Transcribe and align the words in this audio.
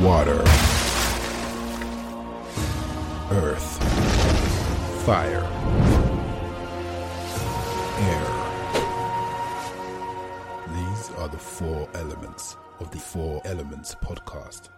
water, 0.00 0.40
earth, 3.30 3.78
fire, 5.04 5.44
air. 8.00 8.26
These 10.74 11.10
are 11.12 11.28
the 11.28 11.38
four 11.38 11.88
elements 11.94 12.56
of 12.80 12.90
the 12.90 12.98
Four 12.98 13.40
Elements 13.44 13.94
podcast. 13.94 14.68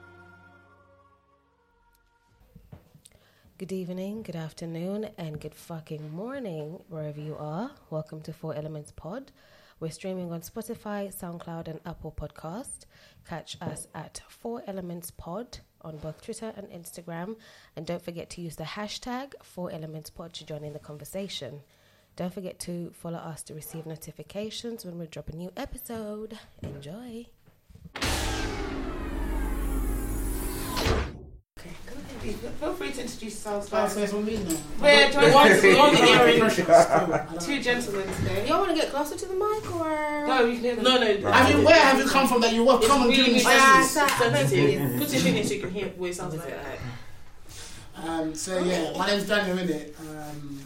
Good 3.56 3.72
evening, 3.72 4.22
good 4.22 4.37
afternoon, 4.37 5.08
and 5.17 5.40
good 5.40 5.54
fucking 5.54 6.12
morning, 6.14 6.83
wherever 6.90 7.22
you 7.22 7.37
are. 7.38 7.71
Welcome 7.88 8.21
to 8.21 8.35
Four 8.35 8.54
Elements 8.54 8.92
Pod. 8.94 9.33
We're 9.79 9.90
streaming 9.90 10.33
on 10.33 10.40
Spotify, 10.40 11.15
SoundCloud, 11.15 11.69
and 11.69 11.81
Apple 11.85 12.15
Podcast. 12.17 12.87
Catch 13.29 13.59
us 13.61 13.87
at 13.95 14.22
Four 14.27 14.63
Elements 14.67 15.10
Pod 15.10 15.59
on 15.83 15.99
both 15.99 16.23
Twitter 16.23 16.50
and 16.56 16.66
Instagram. 16.69 17.37
And 17.77 17.84
don't 17.84 18.02
forget 18.02 18.30
to 18.30 18.41
use 18.41 18.56
the 18.56 18.64
hashtag 18.64 19.34
Four 19.42 19.70
Elements 19.70 20.09
Pod 20.09 20.33
to 20.34 20.47
join 20.47 20.64
in 20.64 20.73
the 20.73 20.78
conversation. 20.78 21.60
Don't 22.16 22.33
forget 22.33 22.59
to 22.60 22.91
follow 22.95 23.19
us 23.19 23.42
to 23.45 23.55
receive 23.55 23.84
notifications 23.84 24.86
when 24.86 24.98
we 24.98 25.06
drop 25.09 25.28
a 25.28 25.36
new 25.36 25.52
episode. 25.59 26.38
Enjoy. 26.62 27.27
Feel 32.20 32.73
free 32.75 32.93
to 32.93 33.01
introduce 33.02 33.20
yourselves. 33.23 33.69
Oh, 33.73 33.77
first. 33.83 33.95
so 33.95 34.01
it's 34.02 34.12
on 34.12 34.25
me 34.25 34.37
now. 34.38 34.56
We're 34.80 35.11
joined 35.11 35.34
one 35.34 35.52
on 35.52 35.95
the 35.95 36.09
earring. 36.09 36.41
Pressure. 36.41 36.73
I 36.73 37.06
don't- 37.30 37.41
Two 37.47 37.61
gentlemen 37.62 38.09
today. 38.15 38.48
Y'all 38.48 38.59
want 38.61 38.70
to 38.70 38.77
get 38.77 38.91
closer 38.91 39.16
to 39.16 39.27
the 39.27 39.34
mic 39.34 39.75
or? 39.75 40.27
No, 40.27 40.45
you 40.45 40.55
can 40.55 40.61
hear 40.62 40.75
them. 40.77 40.84
No, 40.84 40.98
no. 40.98 41.29
I 41.30 41.52
mean, 41.52 41.65
where 41.65 41.75
have 41.80 41.98
you 41.98 42.06
come 42.06 42.27
from 42.29 42.41
that 42.41 42.52
you 42.55 42.65
were 42.65 42.77
It's 42.77 42.87
coming 42.87 43.09
really 43.11 43.25
doing 43.25 43.37
Yeah, 43.41 43.79
this? 43.83 43.92
so- 43.92 44.06
Put 44.06 45.12
your 45.12 45.20
thing 45.23 45.37
in 45.37 45.45
so 45.47 45.55
you 45.55 45.61
can 45.61 45.70
hear 45.70 45.89
what 45.97 46.11
it 46.11 46.15
sounds 46.15 46.37
like. 46.37 46.55
Um, 48.05 48.34
so 48.34 48.58
yeah, 48.62 48.92
my 48.97 49.06
name's 49.06 49.27
Daniel, 49.27 49.56
innit? 49.56 49.98
Um, 49.98 50.61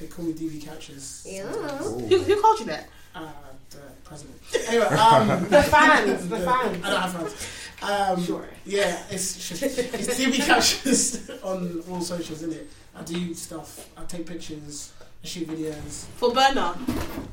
they 0.00 0.06
call 0.06 0.24
me 0.24 0.32
DV 0.32 0.64
Couches. 0.66 1.26
Yeah. 1.28 1.42
Who, 1.46 1.98
who 2.18 2.40
called 2.40 2.58
you 2.60 2.66
that? 2.66 2.88
Uh, 3.14 3.28
the 3.68 3.78
president. 4.02 4.36
Anyway, 4.66 4.86
um, 4.86 5.28
The 5.50 5.62
fans, 5.62 6.28
the 6.30 6.38
fans. 6.38 6.82
I 6.84 6.90
don't 6.90 7.00
have 7.02 7.12
friends. 7.12 7.61
Um, 7.82 8.24
Sure. 8.24 8.48
Yeah, 8.64 9.02
it's 9.10 9.50
it's 9.62 10.18
DV 10.18 10.46
Couches 10.46 11.30
on 11.42 11.82
all 11.90 12.00
socials, 12.00 12.42
isn't 12.42 12.52
it? 12.52 12.68
I 12.96 13.02
do 13.02 13.34
stuff. 13.34 13.88
I 13.96 14.04
take 14.04 14.26
pictures. 14.26 14.92
I 15.24 15.26
shoot 15.26 15.48
videos. 15.48 16.04
For 16.16 16.32
Burner. 16.32 16.74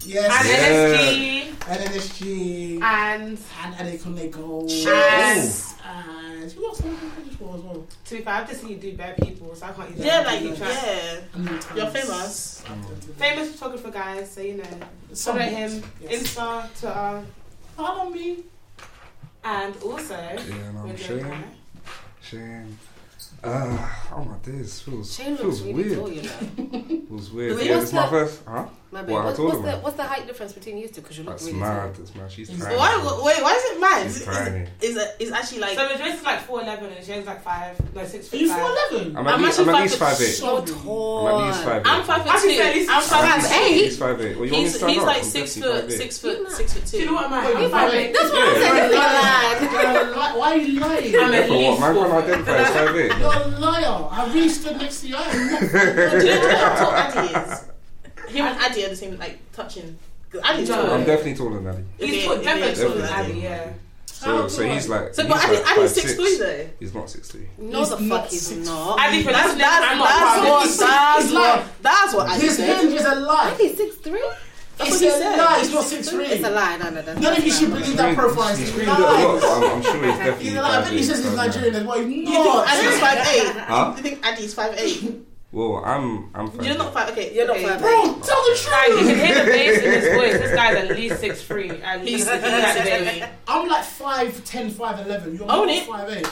Yes. 0.06 0.30
And 1.62 1.82
NNSG 1.82 2.82
And 2.82 3.38
and 3.64 3.88
Ade 3.88 4.02
Conde 4.02 4.32
Gold. 4.32 4.72
And- 4.72 5.54
And 5.86 6.52
who 6.52 6.66
else 6.68 6.82
am 6.82 6.96
I 6.96 7.16
pictures 7.16 7.36
for 7.38 7.56
as 7.56 7.62
well? 7.62 7.86
to 8.06 8.16
be 8.16 8.22
fair, 8.22 8.34
I've 8.36 8.48
just 8.48 8.62
seen 8.62 8.70
you 8.70 8.76
do 8.78 8.96
bad 8.96 9.18
people, 9.18 9.54
so 9.56 9.66
I 9.66 9.72
can't 9.72 9.90
use 9.90 10.00
Yeah, 10.00 10.24
that. 10.24 10.28
like, 10.28 10.40
Keep 10.40 10.58
track. 10.58 10.84
yeah. 10.84 11.20
And 11.34 11.48
then 11.48 11.54
You're 11.76 11.86
times- 11.92 11.94
famous. 12.06 12.64
Famous 13.18 13.52
photographer 13.54 13.92
guys, 13.92 14.32
so 14.32 14.42
you 14.42 14.58
know. 14.58 14.64
Follow 15.16 15.40
him. 15.40 15.84
Yes. 16.02 16.12
Insta, 16.36 16.70
Twitter, 16.80 17.26
Follow 17.76 18.10
me. 18.10 18.44
And 19.44 19.76
also. 19.84 20.16
Yeah, 20.16 20.72
no, 20.72 20.82
we're 20.86 20.94
doing 20.94 20.98
Shane. 20.98 21.44
Shane. 22.22 22.78
Uh, 23.44 23.90
oh 24.14 24.26
my 24.26 24.38
days, 24.52 24.82
feels 24.82 25.16
Shane 25.16 25.32
looks 25.32 25.42
feels 25.42 25.62
really 25.62 25.74
weird. 25.84 25.98
tall, 25.98 26.12
you 26.12 26.22
know. 26.24 27.06
Feels 27.08 27.32
weird. 27.32 27.62
Yeah, 27.62 27.78
is 27.78 27.94
my 27.94 28.10
first. 28.10 28.42
Huh? 28.46 28.66
My 28.92 29.04
Well, 29.04 29.18
I 29.20 29.26
What, 29.26 29.38
what's 29.40 29.62
the 29.62 29.72
what's 29.84 29.98
the 29.98 30.04
height 30.04 30.26
difference 30.26 30.54
between 30.54 30.78
you 30.80 30.88
two? 30.88 31.02
Because 31.02 31.18
you 31.20 31.24
look 31.24 31.34
That's 31.36 31.46
really 31.46 31.60
mad. 31.60 31.94
tall. 31.94 32.04
That's 32.04 32.16
mad. 32.16 32.32
She's 32.32 32.50
He's- 32.50 32.60
tiny. 32.64 32.76
Why, 32.76 33.22
wait, 33.24 33.44
why 33.44 33.54
is 33.54 33.64
it 33.72 33.80
mad? 33.80 34.04
She's 34.12 34.26
tiny. 34.26 34.66
Is 34.82 34.98
it? 34.98 35.16
It's 35.20 35.32
actually 35.32 35.60
like. 35.60 35.78
So 35.78 35.88
Madrid 35.88 36.16
is 36.16 36.24
like 36.24 36.48
4'11 36.48 36.98
and 36.98 37.06
Shane's 37.06 37.28
like 37.28 37.44
5, 37.44 37.96
no, 37.96 38.04
6 38.04 38.16
Are 38.26 38.30
foot 38.30 38.40
you 38.40 38.50
5. 38.50 38.60
4'11? 38.60 39.16
I'm 39.16 39.28
at 39.28 39.34
I'm 39.36 39.42
least. 39.44 39.60
actually 39.60 39.70
I'm 39.70 39.70
at 39.70 39.74
five 39.76 39.84
least 39.84 39.98
foot 40.00 40.08
five 40.10 40.22
eight. 40.22 40.34
So 40.34 40.66
tall. 40.66 41.28
I'm 41.28 41.42
at 41.42 41.48
least 41.48 41.64
five 41.64 41.82
I'm 41.86 42.00
eight. 42.02 42.06
five 42.08 42.22
foot 42.24 42.42
two. 42.42 42.88
I'm 42.90 43.02
five 43.04 43.04
five 43.06 43.24
At 43.30 43.42
foot 43.42 43.52
eight. 43.52 43.62
eight. 43.70 43.84
least 43.86 44.00
five 44.00 44.22
eight. 44.22 44.36
Well, 44.38 44.46
you 44.46 44.52
want 44.52 44.52
me 44.52 44.58
to 44.58 44.62
He's, 44.64 44.76
stand 44.78 44.92
he's 44.92 45.04
like 45.04 45.18
I'm 45.18 45.24
six 45.24 45.56
definitely 45.56 45.82
foot, 45.82 45.92
six 45.92 46.18
foot, 46.18 46.52
six 46.52 46.74
foot 46.74 46.86
two. 46.88 46.98
Do 46.98 46.98
you 46.98 47.06
know 47.06 47.14
what 47.14 47.26
I? 47.32 47.46
Wait, 47.46 47.56
I'm 47.56 47.62
you're 47.62 47.70
5'8. 47.70 48.14
That's 48.14 48.32
what 48.32 48.42
I'm 48.42 48.56
saying. 48.58 48.90
You're 48.90 49.00
lying. 49.06 49.62
You're 49.70 50.02
a 50.02 50.10
li- 50.10 50.40
Why 50.40 50.50
are 50.50 50.58
you 50.58 50.80
lying? 50.80 51.16
I'm 51.16 51.34
at 51.36 51.50
least 51.52 51.80
Man 51.80 51.94
four. 51.94 52.08
can't 52.10 52.24
identify 52.24 52.58
as 52.58 52.70
five 52.74 52.96
eight. 52.96 53.18
You're 53.20 53.34
a 53.34 53.60
liar. 53.60 54.08
I 54.10 54.34
really 54.34 54.50
stood 54.50 54.78
next 54.78 55.02
to 55.02 55.08
you. 55.10 55.16
I 55.16 55.22
am 55.22 55.52
not. 55.52 55.60
Do 55.62 55.68
you 55.68 55.74
know 55.74 56.20
do 56.20 56.26
you 56.26 56.40
know 56.42 56.58
how 56.58 56.76
tall 56.76 56.92
Addy 56.94 57.52
is? 57.54 57.69
Him 58.30 58.46
and 58.46 58.60
Addy 58.62 58.86
are 58.86 58.90
the 58.90 58.96
same, 58.96 59.18
like 59.18 59.40
touching. 59.54 59.98
'Cause 60.32 60.42
Addy's 60.44 60.70
No. 60.70 60.76
taller. 60.76 60.94
I'm 60.96 61.04
definitely 61.06 61.36
taller 61.36 61.56
than 61.56 61.64
Daddy. 61.66 61.84
He's 61.98 62.10
Okay, 62.10 62.26
tall- 62.26 62.36
definitely 62.44 62.76
taller 62.84 62.94
than 62.96 63.02
definitely. 63.02 63.32
Abby, 63.32 63.40
yeah. 63.42 63.70
So, 64.06 64.48
so 64.50 64.64
he's 64.64 64.90
like. 64.90 65.14
So, 65.16 65.24
he's 65.24 65.32
but 65.32 65.44
Addy, 65.44 65.56
like 65.56 65.66
Addy's 65.66 65.78
five, 65.78 65.90
six 65.92 66.14
three 66.16 66.38
though. 66.38 66.68
He's 66.80 66.94
not 66.94 67.10
six 67.10 67.28
three. 67.30 67.48
No, 67.58 67.80
He's 67.80 67.90
the 67.90 67.98
fuck 67.98 68.28
he's 68.30 68.52
not. 68.68 69.00
Addy, 69.00 69.24
for 69.24 69.32
That's 69.32 69.48
that's, 69.54 69.60
that's 69.60 69.86
I'm 69.92 69.98
not 69.98 70.08
that's 70.10 70.20
proud 70.20 70.38
of 70.38 70.50
what 70.50 70.66
it. 70.66 70.78
that's 70.80 71.32
what 71.32 71.34
like- 71.34 71.82
that's 71.82 72.14
what 72.14 72.30
Addy 72.30 72.42
His 72.42 72.56
said. 72.58 72.78
hinge 72.82 72.94
is 72.94 73.06
a 73.06 73.16
lie. 73.16 73.56
He's 73.60 73.78
six 73.78 73.96
three. 73.98 74.22
That's 74.78 74.92
It's 74.92 75.02
what 75.02 75.02
he 75.02 75.08
a 75.08 75.12
said. 75.20 75.38
lie. 75.38 75.60
It's 75.62 75.74
not 75.74 75.84
six 75.86 76.10
three. 76.10 76.26
It's 76.26 76.46
a 76.46 76.50
lie. 76.52 76.78
No, 76.78 76.90
no, 76.90 77.02
that's 77.02 77.20
None 77.20 77.38
of 77.38 77.44
you 77.46 77.52
should 77.52 77.70
believe 77.72 77.98
that 77.98 78.16
profile. 78.16 78.56
He 78.56 78.62
It's 78.64 78.70
a 78.72 78.74
screamed 78.74 78.90
it 78.92 79.00
a 79.00 79.02
lot, 79.02 79.14
lie. 79.14 79.40
but 79.40 79.44
I'm, 79.44 79.64
I'm 79.64 79.82
sure 79.84 79.94
he's 79.94 80.02
definitely. 80.18 80.44
He's 80.46 80.54
a 80.56 80.62
lie. 80.62 80.78
I 80.78 80.82
bet 80.84 80.92
he 80.94 81.04
says 81.04 81.18
he's 81.18 81.26
five 81.26 81.34
eight, 81.34 81.38
Nigerian 81.56 81.76
as 81.76 81.84
well. 81.86 81.98
He's 82.00 82.08
You 82.08 82.26
think 82.26 82.46
not. 82.46 82.68
Addy's 82.68 83.00
five 83.00 83.28
eight? 83.28 83.56
Huh? 83.58 83.94
You 83.98 84.04
think 84.04 84.26
Addy's 84.28 84.54
five 84.54 84.76
eight? 84.78 85.26
Well, 85.52 85.82
I'm. 85.84 86.30
I'm. 86.36 86.52
Five 86.52 86.66
You're 86.66 86.78
not 86.78 86.94
five. 86.94 87.10
Okay, 87.12 87.34
You're 87.34 87.48
not 87.48 87.56
okay. 87.58 87.68
five 87.70 87.80
Bro, 87.82 88.20
tell 88.22 88.44
the 88.44 88.70
Guys, 88.70 88.90
you 88.90 88.98
can 88.98 89.26
hear 89.26 89.36
the 89.46 89.52
bass 89.52 89.84
in 89.84 89.92
his 89.94 90.06
voice. 90.16 90.34
This 90.34 90.54
guy's 90.56 90.76
at 90.76 90.96
least 90.96 91.22
6'3". 91.24 91.82
At 91.82 92.02
He's, 92.02 92.06
least 92.06 92.30
he's 92.30 92.42
that 92.42 92.74
six 92.78 92.86
baby. 93.16 93.26
I'm 93.48 93.68
like 93.68 93.84
five 93.84 94.46
ten, 94.46 94.70
five 94.70 95.00
eleven. 95.06 95.34
You're 95.36 95.52
Own 95.52 95.66
not 95.68 95.70
it. 95.70 96.24
5'8". 96.24 96.32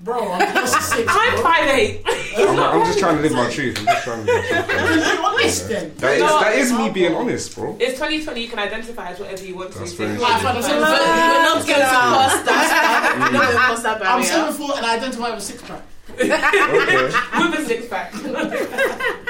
Bro, 0.00 0.30
I'm 0.32 0.52
close 0.52 0.72
to 0.74 0.82
six. 0.82 1.04
I'm 1.10 1.34
bro. 1.34 1.50
5'8". 1.50 2.02
I'm, 2.36 2.58
I'm 2.80 2.86
just 2.86 2.98
trying 3.00 3.16
to 3.16 3.22
live 3.22 3.32
my 3.32 3.50
truth. 3.56 3.76
I'm 3.80 3.86
just 3.86 4.04
trying 4.04 4.24
to 4.26 4.32
live 4.32 4.44
my 4.44 4.62
truth. 4.62 4.66
bro. 4.68 4.94
You're 5.14 5.24
honest 5.26 5.68
then. 5.68 5.94
That 5.96 6.12
is, 6.14 6.20
No, 6.20 6.40
that 6.40 6.54
is 6.54 6.72
me 6.72 6.90
being 6.90 7.14
honest, 7.16 7.54
bro. 7.56 7.76
It's 7.80 7.94
2020. 7.94 8.40
You 8.40 8.48
can 8.48 8.58
identify 8.60 9.08
as 9.10 9.18
whatever 9.18 9.44
you 9.44 9.56
want 9.56 9.72
to. 9.72 9.78
That's 9.80 9.90
So 9.90 9.96
very 9.96 10.10
if 10.12 10.16
true. 10.18 10.26
I 10.26 10.30
find 10.38 10.44
want 10.44 10.56
myself- 10.60 10.74
to- 10.74 10.78
We're 10.78 11.42
not 11.42 11.66
going 11.66 11.80
to 11.80 11.86
cross 11.90 12.42
that. 12.44 13.14
We're 13.18 13.18
not 13.18 13.32
going 13.32 13.50
to 13.50 13.56
cross 13.58 13.82
that 13.82 13.96
I'm 13.96 14.00
barrier. 14.02 14.24
seven 14.26 14.52
foot 14.54 14.76
and 14.76 14.86
I 14.86 14.94
identify 14.96 15.34
with 15.34 15.42
six 15.42 15.62
pack. 15.62 15.82
Okay. 16.14 16.28
with 17.50 17.58
a 17.58 17.64
six 17.66 17.88
pack. 17.88 18.12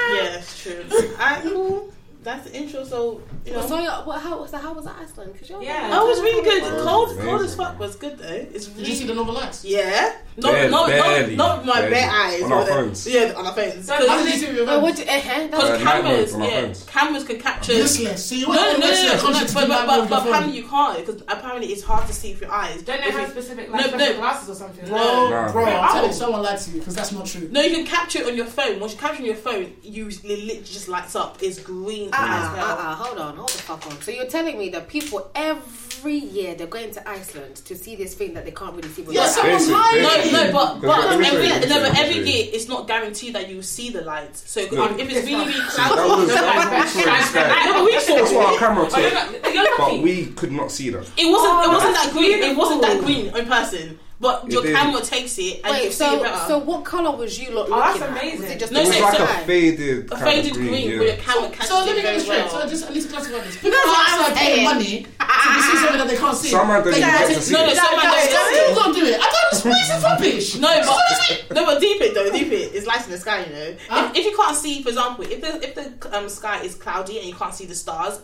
Yeah, 0.05 0.37
it's 0.37 0.61
true. 0.61 0.85
Alright, 0.91 1.41
cool. 1.41 1.91
That's 2.25 2.49
the 2.49 2.57
intro. 2.57 2.83
So 2.83 3.21
you 3.45 3.53
know. 3.53 3.65
So, 3.67 3.79
yeah, 3.79 4.03
what, 4.03 4.19
how, 4.19 4.43
so 4.47 4.57
how 4.57 4.73
was 4.73 4.87
Iceland? 4.87 5.33
Because 5.33 5.49
you're 5.49 5.61
Yeah. 5.61 5.89
Oh, 5.93 6.05
it 6.07 6.09
was 6.09 6.19
really 6.21 6.43
good. 6.43 6.63
Wow. 6.63 6.83
Cold, 6.83 7.09
Amazing. 7.11 7.25
cold 7.29 7.41
as 7.43 7.55
fuck, 7.55 7.79
was 7.79 7.95
good 7.95 8.17
though. 8.17 8.25
It's 8.55 8.65
Did 8.65 8.87
you 8.87 8.95
see 8.95 9.05
the 9.05 9.13
Northern 9.13 9.35
Lights? 9.35 9.63
yeah. 9.63 10.15
Not 10.37 10.51
Barely, 10.51 10.69
not 10.71 10.87
barely, 10.89 11.35
not 11.37 11.47
not 11.47 11.57
with 11.59 11.65
my 11.67 11.73
barely. 11.81 11.91
bare 11.95 12.09
eyes. 12.11 12.43
On 12.43 12.51
our 12.51 12.65
phones. 12.65 13.07
Yeah, 13.07 13.33
on 13.37 13.45
our 13.45 13.53
phones. 13.53 13.85
So 13.87 13.93
How 13.93 13.99
Because 14.01 14.25
did 14.25 14.33
you 14.33 14.39
see 14.39 14.45
it 14.47 14.59
with 14.59 14.67
Oh, 14.69 14.73
your 14.73 14.81
what? 14.81 14.95
do- 14.97 15.03
Uh, 15.03 15.05
that's 15.05 15.63
Uh, 15.63 15.79
cameras, 15.79 16.33
mode 16.33 16.41
on 16.41 16.41
our 16.41 16.61
yeah, 16.67 16.73
cameras 16.87 17.23
can 17.23 17.39
capture. 17.39 17.73
Useless. 17.73 18.25
So 18.25 18.35
you 18.35 18.41
No, 18.41 18.47
want 18.49 18.59
no, 18.59 18.65
no, 18.65 18.91
no, 18.91 19.31
no, 19.31 19.31
but, 19.31 19.53
but, 19.53 19.53
but, 19.53 19.69
with 19.71 19.87
but 19.87 19.97
your 19.97 20.07
phone. 20.09 20.27
apparently 20.27 20.57
you 20.57 20.67
can't 20.67 21.05
because 21.05 21.21
apparently 21.29 21.67
it's 21.71 21.83
hard 21.83 22.05
to 22.07 22.13
see 22.13 22.33
with 22.33 22.41
your 22.41 22.51
eyes. 22.51 22.81
Don't 22.81 22.99
they 22.99 23.07
If 23.07 23.15
have 23.15 23.29
specific 23.29 23.69
No, 23.71 23.77
like 23.77 23.91
no. 23.91 23.97
special 23.97 24.15
glasses 24.17 24.49
or 24.49 24.55
something? 24.55 24.89
No, 24.91 25.49
bro, 25.53 25.63
I'm 25.65 25.89
Oh. 25.89 25.93
telling 25.93 26.11
someone 26.11 26.41
lied 26.43 26.59
to 26.59 26.71
you 26.71 26.79
because 26.79 26.95
that's 26.95 27.13
not 27.13 27.25
true. 27.27 27.47
No, 27.49 27.61
you 27.61 27.73
can 27.77 27.85
capture 27.85 28.19
it 28.19 28.27
on 28.27 28.35
your 28.35 28.45
phone. 28.45 28.81
Once 28.81 28.91
you 28.91 28.99
capture 28.99 29.19
it 29.19 29.19
on 29.21 29.25
your 29.27 29.35
phone, 29.35 29.73
you 29.83 30.07
it 30.09 30.23
literally 30.25 30.61
just 30.65 30.89
lights 30.89 31.15
up. 31.15 31.37
It's 31.41 31.59
green 31.59 32.09
Uh, 32.17 32.27
as 32.27 32.47
uh, 32.49 32.55
hell. 32.55 32.77
uh, 32.79 32.95
hold 32.95 33.17
on, 33.19 33.35
hold 33.35 33.49
the 33.49 33.57
fuck 33.59 33.85
on. 33.87 34.01
So 34.01 34.11
you're 34.11 34.25
telling 34.27 34.57
me 34.57 34.69
that 34.69 34.87
people 34.87 35.29
every 35.35 36.13
year 36.13 36.55
they're 36.55 36.67
going 36.67 36.91
to 36.91 37.09
Iceland 37.09 37.55
to 37.57 37.75
see 37.75 37.95
this 37.95 38.13
thing 38.13 38.33
that 38.35 38.45
they 38.45 38.51
can't 38.51 38.75
really 38.75 38.89
see 38.89 39.01
with 39.01 39.15
Yeah, 39.15 39.27
someone's 39.27 39.69
lying. 39.69 40.01
No, 40.03 40.31
no, 40.43 40.51
but 40.51 40.81
but 40.81 40.99
let 41.09 41.19
me 41.19 41.25
show 41.25 41.31
every 41.35 41.47
you, 41.47 41.53
let 41.53 41.61
me 41.63 41.69
no, 41.69 41.81
but 41.81 41.97
every 41.99 42.15
let 42.15 42.23
me 42.25 42.31
show 42.31 42.37
you. 42.37 42.43
year 42.43 42.49
it's 42.53 42.67
not 42.67 42.87
guaranteed 42.87 43.35
that 43.35 43.49
you 43.49 43.55
will 43.57 43.63
see 43.63 43.89
the 43.89 44.01
lights. 44.01 44.49
So 44.49 44.59
if, 44.61 44.71
Look. 44.71 44.99
if 44.99 45.09
it's 45.09 45.25
really 45.25 45.45
really 45.45 45.59
That 45.59 45.69
cloudy, 45.71 46.09
was, 46.21 46.27
no, 46.29 46.35
but- 46.35 46.93
Victoria's 46.93 47.25
sky. 47.25 47.65
No, 47.65 47.73
but 47.73 47.85
we 47.85 47.99
saw 47.99 48.15
That's 48.15 48.31
what 48.33 48.53
our 48.53 48.59
camera 48.59 48.85
took. 48.89 49.13
not, 49.13 49.53
you're 49.53 49.63
lucky. 49.79 49.95
But 49.97 50.01
we 50.03 50.25
could 50.27 50.51
not 50.51 50.71
see 50.71 50.89
that. 50.91 51.09
It 51.17 51.25
wasn't. 51.31 51.65
It 51.65 51.69
wasn't 51.69 51.93
that 51.95 52.09
green. 52.13 52.39
It 52.43 52.55
wasn't 52.57 52.81
that 52.83 53.01
green 53.03 53.35
in 53.35 53.45
person. 53.47 53.99
But 54.17 54.45
It 54.45 54.51
your 54.53 54.63
did. 54.63 54.75
camera 54.75 55.01
takes 55.01 55.37
it 55.37 55.59
and 55.63 55.65
you 55.65 55.71
Wait, 55.73 55.81
see 55.81 55.87
it 56.05 56.07
so 56.07 56.23
better. 56.23 56.45
so 56.47 56.57
what 56.59 56.85
color 56.85 57.11
was 57.17 57.37
you 57.37 57.51
lot 57.51 57.67
Oh, 57.69 57.75
that's 57.75 57.99
looking 57.99 58.15
at? 58.15 58.21
amazing. 58.23 58.41
Was 58.41 58.49
it 58.51 58.59
just 58.59 58.71
No, 58.71 58.79
It 58.79 58.87
was 58.87 58.95
so- 58.95 59.03
like 59.03 59.13
sky? 59.15 59.41
a 59.41 59.45
faded, 59.45 60.11
a 60.11 60.17
faded 60.17 60.51
of 60.51 60.57
green, 60.57 60.69
green. 60.69 60.87
where 60.87 60.95
your 60.95 61.03
yeah. 61.07 61.15
camera 61.21 61.49
catches 61.49 61.67
So 61.69 61.75
let 61.83 61.95
me 61.97 62.01
get 62.01 62.13
this 62.15 62.23
straight. 62.23 62.45
well. 62.45 62.61
So 62.61 62.69
just 62.69 62.89
I 62.89 62.93
need 62.93 63.01
to 63.03 63.07
classify 63.09 63.39
this. 63.43 63.55
People 63.55 63.71
That's 63.71 63.85
are 63.87 63.91
I'm 63.91 64.19
outside 64.21 64.37
paying 64.37 64.55
saying. 64.55 64.63
money 64.63 65.03
to 65.03 65.61
see 65.67 65.77
something 65.83 65.97
that 65.99 66.07
they 66.07 66.15
can't 66.17 66.37
see. 66.37 66.47
Some 66.47 66.67
man 66.69 66.83
don't 66.83 66.91
They 66.93 66.97
even 66.99 67.09
can't 67.09 67.27
get 67.27 67.35
to 67.35 67.41
see- 67.41 67.47
see 67.47 67.53
No, 67.53 67.65
no, 67.65 67.71
it. 67.71 67.75
some 67.75 67.95
man 67.97 68.11
They 68.15 68.31
don't. 68.31 68.53
still 68.55 68.75
don't 68.75 68.95
do 68.95 69.05
it. 69.05 69.19
I 69.19 69.27
don't. 69.35 69.51
This 69.51 69.61
place 69.61 69.89
is 69.97 70.03
rubbish. 70.03 70.55
No, 70.55 70.69
but 70.79 71.55
no, 71.55 71.65
but 71.65 71.79
deep 71.81 72.01
it 72.01 72.13
though. 72.13 72.31
Deep 72.31 72.51
it. 72.51 72.71
It's 72.73 72.87
light 72.87 73.03
in 73.05 73.11
the 73.11 73.17
sky, 73.17 73.43
you 73.45 73.51
know. 73.53 73.75
If, 73.99 74.15
if 74.17 74.25
you 74.25 74.35
can't 74.37 74.55
see, 74.55 74.81
for 74.81 74.89
example, 74.89 75.25
if 75.25 75.41
the 75.41 75.51
if 75.63 75.75
the 75.75 76.17
um, 76.17 76.29
sky 76.29 76.61
is 76.63 76.75
cloudy 76.75 77.19
and 77.19 77.27
you 77.27 77.35
can't 77.35 77.53
see 77.53 77.65
the 77.65 77.75
stars, 77.75 78.19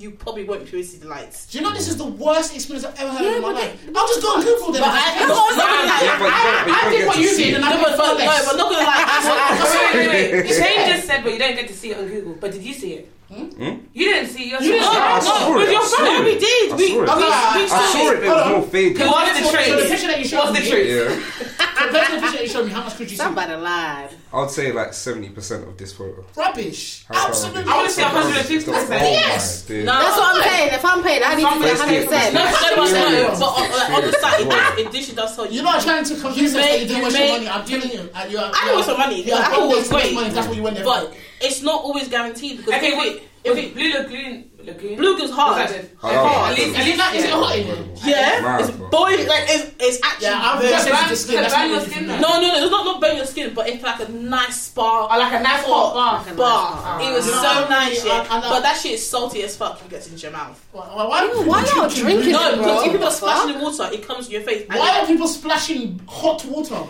you 0.00 0.10
probably 0.12 0.44
won't 0.44 0.62
be 0.64 0.68
able 0.68 0.78
to 0.80 0.84
see 0.84 0.98
the 0.98 1.08
lights. 1.08 1.46
Do 1.50 1.58
you 1.58 1.64
know 1.64 1.72
this 1.72 1.88
is 1.88 1.96
the 1.96 2.04
worst 2.04 2.54
experience 2.54 2.84
I've 2.84 2.98
ever 3.00 3.10
had 3.10 3.24
Yeah, 3.24 3.36
in 3.36 3.42
my 3.42 3.52
but 3.52 3.62
life? 3.62 3.88
I'll 3.96 4.08
just 4.08 4.22
go 4.22 4.28
on 4.36 4.44
Google 4.44 4.72
then. 4.72 4.82
But 4.82 4.90
I, 4.92 5.00
That's 5.18 5.28
no, 5.28 5.34
all 5.34 5.56
no, 5.56 5.64
I'm 5.64 5.86
no, 5.88 5.96
saying. 5.96 6.06
Yeah, 6.06 6.18
but 6.18 6.30
I- 6.30 6.86
I 6.86 6.90
did 6.90 7.06
what 7.06 7.18
you 7.18 7.30
did, 7.36 7.54
and 7.56 7.64
I 7.64 7.70
No, 7.70 7.76
paid 7.76 7.84
but, 7.84 7.96
far 7.96 8.14
but, 8.14 8.24
no, 8.24 8.42
but 8.46 8.56
not 8.56 8.70
gonna 8.70 8.84
lie. 8.84 9.92
wait, 9.94 10.08
wait, 10.08 10.32
wait. 10.44 10.54
Shane 10.54 10.88
just 10.92 11.06
said, 11.06 11.22
but 11.24 11.32
you 11.32 11.38
don't 11.38 11.54
get 11.56 11.68
to 11.68 11.74
see 11.74 11.90
it 11.92 11.98
on 11.98 12.06
Google. 12.08 12.34
But 12.40 12.52
did 12.52 12.62
you 12.62 12.74
see 12.74 12.92
it? 12.94 13.12
Hmm? 13.26 13.82
You 13.92 14.04
didn't 14.06 14.30
see 14.30 14.52
it 14.54 14.60
You 14.62 14.70
didn't 14.70 14.86
yourself. 14.86 14.94
see 14.94 14.98
it? 14.98 15.02
I 15.02 15.18
No, 15.18 15.24
saw 15.24 15.54
with 15.56 15.68
it. 15.68 15.72
your 15.72 15.82
phone. 15.82 16.04
No, 16.06 16.22
we 16.22 16.38
did. 16.38 16.72
I 16.72 16.76
We, 16.76 16.88
saw 16.88 16.94
it. 16.94 17.00
we, 17.00 17.06
we 17.06 17.26
I 17.26 17.66
saw 17.66 17.92
saw 17.92 18.10
it, 18.12 18.20
but 18.20 18.24
it 18.24 18.28
was 18.30 18.46
more 18.52 18.62
faded. 18.70 18.98
What's 19.06 19.38
the 19.40 19.44
So 19.44 19.76
the 19.82 19.88
picture 19.88 20.06
that 20.06 20.18
you 20.20 20.24
showed 20.28 20.38
What's 20.38 20.58
the 20.58 20.64
me, 20.64 20.70
truth? 20.70 21.62
Yeah, 21.76 21.84
compared 21.84 22.06
to 22.06 22.14
the 22.14 22.20
picture 22.20 22.36
that 22.38 22.42
you 22.42 22.48
showed 22.48 22.64
me, 22.66 22.72
how 22.72 22.82
much 22.84 22.96
could 22.96 23.10
you 23.10 23.16
see? 23.16 23.16
Somebody 23.16 23.54
lied. 23.54 24.10
I 24.32 24.40
would 24.40 24.50
say 24.50 24.72
like 24.72 24.92
seventy 24.94 25.28
percent 25.30 25.68
of 25.68 25.76
this 25.76 25.92
photo. 25.92 26.24
Rubbish. 26.36 27.04
How 27.08 27.28
Absolutely. 27.28 27.64
I 27.72 27.76
wanna 27.76 27.90
see 27.90 28.02
Oh 28.02 28.06
150%. 28.08 28.88
my 28.90 28.96
Yes. 28.96 29.62
days. 29.62 29.84
No. 29.84 29.92
That's 29.92 30.16
what 30.16 30.36
I'm 30.36 30.42
saying. 30.42 30.68
If 30.74 30.84
I'm 30.84 31.02
paid, 31.02 31.22
I 31.22 31.34
need 31.34 31.42
to 31.46 31.52
see 31.52 31.58
Let's 31.60 31.80
100. 31.80 32.00
get- 32.00 32.08
percent 32.08 32.34
No, 32.34 32.44
no, 32.44 32.50
no, 32.50 32.76
no, 32.76 32.82
Experience. 32.84 33.38
but 33.38 33.46
on, 33.46 33.70
like, 33.70 33.90
on 33.90 34.00
the 34.02 34.12
site, 34.12 34.40
it, 34.40 34.46
Experience. 34.46 34.48
does- 34.48 34.78
it 34.78 34.92
literally 34.92 35.14
does 35.16 35.36
tell 35.36 35.46
you. 35.46 35.52
You're 35.52 35.64
not 35.64 35.82
trying 35.82 36.04
to 36.04 36.14
convince 36.16 36.36
You 36.38 36.46
us 36.46 36.52
that 36.66 36.80
you 36.80 36.86
didn't 36.88 37.02
waste 37.04 37.16
your 37.18 37.26
made- 37.26 37.32
money. 37.32 37.48
I'm 37.48 37.64
telling 37.66 37.90
you. 37.92 38.10
and 38.14 38.32
you're- 38.32 38.44
I 38.54 38.64
didn't 38.64 38.76
waste 38.76 38.88
my 38.88 38.96
money. 38.96 39.16
You're 39.22 39.36
The 39.36 39.42
apple 39.44 39.68
paid 39.68 39.76
waste 39.76 39.92
money, 39.92 40.28
That's 40.30 40.46
what 40.48 40.56
you 40.56 40.62
went 40.62 40.76
there 40.76 40.84
But 40.84 41.12
for. 41.12 41.16
it's 41.40 41.62
not 41.62 41.80
always 41.82 42.08
guaranteed 42.08 42.56
because 42.58 42.74
Okay, 42.74 42.92
if 42.92 42.98
wait. 42.98 43.12
it, 43.16 43.22
if 43.44 43.50
Was 43.54 43.58
it, 43.64 43.74
Blue 43.74 43.92
Lagoon? 43.92 44.50
Lagoon? 44.66 44.96
Blue 44.96 45.16
goes 45.18 45.30
hard. 45.30 45.62
Was 45.62 45.70
that 45.72 45.80
it? 45.84 45.96
Oh, 46.02 46.08
hard. 46.08 46.52
at 46.52 46.58
least, 46.58 46.74
at 46.76 46.80
Is 46.80 46.86
it 46.86 46.90
least, 46.90 46.98
not- 46.98 47.14
is 47.14 47.24
it 47.24 47.30
hot 47.30 47.56
in 47.58 47.66
there? 47.66 47.84
yeah, 48.04 48.40
Mad, 48.42 48.60
it's 48.60 48.70
bro. 48.70 48.88
boiling. 48.90 49.26
Like 49.28 49.44
it's, 49.46 49.64
it's 49.78 49.98
actually. 50.04 50.26
Yeah, 50.26 50.40
I'm 50.42 50.58
very- 50.58 50.70
just 50.72 50.88
burn- 50.88 50.96
sensitive 50.96 51.18
skin. 51.18 51.44
to 51.44 51.50
burn 51.50 51.70
your 51.70 51.80
skin 51.80 52.02
for 52.02 52.08
though. 52.10 52.16
me. 52.16 52.20
no, 52.22 52.28
no, 52.40 52.48
no, 52.48 52.62
it's 52.64 52.70
not 52.70 52.84
not 52.84 53.00
burn 53.00 53.16
your 53.16 53.26
skin, 53.26 53.54
but 53.54 53.68
it's 53.68 53.82
like 53.82 54.08
a 54.08 54.12
nice 54.12 54.62
spa. 54.62 54.82
Or 55.06 55.08
oh, 55.14 55.18
like 55.18 55.32
a 55.32 55.42
nice 55.42 55.64
hot 55.64 55.94
bath. 56.26 56.36
bar. 56.36 57.00
It 57.00 57.12
was 57.14 57.26
You 57.26 57.32
know, 57.32 57.42
so 57.42 57.48
I- 57.48 57.68
nice, 57.68 58.04
yeah. 58.04 58.26
I 58.28 58.40
know. 58.40 58.50
But 58.50 58.60
that 58.62 58.76
shit 58.80 58.92
is 58.92 59.06
salty 59.06 59.42
as 59.44 59.56
fuck. 59.56 59.78
If 59.80 59.86
it 59.86 59.90
gets 59.90 60.08
into 60.08 60.22
your 60.22 60.32
mouth. 60.32 60.58
Why, 60.72 60.84
why, 60.86 61.26
Why 61.46 61.62
not 61.62 61.90
drinking 61.94 62.32
No, 62.32 62.56
because 62.56 62.84
if 62.86 62.92
people 62.92 62.98
What 63.06 63.10
the 63.10 63.10
splash 63.10 63.38
fuck? 63.38 63.48
in 63.50 63.58
the 63.58 63.64
water, 63.64 63.88
it 63.92 64.06
comes 64.06 64.26
to 64.26 64.32
your 64.32 64.42
face. 64.42 64.66
Why 64.68 65.00
are 65.00 65.06
people 65.06 65.28
splashing 65.28 66.00
hot 66.08 66.44
water? 66.44 66.82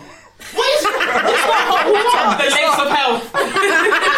What 0.53 0.67
is 0.79 0.85
hot 0.85 1.85
water? 1.91 2.23
The 2.43 2.49
lakes 2.55 2.79
of 2.79 2.89
hell. 2.91 3.13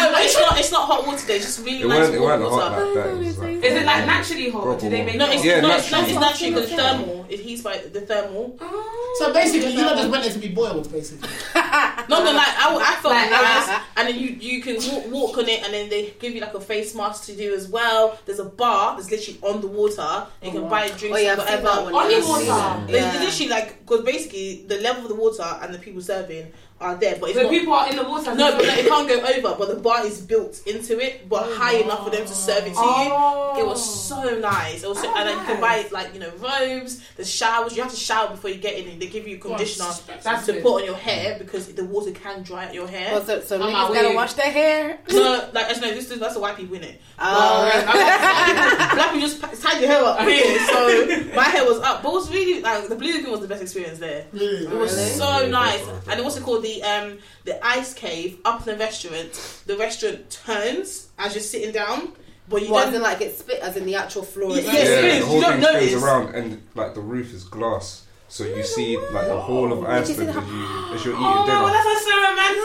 No, 0.00 0.16
it's 0.18 0.34
not. 0.38 0.58
It's 0.58 0.72
not 0.72 0.86
hot 0.86 1.06
water. 1.06 1.24
There. 1.26 1.36
It's 1.36 1.44
just 1.44 1.60
really 1.64 1.82
It 1.82 1.86
nice 1.88 1.98
weren't, 2.00 2.14
it 2.14 2.20
warm 2.20 2.40
weren't 2.40 2.52
hot 2.52 2.72
water. 2.72 3.14
like 3.14 3.34
that. 3.59 3.59
It 3.62 3.72
was 3.72 3.72
like, 3.72 3.76
Is 3.76 3.82
it 3.82 3.86
like 3.86 4.06
naturally 4.06 4.50
hot? 4.50 4.66
Or 4.66 4.78
do 4.78 4.88
they 4.90 5.04
make 5.04 5.16
No, 5.16 5.24
it's, 5.26 5.36
hot? 5.36 5.44
Yeah, 5.44 5.60
no, 5.60 5.76
it's, 5.76 5.90
naturally. 5.90 6.12
it's 6.12 6.20
naturally 6.20 6.50
because 6.54 6.70
it's 6.72 6.80
thermal. 6.82 7.26
It 7.28 7.40
heats 7.40 7.62
by 7.62 7.78
the 7.78 8.00
thermal. 8.00 8.56
Oh. 8.60 9.16
So 9.18 9.32
basically, 9.32 9.72
you 9.72 9.82
know, 9.82 9.94
just 9.94 10.10
went 10.10 10.24
there 10.24 10.32
to 10.32 10.38
be 10.38 10.48
boiled, 10.48 10.90
basically. 10.90 11.28
No, 12.08 12.24
no, 12.24 12.32
like 12.32 12.48
I, 12.48 12.76
I 12.76 13.00
felt 13.00 13.14
Like, 13.14 13.30
nice, 13.30 13.68
uh-huh. 13.68 13.84
and 13.98 14.08
then 14.08 14.18
you 14.18 14.30
you 14.30 14.60
can 14.62 14.74
walk, 14.90 15.10
walk 15.12 15.38
on 15.38 15.48
it, 15.48 15.62
and 15.62 15.72
then 15.72 15.88
they 15.88 16.10
give 16.18 16.34
you 16.34 16.40
like 16.40 16.54
a 16.54 16.60
face 16.60 16.92
mask 16.92 17.26
to 17.26 17.36
do 17.36 17.54
as 17.54 17.68
well. 17.68 18.18
There's 18.26 18.40
a 18.40 18.44
bar 18.46 18.96
that's 18.96 19.10
literally 19.12 19.38
on 19.42 19.60
the 19.60 19.68
water. 19.68 20.26
You 20.42 20.50
can 20.50 20.60
oh, 20.60 20.64
wow. 20.64 20.70
buy 20.70 20.88
drinks 20.88 21.16
Oh, 21.16 21.20
yeah, 21.20 21.32
and 21.32 21.40
I've 21.42 21.48
seen 21.48 21.62
whatever. 21.64 21.96
On 21.96 22.08
the 22.08 22.26
water? 22.28 22.40
seen 22.40 22.48
that. 22.48 22.86
They 22.88 22.92
Yeah. 22.94 23.12
they 23.12 23.24
literally 23.26 23.48
like 23.50 23.86
because 23.86 24.04
basically 24.04 24.64
the 24.66 24.78
level 24.78 25.02
of 25.04 25.08
the 25.10 25.14
water 25.14 25.58
and 25.62 25.72
the 25.72 25.78
people 25.78 26.00
serving 26.02 26.50
are 26.80 26.96
there, 26.96 27.16
but 27.20 27.30
it's 27.30 27.38
So 27.38 27.42
not. 27.44 27.50
people 27.52 27.72
are 27.74 27.90
in 27.90 27.96
the 27.96 28.04
water. 28.04 28.34
no, 28.34 28.56
but 28.56 28.66
like, 28.66 28.78
it 28.78 28.88
can't 28.88 29.06
go 29.08 29.20
over. 29.20 29.56
But 29.58 29.68
the 29.68 29.80
bar 29.80 30.06
is 30.06 30.20
built 30.20 30.62
into 30.66 30.98
it, 30.98 31.28
but 31.28 31.44
oh, 31.46 31.54
high 31.56 31.74
enough 31.74 32.04
for 32.04 32.10
them 32.10 32.22
to 32.26 32.32
serve 32.32 32.64
it 32.66 32.70
to 32.70 32.74
Oh. 32.78 33.52
you. 33.56 33.62
It 33.62 33.66
was 33.66 34.12
oh. 34.12 34.22
so 34.24 34.38
nice. 34.38 34.82
It 34.82 34.88
was, 34.88 34.98
so, 35.00 35.08
Oh, 35.10 35.14
and 35.18 35.28
then 35.28 35.38
you 35.38 35.44
can 35.44 35.60
buy 35.60 35.86
like 35.90 36.14
you 36.14 36.20
know 36.20 36.32
robes. 36.38 37.02
the 37.16 37.24
showers. 37.24 37.76
You 37.76 37.82
have 37.82 37.90
to 37.92 37.98
shower 37.98 38.30
before 38.30 38.48
you 38.50 38.56
get 38.56 38.74
in. 38.78 38.98
They 38.98 39.08
give 39.08 39.28
you 39.28 39.36
conditioner 39.38 39.90
That's 40.22 40.46
to 40.46 40.52
good. 40.54 40.62
put 40.62 40.80
on 40.80 40.84
your 40.86 40.94
hair 40.96 41.36
because 41.38 41.66
the 41.72 41.84
water 41.84 42.12
can 42.12 42.42
dry 42.42 42.66
out 42.66 42.74
your 42.74 42.88
hair. 42.88 43.10
Oh, 43.12 43.24
so, 43.24 43.40
so 43.42 43.56
I'm 43.56 43.68
niggas 43.74 43.94
gotta 43.94 44.08
with- 44.08 44.16
wash 44.16 44.32
their 44.34 44.50
hair? 44.50 44.98
no, 45.10 45.48
like 45.52 45.66
I 45.76 45.80
know 45.80 45.92
this 45.94 46.10
is 46.10 46.18
that's 46.18 46.36
a 46.36 46.40
white 46.40 46.56
people 46.56 46.76
in 46.76 46.84
it. 46.84 47.00
Oh, 47.18 47.64
um, 47.74 47.84
Black 48.96 49.12
people 49.12 49.28
just 49.28 49.40
pa- 49.40 49.48
tied 49.48 49.80
your 49.82 49.90
hair 49.90 50.02
up 50.04 50.20
here, 50.26 50.58
so 50.66 51.34
my 51.36 51.44
hair 51.44 51.64
was 51.64 51.78
up. 51.80 52.02
But 52.02 52.08
it 52.10 52.14
was 52.14 52.30
really 52.30 52.62
like 52.62 52.88
the 52.88 52.96
blue 52.96 53.12
lagoon 53.12 53.32
was 53.32 53.40
the 53.40 53.48
best 53.48 53.62
experience 53.62 53.98
there. 53.98 54.24
Really? 54.32 54.64
It 54.66 54.70
was 54.70 54.94
Really? 54.96 55.10
so 55.10 55.48
nice, 55.48 55.86
and 56.08 56.18
it 56.18 56.24
also 56.24 56.40
called 56.40 56.62
the 56.62 56.69
um 56.82 57.18
the 57.44 57.64
ice 57.64 57.92
cave 57.94 58.38
up 58.44 58.66
in 58.66 58.72
the 58.72 58.76
restaurant. 58.78 59.32
The 59.66 59.76
restaurant 59.76 60.30
turns 60.30 61.08
as 61.18 61.34
you're 61.34 61.42
sitting 61.42 61.72
down, 61.72 62.12
but 62.48 62.62
you 62.62 62.70
What, 62.70 62.84
don't 62.86 62.94
in 62.96 63.02
like 63.02 63.20
it 63.20 63.36
split 63.38 63.60
as 63.60 63.76
in 63.76 63.86
the 63.86 63.94
actual 63.94 64.22
floor? 64.22 64.50
Yeah, 64.50 64.58
is 64.58 64.66
yeah, 64.66 65.00
yeah, 65.00 65.18
the 65.20 65.26
whole 65.26 65.36
you 65.36 65.42
don't 65.42 65.60
thing 65.60 65.88
spins 65.88 66.02
around, 66.02 66.34
and 66.34 66.62
like 66.74 66.94
the 66.94 67.00
roof 67.00 67.32
is 67.32 67.44
glass, 67.44 68.04
so 68.30 68.44
you 68.44 68.62
see 68.62 68.96
like 68.96 69.26
the 69.26 69.38
whole 69.38 69.70
of 69.72 69.80
Did 69.80 70.16
you 70.16 70.22
Iceland 70.24 70.30
as 70.30 70.36
you 70.36 70.66
as 70.94 71.04
you're 71.04 71.14
oh, 71.16 71.20
eating 71.20 71.42
Oh, 71.42 71.46
dinner. 71.46 71.66
that 71.74 71.82
sounds 71.84 72.04
so 72.06 72.14
romantic. 72.16 72.56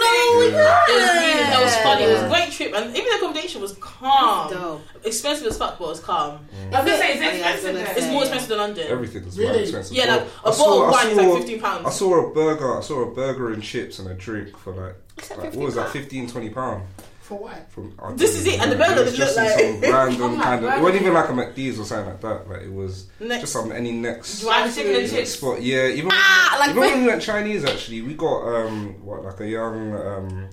Yeah. 0.55 0.85
It 0.87 0.95
was 0.95 1.09
really, 1.19 1.41
it 1.41 1.63
was 1.63 1.75
funny. 1.77 2.03
It 2.03 2.13
was 2.13 2.21
a 2.23 2.27
great 2.29 2.51
trip, 2.51 2.73
and 2.75 2.95
even 2.95 3.09
the 3.09 3.15
accommodation 3.17 3.61
was 3.61 3.73
calm. 3.79 4.51
Dope. 4.51 4.81
Expensive 5.03 5.47
as 5.47 5.57
fuck, 5.57 5.77
but 5.79 5.85
it 5.85 5.87
was 5.89 5.99
calm. 5.99 6.39
Mm. 6.69 6.73
I 6.73 6.83
was 6.83 6.85
gonna 6.91 6.97
say, 6.97 7.13
it's 7.13 7.21
Oh, 7.21 7.23
yeah, 7.23 7.53
expensive 7.53 7.75
gonna. 7.85 7.97
It's 7.99 8.07
more 8.13 8.21
expensive 8.23 8.49
than 8.49 8.57
London. 8.59 8.87
Everything 8.89 9.23
is 9.25 9.37
Really? 9.37 9.51
more 9.53 9.61
expensive. 9.61 9.97
Yeah, 9.97 10.05
Bro, 10.05 10.15
like 10.15 10.27
I 10.45 10.49
a 10.49 10.53
saw- 10.53 10.63
bottle 10.63 10.83
of 10.83 10.87
I 10.87 10.91
wine 10.91 11.07
is 11.11 11.17
like 11.17 11.37
fifteen 11.39 11.61
pounds. 11.61 11.85
I 11.85 11.89
saw 11.89 12.29
a 12.29 12.33
burger. 12.33 12.77
I 12.77 12.81
saw 12.81 13.01
a 13.01 13.11
burger 13.11 13.53
and 13.53 13.63
chips 13.63 13.99
and 13.99 14.07
a 14.09 14.13
drink 14.13 14.55
for 14.57 14.73
like, 14.73 14.95
like 15.37 15.53
what 15.55 15.65
was 15.65 15.75
that, 15.75 15.89
15, 15.89 16.29
20 16.29 16.49
pound. 16.49 16.83
For 17.25 17.39
what? 17.39 17.71
From 17.71 17.91
I 17.97 18.13
This 18.13 18.35
is 18.35 18.45
it, 18.45 18.61
and 18.61 18.71
the 18.71 18.75
know. 18.77 18.85
burger 18.87 19.01
It 19.01 19.05
was 19.05 19.17
looked 19.17 19.17
just 19.17 19.35
like- 19.37 19.49
some 19.59 19.81
random 19.81 20.21
Oh 20.21 20.35
my 20.35 20.43
kind 20.43 20.65
of. 20.65 20.73
It 20.77 20.81
wasn't 20.83 21.01
even 21.01 21.13
like 21.15 21.29
a 21.29 21.33
McD's 21.33 21.79
or 21.79 21.85
something 21.85 22.05
like 22.11 22.21
that. 22.21 22.47
Like 22.47 22.61
it 22.61 22.71
was 22.71 23.07
Next. 23.19 23.41
just 23.41 23.53
some 23.53 23.71
any 23.71 23.91
next 23.93 24.41
Dry 24.41 24.69
chicken 24.69 24.95
and 25.01 25.09
chips. 25.09 25.31
spot. 25.31 25.59
Yeah, 25.59 25.87
even 25.87 26.11
Ah, 26.13 26.57
like 26.59 26.69
even 26.69 26.81
when 26.81 27.01
we 27.01 27.07
went 27.07 27.21
Chinese, 27.23 27.65
actually, 27.65 28.03
we 28.03 28.13
got 28.13 28.41
um 28.45 29.03
what 29.03 29.23
like 29.23 29.39
a 29.39 29.47
young 29.47 29.95
um 29.95 30.49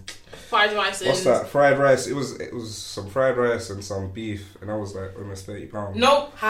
fried 0.53 0.73
rice. 0.77 1.01
And 1.01 1.09
what's 1.11 1.25
that 1.25 1.49
fried 1.49 1.79
rice. 1.79 2.07
It 2.07 2.15
was 2.15 2.39
it 2.39 2.53
was 2.53 2.77
some 2.77 3.09
fried 3.09 3.37
rice 3.37 3.71
and 3.71 3.83
some 3.83 4.11
beef, 4.11 4.57
and 4.61 4.71
I 4.71 4.77
was 4.77 4.95
like 4.95 5.11
almost 5.19 5.47
thirty 5.47 5.67
pounds. 5.67 5.97
Nope. 5.97 6.33
Huh? 6.37 6.47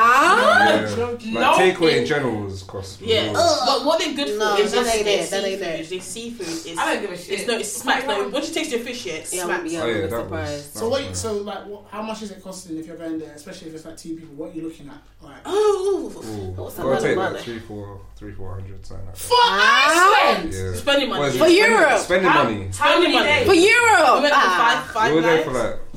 Yeah. 0.68 0.94
No. 0.96 1.40
Like 1.40 1.76
takeaway 1.76 1.96
in 2.00 2.06
general 2.06 2.42
was 2.42 2.62
cost. 2.64 3.00
Yeah, 3.00 3.30
was- 3.32 3.60
but 3.66 3.86
what 3.86 3.98
they're 4.00 4.14
good 4.14 4.30
for 4.30 4.38
No, 4.38 4.56
is 4.56 4.72
just 4.72 4.94
ain't 4.94 5.04
their 5.04 5.22
it, 5.22 5.30
that 5.30 5.44
ain't 5.44 5.60
seafood. 5.60 5.80
it. 5.80 5.88
Their 5.90 6.00
seafood 6.00 6.46
is. 6.72 6.78
I 6.78 6.92
don't 6.94 7.02
give 7.02 7.12
a 7.12 7.16
shit. 7.16 7.38
It's 7.40 7.46
no, 7.48 7.58
it's 7.58 7.72
smacks. 7.72 8.06
No, 8.06 8.28
once 8.28 8.48
you 8.48 8.54
taste 8.54 8.70
your 8.72 8.80
fish, 8.80 9.06
yeah, 9.06 9.12
it 9.14 9.32
Yeah, 9.32 9.44
smacks. 9.44 9.72
yeah, 9.72 9.82
Oh 9.82 9.86
yeah, 9.86 9.94
I'm 9.94 10.00
that 10.02 10.10
surprised. 10.10 10.52
was. 10.52 10.64
So 10.72 10.80
that 10.90 10.90
what? 10.90 11.16
So 11.16 11.32
like, 11.34 11.66
what, 11.66 11.82
how 11.90 12.02
much 12.02 12.22
is 12.22 12.30
it 12.32 12.42
costing 12.42 12.78
if 12.78 12.86
you're 12.86 12.96
going 12.96 13.18
there? 13.18 13.32
Especially 13.32 13.68
if 13.68 13.74
it's 13.76 13.84
like 13.84 13.96
two 13.96 14.16
people. 14.16 14.34
What 14.34 14.50
are 14.50 14.54
you 14.54 14.62
looking 14.62 14.88
at? 14.88 14.96
Like, 15.22 15.36
Oh, 15.46 16.12
Ooh, 16.26 16.60
What's 16.60 16.76
gotta 16.76 16.90
that 16.90 17.00
take 17.02 17.12
about 17.16 17.32
like 17.34 17.40
it? 17.42 17.44
three, 17.44 17.58
four, 17.60 18.00
three, 18.16 18.32
four 18.32 18.54
hundred, 18.54 18.84
something 18.84 19.06
like 19.06 19.14
that. 19.14 19.20
for 19.22 19.36
Iceland. 19.44 20.52
Yeah. 20.52 20.74
spending 20.74 21.08
money. 21.08 21.20
What 21.20 21.28
is 21.28 21.34
it? 21.36 21.38
For 21.38 21.44
Spending- 21.44 21.58
Europe. 21.72 21.98
Spending 21.98 22.32
money. 22.32 22.68
how 22.76 22.98
many 23.00 23.12
money. 23.14 23.26
days? 23.28 23.46
For 23.46 23.54
Europe! 23.54 23.91
We 24.16 24.20
went 24.22 24.34
Ah. 24.34 24.84
for 24.86 24.92
five, 24.92 24.94
five 24.94 25.10
we 25.10 25.16
were 25.16 25.22
there 25.22 25.36
nights. 25.36 25.44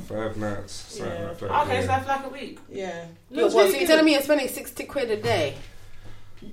for 0.08 0.16
like 0.16 0.32
five 0.32 0.36
nights, 0.36 0.72
something 0.72 1.14
Yeah. 1.14 1.26
like 1.28 1.38
that. 1.38 1.50
Okay, 1.62 1.74
yeah. 1.74 1.80
so 1.80 1.86
that's 1.86 2.08
like 2.08 2.26
a 2.26 2.28
week. 2.28 2.58
Yeah, 2.70 3.04
Yo, 3.30 3.44
what, 3.44 3.52
so 3.52 3.76
you're 3.76 3.86
telling 3.86 4.04
me 4.04 4.12
you're 4.12 4.22
spending 4.22 4.48
60 4.48 4.84
quid 4.84 5.10
a 5.10 5.16
day? 5.16 5.54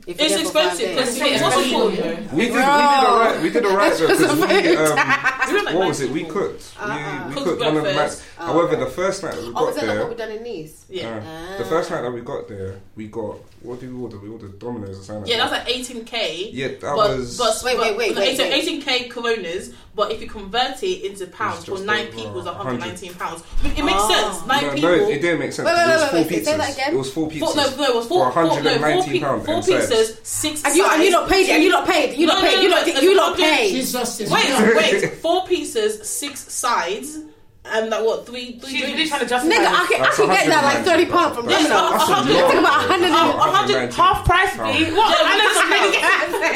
If 0.08 0.20
It's 0.20 0.34
there 0.36 0.46
for 0.46 0.52
five 0.52 0.80
expensive 0.80 0.96
days? 0.96 1.20
because 1.20 1.42
what's 1.42 1.58
it 1.68 1.72
called? 1.72 1.92
we 1.92 1.96
did, 1.98 2.34
we 2.34 2.44
did 2.46 2.54
Bro. 2.54 2.62
alright. 2.64 3.42
We 3.42 3.50
did 3.50 3.66
alright 3.66 3.94
though 3.98 4.08
because 4.08 4.22
a 4.22 4.36
we 4.36 4.76
um, 4.78 5.00
We 5.48 5.54
went 5.54 5.66
like 5.66 5.76
what 5.76 5.88
was 5.90 6.02
it? 6.02 6.12
We 6.12 6.24
cooked. 6.24 6.74
Uh-uh. 6.80 7.24
We, 7.28 7.30
we 7.30 7.34
Cooked 7.36 7.46
cooked 7.48 7.60
one 7.60 7.68
of 7.70 7.76
the 7.76 7.82
breakfast. 7.94 8.20
nights. 8.20 8.30
Oh, 8.40 8.46
However, 8.46 8.68
okay. 8.76 8.80
the 8.86 8.90
first 8.92 9.24
night 9.24 9.34
that 9.36 9.42
we 9.44 9.50
Oh, 9.50 9.52
got 9.54 9.70
is 9.70 9.76
that 9.76 9.82
like 9.82 9.88
there, 9.96 10.00
what 10.00 10.10
we 10.10 10.16
done 10.16 10.32
in 10.32 10.44
Nice? 10.44 10.86
Yeah, 10.90 11.18
uh, 11.54 11.58
the 11.58 11.66
first 11.66 11.92
night 11.92 12.02
that 12.02 12.12
we 12.12 12.22
got 12.22 12.48
there, 12.48 12.80
we 12.96 13.08
got 13.08 13.38
what 13.62 13.80
did 13.80 13.94
we 13.94 14.02
order? 14.02 14.18
We 14.20 14.30
ordered 14.30 14.60
Domino's 14.60 15.00
or 15.00 15.04
something. 15.04 15.32
yeah, 15.32 15.44
like 15.46 15.66
that's 15.66 15.90
like 15.90 16.08
18k. 16.08 16.50
Yeah, 16.52 16.68
that 16.70 16.82
but, 16.82 16.96
was. 17.18 17.38
but, 17.38 17.62
Wait, 17.64 17.80
wait, 17.80 17.96
wait, 17.98 18.16
wait, 18.16 18.40
18, 18.40 18.50
wait. 18.52 18.84
18k 18.84 19.10
coronas, 19.10 19.74
but 19.96 20.12
if 20.12 20.22
you 20.22 20.28
convert 20.28 20.82
it 20.84 21.04
into 21.06 21.28
pounds, 21.28 21.64
for 21.66 21.80
nine 21.80 22.08
people, 22.08 22.38
it's 22.40 22.46
119 22.48 23.14
pounds. 23.16 23.44
It 23.64 23.84
makes 23.86 23.98
Oh. 24.00 24.32
sense. 24.34 24.46
Nine 24.48 24.64
no, 24.64 24.74
people. 24.74 24.90
no, 24.90 24.96
it 25.10 25.22
didn't 25.22 25.40
make 25.40 25.54
sense. 25.54 25.66
Wait, 25.66 25.74
wait, 25.76 25.84
it 25.84 25.88
was 25.88 26.02
wait, 26.02 26.10
four 26.10 26.20
wait, 26.20 26.30
wait, 26.32 26.40
pizzas. 26.42 26.46
say 26.46 26.58
that 26.58 26.74
again. 26.74 26.94
It 26.94 26.98
was 26.98 27.14
four 27.14 27.30
pizzas. 27.30 27.40
No, 27.40 27.78
no, 27.78 27.84
it 27.84 27.96
was 27.96 28.08
four, 28.08 28.26
For 28.26 28.34
four, 28.34 28.44
no, 28.44 28.50
four, 28.50 28.64
119 28.64 29.22
pe- 29.22 29.73
pound 29.74 29.88
four 29.90 29.96
and 29.98 30.06
sides. 30.08 30.20
pizzas, 30.20 30.26
six 30.26 30.64
And 30.64 30.76
you, 30.76 30.86
and 30.86 31.04
you 31.04 31.12
sides. 31.12 31.22
not 31.22 31.30
paid, 31.30 31.50
and 31.50 31.64
you 31.64 31.70
not 31.70 31.88
paid, 31.88 32.18
you 32.18 32.28
No, 32.28 32.34
not 32.34 32.44
paid, 32.44 32.56
no, 32.56 32.62
you 32.62 32.70
no, 32.70 32.76
not, 32.76 32.88
it's 32.88 33.02
you 33.02 33.16
not 33.16 33.38
paid. 33.38 33.70
She's 33.72 33.92
just 33.92 34.18
this. 34.20 34.30
Wait, 34.32 34.76
wait, 34.76 35.14
four 35.22 35.46
pizzas, 35.46 36.04
six 36.06 36.40
sides, 36.54 37.20
and 37.66 37.90
like 37.90 38.04
what, 38.04 38.26
three, 38.28 38.60
three 38.60 38.70
She's 38.72 38.84
really 38.84 39.08
trying 39.08 39.22
to 39.24 39.26
justify 39.28 39.56
Nigga. 39.56 39.72
I 39.72 39.86
can, 39.88 40.02
I 40.04 40.10
can 40.12 40.28
get 40.28 40.48
that 40.52 40.64
like 40.68 40.84
30 40.84 41.06
pounds 41.08 41.36
from 41.38 41.46
That's- 41.48 41.64
Domino's. 41.72 41.96
that's 41.96 42.10
a 42.10 42.14
I'm 42.14 42.28
lot. 42.28 42.42
talking 42.44 42.60
about 42.60 42.80
100 42.92 43.08
a 43.08 43.16
hundred, 43.16 43.88
119 43.88 43.96
Half 43.96 44.18
price 44.28 44.52
pounds. 44.60 44.76
fee. 44.76 44.92
What? 44.92 45.08
Yeah, 45.16 45.32
I 45.32 45.34
know 45.40 45.50
some 45.56 45.70
niggas. 45.72 45.96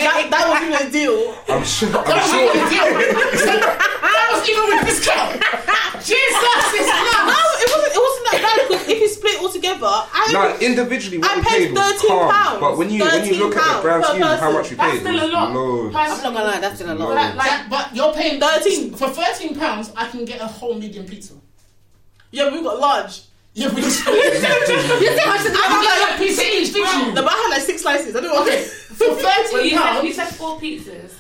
that, 0.04 0.28
that 0.36 0.44
wasn't 0.52 0.68
even 0.68 0.84
a 0.84 0.92
deal. 0.92 1.16
I'm 1.48 1.64
sure. 1.64 1.88
I'm 1.96 2.04
That 2.12 2.28
sure. 2.28 2.44
was 2.44 2.60
even 2.60 2.60
a 2.60 2.68
deal. 2.76 3.64
That 4.18 4.28
was 4.36 4.44
even 4.52 4.64
with 4.68 4.84
discount. 4.92 5.40
Jesus, 6.04 6.64
it's 6.76 6.92
No, 6.92 7.20
nuts. 7.24 7.64
it 7.64 7.68
wasn't. 7.72 7.94
It 7.96 8.02
wasn't 8.04 8.17
that 8.42 8.58
bad 8.58 8.68
because 8.70 8.88
if 8.88 9.00
you 9.02 9.08
split 9.10 9.34
it 9.36 9.42
all 9.42 9.50
together, 9.50 9.86
I 9.88 10.30
No, 10.34 10.58
individually, 10.60 11.18
what 11.20 11.32
I 11.32 11.36
we 11.38 11.42
paid 11.44 11.68
paid 11.68 11.74
was 11.74 11.92
13 12.02 12.10
calm. 12.10 12.32
pounds. 12.32 12.60
But 12.60 12.78
when 12.78 12.90
you 12.90 13.04
when 13.04 13.26
you 13.26 13.36
look 13.36 13.56
at 13.56 13.64
the 13.64 13.82
13 13.82 13.82
grand 13.82 14.04
pounds 14.04 14.08
scheme 14.14 14.24
of 14.24 14.40
how 14.40 14.52
much 14.52 14.70
we 14.72 14.76
paid, 14.76 14.78
That's 14.78 14.92
paid, 14.94 15.00
still 15.02 15.18
it 15.18 15.24
a 15.24 15.34
lot. 15.34 15.54
loads. 15.54 15.96
I'm 15.96 16.10
not 16.10 16.24
gonna 16.24 16.44
lie, 16.46 16.60
that's 16.60 16.76
still 16.76 16.92
a 16.92 16.96
lot. 16.96 17.16
Like, 17.16 17.36
like, 17.36 17.70
but 17.70 17.96
you're 17.96 18.14
paying 18.14 18.40
13. 18.40 18.94
for 18.96 19.10
thirteen 19.10 19.56
pounds. 19.56 19.92
I 19.96 20.08
can 20.08 20.26
get 20.26 20.42
a 20.42 20.48
whole 20.48 20.76
medium 20.76 21.06
pizza. 21.06 21.34
yeah, 22.32 22.52
we 22.54 22.62
got 22.64 22.80
large. 22.80 23.22
Yeah, 23.54 23.70
but 23.70 23.80
it's 23.80 24.06
You 24.06 24.14
see 24.40 24.46
how 24.46 25.38
she's 25.38 25.52
I 25.52 25.68
got 25.82 26.16
a 26.16 26.18
pizza 26.20 26.44
each, 26.46 26.74
did 26.74 26.86
you? 26.94 27.12
The 27.16 27.22
bar 27.22 27.32
had 27.32 27.50
like 27.50 27.62
six 27.64 27.82
slices. 27.82 28.16
I 28.16 28.22
don't 28.22 28.32
know. 28.34 28.42
Okay, 28.44 28.64
for 28.64 29.16
thirteen 29.16 29.66
you 29.66 29.70
said, 29.72 30.02
you 30.04 30.14
pounds. 30.14 30.16
said 30.16 30.28
four 30.36 30.60
pizzas 30.60 31.14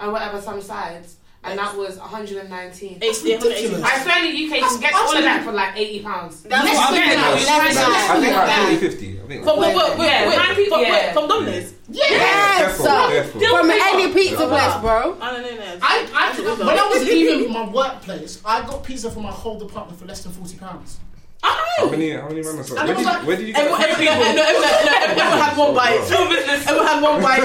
and 0.00 0.12
whatever, 0.12 0.40
some 0.40 0.60
sides. 0.60 1.16
And 1.44 1.58
that 1.58 1.76
was 1.76 1.98
119. 1.98 2.98
It's 3.02 3.22
the 3.22 3.32
180. 3.36 3.82
I 3.82 3.98
swear 4.02 4.24
in 4.24 4.32
the 4.32 4.44
UK 4.46 4.60
you 4.60 4.66
can 4.68 4.80
get 4.80 4.94
all 4.94 5.16
of 5.16 5.22
that 5.22 5.44
for 5.44 5.52
like 5.52 5.76
80 5.76 6.02
pounds. 6.02 6.42
That's 6.44 6.64
Less 6.64 6.76
what 6.76 6.88
I'm 6.88 6.94
getting 6.94 7.18
that. 7.20 7.34
at. 7.34 7.64
Less 7.64 7.74
Nah, 7.74 7.84
than 7.84 8.10
I 8.10 8.20
think 8.20 8.36
like 8.36 8.80
40, 8.80 8.88
50. 8.88 9.20
I 9.20 9.26
think 9.26 9.44
From, 9.44 9.58
like 9.58 9.76
wait, 9.76 9.98
wait, 9.98 9.98
wait, 9.98 10.56
wait, 10.56 10.68
from, 10.68 10.80
wait, 10.80 11.12
from 11.12 11.28
Domino's. 11.28 11.74
Yeah. 11.88 12.04
Yes, 12.10 12.58
Careful, 12.58 12.84
sir. 12.86 13.08
careful. 13.08 13.40
From 13.40 13.70
any 13.70 14.12
pizza 14.14 14.46
place, 14.48 14.76
bro. 14.80 15.16
I 15.20 15.32
don't 15.32 15.42
know. 15.42 15.54
no. 15.56 15.78
I, 15.82 16.08
I, 16.14 16.40
when 16.64 16.78
I 16.78 16.88
was 16.88 17.04
leaving 17.04 17.52
my 17.52 17.68
workplace, 17.68 18.40
I 18.44 18.60
got 18.66 18.82
pizza 18.84 19.10
for 19.10 19.20
my 19.20 19.30
whole 19.30 19.58
department 19.58 19.98
for 19.98 20.06
less 20.06 20.22
than 20.24 20.32
forty 20.32 20.56
pounds. 20.56 20.98
How 21.44 21.90
many, 21.90 22.08
how 22.10 22.28
many 22.28 22.40
runners? 22.40 22.70
Where 22.70 22.86
did, 22.86 22.96
was 22.96 23.04
like- 23.04 23.26
where 23.26 23.36
did 23.36 23.46
you 23.48 23.52
get 23.52 23.60
Everyone, 23.66 23.80
that 23.80 23.90
everyone, 23.90 24.16
from? 24.24 24.36
no, 24.36 24.42
everyone, 24.44 24.84
no, 24.86 24.92
everyone 25.04 25.38
had 25.44 25.56
one 25.58 25.74
bite. 25.74 26.04
Small 26.04 26.28
business. 26.30 26.66
Everyone 26.68 26.86
had 26.86 27.02
one 27.02 27.20
bite. 27.22 27.42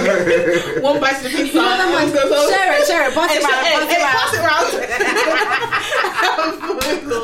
One 0.84 1.00
bite 1.02 1.18
to 1.18 1.24
the 1.24 1.30
pizza. 1.30 1.60
Everyone 1.60 2.12
goes, 2.14 2.50
Share 2.50 2.74
it, 2.80 2.88
share 2.88 3.08
it. 3.10 3.14
Pass 3.14 3.32
it 3.36 3.44
around. 3.44 3.64
Pass 3.76 3.92
it 3.92 4.00
pass 4.00 4.34
it 4.34 4.40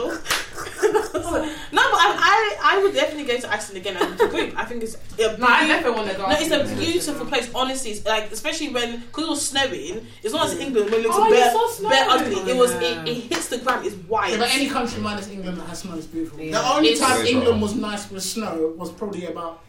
around. 0.04 0.22
no, 0.96 1.82
but 1.92 2.00
I, 2.00 2.58
I, 2.62 2.76
I 2.78 2.84
would 2.84 2.94
definitely 2.94 3.26
go 3.26 3.40
to 3.40 3.52
Iceland 3.52 3.78
again 3.86 3.98
as 3.98 4.20
a 4.20 4.28
group. 4.28 4.54
I 4.58 4.66
think 4.66 4.84
it's 4.84 4.96
a 4.96 5.38
No, 5.38 5.46
I 5.48 5.60
beauty- 5.60 5.74
definitely 5.74 5.92
want 5.98 6.12
to 6.12 6.18
go. 6.18 6.24
No, 6.28 6.36
it's 6.38 6.52
a 6.52 6.76
beautiful 6.76 7.26
place. 7.26 7.50
Honestly, 7.54 7.92
it's 7.92 8.06
like 8.06 8.32
especially 8.32 8.70
when 8.70 9.00
because 9.02 9.24
it 9.26 9.30
was 9.30 9.48
snowing. 9.48 10.08
It's 10.24 10.34
not 10.34 10.48
as 10.48 10.58
England 10.60 10.92
when 10.92 11.00
it 11.02 11.04
looks 11.04 11.16
Oh, 11.20 11.30
bare, 11.30 11.46
you 11.46 11.52
saw 11.52 11.68
snow? 11.70 11.90
bare 11.90 12.06
ugly. 12.10 12.52
It 12.52 12.56
was 12.58 12.72
Yeah. 12.74 13.04
it, 13.04 13.08
it 13.10 13.24
hits 13.34 13.48
the 13.50 13.58
ground. 13.60 13.86
It's 13.86 13.96
white. 14.08 14.32
Yeah, 14.32 14.38
but 14.40 14.54
any 14.56 14.70
country 14.70 15.02
minus 15.02 15.30
England 15.30 15.58
that 15.58 15.68
has 15.70 15.80
snow 15.80 15.96
is 15.96 16.08
beautiful. 16.08 16.40
Yeah. 16.40 16.52
The 16.62 16.68
only 16.76 16.90
It's- 16.90 17.06
time 17.08 17.22
It's- 17.22 17.34
England 17.36 17.62
was 17.62 17.76
nice 17.76 18.10
with 18.10 18.24
snow 18.24 18.74
was 18.78 18.92
probably 18.92 19.26
about 19.26 19.62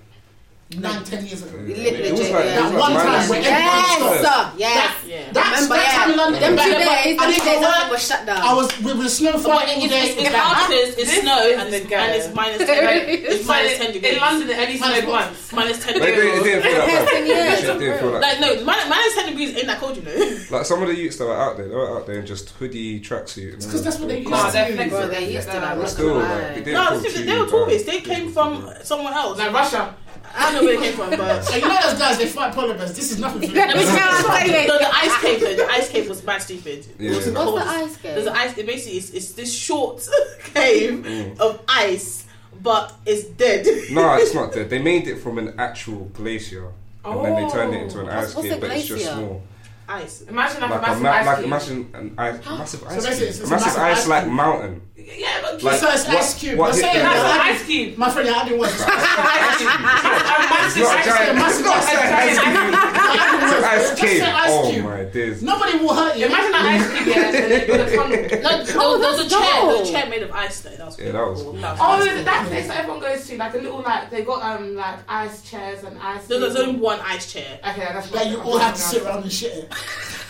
nine, 0.75 1.05
ten 1.05 1.25
years 1.25 1.43
ago. 1.43 1.57
It 1.63 2.11
was 2.13 2.21
like, 2.31 2.45
yeah. 2.45 2.59
That 2.59 2.75
one 2.75 2.93
time 2.93 3.07
minus- 3.07 3.31
where 3.31 3.41
Yes, 3.41 3.97
everyone 3.97 4.19
sir. 4.19 4.53
Yes. 4.59 4.95
yeah. 5.07 5.33
That's 5.33 5.63
Remember, 5.63 5.75
that 5.77 5.95
time 5.95 6.11
in 6.11 6.17
yeah. 6.17 6.23
London. 6.23 6.41
Them 6.43 6.57
back 6.57 6.67
two 6.67 6.73
days, 6.75 7.19
I 7.19 7.31
them 7.31 7.35
two 7.39 7.45
days, 7.47 7.61
go 7.61 7.91
was 7.91 8.03
shut 8.07 8.27
down. 8.27 8.39
I 8.43 8.53
was 8.55 8.69
with 8.83 8.99
the 8.99 9.09
snow 9.09 9.33
for 9.39 9.49
But 9.49 9.51
all 9.51 9.61
it's, 9.63 9.89
day. 9.89 10.03
it's, 10.11 10.23
it's 10.27 10.35
hard 10.35 10.71
because 10.71 10.91
it's 10.99 11.13
snow 11.23 11.39
and 11.39 11.75
it's, 11.75 11.87
the 11.87 11.95
and 11.97 12.11
it's 12.19 12.35
minus 12.35 12.59
ten. 12.59 13.09
It's 13.09 13.47
minus 13.47 13.79
ten 13.79 13.93
degrees. 13.93 14.15
In 14.15 14.19
London, 14.21 14.51
it 14.51 14.59
only 14.59 14.77
snowed 14.77 15.07
once. 15.07 15.53
minus 15.53 15.79
ten 15.85 15.99
But 15.99 16.09
it 16.09 16.15
didn't, 16.19 16.35
degrees. 16.35 16.43
didn't 16.43 16.63
feel 16.67 16.75
that 16.75 16.87
bad. 16.87 17.09
Ten 17.17 17.27
years, 17.27 17.59
It 17.63 17.79
didn't 17.79 17.99
feel 18.01 18.11
Like 18.19 18.41
no, 18.41 18.49
minus, 18.65 18.89
minus 18.91 19.15
ten 19.15 19.27
degrees 19.31 19.51
ain't 19.57 19.67
that 19.71 19.79
cold, 19.79 19.97
you 19.97 20.03
know. 20.03 20.15
Like 20.51 20.67
some 20.67 20.83
of 20.83 20.89
the 20.89 20.95
youths 20.97 21.17
that 21.19 21.27
were 21.27 21.37
out 21.37 21.57
there, 21.57 21.69
they 21.69 21.75
were 21.75 21.97
out 21.97 22.07
there 22.07 22.19
in 22.21 22.27
just 22.27 22.51
hoodie, 22.51 23.01
tracksuit. 23.01 23.55
and 23.55 23.63
Because 23.63 23.83
that's 23.85 23.99
what 23.99 24.09
they 24.09 24.25
all 24.25 24.31
used 24.31 24.47
to 24.47 24.53
they're 24.53 24.69
do. 24.89 25.09
they 25.15 25.33
used 25.33 25.47
to 25.49 25.55
that. 25.63 25.79
But 25.79 25.87
still, 25.89 26.15
like, 26.19 26.67
lie. 26.67 26.73
No, 26.73 26.99
they, 27.01 27.39
were 27.39 27.47
tourists. 27.47 27.87
They 27.89 28.01
came 28.01 28.33
from 28.33 28.69
somewhere 28.83 29.13
else. 29.15 29.39
Like 29.39 29.53
Russia. 29.53 29.95
I 30.37 30.53
don't 30.53 30.55
know 30.55 30.65
where 30.69 30.79
they 30.79 30.87
came 30.87 30.97
from, 30.97 31.11
but. 31.11 31.43
So 31.43 31.57
you 31.57 31.63
know 31.63 31.79
those 31.83 31.99
guys, 31.99 32.19
they 32.19 32.27
fight 32.27 32.53
polar 32.55 32.75
bears. 32.75 32.95
This 32.95 33.11
is 33.13 33.19
nothing 33.21 33.49
for 33.49 33.55
Let 33.57 33.77
me 33.77 33.85
tell 33.85 34.47
you. 34.47 34.69
No, 34.69 34.79
the 34.79 34.95
ice 34.95 35.21
cave 35.21 35.41
though. 35.41 35.57
The 35.57 35.67
ice 35.71 35.89
cave 35.89 36.09
was 36.09 36.21
bad 36.21 36.43
stupid. 36.43 36.87
It 36.99 37.09
was 37.15 37.27
Yeah. 37.27 37.33
the 37.33 37.51
What's 37.53 37.65
the 37.65 37.71
ice 37.85 37.97
cave? 37.97 38.15
There's 38.15 38.27
an 38.27 38.37
ice. 38.37 38.59
It 38.59 38.67
basically 38.67 38.99
it's, 38.99 39.11
it's 39.11 39.33
this 39.33 39.53
short 39.53 40.07
cave 40.55 41.05
mm. 41.05 41.39
of 41.41 41.61
ice, 41.69 42.27
but 42.63 42.95
it's 43.07 43.25
dead. 43.25 43.67
No, 43.91 44.15
it's 44.21 44.35
not 44.35 44.53
dead. 44.53 44.71
They 44.71 44.79
made 44.81 45.09
it 45.09 45.17
from 45.17 45.39
an 45.39 45.55
actual 45.59 46.05
glacier, 46.13 46.71
and 47.05 47.25
then 47.25 47.43
they 47.43 47.51
turned 47.51 47.75
it 47.75 47.83
into 47.83 48.01
an 48.01 48.07
What's- 48.07 48.31
ice 48.31 48.35
what's 48.37 48.49
cave, 48.49 48.59
a 48.59 48.61
but 48.61 48.71
it's 48.77 48.87
just 48.87 49.05
glacier? 49.05 49.15
small. 49.17 49.43
Ice. 49.89 50.23
Imagine 50.23 50.61
like, 50.61 50.71
Like 50.71 50.71
a 50.71 50.77
a 50.77 50.81
massive 50.81 51.03
ma- 51.03 51.11
ice 51.11 51.27
like 51.27 51.37
cube. 51.37 51.47
imagine 51.47 51.91
an 51.95 52.15
ice, 52.19 52.45
massive 52.45 52.85
ice 52.85 52.95
basically 52.95 53.17
cube. 53.17 53.23
it's- 53.29 53.41
it's 53.41 53.47
a 53.47 53.51
massive 53.51 53.67
massive 53.67 53.83
ice 53.83 53.99
ice 53.99 54.07
like 54.09 54.25
cube. 54.25 54.33
mountain. 54.35 54.81
Yeah, 54.97 55.39
but 55.43 55.63
Like, 55.63 55.81
so 55.81 55.89
it's 55.91 56.07
what- 56.09 56.17
ice 56.17 56.35
cube. 56.35 56.59
what 56.59 56.67
You're 56.75 56.83
saying 56.83 57.03
that's 57.05 57.35
an 57.35 57.41
ice 57.41 57.63
cube. 57.67 57.97
My 57.99 58.11
friend, 58.11 58.27
yeah, 58.29 58.35
I 58.35 58.45
didn't 58.45 58.59
watch. 58.59 58.71
Ice 58.71 59.57
cube. 59.59 59.71
A 59.71 59.79
massive 59.79 60.77
It's 60.77 60.77
not 60.83 60.95
a 60.95 60.99
ice 60.99 61.05
giant. 61.07 61.39
cube. 61.39 61.47
It's 61.47 61.61
not 61.61 61.77
a 61.77 61.87
giant 61.87 62.15
ice 62.17 62.39
cube. 62.43 62.96
It's 63.13 63.53
an 63.53 63.65
ice 63.65 63.89
Just 63.91 64.03
cave. 64.03 64.19
say 64.21 64.31
ice 64.31 64.51
Oh 64.53 64.71
cube. 64.71 64.85
my 64.85 65.05
days. 65.05 65.43
Nobody 65.43 65.79
will 65.79 65.95
hurt 65.95 66.17
you. 66.17 66.27
Imagine 66.27 66.55
an 66.55 66.67
ice 66.67 66.93
cube, 66.97 67.07
yeah, 67.09 67.27
and 67.27 67.35
then 67.35 67.69
with 67.69 67.93
a 67.93 67.97
tunnel. 67.97 68.11
No, 68.11 68.19
there, 68.19 68.59
was- 68.59 69.01
there 69.01 69.11
was 69.13 69.21
a 69.21 69.29
chair. 69.31 69.41
There 69.41 69.67
was 69.81 69.89
a 69.89 69.93
chair 69.93 70.07
made 70.11 70.23
of 70.23 70.31
ice. 70.33 70.61
Though. 70.61 70.71
That 70.71 70.87
was 70.87 70.99
Yeah, 70.99 71.13
that 71.13 71.27
was 71.27 71.43
cool. 71.43 71.53
cool. 71.53 71.61
That 71.61 71.77
Oh, 71.81 71.97
was 71.97 72.05
there's 72.07 72.25
that 72.25 72.47
place 72.49 72.67
that 72.69 72.77
everyone 72.79 73.01
goes 73.01 73.27
to, 73.29 73.37
like 73.37 73.55
a 73.55 73.59
little 73.59 73.83
like 73.83 74.11
they 74.11 74.23
got 74.23 74.43
um 74.43 74.75
like 74.77 74.99
ice 75.09 75.43
chairs 75.49 75.85
and 75.85 75.99
ice. 76.01 76.29
No, 76.29 76.41
there's 76.41 76.57
only 76.57 76.81
one 76.81 77.01
ice 77.01 77.33
chair. 77.33 77.59
Okay, 77.69 77.81
that's 77.93 78.11
That 78.11 78.27
you 78.31 78.41
all 78.41 78.59
have 78.59 78.75
to 78.75 78.81
sit 78.81 79.03
around 79.03 79.23
and 79.25 79.33
shit 79.33 79.71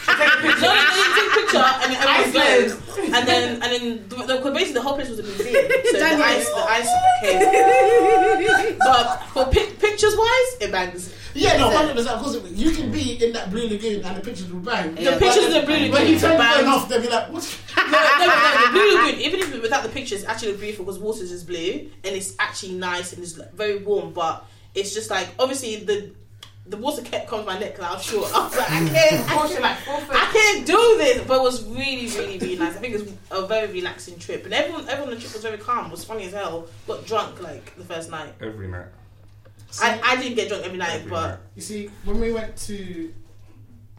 it. 0.08 0.60
No, 0.60 0.68
no, 0.68 0.75
no, 0.75 0.94
you 0.96 1.14
take 1.16 1.26
a 1.26 1.34
picture 1.40 1.58
and 1.58 1.92
then 1.92 1.98
everyone 2.02 2.26
Iceland. 2.26 2.70
goes, 2.70 3.14
and 3.16 3.28
then 3.28 3.62
and 3.62 3.72
then 3.72 4.08
the, 4.08 4.16
the, 4.26 4.40
'cause 4.40 4.52
basically 4.54 4.72
the 4.75 4.82
whole 4.82 4.94
place 4.94 5.08
was 5.10 5.18
a 5.18 5.22
museum. 5.22 5.54
So 5.90 5.98
the 5.98 6.25
ice, 6.25 6.48
the 6.50 6.64
ice 6.78 6.90
cave. 7.20 8.78
But 8.78 9.22
for 9.32 9.44
pic- 9.46 9.78
pictures 9.78 10.14
wise, 10.16 10.56
it 10.60 10.72
bangs. 10.72 11.12
Yeah, 11.34 11.58
no, 11.58 11.68
hundred 11.70 11.94
percent. 11.96 12.16
Of 12.16 12.22
course, 12.22 12.34
it- 12.36 12.44
you 12.52 12.70
can 12.70 12.90
be 12.90 13.22
in 13.25 13.32
that 13.34 13.50
blue 13.50 13.68
lagoon 13.68 14.02
and 14.04 14.16
the 14.16 14.20
pictures 14.22 14.50
will 14.50 14.60
bang. 14.60 14.96
Yeah, 14.98 15.10
The 15.12 15.18
pictures 15.18 15.44
in 15.46 15.52
the 15.52 15.62
blue 15.66 15.75
When 15.75 15.90
lagoon 15.92 16.08
you 16.14 16.18
turn 16.18 16.30
the 16.32 16.38
bangs. 16.38 16.66
off, 16.68 16.88
they'll 16.88 17.02
be 17.02 17.08
like, 17.08 17.30
"What?" 17.30 17.58
No, 17.76 17.84
no, 17.84 18.26
no, 18.26 18.66
the 18.66 18.70
blue 18.72 18.94
lagoon, 18.96 19.20
even 19.20 19.40
if 19.40 19.62
without 19.62 19.82
the 19.82 19.88
pictures, 19.90 20.20
it's 20.22 20.28
actually 20.28 20.52
beautiful 20.56 20.84
because 20.86 20.98
water 20.98 21.22
is 21.25 21.42
blue 21.44 21.90
and 22.04 22.16
it's 22.16 22.34
actually 22.38 22.72
nice 22.72 23.12
and 23.12 23.22
it's 23.22 23.36
like, 23.36 23.52
very 23.52 23.78
warm. 23.78 24.12
But 24.14 24.44
it's 24.75 24.94
just 24.94 25.10
like 25.10 25.28
obviously 25.38 25.76
the 25.84 26.10
the 26.68 26.76
water 26.76 27.02
kept 27.02 27.28
coming 27.28 27.46
to 27.46 27.52
my 27.52 27.58
neck 27.58 27.75
because 27.76 27.85
I 27.85 27.94
was 27.94 28.02
short. 28.04 28.30
I 28.35 28.44
was 28.44 28.56
like, 28.56 28.70
I 28.70 28.88
can't, 28.88 29.30
I 29.30 29.37
Portion 29.37 29.62
like 29.62 29.78
four 29.78 30.00
foot. 30.00 30.16
I 30.16 30.25
can't 30.32 30.66
do 30.66 30.94
this. 30.99 31.26
But 31.26 31.37
it 31.38 31.42
was 31.42 31.64
really, 31.64 32.08
really, 32.08 32.38
really 32.38 32.56
nice. 32.56 32.76
I 32.76 32.80
think 32.80 32.94
it 32.94 33.00
was 33.02 33.12
a 33.30 33.46
very 33.46 33.73
relaxing 33.73 34.18
trip, 34.18 34.44
and 34.44 34.52
everyone, 34.54 34.88
everyone 34.88 35.11
on 35.11 35.14
the 35.14 35.20
trip 35.20 35.32
was 35.32 35.42
very 35.42 35.58
calm. 35.58 35.87
It 35.87 35.90
was 35.92 36.04
funny 36.04 36.25
as 36.25 36.32
hell. 36.32 36.66
Got 36.87 37.06
drunk 37.06 37.40
like 37.42 37.76
the 37.76 37.85
first 37.85 38.11
night. 38.11 38.35
Every 38.40 38.68
night. 38.68 38.87
I, 39.82 40.00
I 40.02 40.16
didn't 40.16 40.37
get 40.37 40.49
drunk 40.49 40.64
every 40.64 40.78
night, 40.78 40.90
Every 40.94 41.11
but 41.11 41.28
night. 41.28 41.38
You 41.54 41.62
see, 41.62 41.90
when 42.04 42.18
we 42.20 42.32
went 42.32 42.56
to 42.56 43.12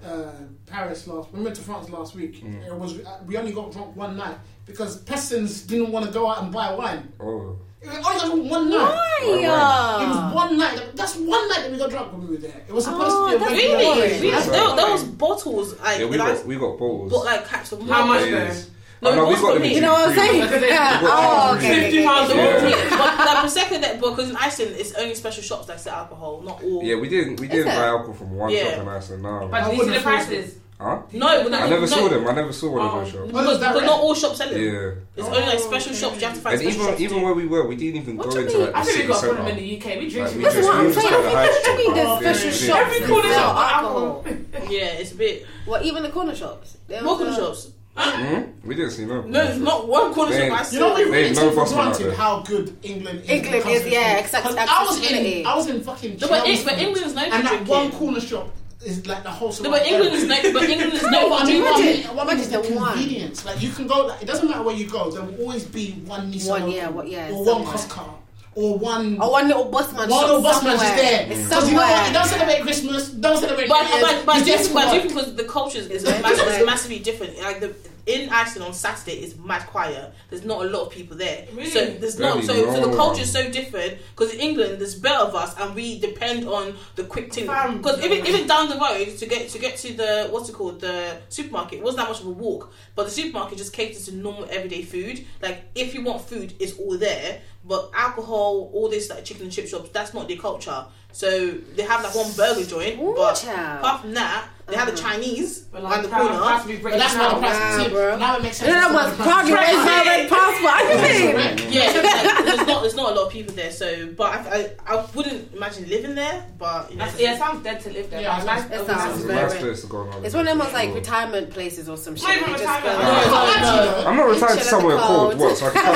uh, 0.05 0.31
Paris 0.65 1.07
last, 1.07 1.31
when 1.31 1.41
we 1.41 1.45
went 1.45 1.55
to 1.57 1.61
France 1.63 1.89
last 1.89 2.15
week, 2.15 2.43
Mm. 2.43 2.65
it 2.65 2.73
was 2.73 2.99
uh, 2.99 3.19
we 3.25 3.37
only 3.37 3.51
got 3.51 3.71
drunk 3.71 3.95
one 3.95 4.17
night 4.17 4.37
because 4.65 5.01
Pestins 5.03 5.65
didn't 5.67 5.91
want 5.91 6.05
to 6.05 6.11
go 6.11 6.27
out 6.29 6.41
and 6.43 6.51
buy 6.51 6.73
wine. 6.73 7.11
Oh. 7.19 7.57
It 7.79 7.89
only 7.89 8.01
got 8.01 8.51
one 8.51 8.69
night. 8.69 8.77
Why? 8.77 10.01
It 10.03 10.07
was 10.09 10.33
one 10.33 10.57
night. 10.57 10.81
That's 10.95 11.15
one 11.15 11.47
night 11.49 11.59
that 11.61 11.71
we 11.71 11.77
got 11.77 11.89
drunk 11.91 12.11
when 12.13 12.21
we 12.27 12.35
were 12.35 12.41
there. 12.41 12.61
It 12.67 12.73
was 12.73 12.85
supposed 12.85 13.11
Oh, 13.11 13.25
to 13.25 13.29
be 13.31 13.35
a 13.35 13.39
that's 13.39 13.51
regular 13.51 13.77
really, 13.77 13.85
boring. 13.85 13.99
night. 14.11 14.21
really 14.21 14.31
That's 14.31 14.45
there, 14.47 14.63
right. 14.65 14.75
there 14.75 14.91
was 14.91 15.03
bottles 15.03 15.79
like 15.79 15.99
Yeah, 15.99 16.05
we 16.07 16.17
nice- 16.17 16.37
got 16.39 16.47
we 16.47 16.55
got 16.55 16.79
bottles. 16.79 17.11
but 17.11 17.25
like 17.25 17.47
caps 17.47 17.71
of 17.71 17.81
How 17.87 18.05
much 18.05 18.21
water. 18.21 18.53
No, 18.99 19.11
Oh, 19.11 19.15
no, 19.15 19.27
we 19.27 19.35
got 19.35 19.41
for 19.41 19.53
them 19.59 19.63
You 19.63 19.81
know 19.81 19.93
what 19.93 20.09
I'm 20.09 20.15
saying? 20.15 20.41
Because 20.41 20.61
Yeah. 20.69 21.01
got 21.01 21.51
Oh, 21.53 21.55
okay. 21.57 21.81
Fifty 21.81 21.97
okay, 21.99 22.07
pounds 22.07 22.31
okay. 22.31 22.39
a 22.41 22.69
Yeah. 22.69 22.89
bottle. 22.97 23.17
but 23.17 23.25
like 23.27 23.43
the 23.43 23.49
second 23.49 23.81
that 23.81 23.99
because 24.01 24.29
in 24.31 24.35
Iceland 24.37 24.75
it's 24.79 24.93
only 24.95 25.13
special 25.13 25.43
shops 25.43 25.67
that 25.67 25.79
sell 25.79 25.95
alcohol, 25.97 26.41
not 26.41 26.63
all. 26.63 26.83
Yeah, 26.83 26.95
we 26.95 27.07
didn't 27.09 27.39
we 27.39 27.47
didn't 27.47 27.67
buy 27.67 27.85
alcohol 27.85 28.13
from 28.15 28.31
one 28.35 28.49
Yeah. 28.49 28.71
shop 28.71 28.81
in 28.81 28.87
Iceland. 28.87 29.21
No. 29.23 29.47
But 29.51 29.61
I 29.63 29.69
did 29.69 29.77
you 29.77 29.83
see 29.85 29.89
the 29.91 29.99
prices? 29.99 30.55
Huh? 30.79 31.01
No, 31.13 31.43
but 31.43 31.53
I 31.53 31.59
no, 31.61 31.69
never 31.69 31.87
saw 31.87 32.07
them. 32.07 32.27
I 32.27 32.31
never 32.33 32.53
saw 32.53 32.69
one 32.71 32.85
of 32.85 32.93
Oh. 32.93 32.99
those 32.99 33.11
shops. 33.11 33.27
Because, 33.27 33.49
is 33.51 33.57
because 33.59 33.81
not 33.83 33.99
all 33.99 34.13
shops 34.15 34.37
sell 34.37 34.49
it. 34.51 34.61
Yeah. 34.61 34.91
It's 35.15 35.27
only 35.27 35.39
like 35.41 35.59
special 35.59 35.93
shops. 35.93 36.19
You 36.21 36.27
have 36.27 36.35
to 36.35 36.41
find 36.41 36.53
And 36.59 36.63
even 36.69 36.85
shops. 36.85 37.01
even 37.01 37.17
too. 37.17 37.23
where 37.25 37.33
we 37.33 37.45
were, 37.47 37.65
we 37.67 37.75
didn't 37.75 38.01
even 38.01 38.17
What 38.17 38.29
go 38.29 38.37
into 38.39 38.53
mean? 38.57 38.65
like 38.67 38.75
I 38.75 38.79
the 38.85 38.91
think 38.91 39.01
we 39.01 39.07
got 39.07 39.17
a 39.17 39.19
centre. 39.19 39.35
problem 39.35 39.57
in 39.57 39.63
the 39.63 39.77
UK. 39.77 39.85
We 39.99 40.09
drink 40.09 40.15
Like, 40.17 40.31
too 40.31 40.37
we. 40.37 40.43
That's 40.43 40.55
what 40.57 40.75
I'm 40.75 40.83
moved 40.83 40.95
to 40.95 41.01
saying. 41.01 41.13
the 41.23 41.29
I 41.29 41.31
high 41.33 41.47
think 41.47 41.67
what 41.67 41.77
do 41.77 41.83
you 41.83 41.93
mean 41.93 41.95
street. 41.95 41.95
there's 41.95 42.21
Yeah, 42.21 42.33
special 42.33 42.67
shops 42.67 42.95
Every 42.95 43.07
corner 43.07 43.29
sell 43.29 43.55
shop 43.55 44.27
yeah, 44.69 45.01
it's 45.01 45.11
a 45.11 45.15
bit. 45.15 45.45
What, 45.65 45.83
even 45.85 46.03
the 46.03 46.09
corner 46.09 46.35
shops? 46.35 46.77
They 46.87 46.95
What 47.01 47.17
corner 47.17 47.31
also- 47.31 47.53
shops? 47.53 47.71
Hmm? 47.99 48.41
We 48.63 48.75
didn't 48.75 48.91
see 48.91 49.05
no. 49.05 49.21
No, 49.23 49.41
it's 49.41 49.57
not 49.57 49.87
one 49.87 50.13
corner 50.13 50.31
They- 50.31 50.49
shop. 50.49 50.67
You 50.71 50.79
know, 50.81 50.93
we 50.93 51.03
saw. 51.05 51.09
really 51.09 51.27
Ain't 51.29 51.35
take 51.37 51.53
for 51.53 51.65
granted 51.65 52.13
how 52.13 52.41
good 52.41 52.77
England 52.83 53.21
is. 53.23 53.29
England 53.29 53.53
when 53.53 53.55
it 53.55 53.63
comes 53.63 53.85
is, 53.87 53.91
yeah, 53.91 54.17
exactly. 54.17 54.55
I 54.55 54.83
was 54.83 54.97
accessibility. 54.97 55.39
in, 55.41 55.47
I 55.47 55.55
was 55.55 55.67
in 55.67 55.81
fucking. 55.81 56.17
No, 56.21 56.27
but, 56.27 56.39
Eng- 56.41 56.45
Chelmsford, 56.45 56.65
but 56.65 56.77
England 56.79 57.05
is 57.07 57.15
known 57.15 57.25
and 57.31 57.43
that 57.47 57.65
one 57.67 57.91
corner 57.91 58.19
shop 58.19 58.49
is 58.87 59.05
like 59.05 59.23
the 59.23 59.29
whole. 59.29 59.53
No, 59.61 59.69
but 59.71 59.85
England 59.85 60.15
is 60.15 60.23
known. 60.25 60.53
But 60.53 60.63
England 60.69 60.93
is 60.93 61.03
No, 61.03 61.09
known 61.09 61.29
but 61.29 61.41
I 61.41 61.45
mean, 61.45 61.61
what 61.61 61.75
I 61.75 61.81
drinking. 61.81 62.07
mean, 62.07 62.15
what 62.15 62.27
I 62.27 62.29
mean 62.33 62.39
is 62.39 62.49
the 62.49 62.55
Imagine 62.59 62.73
the 62.75 62.79
one. 62.79 62.93
convenience. 62.93 63.45
Like 63.45 63.61
you 63.61 63.69
can 63.71 63.87
go. 63.87 64.05
Like, 64.07 64.21
it 64.21 64.25
doesn't 64.25 64.47
matter 64.49 64.63
where 64.63 64.75
you 64.75 64.87
go. 64.89 65.11
There 65.11 65.21
will 65.23 65.35
always 65.41 65.63
be 65.65 65.91
one 66.05 66.31
Nissan 66.31 66.49
One, 66.61 66.71
yeah, 66.71 66.89
what- 66.89 67.07
yeah, 67.07 67.29
or 67.31 67.43
one 67.45 67.77
somewhere. 67.77 68.15
Cos 68.57 68.63
car 68.63 68.63
or 68.63 68.77
one. 68.77 69.17
Oh, 69.19 69.29
one 69.31 69.47
little 69.47 69.65
bus 69.65 69.93
man 69.93 70.09
One 70.09 70.19
shop 70.19 70.27
little 70.27 70.41
bus 70.41 70.63
man 70.63 70.77
somewhere. 70.77 70.97
just 70.97 71.01
there. 71.03 71.27
It's 71.31 71.49
Because 71.49 71.69
you 71.69 71.75
know 71.75 71.81
what? 71.81 71.89
It 71.91 71.95
somewhere. 71.95 72.13
don't 72.13 72.27
celebrate 72.27 72.61
Christmas. 72.61 73.09
Don't 73.09 73.39
celebrate. 73.39 73.69
But 73.69 73.83
New 73.83 73.89
Year's, 73.89 74.01
but 74.01 74.25
but 74.25 74.45
just 74.45 74.47
different, 74.47 74.73
but 74.73 74.85
work. 74.85 74.93
different 75.03 75.15
because 75.15 75.35
the 75.35 75.43
culture 75.43 75.79
is, 75.79 75.87
is, 75.89 76.03
Yeah. 76.03 76.21
massive, 76.21 76.65
massively 76.65 76.99
different. 76.99 77.39
Like 77.41 77.59
the 77.59 77.75
in 78.07 78.29
Iceland 78.29 78.67
on 78.69 78.73
Saturday 78.73 79.21
is 79.21 79.37
mad 79.37 79.67
quiet. 79.67 80.13
There's 80.29 80.45
not 80.45 80.65
a 80.65 80.69
lot 80.69 80.83
of 80.87 80.91
people 80.93 81.17
there. 81.17 81.45
Really? 81.53 81.69
So 81.69 81.85
there's 81.85 82.17
not. 82.17 82.35
Really? 82.35 82.47
So, 82.47 82.73
so 82.73 82.89
the 82.89 82.95
culture 82.95 83.21
is 83.23 83.31
so 83.31 83.49
different 83.51 83.97
because 84.15 84.33
in 84.33 84.39
England 84.39 84.79
there's 84.79 84.95
better 84.95 85.25
of 85.25 85.35
us 85.35 85.53
and 85.59 85.75
we 85.75 85.99
depend 85.99 86.47
on 86.47 86.73
the 86.95 87.03
quick 87.03 87.33
thing. 87.33 87.47
Because 87.47 88.01
even 88.03 88.25
even 88.25 88.47
down 88.47 88.69
the 88.69 88.77
road 88.77 89.17
to 89.17 89.25
get 89.25 89.49
to 89.49 89.59
get 89.59 89.75
to 89.79 89.93
the 89.93 90.27
what's 90.31 90.47
it 90.47 90.53
called 90.53 90.79
the 90.79 91.17
supermarket 91.27 91.79
it 91.79 91.83
wasn't 91.83 91.97
that 91.99 92.09
much 92.09 92.21
of 92.21 92.27
a 92.27 92.31
walk. 92.31 92.71
But 92.95 93.05
the 93.05 93.11
supermarket 93.11 93.57
just 93.57 93.73
caters 93.73 94.05
to 94.05 94.15
normal 94.15 94.47
everyday 94.49 94.83
food. 94.83 95.25
Like 95.41 95.63
if 95.75 95.93
you 95.93 96.01
want 96.01 96.21
food, 96.21 96.53
it's 96.59 96.77
all 96.79 96.97
there. 96.97 97.41
But 97.67 97.91
alcohol, 97.93 98.71
all 98.73 98.89
this 98.89 99.09
like 99.09 99.25
chicken 99.25 99.43
and 99.43 99.51
chip 99.51 99.67
shops, 99.67 99.89
that's 99.89 100.13
not 100.13 100.27
their 100.27 100.37
culture. 100.37 100.85
So 101.17 101.49
they 101.75 101.81
have 101.81 102.03
like 102.03 102.13
one 102.13 102.31
burger 102.33 102.63
joint, 102.63 102.99
Ooh, 103.01 103.15
but 103.15 103.33
child. 103.33 103.79
apart 103.79 104.01
from 104.01 104.13
that, 104.13 104.49
they 104.67 104.75
have 104.75 104.85
the 104.85 104.93
mm. 104.93 105.01
Chinese 105.01 105.61
But 105.61 105.81
around 105.81 105.91
like, 105.91 106.01
the 106.03 106.07
proud, 106.09 106.27
proud 106.27 106.61
corner. 106.61 106.79
But 106.83 106.91
that's 106.99 107.15
not 107.15 107.35
the 107.35 107.41
now. 107.41 107.47
plastic. 107.47 107.91
Bro. 107.93 108.17
Now 108.19 108.35
it 108.35 108.43
makes 108.43 108.57
sense. 108.57 108.67
And 108.69 108.75
then 108.75 108.83
I 108.83 108.87
It's 108.87 109.17
was 109.17 109.17
not 109.17 109.27
proud 109.27 109.45
the 109.45 109.49
to 109.49 109.55
plastic. 109.55 109.77
raise 109.77 109.85
my 109.87 110.03
red 110.05 110.29
passport. 110.29 110.81
What 110.91 111.07
do 111.07 111.17
you 111.17 111.37
mean? 111.37 111.73
Yeah, 111.73 111.87
so, 111.93 112.01
like, 112.03 112.45
there's 112.45 112.67
not 112.67 112.81
there's 112.83 112.95
not 112.95 113.11
a 113.11 113.15
lot 113.15 113.25
of 113.27 113.31
people 113.31 113.55
there. 113.55 113.71
So, 113.71 114.07
but 114.13 114.27
I, 114.29 114.69
I, 114.85 114.93
I 114.97 115.05
wouldn't 115.15 115.53
imagine 115.55 115.87
living 115.89 116.13
there. 116.15 116.45
But 116.59 116.91
you 116.91 116.97
know, 116.97 117.05
That's, 117.05 117.17
yeah, 117.19 117.33
it 117.33 117.39
sounds 117.39 117.63
dead 117.63 117.79
to 117.81 117.89
live 117.91 118.09
there. 118.11 118.21
Yeah, 118.21 118.37
but 118.37 118.45
nice, 118.45 118.65
it 118.65 118.69
sounds- 118.75 118.87
nice- 118.87 118.97
it 118.97 118.99
sounds 118.99 119.15
It's 119.15 119.23
a 119.23 119.27
very 119.27 119.41
nice 119.41 119.53
rich. 119.53 119.61
place 119.61 119.81
to 119.81 119.87
go 119.87 119.97
on 119.97 120.07
holiday. 120.09 120.25
It's 120.27 120.35
one 120.35 120.41
of 120.41 120.47
them 120.51 120.59
ones 120.59 120.73
like 120.73 120.89
Sure. 120.89 120.95
retirement 120.95 121.49
places 121.49 121.89
or 121.89 121.97
some 121.97 122.15
shit. 122.15 122.27
Not 122.27 122.37
even 122.37 122.49
You 122.51 122.57
just 122.57 122.67
retirement. 122.67 123.01
go- 123.01 123.07
No, 123.07 123.23
But 123.23 123.31
no, 123.31 123.53
actually, 123.55 124.03
no. 124.03 124.07
I'm 124.11 124.17
not 124.17 124.27
retired 124.29 124.49
to 124.49 124.55
Chill 124.55 124.59
at 124.59 124.65
somewhere 124.69 124.95
the 124.97 125.01
cold. 125.01 125.31
cold. 125.31 125.39
What? 125.41 125.57
So 125.57 125.65
I 125.65 125.69
can 125.71 125.81
come 125.81 125.95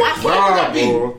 What, 0.00 0.24
what 0.24 0.24
would 0.24 0.30
Nah, 0.30 0.72
bro. 0.72 1.18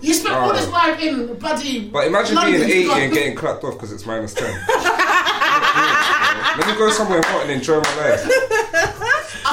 You 1.00 1.10
spent 1.10 1.20
all 1.20 1.28
Nah. 1.28 1.28
this 1.28 1.28
life 1.28 1.32
in 1.32 1.40
bloody. 1.40 1.80
But 1.90 2.08
imagine 2.08 2.36
London, 2.36 2.62
being 2.62 2.72
80 2.72 2.80
you 2.84 2.92
and 2.92 3.14
getting 3.14 3.36
clapped 3.36 3.64
off 3.64 3.74
because 3.74 3.92
it's 3.92 4.06
minus 4.06 4.34
10. 4.34 4.44
Let 6.58 6.68
me 6.68 6.74
go 6.78 6.90
somewhere 6.92 7.22
hot 7.24 7.44
and 7.44 7.52
enjoy 7.52 7.80
my 7.80 7.96
life. 7.96 8.98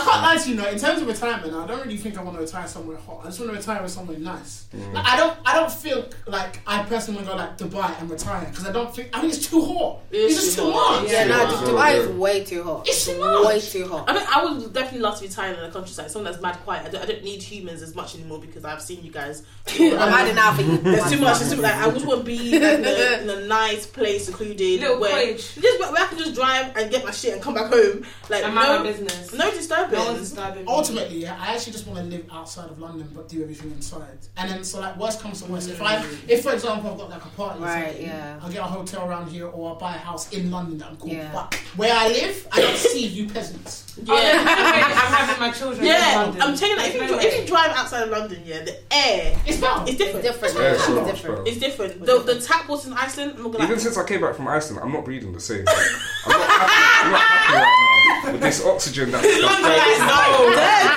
I 0.09 0.13
can't 0.13 0.23
lie 0.23 0.37
to 0.43 0.51
you, 0.51 0.57
know, 0.57 0.69
In 0.69 0.79
terms 0.79 1.03
of 1.03 1.09
retirement, 1.09 1.55
I 1.55 1.67
don't 1.67 1.81
really 1.85 1.97
think 1.97 2.17
I 2.19 2.23
want 2.23 2.37
to 2.37 2.43
retire 2.43 2.67
somewhere 2.67 2.97
hot. 2.99 3.21
I 3.23 3.27
just 3.27 3.41
want 3.41 3.53
to 3.53 3.59
retire 3.59 3.87
somewhere 3.89 4.19
nice. 4.19 4.67
Mm. 4.75 4.93
Like, 4.95 5.07
I 5.07 5.17
don't. 5.17 5.37
I 5.45 5.55
don't 5.55 5.73
feel 5.73 6.09
like 6.27 6.61
I 6.67 6.83
personally 6.85 7.23
want 7.25 7.59
to 7.59 7.67
go 7.69 7.73
like 7.77 7.85
Dubai 7.89 8.01
and 8.01 8.11
retire 8.11 8.47
because 8.49 8.67
I 8.67 8.73
don't 8.73 8.95
think. 8.95 9.11
I 9.13 9.23
mean, 9.23 9.31
it's 9.31 9.49
too 9.49 9.65
hot. 9.65 10.01
It's 10.11 10.35
It's, 10.35 10.45
just 10.45 10.59
too 10.59 10.65
too 10.65 10.73
hot. 10.73 11.03
much. 11.03 11.13
Yeah, 11.13 11.25
no, 11.25 11.37
Yeah. 11.43 11.49
Dubai 11.69 11.95
is 11.99 12.09
way 12.09 12.45
too 12.45 12.63
hot. 12.63 12.89
It's 12.89 13.07
too 13.07 13.19
much. 13.19 13.47
way 13.47 13.61
too 13.61 13.87
hot. 13.89 14.05
I 14.09 14.13
mean, 14.15 14.23
I 14.35 14.45
would 14.45 14.73
definitely 14.73 15.01
love 15.01 15.19
to 15.19 15.25
retire 15.27 15.55
in 15.55 15.61
the 15.61 15.71
countryside, 15.71 16.11
something 16.11 16.31
that's 16.31 16.43
mad 16.43 16.57
quiet. 16.65 16.87
I 16.87 16.91
don't, 16.91 17.03
I 17.03 17.07
don't 17.07 17.25
need 17.25 17.43
humans 17.43 17.83
as 17.83 17.95
much 17.95 18.15
anymore 18.15 18.39
because 18.41 18.65
I've 18.65 18.83
seen 18.83 19.05
you 19.05 19.11
guys. 19.11 19.43
I'm 19.69 19.93
adding 19.99 20.39
out 20.39 20.57
for 20.57 20.63
you. 20.63 20.79
There's 20.79 21.11
too 21.11 21.19
much. 21.21 21.39
There's 21.41 21.53
too, 21.55 21.61
like, 21.61 21.75
I 21.75 21.91
just 21.91 22.07
want 22.07 22.21
to 22.21 22.25
be 22.25 22.57
in, 22.57 22.63
a, 22.63 23.23
in 23.23 23.31
a 23.31 23.47
nice 23.47 23.87
place, 23.87 24.27
secluded, 24.27 24.81
Little 24.81 25.01
where 25.01 25.11
cottage. 25.11 25.55
just 25.57 25.81
where 25.81 25.93
I 25.93 26.07
can 26.09 26.19
just 26.19 26.35
drive 26.35 26.77
and 26.77 26.91
get 26.91 27.05
my 27.05 27.11
shit 27.11 27.33
and 27.35 27.43
come 27.43 27.55
back 27.55 27.73
home. 27.73 28.05
Like 28.31 28.45
And 28.45 28.55
mind 28.55 28.69
no, 28.69 28.79
my 28.79 28.83
business. 28.91 29.33
no 29.35 29.51
disturbance. 29.51 29.98
No 29.99 30.05
one's 30.13 30.21
disturbing 30.31 30.65
me. 30.65 30.73
Ultimately, 30.73 31.23
yeah, 31.23 31.37
I 31.41 31.55
actually 31.55 31.73
just 31.73 31.87
want 31.87 31.99
to 31.99 32.05
live 32.05 32.25
outside 32.31 32.71
of 32.71 32.79
London 32.79 33.09
but 33.15 33.29
do 33.29 33.43
everything 33.43 33.71
inside. 33.73 34.19
And 34.37 34.51
then, 34.51 34.65
so 34.65 34.81
like, 34.81 34.97
worst 34.97 35.21
comes 35.21 35.43
to 35.43 35.51
worst. 35.51 35.69
If 35.69 35.81
I, 35.83 36.05
if 36.29 36.43
for 36.43 36.53
example, 36.53 36.91
I've 36.93 36.99
got 36.99 37.11
like 37.11 37.25
a 37.25 37.29
party, 37.29 37.61
Right, 37.61 37.87
something, 37.87 38.07
yeah. 38.07 38.39
I'll 38.43 38.51
get 38.51 38.61
a 38.61 38.65
hotel 38.65 39.09
around 39.09 39.31
here 39.31 39.47
or 39.47 39.71
I'll 39.71 39.77
buy 39.77 39.95
a 39.95 39.99
house 39.99 40.33
in 40.33 40.51
London 40.51 40.79
that 40.79 40.89
I'm 40.89 40.97
cool. 40.97 41.11
Yeah. 41.11 41.31
But 41.33 41.55
where 41.77 41.95
I 41.95 42.09
live, 42.09 42.47
I 42.53 42.61
don't 42.61 42.77
see 42.77 43.07
you 43.07 43.29
peasants. 43.29 43.97
Yeah. 44.05 44.15
I'm 44.15 45.13
having 45.27 45.41
my 45.41 45.51
children. 45.51 45.81
in 45.81 45.87
Yeah, 45.87 46.33
I'm 46.41 46.57
telling 46.57 46.79
you, 46.79 46.85
if 46.85 46.95
you, 46.95 47.01
no 47.01 47.19
if 47.19 47.41
you 47.41 47.47
drive 47.47 47.71
outside 47.73 48.03
of 48.05 48.11
London, 48.11 48.43
yeah, 48.45 48.63
the 48.63 48.77
air 48.93 49.37
It's 49.47 49.59
better. 49.61 49.89
is 49.91 49.97
different. 49.97 50.25
Different. 50.25 50.55
Yeah, 50.55 50.73
It's 50.75 50.85
so 50.85 50.95
much 51.01 51.15
different. 51.15 51.49
It's 51.49 51.59
different. 51.59 52.05
The, 52.07 52.19
the 52.21 52.41
tap 52.41 52.69
water 52.69 52.89
in 52.89 52.95
Iceland, 52.95 53.33
I'm 53.37 53.43
not 53.43 53.53
gonna 53.53 53.65
Even 53.65 53.77
lie. 53.77 53.83
since 53.83 53.97
I 53.97 54.05
came 54.07 54.21
back 54.21 54.35
from 54.37 54.47
Iceland, 54.49 54.83
I'm 54.85 54.93
not 54.93 55.05
breathing 55.05 55.33
the 55.33 55.41
same. 55.41 55.65
I'm 56.27 56.39
not 56.39 56.49
happy, 56.49 57.05
I'm 57.07 57.13
not 57.13 57.21
happy 57.21 57.55
right 57.55 58.05
now 58.08 58.08
with 58.25 58.41
this 58.41 58.65
oxygen 58.65 59.11
that's, 59.11 59.23
that's 59.25 59.43
Like, 59.43 59.63
going 59.63 60.51
no, 60.51 60.55
dead. 60.55 60.89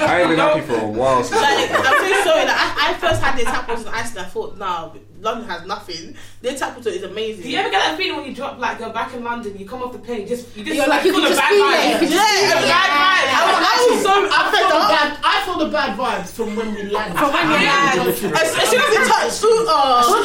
I 0.00 0.20
ain't 0.20 0.28
been 0.30 0.38
happy 0.38 0.60
for 0.60 0.76
a 0.76 0.86
while. 0.86 1.22
So 1.24 1.36
Like, 1.36 1.70
I'm 1.70 1.84
so 1.84 2.24
sorry. 2.24 2.44
Like, 2.46 2.56
I, 2.56 2.90
I 2.90 2.94
first 2.94 3.20
had 3.22 3.36
their 3.36 3.44
tap 3.44 3.68
water 3.68 3.82
in 3.82 3.88
Iceland. 3.88 4.26
I 4.26 4.30
thought, 4.30 4.58
nah, 4.58 4.92
London 5.20 5.48
has 5.48 5.66
nothing. 5.66 6.14
Their 6.42 6.54
tap 6.56 6.76
water 6.76 6.90
is 6.90 7.02
amazing. 7.02 7.42
Do 7.42 7.50
you 7.50 7.58
ever 7.58 7.70
get 7.70 7.80
that 7.80 7.96
feeling 7.98 8.16
when 8.16 8.26
you 8.26 8.34
drop 8.34 8.58
like 8.58 8.78
you're 8.80 8.92
back 8.92 9.14
in 9.14 9.24
London, 9.24 9.56
you 9.58 9.66
come 9.66 9.82
off 9.82 9.92
the 9.92 9.98
plane, 9.98 10.26
just 10.28 10.56
you 10.56 10.64
just 10.64 10.76
You're 10.76 10.86
like, 10.88 11.04
you 11.04 11.12
full 11.12 11.22
can 11.22 11.32
of 11.32 11.36
just 11.36 11.48
bad 11.48 11.52
vibes. 11.52 11.70
there. 11.70 11.92
You 11.92 11.98
can 11.98 12.08
just 12.08 12.42
Yeah, 12.42 12.60
be 12.60 12.68
bad 12.68 12.90
vibes. 12.98 13.32
I 13.34 13.42
was, 13.48 13.56
I 13.58 13.74
was 13.90 14.02
so 14.02 14.12
I 14.12 14.38
I 14.38 14.50
felt 14.52 14.68
the 14.68 14.78
bad. 14.94 15.18
I 15.24 15.42
felt 15.44 15.58
the 15.58 15.68
bad 15.68 15.98
vibes 15.98 16.30
from 16.32 16.56
when 16.56 16.74
we 16.74 16.82
landed. 16.84 17.18
From 17.18 17.32
when 17.32 17.46
you 17.50 17.56
I- 17.56 17.96
landed. 17.96 18.14
As, 18.32 18.48
as 18.56 18.68
soon 18.70 18.80
as 18.80 18.92
it 18.94 19.06
touched, 19.08 19.40
oh, 19.44 20.24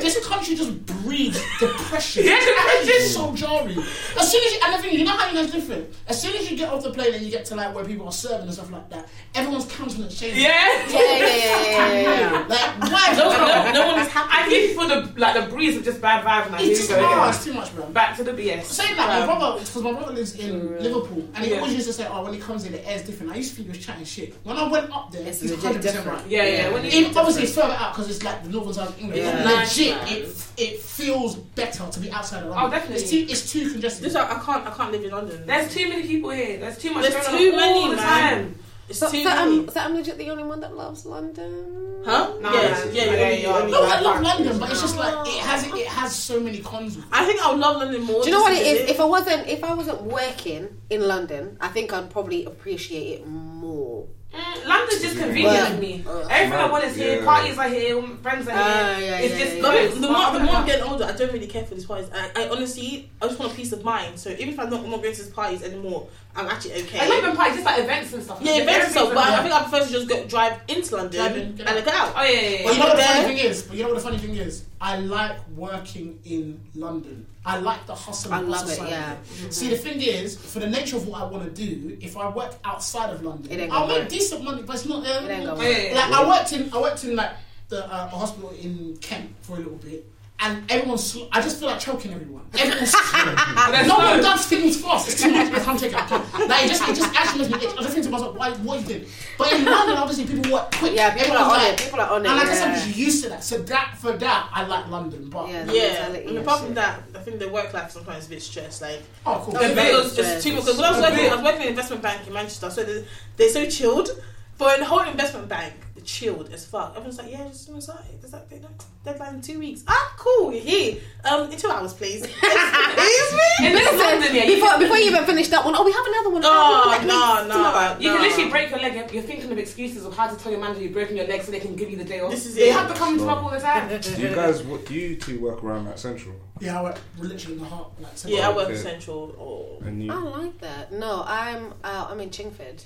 this 0.02 0.26
country 0.26 0.54
just 0.54 0.86
breeds 1.06 1.40
depression. 1.60 2.24
Yeah, 2.24 2.38
depression. 2.40 2.88
It's 2.88 3.14
so 3.14 3.34
jarring. 3.34 3.78
As 3.78 4.30
soon 4.32 4.42
as 4.44 4.52
you, 4.52 4.58
and 4.64 4.74
the 4.74 4.78
thing, 4.82 4.98
you 4.98 5.04
know 5.04 5.12
how 5.12 5.28
you 5.28 5.34
guys 5.34 5.50
different. 5.52 5.92
As 6.08 6.20
soon 6.20 6.34
as 6.36 6.50
you 6.50 6.56
get 6.56 6.68
off 6.72 6.82
the 6.82 6.90
plane 6.90 7.14
and 7.14 7.24
you 7.24 7.30
get 7.30 7.44
to 7.46 7.54
like 7.54 7.74
where 7.74 7.84
people 7.84 8.06
are 8.06 8.12
serving 8.12 8.42
and 8.46 8.52
stuff 8.54 8.70
like 8.70 8.88
that, 8.90 9.08
everyone's 9.34 9.66
countenance 9.66 10.18
changes. 10.18 10.38
Yeah. 10.42 10.50
Yeah, 10.88 10.98
yeah, 10.98 11.18
yeah, 11.18 11.26
yeah, 11.26 11.92
yeah, 11.92 12.20
yeah. 12.20 12.46
Like 12.48 12.90
why? 12.92 13.14
No, 13.30 13.46
no, 13.46 13.72
no 13.72 13.86
one 13.88 14.00
is 14.00 14.08
happy. 14.08 14.28
I 14.30 14.36
happy. 14.42 14.50
think 14.50 14.78
for 14.78 14.86
the 14.86 15.20
like 15.20 15.34
the 15.34 15.50
breeze 15.52 15.76
of 15.76 15.84
just 15.84 16.00
bad 16.00 16.24
vibes 16.24 16.50
now. 16.50 16.58
Here 16.58 16.70
It's 16.72 16.80
we 16.80 16.86
just 16.86 16.90
go 16.90 16.96
oh, 16.96 17.12
again. 17.12 17.28
it's 17.28 17.44
too 17.44 17.54
much, 17.54 17.74
bro. 17.74 17.86
Back 17.90 18.16
to 18.16 18.24
the 18.24 18.32
BS. 18.32 18.64
Saying 18.64 18.96
that, 18.96 19.08
my 19.08 19.20
um, 19.20 19.38
brother, 19.38 19.58
because 19.58 19.82
my 19.82 19.92
brother 19.92 20.12
lives 20.12 20.34
in 20.36 20.82
Liverpool, 20.82 21.28
and 21.34 21.44
he 21.44 21.50
Yeah. 21.50 21.58
always 21.58 21.74
used 21.74 21.86
to 21.88 21.92
say, 21.92 22.06
"Oh, 22.10 22.22
when 22.24 22.34
he 22.34 22.40
comes 22.40 22.64
in, 22.64 22.72
the 22.72 22.88
air's 22.88 23.02
different." 23.02 23.32
I 23.32 23.36
used 23.36 23.50
to 23.50 23.56
think 23.56 23.68
he 23.68 23.76
was 23.76 23.84
chatting 23.86 24.04
shit. 24.04 24.34
When 24.44 24.56
I 24.56 24.68
went 24.68 24.90
up 24.92 25.10
there, 25.12 25.26
It's 25.26 25.40
he's 25.40 25.50
legit 25.50 25.64
100 25.64 25.82
percent 25.82 25.96
different. 26.04 26.18
right. 26.22 26.30
Yeah, 26.30 26.44
yeah. 26.44 26.72
When 26.72 26.84
you 26.84 26.90
In, 26.90 27.16
obviously, 27.16 27.42
it's 27.44 27.54
further 27.54 27.74
out 27.74 27.94
because 27.94 28.10
it's 28.10 28.22
like 28.22 28.42
the 28.42 28.48
northern 28.50 28.74
side 28.74 28.88
of 28.88 29.00
England. 29.00 29.22
Yeah. 29.22 29.42
But 29.44 29.54
legit, 29.56 29.96
it 30.12 30.46
it 30.56 30.80
feels 30.80 31.36
better 31.36 31.86
to 31.90 32.00
be 32.00 32.10
outside 32.10 32.42
of 32.42 32.46
oh, 32.46 32.54
London. 32.54 32.66
Oh, 32.66 32.70
definitely. 32.70 33.02
It's 33.02 33.10
too, 33.10 33.26
it's 33.28 33.52
too 33.52 33.70
congested. 33.72 34.04
This 34.04 34.14
I, 34.14 34.24
I 34.24 34.38
can't 34.44 34.66
I 34.66 34.70
can't 34.70 34.92
live 34.92 35.04
in 35.04 35.10
London. 35.10 35.46
There's 35.46 35.72
too 35.74 35.88
many 35.88 36.02
people 36.06 36.30
here. 36.30 36.58
There's 36.58 36.78
too 36.78 36.92
much 36.92 37.08
There's 37.10 37.26
too 37.26 37.52
many, 37.56 37.94
man. 37.94 38.54
Time. 38.88 38.90
It's 38.90 38.98
So, 38.98 39.10
too. 39.10 39.24
I'm, 39.26 39.68
so 39.68 39.80
I'm 39.80 39.94
legit 39.94 40.18
the 40.18 40.30
only 40.30 40.44
one 40.44 40.60
that 40.60 40.76
loves 40.76 41.04
London. 41.06 42.02
huh? 42.04 42.34
No, 42.40 42.52
yeah, 42.52 42.62
yeah, 42.62 42.84
yeah, 42.92 43.04
yeah, 43.04 43.12
yeah, 43.14 43.58
yeah. 43.58 43.66
No, 43.66 43.82
I 43.84 44.00
love 44.00 44.22
London, 44.22 44.58
but 44.58 44.70
it's 44.70 44.80
just 44.80 44.96
like 44.96 45.26
it 45.26 45.40
has 45.40 45.66
it 45.66 45.86
has 45.86 46.14
so 46.14 46.40
many 46.40 46.60
cons. 46.60 46.98
I 47.12 47.24
think 47.26 47.40
I 47.40 47.50
would 47.50 47.60
love 47.60 47.76
London 47.76 48.02
more. 48.02 48.22
Do 48.22 48.28
you 48.30 48.34
know 48.34 48.42
what 48.42 48.50
just 48.50 48.62
it 48.62 48.64
to 48.64 48.70
is? 48.70 48.78
visit. 48.82 48.94
If 48.94 49.00
I 49.00 49.04
wasn't, 49.04 49.48
if 49.48 49.64
I 49.64 49.74
wasn't 49.74 50.02
working 50.02 50.68
in 50.90 51.06
London, 51.06 51.56
I 51.60 51.68
think 51.68 51.92
I'd 51.92 52.10
probably 52.10 52.44
appreciate 52.44 53.20
it 53.20 53.26
more. 53.26 54.06
Mm, 54.34 54.66
London's 54.66 55.00
just 55.00 55.16
convenient 55.18 55.54
Well, 55.54 55.70
to 55.72 55.78
me. 55.80 56.04
uh, 56.06 56.18
Everything 56.28 56.52
I 56.58 56.70
want 56.70 56.84
is 56.84 56.96
here. 56.96 57.18
yeah. 57.20 57.24
Parties 57.24 57.56
are 57.58 57.68
here. 57.68 58.02
Friends 58.22 58.48
are 58.48 58.52
here. 58.52 58.60
Ah, 58.62 58.98
yeah, 58.98 59.18
it's 59.18 59.32
yeah, 59.34 59.44
just 59.44 59.56
yeah, 59.56 59.62
No, 59.62 59.70
good. 59.72 59.92
the 59.94 60.08
more, 60.08 60.32
the 60.32 60.40
more 60.40 60.54
I'm 60.56 60.66
getting 60.66 60.84
older, 60.84 61.04
I 61.04 61.12
don't 61.12 61.32
really 61.32 61.46
care 61.46 61.64
for 61.64 61.74
these 61.74 61.86
parties. 61.86 62.10
I, 62.12 62.30
I 62.36 62.48
honestly, 62.48 63.08
I 63.22 63.28
just 63.28 63.38
want 63.38 63.52
a 63.52 63.54
peace 63.54 63.72
of 63.72 63.82
mind. 63.84 64.18
So 64.18 64.30
even 64.30 64.48
if 64.50 64.58
I'm 64.60 64.68
not, 64.68 64.84
I'm 64.84 64.90
not 64.90 65.00
going 65.02 65.14
to 65.14 65.22
these 65.22 65.30
parties 65.32 65.62
anymore, 65.62 66.08
I'm 66.34 66.46
actually 66.48 66.82
okay. 66.82 66.98
I 67.00 67.08
not 67.08 67.18
even 67.18 67.36
parties, 67.36 67.54
just 67.54 67.64
like 67.66 67.78
events 67.84 68.12
and 68.12 68.22
stuff. 68.24 68.38
yeah, 68.42 68.52
Like, 68.52 68.62
events 68.62 68.84
and 68.84 68.92
stuff. 68.92 69.04
everything's 69.08 69.26
But 69.26 69.38
I 69.38 69.42
think 69.42 69.54
I 69.54 69.62
prefer 69.62 69.86
to 69.86 69.92
just 69.92 70.08
go 70.08 70.24
drive 70.26 70.60
into 70.68 70.96
London 70.96 71.12
Drive 71.20 71.36
in, 71.36 71.54
get 71.56 71.68
and 71.68 71.78
out. 71.78 71.84
get 71.84 71.94
out. 71.94 72.12
Oh 72.16 72.22
yeah, 72.24 72.30
yeah, 72.32 72.40
yeah. 72.50 72.64
But 72.64 72.72
you 72.74 72.78
know 72.80 72.86
what 72.86 72.96
the 72.96 73.02
there. 73.02 73.14
funny 73.22 73.26
thing 73.36 73.38
is? 73.50 73.62
But 73.62 73.76
you 73.76 73.82
know 73.84 73.88
what 73.90 73.94
the 73.94 74.02
funny 74.04 74.18
thing 74.18 74.36
is? 74.36 74.64
I 74.80 74.98
like 74.98 75.48
working 75.56 76.18
in 76.26 76.60
London. 76.74 77.26
I 77.46 77.58
like 77.58 77.86
the 77.86 77.94
hustle. 77.94 78.34
I 78.34 78.38
and 78.40 78.48
love 78.48 78.62
bustle 78.66 78.84
it, 78.84 78.88
side 78.88 78.90
yeah. 78.90 79.12
of 79.12 79.44
it. 79.46 79.54
See, 79.54 79.68
the 79.70 79.76
thing 79.76 80.00
is, 80.00 80.36
for 80.36 80.58
the 80.58 80.68
nature 80.68 80.96
of 80.96 81.06
what 81.06 81.20
I 81.22 81.24
want 81.24 81.44
to 81.44 81.50
do, 81.66 81.96
if 82.00 82.16
I 82.16 82.28
work 82.28 82.54
outside 82.64 83.10
of 83.14 83.22
London, 83.22 83.70
I'll 83.70 83.86
make 83.86 83.98
work. 84.00 84.08
decent 84.08 84.42
money, 84.44 84.62
but 84.62 84.74
it's 84.76 84.86
not. 84.86 85.06
Uh, 85.06 85.24
It 85.24 85.30
ain't 85.30 85.46
gonna 85.46 85.62
yeah, 85.62 85.82
yeah, 85.94 85.94
like. 85.94 86.12
I 86.12 86.28
worked 86.28 86.52
in, 86.52 86.72
I 86.74 86.80
worked 86.80 87.04
in 87.04 87.14
like 87.16 87.30
the 87.68 87.84
uh, 87.86 88.06
a 88.12 88.16
hospital 88.16 88.50
in 88.60 88.96
Kent 89.00 89.30
for 89.42 89.54
a 89.54 89.58
little 89.58 89.74
bit. 89.78 90.04
And 90.38 90.70
everyone's, 90.70 91.02
sl- 91.12 91.24
I 91.32 91.40
just 91.40 91.58
feel 91.58 91.68
like 91.68 91.80
choking 91.80 92.12
everyone. 92.12 92.42
Everyone's 92.58 92.92
no 92.92 93.82
no- 93.86 93.96
one 93.96 94.20
does 94.20 94.46
things 94.46 94.78
fast. 94.80 95.08
It's 95.08 95.22
too 95.22 95.30
much. 95.32 95.50
I 95.50 95.58
can't 95.60 95.80
take 95.80 95.92
it. 95.92 95.96
I 95.98 96.06
can't. 96.06 96.48
Like 96.48 96.64
it 96.64 96.68
just, 96.68 96.82
it 96.88 96.94
just 96.94 97.14
actually 97.14 97.48
makes 97.48 97.62
me. 97.62 97.68
itch. 97.68 97.74
I 97.78 97.80
just 97.82 97.94
think 97.94 98.04
to 98.04 98.10
myself, 98.10 98.36
why, 98.36 98.50
what 98.50 98.80
you 98.80 98.86
did? 98.86 99.08
But 99.38 99.52
in 99.54 99.64
London, 99.64 99.96
obviously, 99.96 100.26
people 100.26 100.52
work 100.52 100.70
quick. 100.74 100.92
Yeah, 100.94 101.14
people 101.14 101.36
Everyone's 101.36 101.46
are 101.52 101.56
on 101.58 101.64
like- 101.64 101.72
it. 101.80 101.84
People 101.84 102.00
are 102.00 102.10
on 102.10 102.26
it. 102.26 102.28
and 102.28 102.38
I 102.40 102.44
guess 102.44 102.60
I'm 102.62 102.70
yeah. 102.72 102.84
just 102.84 102.96
used 102.98 103.22
to 103.24 103.30
that. 103.30 103.44
So 103.44 103.58
that 103.62 103.96
for 103.98 104.12
that, 104.12 104.50
I 104.52 104.66
like 104.66 104.88
London. 104.90 105.30
But 105.30 105.48
Yeah. 105.48 105.64
the 105.64 105.74
Yeah, 105.74 106.06
and 106.06 106.16
and 106.16 106.38
apart 106.38 106.60
from 106.60 106.74
that, 106.74 107.02
I 107.14 107.18
think 107.20 107.38
the 107.38 107.48
work 107.48 107.72
life 107.72 107.90
sometimes 107.90 108.24
is 108.24 108.26
a 108.26 108.30
bit 108.30 108.42
stressed. 108.42 108.82
Like 108.82 109.02
oh, 109.24 109.40
cool. 109.42 109.54
The 109.54 109.74
very 109.74 109.92
bills 109.92 110.12
stressed. 110.12 110.42
too 110.46 110.52
much. 110.52 110.64
Because 110.66 110.76
when 110.78 110.84
I 110.86 110.90
was 111.00 111.00
working, 111.10 111.30
I 111.30 111.34
was 111.34 111.44
working 111.44 111.60
in 111.62 111.66
an 111.68 111.70
investment 111.70 112.02
bank 112.02 112.26
in 112.26 112.32
Manchester, 112.34 112.68
so 112.70 112.84
they're, 112.84 113.04
they're 113.38 113.48
so 113.48 113.66
chilled. 113.70 114.10
For 114.56 114.68
a 114.68 114.84
whole 114.84 115.00
investment 115.00 115.48
bank, 115.48 115.74
chilled 116.06 116.50
as 116.52 116.64
fuck. 116.64 116.90
Everyone's 116.90 117.18
like, 117.18 117.30
yeah, 117.30 117.46
just 117.48 117.68
gonna 117.68 117.80
start. 117.80 118.04
There's 118.20 118.32
that 118.32 118.48
deadline- 118.48 118.74
deadline 119.04 119.34
in 119.34 119.40
two 119.42 119.58
weeks. 119.58 119.82
Ah, 119.88 120.14
cool. 120.16 120.52
You're 120.52 120.62
here. 120.62 120.96
Um, 121.24 121.50
in 121.50 121.58
two 121.58 121.68
hours, 121.68 121.92
please. 121.92 122.22
Excuse 122.42 123.32
me. 123.60 123.66
In 123.66 123.98
London, 123.98 124.34
yeah, 124.34 124.46
Before, 124.46 124.78
before 124.78 124.96
you 124.96 125.06
even 125.10 125.24
finish 125.24 125.48
that 125.48 125.64
one, 125.64 125.74
oh, 125.76 125.84
we 125.84 125.92
have 125.92 126.06
another 126.06 126.30
one. 126.30 126.42
Oh, 126.44 126.84
we 126.86 126.92
have 126.94 127.06
no, 127.06 127.18
one, 127.18 127.48
no, 127.48 127.62
like, 127.62 128.00
you 128.00 128.10
can 128.12 128.22
literally 128.22 128.50
break 128.50 128.70
your 128.70 128.78
leg. 128.78 128.94
You're- 128.94 129.08
You're 129.12 129.22
thinking 129.22 129.50
of 129.52 129.58
excuses 129.58 130.04
of 130.04 130.16
how 130.16 130.28
to 130.28 130.36
tell 130.36 130.52
your 130.52 130.60
manager 130.60 130.82
you've 130.82 130.92
broken 130.92 131.16
your 131.16 131.26
leg 131.26 131.42
so 131.42 131.50
they 131.50 131.60
can 131.60 131.74
give 131.76 131.90
you 131.90 131.96
the 131.96 132.04
day 132.04 132.20
off. 132.20 132.30
This 132.30 132.46
is 132.46 132.54
they 132.54 132.70
it. 132.70 132.72
have 132.72 132.88
to 132.92 132.94
come 132.98 133.18
to 133.18 133.24
work 133.24 133.42
all 133.42 133.50
the 133.50 133.58
time. 133.60 133.88
do 134.00 134.10
you 134.22 134.34
guys, 134.34 134.62
what 134.62 134.86
do 134.86 134.94
you 134.94 135.16
two 135.16 135.40
work 135.40 135.62
around 135.62 135.84
that 135.86 135.98
central? 135.98 136.34
Yeah, 136.60 136.80
I 136.80 136.82
work 136.84 136.98
literally 137.18 137.56
in 137.56 137.60
the 137.62 137.68
heart. 137.68 137.90
Like, 138.00 138.12
Yeah, 138.26 138.48
I 138.48 138.56
work 138.56 138.68
Okay. 138.68 138.76
Central. 138.76 139.36
Oh. 139.38 139.84
And 139.86 140.02
you, 140.02 140.10
I 140.12 140.16
like 140.16 140.58
that. 140.60 140.92
No, 140.92 141.22
I'm 141.26 141.74
uh, 141.84 142.06
I'm 142.08 142.20
in 142.20 142.30
Chingford. 142.30 142.82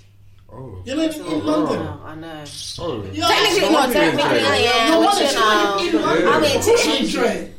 Oh, 0.52 0.82
You 0.84 0.94
know, 0.96 1.02
in, 1.02 1.12
in 1.14 1.22
Oh, 1.26 1.36
London. 1.36 1.78
No, 1.84 2.00
I 2.04 2.14
know. 2.14 2.44
oh, 2.78 3.02
You 3.12 3.20
know, 3.20 3.28
Technically, 3.28 3.60
no 3.60 3.68
no, 3.70 3.78
you're 3.78 3.86
in 3.86 3.92
technically, 3.92 4.22
I 4.22 4.58
Chingford. 4.58 4.80
am. 4.80 4.90
No 4.90 5.06
but 5.06 5.84
you 5.84 5.92
know, 5.92 5.98
in 5.98 6.02
London. 6.04 6.28
I'm 6.28 6.44
in 6.44 6.56
Of 6.56 6.64
Chingford. 6.64 7.50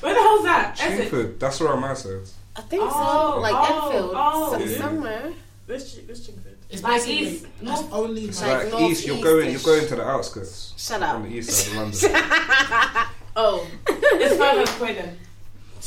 Where 0.00 0.14
the 0.14 0.20
hell's 0.20 0.42
that? 0.44 0.80
Essex. 0.80 1.10
Chingford. 1.10 1.38
That's 1.38 1.60
where 1.60 1.72
I'm 1.74 1.84
at. 1.84 1.98
Says. 1.98 2.34
I 2.56 2.60
think 2.62 2.82
Oh, 2.84 3.32
so, 3.34 3.40
like 3.40 3.54
oh, 3.56 3.86
Enfield, 3.88 4.12
oh. 4.16 4.52
so- 4.58 4.64
Yeah. 4.64 4.78
somewhere. 4.78 5.32
Where's, 5.66 5.94
Ch- 5.94 5.98
where's 6.06 6.26
Chingford? 6.26 6.54
It's 6.70 6.82
Like 6.82 7.06
east, 7.08 7.46
that's 7.62 7.80
north? 7.82 7.92
only 7.92 8.24
It's 8.26 8.40
like, 8.42 8.64
like, 8.64 8.72
Like 8.74 8.82
east. 8.90 9.06
You're 9.06 9.22
going. 9.22 9.50
You're 9.50 9.60
going 9.60 9.86
to 9.88 9.96
the 9.96 10.04
outskirts. 10.08 10.72
Shut 10.76 11.02
up. 11.02 11.16
On 11.16 11.22
the 11.24 11.36
east 11.36 11.50
side 11.50 11.76
of 11.76 12.02
London. 12.02 13.02
Oh, 13.36 13.66
It's 13.88 14.36
further 14.36 14.64
than 14.64 14.74
Croydon. 14.74 15.18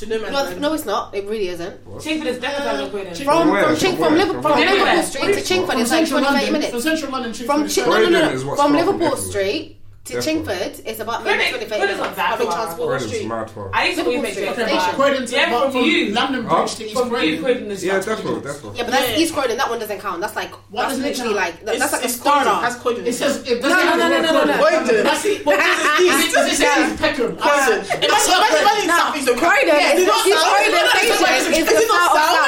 To 0.03 0.09
no 0.09 0.19
man's 0.21 0.31
No, 0.33 0.43
land. 0.43 0.61
no, 0.61 0.73
it's 0.73 0.85
not. 0.85 1.15
It 1.15 1.25
really 1.25 1.47
isn't. 1.49 1.85
What? 1.87 2.01
Chingford 2.03 2.25
is 2.25 2.39
definitely 2.39 2.67
uh, 2.67 2.77
than 2.77 2.89
Croydon. 2.91 3.15
From 3.25 3.49
where? 3.49 3.63
from, 3.63 3.75
From 3.75 3.79
Ching, 3.79 3.99
where? 3.99 4.09
from 4.09 4.17
Liverpool, 4.17 4.41
From 4.41 4.51
from? 4.51 4.59
Liverpool 4.61 4.83
Where? 4.85 5.03
Street 5.03 5.21
to 5.33 5.41
Chingford 5.53 5.65
from 5.71 5.79
is 5.81 5.91
like 5.91 6.07
central 6.07 6.19
25 6.19 6.33
London. 6.33 6.53
minutes. 6.53 6.71
From 6.71 6.81
central 6.81 7.11
London, 7.11 7.33
From 7.33 7.63
Chingford. 7.63 7.75
Chi- 7.75 7.89
no, 7.89 7.91
no, 7.91 7.99
no, 7.99 8.09
Croydon 8.09 8.11
no. 8.13 8.29
is 8.31 8.45
what, 8.45 8.57
From 8.57 8.71
South 8.71 8.75
Liverpool 8.79 8.99
Liverpool? 9.09 9.17
Street 9.17 9.79
To 10.05 10.15
Chingford, 10.17 10.81
it's 10.85 10.99
about 10.99 11.21
Croydon- 11.21 11.37
maybe 11.37 11.63
25 11.63 11.69
Croydon's 11.79 11.95
minutes. 11.95 11.99
not 12.03 12.15
that 12.17 12.29
Public 12.31 12.49
far. 12.49 12.57
transport 12.59 12.83
or 12.83 12.91
Croydon's 12.91 13.13
street. 13.15 13.27
mad 13.29 13.49
far. 13.49 13.69
I 13.71 13.85
used 13.87 13.99
to 13.99 14.03
always 14.03 14.21
make 14.21 14.35
Liverpool 14.35 14.65
jokes 14.67 14.67
Street. 14.67 14.83
about 14.83 14.95
Croydon 14.99 15.25
to, 15.25 15.31
Yeah, 15.33 15.49
but 15.49 15.71
from 15.71 15.83
you. 15.85 16.05
London 16.11 16.43
Huh? 16.43 16.55
Bridge 16.59 16.75
to 16.75 16.83
East 16.83 16.93
From 16.93 17.03
you, 17.07 17.09
Croydon. 17.15 17.39
Croydon 17.39 17.71
is 17.71 17.83
Yeah, 17.85 17.93
like 17.93 18.03
that's 18.03 18.19
20 18.19 18.23
what. 18.23 18.43
minutes. 18.43 18.43
That's 18.51 18.63
what. 18.67 18.75
Yeah, 18.75 18.83
but 18.83 18.91
that's 18.91 19.07
Yeah. 19.15 19.23
East 19.23 19.31
Croydon. 19.33 19.55
That 19.63 19.69
one 19.71 19.79
doesn't 19.79 20.01
count. 20.03 20.19
That's 20.19 20.35
like 20.35 20.51
Why 20.51 20.81
that's 20.83 20.91
doesn't 20.91 21.05
it 21.05 21.07
literally 21.07 21.33
count? 21.39 21.45
like 21.47 21.55
that- 21.63 21.79
that's 21.79 21.93
like 21.93 22.03
a 22.03 22.05
it's 22.05 22.17
Croydon. 22.19 22.43
starter. 22.43 22.61
That's 22.67 22.75
Croydon. 22.83 23.07
It 23.07 23.15
says 23.15 23.35
it 23.47 23.61
No, 23.63 23.69
doesn't 23.69 23.71
no, 23.71 23.79
have 23.79 23.95
no, 23.95 24.03
the 24.03 24.09
no, 24.11 24.19
word 24.19 24.27
no, 24.27 24.43
no, 24.43 24.51
no. 24.51 24.59
Croydon. 24.59 25.03
That's 25.07 25.23
it. 25.23 25.45
What 25.47 25.55
is 25.55 25.63
it? 25.63 25.71
Does 25.71 26.19
it- 26.19 26.33
does 26.35 26.47
it 26.51 26.57
say 26.59 26.67
East 26.83 26.99
Peckham? 26.99 27.31
Croydon. 27.39 27.79
Imagine, 27.79 27.87
not 27.87 28.03
imagine, 28.03 28.59
imagine 28.59 28.59
Croydon. 28.59 28.91
South 28.99 29.15
East 29.15 29.29
of 29.31 29.37
Croydon. 29.39 29.71
Yeah, 29.71 29.95
it's 29.95 30.03
not 30.03 30.27
East 30.27 30.35
South. 30.35 30.51
Croydon 30.51 30.67
It's 30.67 30.83
not 30.83 30.99
station 30.99 31.15
South. 31.15 31.47
is 31.47 31.63
It's 31.63 31.79
the 31.79 31.87
not 31.87 32.11
south 32.11 32.43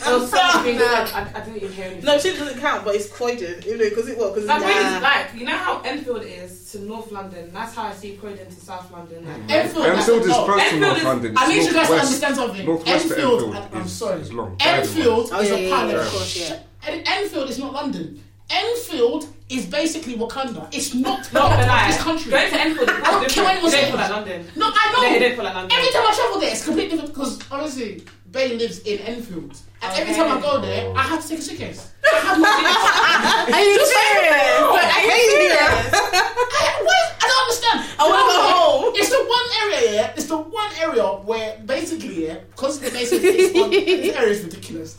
South. 0.00 0.28
side. 0.28 0.66
Was 0.66 0.78
so 0.78 0.86
No. 0.86 0.92
like, 0.92 1.14
I, 1.14 1.20
I 1.40 1.44
didn't 1.44 1.56
even 1.56 1.72
hear 1.72 1.84
anything. 1.86 2.04
No, 2.04 2.18
shit 2.18 2.38
doesn't 2.38 2.60
count, 2.60 2.84
but 2.84 2.94
it's 2.94 3.08
Croydon. 3.10 3.62
You 3.66 3.76
know, 3.78 3.88
because 3.88 4.08
it 4.08 4.18
what? 4.18 4.34
Because 4.34 4.46
That 4.48 4.62
it's 4.62 4.66
really 4.66 5.00
like, 5.00 5.34
you 5.34 5.44
know 5.46 5.56
how 5.56 5.80
Enfield 5.82 6.22
is 6.24 6.72
to 6.72 6.80
North 6.80 7.10
London? 7.12 7.50
That's 7.52 7.74
how 7.74 7.84
I 7.88 7.92
see 7.92 8.16
Croydon 8.16 8.46
to 8.46 8.52
South 8.60 8.90
London. 8.92 9.26
Like, 9.26 9.50
Enfield, 9.50 9.86
Enfield 9.86 10.20
is 10.22 10.28
no, 10.28 10.44
close 10.44 10.56
to 10.58 10.62
Enfield 10.64 10.80
North 10.82 10.96
is- 10.98 11.04
London. 11.04 11.34
I 11.38 11.48
need 11.48 11.54
you 11.54 11.60
It's 11.62 11.72
guys 11.72 11.86
to 11.88 11.94
understand 11.94 12.36
something. 12.36 12.66
Northwest 12.66 13.04
Enfield, 13.10 13.42
Enfield 13.54 13.68
I'm 13.74 13.82
is- 13.82 13.92
sorry. 13.92 14.20
is 14.20 14.32
long. 14.32 14.56
Enfield 14.60 15.30
Oh, 15.32 15.40
is 15.40 15.48
yeah, 15.50 15.54
a 15.56 15.60
yeah, 15.60 15.74
pilot. 15.76 15.92
yeah, 15.92 16.00
of 16.00 16.08
course, 16.10 16.36
yeah. 16.50 16.58
En- 16.86 17.02
Enfield 17.06 17.50
is 17.50 17.58
not 17.58 17.72
London. 17.72 18.22
Enfield 18.52 19.28
is 19.48 19.66
basically 19.66 20.16
Wakanda. 20.16 20.66
It's 20.74 20.92
not 20.92 21.32
not 21.32 21.50
the 21.60 21.66
lie. 21.66 21.86
this 21.88 22.02
country. 22.02 22.30
Going 22.32 22.50
to 22.50 22.60
Enfield 22.60 22.88
is 22.90 22.96
I 22.96 23.00
don't 23.02 23.04
care 23.04 23.20
what 23.20 23.30
It 23.30 23.34
don't 23.34 23.46
anyone 23.46 23.70
feel 23.70 23.96
like 23.96 24.00
says. 24.06 24.10
London. 24.10 24.46
No, 24.56 24.70
I 24.74 24.92
know. 24.92 25.00
They 25.08 25.18
don't 25.20 25.34
feel 25.36 25.44
like 25.44 25.54
London. 25.54 25.78
Every 25.78 25.92
time 25.92 26.02
I 26.08 26.14
travel 26.14 26.40
there, 26.40 26.50
it's 26.50 26.64
completely 26.64 26.90
different 26.96 27.14
because 27.14 27.38
honestly, 27.50 28.02
Bay 28.30 28.56
lives 28.56 28.78
in 28.80 28.98
Enfield, 29.00 29.58
and 29.82 29.98
every 29.98 30.14
time 30.14 30.30
I 30.30 30.40
go 30.40 30.60
there, 30.60 30.94
I 30.96 31.02
have 31.02 31.20
to 31.22 31.28
take 31.28 31.40
a 31.40 31.42
suitcase. 31.42 31.90
I 32.04 32.16
have 32.16 32.38
my 33.48 33.56
Are 33.56 33.64
you 33.64 33.74
serious? 33.74 34.60
Are 34.70 35.04
you 35.04 35.30
serious? 35.30 35.90
I, 35.92 36.82
what? 36.84 37.06
I 37.18 37.26
don't 37.26 37.42
understand. 37.42 37.78
I 37.98 38.08
wanna 38.08 38.32
go 38.32 38.38
home. 38.54 38.92
It's 38.94 39.10
the 39.10 39.24
one 39.24 39.48
area, 39.62 39.94
yeah. 39.94 40.12
It's 40.16 40.26
the 40.26 40.36
one 40.38 40.70
area 40.78 41.04
where 41.04 41.58
basically, 41.64 42.26
yeah, 42.26 42.36
because 42.50 42.78
basically 42.78 43.28
it's 43.30 43.58
on, 43.58 43.70
this 43.70 44.14
area 44.16 44.28
is 44.32 44.44
ridiculous. 44.44 44.96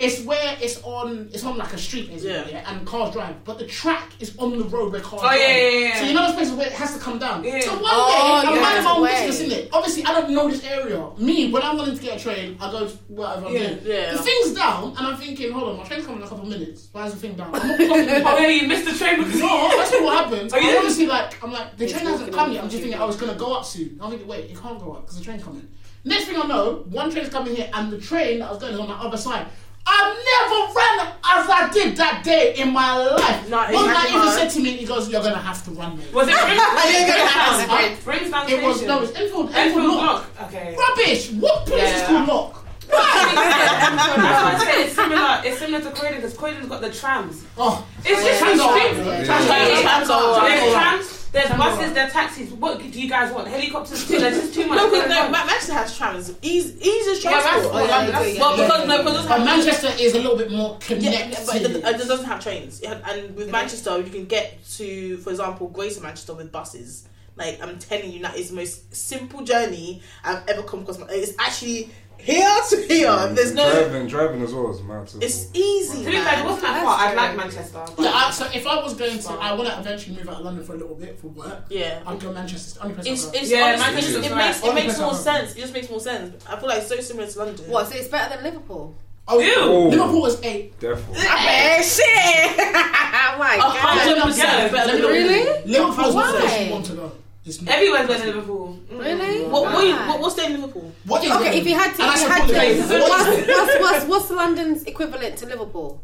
It's 0.00 0.24
where 0.24 0.56
it's 0.62 0.80
on, 0.82 1.28
it's 1.30 1.44
on 1.44 1.58
like 1.58 1.74
a 1.74 1.78
street, 1.78 2.08
basically, 2.08 2.30
Yeah. 2.30 2.48
yeah. 2.48 2.70
and 2.72 2.86
cars 2.86 3.12
drive. 3.12 3.44
But 3.44 3.58
the 3.58 3.66
track 3.66 4.08
is 4.18 4.34
on 4.38 4.56
the 4.56 4.64
road 4.64 4.92
where 4.92 5.02
cars 5.02 5.20
Oh, 5.22 5.28
drive. 5.28 5.38
yeah, 5.40 5.56
yeah, 5.56 5.78
yeah, 5.88 5.98
So 6.00 6.04
you 6.06 6.14
know 6.14 6.26
those 6.26 6.36
places 6.36 6.54
where 6.54 6.66
it 6.68 6.72
has 6.72 6.94
to 6.94 6.98
come 7.00 7.18
down. 7.18 7.44
Yeah. 7.44 7.60
So 7.60 7.72
one 7.72 7.82
Oh, 7.84 8.40
day, 8.40 8.48
I'm 8.48 8.54
yeah, 8.54 8.60
minding 8.62 8.84
my 8.84 8.90
own 8.96 9.06
business, 9.06 9.40
isn't 9.40 9.52
it? 9.58 9.68
Obviously, 9.74 10.04
I 10.06 10.12
don't 10.18 10.30
know 10.30 10.48
this 10.48 10.64
area. 10.64 11.06
Me, 11.18 11.50
when 11.52 11.62
I'm 11.62 11.76
wanting 11.76 11.96
to 11.98 12.02
get 12.02 12.18
a 12.18 12.22
train, 12.22 12.56
I 12.60 12.70
go 12.70 12.86
to 12.88 12.96
whatever 13.08 13.46
I'm 13.48 13.52
Yeah, 13.52 13.58
doing. 13.74 13.80
yeah. 13.84 14.12
The 14.12 14.18
thing's 14.22 14.54
down, 14.54 14.94
and 14.96 15.06
I'm 15.06 15.16
thinking, 15.18 15.52
hold 15.52 15.68
on, 15.68 15.76
my 15.76 15.84
train's 15.84 16.06
coming 16.06 16.22
in 16.22 16.26
a 16.26 16.30
couple 16.30 16.44
of 16.44 16.50
minutes. 16.50 16.88
Why 16.92 17.06
is 17.06 17.12
the 17.12 17.18
thing 17.20 17.34
down? 17.34 17.50
I'm 17.54 17.68
not 17.68 17.78
clocking 17.78 18.22
Oh, 18.24 18.38
yeah, 18.38 18.46
you 18.48 18.68
missed 18.68 18.86
the 18.90 18.94
train 18.96 19.18
because 19.22 19.38
no, 19.38 19.68
that's 19.76 19.92
not 19.92 20.02
what 20.02 20.24
happened. 20.24 20.50
Oh, 20.54 20.58
you 20.58 20.70
I'm 20.70 20.78
honestly 20.78 21.06
like, 21.08 21.44
I'm 21.44 21.52
like, 21.52 21.76
the 21.76 21.84
He's 21.84 21.92
train 21.92 22.06
hasn't 22.06 22.32
come 22.32 22.52
yet. 22.52 22.62
I'm 22.64 22.70
just 22.70 22.82
thinking, 22.82 22.98
oh, 22.98 23.04
I 23.04 23.06
was 23.06 23.16
gonna 23.16 23.34
go 23.34 23.52
up 23.52 23.66
soon. 23.66 23.98
I'm 24.00 24.08
thinking, 24.08 24.26
wait, 24.28 24.50
it 24.50 24.56
can't 24.58 24.78
go 24.80 24.92
up 24.94 25.02
because 25.02 25.18
the 25.18 25.24
train's 25.24 25.44
coming. 25.44 25.68
Next 26.04 26.24
thing 26.24 26.36
I 26.38 26.46
know, 26.46 26.86
one 26.88 27.10
train's 27.10 27.28
coming 27.28 27.54
here, 27.54 27.68
and 27.74 27.92
the 27.92 27.98
train 27.98 28.38
that 28.38 28.46
I 28.48 28.50
was 28.50 28.58
going 28.58 28.72
is 28.72 28.80
on 28.80 28.88
the 28.88 28.94
other 28.94 29.18
side. 29.18 29.46
I've 29.86 30.16
never 30.16 30.74
ran 30.74 31.08
as 31.24 31.48
I 31.48 31.70
did 31.72 31.96
that 31.96 32.22
day 32.24 32.54
in 32.56 32.72
my 32.72 32.96
life. 32.96 33.48
No, 33.48 33.58
One 33.70 33.86
guy 33.86 34.08
even 34.08 34.28
said 34.32 34.48
to 34.50 34.60
me, 34.60 34.76
he 34.76 34.84
goes, 34.86 35.08
"You're 35.08 35.22
gonna 35.22 35.38
have 35.38 35.64
to 35.64 35.70
run, 35.72 35.98
mate." 35.98 36.12
Was 36.12 36.28
it 36.28 36.32
You're 36.32 36.40
gonna 36.40 36.60
have 36.60 37.96
to 37.96 38.04
Brimsdown? 38.04 38.04
Brimsdown 38.04 38.48
It 38.50 38.62
was 38.62 38.82
no, 38.82 39.02
it's 39.02 39.12
Enfield. 39.18 39.50
Enfield, 39.54 39.56
Enfield 39.56 39.96
Lock. 39.96 40.26
Okay. 40.44 40.76
Rubbish. 40.78 41.30
What 41.30 41.66
place 41.66 41.96
is 41.96 42.06
called 42.06 42.28
Lock? 42.28 42.64
That's 42.90 43.04
I 43.04 44.64
say 44.64 44.84
it's 44.84 44.94
similar. 44.94 45.40
It's 45.44 45.58
similar 45.58 45.80
to 45.80 45.90
Croydon 45.90 46.16
because 46.20 46.36
Croydon's 46.36 46.66
got 46.68 46.80
the 46.80 46.90
trams. 46.90 47.44
Oh, 47.56 47.86
It's 48.04 48.24
just 48.24 48.40
Trams 48.40 48.60
streets. 48.60 49.26
Trams 49.26 49.46
trams. 49.46 50.72
Trams. 50.72 51.19
There's 51.32 51.46
Trams 51.46 51.58
buses. 51.62 51.78
alright. 51.78 51.94
There's 51.94 52.12
taxis. 52.12 52.52
What 52.52 52.78
do 52.80 52.88
you 53.00 53.08
guys 53.08 53.32
want? 53.32 53.46
Helicopters 53.48 54.06
too. 54.08 54.18
There's 54.18 54.36
just 54.40 54.54
too 54.54 54.66
much. 54.66 54.76
No, 54.78 54.90
because 54.90 55.08
no, 55.08 55.22
on. 55.26 55.32
Manchester 55.32 55.72
has 55.74 55.96
trams. 55.96 56.34
Easy, 56.42 56.76
easiest 56.80 57.22
Yeah, 57.24 57.30
transport. 57.40 57.62
that's- 57.62 57.66
Oh, 57.72 57.78
yeah, 57.78 58.06
that's- 58.06 58.24
they 58.24 58.34
do, 58.34 58.40
well, 58.40 58.56
yeah. 58.56 58.64
because 58.66 58.88
no, 58.88 58.98
because 58.98 59.12
it 59.12 59.16
doesn't 59.16 59.28
but 59.28 59.38
have 59.38 59.46
Manchester 59.46 59.90
is 60.00 60.14
a 60.14 60.18
little 60.18 60.36
bit 60.36 60.50
more 60.50 60.78
Yeah, 60.80 60.86
connected. 60.86 61.30
yeah, 61.38 61.44
but 61.46 61.56
it, 61.56 61.62
doesn't- 61.62 61.84
it 62.02 62.08
doesn't 62.08 62.26
have 62.26 62.42
trains. 62.42 62.80
And 62.80 63.36
with 63.36 63.50
Manchester, 63.50 63.98
you 63.98 64.10
can 64.10 64.24
get 64.26 64.64
to, 64.76 65.16
for 65.18 65.30
example, 65.30 65.68
Greater 65.68 66.00
Manchester 66.00 66.34
with 66.34 66.50
buses. 66.50 67.04
Like 67.36 67.62
I'm 67.62 67.78
telling 67.78 68.10
you, 68.12 68.20
that 68.22 68.36
is 68.36 68.50
the 68.50 68.56
most 68.56 68.94
simple 68.94 69.42
journey 69.42 70.02
I've 70.24 70.46
ever 70.48 70.62
come 70.62 70.80
across. 70.80 70.98
It's 71.10 71.32
actually 71.38 71.90
here 72.22 72.56
to 72.70 72.76
here. 72.86 73.28
There's 73.34 73.54
no. 73.54 73.70
driving, 73.70 74.06
driving 74.06 74.42
as 74.42 74.52
well 74.52 74.70
is 74.70 74.82
mad. 74.82 75.02
as 75.02 75.14
It's 75.16 75.50
easy. 75.54 76.04
To 76.04 76.10
be 76.10 76.16
fair, 76.16 76.24
man. 76.24 76.38
it 76.40 76.44
wasn't 76.44 76.62
that 76.62 76.72
That's 76.72 76.84
far. 76.84 76.98
I'd 77.08 77.16
like 77.16 77.36
Manchester. 77.36 77.84
Yeah, 77.98 78.12
I, 78.14 78.30
so 78.30 78.46
if 78.54 78.66
I 78.66 78.82
was 78.82 78.94
going 78.94 79.18
to, 79.18 79.30
I 79.32 79.52
want 79.54 79.68
to 79.68 79.78
eventually 79.78 80.16
move 80.16 80.28
out 80.28 80.36
of 80.36 80.44
London 80.44 80.64
for 80.64 80.74
a 80.74 80.78
little 80.78 80.94
bit 80.94 81.18
for 81.18 81.28
work. 81.28 81.64
Yeah. 81.68 82.02
I'd 82.06 82.20
go 82.20 82.32
Manchester. 82.32 82.80
It's 82.84 83.04
the 83.04 83.10
It's, 83.12 83.24
it's 83.32 83.50
Yeah, 83.50 83.64
honestly, 83.82 83.92
Manchester's 83.94 84.26
it, 84.26 84.34
makes 84.36 84.64
it 84.64 84.74
makes 84.74 84.98
more 84.98 85.14
sense. 85.14 85.56
It 85.56 85.60
just 85.60 85.72
makes 85.72 85.90
more 85.90 86.00
sense. 86.00 86.44
I 86.48 86.56
feel 86.58 86.68
like 86.68 86.78
it's 86.78 86.88
so 86.88 87.00
similar 87.00 87.26
to 87.28 87.38
London. 87.38 87.70
What? 87.70 87.86
So 87.88 87.96
it's 87.96 88.08
better 88.08 88.34
than 88.34 88.44
Liverpool? 88.44 88.94
Oh, 89.28 89.38
Ew. 89.38 89.88
Liverpool 89.90 90.26
is 90.26 90.40
eight. 90.42 90.78
Definitely. 90.80 91.24
Eh, 91.28 91.82
shit! 91.82 92.04
oh 92.58 93.36
my 93.38 93.54
A 93.54 93.58
god. 93.58 93.76
hundred 93.76 94.22
percent 94.24 94.72
better 94.72 94.92
than 95.00 95.02
Really? 95.10 95.44
Liverpool. 95.44 95.70
Liverpool 95.70 96.04
is 96.08 96.14
Why? 96.14 96.32
the 96.32 96.38
place 96.38 96.70
you 96.70 96.82
to 96.82 96.92
go. 97.00 97.12
It's 97.44 97.62
not. 97.62 97.74
Everywhere's 97.74 98.06
better 98.08 98.26
than 98.26 98.34
Liverpool. 98.34 98.78
Mm. 98.92 98.98
Really? 99.00 99.44
What, 99.48 99.62
what, 99.72 99.86
you- 99.86 99.94
what, 99.96 100.20
what's 100.20 100.34
there 100.34 100.46
in 100.50 100.60
Liverpool? 100.60 100.92
What 101.06 101.24
is 101.24 101.30
Okay, 101.30 101.48
it? 101.48 101.54
if 101.62 101.66
you 101.66 101.74
had 101.74 101.94
to, 101.94 102.02
And 102.02 102.10
I 102.10 102.14
if 102.14 102.20
you 102.20 102.26
support 102.26 102.50
had 102.50 102.74
to, 102.74 102.76
Liverpool. 102.82 103.08
what's, 103.08 103.48
what's, 103.48 103.80
what's, 103.80 104.04
what's 104.06 104.30
London's 104.30 104.82
equivalent 104.84 105.36
to 105.38 105.46
Liverpool? 105.46 106.02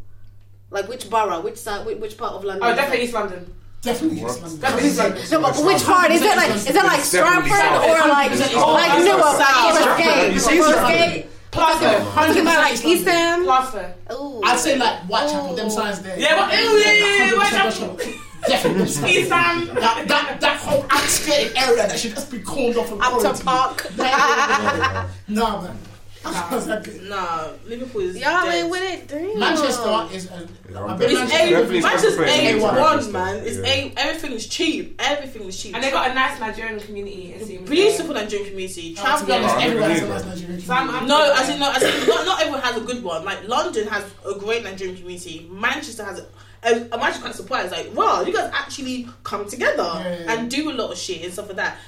Like 0.70 0.88
which 0.88 1.09
borough, 1.11 1.40
which 1.40 1.57
side, 1.59 1.85
which, 1.87 1.99
which 1.99 2.16
part 2.16 2.33
of 2.35 2.44
London? 2.44 2.66
Oh, 2.66 2.70
is 2.70 2.77
definitely? 2.77 3.05
East 3.05 3.14
London. 3.14 3.55
Definitely 3.83 4.22
What? 4.22 4.31
East 4.33 4.42
London. 4.42 4.61
Definitely 4.61 4.88
East 4.88 4.99
London. 4.99 5.22
No, 5.31 5.40
but 5.42 5.64
which 5.64 5.83
part? 5.85 6.11
Is 6.11 6.22
it 6.22 6.37
like 6.37 6.51
is 6.57 6.66
it 6.66 6.75
like 6.75 6.99
It's 6.99 7.12
definitely 7.12 7.51
Stratford 7.51 7.53
south. 7.53 7.85
or 7.85 8.09
like 8.09 8.31
It's 8.33 8.40
like 8.40 8.51
south. 8.51 9.05
Newark, 9.05 9.37
South. 9.37 9.79
Forest 9.79 9.99
Gate, 9.99 10.33
You 10.33 10.38
see 10.40 10.57
Forest 10.57 10.72
Stratford? 10.75 11.12
Gate? 11.14 11.27
Plaster. 11.53 12.05
Talking 12.11 12.42
about 12.42 12.59
like 12.59 12.85
East 12.85 13.07
End. 13.07 13.44
Plaster. 13.44 13.94
Ooh. 14.12 14.40
I'd 14.44 14.59
say 14.59 14.77
like 14.79 14.99
Whitechapel, 15.03 15.55
them 15.55 15.70
sides 15.70 16.01
there. 16.03 16.18
Yeah, 16.18 16.35
but- 16.37 16.53
ew, 16.59 16.64
yeah, 16.79 16.92
yeah, 16.92 17.25
yeah, 17.27 17.31
100% 17.31 17.96
Whitechapel. 17.96 18.25
Definitely. 18.48 18.85
East 19.11 19.30
Ham. 19.30 19.66
That, 19.74 20.04
that, 20.09 20.40
that 20.40 20.56
whole 20.59 20.85
outskirted 20.90 21.56
area 21.56 21.87
that 21.88 21.98
should 21.98 22.14
just 22.14 22.30
be 22.30 22.40
called 22.40 22.76
off 22.76 22.92
of 22.92 23.00
Upton 23.00 23.37
quality. 23.37 23.44
Park. 23.44 23.90
Nah, 25.28 25.62
man. 25.62 25.78
How's 26.24 26.66
that? 26.70 27.02
Nah, 27.04 27.50
Liverpool 27.68 28.00
is. 28.00 28.16
Y'all 28.16 28.42
dead. 28.44 28.54
ain't 28.64 28.70
with 28.70 28.82
it, 28.82 29.06
damn. 29.09 29.38
Manchester 29.38 30.09
is 30.16 30.26
a. 30.28 30.48
Yeah, 30.70 30.80
I've 30.85 30.90
I'm 30.90 31.02
It's 31.02 31.12
definitely- 31.12 31.37
A. 31.37 31.50
definitely 31.50 31.80
Manchester's 31.82 32.14
specifying 32.14 32.46
A 32.46 32.50
it's 32.56 32.62
one, 32.64 32.74
Manchester. 32.74 33.12
man. 33.12 33.37
It's 33.46 33.56
Yeah. 33.59 33.64
A. 33.64 33.92
Everything 33.96 34.32
is 34.32 34.46
cheap. 34.48 34.96
Everything 34.98 35.42
is 35.42 35.62
cheap. 35.62 35.74
And 35.76 35.85
they 35.85 35.90
got 35.92 36.11
a 36.11 36.14
nice 36.14 36.40
Nigerian 36.40 36.80
community. 36.80 37.32
It 37.32 37.46
seems. 37.46 37.68
beautiful 37.70 38.14
Nigerian 38.14 38.48
community. 38.50 38.96
Uh, 38.98 39.18
to 39.18 39.24
Travel. 39.24 39.26
be 39.26 39.32
Yeah, 39.32 39.59
everyone 39.61 39.90
has 39.90 40.02
a 40.02 40.09
nice 40.09 40.24
Nigerian 40.24 40.61
community. 40.62 40.70
I'm- 40.72 41.06
No, 41.06 41.32
as 41.37 41.48
in, 41.48 41.61
no, 41.61 41.70
as 41.72 41.82
in, 41.85 42.09
not, 42.09 42.26
not 42.26 42.40
everyone 42.40 42.61
has 42.62 42.76
a 42.76 42.80
good 42.80 43.04
one. 43.04 43.24
Like 43.24 43.46
London 43.48 43.87
has 43.87 44.04
a 44.28 44.35
great 44.37 44.64
Nigerian 44.64 44.96
community. 44.96 45.48
Manchester 45.52 46.02
has. 46.04 46.18
A, 46.18 46.26
I'm 46.62 46.88
I'm 46.92 47.00
actually 47.00 47.22
quite 47.22 47.34
surprised. 47.34 47.72
Like, 47.72 47.94
wow, 47.94 48.22
you 48.22 48.32
guys 48.32 48.50
actually 48.52 49.08
come 49.24 49.48
together 49.48 49.82
Yeah, 49.82 50.02
yeah, 50.08 50.18
yeah. 50.24 50.32
and 50.34 50.50
do 50.50 50.70
a 50.70 50.74
lot 50.74 50.90
of 50.92 50.98
shit 50.98 51.22
and 51.24 51.32
stuff 51.32 51.46
like 51.48 51.56
that. 51.56 51.78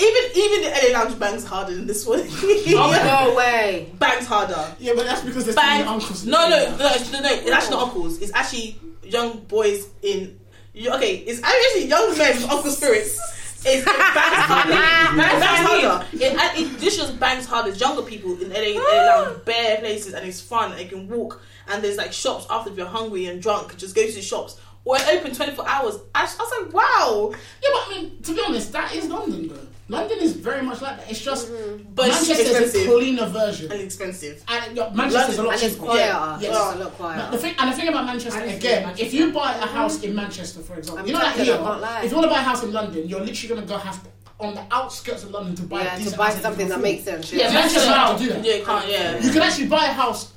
Even 0.00 0.22
even 0.34 0.62
the 0.62 0.88
LA 0.92 0.98
Lounge 0.98 1.18
bangs 1.18 1.44
harder 1.44 1.74
than 1.74 1.86
this 1.86 2.06
one. 2.06 2.20
Oh, 2.74 3.26
no 3.28 3.34
way. 3.36 3.90
bangs 3.98 4.26
harder. 4.26 4.74
Yeah, 4.78 4.92
but 4.96 5.04
that's 5.04 5.20
because 5.22 5.44
there's 5.44 5.56
too 5.56 5.62
many 5.62 5.84
Bang. 5.84 5.92
uncles. 5.94 6.24
No, 6.24 6.48
no, 6.48 6.64
no, 6.70 6.76
no, 6.76 7.20
no. 7.20 7.30
It's 7.30 7.50
actually 7.50 7.70
not 7.76 7.82
uncles. 7.88 8.20
It's 8.22 8.32
actually 8.32 8.78
young 9.02 9.40
boys 9.40 9.88
in. 10.02 10.38
Okay, 10.74 11.16
it's 11.16 11.42
actually 11.42 11.86
young 11.88 12.16
men 12.16 12.34
with 12.36 12.50
uncle 12.50 12.70
spirits. 12.70 13.20
It's, 13.64 13.82
it 13.82 13.84
bangs 13.84 14.46
harder. 14.48 14.72
It 15.12 15.16
bangs 15.40 15.68
harder. 15.68 16.06
It, 16.14 16.58
it, 16.58 16.80
this 16.80 16.96
just 16.96 17.20
bangs 17.20 17.44
harder. 17.46 17.68
It's 17.70 17.78
younger 17.80 18.02
people 18.02 18.40
in 18.40 18.48
LA, 18.50 18.80
LA 18.82 19.06
Lounge, 19.06 19.44
bare 19.44 19.76
places, 19.78 20.14
and 20.14 20.26
it's 20.26 20.40
fun. 20.40 20.72
And 20.72 20.80
you 20.80 20.88
can 20.88 21.06
walk, 21.08 21.42
and 21.68 21.82
there's 21.82 21.96
like 21.96 22.12
shops 22.12 22.46
after 22.50 22.70
if 22.70 22.76
you're 22.76 22.86
hungry 22.86 23.26
and 23.26 23.42
drunk. 23.42 23.76
Just 23.76 23.94
go 23.94 24.06
to 24.06 24.12
the 24.12 24.22
shops. 24.22 24.60
Or 24.84 24.96
it 24.96 25.06
open 25.08 25.32
24 25.32 25.68
hours. 25.68 25.98
I, 26.14 26.22
I 26.22 26.24
was 26.24 26.64
like, 26.64 26.74
wow. 26.74 27.30
Yeah, 27.62 27.68
but 27.72 27.82
I 27.86 27.88
mean, 27.90 28.22
to 28.22 28.34
be 28.34 28.42
honest, 28.44 28.72
that 28.72 28.94
is 28.94 29.06
London, 29.08 29.48
though. 29.48 29.68
London 29.88 30.18
is 30.20 30.32
very 30.32 30.62
much 30.62 30.80
like 30.80 30.98
that. 30.98 31.10
It's 31.10 31.20
just 31.20 31.52
mm-hmm. 31.52 31.84
But 31.94 32.08
it's 32.08 32.26
Manchester's 32.26 32.74
a 32.74 32.86
cleaner 32.86 33.26
version. 33.26 33.70
And 33.70 33.80
expensive. 33.80 34.42
And 34.48 34.76
yeah, 34.76 34.90
Manchester's 34.94 35.38
a 35.38 35.42
lot 35.42 35.54
it's 35.54 35.62
cheaper. 35.74 35.84
quieter. 35.84 35.98
Yeah, 36.00 36.34
It's 36.34 36.42
yes. 36.44 36.74
a 36.74 36.78
lot 36.78 36.92
quieter. 36.94 37.30
the 37.30 37.38
thing, 37.38 37.54
and 37.58 37.70
the 37.70 37.76
thing 37.76 37.88
about 37.88 38.06
Manchester 38.06 38.40
I 38.40 38.44
again, 38.44 38.86
live 38.88 38.98
in 38.98 39.06
if 39.06 39.12
you 39.12 39.32
buy 39.32 39.54
a 39.54 39.66
house 39.66 39.98
mm-hmm. 39.98 40.06
in 40.06 40.14
Manchester, 40.14 40.60
for 40.60 40.76
example, 40.78 41.00
I'm 41.00 41.06
you 41.06 41.12
know 41.12 41.18
like 41.18 41.36
here, 41.36 41.54
I 41.54 41.58
can't 41.58 41.80
lie. 41.80 42.02
if 42.04 42.10
you 42.10 42.16
want 42.16 42.24
to 42.24 42.34
buy 42.34 42.40
a 42.40 42.44
house 42.44 42.62
in 42.62 42.72
London, 42.72 43.08
you're 43.08 43.20
literally 43.20 43.54
gonna 43.54 43.66
go 43.66 43.76
have 43.76 44.08
on 44.40 44.54
the 44.54 44.64
outskirts 44.70 45.24
of 45.24 45.30
London 45.30 45.54
to 45.56 45.62
buy 45.62 45.82
Yeah, 45.82 45.96
a 45.96 46.10
to 46.10 46.16
buy 46.16 46.30
something 46.30 46.68
that 46.68 46.80
makes 46.80 47.04
sense. 47.04 47.32
Yeah, 47.32 47.48
Yeah. 47.48 47.54
Manchester 47.54 47.90
now 47.90 48.16
do 48.16 48.28
that. 48.30 48.44
Yeah, 48.44 48.64
can't, 48.64 48.88
yeah. 48.88 49.20
You 49.20 49.30
can 49.30 49.42
actually 49.42 49.68
buy 49.68 49.86
a 49.86 49.92
house 49.92 50.32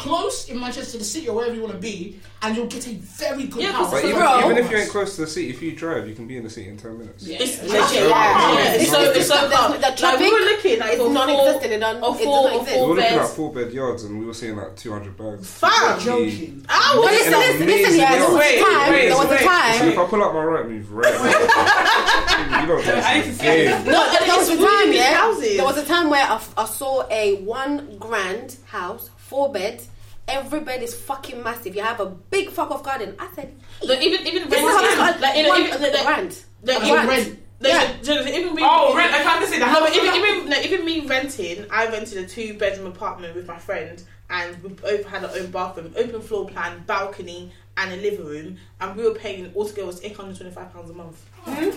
close 0.00 0.48
in 0.48 0.58
Manchester, 0.58 0.98
the 0.98 1.04
city 1.04 1.28
or 1.28 1.36
wherever 1.36 1.54
you 1.54 1.60
want 1.60 1.74
to 1.74 1.78
be, 1.78 2.18
and 2.42 2.56
you'll 2.56 2.66
get 2.66 2.86
a 2.86 2.90
very 2.94 3.44
good 3.44 3.62
Yeah, 3.62 3.72
house. 3.72 3.90
because 3.90 4.02
But 4.02 4.08
even, 4.08 4.20
Bro. 4.20 4.38
even 4.50 4.56
if 4.64 4.70
you 4.70 4.76
ain't 4.78 4.90
close 4.90 5.14
to 5.16 5.20
the 5.22 5.26
city, 5.26 5.50
if 5.50 5.60
you 5.60 5.72
drive, 5.72 6.08
you 6.08 6.14
can 6.14 6.26
be 6.26 6.36
in 6.38 6.44
the 6.44 6.50
city 6.50 6.68
in 6.68 6.76
10 6.78 6.98
minutes. 6.98 7.22
Yeah. 7.24 7.38
It's 7.42 7.56
Yeah. 7.62 7.80
legit. 7.80 8.08
Yeah. 8.08 8.52
Yeah, 8.54 8.72
It's 8.72 8.82
it's 8.84 8.90
so 8.92 9.00
it's 9.02 9.28
so 9.28 9.48
the- 9.48 9.54
calm. 9.54 9.72
the 9.72 9.78
Like 10.02 10.18
we 10.20 10.32
were 10.32 10.38
looking 10.40 10.78
like 10.80 10.92
is 10.94 10.98
for 10.98 11.10
non-existent. 11.10 11.72
It 11.72 11.78
don't- 11.80 11.96
a 11.96 11.98
it 11.98 12.00
does 12.00 12.20
four, 12.24 12.44
not 12.48 12.56
exist. 12.60 12.70
We 12.72 12.78
four 12.80 12.88
were 12.88 12.94
looking 12.96 13.18
at 13.18 13.28
four 13.28 13.52
bed 13.52 13.72
yards 13.72 14.04
and 14.04 14.18
we 14.20 14.24
were 14.26 14.34
seeing 14.34 14.56
like 14.56 14.76
200 14.76 15.16
bags. 15.18 15.48
Fam, 15.50 16.00
Joking. 16.00 16.64
I 16.68 16.96
was 16.96 17.04
listen, 17.10 17.32
listen, 17.32 17.66
listen, 17.66 17.98
yeah, 18.00 18.10
there 18.18 18.30
was 18.30 18.40
a 18.40 18.60
time, 18.64 18.92
there 18.92 19.16
was 19.16 19.26
a 19.26 19.28
wait. 19.30 19.38
So 19.40 19.46
time, 19.46 19.88
if 19.88 19.98
I 19.98 20.04
pull 20.06 20.22
up 20.24 20.32
my 20.34 20.44
right 20.44 20.66
move 20.68 20.90
right 20.92 21.12
you 22.60 22.66
don't 22.66 22.86
I 22.88 23.14
need 23.14 23.24
to 23.24 23.32
think 23.32 23.40
see 23.40 23.42
game. 23.42 23.84
No, 23.84 24.10
there 24.12 24.36
was 24.36 24.48
it's 24.48 24.60
a 24.62 24.66
time, 24.66 24.92
yeah. 24.92 25.14
houses. 25.14 25.56
There 25.56 25.64
was 25.64 25.76
a 25.78 25.84
time 25.84 26.10
where 26.10 26.24
I, 26.24 26.40
I 26.56 26.64
saw 26.66 27.06
a 27.10 27.34
one 27.42 27.96
grand 27.98 28.56
house, 28.66 29.10
four 29.30 29.52
beds. 29.52 29.88
Every 30.28 30.60
bed 30.60 30.82
is 30.82 30.94
fucking 30.94 31.42
massive. 31.42 31.74
You 31.74 31.82
have 31.82 31.98
a 32.00 32.06
big 32.06 32.50
fuck 32.50 32.70
off 32.70 32.82
garden. 32.84 33.14
I 33.18 33.28
said, 33.34 33.52
No, 33.84 33.94
even 33.94 34.26
even 34.26 34.48
this 34.48 34.60
is 34.60 34.98
renting, 34.98 35.20
like, 35.22 35.36
in, 35.36 35.46
one 35.48 35.60
even, 35.62 35.82
like, 35.82 36.04
grand. 36.04 36.38
like, 36.62 36.82
Like, 36.82 37.08
rent. 37.08 37.38
like, 37.60 37.72
Yeah. 37.72 37.92
so- 38.02 38.22
so 38.22 38.26
even 38.28 38.54
me, 38.54 38.62
Oh, 38.64 38.94
rent. 38.96 39.12
I 39.14 39.22
can't 39.22 39.48
say 39.48 39.58
that. 39.58 39.72
No, 39.72 39.80
but 39.80 39.96
even 39.96 40.14
even 40.14 40.48
no, 40.50 40.56
even 40.60 40.84
me 40.84 41.00
renting, 41.06 41.66
I 41.70 41.86
rented 41.88 42.18
a 42.24 42.28
two 42.28 42.54
bedroom 42.54 42.86
apartment 42.86 43.34
with 43.34 43.46
my 43.48 43.58
friend, 43.58 44.00
and 44.28 44.62
we 44.62 44.68
both 44.70 45.04
had 45.06 45.24
our 45.24 45.30
own 45.36 45.50
bathroom, 45.50 45.92
open 45.96 46.20
floor 46.20 46.46
plan, 46.48 46.84
balcony, 46.86 47.50
and 47.76 47.92
a 47.92 47.96
living 47.96 48.24
room, 48.26 48.56
and 48.80 48.96
we 48.96 49.02
were 49.04 49.14
paying 49.14 49.52
altogether 49.56 49.86
was 49.86 50.00
eight 50.04 50.16
hundred 50.16 50.36
twenty 50.36 50.52
five 50.52 50.72
pounds 50.72 50.90
a 50.90 50.94
month. 50.94 51.24
Hmm? 51.44 51.70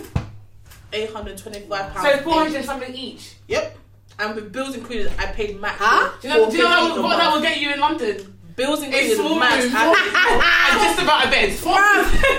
Eight 0.92 1.10
hundred 1.12 1.38
twenty 1.38 1.60
five 1.60 1.92
pounds. 1.92 2.06
So 2.08 2.22
four 2.22 2.34
hundred 2.34 2.64
something 2.64 2.94
each. 2.94 3.34
Yep. 3.48 3.78
And 4.18 4.34
with 4.34 4.52
bills 4.52 4.76
included, 4.76 5.12
I 5.18 5.26
paid 5.26 5.60
max. 5.60 5.76
Huh? 5.80 6.12
Do 6.20 6.28
you 6.28 6.34
know, 6.34 6.50
do 6.50 6.56
you 6.56 6.62
know 6.62 7.02
what 7.02 7.18
that 7.18 7.32
will 7.32 7.42
get 7.42 7.60
you 7.60 7.72
in 7.72 7.80
London? 7.80 8.33
Bills 8.56 8.82
A 8.82 8.84
included, 8.86 9.16
small 9.16 9.38
max. 9.38 9.64
room, 9.64 9.72
I 9.74 10.78
just 10.86 11.02
about 11.02 11.26
a 11.26 11.30
bed. 11.30 11.50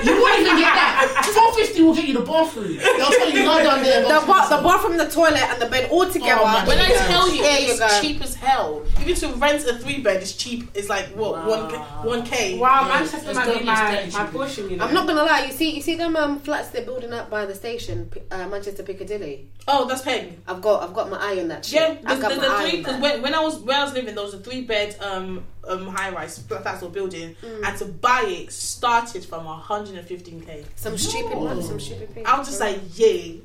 You 0.05 0.21
won't 0.21 0.39
even 0.39 0.55
get 0.57 0.71
that. 0.73 1.31
Four 1.35 1.53
fifty 1.55 1.81
will 1.81 1.93
get 1.93 2.07
you 2.07 2.13
the 2.13 2.21
bathroom. 2.21 2.77
They'll 2.77 3.09
tell 3.11 3.29
you 3.29 3.45
lie 3.45 3.63
down 3.63 3.83
there. 3.83 4.01
The, 4.03 4.25
ba- 4.25 4.47
the 4.49 4.61
bathroom, 4.63 4.97
the 4.97 5.09
toilet, 5.09 5.41
and 5.43 5.61
the 5.61 5.65
bed 5.65 5.89
all 5.91 6.09
together. 6.09 6.39
Oh. 6.43 6.63
When 6.67 6.79
I 6.79 6.87
tell 7.07 7.29
you 7.33 7.41
There 7.43 7.59
you 7.59 7.71
it's 7.71 7.79
go. 7.79 8.01
cheap 8.01 8.23
as 8.23 8.33
hell, 8.35 8.85
even 9.01 9.15
to 9.15 9.27
rent 9.35 9.65
a 9.67 9.77
three 9.77 9.99
bed 9.99 10.23
is 10.23 10.35
cheap. 10.37 10.69
It's 10.73 10.87
like 10.87 11.07
what 11.17 11.45
one 11.45 11.69
k 11.69 11.75
one 11.77 12.23
k. 12.23 12.57
Wow, 12.59 12.83
Yeah, 12.87 12.93
Manchester 12.99 13.29
it's 13.31 13.35
might 13.35 13.51
be 13.53 13.59
be 13.59 13.65
my, 13.65 13.73
my 14.13 14.25
cheap. 14.25 14.31
portion. 14.33 14.69
You 14.69 14.77
know? 14.77 14.85
I'm 14.85 14.93
not 14.93 15.07
gonna 15.07 15.23
lie. 15.23 15.45
You 15.45 15.51
see, 15.51 15.75
you 15.75 15.81
see 15.81 15.95
them 15.95 16.15
um, 16.15 16.39
flats 16.39 16.69
they're 16.69 16.85
building 16.85 17.11
up 17.11 17.29
by 17.29 17.45
the 17.45 17.55
station, 17.55 18.09
uh, 18.31 18.47
Manchester 18.47 18.83
Piccadilly. 18.83 19.49
Oh, 19.67 19.85
that's 19.87 20.03
paying. 20.03 20.41
I've 20.47 20.61
got, 20.61 20.83
I've 20.83 20.93
got 20.93 21.09
my 21.09 21.17
eye 21.17 21.39
on 21.41 21.47
that 21.49 21.65
shit. 21.65 21.81
Yeah, 21.81 21.97
I've 22.05 22.21
got 22.21 22.29
the, 22.29 22.37
my 22.37 22.43
the 22.43 22.53
eye 22.53 22.61
three 22.61 22.71
on 22.71 22.77
because 22.77 22.93
that. 22.93 23.01
when, 23.01 23.21
when 23.23 23.33
I 23.35 23.39
was 23.41 23.57
where 23.59 23.77
I 23.79 23.83
was 23.83 23.93
living, 23.93 24.15
there 24.15 24.23
was 24.23 24.33
a 24.35 24.39
three 24.39 24.61
bed 24.61 24.95
um 25.01 25.43
um 25.67 25.87
high 25.87 26.04
rise 26.09 26.39
flats 26.39 26.83
or 26.83 26.89
building, 26.89 27.35
Mm. 27.43 27.63
and 27.67 27.77
to 27.79 27.85
buy 27.85 28.23
it 28.27 28.51
started 28.51 29.23
from 29.25 29.45
115k. 29.45 30.65
Some 30.75 30.97
stupid 30.97 31.37
money, 31.37 31.61
some 31.61 31.79
stupid 31.79 32.13
thing. 32.13 32.25
I 32.25 32.37
was 32.37 32.47
just 32.47 32.59
like, 32.59 32.79
yay. 32.97 33.41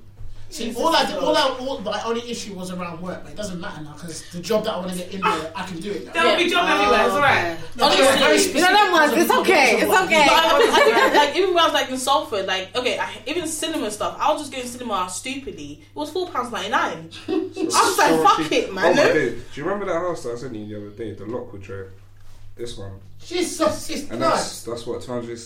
See, 0.52 0.74
all 0.74 0.88
I, 0.96 1.04
did, 1.06 1.14
all 1.18 1.36
I, 1.36 1.42
all, 1.60 1.78
my 1.78 2.02
only 2.02 2.28
issue 2.28 2.54
was 2.54 2.72
around 2.72 3.00
work, 3.00 3.22
but 3.22 3.30
it 3.30 3.36
doesn't 3.36 3.60
matter 3.60 3.82
now 3.82 3.92
because 3.92 4.28
the 4.32 4.40
job 4.40 4.64
that 4.64 4.72
I 4.74 4.78
want 4.78 4.90
to 4.90 4.96
get 4.98 5.14
in 5.14 5.20
there, 5.20 5.52
I 5.54 5.64
can 5.64 5.78
do 5.78 5.92
it 5.92 6.06
now. 6.06 6.12
There 6.12 6.24
will 6.26 6.36
be 6.38 6.42
Yeah. 6.42 6.48
job 6.50 6.68
everywhere. 6.70 7.04
It's 7.06 7.14
alright. 7.14 7.58
No, 7.76 7.88
but 7.88 7.92
it's 7.92 8.18
very 8.18 8.32
Honestly, 8.32 8.52
you 8.54 8.60
know 8.66 8.72
them 8.72 8.90
ones. 8.92 9.12
It's 9.14 9.30
okay. 9.30 9.70
It's 9.80 9.84
okay. 10.02 10.26
I, 10.28 11.12
I, 11.12 11.16
like 11.26 11.36
even 11.36 11.50
when 11.54 11.58
I 11.62 11.66
was 11.66 11.72
like 11.72 11.88
in 11.90 11.98
Salford, 11.98 12.46
like 12.46 12.74
okay, 12.74 12.98
I, 12.98 13.12
even 13.28 13.46
cinema 13.46 13.92
stuff, 13.92 14.16
I 14.18 14.32
was 14.32 14.40
just 14.40 14.50
going 14.50 14.64
to 14.64 14.68
cinema 14.68 15.08
stupidly. 15.08 15.82
It 15.88 15.94
was 15.96 16.10
four 16.10 16.28
pounds 16.28 16.50
ninety 16.50 16.70
nine. 16.70 17.10
I 17.28 17.32
was 17.54 17.96
like, 17.98 18.20
fuck 18.28 18.50
it, 18.50 18.70
Oh 18.70 18.72
man. 18.72 18.96
my 18.96 19.02
days. 19.04 19.44
Do 19.54 19.60
you 19.60 19.62
remember 19.68 19.86
that 19.86 20.00
house 20.00 20.24
that 20.24 20.32
I 20.32 20.34
sent 20.36 20.56
you 20.56 20.66
the 20.66 20.76
other 20.88 20.96
day, 20.96 21.12
the 21.14 21.26
Lockwood 21.26 21.62
Trail? 21.62 21.86
This 22.56 22.76
one. 22.76 22.92
Jesus, 23.20 23.90
it's 23.90 24.10
And 24.10 24.20
nice. 24.20 24.30
that's 24.32 24.62
that's 24.64 24.86
what 24.86 25.02
200, 25.02 25.38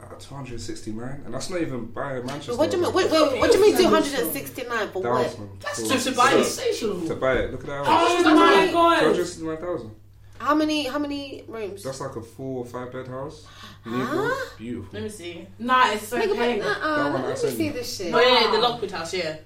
uh, 0.00 0.04
269 0.18 1.22
and 1.24 1.34
that's 1.34 1.50
not 1.50 1.60
even 1.60 1.86
by 1.86 2.20
Manchester. 2.20 2.56
What 2.56 2.70
do 2.70 2.76
you 2.76 2.82
mean? 2.84 2.92
Wait, 2.94 3.10
wait, 3.10 3.38
what 3.40 3.50
do 3.52 3.58
you 3.58 3.64
mean? 3.64 3.76
Two 3.76 3.88
hundred 3.88 4.14
and 4.14 4.32
sixty-nine 4.32 4.90
for 4.90 5.02
what? 5.02 5.26
Thousand. 5.26 5.50
That's 5.60 5.78
Cool. 5.80 5.88
just 5.90 6.06
to 6.08 6.12
buy 6.14 6.32
it. 6.32 6.44
sensational. 6.44 7.06
To 7.08 7.14
buy 7.16 7.34
it. 7.34 7.50
Look 7.52 7.60
at 7.62 7.66
that 7.66 7.86
How 7.86 7.98
house. 7.98 8.08
much 8.08 8.18
is 8.18 8.24
the 8.24 8.30
Oh 8.30 8.34
my 8.34 8.72
god. 8.72 9.00
269,000. 9.00 9.90
How 10.38 10.54
many? 10.54 10.86
How 10.86 10.98
many 10.98 11.44
rooms? 11.48 11.82
That's 11.82 12.00
like 12.00 12.16
a 12.16 12.22
four 12.22 12.60
or 12.60 12.64
five 12.66 12.90
bed 12.92 13.08
house. 13.08 13.46
Huh? 13.84 14.34
Beautiful. 14.56 14.88
Let 14.92 15.02
me 15.02 15.08
see. 15.10 15.46
Nah, 15.58 15.90
it's 15.92 16.08
so 16.08 16.18
Nigga, 16.18 16.34
paying. 16.36 16.58
but, 16.60 16.66
uh-uh, 16.68 16.96
That 17.04 17.12
one 17.12 17.22
I 17.22 17.26
let 17.26 17.30
me 17.30 17.36
sent 17.36 17.56
see 17.56 17.66
you. 17.66 17.72
this 17.72 17.96
shit. 17.96 18.14
Oh 18.14 18.20
yeah, 18.20 18.50
the 18.50 18.58
Lockwood 18.58 18.90
House, 18.90 19.12
yeah. 19.14 19.36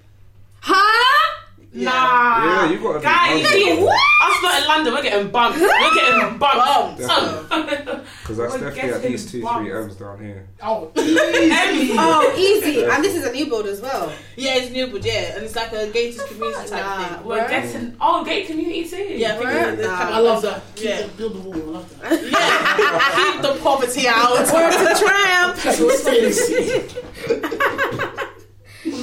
Huh? 0.61 1.44
Nah. 1.77 2.45
Yeah, 2.45 2.71
you 2.71 2.79
gotta 2.79 2.99
be 3.01 3.05
Guys, 3.05 3.53
you 3.55 3.73
honest. 3.73 3.89
us 4.23 4.43
not 4.43 4.63
in 4.63 4.69
London, 4.69 4.95
we're 4.95 5.03
getting 5.03 5.29
bumped. 5.31 5.59
We're 5.59 5.95
getting 5.95 6.39
bumped. 6.39 6.99
Because 6.99 8.37
that's 8.37 8.53
We're 8.55 8.61
definitely 8.71 8.91
at 8.93 9.03
least 9.03 9.29
two, 9.31 9.43
bumped. 9.43 9.69
three 9.69 9.73
M's 9.83 9.97
down 9.97 10.19
here. 10.25 10.47
Oh, 10.63 10.93
easy. 10.97 11.95
Oh, 11.99 12.35
easy. 12.39 12.85
And 12.85 13.03
this 13.03 13.17
is 13.17 13.25
a 13.27 13.33
new 13.33 13.47
build 13.47 13.67
as 13.67 13.81
well. 13.81 14.13
Yeah, 14.37 14.55
it's 14.55 14.69
Newwood, 14.71 15.05
yeah, 15.05 15.35
and 15.35 15.45
it's 15.45 15.57
like 15.57 15.73
a 15.73 15.89
gated 15.91 16.21
community 16.29 16.69
type 16.71 16.81
Nah, 16.85 17.05
thing. 17.09 17.25
We're 17.27 17.39
Word? 17.39 17.51
getting 17.51 17.97
oh 18.01 18.25
gay 18.25 18.45
community 18.45 18.85
too. 18.89 18.97
Yeah, 18.97 19.33
I 19.33 19.37
think 19.37 19.45
Word? 19.45 19.57
it's- 19.57 19.79
it's 19.81 19.89
Nah. 19.89 20.11
I 20.11 20.19
love 20.21 20.43
that. 20.43 20.63
Keep 20.77 20.85
Yeah. 20.89 21.03
the, 21.03 21.09
build 21.09 21.35
the 21.35 21.41
wall. 21.41 21.55
I 21.55 21.59
love 21.71 22.01
that. 22.01 22.23
Yeah, 22.35 23.33
keep 23.33 23.43
the 23.43 23.55
poverty 23.63 24.07
out. 24.07 24.39
Word 24.53 24.73
to 24.73 24.95
tramp. 25.05 25.57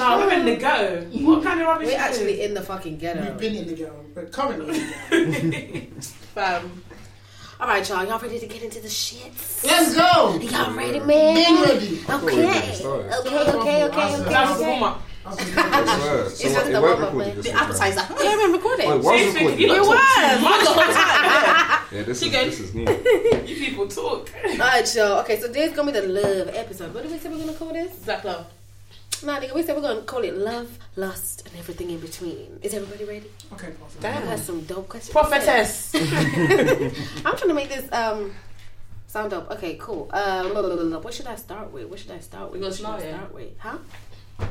So 0.02 0.28
stay 0.28 0.40
in 0.40 0.46
the 0.46 0.52
city. 0.52 0.62
No, 0.62 0.76
we're 0.76 0.80
in 0.82 1.00
the 1.06 1.10
go. 1.12 1.18
Mm-hmm. 1.18 1.26
What 1.28 1.44
kind 1.44 1.62
of 1.62 1.68
rubbish? 1.68 1.88
We're 1.88 1.98
actually 2.00 2.36
this? 2.38 2.46
in 2.46 2.54
the 2.54 2.62
fucking 2.62 2.98
ghetto. 2.98 3.22
We've 3.32 3.38
been 3.40 3.56
in 3.56 3.68
the 3.68 3.74
ghetto, 3.74 4.06
but 4.16 4.32
currently 4.32 4.80
in 5.12 5.32
the 5.32 5.50
ghetto. 5.52 6.02
Fam. 6.36 6.84
All 7.60 7.68
right, 7.68 7.88
y'all. 7.88 8.04
Y'all 8.06 8.18
ready 8.20 8.40
to 8.40 8.48
get 8.48 8.64
into 8.64 8.80
the 8.80 8.88
shits? 8.88 9.64
Let's 9.64 9.96
go. 9.96 10.36
Y'all 10.40 10.74
ready, 10.74 11.00
man? 11.00 11.36
Been 11.36 11.62
ready. 11.62 11.96
thought 11.98 12.24
we 12.24 12.32
Okay. 12.32 12.48
Okay, 12.50 13.14
okay, 13.14 13.52
okay, 13.54 13.84
okay, 13.86 14.24
That 14.30 14.50
was 14.50 14.58
the 14.58 14.64
okay. 14.64 14.68
warm 14.80 14.84
up. 14.84 15.02
I 15.24 15.36
swear. 15.36 16.30
So 16.30 16.44
just 16.44 16.56
what, 16.56 16.66
the 16.66 16.72
it 16.72 16.74
won't 16.74 16.84
warm-up, 16.84 17.00
record 17.02 17.18
man. 17.18 17.36
this 17.36 17.46
The 17.46 17.52
appetizer. 17.52 18.00
Yeah, 18.24 18.30
I've 18.32 18.40
been 18.40 18.52
recording. 18.54 18.88
Oh, 18.88 18.94
it 18.94 18.98
was 18.98 19.06
Seriously, 19.06 19.40
recorded. 19.42 19.60
you 19.60 19.66
It 19.66 19.76
don't 19.76 19.88
was. 19.88 20.66
talk 20.66 20.88
too. 21.92 21.96
Yeah, 21.98 22.04
this 22.04 22.20
She 22.22 22.26
is, 22.28 22.32
good. 22.32 22.48
this 22.48 22.60
is 22.62 22.74
new. 22.74 22.86
You 23.46 23.56
people 23.58 23.88
talk. 23.88 24.32
Alright, 24.46 24.96
y'all. 24.96 25.20
Okay, 25.20 25.40
so 25.40 25.48
today's 25.48 25.74
gonna 25.74 25.92
be 25.92 26.00
the 26.00 26.08
love 26.08 26.48
episode. 26.56 26.94
What 26.96 27.04
did 27.04 27.12
we 27.12 27.20
say 27.20 27.30
we're 27.30 27.38
gonna 27.38 27.54
call 27.54 27.74
this? 27.74 27.92
Black 27.98 28.24
love. 28.24 28.48
Nah, 29.24 29.40
nigga, 29.40 29.54
we 29.54 29.62
said 29.62 29.76
we're 29.76 29.84
gonna 29.84 30.02
call 30.02 30.24
it 30.24 30.36
love, 30.36 30.80
lust, 30.96 31.48
and 31.48 31.56
everything 31.58 31.92
in 31.92 32.00
between. 32.00 32.60
Is 32.64 32.74
everybody 32.74 33.06
ready? 33.06 33.30
Okay, 33.54 33.68
perfect. 33.68 34.02
That 34.02 34.24
has 34.24 34.44
some 34.44 34.62
dope 34.62 34.90
questions. 34.90 35.12
Prophetess. 35.12 35.94
I'm 37.26 37.38
trying 37.38 37.50
to 37.50 37.54
make 37.54 37.70
this 37.70 37.92
um 37.92 38.34
sound 39.06 39.32
dope. 39.32 39.52
Okay, 39.52 39.76
cool. 39.76 40.10
Uh, 40.12 40.50
what 40.50 41.14
should 41.14 41.28
I 41.28 41.36
start 41.36 41.72
with? 41.72 41.86
What 41.86 42.00
should 42.00 42.12
I 42.12 42.20
start 42.20 42.52
with? 42.52 42.62
What 42.64 42.74
should 42.74 42.86
I 42.86 43.00
start 43.00 43.34
with? 43.34 43.58
Huh? 43.60 43.78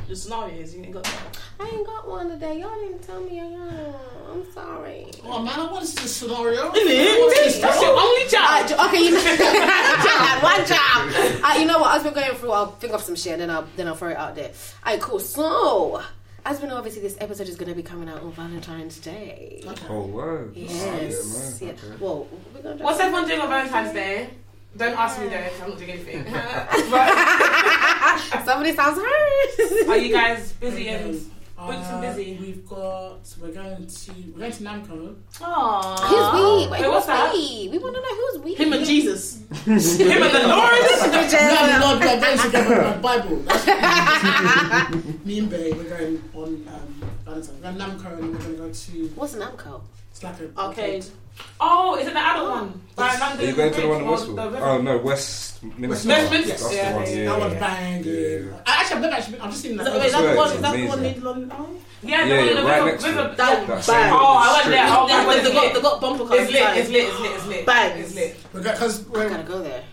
The 0.07 0.15
scenario 0.15 0.59
is 0.61 0.75
you 0.75 0.83
ain't 0.83 0.93
got 0.93 1.03
that. 1.03 1.37
I 1.59 1.67
ain't 1.69 1.85
got 1.85 2.07
one 2.07 2.29
today. 2.29 2.59
Y'all 2.59 2.75
didn't 2.75 3.01
tell 3.01 3.21
me. 3.21 3.39
I'm 3.39 4.51
sorry. 4.53 5.07
Oh 5.23 5.41
man, 5.41 5.59
I 5.59 5.71
want 5.71 5.81
this 5.81 6.15
scenario. 6.15 6.71
Innit? 6.71 7.61
That's 7.61 7.81
your 7.81 7.99
only 7.99 8.27
job. 8.29 8.71
Uh, 8.71 8.87
okay, 8.87 9.03
you 9.05 9.11
know, 9.11 9.23
one 9.23 9.37
job, 10.07 10.43
one 10.43 10.65
job. 10.65 11.43
Uh, 11.43 11.59
you 11.59 11.65
know 11.65 11.79
what? 11.79 11.97
As 11.97 12.03
we're 12.03 12.11
going 12.11 12.35
through, 12.35 12.51
I'll 12.51 12.71
think 12.71 12.93
of 12.93 13.01
some 13.01 13.15
shit 13.15 13.33
and 13.33 13.41
then 13.41 13.49
I'll 13.49 13.67
then 13.75 13.87
I'll 13.87 13.95
throw 13.95 14.09
it 14.09 14.17
out 14.17 14.35
there. 14.35 14.51
Alright, 14.85 15.01
cool. 15.01 15.19
So, 15.19 16.01
as 16.45 16.59
we 16.61 16.67
know, 16.67 16.77
obviously 16.77 17.01
this 17.01 17.17
episode 17.19 17.47
is 17.47 17.55
going 17.55 17.69
to 17.69 17.75
be 17.75 17.83
coming 17.83 18.09
out 18.09 18.21
on 18.21 18.31
Valentine's 18.31 18.99
Day. 18.99 19.63
Oh, 19.89 20.01
wow. 20.07 20.45
Yes. 20.53 21.59
Yeah, 21.61 21.67
Yeah. 21.67 21.73
Okay. 21.73 21.97
Well, 21.99 22.27
we're 22.53 22.61
gonna 22.61 22.83
What's 22.83 22.99
everyone 22.99 23.27
doing 23.27 23.41
on 23.41 23.49
Valentine's 23.49 23.93
Day? 23.93 24.29
Don't 24.77 24.97
ask 24.97 25.19
me 25.19 25.27
though, 25.27 25.37
'cause 25.37 25.61
I'm 25.61 25.69
not 25.69 25.77
doing 25.77 25.91
anything. 25.91 26.25
Somebody 28.45 28.73
sounds 28.75 28.97
hurt. 28.99 29.87
Are 29.89 29.97
you 29.97 30.13
guys 30.13 30.53
busy 30.53 30.87
and 30.87 31.13
booked 31.57 31.73
and 31.73 31.97
Uh, 31.97 32.01
busy? 32.01 32.37
We've 32.41 32.67
got. 32.67 33.19
We're 33.41 33.51
going 33.51 33.85
to. 33.85 34.11
We're 34.33 34.39
going 34.39 34.51
to 34.51 34.63
Namco. 34.63 35.15
Aww. 35.39 35.99
Who's 35.99 36.33
we? 36.33 36.39
Wait, 36.71 36.71
Wait, 36.71 36.81
what's 36.89 36.89
what's 36.89 37.05
that? 37.07 37.33
we? 37.33 37.69
We 37.71 37.77
want 37.79 37.95
to 37.95 38.01
know 38.01 38.15
who's 38.15 38.39
we. 38.43 38.53
Him 38.55 38.73
and 38.73 38.85
Jesus. 38.85 39.41
Him 39.65 39.73
and 39.73 39.81
the 40.35 40.47
Lord. 40.47 40.79
No, 41.31 41.79
no, 41.79 41.87
we're 41.99 42.19
going 42.21 42.39
together 42.39 42.69
with 42.75 42.85
my 42.85 42.97
Bible. 42.97 43.37
That's 43.45 43.65
Me 45.25 45.33
and 45.39 45.49
Bay, 45.49 45.71
we're 45.73 45.83
going 45.83 46.21
on 46.33 46.47
um, 46.73 46.87
Valentine's. 47.25 47.49
We're 47.49 47.61
going 47.61 47.75
to 47.77 47.83
Namco 47.83 48.07
and 48.17 48.31
we're 48.31 48.37
going 48.39 48.51
to 48.51 48.57
go 48.57 48.69
to. 48.71 48.91
What's 49.15 49.33
Namco? 49.35 49.81
It's 50.21 50.39
like 50.39 50.49
a 50.49 50.59
Arcade. 50.59 51.05
Oh, 51.59 51.97
is 51.97 52.07
it 52.07 52.13
the 52.13 52.19
adult 52.19 52.47
oh. 52.47 52.51
one? 52.51 52.81
By 52.95 53.17
London 53.17 53.45
Are 53.45 53.49
you 53.49 53.55
going 53.55 53.73
to 53.73 53.81
the 53.81 53.87
one 53.87 54.01
in 54.01 54.07
Bridge 54.07 54.09
or 54.09 54.11
Westfield? 54.11 54.37
the 54.37 54.49
River- 54.51 54.65
Oh, 54.65 54.81
no, 54.81 54.97
Westminster. 54.99 55.87
Westminster, 55.89 56.47
That's 56.47 56.73
yeah, 56.75 56.91
the 56.91 56.95
one, 56.95 57.05
yeah, 57.07 57.15
yeah. 57.15 57.25
That 57.25 57.39
one's 57.39 57.53
yeah. 57.53 57.59
banging. 57.59 58.05
Yeah. 58.05 58.61
I 58.67 58.81
actually, 58.81 58.95
I've 58.95 59.01
never 59.01 59.15
actually. 59.15 59.39
I've 59.39 59.49
just 59.49 59.61
seen 59.63 59.77
that. 59.77 59.83
that, 59.85 59.99
wait, 59.99 60.11
that 60.11 60.37
one? 60.37 60.51
Is 60.51 60.61
that 60.61 60.73
the 60.75 60.87
one 60.87 60.99
amazing. 60.99 61.17
in 61.17 61.23
London? 61.23 61.51
Oh. 61.55 61.69
Yeah, 62.03 62.23
the 62.23 62.29
Yeah, 62.29 62.41
in 62.41 62.47
yeah, 62.47 62.53
the 62.53 62.67
right 62.67 62.77
river, 62.77 62.91
next 62.91 63.03
to 63.03 63.09
river, 63.09 63.21
it. 63.21 63.37
That 63.37 63.67
That's 63.67 63.87
bang. 63.87 64.13
it. 64.13 64.13
Oh, 64.13 64.37
I 64.37 64.53
went 64.53 64.69
there. 64.69 64.85
Oh, 64.89 65.07
my 65.07 65.07
they, 65.07 65.25
god, 65.25 65.45
they 65.45 65.53
got, 65.53 65.73
they 65.73 65.81
got 65.81 66.01
bumper 66.01 66.25
cars. 66.27 66.39
it's 66.41 66.51
lit, 66.51 66.77
it's 66.77 66.89
lit, 66.89 67.03
it's 67.09 67.19
lit, 67.19 67.31
it's 67.31 67.47
lit. 67.47 67.65
Bangs. 67.65 67.99
It's 67.99 68.15
lit. 68.15 68.37
Because 68.53 69.09
I 69.09 69.29
gotta 69.29 69.43
go 69.43 69.63
there. 69.63 69.83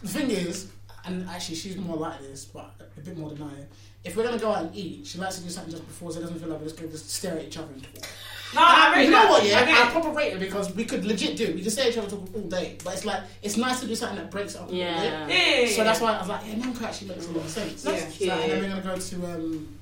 the 0.00 0.08
thing 0.08 0.30
is, 0.30 0.68
and 1.04 1.28
actually 1.28 1.56
she's 1.56 1.76
more 1.76 1.96
like 1.96 2.20
this, 2.20 2.46
but 2.46 2.72
a 2.96 3.00
bit 3.00 3.18
more 3.18 3.30
than 3.30 3.42
I 3.42 3.52
am. 3.52 3.66
If 4.04 4.16
we're 4.16 4.24
gonna 4.24 4.38
go 4.38 4.52
out 4.52 4.64
and 4.64 4.76
eat, 4.76 5.06
she 5.06 5.18
likes 5.18 5.36
to 5.36 5.42
do 5.42 5.50
something 5.50 5.72
just 5.72 5.86
before, 5.86 6.12
so 6.12 6.18
it 6.18 6.22
doesn't 6.22 6.38
feel 6.38 6.48
like 6.48 6.60
we're 6.60 6.66
just 6.66 6.78
going 6.78 6.90
to 6.90 6.96
stare 6.98 7.36
at 7.36 7.44
each 7.44 7.58
other 7.58 7.72
and 7.72 7.82
talk. 7.82 8.08
No, 8.54 8.60
I 8.62 9.02
you 9.02 9.10
know 9.10 9.22
that. 9.22 9.30
what? 9.30 9.44
Yeah, 9.44 9.60
I 9.60 9.64
rate 9.64 9.74
I 9.86 9.90
proper 9.90 10.10
rate 10.10 10.32
it 10.34 10.40
because 10.40 10.74
we 10.74 10.84
could 10.84 11.04
legit 11.04 11.36
do 11.36 11.44
it. 11.44 11.54
We 11.56 11.62
could 11.62 11.72
stay 11.72 11.88
each 11.90 11.98
other 11.98 12.08
talk 12.08 12.28
all 12.34 12.42
day, 12.42 12.76
but 12.84 12.94
it's 12.94 13.04
like 13.04 13.22
it's 13.42 13.56
nice 13.56 13.80
to 13.80 13.86
do 13.86 13.94
something 13.94 14.18
that 14.18 14.30
breaks 14.30 14.54
up. 14.56 14.62
a 14.68 14.72
little. 14.72 14.78
Yeah. 14.78 15.26
Yeah. 15.28 15.66
So 15.68 15.84
that's 15.84 16.00
why 16.00 16.14
I 16.14 16.18
was 16.20 16.28
like, 16.28 16.42
yeah, 16.46 16.54
Namco 16.54 16.82
actually 16.82 17.08
makes 17.08 17.26
a 17.28 17.32
lot 17.32 17.44
of 17.44 17.50
sense. 17.50 17.82
That's 17.82 18.18
So, 18.18 18.30
and 18.30 18.50
then 18.52 18.62
we're 18.62 18.68
gonna 18.68 18.82
go 18.82 18.96
to 18.96 19.16
um, 19.26 19.78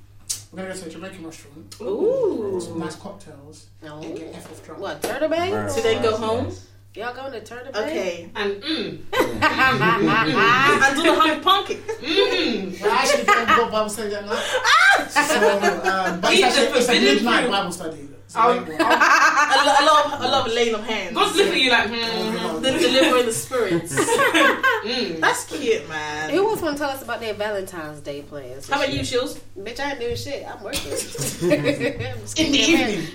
we're 0.51 0.61
gonna 0.63 0.73
go 0.73 0.79
to 0.81 0.85
a 0.87 0.89
Jamaican 0.89 1.25
restaurant. 1.25 1.75
Ooh. 1.81 2.59
Some 2.61 2.79
nice 2.79 2.95
cocktails. 2.95 3.67
No. 3.81 4.01
And 4.01 4.17
get 4.17 4.35
F 4.35 4.51
off 4.51 4.63
drunk. 4.65 4.81
What, 4.81 5.01
Turtle 5.03 5.29
Bay? 5.29 5.51
Nice, 5.51 5.75
So 5.75 5.81
then 5.81 6.01
go 6.01 6.15
home? 6.17 6.45
nice. 6.45 6.67
Y'all 6.95 7.11
going 7.15 7.31
to 7.31 7.41
Turtle 7.43 7.71
Bay? 7.73 7.79
Okay. 7.79 8.29
And 8.35 8.61
mm, 8.61 8.99
And 9.13 10.95
do 10.95 11.01
the 11.03 11.15
honey 11.19 11.39
pumpkin. 11.41 11.77
mm. 11.77 12.81
Well, 12.81 12.91
I 12.91 12.95
actually 12.97 13.23
don't 13.23 13.47
got 13.47 13.71
Bible 13.71 13.89
study 13.89 14.09
that 14.09 14.25
night. 14.25 15.09
so, 15.09 15.89
um, 15.89 16.21
but 16.21 16.33
it's, 16.33 16.43
actually, 16.43 16.79
it's 16.79 16.89
a 16.89 16.91
midnight. 17.01 17.49
Bible 17.49 17.71
study. 17.71 18.09
It's 18.25 18.35
a 18.35 18.39
I'll- 18.39 18.53
late 18.55 18.67
one. 18.67 18.77
I, 18.79 19.63
lo- 19.65 19.75
I 19.77 19.85
love, 19.85 20.21
I 20.21 20.29
love 20.29 20.47
laying 20.47 20.75
of 20.75 20.83
hands. 20.83 21.15
God's 21.15 21.35
looking 21.37 21.53
at 21.53 21.59
you 21.61 21.69
like, 21.71 21.87
hmm. 21.89 22.61
The 22.63 22.71
delivering 22.71 23.25
the 23.25 23.31
spirits. 23.33 23.95
Mm. 24.83 25.21
That's 25.21 25.45
cute, 25.45 25.87
man. 25.87 26.29
Who 26.31 26.43
wants 26.45 26.61
to 26.61 26.75
tell 26.75 26.89
us 26.89 27.01
about 27.01 27.21
their 27.21 27.33
Valentine's 27.33 28.01
Day 28.01 28.21
plans? 28.21 28.67
How 28.69 28.75
about 28.81 28.91
you, 28.93 29.01
Shields? 29.05 29.39
Bitch, 29.57 29.79
I 29.79 29.91
ain't 29.91 29.99
doing 30.01 30.15
shit. 30.17 30.45
I'm 30.45 30.61
working. 30.61 30.91
In 30.91 32.51
the 32.51 32.57
evening. 32.59 33.07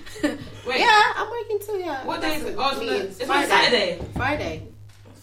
Wait, 0.66 0.80
Yeah, 0.80 1.02
I'm 1.14 1.28
working 1.30 1.58
too, 1.60 1.76
yeah. 1.78 2.06
what 2.06 2.22
day 2.22 2.36
is 2.36 2.44
it? 2.44 2.54
Oh, 2.58 2.70
it's, 2.70 2.78
on 2.80 2.86
the- 2.86 3.00
it's 3.04 3.20
on 3.28 3.44
Saturday. 3.46 4.00
Friday. 4.16 4.68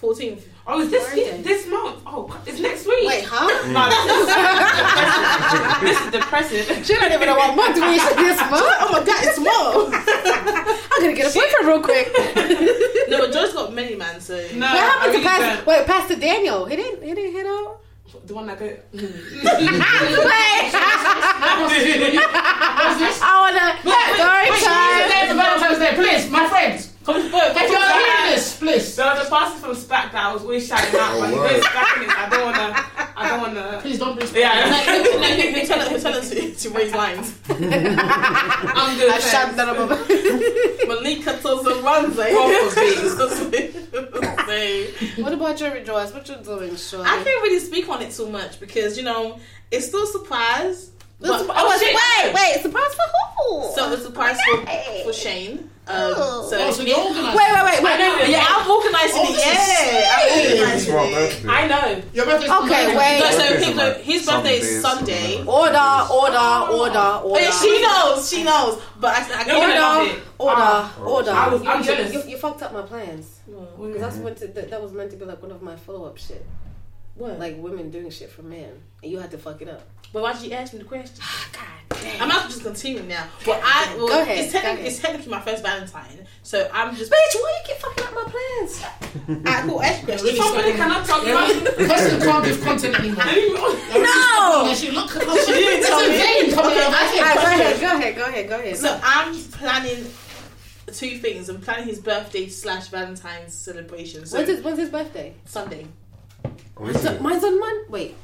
14th. 0.01 0.41
Oh, 0.67 0.81
it's 0.81 0.89
this 0.89 1.07
Friday. 1.07 1.41
this 1.41 1.67
month. 1.67 2.01
Oh, 2.05 2.23
God, 2.23 2.41
it's 2.47 2.59
next 2.59 2.87
week. 2.87 3.07
Wait, 3.07 3.23
huh? 3.23 3.45
No, 3.69 3.85
this 3.85 4.01
is 4.11 4.29
mm. 4.33 4.91
depressing. 4.91 5.85
This 5.85 5.97
is 6.01 6.11
depressing. 6.11 6.83
She 6.83 6.93
don't 6.95 7.11
even 7.11 7.27
know 7.27 7.35
what 7.35 7.55
month 7.55 7.75
we 7.75 7.99
should 7.99 8.17
this 8.17 8.39
month. 8.49 8.65
Oh 8.81 8.89
my 8.91 9.03
god, 9.05 9.23
it's 9.23 9.35
tomorrow. 9.35 9.89
I'm 9.93 11.01
gonna 11.01 11.13
get 11.13 11.29
a 11.29 11.33
boyfriend 11.37 11.67
real 11.67 11.81
quick. 11.81 12.11
No, 13.07 13.19
but 13.19 13.31
Joy's 13.31 13.53
got 13.53 13.71
many, 13.71 13.93
man, 13.95 14.19
so. 14.19 14.35
No, 14.55 14.65
what 14.65 14.81
happened 14.81 15.03
I 15.03 15.05
to 15.05 15.11
really 15.11 15.23
Pastor? 15.23 15.55
don't. 15.57 15.67
Wait, 15.67 15.85
Pastor 15.85 16.15
Daniel. 16.15 16.65
He 16.65 16.75
didn't. 16.75 17.03
He 17.03 17.13
didn't 17.13 17.33
hit 17.33 17.45
out. 17.45 17.81
The 18.25 18.33
one 18.33 18.47
that 18.47 18.57
go. 18.57 18.65
I 23.21 23.39
wanna 23.41 23.75
story 24.15 24.49
Wait, 24.49 24.63
time. 24.63 25.05
wait, 25.05 25.27
wait, 25.27 25.35
Valentine's 25.35 25.79
Day, 25.79 25.93
please, 25.95 26.31
my 26.31 26.47
friends. 26.47 26.94
Come 27.05 27.15
on, 27.17 27.29
boy, 27.31 27.39
If 27.43 27.69
you're 27.69 27.79
hearing 27.79 28.33
this, 28.33 28.57
please, 28.57 28.95
There 28.95 29.05
was 29.05 29.27
a 29.27 29.29
pastor 29.29 29.59
from 29.59 29.75
SPAC 29.75 30.11
that 30.11 30.15
I 30.15 30.33
was 30.33 30.41
always 30.41 30.67
shouting 30.67 30.99
out, 30.99 31.19
but 31.19 31.29
he 31.29 31.35
word. 31.35 31.49
goes 31.51 31.63
back 31.65 31.97
in 31.97 32.03
it. 32.03 32.09
I 32.09 32.29
don't 32.29 32.41
wanna. 32.45 32.85
I 33.15 33.29
don't 33.29 33.41
wanna. 33.41 33.79
please 33.81 33.99
don't 33.99 34.19
be. 34.19 34.25
Yeah, 34.39 34.73
He's 35.53 35.67
telling 35.69 35.89
he's 35.91 36.01
telling 36.01 36.17
us 36.19 36.29
to, 36.31 36.55
to 36.55 36.69
raise 36.71 36.93
lines. 36.93 37.37
I'm 37.49 38.97
good. 38.97 39.11
I 39.11 39.19
shout 39.19 39.55
that 39.55 39.69
up. 39.69 39.77
Malika 40.87 41.33
Toza 41.43 41.83
runs, 41.83 42.17
eh? 42.17 42.33
I 42.33 42.35
What 45.21 45.33
about 45.33 45.59
your 45.59 45.71
rejoice? 45.73 46.11
What 46.11 46.27
you 46.27 46.35
doing, 46.37 46.75
Sean? 46.75 47.01
I 47.05 47.15
can't 47.23 47.27
really 47.43 47.59
speak 47.59 47.87
on 47.87 48.01
it 48.01 48.11
too 48.11 48.29
much 48.29 48.59
because, 48.59 48.97
you 48.97 49.03
know, 49.03 49.39
it's 49.71 49.87
still 49.87 50.03
a 50.03 50.07
surprise. 50.07 50.91
But, 51.19 51.29
oh, 51.31 51.47
oh, 51.49 51.79
shit. 51.79 51.95
wait, 51.95 52.33
wait, 52.33 52.61
surprise 52.61 52.93
for 52.93 53.07
who? 53.37 53.71
So 53.75 53.91
it's 53.93 54.01
a 54.01 54.05
surprise 54.05 54.37
Okay. 54.55 55.01
for, 55.03 55.11
for 55.11 55.17
Shane. 55.17 55.69
Um, 55.87 56.13
Oh. 56.17 56.47
so, 56.49 56.57
Oh, 56.57 56.71
so 56.71 56.81
you're 56.81 56.97
organised. 56.97 57.37
Wait, 57.37 57.45
wait, 57.53 57.63
wait, 57.63 57.77
I 57.77 57.83
wait. 57.83 57.97
know 57.99 58.17
this. 58.17 58.29
yeah, 58.29 58.45
I'm 58.49 58.71
organising 58.71 59.21
Oh, 59.21 59.29
it. 59.29 59.37
Yeah, 59.37 60.17
I'm 60.17 60.25
organising 60.41 61.45
it. 61.45 61.45
I 61.47 61.67
know. 61.67 62.01
Your 62.11 62.25
birthday's 62.25 62.49
Okay, 62.49 62.85
on 62.89 62.97
wait. 62.97 63.19
No, 63.19 63.29
so 63.29 63.37
Birthday's 63.37 63.63
he, 63.65 63.69
on, 63.71 63.77
no, 63.77 63.83
like, 63.85 63.97
his 64.01 64.25
birthday 64.25 64.55
is 64.57 64.61
days, 64.65 64.81
Sunday. 64.81 65.43
Order, 65.45 66.07
order, 66.09 66.37
order, 66.73 66.73
order. 66.73 67.21
Oh, 67.21 67.37
yeah, 67.39 67.51
she 67.51 67.81
knows, 67.83 68.29
she 68.29 68.43
knows. 68.43 68.81
But 68.99 69.13
I, 69.13 69.19
I 69.19 69.45
You're 69.45 69.55
gonna 69.61 69.99
Order, 69.99 70.09
it. 70.09 70.23
order, 70.39 70.55
Ah. 70.57 70.99
order. 71.05 71.31
I 71.31 71.47
was- 71.49 71.61
I'm 71.67 71.79
you, 71.79 71.85
jealous. 71.85 72.13
You, 72.13 72.23
you 72.31 72.37
fucked 72.37 72.63
up 72.63 72.73
my 72.73 72.81
plans 72.81 73.27
because 73.45 73.77
What? 73.77 73.99
that's 73.99 74.17
meant 74.17 74.37
to, 74.37 74.47
that, 74.47 74.69
that 74.71 74.81
was 74.81 74.91
meant 74.91 75.11
to 75.11 75.17
be 75.17 75.25
like 75.25 75.41
one 75.41 75.51
of 75.51 75.61
my 75.61 75.75
follow 75.75 76.05
up 76.05 76.17
shit, 76.17 76.43
What? 77.15 77.39
like 77.39 77.55
women 77.57 77.89
doing 77.91 78.09
shit 78.09 78.29
for 78.29 78.43
men, 78.43 78.71
and 79.01 79.11
you 79.11 79.19
had 79.19 79.31
to 79.31 79.37
fuck 79.37 79.61
it 79.61 79.69
up. 79.69 79.87
But 80.11 80.21
why 80.21 80.33
did 80.33 80.43
you 80.43 80.51
ask 80.51 80.71
me 80.73 80.79
the 80.79 80.85
question? 80.85 81.15
Ah, 81.21 81.47
God 81.51 81.99
damn. 81.99 82.21
I'm 82.21 82.27
not 82.29 82.49
just 82.49 82.63
continuing 82.63 83.07
now. 83.09 83.27
But 83.45 83.59
I, 83.63 83.95
well, 83.97 84.07
Go 84.07 84.21
ahead, 84.21 84.37
It's 84.37 84.51
technically, 84.53 84.75
go 84.75 84.79
ahead. 84.79 84.87
it's 84.87 84.99
technically 84.99 85.31
my 85.31 85.41
first 85.41 85.61
Valentine, 85.63 86.27
so 86.43 86.69
I'm 86.73 86.95
just. 86.95 87.11
Bitch, 87.11 87.35
why 87.35 87.59
you 87.61 87.67
keep 87.73 87.77
fucking 87.81 88.03
up 88.05 88.13
my 88.13 88.31
plans? 88.31 89.45
I 89.47 89.61
cool. 89.67 89.81
Ask 89.81 90.01
me 90.01 90.05
questions. 90.05 90.37
Somebody 90.37 90.71
cannot 90.73 91.05
talk 91.05 91.23
about 91.23 91.49
it. 91.49 91.63
Person 91.77 92.21
can't 92.21 92.45
give 92.45 92.61
content 92.63 92.99
anymore. 92.99 93.25
No! 93.25 94.73
She 94.75 94.91
look, 94.91 95.15
look, 95.15 95.39
she 95.45 95.53
didn't 95.53 95.85
tell 95.85 95.99
me. 95.99 96.15
Okay, 96.15 96.51
out. 96.51 96.93
I 96.93 97.05
of 97.05 97.11
think- 97.11 97.25
her 97.25 97.29
Alright, 97.31 97.35
go 97.35 97.45
ahead, 97.45 97.79
go 97.81 97.87
ahead, 97.87 98.15
go 98.15 98.25
ahead, 98.25 98.49
go 98.49 98.59
ahead. 98.59 98.77
So 98.77 98.99
I'm 99.03 99.35
planning 99.51 100.05
two 100.87 101.17
things. 101.17 101.49
I'm 101.49 101.59
planning 101.61 101.87
his 101.87 101.99
birthday 101.99 102.47
slash 102.47 102.87
Valentine's 102.87 103.53
celebration. 103.53 104.25
So 104.25 104.37
when's 104.37 104.49
his 104.49 104.63
when's 104.63 104.79
his 104.79 104.89
birthday? 104.89 105.33
Sunday. 105.45 105.87
Oh, 106.77 106.85
is 106.87 107.01
So, 107.01 107.11
it? 107.13 107.21
mine's 107.21 107.43
on 107.43 107.59
Monday. 107.59 107.85
Wait, 107.89 108.15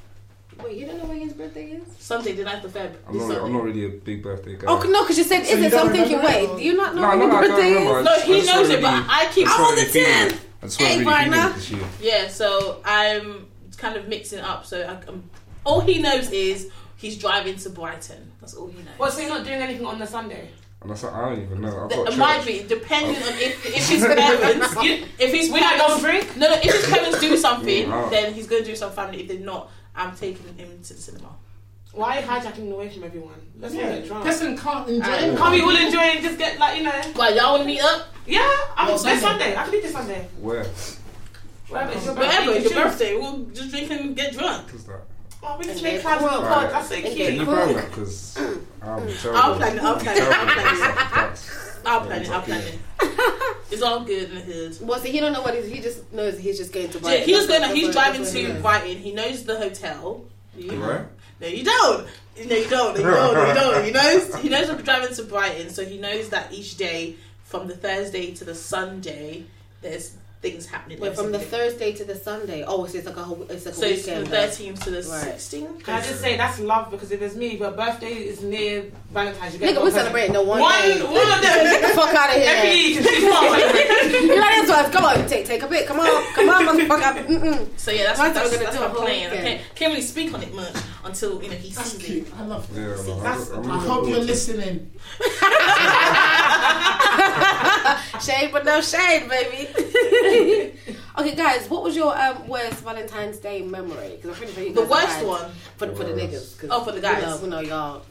wait, 0.64 0.78
you 0.78 0.86
don't 0.86 0.98
know 0.98 1.06
when 1.06 1.20
his 1.22 1.34
birthday 1.34 1.72
is? 1.72 1.84
Sunday, 2.00 2.34
the 2.34 2.44
9th 2.44 2.64
of 2.66 2.74
Feb. 2.74 2.94
I'm 3.08 3.18
this 3.18 3.28
not, 3.28 3.42
I'm 3.44 3.54
not 3.54 3.64
really 3.64 3.86
a 3.86 3.90
big 3.90 4.22
birthday 4.22 4.56
guy. 4.58 4.66
Oh 4.68 4.82
no, 4.84 5.04
because 5.04 5.18
you 5.18 5.24
said 5.24 5.46
So 5.46 5.54
is 5.54 5.60
you 5.60 5.66
it? 5.66 5.72
So 5.72 5.78
don't 5.78 5.88
I'm 5.90 5.94
thinking, 5.96 6.22
wait, 6.22 6.58
do 6.58 6.64
you 6.64 6.76
not 6.76 6.96
know 6.96 7.02
No, 7.02 7.10
when 7.10 7.20
no, 7.20 7.26
your 7.26 7.42
birthday 7.48 7.70
is? 7.72 8.06
No, 8.06 8.20
he 8.20 8.34
knows 8.46 8.68
weren't 8.70 8.72
it, 8.72 8.82
but 8.82 9.06
I 9.08 9.30
keep- 9.34 9.48
I'm 9.50 9.62
on 9.62 9.76
the 9.76 9.82
really 9.82 9.92
feeling 9.94 10.10
10th. 10.12 10.28
it. 10.28 10.40
I 10.62 10.66
just 10.66 10.80
weren't 10.80 10.92
Hey, 10.92 11.00
really 11.00 11.14
feeling 11.16 11.32
Varna. 11.32 11.50
it 11.50 11.56
this 11.56 11.72
year. 11.72 11.84
Yeah, 12.02 12.28
so 12.28 12.82
I'm 12.86 13.48
kind 13.78 13.96
of 13.96 14.08
mixing 14.08 14.40
up. 14.40 14.66
So 14.66 14.82
I, 14.82 15.08
I'm, 15.10 15.30
all 15.64 15.80
he 15.82 16.02
knows 16.02 16.30
is 16.32 16.70
he's 16.98 17.18
driving 17.18 17.56
to 17.58 17.70
Brighton. 17.70 18.32
That's 18.42 18.54
all 18.54 18.68
he 18.68 18.78
knows. 18.80 18.88
Well, 19.00 19.12
so 19.12 19.22
you're 19.22 19.30
not 19.30 19.46
doing 19.46 19.62
anything 19.62 19.86
on 19.86 19.98
the 20.00 20.06
Sunday? 20.08 20.50
And 20.82 20.92
I 20.92 20.96
said, 20.96 21.14
I 21.14 21.30
don't 21.30 21.42
even 21.44 21.62
know. 21.62 21.84
I've 21.84 21.90
Th- 21.92 22.06
got 22.06 22.14
it 22.14 22.18
might 22.18 22.46
be 22.46 22.64
depending 22.68 23.16
on 23.16 23.34
if 23.34 23.66
if 23.68 23.88
his 23.88 24.04
parents, 24.04 24.76
You- 24.84 25.06
if 25.20 25.32
his 25.32 25.52
We 25.52 25.60
like 25.62 25.78
parents, 25.78 25.88
don't 25.88 26.02
drink? 26.02 26.38
no, 26.38 26.48
no, 26.50 26.56
if 26.56 26.64
his 26.64 26.90
parents 26.90 27.20
do 27.20 27.38
something, 27.48 27.86
Mm, 27.86 27.92
oh. 28.08 28.10
then 28.10 28.34
he's 28.34 28.48
going 28.48 28.64
to 28.64 28.70
do 28.70 28.76
some 28.76 28.92
family. 28.92 29.22
If 29.22 29.28
they're 29.28 29.40
not, 29.40 29.70
I'm 29.96 30.16
taking 30.16 30.56
him 30.58 30.82
to 30.82 30.94
the 30.94 31.00
cinema. 31.00 31.30
Why 31.94 32.18
are 32.18 32.22
you 32.22 32.28
hijacking 32.28 32.72
away 32.72 32.90
from 32.90 33.04
everyone? 33.04 33.36
Let's 33.60 33.74
not 33.76 33.84
Yeah, 33.84 33.96
get 33.98 34.08
drunk. 34.08 34.24
person 34.24 34.58
can't 34.58 34.90
enjoy 34.90 35.04
Alright. 35.12 35.24
it. 35.24 35.38
Can't 35.38 35.54
we 35.54 35.62
all 35.62 35.76
enjoy 35.76 36.00
and 36.00 36.24
just 36.24 36.38
get 36.40 36.58
like 36.58 36.78
you 36.78 36.84
know? 36.84 37.02
Why 37.16 37.30
y'all 37.30 37.52
want 37.52 37.62
to 37.64 37.68
meet 37.68 37.82
up? 37.82 38.08
Yeah, 38.26 38.40
I'm 38.76 38.88
Well, 38.88 38.98
this 38.98 39.04
Sunday. 39.04 39.22
Sunday. 39.22 39.56
I 39.58 39.64
can 39.64 39.72
do 39.72 39.82
this 39.82 39.92
Sunday. 39.92 40.28
Where? 40.40 40.66
Whatever. 41.68 41.92
It's 41.94 42.06
your 42.06 42.16
birthday. 42.16 42.28
Whatever, 42.28 42.52
you 42.52 42.58
it's 42.58 42.64
your 42.72 42.74
choose. 42.84 42.92
birthday. 42.92 43.16
We'll 43.18 43.38
just 43.54 43.70
drink 43.72 43.92
and 43.92 44.16
get 44.16 44.34
drunk. 44.34 44.72
What's 44.72 44.84
that? 44.86 45.02
Oh, 45.44 45.58
we 45.58 45.66
just 45.66 45.78
And 45.78 45.84
make 45.84 45.94
then 45.94 46.02
plans 46.04 46.22
on 46.24 46.28
the 46.30 46.38
cool. 46.40 46.48
pod. 46.48 46.70
That's 46.72 46.90
so 46.90 46.96
And 46.96 47.04
Can 47.06 47.16
cute. 47.16 47.34
you 47.34 47.46
Cool. 47.46 47.56
plan 47.56 47.74
that? 47.76 47.90
Because 47.90 48.38
I'm 48.38 49.02
mm. 49.02 49.22
terrible. 49.22 49.40
I'll 49.42 49.56
plan 49.56 49.78
it, 49.78 49.84
I'll 49.84 49.96
plan 50.00 50.18
it, 50.18 50.24
I'll 50.24 50.46
plan 50.46 50.68
it. 50.68 50.72
with 50.72 50.80
stuff 50.80 50.96
like 50.98 51.12
that. 51.14 51.86
I'll 51.86 52.02
plan 52.02 52.22
it. 52.22 52.30
I'll 52.30 52.42
plan 52.42 52.62
it. 52.62 52.80
It's 53.72 53.82
all 53.82 54.02
good 54.04 54.30
in 54.30 54.36
the 54.36 54.42
hood. 54.42 54.78
Well, 54.82 55.00
see, 55.00 55.12
he 55.12 55.22
don't 55.22 55.32
know 55.32 55.42
what 55.42 55.56
he's, 55.56 55.66
he 55.72 55.80
just 55.80 56.12
knows 56.12 56.38
he's 56.38 56.58
just 56.58 56.74
going 56.74 56.90
to 56.90 56.98
Yeah, 56.98 57.02
Brighton. 57.04 57.26
he 57.26 57.36
was 57.36 57.48
going. 57.48 57.74
He's 57.76 57.92
driving 57.94 58.22
that's 58.24 58.34
what 58.34 58.42
he 58.44 58.48
to. 58.48 58.60
Brighton. 58.60 58.98
He 58.98 59.12
knows 59.14 59.46
the 59.46 59.58
hotel. 59.58 60.26
You- 60.58 60.72
Right? 60.84 61.06
No, 61.40 61.48
you 61.48 61.64
don't. 61.64 62.08
No, 62.46 62.56
you 62.56 62.70
don't. 62.70 63.00
No, 63.00 63.00
you 63.00 63.16
don't. 63.16 63.34
No, 63.34 63.48
you 63.48 63.54
don't. 63.54 63.86
He 63.86 63.92
knows. 63.92 64.36
He 64.36 64.50
knows 64.50 64.70
I'm 64.70 64.82
driving 64.82 65.16
to 65.16 65.24
Brighton, 65.24 65.70
so 65.70 65.86
he 65.86 65.98
knows 65.98 66.28
that 66.30 66.52
each 66.52 66.76
day, 66.76 67.16
from 67.46 67.68
the 67.70 67.76
Thursday 67.76 68.32
to 68.36 68.44
the 68.44 68.54
Sunday, 68.54 69.46
there's 69.82 70.18
things 70.42 70.66
happening. 70.66 71.00
Wait, 71.00 71.16
from 71.16 71.32
the 71.32 71.38
Thursday 71.40 71.94
to 71.94 72.04
the 72.04 72.16
Sunday. 72.16 72.64
Oh, 72.68 72.86
so 72.88 72.98
it's 72.98 73.06
like 73.06 73.16
a 73.16 73.22
whole, 73.24 73.44
it's 73.50 73.66
like 73.66 73.76
a 73.76 73.78
So 73.78 73.86
it's 73.86 74.08
weekend. 74.08 74.28
the 74.28 74.36
13th 74.38 74.84
to 74.86 74.90
the 74.90 74.98
Right. 75.10 75.36
16th. 75.36 75.84
Can 75.84 75.94
I 75.94 76.02
just 76.02 76.20
say 76.20 76.36
that's 76.36 76.60
love 76.60 76.90
because 76.90 77.12
if 77.12 77.22
it's 77.22 77.36
me, 77.36 77.58
your 77.58 77.72
birthday 77.72 78.14
is 78.14 78.42
near 78.42 78.86
Valentine's. 79.12 79.54
You 79.54 79.60
get 79.60 79.76
Nigga, 79.76 79.84
we're 79.84 79.92
celebrating 79.92 80.34
the 80.34 80.42
one 80.42 80.60
One, 80.60 80.82
day. 80.82 81.02
one 81.04 81.32
of 81.32 81.42
them. 81.42 81.64
Get 81.64 81.82
the 81.82 81.88
fuck 81.90 82.16
out 82.16 82.30
of 82.36 82.42
here. 82.42 82.52
Every 82.56 82.72
year 82.72 82.88
you 82.90 82.96
can 82.96 83.04
choose 83.14 83.24
one. 83.24 83.52
Like, 84.42 84.68
that's 84.68 84.92
Come 84.92 85.06
on, 85.06 85.28
take 85.28 85.46
take 85.46 85.62
a 85.62 85.68
bit. 85.68 85.86
Come 85.88 86.00
on, 86.00 86.34
come 86.34 86.50
on, 86.50 86.66
motherfucker. 86.66 87.26
Mm-mm. 87.28 87.68
So 87.80 87.92
yeah, 87.92 88.06
that's 88.14 88.20
what 88.20 88.28
are 88.28 88.30
we 88.30 88.34
that's, 88.34 88.52
gonna 88.52 88.64
that's 88.64 88.78
do 88.78 88.84
a 88.84 88.88
my 88.88 88.94
whole 88.94 89.02
plan. 89.06 89.32
I 89.32 89.36
can't, 89.38 89.62
can't 89.76 89.92
really 89.94 90.02
speak 90.06 90.34
on 90.34 90.42
it 90.44 90.54
much 90.56 90.76
until 91.04 91.42
you 91.44 91.50
know 91.50 91.56
he 91.56 91.72
sees 91.72 92.10
it. 92.10 92.34
I 92.36 92.46
love 92.46 92.68
Yeah, 92.76 92.88
that. 92.88 93.52
I'm 93.54 93.70
I 93.70 93.76
looking 93.76 93.90
hope 93.90 94.08
you're 94.10 94.20
listening. 94.20 94.92
Shade, 98.20 98.52
but 98.52 98.66
no 98.66 98.82
shade, 98.82 99.30
baby. 99.30 99.70
okay, 101.18 101.36
guys, 101.36 101.70
what 101.70 101.82
was 101.84 101.96
your 101.96 102.18
um, 102.20 102.48
worst 102.48 102.84
Valentine's 102.84 103.38
Day 103.38 103.62
memory? 103.62 104.18
Because 104.18 104.32
I'm 104.32 104.36
pretty 104.36 104.54
sure 104.54 104.64
you 104.64 104.74
The 104.74 104.82
worst 104.84 105.08
had- 105.08 105.26
one. 105.28 105.52
for 105.78 105.86
the, 105.88 105.96
for 105.96 106.04
the 106.04 106.14
Worst. 106.14 106.26
niggas. 106.58 106.60
'cause 106.60 106.70
Oh, 106.72 106.84
for 106.84 106.92
the 106.92 106.98
we 106.98 107.02
guys. 107.02 107.24
know, 107.24 107.38
we 107.42 107.48
know 107.50 107.60
y'all. 107.62 108.04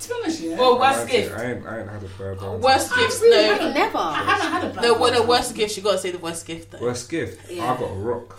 To 0.00 0.08
be 0.08 0.14
honest, 0.22 0.40
yeah. 0.40 0.58
Well, 0.58 0.78
worst 0.78 1.00
ain't 1.00 1.10
say- 1.10 1.22
gift. 1.22 1.34
I 1.38 1.44
ain't, 1.52 1.66
I 1.66 1.80
ain't 1.80 1.88
had 1.88 2.02
a 2.02 2.06
bad 2.08 2.42
one. 2.42 2.60
Worst 2.60 2.94
gift, 2.94 3.20
really 3.22 3.58
No. 3.58 3.72
Never. 3.72 3.98
I 3.98 4.14
haven't 4.14 4.52
had 4.52 4.64
a 4.64 4.74
bad 4.74 4.82
no, 4.82 4.92
one. 4.92 5.00
well, 5.00 5.22
the 5.22 5.26
worst 5.28 5.54
gift. 5.54 5.76
You 5.76 5.82
gotta 5.82 5.98
say 5.98 6.10
the 6.10 6.18
worst 6.18 6.44
gift 6.46 6.70
though. 6.72 6.80
Worst 6.80 7.08
gift? 7.08 7.50
Yeah. 7.50 7.72
I 7.72 7.76
got 7.78 7.90
a 7.90 7.94
rock. 7.94 8.38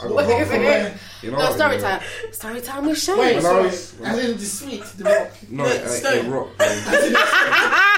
I 0.00 0.08
got 0.08 0.14
Wait, 0.14 0.24
a 0.24 0.28
rock 0.28 0.38
wait, 0.38 0.46
from 0.48 0.58
wait. 0.58 0.64
where? 0.64 0.98
You 1.22 1.30
know 1.30 1.38
No, 1.38 1.52
story 1.54 1.76
you 1.76 1.82
know? 1.82 1.88
time. 1.88 2.00
Story 2.32 2.60
time 2.60 2.86
with 2.86 2.98
Shane. 2.98 3.18
Wait, 3.18 3.36
When 3.36 3.44
I 3.46 3.48
sorry. 3.48 3.62
was- 3.64 4.00
As 4.02 4.18
in 4.24 4.36
the 4.36 4.44
sweet, 4.44 4.82
the 4.98 5.04
rock. 5.04 5.30
No, 5.50 5.64
No, 5.64 5.70
a, 5.70 5.88
stone. 5.88 6.26
a 6.26 6.30
rock 6.30 6.48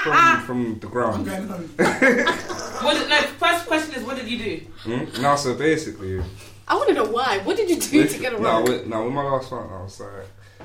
from, 0.03 0.47
from 0.47 0.79
the 0.81 0.87
I'm 0.87 0.93
ground. 0.93 1.27
going 1.27 1.49
home. 1.49 1.71
What 2.85 2.99
did, 2.99 3.09
no, 3.09 3.17
first 3.39 3.67
question 3.67 3.95
is, 3.95 4.03
what 4.05 4.17
did 4.17 4.29
you 4.29 4.39
do? 4.39 4.61
Hmm? 4.83 5.23
No, 5.23 5.37
so 5.37 5.55
basically, 5.55 6.23
I 6.69 6.75
want 6.75 6.89
to 6.89 6.95
know 6.95 7.05
why. 7.07 7.39
What 7.39 7.57
did 7.57 7.71
you 7.71 7.81
do 7.81 8.07
to 8.07 8.19
get 8.19 8.35
a 8.35 8.37
no, 8.39 8.43
rock? 8.43 8.65
with, 8.69 8.87
no, 8.87 9.05
with 9.05 9.15
my 9.15 9.23
last 9.23 9.51
one, 9.51 9.71
I 9.73 9.83
was 9.83 9.99
like, 10.01 10.11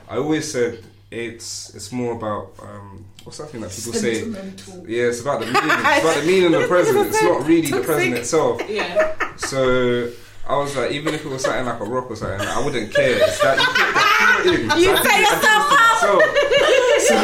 I 0.09 0.17
always 0.17 0.51
said 0.51 0.83
it's 1.11 1.73
it's 1.75 1.91
more 1.93 2.13
about 2.13 2.51
um, 2.61 3.05
what's 3.23 3.37
that 3.37 3.49
thing 3.51 3.61
that 3.61 3.71
people 3.71 3.93
say? 3.93 4.15
Sentimental. 4.15 4.89
Yeah, 4.89 5.03
it's 5.03 5.21
about 5.21 5.39
the 5.39 5.45
meaning. 5.45 5.61
It's 5.63 6.03
about 6.03 6.15
the 6.17 6.27
meaning 6.27 6.53
of 6.53 6.61
the 6.61 6.67
present. 6.75 7.07
It's 7.07 7.23
not 7.23 7.47
really 7.47 7.71
the 7.71 7.81
present 7.81 8.13
itself. 8.15 8.61
Yeah. 8.69 9.15
So 9.37 10.11
I 10.49 10.57
was 10.57 10.75
like, 10.75 10.91
even 10.91 11.13
if 11.13 11.23
it 11.25 11.29
was 11.29 11.43
something 11.43 11.65
like 11.65 11.79
a 11.79 11.83
rock 11.85 12.09
or 12.09 12.15
something, 12.15 12.41
I 12.47 12.59
wouldn't 12.65 12.91
care. 12.93 13.17
It's 13.21 13.39
that 13.41 13.59
you 13.59 13.65
put 13.69 13.93
the 13.93 14.65
feeling. 14.65 14.81
You 14.81 14.85
So 14.85 14.93
I 14.93 15.03
say 15.05 15.17
did- 15.19 15.27
I 15.29 15.37
did 15.37 15.45
it 15.45 15.61
for 15.69 15.75
myself. 15.77 15.99
So, 16.01 17.19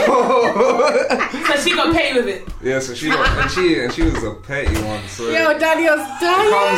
So 1.46 1.56
she 1.64 1.76
got 1.76 1.96
paid 1.96 2.16
with 2.16 2.28
it. 2.28 2.48
yeah, 2.62 2.80
so 2.80 2.94
she 2.94 3.10
got, 3.10 3.28
and 3.42 3.52
she 3.52 3.80
and 3.80 3.92
she 3.94 4.04
was 4.04 4.24
a 4.24 4.32
petty 4.36 4.76
one. 4.84 5.02
So 5.08 5.30
Yo, 5.30 5.58
Daniel's 5.58 6.00
comes 6.00 6.20
dying. 6.22 6.78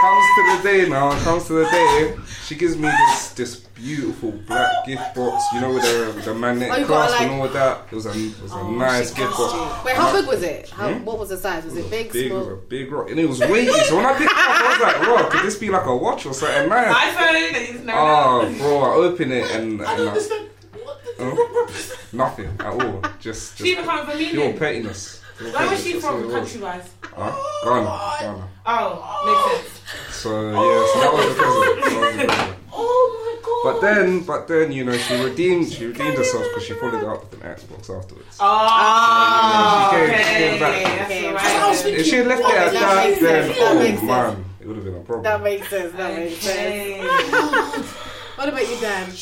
comes 0.00 0.26
to 0.36 0.42
the 0.56 0.60
day 0.64 0.88
now. 0.88 1.10
Comes 1.20 1.46
to 1.46 1.52
the 1.54 1.64
day. 1.70 2.16
She 2.46 2.54
gives 2.56 2.76
me 2.76 2.88
this 2.88 3.30
this 3.32 3.56
beautiful 3.80 4.30
black 4.46 4.70
gift 4.86 5.14
box. 5.14 5.44
You 5.54 5.60
know 5.60 5.72
with 5.74 5.82
the 5.82 6.12
with 6.14 6.24
the 6.24 6.34
magnetic 6.34 6.74
Oh, 6.74 6.80
you 6.80 6.86
got, 6.86 7.08
clasp 7.08 7.20
and 7.22 7.30
like- 7.32 7.40
all 7.48 7.54
that. 7.54 7.86
It 7.90 7.94
was 7.94 8.06
a 8.06 8.10
it 8.10 8.42
was 8.42 8.52
a 8.52 8.54
Oh, 8.56 8.70
nice 8.70 9.10
gift 9.12 9.30
box. 9.32 9.52
you. 9.54 9.84
Wait, 9.86 9.96
how 9.96 10.12
big 10.12 10.26
was 10.28 10.42
it? 10.42 10.68
How, 10.70 10.92
hmm? 10.92 11.04
What 11.04 11.18
was 11.18 11.28
the 11.30 11.36
size? 11.38 11.64
Was 11.64 11.76
it 11.76 11.90
big, 11.90 12.12
Big, 12.12 12.30
it 12.30 12.34
was 12.34 12.46
a 12.48 12.56
big 12.56 12.90
rock, 12.92 13.10
and 13.10 13.18
it 13.18 13.28
was 13.28 13.40
weighty. 13.40 13.72
So 13.72 13.96
when 13.96 14.06
I 14.06 14.12
picked 14.18 14.30
it 14.30 14.36
up, 14.36 14.60
I 14.60 14.68
was 14.68 14.80
like, 14.80 15.02
"Bro, 15.02 15.30
could 15.30 15.46
this 15.46 15.56
be 15.58 15.70
like 15.70 15.86
a 15.86 15.96
watch 15.96 16.26
or 16.26 16.34
something 16.34 16.68
nice?" 16.68 16.94
iPhone. 16.94 17.52
They 17.52 17.66
just 17.72 17.84
never 17.84 17.98
Oh, 17.98 18.48
know. 18.48 18.58
bro, 18.58 18.78
I 18.80 18.94
open 18.94 19.32
it 19.32 19.50
and, 19.52 19.82
I 19.82 19.90
and 19.90 19.98
don't 19.98 20.06
I- 20.06 20.10
understand. 20.10 20.46
What 20.84 21.00
the 21.04 21.24
Huh? 21.24 21.30
rock 21.36 21.54
represent? 21.54 22.12
nothing 22.12 22.50
at 22.60 22.66
all. 22.66 23.02
Just, 23.20 23.58
She 23.58 23.64
just 23.64 23.70
even 23.72 23.84
coming 23.84 24.06
for 24.06 24.16
me. 24.18 24.30
pure 24.30 24.44
then. 24.48 24.58
pettiness. 24.58 25.20
Pure 25.38 25.52
Where 25.52 25.70
was 25.70 25.82
she 25.82 25.92
from, 26.00 26.20
it 26.22 26.26
was. 26.26 26.34
country 26.34 26.60
wise? 26.60 26.90
Huh? 27.02 27.32
Ghana, 27.64 27.88
oh, 27.90 28.16
Ghana. 28.20 28.48
Oh, 28.66 29.24
makes 29.26 29.62
sense. 29.64 30.16
So 30.16 30.50
yeah, 30.50 30.86
so 30.92 31.00
that 31.00 31.12
was 31.12 31.26
the 31.28 31.34
present. 31.34 31.80
That 31.80 32.00
was 32.00 32.16
the 32.16 32.24
present. 32.26 32.56
Oh 32.72 33.19
my 33.64 33.72
god. 33.72 33.74
But 33.74 33.80
then, 33.80 34.20
but 34.24 34.48
then, 34.48 34.72
you 34.72 34.84
know, 34.84 34.96
she 34.96 35.14
redeemed, 35.22 35.72
she 35.72 35.86
redeemed 35.86 36.16
herself 36.16 36.44
because 36.48 36.64
she 36.64 36.74
followed 36.74 36.94
it 37.02 37.04
up 37.04 37.20
with 37.30 37.42
an 37.42 37.50
Xbox 37.50 37.90
afterwards. 37.96 38.36
Oh, 38.40 39.88
She 39.90 39.96
came- 39.96 40.08
she 40.08 40.14
okay. 40.14 40.50
came 40.50 40.60
back. 40.60 41.02
Okay. 41.06 41.26
all 41.26 41.36
I 41.38 41.68
was 41.70 41.84
right. 41.84 41.94
If 41.94 42.06
she 42.06 42.16
had 42.16 42.26
left 42.26 42.40
it 42.40 42.44
what 42.44 42.54
at 42.54 42.72
that 42.72 42.80
that, 42.80 43.20
then 43.20 43.44
sense, 43.44 43.58
that 43.58 43.70
oh 43.70 43.78
makes 43.78 43.98
sense. 43.98 44.02
man, 44.10 44.44
it 44.60 44.66
would 44.66 44.76
have 44.76 44.84
been 44.84 44.94
a 44.96 45.00
problem. 45.00 45.22
That 45.24 45.42
makes 45.42 45.68
sense. 45.68 45.92
That 45.94 46.16
makes 46.16 46.36
sense. 46.38 47.96
What 48.36 48.48
about 48.48 48.68
you, 48.70 48.80
Dan? 48.80 49.10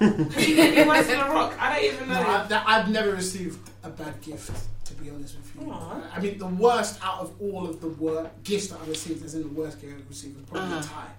You 0.00 0.86
went 0.86 1.06
to 1.06 1.12
the 1.16 1.26
rock. 1.28 1.54
I 1.60 1.74
don't 1.74 1.84
even 1.94 2.08
No, 2.08 2.14
know. 2.22 2.28
I, 2.28 2.46
that, 2.46 2.64
I've 2.66 2.88
never 2.90 3.10
received 3.12 3.58
a 3.82 3.90
bad 3.90 4.20
gift, 4.22 4.50
to 4.86 4.94
be 4.94 5.10
honest 5.10 5.36
with 5.36 5.52
you. 5.66 5.70
Aw. 5.70 6.00
I 6.14 6.20
mean, 6.20 6.38
the 6.38 6.46
worst 6.46 6.98
out 7.02 7.20
of 7.20 7.34
all 7.42 7.66
of 7.68 7.80
the 7.80 7.88
wor- 7.88 8.30
gifts 8.44 8.68
that 8.68 8.80
I 8.80 8.86
received, 8.88 9.24
as 9.24 9.34
in 9.34 9.42
the 9.42 9.48
worst 9.48 9.80
gift 9.80 9.92
I 9.94 10.08
received, 10.08 10.36
was 10.36 10.44
probably 10.48 10.76
Uh-huh. 10.78 10.80
a 10.80 10.82
tie. 10.88 11.10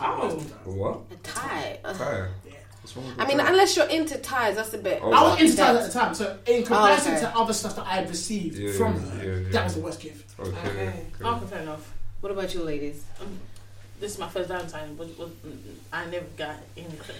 Oh. 0.00 0.30
What? 0.64 1.00
A 1.10 1.16
tie. 1.22 1.78
Uh, 1.84 1.92
Tire. 1.94 2.30
Yeah. 2.46 2.52
What's 2.80 2.96
wrong 2.96 3.06
with 3.06 3.20
I 3.20 3.26
mean, 3.26 3.38
tire? 3.38 3.46
unless 3.48 3.76
you're 3.76 3.88
into 3.88 4.18
ties, 4.18 4.56
that's 4.56 4.72
a 4.74 4.78
bit. 4.78 5.00
Oh. 5.02 5.12
I 5.12 5.22
was 5.22 5.40
into 5.40 5.56
That's- 5.56 5.76
ties 5.76 5.86
at 5.86 5.92
the 5.92 5.98
time, 5.98 6.14
so 6.14 6.38
in 6.46 6.64
comparison 6.64 7.12
okay. 7.14 7.20
to 7.22 7.36
other 7.36 7.52
stuff 7.52 7.76
that 7.76 7.86
I 7.86 7.94
had 7.96 8.08
received 8.08 8.56
Yeah, 8.58 8.72
from 8.72 8.94
yeah, 8.94 9.00
her, 9.00 9.24
yeah, 9.24 9.38
yeah. 9.38 9.48
that 9.52 9.64
was 9.64 9.74
the 9.74 9.80
worst 9.80 10.00
gift. 10.00 10.38
Okay. 10.38 10.50
Okay. 10.50 10.68
okay. 10.68 11.04
Okay, 11.24 11.46
fair 11.46 11.62
enough. 11.62 11.92
What 12.20 12.32
about 12.32 12.54
you, 12.54 12.62
ladies? 12.62 13.04
This 14.00 14.12
is 14.14 14.18
my 14.18 14.28
first 14.28 14.48
Valentine, 14.48 14.94
but, 14.96 15.16
but 15.16 15.28
I 15.92 16.06
never 16.06 16.26
got 16.36 16.56
anything. 16.76 17.16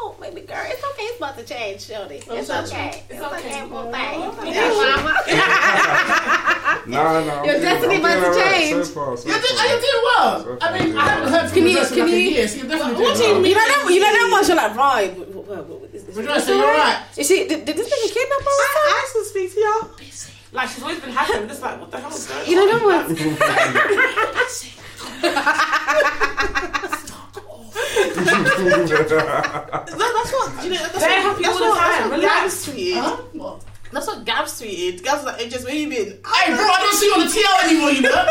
Oh, 0.00 0.16
baby 0.20 0.40
girl, 0.42 0.58
it's 0.64 0.82
okay. 0.82 1.02
It's 1.04 1.16
about 1.18 1.38
to 1.38 1.44
change, 1.44 1.82
Shorty. 1.86 2.22
Oh, 2.28 2.34
It's 2.36 2.48
sorry. 2.48 2.66
okay. 2.66 3.04
It's 3.08 3.20
okay. 3.22 3.62
boo 3.70 3.86
thing. 3.92 4.22
It's 4.22 4.38
okay, 4.38 4.50
Yeah. 4.52 4.70
Oh, 4.72 4.76
mama. 4.96 5.12
Nah, 6.86 7.20
nah. 7.22 7.38
I'm 7.38 7.44
Your 7.44 7.54
doing- 7.54 7.62
destiny 7.62 7.94
I'm 7.94 8.00
about 8.02 8.34
to 8.34 8.40
change. 8.42 8.74
So 8.86 8.92
far, 8.94 9.16
so 9.16 9.28
You're, 9.28 9.38
doing, 9.38 9.54
far. 9.54 9.66
you're 9.68 10.02
well. 10.02 10.34
So 10.42 10.58
I 10.60 10.78
mean, 10.78 10.96
I 10.96 10.98
haven't 11.08 11.30
heard 11.32 11.46
from 11.46 11.54
Can 11.54 11.62
you 11.62 11.68
you- 11.78 11.86
can 11.86 12.08
you- 12.08 12.16
year, 12.16 12.48
so 12.48 12.56
you're 12.56 12.66
definitely 12.68 12.94
What 13.04 13.14
doing 13.14 13.16
do 13.16 13.22
you 13.22 13.28
well. 13.32 13.40
mean? 13.42 13.50
You 13.50 13.54
know 13.54 13.66
that. 13.70 13.80
You 13.94 14.00
know 14.00 14.12
that 14.12 14.28
much. 14.30 14.46
You're 14.48 14.56
like, 14.56 14.74
right. 14.76 15.10
what- 15.16 15.28
what- 15.46 15.66
what- 15.68 15.90
is- 15.94 16.02
is- 16.08 16.16
Rejoice, 16.16 16.36
is 16.38 16.44
so 16.46 16.52
you're 16.56 16.64
alright? 16.66 16.98
right. 16.98 17.18
Is 17.18 17.26
she? 17.28 17.36
Did, 17.46 17.64
did 17.64 17.76
this 17.76 17.86
nigga 17.86 18.08
kidnap 18.12 18.40
her? 18.42 18.46
or 18.50 18.50
I, 18.50 18.74
something? 18.74 18.94
I 18.98 19.06
still 19.10 19.24
speak 19.30 19.48
to 19.54 19.60
y'all. 19.60 19.84
Like 20.52 20.68
she's 20.68 20.82
always 20.82 21.00
been 21.00 21.10
happy. 21.12 21.32
I'm 21.38 21.46
just 21.48 21.62
like, 21.62 21.78
what 21.80 21.90
the 21.90 21.98
hell 22.00 22.10
is 22.10 22.26
going 22.28 22.40
on? 22.42 22.46
You 22.50 22.56
know 22.56 22.66
that 22.66 22.82
one. 22.82 23.14
That, 28.92 29.86
that's 29.96 30.32
what 30.32 30.64
you 30.64 30.70
know. 30.70 30.76
That's 30.76 30.98
They're 30.98 31.08
what, 31.08 31.22
happy 31.22 31.42
that's 31.42 31.60
all 31.60 31.72
the 31.72 31.76
time, 31.80 31.90
That's 31.90 32.02
what 32.02 32.10
relax. 32.20 32.42
Gabs 32.42 32.66
tweeted. 32.68 33.00
Huh? 33.00 33.16
What? 33.32 33.64
That's 33.92 34.06
what 34.06 34.24
Gabs 34.24 34.52
tweeted. 34.60 35.02
Gabs 35.02 35.24
was 35.24 35.32
like, 35.32 35.48
"Just 35.50 35.64
where 35.64 35.74
you 35.74 35.88
been?" 35.88 36.08
Hey, 36.24 36.54
bro, 36.54 36.64
I 36.64 36.66
don't 36.80 36.94
see 36.94 37.06
you 37.06 37.14
on 37.14 37.20
the 37.20 37.26
TL 37.26 37.64
anymore, 37.64 37.90
you 37.92 38.02
know? 38.02 38.12
Wait, 38.12 38.26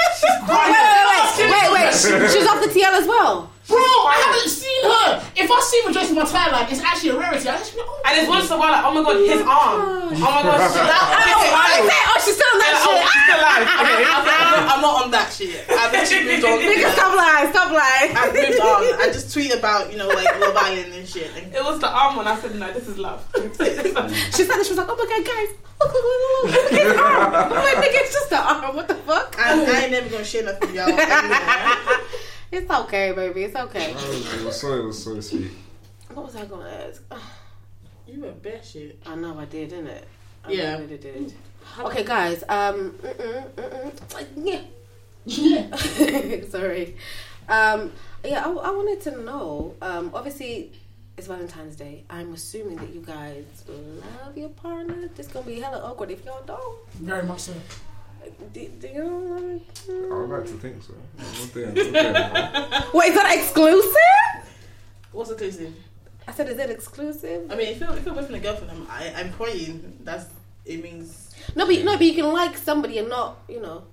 wait, 0.72 1.38
wait, 1.38 1.52
wait, 1.52 1.70
wait. 1.74 1.94
She, 1.94 2.08
she's 2.38 2.48
off 2.48 2.60
the 2.62 2.68
TL 2.70 2.94
as 3.02 3.08
well. 3.08 3.50
Bro, 3.72 3.80
I 3.80 4.16
haven't 4.28 4.52
seen 4.52 4.82
her. 4.84 5.08
If 5.40 5.48
I 5.48 5.60
see 5.64 5.80
Rejoice 5.88 6.10
in 6.12 6.16
my 6.20 6.28
timeline, 6.28 6.68
it's 6.68 6.84
actually 6.84 7.16
a 7.16 7.20
rarity. 7.20 7.48
I 7.48 7.56
actually, 7.56 7.82
oh, 7.88 8.04
And 8.06 8.14
it's 8.20 8.28
once 8.28 8.52
in 8.52 8.54
a 8.54 8.60
while 8.60 8.72
like, 8.76 8.84
oh 8.84 8.92
my 8.92 9.02
god, 9.08 9.16
his 9.24 9.42
arm. 9.48 9.80
Oh 10.12 10.12
my 10.12 10.44
god, 10.44 10.60
shit. 10.76 10.84
Oh, 10.84 11.56
I 11.56 11.80
oh, 12.12 12.18
she's 12.20 12.36
still 12.36 12.52
on 12.52 12.60
that 12.60 12.76
Oh, 12.84 12.92
shit. 12.92 13.08
she's 13.08 13.24
still 13.24 13.40
alive. 13.40 13.64
Okay, 13.82 14.04
I'm, 14.04 14.22
um, 14.22 14.26
not, 14.28 14.76
I'm 14.76 14.82
not 14.82 14.96
on 15.06 15.12
that 15.12 15.32
shit. 15.32 15.64
I've 15.72 15.94
actually 15.96 16.24
moved 16.28 16.44
on. 16.44 16.60
Nigga, 16.60 16.92
stop 16.92 17.16
lying, 17.16 17.48
stop 17.56 17.70
lying. 17.72 18.12
I've 18.12 18.34
moved 18.36 18.60
on. 18.60 18.82
I 19.00 19.08
just 19.14 19.32
tweet 19.34 19.54
about 19.56 19.92
you 19.92 19.98
know 19.98 20.08
like 20.12 20.28
Love 20.40 20.56
Island 20.68 20.94
and 20.94 21.08
shit. 21.08 21.32
And 21.38 21.54
It 21.56 21.64
was 21.64 21.80
the 21.80 21.88
arm 21.90 22.16
one. 22.20 22.28
I 22.28 22.36
said, 22.40 22.56
no, 22.56 22.72
this 22.74 22.88
is 22.88 22.98
love. 22.98 23.24
She 23.36 24.44
said 24.44 24.60
that 24.60 24.66
she 24.68 24.74
was 24.76 24.80
like, 24.84 24.90
oh 24.92 24.96
my 25.00 25.08
god, 25.08 25.24
guys, 25.24 25.50
look, 25.80 25.94
look, 25.96 26.04
look, 26.04 26.44
look, 26.44 26.72
look 26.72 26.74
at 26.74 26.84
his 26.92 26.98
arm. 27.00 27.34
I'm 27.34 27.52
like, 27.52 27.80
nigga, 27.80 28.00
it's 28.04 28.14
just 28.14 28.30
the 28.30 28.38
arm. 28.42 28.76
What 28.76 28.88
the 28.88 28.96
fuck? 28.96 29.36
I, 29.40 29.54
I 29.64 29.82
ain't 29.88 29.92
never 29.92 30.10
gonna 30.10 30.26
share 30.26 30.44
nothing 30.44 30.76
y'all. 30.76 30.88
Anymore. 32.52 32.62
It's 32.78 32.86
okay, 32.88 33.12
baby. 33.14 33.44
It's 33.44 33.56
okay. 33.56 33.92
It 33.92 34.46
was 34.46 34.60
so, 34.60 34.74
it 34.80 34.84
was 34.86 35.04
so 35.04 35.20
sweet. 35.22 35.52
What 36.14 36.26
was 36.26 36.36
I 36.36 36.46
gonna 36.46 36.70
ask? 36.70 37.02
You 38.08 38.26
a 38.26 38.32
bad 38.32 38.66
shit. 38.66 39.00
I 39.06 39.16
know 39.16 39.38
I 39.40 39.46
did, 39.46 39.70
didn't 39.70 39.88
it? 39.88 40.08
I 40.44 40.52
Yeah. 40.52 40.78
really 40.80 40.98
did. 40.98 41.34
Okay, 41.80 42.04
guys. 42.04 42.44
Um. 42.50 42.92
Mm-mm, 43.02 43.50
mm-mm. 43.52 44.28
yeah. 44.44 44.62
Yeah. 45.26 46.46
Sorry. 46.50 46.96
Um. 47.48 47.92
Yeah. 48.26 48.46
I, 48.46 48.50
I 48.50 48.72
wanted 48.72 49.02
to 49.02 49.22
know. 49.22 49.76
Um. 49.82 50.12
Obviously, 50.14 50.72
it's 51.18 51.28
Valentine's 51.28 51.76
Day. 51.76 52.04
I'm 52.10 52.34
assuming 52.34 52.78
that 52.78 52.90
you 52.94 53.02
guys 53.02 53.46
love 54.26 54.36
your 54.38 54.50
partner. 54.50 55.08
This 55.16 55.28
gonna 55.28 55.46
be 55.46 55.60
hella 55.60 55.80
awkward 55.84 56.12
if 56.12 56.26
y'all 56.26 56.44
don't. 56.46 56.90
Very 56.96 57.24
much 57.24 57.42
so. 57.42 57.54
Do, 58.54 58.68
do 58.80 58.88
you? 58.88 59.62
I 59.90 60.16
would 60.16 60.30
like 60.30 60.46
to 60.46 60.54
think 60.54 60.82
so. 60.84 60.94
What 61.18 61.54
damn, 61.54 61.76
what 61.76 61.94
damn, 61.94 62.94
Wait, 62.94 63.08
is 63.10 63.16
that 63.16 63.36
exclusive? 63.38 64.52
What's 65.12 65.32
exclusive? 65.32 65.74
I 66.28 66.32
said, 66.34 66.50
is 66.50 66.58
it 66.60 66.70
exclusive? 66.70 67.52
I 67.52 67.56
mean, 67.56 67.68
if 67.70 67.80
you're 67.80 67.96
if 67.98 68.06
you're 68.06 68.14
with 68.16 68.30
a 68.30 68.40
girlfriend, 68.40 68.72
I'm 68.72 68.88
I, 68.90 69.12
I'm 69.16 69.32
praying. 69.34 69.98
That's 70.04 70.26
it 70.66 70.84
means 70.84 71.34
No, 71.56 71.66
but 71.66 71.84
no, 71.84 71.98
but 71.98 72.06
you 72.06 72.14
can 72.14 72.32
like 72.32 72.58
somebody 72.58 72.98
and 73.00 73.10
not, 73.10 73.40
you 73.50 73.60
know. 73.62 73.84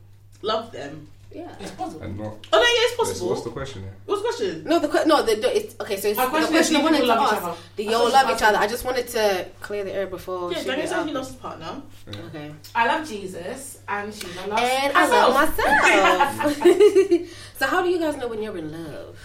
love 0.42 0.72
them. 0.72 1.08
Yeah. 1.30 1.54
It's 1.60 1.70
possible. 1.72 2.02
and 2.02 2.16
not. 2.18 2.34
Oh 2.52 2.56
no, 2.56 2.58
yeah, 2.58 2.66
it's 2.88 2.96
possible. 2.96 3.28
what's 3.30 3.42
the 3.42 3.50
question 3.50 3.82
here? 3.82 3.94
What's 4.06 4.22
the 4.22 4.28
question? 4.28 4.64
No, 4.64 4.78
the 4.78 4.88
que- 4.88 5.04
no, 5.04 5.22
the, 5.22 5.34
the 5.34 5.56
it's 5.56 5.78
okay. 5.78 5.96
So 6.00 6.08
it's, 6.08 6.16
My 6.16 6.24
the 6.24 6.30
question 6.30 6.50
question 6.52 6.76
is, 6.76 6.80
I 6.80 6.84
wanted 6.84 7.06
to 7.06 7.46
ask. 7.46 7.58
Do 7.76 7.82
y'all 7.82 8.10
love 8.10 8.30
each 8.34 8.42
other? 8.42 8.56
I 8.58 8.66
just 8.66 8.84
wanted 8.84 9.08
to 9.08 9.46
clear 9.60 9.84
the 9.84 9.92
air 9.94 10.06
before. 10.06 10.52
Yeah, 10.52 10.58
she 10.58 10.64
Daniel 10.64 10.80
gets 10.82 10.90
said 10.90 11.00
out. 11.00 11.06
he 11.06 11.12
lost 11.12 11.32
his 11.32 11.40
partner. 11.40 11.82
Okay. 12.28 12.54
I 12.74 12.86
love 12.86 13.06
Jesus 13.06 13.78
and 13.88 14.14
Sheila 14.14 14.46
loves 14.48 14.62
And 14.62 14.96
I 14.96 15.06
love 15.06 15.34
myself. 16.54 17.28
so 17.58 17.66
how 17.66 17.82
do 17.82 17.88
you 17.90 17.98
guys 17.98 18.16
know 18.16 18.28
when 18.28 18.42
you're 18.42 18.56
in 18.56 18.72
love? 18.72 19.18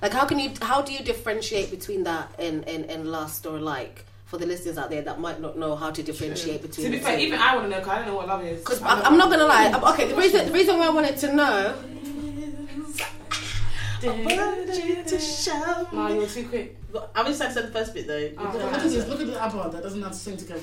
Like 0.00 0.12
how 0.12 0.24
can 0.24 0.38
you 0.38 0.52
how 0.62 0.80
do 0.82 0.92
you 0.92 1.00
differentiate 1.04 1.70
between 1.70 2.04
that 2.04 2.34
and 2.38 2.66
and, 2.68 2.86
and 2.86 3.10
lust 3.10 3.44
or 3.46 3.58
like 3.58 4.06
for 4.26 4.38
the 4.38 4.46
listeners 4.46 4.76
out 4.76 4.90
there 4.90 5.02
that 5.02 5.20
might 5.20 5.40
not 5.40 5.56
know 5.56 5.76
how 5.76 5.90
to 5.90 6.02
differentiate 6.02 6.60
between 6.62 6.86
To 6.86 6.90
be 6.92 6.98
fair, 6.98 7.18
even 7.18 7.38
I 7.40 7.54
want 7.54 7.66
to 7.66 7.70
know 7.70 7.78
because 7.78 7.92
I 7.92 7.96
don't 7.98 8.06
know 8.08 8.14
what 8.16 8.26
love 8.28 8.44
is. 8.44 8.58
Because 8.58 8.82
I'm, 8.82 9.00
I'm 9.02 9.16
not 9.16 9.30
gonna 9.30 9.46
lie. 9.46 9.66
I'm- 9.66 9.84
okay, 9.94 10.08
the 10.08 10.16
reason 10.16 10.46
the 10.46 10.52
reason 10.52 10.78
why 10.78 10.86
I 10.86 10.90
wanted 10.90 11.16
to 11.18 11.32
know. 11.34 11.74
No, 15.92 16.08
you're 16.08 16.26
too 16.26 16.48
quick. 16.48 16.76
I'm 17.14 17.26
just 17.26 17.42
excited 17.42 17.68
the 17.68 17.72
first 17.78 17.92
bit 17.94 18.06
though. 18.06 18.30
Oh, 18.38 18.50
Look 18.54 18.62
at 18.72 18.82
this. 18.82 19.06
Look 19.08 19.20
at 19.20 19.26
the 19.26 19.32
iPod 19.34 19.72
that 19.72 19.82
doesn't 19.82 20.00
have 20.02 20.12
to 20.12 20.18
sing 20.18 20.36
together. 20.36 20.62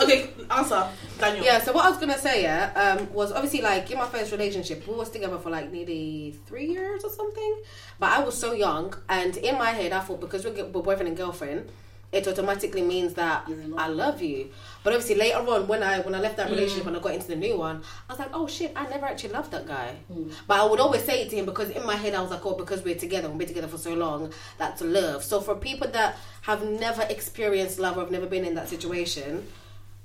Okay, 0.00 0.30
answer, 0.50 0.88
Daniel. 1.18 1.44
Yeah, 1.44 1.60
so 1.60 1.72
what 1.72 1.84
I 1.86 1.90
was 1.90 1.98
gonna 1.98 2.18
say, 2.18 2.42
yeah, 2.42 2.96
um, 2.98 3.12
was 3.12 3.32
obviously 3.32 3.60
like 3.62 3.90
in 3.90 3.98
my 3.98 4.06
first 4.06 4.30
relationship, 4.32 4.86
we 4.86 4.94
was 4.94 5.10
together 5.10 5.38
for 5.38 5.50
like 5.50 5.72
nearly 5.72 6.36
three 6.46 6.66
years 6.66 7.04
or 7.04 7.10
something. 7.10 7.62
But 7.98 8.10
I 8.12 8.20
was 8.24 8.36
so 8.36 8.52
young, 8.52 8.94
and 9.08 9.36
in 9.38 9.56
my 9.58 9.70
head, 9.70 9.92
I 9.92 10.00
thought 10.00 10.20
because 10.20 10.44
we're, 10.44 10.64
we're 10.66 10.82
boyfriend 10.82 11.08
and 11.08 11.16
girlfriend, 11.16 11.70
it 12.10 12.26
automatically 12.26 12.80
means 12.80 13.14
that 13.14 13.46
You're 13.48 13.60
in 13.60 13.70
love. 13.72 13.80
I 13.80 13.88
love 13.88 14.22
you. 14.22 14.50
But 14.82 14.94
obviously 14.94 15.16
later 15.16 15.38
on, 15.38 15.68
when 15.68 15.82
I 15.82 16.00
when 16.00 16.14
I 16.14 16.20
left 16.20 16.38
that 16.38 16.48
mm. 16.48 16.52
relationship 16.52 16.86
and 16.86 16.96
I 16.96 17.00
got 17.00 17.12
into 17.12 17.28
the 17.28 17.36
new 17.36 17.58
one, 17.58 17.82
I 18.08 18.12
was 18.12 18.18
like, 18.18 18.30
oh 18.32 18.46
shit, 18.46 18.72
I 18.74 18.88
never 18.88 19.04
actually 19.04 19.30
loved 19.30 19.50
that 19.50 19.66
guy. 19.66 19.96
Mm. 20.10 20.32
But 20.46 20.60
I 20.60 20.64
would 20.64 20.80
always 20.80 21.04
say 21.04 21.22
it 21.22 21.30
to 21.30 21.36
him 21.36 21.44
because 21.44 21.68
in 21.70 21.84
my 21.84 21.96
head 21.96 22.14
I 22.14 22.22
was 22.22 22.30
like, 22.30 22.44
oh, 22.46 22.54
because 22.54 22.82
we're 22.82 22.94
together, 22.94 23.28
we've 23.28 23.38
been 23.38 23.48
together 23.48 23.68
for 23.68 23.76
so 23.76 23.92
long, 23.92 24.32
that's 24.56 24.80
love. 24.80 25.22
So 25.22 25.42
for 25.42 25.54
people 25.54 25.88
that 25.88 26.16
have 26.42 26.64
never 26.64 27.02
experienced 27.10 27.78
love 27.78 27.98
or 27.98 28.00
have 28.00 28.10
never 28.10 28.26
been 28.26 28.46
in 28.46 28.54
that 28.54 28.68
situation, 28.70 29.46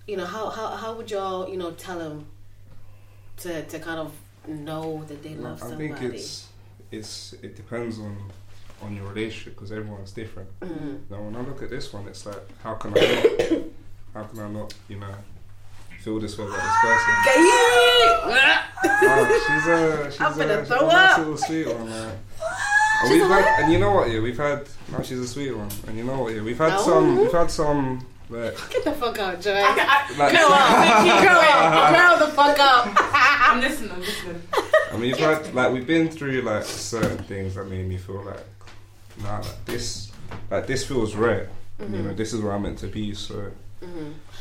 you 0.06 0.18
know, 0.18 0.26
how 0.26 0.49
how, 0.49 0.76
how 0.76 0.93
would 0.95 1.10
y'all, 1.10 1.49
you 1.49 1.58
know, 1.58 1.72
tell 1.72 1.99
them 1.99 2.26
to 3.38 3.64
to 3.64 3.80
kind 3.80 3.99
of 4.01 4.14
know 4.45 5.06
that 5.08 5.24
they 5.24 5.36
love 5.36 5.64
I 5.64 5.70
somebody? 5.70 5.93
think 5.93 6.16
it's 6.16 6.47
it's 6.91 7.34
it 7.41 7.56
depends 7.56 7.97
on 7.99 8.18
on 8.84 8.95
your 8.95 9.07
relationship 9.07 9.55
because 9.55 9.71
everyone's 9.71 10.11
different. 10.11 10.49
Mm-hmm. 10.59 11.13
Now, 11.13 11.21
when 11.21 11.36
I 11.36 11.41
look 11.41 11.61
at 11.63 11.69
this 11.69 11.91
one, 11.93 12.07
it's 12.07 12.25
like, 12.25 12.41
how 12.63 12.73
can 12.75 12.93
I 12.97 13.01
not? 13.01 13.61
how 14.13 14.23
can 14.23 14.39
I 14.39 14.49
not? 14.49 14.73
You 14.89 14.99
know, 14.99 15.15
feel 16.01 16.19
this 16.19 16.38
way 16.38 16.45
about 16.45 16.55
this 16.57 16.81
person? 16.81 17.13
Oh, 18.86 19.43
she's 19.47 19.67
a 19.67 20.11
she's 20.11 20.21
I'm 20.21 20.34
a, 20.34 20.38
gonna 20.38 20.59
she's 20.59 20.67
throw 20.67 20.88
a 20.89 20.91
nice 20.91 21.11
up. 21.13 21.17
little 21.19 21.38
sweet 21.38 21.67
one. 21.67 21.89
Man. 21.89 22.19
And 23.03 23.11
we've 23.11 23.21
had, 23.27 23.59
and 23.63 23.71
you 23.73 23.79
know 23.79 23.91
what? 23.91 24.09
Yeah, 24.11 24.19
we've 24.19 24.38
had. 24.38 24.67
No, 24.91 25.01
she's 25.01 25.19
a 25.19 25.27
sweet 25.27 25.51
one. 25.55 25.69
And 25.88 25.97
you 25.97 26.03
know 26.03 26.21
what? 26.23 26.34
Yeah, 26.34 26.41
we've 26.41 26.57
had 26.57 26.73
No. 26.73 26.81
some. 26.81 27.17
We've 27.19 27.31
had 27.31 27.51
some. 27.51 28.05
Like, 28.29 28.55
Get 28.71 28.84
the 28.86 28.93
fuck 28.93 29.19
out, 29.19 29.41
Joy. 29.41 29.51
I, 29.53 30.05
I, 30.09 30.17
like 30.17 30.34
up. 30.34 31.21
Grow 31.23 31.39
up. 31.39 32.19
Grow 32.19 32.25
the 32.27 32.34
fuck 32.34 32.59
up. 32.59 32.88
I'm 33.51 33.61
listening. 33.61 33.91
I'm 33.91 33.99
listening. 33.99 34.41
I 34.91 34.97
mean, 34.97 35.09
you've 35.09 35.19
had 35.19 35.53
like 35.53 35.71
we've 35.73 35.86
been 35.88 36.09
through 36.09 36.41
like 36.41 36.63
certain 36.63 37.17
things 37.25 37.55
that 37.55 37.65
made 37.65 37.88
me 37.88 37.97
feel 37.97 38.23
like, 38.23 38.43
nah, 39.22 39.38
like 39.39 39.66
this, 39.66 40.11
like 40.49 40.68
this 40.68 40.86
feels 40.86 41.16
right. 41.16 41.43
You 41.80 41.86
Mm-hmm. 41.86 42.07
know, 42.07 42.14
this 42.14 42.34
is 42.34 42.39
where 42.41 42.53
I'm 42.53 42.61
meant 42.61 42.78
to 42.80 42.88
be. 42.88 43.14
So 43.14 43.51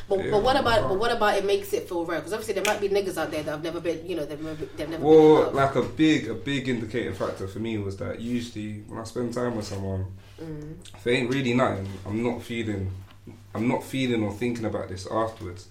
But, 0.09 0.19
Yeah. 0.25 0.31
but 0.31 0.43
what 0.43 0.57
about 0.57 0.89
but 0.89 0.99
what 0.99 1.11
about 1.11 1.37
it 1.37 1.45
makes 1.45 1.73
it 1.73 1.89
feel 1.89 2.05
right? 2.05 2.19
Because 2.19 2.33
obviously 2.33 2.55
there 2.55 2.65
might 2.65 2.81
be 2.81 2.89
niggas 2.89 3.17
out 3.17 3.31
there 3.31 3.43
that 3.43 3.51
have 3.51 3.63
never 3.65 3.81
been, 3.81 4.07
you 4.07 4.15
know, 4.17 4.25
they've 4.25 4.41
never 4.41 4.65
they've 4.77 4.89
never. 4.89 5.03
Well, 5.05 5.51
like 5.51 5.75
a 5.75 5.83
big, 5.83 6.29
a 6.29 6.35
big 6.35 6.69
indicating 6.69 7.15
factor 7.15 7.49
for 7.49 7.59
me 7.59 7.79
was 7.79 7.97
that 7.97 8.21
usually 8.21 8.85
when 8.87 9.01
I 9.01 9.05
spend 9.05 9.35
time 9.35 9.57
with 9.57 9.67
someone, 9.67 10.07
Mm. 10.41 10.75
if 10.97 11.07
it 11.07 11.11
ain't 11.11 11.31
really 11.31 11.55
nothing, 11.55 11.89
I'm 12.07 12.23
not 12.23 12.43
feeling, 12.43 12.91
I'm 13.55 13.67
not 13.69 13.83
feeling 13.85 14.23
or 14.25 14.33
thinking 14.33 14.65
about 14.65 14.89
this 14.89 15.07
afterwards. 15.11 15.69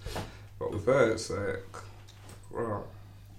But 0.58 0.72
with 0.72 0.86
her, 0.86 1.12
it's 1.12 1.28
like, 1.30 1.64
wow, 2.50 2.84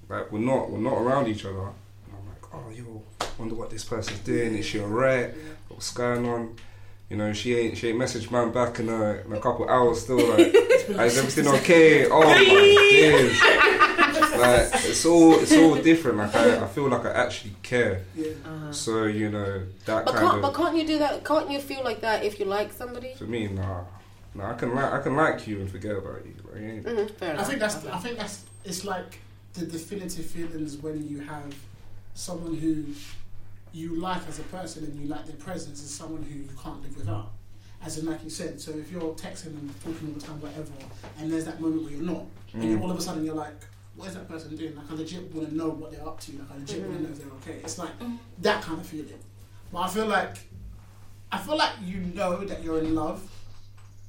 like 0.10 0.32
we're 0.32 0.40
not, 0.40 0.70
we're 0.72 0.80
not 0.80 0.94
around 0.98 1.28
each 1.28 1.46
other. 1.46 1.60
And 1.60 2.14
I'm 2.18 2.28
like, 2.30 2.54
oh, 2.54 2.70
yo, 2.72 3.02
wonder 3.38 3.56
what 3.56 3.70
this 3.72 3.84
person's 3.84 4.20
doing. 4.20 4.56
Is 4.56 4.66
she 4.66 4.80
alright? 4.80 5.34
What's 5.74 5.92
going 5.94 6.28
on? 6.28 6.56
You 7.10 7.18
know, 7.18 7.32
she 7.34 7.56
ain't, 7.56 7.78
she 7.78 7.90
ain't 7.90 8.00
messaged 8.00 8.32
man 8.32 8.52
back 8.52 8.80
in 8.80 8.90
a, 8.90 9.22
in 9.26 9.34
a 9.34 9.40
couple 9.40 9.68
hours. 9.70 10.02
Still 10.02 10.18
like, 10.30 10.40
is 10.56 11.18
everything 11.18 11.48
okay? 11.48 12.08
Oh 12.10 12.22
my 12.24 12.38
days. 12.92 13.40
like 14.34 14.86
it's 14.90 15.06
all 15.06 15.34
it's 15.40 15.54
all 15.56 15.76
different. 15.76 16.18
Like 16.18 16.36
I, 16.36 16.64
I 16.64 16.68
feel 16.68 16.88
like 16.90 17.06
I 17.06 17.12
actually 17.12 17.54
care. 17.62 18.02
Yeah. 18.16 18.32
So 18.72 19.04
you 19.06 19.30
know 19.30 19.64
that 19.86 20.06
But 20.06 20.16
kind 20.16 20.18
can't 20.26 20.36
of 20.38 20.42
but 20.42 20.54
can't 20.56 20.76
you 20.76 20.88
do 20.88 20.98
that? 21.00 21.24
Can't 21.24 21.52
you 21.52 21.60
feel 21.60 21.84
like 21.84 22.02
that 22.02 22.24
if 22.24 22.40
you 22.40 22.46
like 22.46 22.72
somebody? 22.74 23.14
for 23.16 23.26
me, 23.26 23.48
nah, 23.48 23.82
nah. 24.34 24.52
I 24.52 24.54
can 24.56 24.74
like 24.74 24.92
I 24.94 25.02
can 25.02 25.16
like 25.16 25.46
you 25.48 25.60
and 25.60 25.70
forget 25.70 25.96
about 25.96 26.26
you. 26.26 26.34
Like, 26.52 26.62
it 26.62 26.68
ain't- 26.68 26.86
Mm, 26.86 27.12
fair 27.12 27.30
I 27.30 27.34
enough. 27.34 27.48
think 27.48 27.60
that's 27.60 27.86
I 27.86 27.98
think 28.00 28.18
that's 28.18 28.44
it's 28.66 28.84
like 28.86 29.20
the 29.54 29.66
definitive 29.68 30.26
feelings 30.26 30.78
when 30.78 31.08
you 31.08 31.20
have 31.20 31.54
someone 32.16 32.56
who 32.56 32.86
you 33.74 33.96
like 33.96 34.26
as 34.28 34.40
a 34.40 34.44
person 34.44 34.84
and 34.86 35.00
you 35.00 35.08
like 35.08 35.26
their 35.26 35.36
presence 35.36 35.82
and 35.82 35.90
someone 35.90 36.22
who 36.22 36.40
you 36.40 36.50
can't 36.62 36.82
live 36.82 36.96
without. 36.96 37.32
As 37.84 37.98
in, 37.98 38.06
like 38.06 38.24
you 38.24 38.30
said, 38.30 38.62
so 38.62 38.72
if 38.72 38.90
you're 38.92 39.14
texting 39.14 39.48
and 39.48 39.70
talking 39.84 40.08
all 40.08 40.14
the 40.14 40.22
time, 40.22 40.40
whatever, 40.40 40.72
and 41.20 41.32
there's 41.32 41.44
that 41.46 41.60
moment 41.60 41.84
where 41.84 41.92
you're 41.92 42.04
not, 42.04 42.24
and 42.54 42.64
you 42.64 42.80
all 42.80 42.90
of 42.90 42.98
a 42.98 43.02
sudden 43.02 43.26
you're 43.26 43.36
like, 43.36 43.60
what 43.96 44.08
is 44.08 44.14
that 44.16 44.28
person 44.28 44.56
doing? 44.56 44.76
Like, 44.76 44.90
I 44.90 44.94
legit 44.96 45.34
want 45.34 45.50
to 45.50 45.56
know 45.56 45.70
what 45.70 45.92
they're 45.92 46.08
up 46.08 46.20
to. 46.22 46.32
Like, 46.32 46.52
I 46.52 46.58
legit 46.60 46.80
want 46.82 46.92
to 46.92 46.98
mm-hmm. 46.98 47.04
know 47.04 47.10
if 47.10 47.20
they're 47.20 47.54
okay. 47.54 47.64
It's 47.64 47.78
like 47.78 48.00
mm. 48.00 48.18
that 48.42 48.64
kind 48.64 48.80
of 48.80 48.88
feeling. 48.88 49.20
But 49.72 49.80
I 49.80 49.88
feel 49.90 50.08
like, 50.08 50.38
I 51.32 51.38
feel 51.40 51.58
like 51.58 51.74
you 51.84 52.00
know 52.00 52.44
that 52.46 52.64
you're 52.64 52.80
in 52.80 52.96
love 52.96 53.22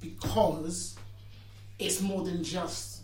because 0.01 0.97
it's 1.79 2.01
more 2.01 2.23
than 2.23 2.45
just 2.45 3.03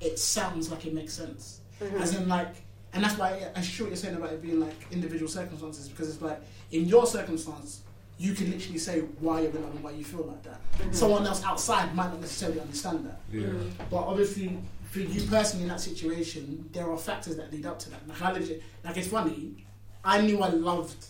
it 0.00 0.18
sounds 0.18 0.70
like 0.70 0.86
it 0.86 0.94
makes 0.94 1.12
sense. 1.12 1.60
Mm-hmm. 1.80 2.02
As 2.02 2.14
in, 2.14 2.28
like, 2.28 2.54
and 2.96 3.04
that's 3.04 3.18
why 3.18 3.50
I 3.54 3.60
sure 3.60 3.84
what 3.86 3.90
you're 3.90 3.96
saying 3.96 4.16
about 4.16 4.32
it 4.32 4.40
being 4.42 4.58
like 4.58 4.74
individual 4.90 5.30
circumstances 5.30 5.88
because 5.88 6.08
it's 6.08 6.22
like 6.22 6.40
in 6.72 6.86
your 6.86 7.06
circumstance, 7.06 7.82
you 8.18 8.32
can 8.32 8.50
literally 8.50 8.78
say 8.78 9.00
why 9.20 9.42
you're 9.42 9.50
in 9.50 9.62
love 9.62 9.74
and 9.74 9.84
why 9.84 9.90
you 9.90 10.02
feel 10.02 10.24
like 10.24 10.42
that. 10.44 10.58
Mm-hmm. 10.78 10.92
Someone 10.92 11.26
else 11.26 11.44
outside 11.44 11.94
might 11.94 12.08
not 12.08 12.20
necessarily 12.20 12.58
understand 12.58 13.04
that. 13.06 13.20
yeah. 13.30 13.48
Mm-hmm. 13.48 13.84
But 13.90 13.98
obviously, 13.98 14.58
for 14.90 15.00
you 15.00 15.28
personally 15.28 15.64
in 15.64 15.68
that 15.68 15.80
situation, 15.80 16.68
there 16.72 16.90
are 16.90 16.96
factors 16.96 17.36
that 17.36 17.52
lead 17.52 17.66
up 17.66 17.78
to 17.80 17.90
that. 17.90 18.08
Like, 18.08 18.22
I 18.22 18.32
legit, 18.32 18.62
like 18.82 18.96
it's 18.96 19.08
funny. 19.08 19.66
I 20.02 20.22
knew 20.22 20.40
I 20.42 20.48
loved 20.48 21.04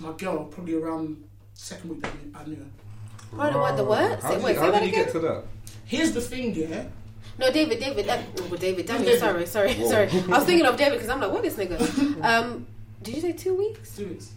my 0.00 0.12
girl 0.12 0.46
probably 0.46 0.74
around 0.74 1.22
second 1.54 1.90
week 1.90 2.02
that 2.02 2.12
I 2.34 2.44
knew 2.44 2.56
her. 2.56 2.62
Oh, 3.34 3.36
Hold 3.36 3.54
on, 3.54 3.60
what 3.60 3.76
the 3.76 3.84
what? 3.84 4.22
How 4.22 4.28
Say- 4.28 4.34
did, 4.34 4.44
wait, 4.44 4.50
you, 4.50 4.58
say 4.58 4.64
how 4.64 4.70
that 4.72 4.80
did 4.80 4.86
you 4.90 4.94
get 4.96 5.12
to 5.12 5.20
that? 5.20 5.44
Here's 5.84 6.12
the 6.12 6.20
thing, 6.20 6.54
yeah. 6.54 6.84
No, 7.38 7.50
David, 7.52 7.78
David, 7.78 8.08
uh, 8.08 8.18
oh, 8.50 8.56
David, 8.56 8.86
Daniel, 8.86 9.04
David. 9.04 9.20
sorry, 9.20 9.46
sorry, 9.46 9.74
Whoa. 9.74 9.88
sorry. 9.90 10.08
I 10.10 10.26
was 10.38 10.44
thinking 10.44 10.66
of 10.66 10.76
David 10.76 10.94
because 10.94 11.08
I'm 11.08 11.20
like, 11.20 11.30
what 11.30 11.44
is 11.44 11.54
this 11.54 11.68
nigga? 11.68 12.22
Um, 12.24 12.66
did 13.02 13.14
you 13.14 13.20
say 13.20 13.32
two 13.32 13.54
weeks? 13.54 13.96
Two 13.96 14.08
weeks. 14.08 14.32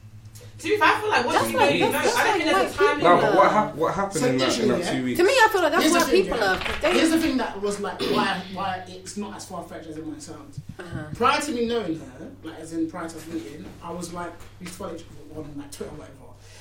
To 0.60 0.68
be 0.68 0.78
fair, 0.78 0.88
I 0.88 1.02
feel 1.02 1.10
like 1.10 1.24
That's 1.26 1.36
once 1.42 1.52
you 1.52 1.58
like- 1.58 1.70
know, 1.72 1.76
you 1.76 1.86
know. 1.86 1.92
that's- 1.94 2.16
I 2.16 2.24
don't 2.24 2.34
think 2.38 2.44
there's 2.52 2.58
a 2.58 2.64
like 2.64 2.76
time 2.76 3.00
No, 3.00 3.22
but 3.22 3.36
what, 3.36 3.52
hap- 3.52 3.76
what 3.76 3.94
happened 3.96 4.20
So 4.22 4.28
in 4.28 4.38
that, 4.38 4.60
in 4.60 4.68
that 4.68 4.80
yeah. 4.82 4.92
two 4.92 5.04
weeks? 5.06 5.18
To 5.20 5.24
me, 5.26 5.32
I 5.34 5.48
feel 5.52 5.62
like 5.64 5.72
that's 5.72 5.84
Here's 5.84 5.94
the 5.94 6.00
why 6.00 6.06
thing, 6.06 6.24
people 6.24 6.38
yeah. 6.38 6.52
are. 6.54 6.58
'cause 6.60 6.82
they- 6.82 6.94
Here's 6.94 7.10
the 7.10 7.20
thing 7.20 7.38
that 7.38 7.60
was 7.62 7.80
like 7.80 8.00
why 8.02 8.42
why 8.54 8.84
it's 8.88 9.18
not 9.18 9.36
as 9.36 9.46
far 9.48 9.64
fetched 9.64 9.88
as 9.88 9.98
it 9.98 10.06
might 10.06 10.22
sound. 10.22 10.62
Uh-huh. 10.78 11.04
Prior 11.16 11.42
to 11.42 11.52
me 11.52 11.66
knowing 11.66 12.00
her, 12.00 12.32
like 12.44 12.60
as 12.60 12.74
in 12.74 12.88
prior 12.92 13.10
to 13.10 13.18
us 13.18 13.26
meeting, 13.28 13.66
I 13.84 13.92
was 13.92 14.14
like 14.14 14.32
we 14.60 14.68
used 14.68 14.78
to 14.78 14.94
each 14.96 15.04
other 15.34 15.40
on 15.42 15.52
like 15.58 15.72
Twitter 15.72 15.92
or 15.92 15.98
whatever. 15.98 16.18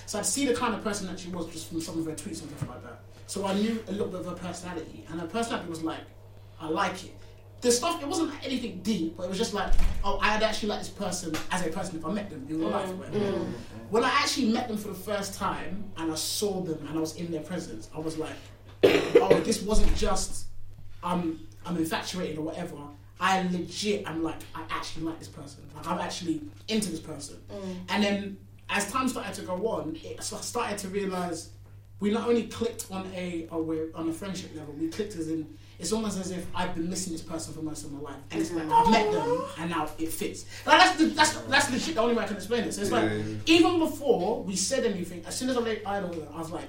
So 0.06 0.18
I'd 0.18 0.24
see 0.24 0.46
the 0.46 0.54
kind 0.54 0.74
of 0.74 0.82
person 0.82 1.06
that 1.08 1.20
she 1.20 1.28
was 1.28 1.46
just 1.52 1.68
from 1.68 1.82
some 1.82 1.98
of 1.98 2.06
her 2.06 2.12
tweets 2.12 2.40
and 2.40 2.50
stuff 2.56 2.66
like 2.70 2.82
that. 2.84 3.00
So 3.26 3.44
I 3.46 3.52
knew 3.52 3.84
a 3.86 3.92
little 3.92 4.08
bit 4.08 4.20
of 4.20 4.26
her 4.28 4.34
personality, 4.34 5.04
and 5.10 5.20
her 5.20 5.26
personality 5.26 5.68
was 5.68 5.82
like, 5.82 6.00
I 6.60 6.68
like 6.68 7.04
it. 7.04 7.16
The 7.60 7.70
stuff 7.70 8.02
it 8.02 8.08
wasn't 8.08 8.32
anything 8.44 8.80
deep, 8.82 9.16
but 9.16 9.24
it 9.24 9.28
was 9.28 9.38
just 9.38 9.52
like, 9.52 9.72
oh, 10.02 10.18
I'd 10.22 10.42
actually 10.42 10.70
like 10.70 10.78
this 10.78 10.88
person 10.88 11.34
as 11.50 11.66
a 11.66 11.70
person 11.70 11.98
if 11.98 12.06
I 12.06 12.10
met 12.10 12.30
them 12.30 12.46
in 12.48 12.60
real 12.60 12.70
life. 12.70 12.88
whatever. 12.94 13.46
When 13.90 14.02
I 14.02 14.08
actually 14.08 14.50
met 14.50 14.68
them 14.68 14.78
for 14.78 14.88
the 14.88 14.94
first 14.94 15.34
time 15.34 15.84
and 15.98 16.10
I 16.10 16.14
saw 16.14 16.62
them 16.62 16.86
and 16.88 16.96
I 16.96 17.00
was 17.00 17.16
in 17.16 17.30
their 17.30 17.42
presence, 17.42 17.90
I 17.94 17.98
was 17.98 18.16
like, 18.16 18.32
oh, 18.84 19.40
this 19.44 19.60
wasn't 19.62 19.94
just 19.96 20.46
I'm 21.02 21.46
I'm 21.66 21.76
infatuated 21.76 22.38
or 22.38 22.42
whatever. 22.42 22.76
I 23.18 23.42
legit 23.42 24.08
I'm 24.08 24.22
like 24.22 24.38
I 24.54 24.62
actually 24.70 25.04
like 25.04 25.18
this 25.18 25.28
person. 25.28 25.68
Like 25.76 25.86
I'm 25.86 25.98
actually 25.98 26.40
into 26.68 26.90
this 26.90 27.00
person. 27.00 27.36
Mm. 27.52 27.76
And 27.90 28.02
then 28.02 28.38
as 28.70 28.90
time 28.90 29.08
started 29.08 29.34
to 29.34 29.42
go 29.42 29.68
on, 29.68 29.96
it, 30.02 30.22
so 30.22 30.36
I 30.36 30.40
started 30.40 30.78
to 30.78 30.88
realize 30.88 31.50
we 31.98 32.10
not 32.10 32.26
only 32.26 32.44
clicked 32.44 32.86
on 32.90 33.10
a, 33.14 33.46
a 33.50 33.60
we're 33.60 33.90
on 33.94 34.08
a 34.08 34.12
friendship 34.12 34.54
level, 34.56 34.72
we 34.74 34.88
clicked 34.88 35.16
as 35.16 35.28
in 35.28 35.58
it's 35.80 35.92
almost 35.92 36.20
as 36.20 36.30
if 36.30 36.46
I've 36.54 36.74
been 36.74 36.90
missing 36.90 37.12
this 37.14 37.22
person 37.22 37.54
for 37.54 37.62
most 37.62 37.84
of 37.84 37.92
my 37.92 38.00
life, 38.00 38.16
and 38.30 38.40
it's 38.40 38.52
like 38.52 38.68
I've 38.70 38.90
met 38.90 39.06
mm. 39.06 39.12
them 39.12 39.44
and 39.58 39.70
now 39.70 39.88
it 39.98 40.08
fits. 40.10 40.44
Like 40.66 40.78
that's 40.78 40.98
the, 40.98 41.06
that's 41.06 41.32
that's 41.32 41.70
legit 41.70 41.94
the 41.94 42.00
only 42.02 42.14
way 42.14 42.24
I 42.24 42.26
can 42.26 42.36
explain 42.36 42.64
it. 42.64 42.74
So 42.74 42.82
it's 42.82 42.90
like 42.90 43.04
Yeah, 43.04 43.16
yeah. 43.16 43.36
even 43.46 43.78
before 43.78 44.42
we 44.42 44.56
said 44.56 44.84
anything, 44.84 45.24
as 45.26 45.36
soon 45.36 45.48
as 45.48 45.56
I 45.56 45.60
laid 45.60 45.82
eyes 45.84 46.04
on 46.04 46.12
her, 46.12 46.28
I 46.34 46.38
was 46.38 46.50
like, 46.50 46.68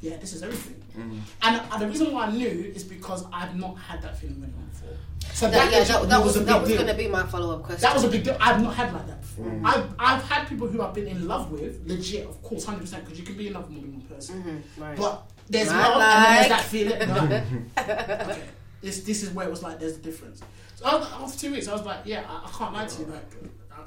yeah, 0.00 0.16
this 0.18 0.34
is 0.34 0.42
everything. 0.42 0.82
Mm. 0.96 1.20
And, 1.42 1.62
and 1.72 1.82
the 1.82 1.86
reason 1.86 2.12
why 2.12 2.26
I 2.26 2.30
knew 2.30 2.72
is 2.74 2.84
because 2.84 3.24
I've 3.32 3.56
not 3.56 3.76
had 3.78 4.02
that 4.02 4.18
feeling 4.18 4.40
with 4.40 4.50
anyone 4.50 4.68
before. 4.70 4.96
So 5.32 5.50
That, 5.50 5.70
that, 5.70 5.72
yeah, 5.72 5.84
that, 5.84 6.08
that 6.08 6.24
was 6.24 6.36
a 6.36 6.40
that 6.40 6.52
big 6.52 6.62
was 6.62 6.72
going 6.72 6.86
to 6.86 6.94
be 6.94 7.08
my 7.08 7.24
follow 7.26 7.56
up 7.56 7.62
question. 7.62 7.82
That 7.82 7.94
was 7.94 8.04
a 8.04 8.08
big 8.08 8.24
deal. 8.24 8.36
I've 8.40 8.62
not 8.62 8.74
had 8.74 8.92
like 8.92 9.06
that 9.06 9.20
before. 9.20 9.46
Mm. 9.46 9.64
I've, 9.64 9.94
I've 9.98 10.28
had 10.28 10.48
people 10.48 10.68
who 10.68 10.82
I've 10.82 10.94
been 10.94 11.06
in 11.06 11.28
love 11.28 11.50
with, 11.50 11.86
legit, 11.86 12.26
of 12.26 12.42
course, 12.42 12.66
100%, 12.66 12.80
because 12.80 13.18
you 13.18 13.24
can 13.24 13.36
be 13.36 13.46
in 13.48 13.52
love 13.54 13.64
with 13.64 13.72
more 13.72 13.82
than 13.82 13.92
one 13.92 14.02
person. 14.02 14.42
Mm-hmm, 14.42 14.82
right. 14.82 14.96
But 14.96 15.22
there's 15.50 15.68
Right, 15.68 15.88
love 15.88 16.00
and 16.00 16.24
then 16.24 16.34
there's 16.34 16.48
that 16.48 16.64
feeling. 16.64 17.60
Like, 17.76 18.28
okay, 18.28 18.42
this, 18.80 19.00
this 19.00 19.22
is 19.22 19.30
where 19.30 19.46
it 19.46 19.50
was 19.50 19.62
like, 19.62 19.78
there's 19.78 19.96
a 19.96 20.00
difference. 20.00 20.40
So 20.76 20.84
was, 20.84 21.12
after 21.12 21.38
two 21.38 21.52
weeks, 21.52 21.68
I 21.68 21.72
was 21.72 21.82
like, 21.82 22.00
yeah, 22.04 22.24
I, 22.28 22.46
I 22.46 22.50
can't 22.56 22.72
lie 22.72 22.86
to 22.86 23.00
you. 23.00 23.06
Like, 23.06 23.26
I, 23.70 23.80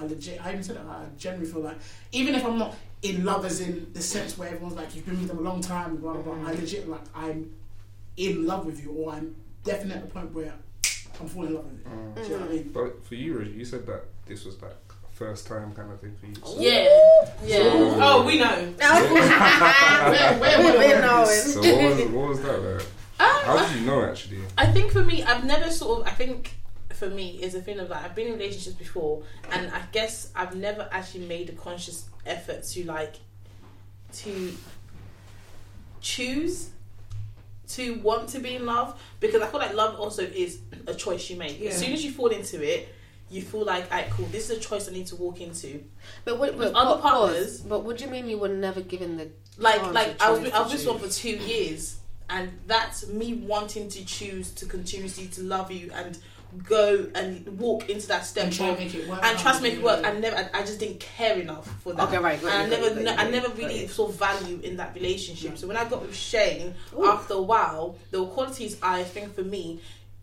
I, 0.00 0.02
I 0.02 0.06
legit, 0.06 0.44
I 0.44 0.52
even 0.52 0.62
said 0.62 0.76
it, 0.76 0.82
I 0.88 1.04
genuinely 1.18 1.52
feel 1.52 1.60
like, 1.60 1.78
even 2.12 2.34
if 2.34 2.44
I'm 2.44 2.58
not 2.58 2.74
in 3.02 3.24
love 3.24 3.44
as 3.44 3.60
in 3.60 3.92
the 3.92 4.02
sense 4.02 4.36
where 4.38 4.48
everyone's 4.48 4.76
like, 4.76 4.94
you've 4.96 5.06
been 5.06 5.18
with 5.18 5.28
them 5.28 5.38
a 5.38 5.42
long 5.42 5.60
time, 5.60 5.96
blah, 5.96 6.14
blah, 6.14 6.22
blah, 6.22 6.48
I 6.48 6.54
mm. 6.54 6.60
legit, 6.60 6.88
like, 6.88 7.04
I'm 7.14 7.52
in 8.16 8.46
love 8.46 8.64
with 8.66 8.82
you, 8.82 8.90
or 8.92 9.12
I'm 9.12 9.36
definitely 9.62 10.02
at 10.02 10.08
the 10.08 10.12
point 10.12 10.32
where 10.32 10.52
I'm 11.20 11.28
falling 11.28 11.50
in 11.50 11.54
love 11.54 11.64
with 11.66 11.78
you. 11.78 11.84
Do 12.16 12.22
you 12.22 12.28
know 12.30 12.40
what 12.40 12.50
I 12.50 12.52
mm. 12.52 12.54
mean? 12.56 12.70
But 12.72 13.04
for 13.04 13.14
you, 13.14 13.38
Rosie, 13.38 13.50
you 13.52 13.64
said 13.64 13.86
that 13.86 14.04
this 14.26 14.44
was 14.44 14.60
like 14.62 14.72
a 14.72 14.89
first 15.20 15.46
time 15.46 15.70
kind 15.74 15.92
of 15.92 16.00
thing 16.00 16.16
for 16.18 16.26
you. 16.26 16.34
So, 16.34 16.58
Yeah, 16.58 16.88
yeah. 17.44 17.58
Oh, 18.00 18.24
we 18.26 18.38
know. 18.38 18.46
where, 18.78 20.38
where, 20.40 20.58
We've 20.58 20.78
where, 20.78 20.78
been 20.78 21.02
where, 21.02 21.26
so 21.26 21.60
what 21.60 21.96
was 21.96 22.10
what 22.10 22.28
was 22.30 22.40
that 22.40 22.62
like? 22.62 22.80
Um, 22.80 23.44
How 23.44 23.66
did 23.66 23.78
you 23.78 23.86
know 23.86 24.02
actually? 24.02 24.38
I 24.56 24.64
think 24.72 24.92
for 24.92 25.04
me, 25.04 25.22
I've 25.22 25.44
never 25.44 25.70
sort 25.70 26.00
of. 26.00 26.06
I 26.06 26.12
think 26.12 26.54
for 26.94 27.10
me 27.10 27.38
is 27.42 27.54
a 27.54 27.60
thing 27.60 27.78
of 27.80 27.90
like 27.90 28.02
I've 28.02 28.14
been 28.14 28.28
in 28.28 28.32
relationships 28.32 28.76
before, 28.76 29.22
and 29.52 29.70
I 29.70 29.82
guess 29.92 30.32
I've 30.34 30.56
never 30.56 30.88
actually 30.90 31.26
made 31.26 31.50
a 31.50 31.52
conscious 31.52 32.08
effort 32.24 32.62
to 32.72 32.84
like 32.84 33.16
to 34.12 34.54
choose 36.00 36.70
to 37.68 38.00
want 38.00 38.30
to 38.30 38.38
be 38.38 38.56
in 38.56 38.64
love 38.64 38.98
because 39.20 39.42
I 39.42 39.48
feel 39.48 39.60
like 39.60 39.74
love 39.74 40.00
also 40.00 40.22
is 40.22 40.60
a 40.86 40.94
choice 40.94 41.28
you 41.28 41.36
make. 41.36 41.60
Yeah. 41.60 41.68
As 41.68 41.78
soon 41.78 41.92
as 41.92 42.02
you 42.02 42.10
fall 42.10 42.28
into 42.28 42.62
it, 42.62 42.88
you 43.30 43.42
feel 43.42 43.64
like, 43.64 43.84
alright, 43.84 44.10
cool, 44.10 44.26
this 44.26 44.50
is 44.50 44.58
a 44.58 44.60
choice 44.60 44.88
I 44.88 44.92
need 44.92 45.06
to 45.08 45.16
walk 45.16 45.40
into. 45.40 45.84
But 46.24 46.38
what, 46.38 46.54
With 46.56 46.72
but, 46.72 46.78
other 46.80 47.00
pause. 47.00 47.30
partners- 47.30 47.60
But 47.60 47.84
what 47.84 47.98
do 47.98 48.04
you 48.04 48.10
mean 48.10 48.28
you 48.28 48.38
were 48.38 48.48
never 48.48 48.80
given 48.80 49.16
the 49.16 49.28
Like, 49.56 49.80
like 49.92 50.20
I 50.20 50.30
was 50.30 50.40
choose 50.40 50.52
I 50.52 50.60
was 50.62 50.72
with 50.72 50.80
someone 50.82 51.02
for 51.08 51.14
two 51.14 51.36
years, 51.36 51.96
and 52.28 52.50
that's 52.66 53.06
me 53.08 53.34
wanting 53.34 53.88
to 53.90 54.04
choose 54.04 54.50
to 54.52 54.66
continuously 54.66 55.26
to 55.28 55.42
love 55.42 55.70
you 55.70 55.90
and 55.94 56.18
go 56.66 57.06
and 57.14 57.46
walk 57.60 57.88
into 57.88 58.08
that 58.08 58.26
step 58.26 58.44
And 58.46 58.52
try 58.52 58.68
and 58.70 58.78
make 58.78 58.92
it 58.92 59.08
work. 59.08 59.20
and 59.22 59.38
try 59.38 59.52
to 59.56 59.62
make 59.62 59.74
it 59.74 59.82
work. 59.82 60.04
I 60.04 60.12
never, 60.18 60.36
I, 60.36 60.48
I 60.52 60.60
just 60.62 60.80
didn't 60.80 60.98
care 60.98 61.38
enough 61.38 61.68
for 61.82 61.92
that. 61.92 62.08
Okay, 62.08 62.18
right, 62.18 62.42
right, 62.42 62.52
And 62.54 62.62
I 62.74 62.76
never, 62.76 62.94
right, 62.96 63.04
no- 63.04 63.12
I 63.12 63.16
right, 63.16 63.30
never 63.30 63.48
right. 63.50 63.56
really 63.56 63.86
saw 63.86 64.08
value 64.08 64.58
in 64.64 64.76
that 64.78 64.92
relationship. 64.96 65.56
So 65.58 65.68
when 65.68 65.76
I 65.76 65.84
got 65.88 66.02
with 66.02 66.16
Shane, 66.16 66.74
Ooh. 66.98 67.06
after 67.06 67.34
a 67.34 67.42
while, 67.42 67.94
there 68.10 68.20
were 68.20 68.26
qualities 68.26 68.76
I 68.82 69.04
think 69.04 69.32
for 69.36 69.44
me. 69.44 69.80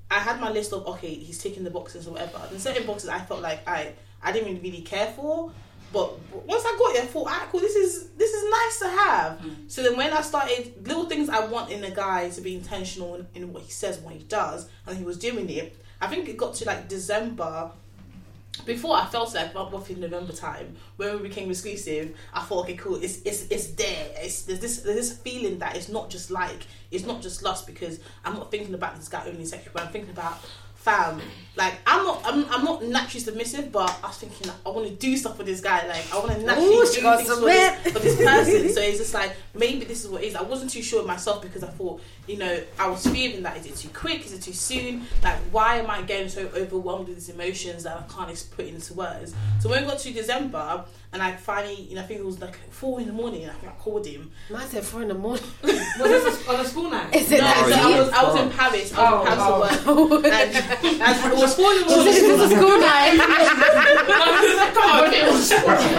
I 0.09 0.19
had 0.19 0.39
my 0.39 0.51
list 0.51 0.73
of 0.73 0.85
okay, 0.87 1.13
he's 1.13 1.37
ticking 1.37 1.63
the 1.63 1.69
boxes 1.69 2.07
or 2.07 2.11
whatever. 2.11 2.41
And 2.49 2.61
certain 2.61 2.85
boxes 2.85 3.09
I 3.09 3.19
felt 3.19 3.41
like 3.41 3.67
I, 3.67 3.93
I 4.21 4.31
didn't 4.31 4.61
really, 4.61 4.81
care 4.81 5.07
for. 5.15 5.51
But 5.93 6.19
once 6.45 6.63
I 6.65 6.75
got 6.77 6.95
it, 6.95 7.03
I 7.03 7.05
thought, 7.05 7.27
cool. 7.49 7.61
This 7.61 7.75
is 7.75 8.09
this 8.11 8.31
is 8.31 8.49
nice 8.49 8.79
to 8.79 8.89
have. 8.89 9.39
Mm. 9.39 9.71
So 9.71 9.83
then, 9.83 9.95
when 9.95 10.11
I 10.11 10.21
started 10.21 10.85
little 10.85 11.05
things 11.05 11.29
I 11.29 11.45
want 11.45 11.71
in 11.71 11.83
a 11.83 11.91
guy 11.91 12.29
to 12.29 12.41
be 12.41 12.55
intentional 12.55 13.15
in, 13.15 13.27
in 13.35 13.53
what 13.53 13.63
he 13.63 13.71
says, 13.71 13.99
what 13.99 14.13
he 14.13 14.23
does, 14.23 14.69
and 14.85 14.97
he 14.97 15.03
was 15.03 15.17
doing 15.17 15.49
it. 15.49 15.77
I 15.99 16.07
think 16.07 16.29
it 16.29 16.37
got 16.37 16.55
to 16.55 16.65
like 16.65 16.87
December. 16.87 17.71
Before 18.65 18.95
I 18.95 19.05
felt 19.05 19.33
like 19.33 19.51
about 19.51 19.71
roughly 19.71 19.95
November 19.95 20.33
time 20.33 20.75
when 20.97 21.15
we 21.21 21.29
became 21.29 21.49
exclusive, 21.49 22.15
I 22.33 22.41
thought, 22.41 22.65
okay, 22.65 22.75
cool, 22.75 22.95
it's 22.95 23.21
it's 23.23 23.47
it's 23.49 23.67
there. 23.67 24.11
It's 24.17 24.43
there's 24.43 24.59
this 24.59 24.77
there's 24.81 24.95
this 24.95 25.17
feeling 25.17 25.59
that 25.59 25.75
it's 25.75 25.89
not 25.89 26.09
just 26.09 26.31
like 26.31 26.65
it's 26.91 27.05
not 27.05 27.21
just 27.21 27.43
lust 27.43 27.67
because 27.67 27.99
I'm 28.25 28.33
not 28.33 28.51
thinking 28.51 28.73
about 28.73 28.95
this 28.95 29.09
guy 29.09 29.25
only 29.27 29.45
sexually, 29.45 29.71
but 29.73 29.83
I'm 29.83 29.91
thinking 29.91 30.11
about 30.11 30.39
fam. 30.77 31.21
Like 31.55 31.73
I'm 31.87 32.05
not 32.05 32.21
I'm, 32.23 32.45
I'm 32.51 32.63
not 32.63 32.83
naturally 32.83 33.19
submissive, 33.19 33.71
but 33.71 33.99
I 34.03 34.07
was 34.07 34.17
thinking 34.17 34.47
like, 34.47 34.57
I 34.63 34.69
want 34.69 34.87
to 34.87 34.93
do 34.93 35.17
stuff 35.17 35.37
for 35.37 35.43
this 35.43 35.59
guy. 35.59 35.87
Like 35.87 36.13
I 36.13 36.19
want 36.19 36.31
to 36.33 36.43
naturally 36.43 36.75
Ooh, 36.75 36.85
do 36.85 36.85
things 36.85 37.27
for 37.27 37.45
this, 37.45 37.93
for 37.93 37.99
this 37.99 38.15
person. 38.15 38.69
so 38.75 38.81
it's 38.81 38.99
just 38.99 39.13
like 39.13 39.35
maybe 39.55 39.85
this 39.85 40.05
is 40.05 40.11
what 40.11 40.23
it 40.23 40.27
is. 40.27 40.35
I 40.35 40.43
wasn't 40.43 40.69
too 40.69 40.83
sure 40.83 41.01
of 41.01 41.07
myself 41.07 41.41
because 41.41 41.63
I 41.63 41.69
thought 41.69 41.99
you 42.27 42.37
know 42.37 42.61
I 42.77 42.87
was 42.87 43.05
fearing 43.07 43.41
that 43.41 43.57
is 43.57 43.65
it 43.65 43.75
too 43.75 43.89
quick? 43.89 44.23
Is 44.25 44.33
it 44.33 44.43
too 44.43 44.53
soon? 44.53 45.07
Like 45.23 45.37
why 45.51 45.77
am 45.77 45.89
I 45.89 46.03
getting 46.03 46.29
so 46.29 46.41
overwhelmed 46.55 47.07
with 47.07 47.17
these 47.17 47.29
emotions 47.29 47.83
that 47.83 47.97
I 47.97 48.13
can't 48.13 48.29
just 48.29 48.55
put 48.55 48.67
into 48.67 48.93
words? 48.93 49.33
So 49.59 49.69
when 49.69 49.81
we 49.81 49.89
got 49.89 49.97
to 49.99 50.13
December 50.13 50.85
and 51.13 51.21
I 51.23 51.31
finally 51.35 51.75
you 51.75 51.95
know 51.95 52.01
I 52.01 52.05
think 52.05 52.19
it 52.19 52.25
was 52.25 52.39
like 52.41 52.55
four 52.71 52.99
in 52.99 53.07
the 53.07 53.13
morning. 53.13 53.45
I 53.49 53.53
think 53.53 53.71
I 53.71 53.75
called 53.75 54.05
him. 54.05 54.31
Man 54.49 54.67
said 54.67 54.83
four 54.83 55.01
in 55.01 55.07
the 55.07 55.13
morning. 55.15 55.43
Was 55.63 56.09
this 56.23 56.47
on 56.47 56.59
a 56.59 56.65
school 56.65 56.89
night? 56.91 57.15
Is 57.15 57.31
it 57.31 57.39
No, 57.39 57.45
like 57.45 57.55
so? 57.55 57.63
I 57.73 57.99
was 57.99 58.09
I 58.09 58.23
was 58.23 58.35
in 58.41 58.49
Paris. 58.51 58.93
I 58.93 59.13
was 59.13 59.21
in 59.21 59.37
Paris 59.37 59.81
at 59.81 59.87
work. 59.97 60.23
And, 60.27 61.01
and 61.01 61.33
it 61.33 61.37
was 61.37 61.55
four 61.55 61.71
in 61.73 61.79
the 61.81 61.85
morning. 61.87 62.05
This 62.05 62.21
is 62.23 62.39
a 62.39 62.55
school 62.55 62.77
night. 62.79 63.17
Come 64.77 64.91
on, 64.91 65.11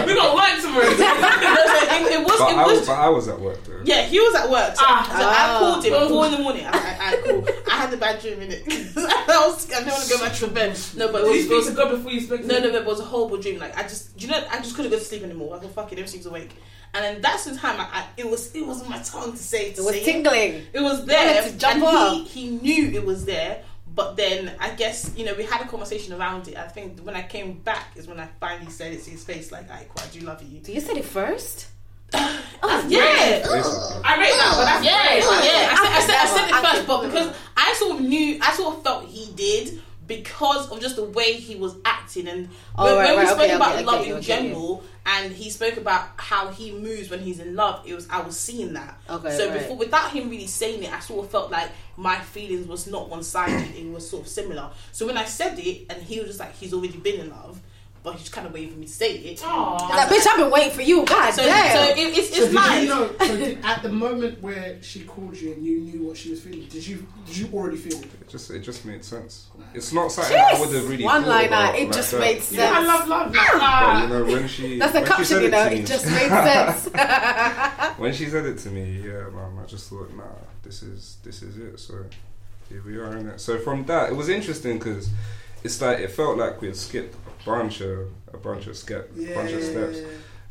we 0.07 0.13
got 0.15 0.35
work 0.35 0.61
tomorrow. 0.61 0.87
It, 0.89 2.11
it 2.13 2.19
was 2.25 2.39
But 2.39 2.51
it 2.51 2.57
I, 2.57 2.65
was 2.65 2.79
was, 2.79 2.87
but 2.87 2.93
I 2.97 3.09
was 3.09 3.27
at 3.27 3.39
work 3.39 3.63
though. 3.65 3.81
Yeah, 3.83 4.03
he 4.03 4.19
was 4.19 4.35
at 4.35 4.49
work. 4.49 4.75
So, 4.75 4.83
Ah. 4.87 5.05
so 5.09 5.25
I 5.27 5.55
Ah. 5.55 5.59
called 5.59 5.85
him 5.85 5.93
at 5.93 6.07
four 6.07 6.25
in 6.25 6.31
the 6.31 6.37
morning. 6.39 6.65
I, 6.65 6.71
I, 6.71 7.11
I, 7.13 7.15
cool. 7.25 7.47
I 7.69 7.75
had 7.75 7.93
a 7.93 7.97
bad 7.97 8.21
dream 8.21 8.41
in 8.41 8.51
it. 8.51 8.63
I 8.95 9.47
was 9.47 9.69
I 9.71 9.79
didn't 9.79 9.91
want 9.93 10.03
to 10.03 10.09
go 10.09 10.19
back 10.19 10.33
to 10.35 10.47
bed. 10.47 10.79
No, 10.95 11.11
but 11.11 11.21
it 11.21 11.25
Did 11.25 11.27
you 11.27 11.31
was, 11.31 11.39
it 11.39 11.43
speak 11.45 11.55
was 11.57 11.67
to 11.67 11.73
God 11.73 11.89
before 11.91 12.11
you 12.11 12.21
spoke 12.21 12.43
no, 12.43 12.59
no, 12.59 12.69
no, 12.71 12.77
it 12.79 12.85
was 12.85 12.99
a 12.99 13.03
horrible 13.05 13.37
dream. 13.37 13.59
Like 13.59 13.77
I 13.77 13.83
just, 13.83 14.19
you 14.21 14.27
know, 14.27 14.41
I 14.51 14.57
just 14.59 14.75
couldn't 14.75 14.91
go 14.99 15.03
to 15.03 15.09
sleep 15.09 15.23
anymore. 15.23 15.55
I 15.55 15.59
thought, 15.59 15.71
fuck 15.71 15.91
it, 15.91 15.99
everything's 15.99 16.25
awake. 16.25 16.51
And 16.93 17.03
then 17.03 17.21
that's 17.21 17.45
the 17.45 17.55
time 17.55 17.79
I, 17.79 17.83
I, 17.83 18.05
it 18.17 18.29
was, 18.29 18.53
it 18.55 18.65
was 18.65 18.87
my 18.89 18.99
tongue 18.99 19.31
to 19.31 19.37
say, 19.37 19.71
to 19.73 19.81
It 19.81 19.85
was 19.85 19.95
say 19.95 20.03
tingling. 20.03 20.63
It 20.73 20.81
was 20.81 21.05
there, 21.05 21.43
to 21.43 21.57
jump 21.57 21.75
and 21.75 21.83
up. 21.83 22.13
he, 22.13 22.23
he 22.25 22.49
knew 22.49 22.91
it 22.91 23.05
was 23.05 23.25
there. 23.25 23.63
But 23.95 24.15
then 24.15 24.53
I 24.59 24.69
guess 24.69 25.11
you 25.17 25.25
know 25.25 25.33
we 25.33 25.43
had 25.43 25.61
a 25.61 25.67
conversation 25.67 26.13
around 26.13 26.47
it. 26.47 26.55
I 26.55 26.67
think 26.67 26.99
when 27.01 27.15
I 27.15 27.23
came 27.23 27.53
back 27.53 27.87
is 27.95 28.07
when 28.07 28.19
I 28.19 28.27
finally 28.39 28.71
said 28.71 28.93
it 28.93 29.03
to 29.03 29.09
his 29.09 29.23
face, 29.23 29.51
like, 29.51 29.69
"I 29.69 29.83
quite 29.85 30.09
do 30.13 30.19
love 30.21 30.41
you." 30.43 30.59
Do 30.59 30.71
you 30.71 30.79
said 30.79 30.95
it 30.97 31.05
first? 31.05 31.67
Oh, 32.61 32.85
yeah, 32.89 33.39
Basically. 33.39 34.01
I 34.03 34.17
rate 34.19 34.35
that, 34.35 34.53
but 34.57 34.65
that's 34.65 34.85
yeah, 34.85 35.07
great. 35.07 35.23
yeah. 35.47 35.69
I 35.71 35.75
said, 35.81 35.91
I 35.95 36.01
said, 36.05 36.15
I 36.15 36.25
said 36.35 36.49
it 36.49 36.75
first, 36.75 36.87
but 36.87 37.01
because 37.03 37.35
I 37.55 37.73
sort 37.73 37.95
of 37.95 38.01
knew, 38.01 38.37
I 38.41 38.53
sort 38.53 38.75
of 38.75 38.83
felt 38.83 39.05
he 39.05 39.31
did 39.33 39.81
because 40.09 40.69
of 40.69 40.81
just 40.81 40.97
the 40.97 41.05
way 41.05 41.33
he 41.35 41.55
was 41.55 41.75
acting 41.85 42.27
and 42.27 42.49
Oh, 42.77 42.83
when, 42.85 42.95
right, 42.97 43.05
when 43.05 43.11
we 43.19 43.23
right, 43.23 43.27
spoke 43.29 43.41
okay, 43.45 43.53
about 43.55 43.75
okay, 43.75 43.85
love 43.85 44.05
you, 44.05 44.13
in 44.15 44.17
I 44.17 44.21
get 44.21 44.41
you. 44.43 44.49
general 44.49 44.83
and 45.05 45.31
he 45.31 45.49
spoke 45.49 45.77
about 45.77 46.09
how 46.17 46.49
he 46.49 46.71
moves 46.73 47.09
when 47.09 47.21
he's 47.21 47.39
in 47.39 47.55
love 47.55 47.83
it 47.87 47.93
was 47.93 48.07
i 48.09 48.19
was 48.21 48.37
seeing 48.37 48.73
that 48.73 48.97
Okay, 49.09 49.31
so 49.37 49.47
right. 49.49 49.59
before 49.59 49.77
without 49.77 50.11
him 50.11 50.29
really 50.29 50.47
saying 50.47 50.83
it 50.83 50.91
i 50.91 50.99
sort 50.99 51.23
of 51.25 51.31
felt 51.31 51.49
like 51.51 51.69
my 51.95 52.19
feelings 52.19 52.67
was 52.67 52.87
not 52.87 53.09
one-sided 53.09 53.75
it 53.75 53.89
was 53.91 54.09
sort 54.09 54.23
of 54.23 54.27
similar 54.27 54.69
so 54.91 55.05
when 55.07 55.15
i 55.17 55.23
said 55.25 55.57
it 55.59 55.85
and 55.89 56.01
he 56.03 56.19
was 56.19 56.27
just 56.27 56.39
like 56.39 56.53
he's 56.55 56.73
already 56.73 56.97
been 56.97 57.21
in 57.21 57.29
love 57.29 57.59
but 58.03 58.15
he's 58.15 58.29
kind 58.29 58.47
of 58.47 58.53
waiting 58.53 58.71
for 58.71 58.79
me 58.79 58.85
to 58.85 58.91
say 58.91 59.13
it 59.17 59.41
Aw. 59.43 59.87
Like, 59.89 60.07
bitch, 60.09 60.25
I've 60.27 60.37
been 60.37 60.49
waiting 60.51 60.71
for 60.71 60.81
you. 60.81 61.05
God 61.05 61.31
so, 61.31 61.43
damn. 61.43 61.75
so 61.75 61.93
it, 62.01 62.17
it's, 62.17 62.29
it's 62.29 62.45
did 62.45 62.53
nice 62.53 62.83
you 62.83 62.89
know? 62.89 63.11
So 63.19 63.37
did, 63.37 63.59
at 63.63 63.83
the 63.83 63.89
moment 63.89 64.41
where 64.41 64.81
she 64.81 65.03
called 65.03 65.35
you 65.35 65.53
and 65.53 65.65
you 65.65 65.79
knew 65.81 66.07
what 66.07 66.17
she 66.17 66.29
was 66.31 66.41
feeling, 66.41 66.65
did 66.67 66.85
you 66.87 67.05
did 67.25 67.37
you 67.37 67.49
already 67.53 67.77
feel 67.77 67.99
it? 67.99 68.05
It 68.21 68.29
just 68.29 68.51
it 68.51 68.59
just 68.59 68.85
made 68.85 69.03
sense. 69.03 69.47
It's 69.73 69.91
not 69.93 70.11
something 70.11 70.35
I 70.37 70.59
would 70.59 70.73
have 70.73 70.89
really 70.89 71.03
One 71.03 71.25
liner, 71.25 71.47
about 71.47 71.75
it 71.75 71.85
like 71.87 71.93
just 71.95 72.11
that. 72.11 72.19
made 72.21 72.41
sense. 72.41 72.59
Yeah, 72.59 72.71
I 72.73 72.83
love 72.83 73.07
love. 73.07 73.35
Like, 73.35 73.51
But 73.53 74.01
you 74.03 74.07
know 74.09 74.25
when 74.25 74.47
she 74.47 74.79
That's 74.79 74.93
the 74.93 74.99
when 74.99 75.05
she 75.05 75.09
caption, 75.09 75.25
said 75.25 75.41
you 75.41 75.47
it 75.47 75.51
know. 75.51 75.63
to 75.65 75.75
me, 75.75 75.81
It 75.81 75.85
just 75.85 76.05
made 76.17 76.29
sense. 76.29 76.89
when 77.99 78.13
she 78.13 78.25
said 78.27 78.45
it 78.45 78.57
to 78.59 78.69
me, 78.69 79.01
yeah, 79.05 79.29
man, 79.29 79.59
I 79.61 79.65
just 79.65 79.89
thought, 79.89 80.13
nah, 80.15 80.23
this 80.63 80.83
is 80.83 81.17
this 81.23 81.41
is 81.43 81.57
it. 81.57 81.79
So 81.79 82.05
here 82.69 82.81
we 82.85 82.97
are 82.97 83.17
in 83.17 83.27
it. 83.29 83.39
So 83.41 83.57
from 83.59 83.85
that, 83.85 84.09
it 84.11 84.15
was 84.15 84.29
interesting 84.29 84.77
because 84.79 85.09
it's 85.63 85.81
like 85.81 85.99
it 85.99 86.11
felt 86.11 86.37
like 86.37 86.61
we 86.61 86.67
had 86.67 86.77
skipped 86.77 87.15
a 87.27 87.28
bunch 87.45 87.81
of 87.81 88.07
a 88.33 88.37
bunch 88.37 88.67
of 88.67 88.77
step, 88.77 89.09
bunch 89.35 89.51
of 89.51 89.63
steps, 89.63 89.99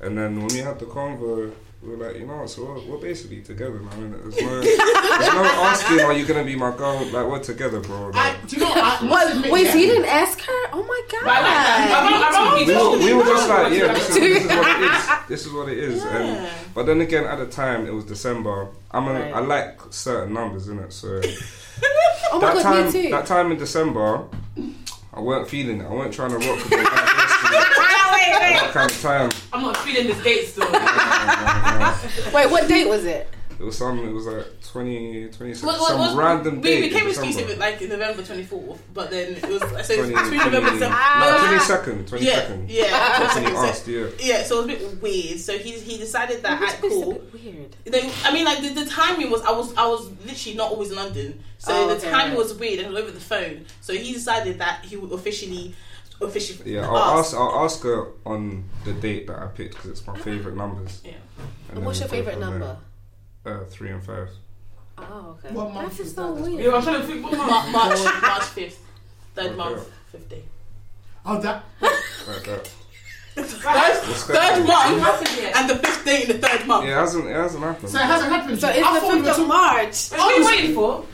and 0.01 0.16
then 0.18 0.36
when 0.39 0.49
we 0.49 0.59
had 0.59 0.78
the 0.78 0.86
convo. 0.86 1.53
We 1.80 1.95
were 1.95 2.09
like, 2.09 2.16
you 2.18 2.26
know, 2.26 2.45
so 2.47 2.64
we're, 2.64 2.80
we're 2.86 2.99
basically 3.01 3.41
together 3.41 3.78
now. 3.78 3.91
innit? 3.91 4.20
There's 4.34 4.41
no, 4.43 4.61
there's 4.62 5.32
no 5.32 5.45
asking, 5.62 6.01
are 6.01 6.12
you 6.12 6.26
gonna 6.26 6.43
be 6.43 6.57
my 6.57 6.76
girl? 6.76 6.99
Like 7.05 7.24
we're 7.28 7.39
together, 7.39 7.78
bro. 7.78 8.11
I, 8.14 8.34
do 8.49 8.57
you 8.57 8.62
know? 8.62 8.72
I 8.74 9.01
must 9.01 9.43
What, 9.43 9.53
wait, 9.53 9.64
yeah. 9.66 9.70
so 9.72 9.78
you 9.78 9.86
didn't 9.86 10.07
ask 10.07 10.41
her? 10.41 10.53
Oh 10.72 10.82
my 10.82 11.03
god. 11.09 11.22
But 11.22 11.34
I 11.34 11.41
like. 11.41 11.91
I 11.93 12.11
want- 12.11 12.34
I 12.34 12.55
want 12.57 12.66
we 12.66 12.74
were, 12.74 13.07
we 13.07 13.14
were 13.14 13.22
just 13.32 13.49
like, 13.49 13.72
yeah, 13.74 13.93
this 13.95 14.09
is, 14.11 14.16
this 14.16 14.43
is 14.43 14.49
what 14.51 14.66
it 14.66 14.82
is. 14.82 15.09
This 15.28 15.47
is 15.47 15.53
what 15.53 15.68
it 15.68 15.78
is. 15.78 16.03
Yeah. 16.03 16.16
And 16.16 16.51
but 16.74 16.86
then 16.86 17.01
again, 17.01 17.22
at 17.26 17.39
the 17.39 17.47
time, 17.47 17.86
it 17.86 17.95
was 17.95 18.05
December. 18.07 18.66
I'm 18.91 19.07
a, 19.07 19.12
Right. 19.12 19.34
I 19.34 19.39
like 19.39 19.80
certain 19.91 20.34
numbers 20.34 20.66
in 20.66 20.80
it, 20.80 20.93
so 20.93 21.20
Oh 22.32 22.41
my 22.41 22.55
that 22.55 22.55
god, 22.55 22.62
time, 22.64 22.86
me 22.86 22.91
too. 22.93 23.09
that 23.11 23.26
time 23.26 23.53
in 23.53 23.59
December, 23.59 24.24
I 25.19 25.21
weren't 25.21 25.49
feeling 25.49 25.81
it. 25.81 25.85
I 25.85 25.91
weren't 25.91 26.14
trying 26.14 26.31
to 26.31 26.37
rock 26.37 26.57
with 26.59 26.71
the 26.71 26.77
that 26.77 28.71
kind 28.73 28.89
of 28.89 29.03
time. 29.03 29.31
I'm 29.53 29.62
not 29.62 29.77
feeling 29.79 30.07
this 30.07 30.23
date 30.23 30.45
still. 30.47 30.71
Wait, 32.33 32.49
what 32.49 32.69
date 32.69 32.89
was 32.89 33.05
it? 33.05 33.29
It 33.61 33.64
was 33.64 33.76
some. 33.76 33.98
It 34.06 34.12
was 34.12 34.26
like 34.26 34.46
20, 34.62 35.28
20 35.30 35.52
Well, 35.66 35.72
well, 35.78 35.86
some 35.86 35.98
well, 35.98 36.16
random 36.16 36.56
we 36.61 36.62
date. 36.62 36.80
became 36.82 37.02
in 37.02 37.09
December. 37.09 37.28
exclusive 37.30 37.59
like 37.59 37.82
in 37.82 37.88
November 37.88 38.22
24th, 38.22 38.78
but 38.94 39.11
then 39.11 39.34
it 39.34 39.48
was 39.48 39.62
I 39.62 39.82
said 39.82 39.96
20, 39.98 40.14
between 40.14 40.38
November 40.38 40.56
and 40.59 40.66
20, 40.66 40.78
December. 40.78 40.98
no, 41.18 41.38
twenty 41.46 41.59
second, 41.64 42.09
twenty 42.09 42.24
Yeah, 42.26 42.34
second. 42.34 42.70
yeah. 42.70 42.90
That's 43.18 43.34
when 43.34 43.44
he 43.44 43.50
22nd. 43.50 43.68
asked, 43.68 43.88
yeah. 43.88 44.06
Yeah, 44.20 44.42
so 44.44 44.61
it 44.61 44.66
was 44.66 44.76
a 44.76 44.78
bit 44.78 45.02
weird. 45.02 45.40
So 45.40 45.59
he 45.59 45.72
he 45.72 45.98
decided 45.98 46.42
that 46.44 46.62
at 46.62 46.80
bit's 46.80 46.94
cool. 46.94 47.20
weird. 47.32 47.76
They, 47.84 48.11
I 48.24 48.32
mean, 48.32 48.44
like 48.44 48.61
the, 48.62 48.68
the 48.84 48.86
timing 48.86 49.28
was 49.30 49.42
I 49.42 49.50
was 49.50 49.74
I 49.76 49.86
was 49.88 50.09
literally 50.24 50.56
not 50.56 50.70
always 50.70 50.90
in 50.90 50.96
London, 50.96 51.42
so 51.59 51.72
Oh, 51.74 51.88
the 51.88 51.94
okay, 51.96 52.11
timing 52.11 52.36
was 52.36 52.54
weird 52.54 52.78
and 52.78 52.94
was 52.94 53.02
over 53.02 53.11
the 53.11 53.20
phone. 53.20 53.64
So 53.80 53.92
he 53.92 54.12
decided 54.12 54.59
that 54.61 54.84
he 54.84 54.96
would 54.96 55.11
officially 55.11 55.74
officially 56.20 56.74
Yeah, 56.74 56.88
I'll 56.88 56.96
ask. 57.18 57.32
ask. 57.32 57.36
I'll 57.36 57.64
ask 57.64 57.82
her 57.82 58.09
on 58.24 58.64
the 58.84 58.92
date 58.92 59.26
that 59.26 59.38
I 59.40 59.46
picked 59.46 59.74
because 59.74 59.90
it's 59.90 60.06
my 60.06 60.16
favorite 60.18 60.56
numbers. 60.56 61.00
Yeah. 61.04 61.12
And 61.70 61.78
And 61.78 61.86
what's 61.86 61.98
your 62.00 62.09
favourite 62.09 62.38
from 62.38 62.50
number? 62.50 62.76
There. 63.49 63.61
Uh, 63.62 63.64
three 63.66 63.90
and 63.90 64.03
five. 64.03 64.28
Oh, 64.99 65.36
okay. 65.44 65.55
What 65.55 65.72
month 65.72 65.88
That's 65.88 66.01
is 66.01 66.07
just 66.07 66.16
so 66.16 66.34
that? 66.34 66.40
That's 66.40 66.49
weird. 66.49 66.64
Yeah, 66.64 66.74
I'm 66.76 66.82
trying 66.82 67.01
to 67.01 67.07
think. 67.07 67.22
What 67.24 67.36
month? 67.36 67.72
March 67.72 68.22
March 68.22 68.42
fifth, 68.44 68.84
third 69.34 69.46
Okay. 69.46 69.57
month, 69.57 69.92
fifth 70.12 70.28
day. 70.28 70.42
Oh, 71.24 71.40
that. 71.40 71.64
Like 71.80 72.44
that. 72.44 72.70
Third, 73.36 73.46
third 73.46 74.66
month 74.66 75.40
and 75.57 75.70
the 75.70 75.76
fifth 75.76 76.05
day 76.05 76.22
in 76.22 76.28
the 76.28 76.38
third 76.38 76.66
month. 76.66 76.84
Yeah, 76.86 76.99
it 76.99 77.01
hasn't 77.01 77.26
it 77.26 77.32
hasn't 77.36 77.62
happened. 77.62 77.88
So 77.90 77.99
it 77.99 78.05
hasn't 78.05 78.32
happened. 78.32 78.61
So 78.61 78.66
yet. 78.66 78.78
it's 78.78 78.86
I 78.86 78.94
the 78.94 79.01
thought 79.01 79.12
we 79.14 79.20
were 79.20 79.24
5th 79.24 79.30
of 79.30 79.36
talking- 79.36 79.49
March. 79.49 80.11
What 80.11 80.20
are 80.20 80.38
you 80.40 80.46
waiting 80.46 80.74
for? 80.74 81.05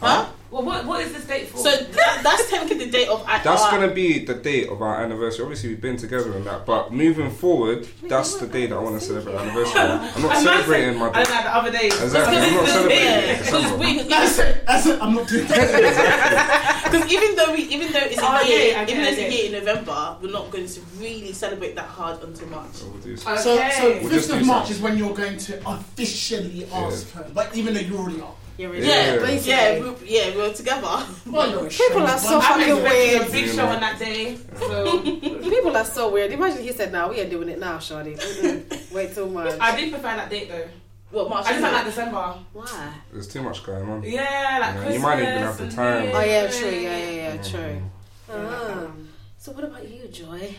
Huh? 0.00 0.26
Well, 0.54 0.62
what, 0.62 0.84
what 0.86 1.00
is 1.00 1.12
this 1.12 1.24
date 1.26 1.48
for? 1.48 1.58
So 1.58 1.70
that, 1.70 2.20
that's 2.22 2.48
technically 2.48 2.84
the 2.86 2.92
date 2.92 3.08
of 3.08 3.24
I- 3.26 3.42
That's 3.42 3.60
our- 3.62 3.72
gonna 3.72 3.92
be 3.92 4.24
the 4.24 4.34
date 4.34 4.68
of 4.68 4.82
our 4.82 5.02
anniversary. 5.02 5.42
Obviously, 5.42 5.70
we've 5.70 5.80
been 5.80 5.96
together 5.96 6.30
and 6.32 6.46
that, 6.46 6.64
but 6.64 6.92
moving 6.92 7.28
forward, 7.32 7.88
that's 8.04 8.36
the 8.36 8.46
day 8.46 8.66
that 8.66 8.76
I 8.76 8.78
want 8.78 9.00
to 9.00 9.04
celebrate 9.04 9.34
our 9.34 9.40
anniversary. 9.42 9.80
I'm 9.80 10.22
not 10.22 10.36
And 10.36 10.44
celebrating 10.46 10.96
my 10.96 11.10
I 11.10 11.24
don't 11.24 11.26
day. 11.26 11.34
know 11.34 11.42
the 11.42 11.56
other 11.56 11.70
day. 11.72 11.86
Exactly, 11.88 12.36
I'm 12.36 12.54
not 12.54 12.68
celebrating 12.76 13.04
Yeah, 13.04 13.18
it. 13.18 13.38
because 13.40 13.64
it's 13.64 14.08
That's 14.08 14.38
it. 14.38 14.64
That's 14.64 14.86
it. 14.86 15.02
I'm 15.02 15.14
not 15.16 15.26
doing 15.26 15.46
that. 15.48 16.80
Because 16.94 17.12
even 17.12 17.34
though 17.34 17.52
we, 17.52 17.62
even 17.62 17.90
though 17.92 17.98
it's 17.98 18.18
a 18.18 18.20
Oh, 18.24 18.40
year, 18.42 18.70
yeah, 18.74 18.78
I 18.78 18.82
even 18.82 18.94
get 18.94 19.02
though 19.02 19.08
it's 19.10 19.18
it. 19.18 19.28
a 19.28 19.34
year 19.34 19.46
in 19.46 19.52
November, 19.64 20.16
we're 20.22 20.30
not 20.30 20.52
going 20.52 20.68
to 20.68 20.80
really 20.98 21.32
celebrate 21.32 21.74
that 21.74 21.86
hard 21.86 22.22
until 22.22 22.46
March. 22.48 22.74
So 22.74 22.86
we'll 22.86 23.00
do 23.00 23.14
Okay. 23.14 23.20
So, 23.24 23.34
so 23.36 23.98
We'll 24.04 24.12
5th 24.12 24.40
of 24.40 24.46
March 24.46 24.66
some. 24.66 24.76
is 24.76 24.80
when 24.80 24.96
you're 24.98 25.14
going 25.14 25.36
to 25.36 25.68
officially 25.68 26.68
ask 26.72 27.10
her. 27.14 27.26
But 27.34 27.56
even 27.56 27.74
though 27.74 27.80
you 27.80 27.96
already 27.98 28.20
are. 28.20 28.34
You're 28.56 28.74
Yeah. 28.76 28.84
Yeah, 29.14 29.18
Basically. 29.18 29.50
yeah, 29.52 29.80
we, 29.80 30.08
yeah, 30.08 30.30
we 30.30 30.42
were 30.42 30.52
together. 30.54 31.06
Well, 31.26 31.50
you're 31.50 31.66
a 31.66 31.70
People 31.70 32.02
are 32.06 32.18
so 32.18 32.40
fucking 32.40 32.82
weird. 32.82 33.22
a 33.28 33.30
big 33.32 33.48
show 33.50 33.66
on 33.66 33.80
that 33.80 33.98
day. 33.98 34.36
So 34.58 35.02
People 35.02 35.76
are 35.76 35.84
so 35.84 36.10
weird. 36.12 36.30
Imagine 36.30 36.62
he 36.62 36.72
said, 36.72 36.92
"Now 36.92 37.10
we 37.10 37.20
are 37.20 37.28
doing 37.28 37.48
it 37.48 37.58
now, 37.58 37.78
Shawty. 37.78 38.16
Mm-mm. 38.16 38.92
Wait 38.92 39.12
till 39.14 39.28
March." 39.28 39.54
I 39.60 39.74
did 39.76 39.90
prefer 39.92 40.14
that 40.16 40.30
date 40.30 40.48
though. 40.48 40.68
What 41.10 41.28
March? 41.30 41.46
I 41.46 41.48
just 41.50 41.56
is 41.58 41.62
like 41.62 41.72
it? 41.72 41.74
like 41.76 41.84
December. 41.86 42.34
Why? 42.52 42.92
There's 43.12 43.28
too 43.28 43.42
much 43.42 43.64
going 43.64 43.88
on. 43.90 44.02
Yeah, 44.02 44.58
like 44.60 44.74
Yeah, 44.74 44.74
Christmas. 44.74 44.94
you 44.94 45.00
might 45.00 45.14
not 45.18 45.22
even 45.28 45.42
have 45.42 45.56
the 45.58 45.62
and 45.64 45.72
time. 45.72 46.04
New 46.06 46.12
Oh 46.12 46.20
yeah, 46.24 46.46
true. 46.50 46.70
Yeah, 46.70 46.96
yeah, 46.98 47.10
yeah, 47.34 47.42
true. 47.42 47.82
Yeah, 48.28 48.34
Ah. 48.34 48.78
um, 48.84 49.08
So 49.38 49.52
what 49.52 49.64
about 49.64 49.88
you, 49.88 50.08
Joy? 50.08 50.54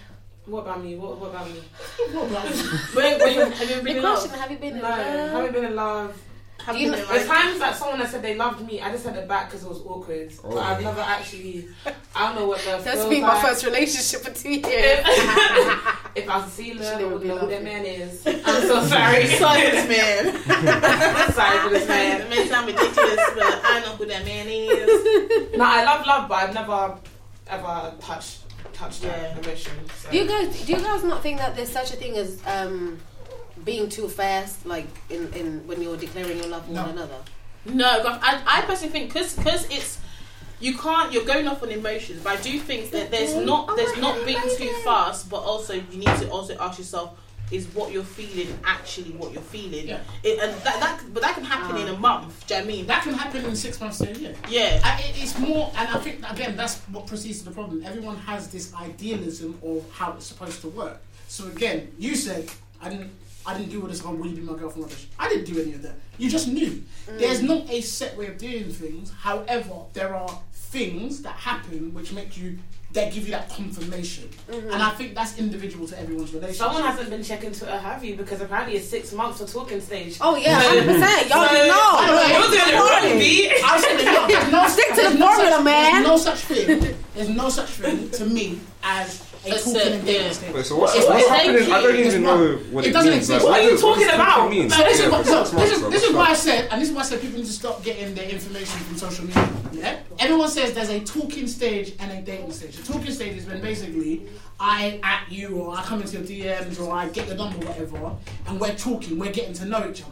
What 0.46 0.62
about 0.62 0.84
me? 0.84 0.96
What, 0.96 1.18
what 1.20 1.30
about 1.32 1.48
me? 1.50 1.60
What 2.14 2.30
about 2.30 2.56
you? 2.56 2.62
When, 2.94 3.20
when 3.20 3.52
have 3.52 3.70
you 3.72 3.82
been 3.82 3.98
in 3.98 4.04
love? 4.04 4.32
Have 4.36 4.52
you 4.52 4.58
been 4.58 4.76
in 4.76 4.82
No, 4.82 4.88
haven't 4.92 5.54
been 5.54 5.66
in 5.66 5.76
love. 5.76 6.22
Have 6.66 6.76
Do 6.76 6.82
you 6.82 6.88
you 6.88 6.96
been 6.96 7.02
know- 7.06 7.12
in 7.14 7.18
like, 7.18 7.28
times 7.28 7.60
that 7.60 7.76
someone 7.76 8.00
has 8.00 8.10
said 8.10 8.24
they 8.24 8.34
loved 8.36 8.66
me, 8.66 8.82
I 8.82 8.92
just 8.92 9.04
sent 9.04 9.16
it 9.18 9.28
back 9.28 9.48
because 9.50 9.64
it 9.64 9.70
was 9.70 9.82
awkward. 9.86 10.34
Oh. 10.44 10.50
But 10.50 10.58
I've 10.58 10.82
never 10.82 11.00
actually, 11.02 11.68
I 12.16 12.26
don't 12.26 12.36
know 12.40 12.48
what 12.48 12.60
the 12.62 12.82
That's 12.84 13.06
been 13.06 13.22
my 13.22 13.34
like. 13.36 13.46
first 13.46 13.64
relationship 13.66 14.22
for 14.22 14.32
two 14.34 14.50
years. 14.50 15.06
If, 15.06 16.00
if 16.16 16.30
I 16.30 16.48
see 16.48 16.72
a 16.72 16.74
sealer, 16.74 16.84
Should 16.84 16.94
I 16.96 17.00
never 17.02 17.10
would 17.18 17.26
know 17.28 17.38
who 17.38 17.48
that 17.50 17.64
man 17.64 17.86
is. 17.86 18.26
I'm 18.28 18.62
so 18.64 18.84
sorry. 18.88 19.28
Sorry 19.38 19.62
for 19.66 19.72
this 19.72 19.88
man. 19.88 20.28
I'm 20.48 21.32
sorry 21.34 21.60
for 21.60 21.70
this 21.70 21.88
man. 21.88 22.22
It 22.22 22.30
may 22.30 22.48
sound 22.48 22.66
ridiculous, 22.68 23.20
but 23.36 23.62
I 23.64 23.80
know 23.82 23.96
who 23.98 24.06
that 24.08 24.26
man 24.26 24.48
is. 24.48 25.58
No, 25.58 25.66
I 25.66 25.84
love 25.84 26.06
love, 26.08 26.28
but 26.30 26.36
I've 26.36 26.54
never 26.56 26.98
ever 27.48 27.94
touched 28.02 28.40
touched 28.74 29.04
Yeah. 29.04 29.10
that 29.34 29.46
emotion. 29.46 29.72
So. 30.02 30.10
Do 30.10 30.18
you 30.18 30.26
guys 30.28 30.66
do 30.66 30.74
you 30.74 30.80
guys 30.80 31.04
not 31.04 31.22
think 31.22 31.38
that 31.38 31.56
there's 31.56 31.70
such 31.72 31.94
a 31.94 31.96
thing 31.96 32.18
as 32.18 32.42
um, 32.48 33.00
being 33.66 33.90
too 33.90 34.08
fast, 34.08 34.66
like 34.66 34.88
in, 35.10 35.34
in 35.34 35.68
when 35.68 35.82
you're 35.82 35.98
declaring 35.98 36.38
your 36.38 36.48
love 36.48 36.66
for 36.66 36.72
No. 36.74 36.82
one 36.84 36.92
another? 36.92 37.18
No, 37.66 38.02
but 38.04 38.20
I, 38.24 38.42
I 38.46 38.62
personally 38.62 38.92
think 38.92 39.12
because 39.14 39.36
because 39.36 39.66
it's 39.70 40.00
you 40.60 40.78
can't 40.78 41.12
you're 41.12 41.26
going 41.26 41.48
off 41.48 41.64
on 41.64 41.70
emotions, 41.70 42.22
but 42.24 42.38
I 42.38 42.42
do 42.42 42.60
think 42.60 42.92
that 42.92 43.12
there's 43.12 43.36
not 43.36 43.66
oh 43.70 43.76
there's 43.76 43.98
not 43.98 44.24
being 44.26 44.42
too 44.56 44.72
fast, 44.84 45.30
but 45.30 45.38
also 45.38 45.74
you 45.74 45.98
need 45.98 46.06
to 46.20 46.30
also 46.30 46.56
ask 46.60 46.78
yourself. 46.78 47.20
Is 47.52 47.68
what 47.76 47.92
you're 47.92 48.04
feeling 48.04 48.58
actually 48.64 49.12
what 49.12 49.32
you're 49.32 49.40
feeling? 49.44 49.88
Yeah. 49.88 50.00
It, 50.24 50.40
and 50.40 50.52
that, 50.64 50.80
that, 50.80 51.04
but 51.14 51.22
that 51.22 51.36
can 51.36 51.44
happen 51.44 51.78
in 51.80 51.88
a 51.90 51.94
ah. 51.94 51.98
month. 51.98 52.48
Do 52.48 52.56
you 52.56 52.60
know 52.60 52.66
what 52.66 52.74
I 52.74 52.76
mean? 52.76 52.88
That 52.88 53.04
can 53.04 53.14
happen 53.14 53.46
in 53.46 53.56
six 53.56 53.80
months 53.80 54.00
to 54.00 54.10
a 54.10 54.14
year. 54.14 54.36
yeah. 54.50 54.82
I, 54.84 55.00
it- 55.02 55.22
it's 55.22 55.38
more, 55.38 55.72
and 55.78 55.88
I 55.88 56.00
think 56.00 56.28
again 56.28 56.56
that's 56.58 56.80
what 56.90 57.06
proceeds 57.06 57.40
to 57.40 57.46
the 57.46 57.52
problem. 57.52 57.84
Everyone 57.86 58.18
has 58.18 58.48
this 58.48 58.74
idealism 58.74 59.60
of 59.64 59.86
how 59.92 60.14
it's 60.14 60.26
supposed 60.26 60.62
to 60.62 60.70
work. 60.70 61.00
So 61.28 61.46
again, 61.46 61.92
you 62.00 62.16
said 62.16 62.50
I 62.82 62.90
didn't, 62.90 63.12
I 63.48 63.58
didn't 63.58 63.70
do 63.72 63.82
all 63.82 63.88
this. 63.88 64.02
Oh, 64.04 64.12
will 64.12 64.28
you 64.28 64.36
be 64.36 64.42
my 64.42 64.54
girlfriend? 64.58 64.84
Rubbish. 64.90 65.08
I 65.20 65.30
didn't 65.30 65.46
do 65.46 65.62
any 65.62 65.74
of 65.74 65.82
that. 65.84 65.96
You 66.18 66.30
just 66.30 66.48
knew. 66.48 66.84
Mm. 67.08 67.20
There's 67.20 67.42
not 67.42 67.70
a 67.70 67.82
set 67.82 68.18
way 68.18 68.28
of 68.28 68.38
doing 68.38 68.72
things. 68.72 69.12
However, 69.12 69.82
there 69.94 70.16
are 70.16 70.40
things 70.52 71.22
that 71.22 71.36
happen 71.36 71.94
which 71.94 72.12
make 72.12 72.38
you 72.38 72.58
that 72.94 73.14
give 73.14 73.26
you 73.26 73.32
that 73.32 73.50
confirmation, 73.50 74.30
mm-hmm. 74.50 74.72
and 74.72 74.82
I 74.82 74.90
think 74.92 75.16
that's 75.16 75.38
individual 75.38 75.86
to 75.88 76.00
everyone's 76.00 76.34
relationship. 76.34 76.66
Someone 76.66 76.82
hasn't 76.82 77.10
been 77.10 77.24
checking 77.24 77.52
Twitter, 77.52 77.78
have 77.78 78.06
you? 78.06 78.16
Because 78.16 78.40
apparently 78.40 78.78
it's 78.78 78.88
six 78.88 79.12
months 79.12 79.42
for 79.42 79.48
talking 79.48 79.82
stage. 79.82 80.18
Oh 80.22 80.38
yeah, 80.38 80.62
hundred 80.62 80.86
percent. 80.86 81.30
Y'all 81.30 81.46
So- 81.46 81.54
didn't 81.54 81.72
By 81.74 82.06
the 82.06 82.12
know. 82.12 82.18
way, 82.18 82.32
You're 82.32 82.50
doing 82.50 82.74
it 82.74 83.12
wrong, 83.12 83.20
B. 83.20 83.52
I 83.64 83.80
said 83.82 83.98
that, 84.00 84.50
no, 84.52 84.60
no, 84.62 84.68
Stick 84.70 84.90
to 84.90 84.96
there's 84.96 85.14
the 85.14 85.20
no 85.20 85.28
formula, 85.28 85.52
such, 85.58 85.64
man. 85.66 85.92
There's 85.92 86.08
no 86.08 86.18
such 86.18 86.40
thing. 86.40 86.96
There's 87.14 87.30
no 87.30 87.50
such 87.50 87.70
thing 87.70 88.10
to 88.12 88.26
me 88.26 88.60
as 88.84 89.25
a 89.46 89.50
That's 89.52 89.64
talking 89.66 89.80
it, 89.82 89.88
and 89.94 90.06
dating 90.06 90.44
yeah. 90.44 90.54
Wait, 90.54 90.66
so 90.66 90.78
what's, 90.78 90.96
It's- 90.96 91.08
what's 91.10 91.22
it's 91.22 91.30
happening? 91.30 91.72
I 91.72 91.82
don't 91.82 91.96
even 91.96 92.24
know 92.24 92.56
what 92.72 92.86
It 92.86 92.90
it, 92.90 92.94
doesn't 92.94 93.12
means. 93.12 93.24
exist. 93.30 93.46
Like, 93.46 93.52
What 93.52 93.60
are 93.60 93.64
you 93.64 93.70
does- 93.72 93.82
talking 93.82 94.04
does 94.04 94.10
it 94.12 94.16
about? 94.16 94.50
mean? 94.50 94.70
So 94.70 94.78
this, 94.84 95.00
Yeah, 95.00 95.06
is 95.06 95.12
what, 95.12 95.22
for 95.26 95.32
so 95.32 95.44
six 95.44 95.52
this, 95.62 95.72
is, 95.72 95.80
so 95.80 95.90
this 95.90 96.04
is 96.04 96.14
what's 96.14 96.28
why 96.28 96.32
I 96.32 96.34
said, 96.36 96.68
and 96.72 96.82
this 96.82 96.90
is 96.90 96.96
why 96.96 97.02
I 97.02 97.06
said 97.06 97.22
people 97.22 97.38
need 97.38 97.46
to 97.46 97.52
stop 97.52 97.84
getting 97.84 98.16
their 98.16 98.30
information 98.30 98.80
from 98.80 98.98
social 98.98 99.26
media. 99.26 99.50
Yeah, 99.74 100.00
everyone 100.20 100.50
says 100.50 100.74
there's 100.74 100.90
a 100.90 101.00
talking 101.02 101.48
stage 101.48 101.94
and 102.00 102.12
a 102.12 102.22
dating 102.22 102.52
stage. 102.52 102.76
The 102.78 102.92
talking 102.94 103.12
stage 103.12 103.38
is 103.38 103.46
when 103.46 103.62
basically 103.62 104.24
I 104.60 105.00
at 105.04 105.32
you 105.32 105.58
or 105.58 105.76
I 105.78 105.84
come 105.84 106.02
into 106.02 106.18
your 106.22 106.58
DMs 106.58 106.80
or 106.80 106.94
I 106.94 107.10
get 107.10 107.28
your 107.28 107.36
number, 107.38 107.58
whatever, 107.66 108.16
and 108.48 108.60
we're 108.60 108.76
talking, 108.76 109.20
we're 109.20 109.32
getting 109.34 109.54
to 109.56 109.66
know 109.66 109.88
each 109.90 110.02
other. 110.02 110.12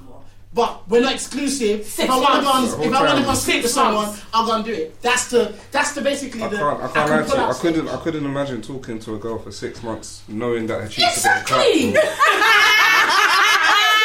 But 0.53 0.87
we're 0.87 1.01
not 1.01 1.13
exclusive. 1.13 1.83
Six 1.85 1.99
if 2.03 2.09
I 2.11 2.19
want 2.19 2.35
to 2.35 2.41
go, 2.41 2.53
months. 2.53 2.73
and, 2.75 2.83
if 2.83 2.93
I 2.93 3.01
want 3.05 3.17
to 3.19 3.25
go 3.25 3.33
Six 3.33 3.41
speak 3.43 3.61
to 3.63 3.67
someone, 3.69 4.05
months. 4.05 4.21
I'll 4.33 4.45
go 4.45 4.53
and 4.57 4.63
do 4.63 4.71
it. 4.71 5.01
That's 5.01 5.27
the 5.31 5.55
that's 5.71 5.93
the 5.93 6.01
basically 6.01 6.43
I 6.43 6.47
the. 6.47 6.57
can't. 6.57 6.79
I 6.81 6.87
can't 6.93 6.93
can 6.93 7.09
lie 7.09 7.23
to 7.25 7.35
you. 7.37 7.43
I 7.43 7.53
couldn't. 7.53 7.87
I 7.89 7.97
couldn't 7.97 8.25
imagine 8.25 8.61
talking 8.61 8.99
to 8.99 9.15
a 9.15 9.17
girl 9.17 9.39
for 9.39 9.51
six 9.51 9.81
months, 9.81 10.21
knowing 10.27 10.67
that 10.67 10.81
her 10.81 10.87
cheeks 10.87 11.25
are 11.25 11.39
Exactly. 11.39 11.57
getting 11.57 11.93
clapped. 11.93 12.19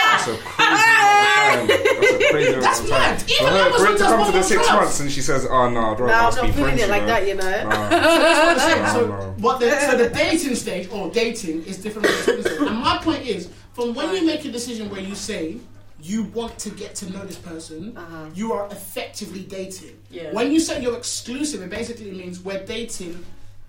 That's 0.09 0.29
a 0.29 0.37
crazy 0.39 0.85
time. 0.85 1.67
That's 1.69 2.13
a 2.13 2.31
crazy 2.31 2.49
amount 2.49 2.63
That's 2.63 2.89
mad. 2.91 3.23
Even 3.31 3.37
For 3.37 3.53
her, 3.53 3.71
for 3.79 3.87
it 3.93 3.99
to 3.99 4.05
come 4.05 4.27
to 4.27 4.33
the 4.33 4.43
six 4.43 4.67
drugs. 4.67 4.81
months 4.81 5.01
and 5.01 5.11
she 5.13 5.21
says, 5.21 5.47
ah, 5.51 5.65
"Oh 5.67 5.71
no, 5.71 5.81
I'd 5.81 6.01
rather 6.01 6.07
No, 6.07 6.13
I'm 6.15 6.25
us 6.29 6.37
not 6.37 6.47
be 6.47 6.53
feeling 6.53 6.65
friends." 6.77 6.83
it 6.83 6.89
like 6.91 7.03
know. 7.03 7.07
that, 7.09 7.29
you 7.29 7.35
know. 7.35 7.65
Nah. 7.65 7.89
That's 7.91 8.39
what 8.39 8.49
I'm 8.49 8.59
saying. 8.59 8.83
No, 8.83 8.93
So, 8.93 9.35
what 9.39 9.61
the, 9.61 9.81
so 9.81 9.97
the 9.99 10.09
dating 10.09 10.55
stage 10.55 10.89
or 10.91 11.11
dating 11.11 11.65
is 11.65 11.77
different 11.79 12.09
from 12.09 12.17
the 12.37 12.43
talking 12.43 12.57
stage. 12.59 12.69
And 12.69 12.79
my 12.79 12.99
point 12.99 13.23
is, 13.27 13.49
from 13.75 13.95
when 13.95 14.15
you 14.15 14.25
make 14.27 14.45
a 14.45 14.51
decision 14.51 14.89
where 14.91 15.01
you 15.01 15.15
say 15.15 15.59
you 16.01 16.25
want 16.25 16.59
to 16.61 16.71
get 16.71 16.95
to 16.97 17.11
know 17.13 17.25
this 17.25 17.37
person, 17.39 17.97
Uh-huh. 17.97 18.27
you 18.35 18.53
are 18.53 18.67
effectively 18.71 19.43
dating. 19.43 19.97
Yeah. 20.11 20.33
When 20.33 20.53
you 20.53 20.61
say 20.61 20.81
you're 20.83 20.97
exclusive, 20.97 21.61
it 21.63 21.71
basically 21.71 22.11
means 22.13 22.41
we're 22.41 22.65
dating 22.65 23.25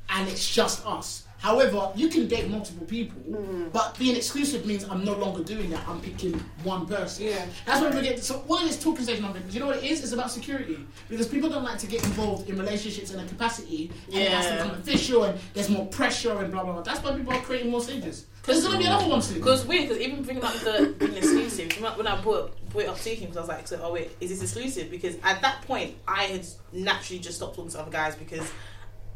and 0.10 0.28
it's 0.30 0.48
just 0.54 0.86
us. 0.86 1.24
However, 1.40 1.92
you 1.96 2.10
can 2.10 2.28
date 2.28 2.50
multiple 2.50 2.86
people, 2.86 3.18
Mm-hmm. 3.30 3.70
but 3.70 3.98
being 3.98 4.16
exclusive 4.16 4.66
means 4.66 4.84
I'm 4.90 5.06
no 5.06 5.14
longer 5.14 5.44
doing 5.44 5.70
that. 5.70 5.88
I'm 5.88 6.02
picking 6.02 6.34
one 6.64 6.86
person. 6.86 7.26
Yeah. 7.26 7.46
That's 7.66 7.80
when 7.82 7.96
we 7.96 8.02
get. 8.02 8.22
So 8.24 8.44
all 8.48 8.58
of 8.58 8.64
this 8.64 8.82
talking 8.82 9.04
stage 9.04 9.22
number, 9.22 9.40
do 9.40 9.52
you 9.54 9.60
know 9.60 9.68
what 9.68 9.78
it 9.78 9.84
is? 9.84 10.04
It's 10.04 10.12
about 10.14 10.32
security 10.32 10.80
because 11.08 11.28
people 11.28 11.50
don't 11.50 11.64
like 11.64 11.78
to 11.80 11.88
get 11.88 12.04
involved 12.04 12.50
in 12.50 12.58
relationships 12.58 13.12
in 13.12 13.20
a 13.20 13.26
capacity, 13.26 13.92
and 14.08 14.16
it 14.16 14.32
has 14.32 14.48
to 14.48 14.54
become 14.56 14.72
official, 14.72 15.24
and 15.24 15.40
there's 15.54 15.70
more 15.70 15.86
pressure 15.88 16.40
and 16.40 16.52
blah 16.52 16.64
blah 16.64 16.74
blah. 16.74 16.82
That's 16.82 17.02
why 17.04 17.16
people 17.16 17.34
are 17.34 17.42
creating 17.42 17.72
more 17.72 17.82
stages. 17.82 18.26
There's 18.44 18.64
gonna 18.66 18.78
be 18.80 18.86
another 18.86 19.08
one 19.08 19.22
soon. 19.22 19.38
Because 19.38 19.66
weird, 19.66 19.90
because 19.90 20.02
even 20.02 20.24
thinking 20.26 20.38
about 20.38 20.56
the 20.56 20.96
being 20.98 21.16
exclusive, 21.16 21.72
when 21.98 22.08
I 22.08 22.20
brought, 22.20 22.52
brought 22.72 22.88
up 22.88 22.98
to 23.00 23.10
him, 23.16 23.30
because 23.30 23.38
I 23.38 23.40
was 23.42 23.50
like, 23.50 23.68
so, 23.68 23.80
oh 23.84 23.94
wait, 23.94 24.12
is 24.20 24.32
this 24.32 24.42
exclusive? 24.42 24.90
Because 24.90 25.16
at 25.24 25.42
that 25.42 25.62
point, 25.64 25.96
I 26.08 26.24
had 26.24 26.48
naturally 26.74 27.20
just 27.22 27.38
stopped 27.38 27.56
talking 27.56 27.70
to 27.72 27.80
other 27.82 27.92
guys 27.92 28.16
because 28.16 28.52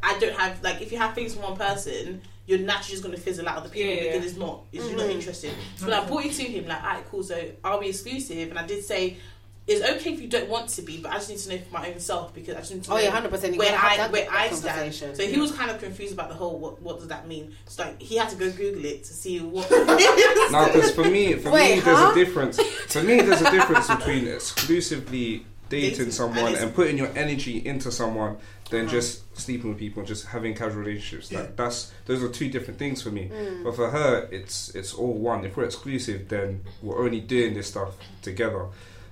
I 0.04 0.20
don't 0.20 0.36
have, 0.36 0.62
like, 0.62 0.82
if 0.82 0.92
you 0.92 0.98
have 0.98 1.16
things 1.16 1.34
from 1.34 1.44
one 1.44 1.58
person, 1.58 2.22
you're 2.46 2.60
naturally 2.60 2.92
just 2.92 3.04
going 3.04 3.16
to 3.16 3.22
fizzle 3.22 3.48
out 3.48 3.58
of 3.58 3.64
the 3.64 3.70
people 3.70 3.90
Yeah, 3.90 4.02
yeah. 4.02 4.12
because 4.12 4.32
it's 4.32 4.38
not, 4.38 4.64
it's, 4.72 4.84
you're 4.86 4.98
not 4.98 5.04
mm-hmm. 5.04 5.12
interested. 5.12 5.54
So 5.78 5.86
when 5.86 5.94
I 5.94 6.06
brought 6.06 6.26
it 6.26 6.34
to 6.34 6.44
him, 6.44 6.68
like, 6.68 6.84
alright, 6.84 7.06
cool, 7.10 7.24
so 7.24 7.42
are 7.64 7.80
we 7.80 7.90
exclusive? 7.90 8.50
And 8.50 8.60
I 8.60 8.68
did 8.68 8.84
say, 8.84 9.18
it's 9.66 9.82
okay 9.82 10.12
if 10.14 10.20
you 10.20 10.28
don't 10.28 10.50
want 10.50 10.68
to 10.70 10.82
be, 10.82 10.98
but 10.98 11.12
I 11.12 11.16
just 11.16 11.30
need 11.30 11.40
to 11.40 11.50
know 11.50 11.58
for 11.60 11.74
my 11.80 11.88
own 11.90 12.00
self 12.00 12.34
because 12.34 12.56
I 12.56 12.60
just 12.60 12.74
need 12.74 12.84
to 12.84 12.92
Oh, 12.92 12.96
know 12.96 13.02
yeah, 13.02 13.22
100%. 13.22 13.54
You 13.54 13.60
where 13.60 13.70
gotta 13.70 13.78
have 13.78 13.92
I 13.92 13.98
that 13.98 14.12
where 14.12 14.28
I 14.30 14.50
stand. 14.50 14.76
conversation. 14.76 15.16
So 15.16 15.26
he 15.26 15.40
was 15.40 15.54
kind 15.54 15.72
of 15.72 15.80
confused 15.80 16.14
about 16.14 16.28
the 16.28 16.36
whole 16.36 16.60
what 16.60 16.82
what 16.82 17.00
does 17.00 17.08
that 17.08 17.30
mean? 17.30 17.56
So 17.68 17.84
like 17.84 18.02
he 18.02 18.18
had 18.18 18.28
to 18.30 18.36
go 18.36 18.52
Google 18.52 18.84
it 18.84 19.06
to 19.06 19.14
see 19.14 19.40
what. 19.40 19.70
No, 20.52 20.66
because 20.66 20.92
for 20.92 21.06
me, 21.06 21.34
for 21.36 21.50
Wait, 21.52 21.76
me, 21.76 21.80
there's 21.80 22.12
a 22.12 22.14
difference. 22.14 22.62
For 22.62 23.02
me, 23.02 23.22
there's 23.22 23.42
a 23.42 23.50
difference 23.50 23.88
between 23.88 24.28
exclusively 24.28 25.46
dating 25.70 25.90
Dating, 25.92 26.12
someone 26.12 26.48
and 26.48 26.58
and, 26.58 26.76
putting 26.76 26.98
your 26.98 27.10
energy 27.16 27.66
into 27.66 27.92
someone. 27.92 28.38
Than 28.74 28.88
just 28.90 29.38
sleeping 29.38 29.70
with 29.70 29.78
people 29.80 30.00
and 30.02 30.08
just 30.08 30.26
having 30.26 30.54
casual 30.54 30.82
relationships. 30.82 31.32
Yeah. 31.32 31.40
Like 31.42 31.56
that's 31.56 31.94
those 32.06 32.22
are 32.24 32.30
two 32.30 32.50
different 32.50 32.80
things 32.80 33.02
for 33.02 33.12
me. 33.12 33.30
Mm. 33.32 33.64
But 33.64 33.76
for 33.76 33.90
her, 33.90 34.28
it's 34.32 34.74
it's 34.76 34.94
all 34.94 35.14
one. 35.14 35.46
If 35.46 35.56
we're 35.56 35.66
exclusive, 35.66 36.28
then 36.28 36.62
we're 36.82 37.04
only 37.04 37.20
doing 37.20 37.54
this 37.54 37.68
stuff 37.68 37.96
together. 38.22 38.66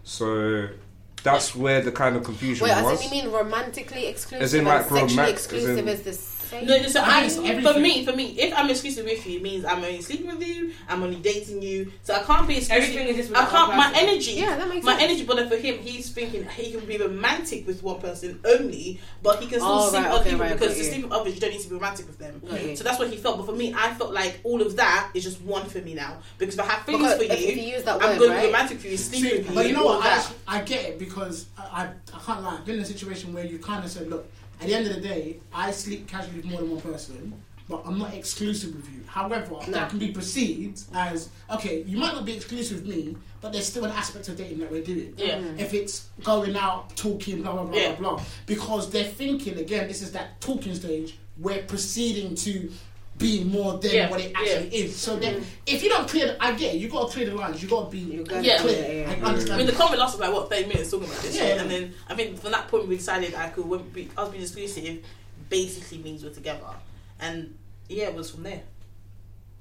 So 0.04 0.68
that's 1.24 1.56
where 1.56 1.82
the 1.82 1.92
kind 1.92 2.16
of 2.16 2.24
confusion 2.24 2.66
Wait, 2.66 2.72
as 2.74 2.84
was. 2.84 3.06
in 3.06 3.14
you 3.16 3.24
mean 3.24 3.32
romantically 3.32 4.08
exclusive? 4.08 4.42
As 4.44 4.54
in, 4.56 4.66
like, 4.66 4.82
sexually 4.90 5.16
roman- 5.18 5.30
exclusive 5.32 5.70
as 5.70 5.78
in- 5.78 5.88
is 5.88 6.02
the 6.02 6.14
same. 6.52 6.66
No, 6.68 6.78
no, 6.78 6.88
so 6.88 7.02
I 7.02 7.22
I, 7.24 7.28
think 7.30 7.62
for 7.68 7.80
me, 7.80 8.06
for 8.06 8.14
me, 8.14 8.26
if 8.40 8.54
I'm 8.58 8.70
exclusive 8.70 9.06
with 9.06 9.26
you, 9.26 9.38
it 9.38 9.42
means 9.44 9.66
I'm 9.66 9.78
only 9.84 10.02
sleeping 10.02 10.28
with 10.28 10.46
you. 10.48 10.74
I'm 10.90 11.02
only 11.02 11.16
dating 11.18 11.62
you. 11.62 11.92
So 12.04 12.14
I 12.14 12.20
can't 12.24 12.48
be 12.48 12.58
exclusive. 12.58 12.84
Everything 12.84 13.08
is 13.08 13.16
just 13.18 13.30
with 13.30 13.40
I 13.40 13.46
can't. 13.46 13.76
My 13.76 13.92
energy. 13.96 14.32
Yeah, 14.34 14.58
that 14.58 14.68
makes 14.70 14.86
my 14.86 14.92
sense. 14.98 15.04
energy. 15.04 15.26
But 15.26 15.50
for 15.50 15.58
him, 15.58 15.80
he's 15.80 16.10
thinking 16.12 16.46
he 16.50 16.72
can 16.72 16.86
be 16.86 16.98
romantic 16.98 17.66
with 17.66 17.82
one 17.82 18.00
person 18.02 18.40
only, 18.46 19.00
but 19.24 19.40
he 19.42 19.48
can 19.48 19.60
still 19.60 19.72
Oh, 19.72 19.90
sleep 19.90 20.04
right, 20.04 20.12
with 20.12 20.12
other 20.14 20.22
okay, 20.22 20.30
people 20.32 20.46
right, 20.46 20.54
because 20.54 20.68
got 20.70 20.74
to 20.78 20.84
you. 20.84 20.92
sleep 20.92 21.04
with 21.04 21.12
others, 21.14 21.34
you 21.36 21.42
don't 21.42 21.52
need 21.52 21.62
to 21.62 21.70
be 21.70 21.76
romantic 21.76 22.08
with 22.08 22.18
them. 22.20 22.42
Got 22.48 22.64
you. 22.64 22.76
So 22.76 22.84
that's 22.84 23.00
what 23.00 23.10
he 23.10 23.18
felt. 23.18 23.38
But 23.38 23.46
for 23.46 23.54
me, 23.56 23.74
I 23.76 23.94
felt 23.94 24.14
like 24.14 24.40
all 24.44 24.62
of 24.62 24.76
that 24.76 25.10
is 25.14 25.24
just 25.24 25.42
one 25.42 25.66
for 25.66 25.80
me 25.80 25.94
now 25.94 26.18
because 26.38 26.56
if 26.56 26.62
I 26.62 26.66
have 26.66 26.84
feelings 26.86 27.14
Because 27.16 27.28
for 27.28 27.34
if 27.34 27.56
you, 27.58 27.64
you 27.64 27.74
use 27.74 27.84
that 27.84 28.02
I'm 28.02 28.10
word, 28.10 28.20
going 28.20 28.30
to 28.32 28.36
right? 28.36 28.42
be 28.42 28.52
romantic 28.52 28.80
for 28.80 28.88
you, 28.88 28.98
sleep 28.98 29.22
See, 29.24 29.38
with 29.38 29.50
you. 29.50 29.56
but 29.56 29.68
you 29.68 29.74
know 29.74 29.86
what? 29.86 30.04
I, 30.06 30.10
actually- 30.10 30.36
I 30.48 30.62
get 30.62 30.86
it 30.86 31.00
because 31.00 31.46
I, 31.58 31.64
I, 31.64 31.90
I 32.16 32.20
can't 32.26 32.44
lie. 32.44 32.58
I've 32.58 32.66
been 32.66 32.76
in 32.76 32.82
a 32.82 32.86
situation 32.86 33.34
where 33.34 33.46
you 33.46 33.58
kind 33.60 33.84
of 33.86 33.90
said, 33.92 34.10
look, 34.10 34.30
at 34.62 34.68
the 34.68 34.74
end 34.76 34.88
of 34.88 34.94
the 34.96 35.02
day, 35.02 35.38
I 35.54 35.72
sleep 35.72 36.08
casually 36.08 36.38
with 36.38 36.46
more 36.46 36.60
than 36.62 36.70
one 36.72 36.82
person, 36.82 37.34
but 37.68 37.82
I'm 37.86 37.98
not 37.98 38.14
exclusive 38.14 38.76
with 38.76 38.86
you. 38.94 39.02
However, 39.08 39.54
No. 39.68 39.72
that 39.74 39.90
can 39.90 39.98
be 39.98 40.10
perceived 40.12 40.84
as, 40.94 41.30
okay, 41.50 41.82
you 41.84 41.98
might 41.98 42.14
not 42.14 42.26
be 42.26 42.34
exclusive 42.34 42.82
with 42.86 42.96
me, 42.96 43.18
but 43.42 43.52
there's 43.52 43.66
still 43.66 43.86
an 43.86 43.92
aspect 43.92 44.30
of 44.30 44.38
dating 44.38 44.60
that 44.60 44.72
we're 44.72 44.84
doing. 44.84 45.14
Yeah. 45.18 45.40
If 45.58 45.74
it's 45.74 46.08
going 46.24 46.56
out, 46.56 46.96
talking, 46.96 47.42
blah, 47.42 47.54
blah, 47.54 47.64
blah, 47.64 47.76
Yeah. 47.76 47.96
blah, 47.96 48.16
blah. 48.18 48.24
Because 48.46 48.92
they're 48.92 49.04
thinking, 49.04 49.58
again, 49.58 49.88
this 49.88 50.04
is 50.04 50.12
that 50.12 50.40
talking 50.42 50.76
stage, 50.76 51.18
we're 51.40 51.64
proceeding 51.64 52.36
to 52.36 52.72
be 53.22 53.44
more 53.44 53.78
than 53.78 53.92
Yeah, 53.92 54.10
what 54.10 54.20
it 54.22 54.34
actually 54.36 54.68
is. 54.76 54.96
So 54.98 55.16
then, 55.18 55.36
mm-hmm. 55.36 55.44
if 55.66 55.84
you 55.84 55.90
don't 55.90 56.08
clear, 56.10 56.28
the, 56.28 56.44
I 56.44 56.54
get 56.56 56.76
it, 56.76 56.78
you 56.80 56.90
got 56.90 57.08
to 57.08 57.14
clear 57.14 57.28
the 57.30 57.36
lines, 57.36 57.62
you 57.62 57.70
got 57.70 57.86
to 57.86 57.92
be 57.92 58.00
You 58.00 58.24
gotta 58.24 58.44
Yeah. 58.44 58.60
clear. 58.60 58.74
yeah, 58.82 58.92
yeah, 59.02 59.12
I 59.12 59.16
yeah. 59.16 59.26
understand. 59.26 59.54
I 59.54 59.58
mean, 59.58 59.68
the 59.68 59.74
comment 59.74 60.00
lasted 60.00 60.20
like 60.22 60.34
what 60.34 60.50
thirty 60.50 60.66
minutes 60.68 60.92
talking 60.92 61.08
about 61.08 61.22
this, 61.22 61.36
Yeah, 61.38 61.48
yeah. 61.56 61.62
and 61.62 61.72
then 61.72 61.94
I 62.10 62.16
think 62.16 62.40
from 62.40 62.52
that 62.52 62.68
point 62.68 62.88
we 62.88 62.98
decided 62.98 63.34
I 63.36 63.50
could 63.50 63.66
when 63.68 63.94
we, 63.94 64.10
us 64.18 64.30
being 64.30 64.44
exclusive 64.44 65.04
basically 65.50 65.98
means 66.00 66.24
we're 66.24 66.32
together, 66.32 66.66
and 67.20 67.56
yeah, 67.88 68.06
it 68.06 68.16
was 68.16 68.32
from 68.32 68.44
there. 68.44 68.62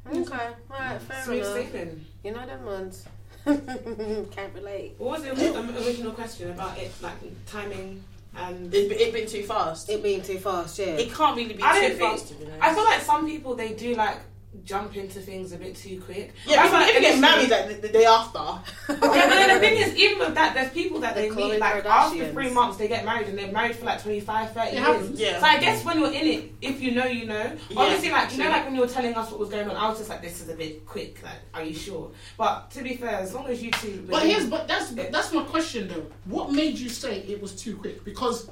Okay, 0.08 0.48
alright, 0.70 1.00
fair 1.02 1.24
Smooth 1.24 1.38
enough. 1.38 1.54
sailing. 1.72 2.04
You 2.24 2.32
know 2.32 2.46
them 2.46 2.64
ones. 2.64 3.04
Can't 3.44 4.54
relate. 4.54 4.94
What 4.98 5.20
was 5.20 5.22
the 5.22 5.86
original 5.86 6.12
question 6.12 6.50
about 6.50 6.78
it, 6.78 6.90
like 7.02 7.46
timing 7.46 8.02
and? 8.36 8.72
It, 8.74 8.92
it 8.92 9.12
been 9.12 9.26
too 9.26 9.42
fast. 9.42 9.88
It, 9.88 9.94
It 9.94 10.02
being 10.02 10.22
too 10.22 10.38
fast, 10.38 10.78
yeah. 10.78 10.86
It 10.86 11.12
can't 11.12 11.36
really 11.36 11.54
be 11.54 11.62
I 11.62 11.74
too 11.74 11.80
don't 11.88 11.98
think- 11.98 12.10
fast. 12.12 12.28
To 12.28 12.34
be 12.34 12.44
honest. 12.46 12.62
I 12.62 12.74
feel 12.74 12.84
like 12.84 13.00
some 13.02 13.26
people 13.26 13.54
they 13.54 13.72
do 13.74 13.94
like 13.94 14.18
jump 14.64 14.96
into 14.96 15.20
things 15.20 15.52
a 15.52 15.56
bit 15.56 15.76
too 15.76 16.00
quick. 16.00 16.32
yeah, 16.46 16.56
That's 16.56 16.70
people, 16.70 16.80
why 16.80 16.86
people 16.86 17.00
get 17.02 17.20
married 17.20 17.50
like 17.50 17.68
the, 17.68 17.74
the 17.86 17.88
day 17.88 18.04
after. 18.04 18.38
Yeah, 18.38 18.96
but 19.00 19.12
then 19.12 19.54
the 19.54 19.60
thing 19.60 19.76
is, 19.76 19.94
even 19.96 20.18
with 20.18 20.34
that, 20.34 20.54
there's 20.54 20.70
people 20.72 21.00
that 21.00 21.14
The 21.14 21.22
they 21.22 21.28
Khloe 21.28 21.52
meet 21.52 21.60
like 21.60 21.84
after 21.84 22.32
three 22.32 22.50
months 22.50 22.76
they 22.76 22.88
get 22.88 23.04
married 23.04 23.28
and 23.28 23.38
they're 23.38 23.52
married 23.52 23.76
for 23.76 23.86
like 23.86 24.02
25, 24.02 24.52
30 24.52 24.68
It 24.68 24.74
years. 24.74 25.10
Yeah. 25.20 25.40
So 25.40 25.46
I 25.46 25.58
guess 25.58 25.84
when 25.84 26.00
you're 26.00 26.12
in 26.12 26.26
it, 26.26 26.52
if 26.60 26.80
you 26.80 26.90
know, 26.92 27.06
you 27.06 27.26
know. 27.26 27.56
Yeah, 27.68 27.78
Obviously, 27.78 28.10
like 28.10 28.32
you 28.32 28.38
know, 28.38 28.50
like 28.50 28.64
when 28.64 28.74
you 28.74 28.80
were 28.80 28.88
telling 28.88 29.14
us 29.14 29.30
what 29.30 29.38
was 29.38 29.50
going 29.50 29.68
on, 29.68 29.76
I 29.76 29.88
was 29.88 29.98
just 29.98 30.10
like, 30.10 30.22
this 30.22 30.40
is 30.40 30.48
a 30.48 30.54
bit 30.54 30.84
quick. 30.84 31.22
Like, 31.22 31.38
are 31.54 31.62
you 31.62 31.74
sure? 31.74 32.10
But 32.36 32.70
to 32.72 32.82
be 32.82 32.96
fair, 32.96 33.10
as 33.10 33.32
long 33.34 33.46
as 33.46 33.62
you 33.62 33.70
two. 33.70 34.04
But 34.10 34.24
here's 34.24 34.46
but 34.46 34.66
that's 34.66 34.90
that's 34.90 35.32
my 35.32 35.44
question 35.44 35.88
though. 35.88 36.06
What 36.24 36.52
made 36.52 36.78
you 36.78 36.88
say 36.88 37.20
it 37.20 37.40
was 37.40 37.54
too 37.54 37.76
quick? 37.76 38.04
Because 38.04 38.50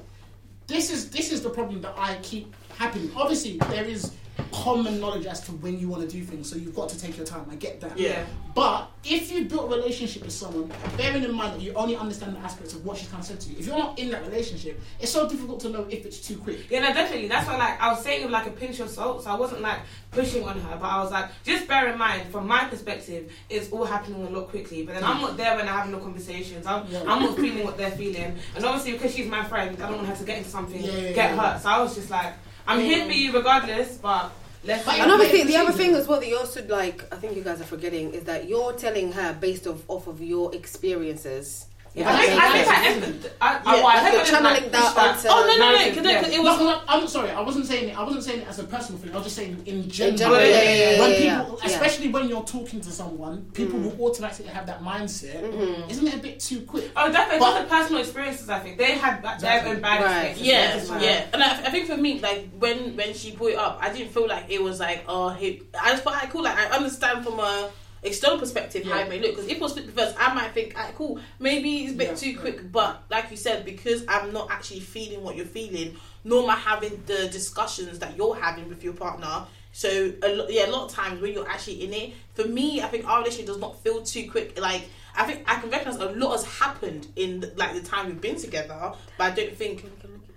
this 0.67 0.91
is 0.91 1.09
this 1.09 1.31
is 1.31 1.41
the 1.41 1.49
problem 1.49 1.81
that 1.81 1.95
I 1.97 2.15
keep 2.21 2.55
happening. 2.77 3.11
Obviously, 3.15 3.57
there 3.57 3.83
is 3.83 4.13
common 4.51 4.99
knowledge 4.99 5.25
as 5.25 5.41
to 5.41 5.51
when 5.53 5.79
you 5.79 5.87
want 5.89 6.01
to 6.01 6.07
do 6.07 6.23
things, 6.23 6.49
so 6.49 6.55
you've 6.55 6.75
got 6.75 6.89
to 6.89 6.99
take 6.99 7.17
your 7.17 7.25
time. 7.25 7.45
I 7.51 7.55
get 7.55 7.79
that. 7.81 7.97
Yeah. 7.97 8.25
But 8.55 8.89
if 9.03 9.31
you 9.31 9.45
built 9.45 9.71
a 9.71 9.75
relationship 9.75 10.23
with 10.23 10.33
someone, 10.33 10.71
bearing 10.97 11.23
in 11.23 11.33
mind 11.33 11.53
that 11.55 11.61
you 11.61 11.73
only 11.73 11.95
understand 11.95 12.35
the 12.35 12.39
aspects 12.39 12.73
of 12.73 12.83
what 12.85 12.97
she's 12.97 13.07
kind 13.07 13.21
of 13.21 13.27
said 13.27 13.39
to 13.39 13.49
you, 13.49 13.59
if 13.59 13.67
you're 13.67 13.77
not 13.77 13.97
in 13.97 14.09
that 14.11 14.25
relationship, 14.25 14.79
it's 14.99 15.11
so 15.11 15.29
difficult 15.29 15.59
to 15.61 15.69
know 15.69 15.85
if 15.89 16.05
it's 16.05 16.19
too 16.19 16.37
quick. 16.37 16.69
Yeah, 16.69 16.81
no, 16.81 16.93
definitely. 16.93 17.27
That's 17.27 17.47
why, 17.47 17.57
like, 17.57 17.81
I 17.81 17.89
was 17.91 18.03
saying 18.03 18.23
with 18.23 18.31
like 18.31 18.47
a 18.47 18.51
pinch 18.51 18.79
of 18.79 18.89
salt. 18.89 19.23
So 19.23 19.29
I 19.31 19.35
wasn't 19.35 19.61
like 19.61 19.79
pushing 20.11 20.43
on 20.43 20.59
her, 20.59 20.77
but 20.77 20.87
I 20.87 21.01
was 21.01 21.11
like, 21.11 21.29
just 21.43 21.67
bear 21.67 21.87
in 21.91 21.97
mind, 21.97 22.31
from 22.31 22.47
my 22.47 22.65
perspective, 22.65 23.31
it's 23.49 23.71
all 23.71 23.85
happening 23.85 24.25
a 24.25 24.29
lot 24.29 24.49
quickly. 24.49 24.83
But 24.83 24.95
then 24.95 25.03
I'm 25.03 25.21
not 25.21 25.37
there 25.37 25.55
when 25.55 25.65
they're 25.65 25.73
having 25.75 25.91
the 25.91 25.99
conversations. 25.99 26.65
I'm, 26.65 26.85
Yeah. 26.89 27.03
I'm 27.07 27.21
not 27.21 27.35
feeling 27.37 27.63
what 27.63 27.77
they're 27.77 27.91
feeling, 27.91 28.35
and 28.55 28.65
obviously 28.65 28.93
because 28.93 29.13
she's 29.15 29.27
my 29.29 29.43
friend, 29.43 29.81
I 29.81 29.87
don't 29.87 29.97
want 29.97 30.07
her 30.09 30.15
to 30.15 30.23
get 30.23 30.39
into 30.39 30.49
something, 30.49 30.81
Yeah, 30.83 30.91
yeah, 30.91 31.11
get 31.13 31.37
hurt. 31.37 31.61
So 31.61 31.69
I 31.69 31.79
was 31.81 31.95
just 31.95 32.09
like, 32.09 32.33
I'm 32.69 32.81
here 32.81 33.03
for 33.03 33.11
you 33.11 33.31
regardless, 33.33 33.97
but 33.97 34.31
let's. 34.63 34.85
But 34.85 34.99
And 34.99 35.11
obviously, 35.11 35.43
the 35.43 35.57
other 35.57 35.71
thing 35.71 35.95
as 35.95 36.07
well 36.07 36.19
that 36.19 36.27
you 36.27 36.37
also 36.37 36.63
like, 36.67 37.03
I 37.11 37.15
think 37.15 37.35
you 37.35 37.41
guys 37.43 37.59
are 37.59 37.63
forgetting, 37.65 38.13
is 38.13 38.25
that 38.25 38.47
you're 38.47 38.73
telling 38.73 39.11
her 39.13 39.33
based 39.33 39.65
off 39.65 39.81
off 39.87 40.05
of 40.05 40.21
your 40.21 40.53
experiences. 40.53 41.65
If 41.95 42.05
I 42.07 42.11
that 42.11 42.25
think, 42.25 42.39
I 42.39 42.51
think. 42.53 42.67
I, 42.69 42.85
empathed- 42.87 43.31
I, 43.41 43.47
I, 43.47 43.51
Yeah, 43.53 43.63
well, 43.63 43.87
I 43.87 43.93
like 43.93 44.03
hope 44.03 44.13
you're 44.13 44.21
I 44.21 44.25
didn't, 44.25 44.43
like, 44.43 44.71
that 44.71 44.95
that 44.95 45.25
Oh 45.29 45.41
no 45.41 45.47
no 45.47 45.57
no! 45.57 45.71
narrative, 45.75 45.95
Because 46.03 46.11
yeah. 46.31 46.39
it 46.39 46.43
No, 46.43 46.43
was. 46.43 46.57
'cause 46.59 46.83
I- 46.87 46.95
I'm 46.97 47.07
sorry. 47.07 47.31
I 47.31 47.41
wasn't 47.41 47.65
saying 47.65 47.89
it. 47.89 47.97
I 47.97 48.03
wasn't 48.03 48.23
saying 48.23 48.41
it 48.41 48.47
as 48.47 48.59
a 48.59 48.63
personal 48.63 49.01
thing. 49.01 49.11
I 49.11 49.15
was 49.15 49.23
just 49.23 49.35
saying 49.35 49.63
in 49.65 49.89
general. 49.89 50.17
general, 50.17 50.39
yeah, 50.41 50.47
yeah, 50.47 50.61
yeah, 50.91 50.99
when 50.99 51.09
yeah, 51.11 51.17
yeah, 51.17 51.41
people, 51.41 51.59
yeah. 51.61 51.65
especially 51.69 52.07
when 52.09 52.29
you're 52.29 52.43
talking 52.43 52.79
to 52.81 52.91
someone, 52.91 53.45
people 53.53 53.79
will 53.79 54.01
automatically 54.05 54.51
have 54.51 54.67
that 54.67 54.81
mindset. 54.83 55.41
Mm-hmm. 55.43 55.89
Isn't 55.89 56.07
it 56.07 56.13
a 56.13 56.19
bit 56.19 56.39
too 56.39 56.61
quick? 56.61 56.91
Oh, 56.95 57.11
definitely. 57.11 57.39
But- 57.39 57.63
the 57.63 57.67
personal 57.69 58.01
experiences. 58.01 58.49
I 58.49 58.59
think 58.59 58.77
they 58.77 58.91
had 58.93 59.21
their 59.23 59.33
Exactly. 59.33 59.71
own 59.71 59.81
bad 59.81 60.03
Right. 60.03 60.25
experiences. 60.31 60.47
Yeah, 60.47 60.77
That's 60.77 60.89
why- 60.89 61.01
yeah, 61.03 61.25
and 61.33 61.43
I, 61.43 61.49
I 61.67 61.69
think 61.71 61.87
for 61.87 61.97
me, 61.97 62.19
like 62.19 62.49
when 62.59 62.95
when 62.95 63.13
she 63.13 63.31
brought 63.35 63.51
it 63.51 63.57
up, 63.57 63.79
I 63.81 63.91
didn't 63.91 64.11
feel 64.13 64.27
like 64.27 64.45
it 64.49 64.61
was 64.61 64.79
like 64.79 65.03
oh, 65.07 65.29
he, 65.29 65.63
I 65.81 65.91
just 65.91 66.03
felt 66.03 66.15
like 66.15 66.29
cool. 66.31 66.43
Like 66.43 66.57
I 66.57 66.65
understand 66.77 67.25
from 67.25 67.39
a 67.39 67.69
external 68.03 68.39
perspective 68.39 68.83
how 68.85 68.95
Yeah. 68.97 69.05
it 69.05 69.09
may 69.09 69.19
look 69.19 69.31
because 69.35 69.45
if 69.47 69.57
it 69.57 69.61
was 69.61 69.71
split 69.71 69.87
reverse, 69.87 70.13
I 70.17 70.33
might 70.33 70.53
think, 70.53 70.75
alright, 70.77 70.95
cool, 70.95 71.19
maybe 71.39 71.83
it's 71.85 71.93
a 71.93 71.95
bit 71.95 72.07
Yeah, 72.09 72.15
too 72.15 72.29
yeah. 72.31 72.39
quick. 72.39 72.71
But 72.71 73.03
like 73.09 73.31
you 73.31 73.37
said, 73.37 73.65
because 73.65 74.03
I'm 74.07 74.31
not 74.33 74.49
actually 74.51 74.79
feeling 74.81 75.23
what 75.23 75.35
you're 75.35 75.45
feeling, 75.45 75.95
nor 76.23 76.43
am 76.43 76.49
I 76.51 76.55
having 76.55 77.03
the 77.05 77.27
discussions 77.29 77.99
that 77.99 78.15
you're 78.17 78.35
having 78.35 78.67
with 78.69 78.83
your 78.83 78.93
partner. 78.93 79.45
So 79.71 80.11
a 80.23 80.29
lo- 80.29 80.47
yeah, 80.49 80.65
a 80.67 80.71
lot 80.71 80.85
of 80.85 80.91
times 80.91 81.21
when 81.21 81.33
you're 81.33 81.47
actually 81.47 81.83
in 81.83 81.93
it, 81.93 82.13
for 82.33 82.45
me, 82.45 82.81
I 82.81 82.87
think 82.87 83.07
our 83.07 83.19
relationship 83.19 83.47
does 83.47 83.59
not 83.59 83.81
feel 83.83 84.01
too 84.01 84.29
quick. 84.29 84.59
Like 84.59 84.89
I 85.15 85.25
think 85.25 85.43
I 85.47 85.59
can 85.59 85.69
recognize 85.69 85.97
a 85.97 86.05
lot 86.11 86.31
has 86.31 86.45
happened 86.45 87.07
in 87.15 87.51
like 87.55 87.73
the 87.73 87.81
time 87.81 88.07
we've 88.07 88.21
been 88.21 88.35
together, 88.37 88.93
but 89.17 89.31
I 89.31 89.35
don't 89.35 89.55
think 89.55 89.85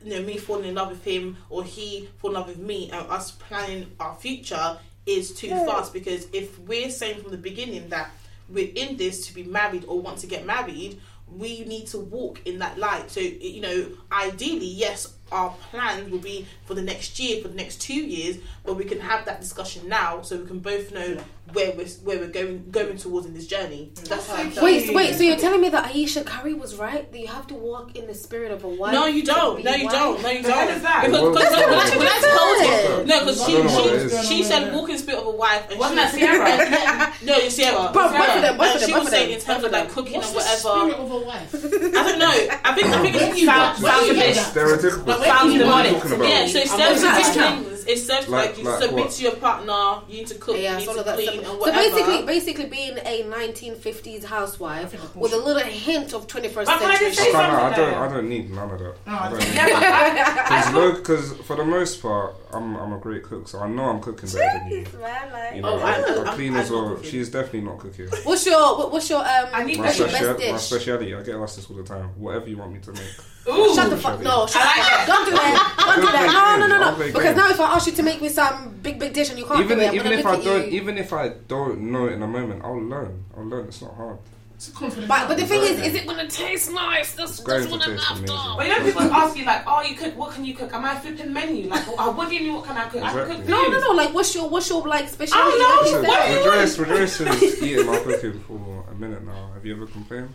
you 0.04 0.10
know 0.10 0.22
me 0.22 0.36
falling 0.36 0.64
in 0.68 0.74
love 0.74 0.90
with 0.90 1.04
him 1.04 1.36
or 1.48 1.62
he 1.64 2.08
falling 2.18 2.34
in 2.36 2.40
love 2.40 2.48
with 2.48 2.58
me 2.58 2.90
and 2.90 3.06
us 3.08 3.30
planning 3.32 3.86
our 4.00 4.14
future 4.16 4.76
is 5.06 5.32
too 5.32 5.48
fast 5.48 5.92
because 5.92 6.26
if 6.32 6.58
we're 6.60 6.90
saying 6.90 7.20
from 7.22 7.30
the 7.30 7.36
beginning 7.36 7.88
that 7.88 8.10
we're 8.48 8.72
in 8.74 8.96
this 8.96 9.26
to 9.26 9.34
be 9.34 9.42
married 9.42 9.84
or 9.86 10.00
want 10.00 10.18
to 10.18 10.26
get 10.26 10.46
married 10.46 11.00
we 11.36 11.64
need 11.64 11.86
to 11.86 11.98
walk 11.98 12.42
in 12.46 12.58
that 12.58 12.78
light. 12.78 13.10
So 13.10 13.20
you 13.20 13.60
know 13.60 13.86
ideally 14.12 14.66
yes 14.66 15.14
our 15.30 15.50
plans 15.70 16.10
will 16.10 16.18
be 16.18 16.46
for 16.66 16.74
the 16.74 16.82
next 16.82 17.18
year 17.18 17.40
for 17.40 17.48
the 17.48 17.54
next 17.54 17.80
two 17.80 17.94
years 17.94 18.36
but 18.64 18.74
we 18.74 18.84
can 18.84 19.00
have 19.00 19.24
that 19.24 19.40
discussion 19.40 19.88
now 19.88 20.20
so 20.20 20.36
we 20.36 20.46
can 20.46 20.58
both 20.58 20.92
know 20.92 21.16
where 21.52 21.72
we're 21.72 21.86
where 22.04 22.18
we're 22.18 22.28
going 22.28 22.70
going 22.70 22.96
towards 22.96 23.26
in 23.26 23.34
this 23.34 23.46
journey 23.46 23.90
mm. 23.94 24.08
that's 24.08 24.26
how 24.28 24.36
I 24.36 24.48
felt. 24.48 24.64
Wait, 24.64 24.94
wait. 24.94 25.14
So 25.16 25.22
you're 25.24 25.36
telling 25.36 25.60
me 25.60 25.68
that 25.70 25.86
Ayesha 25.94 26.24
Curry 26.24 26.54
was 26.54 26.76
right? 26.76 27.10
That 27.10 27.18
you 27.18 27.26
have 27.26 27.46
to 27.48 27.54
walk 27.54 27.96
in 27.96 28.06
the 28.06 28.14
spirit 28.14 28.52
of 28.52 28.64
a 28.64 28.68
wife? 28.68 28.92
No, 28.94 29.06
you 29.06 29.22
don't. 29.24 29.62
No, 29.62 29.74
you 29.74 29.84
wife? 29.86 29.92
don't. 29.92 30.22
No, 30.22 30.30
you 30.30 30.42
don't. 30.42 30.52
hell 30.52 30.68
is 30.68 30.82
that? 30.82 31.02
Because, 31.04 31.20
Well, 31.20 31.32
because 31.32 31.50
that's 31.50 31.66
when, 31.66 31.74
I, 31.74 31.76
what 31.76 31.98
when 31.98 32.06
I 32.08 32.16
it 32.16 32.38
told 32.38 32.56
is. 32.62 32.88
her, 32.88 33.04
no, 33.06 33.20
because 33.20 33.40
I 33.42 33.46
she 33.46 33.52
know 33.52 33.64
what 33.64 33.86
it 33.92 34.10
she, 34.10 34.16
is. 34.16 34.28
she 34.28 34.42
said 34.44 34.72
walking 34.74 34.98
spirit 34.98 35.18
of 35.20 35.26
a 35.26 35.30
wife, 35.30 35.70
and 35.70 35.78
Wasn't 35.78 35.96
that 35.96 36.14
Ciara? 36.14 37.12
no, 37.26 37.34
it's 37.36 37.56
Ciara. 37.56 37.92
Both- 37.92 38.12
both 38.12 38.36
of 38.36 38.42
them, 38.42 38.56
both 38.56 38.66
and 38.66 38.74
of 38.76 38.80
them, 38.80 38.88
she 38.88 38.94
was 38.94 39.08
saying 39.08 39.30
in 39.32 39.40
terms 39.40 39.58
of 39.58 39.64
of 39.66 39.72
like 39.72 39.90
cooking 39.90 40.14
What's 40.14 40.28
and 40.28 40.36
whatever. 40.36 40.58
spirit 40.58 40.94
of 41.04 41.10
a 41.10 41.18
wife? 41.18 41.54
I 41.54 42.02
don't 42.08 42.18
know. 42.18 42.32
I 42.64 42.72
think 42.74 42.86
I 42.86 43.02
think 43.02 43.14
Where 43.16 43.24
it's 43.26 43.34
do 43.34 43.40
you 43.40 43.46
sounds- 43.46 43.80
get- 43.80 43.84
where 43.84 44.00
do 44.00 44.06
you 44.16 44.32
sounds 44.34 44.56
a 44.56 44.60
bit? 44.60 44.80
Stereotypical. 44.80 45.06
But 45.06 45.24
Sounds 45.24 45.50
when 45.50 45.58
demonic. 45.58 46.04
About- 46.04 46.28
Yeah, 46.28 46.46
so 46.46 46.58
it 46.58 47.71
I'm 47.88 47.96
serves 47.96 47.98
not 47.98 48.02
two 48.02 48.02
saying 48.02 48.02
things. 48.02 48.02
It 48.02 48.06
serves 48.06 48.28
Like- 48.28 48.48
like, 48.50 48.58
you 48.58 48.64
like 48.64 48.82
submit 48.82 49.04
what? 49.04 49.12
to 49.12 49.22
your 49.22 49.36
partner, 49.36 50.02
you 50.08 50.16
need 50.18 50.26
to 50.28 50.34
cook, 50.36 50.56
Yeah, 50.56 50.78
you 50.78 50.86
need 50.86 50.94
to 50.94 51.02
clean, 51.14 51.28
stuff. 51.28 51.46
and 51.46 51.62
So 51.62 51.72
basically, 51.72 52.22
basically 52.26 52.66
being 52.66 52.98
a 52.98 53.22
1950s 53.24 54.24
housewife 54.24 55.14
with 55.16 55.32
a 55.32 55.36
little 55.36 55.62
hint 55.62 56.12
of 56.14 56.26
21st 56.26 56.66
But 56.66 56.78
can 56.80 56.90
I 56.90 56.94
century. 56.96 57.08
just 57.08 57.20
I 57.20 57.24
say. 57.24 57.34
I 57.38 57.76
don't. 57.76 57.94
I 57.94 58.08
don't 58.14 58.28
need 58.28 58.50
none 58.50 58.70
of 58.70 58.78
that. 58.78 58.94
No, 59.06 59.12
I 59.12 59.16
I 59.16 59.28
don't 59.30 59.38
don't- 59.38 59.48
need 59.48 59.54
Yeah, 59.56 59.66
but 59.68 59.82
I, 59.82 60.88
I 60.88 60.92
Because 60.96 61.30
no, 61.30 61.36
for 61.44 61.56
the 61.56 61.64
most 61.64 62.02
part, 62.02 62.34
I'm 62.52 62.76
I'm 62.76 62.92
a 62.92 62.98
great 62.98 63.22
cook, 63.22 63.48
so 63.48 63.60
I 63.60 63.68
know 63.68 63.84
I'm 63.84 64.00
cooking 64.00 64.28
better 64.30 64.58
than 64.58 64.70
you. 64.70 64.86
Man, 65.00 65.56
You 65.56 65.62
know, 65.62 65.68
Oh, 65.70 65.78
I- 65.80 65.92
I, 65.94 66.30
I- 66.30 66.34
clean 66.34 66.54
I'm 66.54 66.60
as 66.60 66.70
not 66.70 66.84
well. 66.84 67.02
She's 67.02 67.28
definitely 67.30 67.62
not 67.62 67.78
cooking. 67.78 68.08
What's 68.24 68.44
your 68.46 68.90
what's 68.90 69.08
your 69.10 69.20
um 69.20 69.48
I 69.52 69.64
need 69.64 69.78
My, 69.78 69.84
what's 69.86 69.96
special, 69.96 70.38
my 70.52 70.56
speciality, 70.58 71.14
I 71.14 71.22
get 71.22 71.36
asked 71.36 71.56
this 71.56 71.70
all 71.70 71.76
the 71.76 71.82
time. 71.82 72.10
Whatever 72.16 72.48
you 72.48 72.56
want 72.58 72.72
me 72.72 72.80
to 72.80 72.92
make. 72.92 73.02
Ooh. 73.48 73.74
Shut 73.74 73.90
the 73.90 73.96
fuck 73.96 74.20
no! 74.22 74.46
Shut 74.46 74.62
I 74.62 74.66
like 74.66 74.76
the 74.76 74.90
fuck. 74.92 75.06
Don't 75.06 75.24
do 75.26 75.30
that! 75.32 75.74
Don't 75.86 75.96
do 75.96 76.12
that! 76.12 76.26
play 76.30 76.58
No, 76.60 76.66
no, 76.66 76.78
no, 76.78 76.90
no! 76.90 76.96
play 76.96 77.10
Because 77.12 77.36
now 77.36 77.50
if 77.50 77.60
I 77.60 77.74
ask 77.74 77.86
you 77.86 77.92
to 77.94 78.02
make 78.02 78.20
me 78.22 78.28
some 78.28 78.78
big, 78.82 78.98
big 78.98 79.12
dish 79.12 79.30
and 79.30 79.38
you 79.38 79.44
can't 79.46 79.60
even 79.64 79.78
do 79.78 79.84
it, 79.84 79.94
even 79.94 80.12
if 80.12 80.26
I 80.26 80.40
don't, 80.40 80.66
you. 80.72 80.80
even 80.80 80.98
if 80.98 81.12
I 81.12 81.28
don't 81.48 81.80
know 81.92 82.06
it 82.06 82.12
in 82.12 82.22
a 82.22 82.26
moment, 82.28 82.62
I'll 82.64 82.78
learn. 82.80 83.24
I'll 83.36 83.44
learn. 83.44 83.66
It's 83.66 83.82
not 83.82 83.94
hard. 83.94 84.18
It's 84.54 84.68
a 84.68 84.72
confident 84.72 85.08
But 85.08 85.26
but 85.26 85.36
the 85.38 85.44
thing 85.44 85.60
is, 85.62 85.80
is 85.82 85.94
it 85.96 86.06
gonna 86.06 86.28
taste 86.28 86.70
nice? 86.72 87.14
That's, 87.14 87.40
that's 87.40 87.66
what 87.66 87.82
I'm 87.82 87.96
taste 87.96 88.08
after. 88.08 88.26
But 88.26 88.66
you 88.68 88.78
know, 88.78 88.84
people 88.84 89.02
ask 89.02 89.36
you 89.36 89.44
like, 89.44 89.64
"Oh, 89.66 89.82
you 89.82 89.96
cook? 89.96 90.16
What 90.16 90.30
can 90.34 90.44
you 90.44 90.54
cook?" 90.54 90.72
Am 90.72 90.84
I 90.84 90.94
flipping 91.00 91.32
menu? 91.32 91.68
Like, 91.68 91.82
oh, 91.88 92.12
what 92.12 92.28
do 92.28 92.36
you 92.36 92.42
mean? 92.42 92.54
What 92.54 92.66
can 92.66 92.76
I 92.76 92.88
cook? 92.88 93.02
I 93.02 93.10
can 93.10 93.20
Exactly. 93.22 93.36
cook 93.38 93.48
No, 93.48 93.66
no, 93.66 93.80
no! 93.80 93.90
Like, 93.90 94.14
what's 94.14 94.32
your 94.36 94.48
what's 94.48 94.68
your 94.70 94.86
like 94.86 95.08
special? 95.08 95.34
Oh, 95.36 95.50
no, 95.58 95.66
Like 95.66 95.86
you 95.86 95.90
So, 95.90 96.00
said. 96.02 96.08
what 96.08 96.26
do 96.26 96.32
you 96.32 96.38
Rejoice, 96.38 96.78
Rejoice 96.78 97.20
is 97.42 97.62
eating 97.64 97.86
my 97.86 97.98
cooking 97.98 98.38
for 98.46 98.84
a 98.88 98.94
minute 98.94 99.24
now. 99.26 99.50
Have 99.54 99.66
you 99.66 99.74
ever 99.74 99.86
complained? 99.86 100.32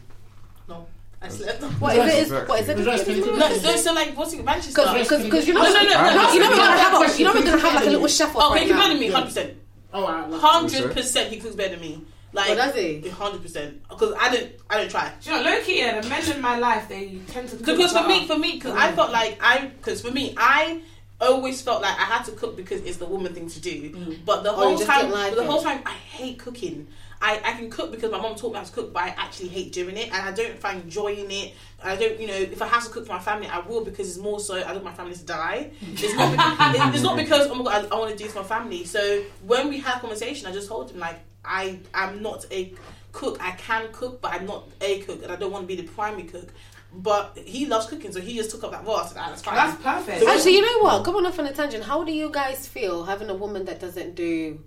No, 0.68 0.86
I 1.22 1.30
slept. 1.30 1.63
What 1.82 1.95
is 1.97 2.13
it? 2.13 2.20
Is, 2.38 2.47
what 2.47 2.59
is 2.61 2.70
it? 2.70 2.78
Rejoice, 2.78 3.07
No, 3.07 3.36
no, 3.36 3.76
so 3.78 3.93
like 3.93 4.15
what's 4.15 4.34
it, 4.34 4.45
Manchester? 4.45 4.84
Because 4.93 5.24
because 5.24 5.47
you 5.47 5.53
know 5.53 5.63
No, 5.63 5.74
no, 5.74 5.82
no, 5.84 5.89
no, 5.89 6.32
you 6.34 6.39
know 6.39 6.45
no, 6.45 6.51
we're 6.51 6.55
no, 6.57 6.57
gonna 6.57 6.78
have 6.80 6.93
a, 6.93 6.97
question. 6.97 7.20
you 7.20 7.26
know 7.26 7.34
we're 7.34 7.45
gonna 7.45 7.59
have 7.61 7.76
like 7.76 7.86
a 7.88 7.89
little 7.89 8.07
chef 8.07 8.36
off 8.36 8.43
Oh, 8.43 8.49
right 8.51 8.59
can 8.59 8.68
you 8.68 8.74
now. 8.76 8.82
better 8.88 8.99
me? 8.99 9.07
Hundred 9.09 9.26
percent. 9.28 9.57
Oh, 9.93 10.03
alright, 10.05 10.30
look. 10.30 10.41
Hundred 10.41 10.91
percent, 10.93 11.32
he 11.32 11.39
cooks 11.39 11.55
better 11.55 11.72
than 11.72 11.80
me. 11.82 12.01
Like, 12.34 12.51
Oh, 12.51 12.55
does 12.55 12.76
he? 12.76 13.09
Hundred 13.09 13.41
percent. 13.41 13.82
Because 13.89 14.13
I 14.20 14.30
don't, 14.36 14.51
I 14.70 14.78
don't 14.78 14.91
try. 14.91 15.11
Do 15.22 15.32
you 15.32 15.38
know, 15.38 15.49
low 15.49 15.61
key, 15.63 15.80
yeah, 15.80 15.99
the 15.99 16.07
men 16.07 16.32
in 16.32 16.41
my 16.41 16.59
life 16.59 16.88
they 16.88 17.18
tend 17.28 17.49
to 17.49 17.55
Because 17.55 17.93
for 17.93 18.07
me, 18.07 18.28
for 18.28 18.38
me, 18.38 18.53
because 18.53 18.76
I 18.76 18.91
felt 18.91 19.11
like 19.11 19.39
I, 19.41 19.72
because 19.78 20.01
for 20.01 20.11
me, 20.11 20.36
I 20.38 20.82
always 21.20 21.61
felt 21.63 21.82
like 21.82 21.97
I 21.97 22.03
had 22.03 22.24
to 22.26 22.32
cook 22.34 22.55
because 22.55 22.82
it's 22.82 22.97
the 22.97 23.05
woman 23.07 23.34
thing 23.34 23.49
to 23.49 23.59
do. 23.59 23.89
Mm. 23.91 24.20
But 24.24 24.43
the 24.43 24.51
Oh, 24.51 24.55
whole 24.55 24.78
just 24.78 24.88
time, 24.88 25.09
like 25.09 25.34
the 25.34 25.41
it. 25.41 25.47
whole 25.47 25.63
time, 25.63 25.82
I 25.86 25.93
hate 25.93 26.38
cooking. 26.38 26.88
I, 27.22 27.41
I 27.43 27.53
can 27.53 27.70
cook 27.70 27.91
because 27.91 28.11
my 28.11 28.20
mom 28.22 28.36
taught 28.36 28.51
me 28.53 28.57
how 28.59 28.63
to 28.63 28.72
cook, 28.72 28.93
but 28.93 29.03
I 29.03 29.07
actually 29.09 29.49
hate 29.49 29.74
doing 29.74 29.97
it, 29.97 30.05
and 30.13 30.15
I 30.15 30.32
don't 30.32 30.57
find 30.59 30.88
joy 30.89 31.13
in 31.15 31.32
it. 31.32 31.53
I 31.84 31.95
don't, 31.95 32.20
you 32.20 32.28
know, 32.28 32.34
if 32.36 32.61
I 32.61 32.68
have 32.68 32.84
to 32.86 32.89
cook 32.91 33.05
for 33.07 33.13
my 33.13 33.20
family, 33.20 33.47
I 33.47 33.59
will 33.59 33.84
because 33.84 34.07
it's 34.09 34.18
more 34.18 34.39
so 34.39 34.55
I 34.55 34.59
don't 34.74 34.84
want 34.84 34.86
my 34.86 34.93
family 34.93 35.15
to 35.15 35.26
die. 35.26 35.72
It's 35.82 36.13
not 36.15 36.32
because, 36.32 36.93
it's 36.95 37.03
not 37.03 37.18
because 37.18 37.47
oh 37.47 37.55
my 37.55 37.63
god, 37.63 37.88
I, 37.91 37.95
I 37.95 37.99
want 37.99 38.11
to 38.11 38.18
do 38.18 38.24
this 38.26 38.34
for 38.34 38.41
my 38.41 38.47
family. 38.47 38.86
So 38.86 39.24
when 39.45 39.70
we 39.70 39.80
had 39.80 39.97
a 39.97 39.99
conversation, 39.99 40.47
I 40.47 40.51
just 40.51 40.68
told 40.68 40.91
him 40.91 40.99
like 40.99 41.20
I 41.43 41.80
I'm 41.93 42.22
not 42.22 42.45
a 42.51 42.74
cook. 43.13 43.38
I 43.41 43.51
can 43.51 43.91
cook, 43.91 44.22
but 44.22 44.34
I'm 44.34 44.45
not 44.45 44.68
a 44.82 44.99
cook, 44.99 45.24
and 45.24 45.32
I 45.32 45.36
don't 45.38 45.51
want 45.51 45.63
to 45.63 45.68
be 45.68 45.80
the 45.82 45.88
primary 45.91 46.24
cook. 46.24 46.49
But 46.93 47.38
he 47.45 47.65
loves 47.65 47.86
cooking, 47.88 48.11
so 48.13 48.22
he 48.22 48.36
just 48.36 48.49
took 48.51 48.63
up 48.63 48.72
that 48.72 48.86
role. 48.86 48.95
I 48.97 49.05
said, 49.05 49.18
ah, 49.20 49.30
that's 49.30 49.41
fine. 49.41 49.55
That's 49.55 49.82
perfect. 49.84 50.22
So- 50.22 50.30
Actually, 50.30 50.55
you 50.55 50.61
know 50.61 50.84
what? 50.84 51.03
Going 51.03 51.26
off 51.26 51.38
on 51.38 51.45
a 51.45 51.51
tangent, 51.53 51.84
how 51.84 52.03
do 52.03 52.11
you 52.13 52.30
guys 52.32 52.65
feel 52.68 53.03
having 53.03 53.30
a 53.30 53.36
woman 53.36 53.65
that 53.65 53.80
doesn't 53.80 54.15
do 54.15 54.63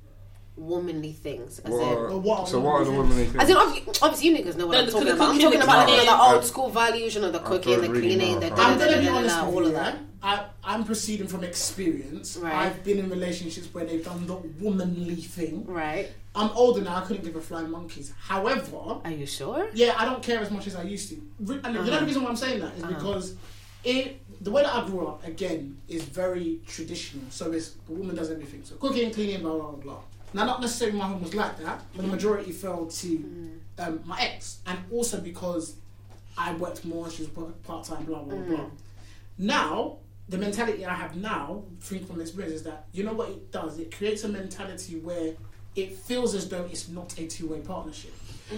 womanly 0.57 1.13
things. 1.13 1.59
As 1.61 1.73
in, 1.73 1.79
What, 1.79 2.09
Well, 2.09 2.21
what 2.21 2.49
so 2.49 2.61
what 2.61 2.73
are 2.81 2.85
the 2.85 2.91
women 2.91 3.11
women 3.17 3.41
as 3.41 3.49
in 3.49 3.57
obviously, 3.57 3.93
obviously 4.03 4.29
you 4.29 4.37
niggas 4.37 4.57
know 4.57 4.67
what 4.67 4.73
No, 4.75 4.81
I'm 4.81 4.87
the- 4.87 4.93
talking 4.93 5.07
the 5.09 5.15
about. 5.15 5.29
I'm 5.31 5.41
talking 5.41 5.59
the 5.59 5.65
about 5.65 5.89
you 5.89 5.97
know, 5.97 6.03
cooking. 6.03 6.07
the 6.19 6.23
I- 6.23 6.35
old 6.35 6.45
school 6.45 6.69
values, 6.71 7.15
you 7.15 7.21
know, 7.23 7.31
the 7.31 7.39
cooking, 7.39 7.81
the 7.81 7.89
cleaning, 7.89 8.41
the 8.41 8.51
how- 8.51 8.57
I'm 8.73 8.79
gonna 8.79 8.99
be 8.99 9.05
da- 9.05 9.11
da- 9.13 9.17
honest 9.17 9.37
da- 9.37 9.47
with 9.47 9.55
all 9.55 9.61
you. 9.63 9.69
of 9.69 9.75
that. 9.75 9.99
I, 10.23 10.45
I'm 10.63 10.85
proceeding 10.85 11.29
from 11.29 11.45
experience. 11.45 12.37
Right. 12.37 12.53
I've 12.53 12.85
been 12.85 12.99
in 12.99 13.09
relationships 13.09 13.69
where 13.73 13.87
they've 13.87 14.05
done 14.05 14.27
the 14.27 14.35
womanly 14.61 15.15
thing. 15.17 15.65
Right? 15.67 16.11
I'm 16.35 16.51
older 16.51 16.83
now. 16.83 16.97
I 16.97 17.01
couldn't 17.07 17.25
give 17.25 17.37
a 17.37 17.41
flying 17.41 17.71
monkeys. 17.71 18.13
However, 18.21 18.99
Are 19.03 19.11
you 19.11 19.25
sure? 19.25 19.69
yeah, 19.73 19.95
I 19.97 20.05
don't 20.05 20.23
care 20.23 20.41
as 20.41 20.51
much 20.51 20.67
as 20.67 20.77
I 20.77 20.83
used 20.83 21.09
to. 21.09 21.23
Re- 21.41 21.61
And 21.65 21.77
Uh-huh. 21.79 22.01
the 22.01 22.05
reason 22.07 22.23
why 22.23 22.29
I'm 22.29 22.37
saying 22.37 22.61
that 22.61 22.77
is 22.77 22.83
Uh-huh. 22.85 22.93
because 22.93 23.35
it 23.83 24.21
the 24.43 24.51
way 24.51 24.63
that 24.63 24.75
I 24.75 24.87
grew 24.87 25.07
up 25.07 25.27
again 25.27 25.77
is 25.89 26.03
very 26.03 26.61
traditional. 26.67 27.25
So 27.31 27.53
it's 27.53 27.71
the 27.87 27.93
woman 27.93 28.15
does 28.15 28.31
everything. 28.31 28.61
So 28.65 28.75
cooking, 28.77 29.11
cleaning, 29.13 29.41
blah 29.43 29.53
blah 29.55 29.71
blah. 29.73 30.01
Now, 30.33 30.45
not 30.45 30.61
necessarily 30.61 30.97
my 30.99 31.07
home 31.07 31.23
was 31.23 31.35
like 31.35 31.59
that, 31.59 31.83
but 31.93 32.03
the 32.03 32.09
mm. 32.09 32.13
majority 32.13 32.53
fell 32.53 32.87
to 32.87 33.07
mm. 33.07 33.59
um, 33.79 34.01
my 34.05 34.21
ex, 34.21 34.61
and 34.67 34.79
also 34.93 35.21
because 35.21 35.77
I 36.39 36.55
worked 36.55 36.85
more. 36.85 37.11
She 37.11 37.23
was 37.23 37.31
part 37.65 37.85
time. 37.85 38.05
Blah 38.05 38.23
blah 38.23 38.39
blah. 38.39 38.59
Mm. 38.59 38.71
Now, 39.39 39.99
the 40.29 40.39
mentality 40.39 40.87
I 40.87 40.95
have 40.95 41.17
now, 41.17 41.65
think 41.81 42.07
from 42.07 42.21
experience, 42.21 42.55
is 42.55 42.63
that 42.63 42.87
you 42.93 43.05
know 43.05 43.13
what 43.13 43.31
it 43.31 43.51
does. 43.51 43.79
It 43.79 43.95
creates 43.95 44.23
a 44.25 44.29
mentality 44.29 44.97
where 44.99 45.35
it 45.75 45.93
feels 45.93 46.35
as 46.35 46.49
though 46.49 46.65
it's 46.71 46.89
not 46.89 47.19
a 47.19 47.27
two 47.27 47.49
way 47.49 47.61
partnership. 47.61 48.13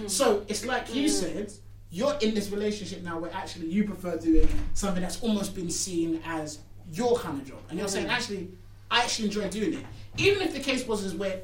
So 0.07 0.43
it's 0.47 0.65
like 0.65 0.93
you 0.93 1.07
said, 1.07 1.53
you're 1.91 2.15
in 2.21 2.33
this 2.33 2.49
relationship 2.49 3.03
now 3.03 3.19
where 3.19 3.31
actually 3.33 3.67
you 3.67 3.83
prefer 3.83 4.17
doing 4.17 4.47
something 4.73 5.01
that's 5.01 5.21
almost 5.21 5.53
been 5.53 5.69
seen 5.69 6.19
as 6.25 6.59
your 6.91 7.15
kind 7.17 7.39
of 7.39 7.47
job, 7.47 7.59
and 7.69 7.79
you're 7.79 7.87
saying 7.87 8.07
actually, 8.07 8.49
I 8.89 9.03
actually 9.03 9.25
enjoy 9.25 9.49
doing 9.49 9.73
it, 9.73 9.85
even 10.17 10.41
if 10.41 10.53
the 10.53 10.59
case 10.59 10.85
was 10.85 11.03
is 11.03 11.15
where. 11.15 11.41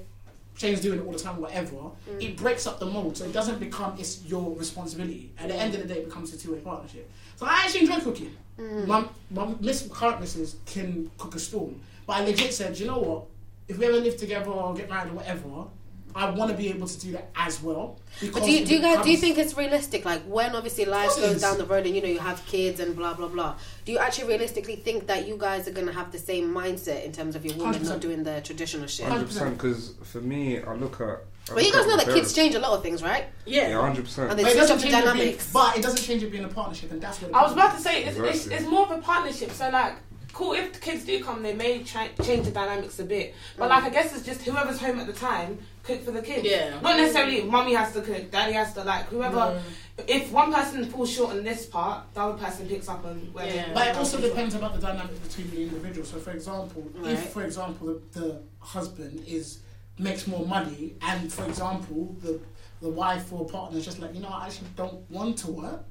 Shane's 0.60 0.82
doing 0.82 1.00
it 1.00 1.06
all 1.06 1.14
the 1.14 1.20
time, 1.20 1.40
whatever. 1.40 1.76
Mm. 1.76 2.22
It 2.22 2.36
breaks 2.36 2.68
up 2.68 2.80
the 2.80 2.86
mold, 2.86 3.16
so 3.16 3.24
it 3.24 3.32
doesn't 3.32 3.60
become 3.60 3.96
it's 3.98 4.26
your 4.26 4.54
responsibility. 4.58 5.32
At 5.40 5.48
the 5.48 5.56
end 5.56 5.74
of 5.74 5.82
the 5.82 5.88
day, 5.88 6.02
it 6.02 6.06
becomes 6.06 6.34
a 6.34 6.38
two 6.38 6.52
way 6.52 6.60
partnership. 6.60 7.10
So 7.38 7.46
I 7.46 7.62
actually 7.64 7.82
enjoy 7.82 8.00
cooking. 8.02 8.36
Mm. 8.60 8.86
My, 8.86 9.06
my 9.32 9.56
miss, 9.62 9.88
current 9.90 10.20
missus 10.20 10.58
can 10.66 11.10
cook 11.18 11.36
a 11.36 11.40
storm, 11.40 11.80
but 12.06 12.18
I 12.18 12.26
legit 12.26 12.54
said, 12.54 12.78
you 12.78 12.88
know 12.88 13.00
what? 13.00 13.24
If 13.70 13.78
we 13.78 13.86
ever 13.86 13.98
live 13.98 14.18
together 14.18 14.50
or 14.52 14.74
get 14.74 14.90
married 14.90 15.12
or 15.12 15.16
whatever, 15.16 15.68
I 16.16 16.30
want 16.32 16.50
to 16.52 16.58
be 16.58 16.70
able 16.70 16.88
to 16.88 17.00
do 17.00 17.12
that 17.12 17.30
as 17.36 17.62
well. 17.62 18.00
But 18.34 18.44
do 18.44 18.52
you, 18.52 18.66
do 18.66 18.76
you 18.76 18.82
guys 18.82 19.04
do 19.04 19.12
you 19.12 19.18
think 19.18 19.38
it's 19.38 19.56
realistic? 19.56 20.06
Like 20.06 20.22
when 20.24 20.56
obviously 20.56 20.86
life 20.86 21.16
goes 21.16 21.42
down 21.42 21.58
the 21.58 21.66
road 21.66 21.86
and 21.86 21.96
you 21.96 22.02
know 22.02 22.08
you 22.08 22.20
have 22.20 22.44
kids 22.48 22.80
and 22.80 22.96
blah 22.96 23.14
blah 23.14 23.28
blah. 23.28 23.56
Do 23.86 23.92
you 23.92 24.00
actually 24.00 24.28
realistically 24.30 24.76
think 24.78 25.08
that 25.08 25.28
you 25.28 25.38
guys 25.38 25.68
are 25.68 25.72
gonna 25.72 25.92
have 25.94 26.12
the 26.12 26.18
same 26.18 26.54
mindset 26.54 27.04
in 27.06 27.12
terms 27.12 27.36
of 27.36 27.46
your 27.46 27.56
woman 27.58 27.82
100%. 27.82 27.90
not 27.90 28.00
doing 28.02 28.24
the 28.24 28.42
traditional 28.42 28.88
shit? 28.88 29.06
Hundred 29.08 29.28
percent. 29.28 29.58
Because 29.58 29.94
for 30.04 30.22
me, 30.22 30.62
I 30.62 30.74
look 30.74 31.00
at. 31.02 31.08
I 31.52 31.54
But 31.54 31.64
you 31.64 31.72
look 31.72 31.74
guys 31.74 31.82
at 31.84 31.88
know 31.90 31.98
my 31.98 32.04
that 32.04 32.06
kids 32.14 32.16
parents. 32.16 32.34
change 32.34 32.56
a 32.56 32.60
lot 32.60 32.72
of 32.78 32.84
things, 32.84 33.02
right? 33.04 33.26
Yeah. 33.46 33.70
Yeah, 33.70 33.82
hundred 33.82 34.06
percent. 34.06 34.30
And 34.32 34.40
they 34.40 34.44
But 34.44 34.50
it 34.52 34.56
switch 34.56 34.62
doesn't 34.68 34.76
up 34.78 34.82
the 34.82 34.88
change 34.90 34.94
it 34.94 35.04
being, 35.06 35.14
dynamics. 35.18 35.52
but 35.54 35.78
it 35.78 35.82
doesn't 35.84 36.02
change 36.04 36.24
it 36.24 36.32
being 36.32 36.44
a 36.46 36.48
partnership, 36.50 36.92
and 36.92 37.02
that's 37.02 37.22
what 37.22 37.34
I 37.34 37.42
was 37.44 37.54
about 37.54 37.76
to 37.76 37.82
say 37.82 38.04
it's, 38.04 38.18
it's, 38.18 38.28
Exactly. 38.28 38.56
it's 38.56 38.68
more 38.68 38.84
of 38.86 38.92
a 38.92 39.02
partnership. 39.02 39.52
So 39.52 39.70
like, 39.70 39.94
cool 40.34 40.54
if 40.54 40.74
the 40.74 40.80
kids 40.80 41.06
do 41.06 41.24
come, 41.24 41.42
they 41.44 41.54
may 41.54 41.84
try, 41.84 42.10
change 42.24 42.46
the 42.46 42.52
dynamics 42.52 43.00
a 43.00 43.04
bit. 43.04 43.34
But 43.58 43.70
like, 43.70 43.84
I 43.84 43.90
guess 43.90 44.16
it's 44.16 44.26
just 44.26 44.42
whoever's 44.44 44.80
home 44.80 45.00
at 45.00 45.08
the 45.08 45.14
time 45.14 45.58
cook 45.90 46.04
for 46.06 46.12
the 46.12 46.22
kids. 46.22 46.46
Yeah. 46.46 46.80
Not 46.82 46.98
necessarily 46.98 47.44
mummy 47.44 47.74
has 47.74 47.94
to 47.94 48.02
cook, 48.02 48.32
daddy 48.32 48.54
has 48.54 48.74
to 48.74 48.84
like 48.84 49.06
whoever. 49.06 49.36
Mm. 49.38 49.62
If 50.08 50.32
one 50.32 50.54
person 50.54 50.86
falls 50.86 51.12
short 51.12 51.32
on 51.32 51.44
this 51.44 51.66
part, 51.66 52.14
the 52.14 52.22
other 52.22 52.38
person 52.38 52.68
picks 52.68 52.88
up 52.88 53.04
on 53.06 53.18
where. 53.34 53.48
Yeah. 53.54 53.74
But 53.74 53.88
it 53.90 53.96
also 53.98 54.20
depends 54.22 54.56
about 54.56 54.74
the 54.76 54.82
dynamic 54.82 55.22
between 55.24 55.50
the 55.52 55.64
individual. 55.64 56.06
So, 56.06 56.18
for 56.20 56.32
example, 56.32 56.84
Right. 56.96 57.14
if, 57.14 57.32
for 57.32 57.44
example, 57.44 57.88
the, 57.88 58.20
the 58.20 58.42
husband 58.60 59.24
is 59.28 59.60
makes 59.98 60.26
more 60.28 60.46
money, 60.46 60.96
and 61.02 61.32
for 61.32 61.46
example, 61.46 62.16
the 62.22 62.40
the 62.82 62.90
wife 62.90 63.34
or 63.34 63.46
partner 63.46 63.78
is 63.78 63.84
just 63.84 64.00
like, 64.00 64.14
you 64.16 64.22
know, 64.22 64.30
I 64.30 64.46
actually 64.46 64.68
don't 64.78 65.10
want 65.12 65.38
to 65.40 65.52
work, 65.52 65.84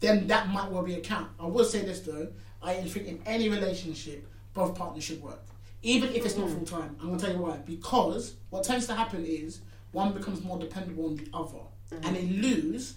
then 0.00 0.26
that 0.28 0.48
might 0.48 0.70
well 0.70 0.82
be 0.82 0.94
a 0.94 1.00
count. 1.00 1.28
I 1.38 1.44
will 1.46 1.66
say 1.66 1.82
this 1.82 2.00
though, 2.00 2.28
I 2.62 2.74
think 2.76 3.06
in 3.06 3.20
any 3.26 3.50
relationship, 3.50 4.26
both 4.54 4.74
partners 4.74 5.04
should 5.04 5.22
work, 5.22 5.42
even 5.82 6.10
if 6.10 6.24
it's 6.24 6.36
not 6.36 6.50
full 6.50 6.66
time. 6.66 6.96
I'm 7.00 7.08
gonna 7.08 7.20
tell 7.20 7.32
you 7.32 7.38
why. 7.38 7.56
Because 7.58 8.34
what 8.50 8.64
tends 8.64 8.86
to 8.88 8.94
happen 8.94 9.24
is 9.24 9.60
one 9.92 10.12
becomes 10.12 10.42
more 10.42 10.58
dependable 10.58 11.06
on 11.06 11.16
the 11.16 11.28
other, 11.32 11.58
mm-hmm. 11.92 12.06
and 12.06 12.16
they 12.16 12.26
lose. 12.26 12.94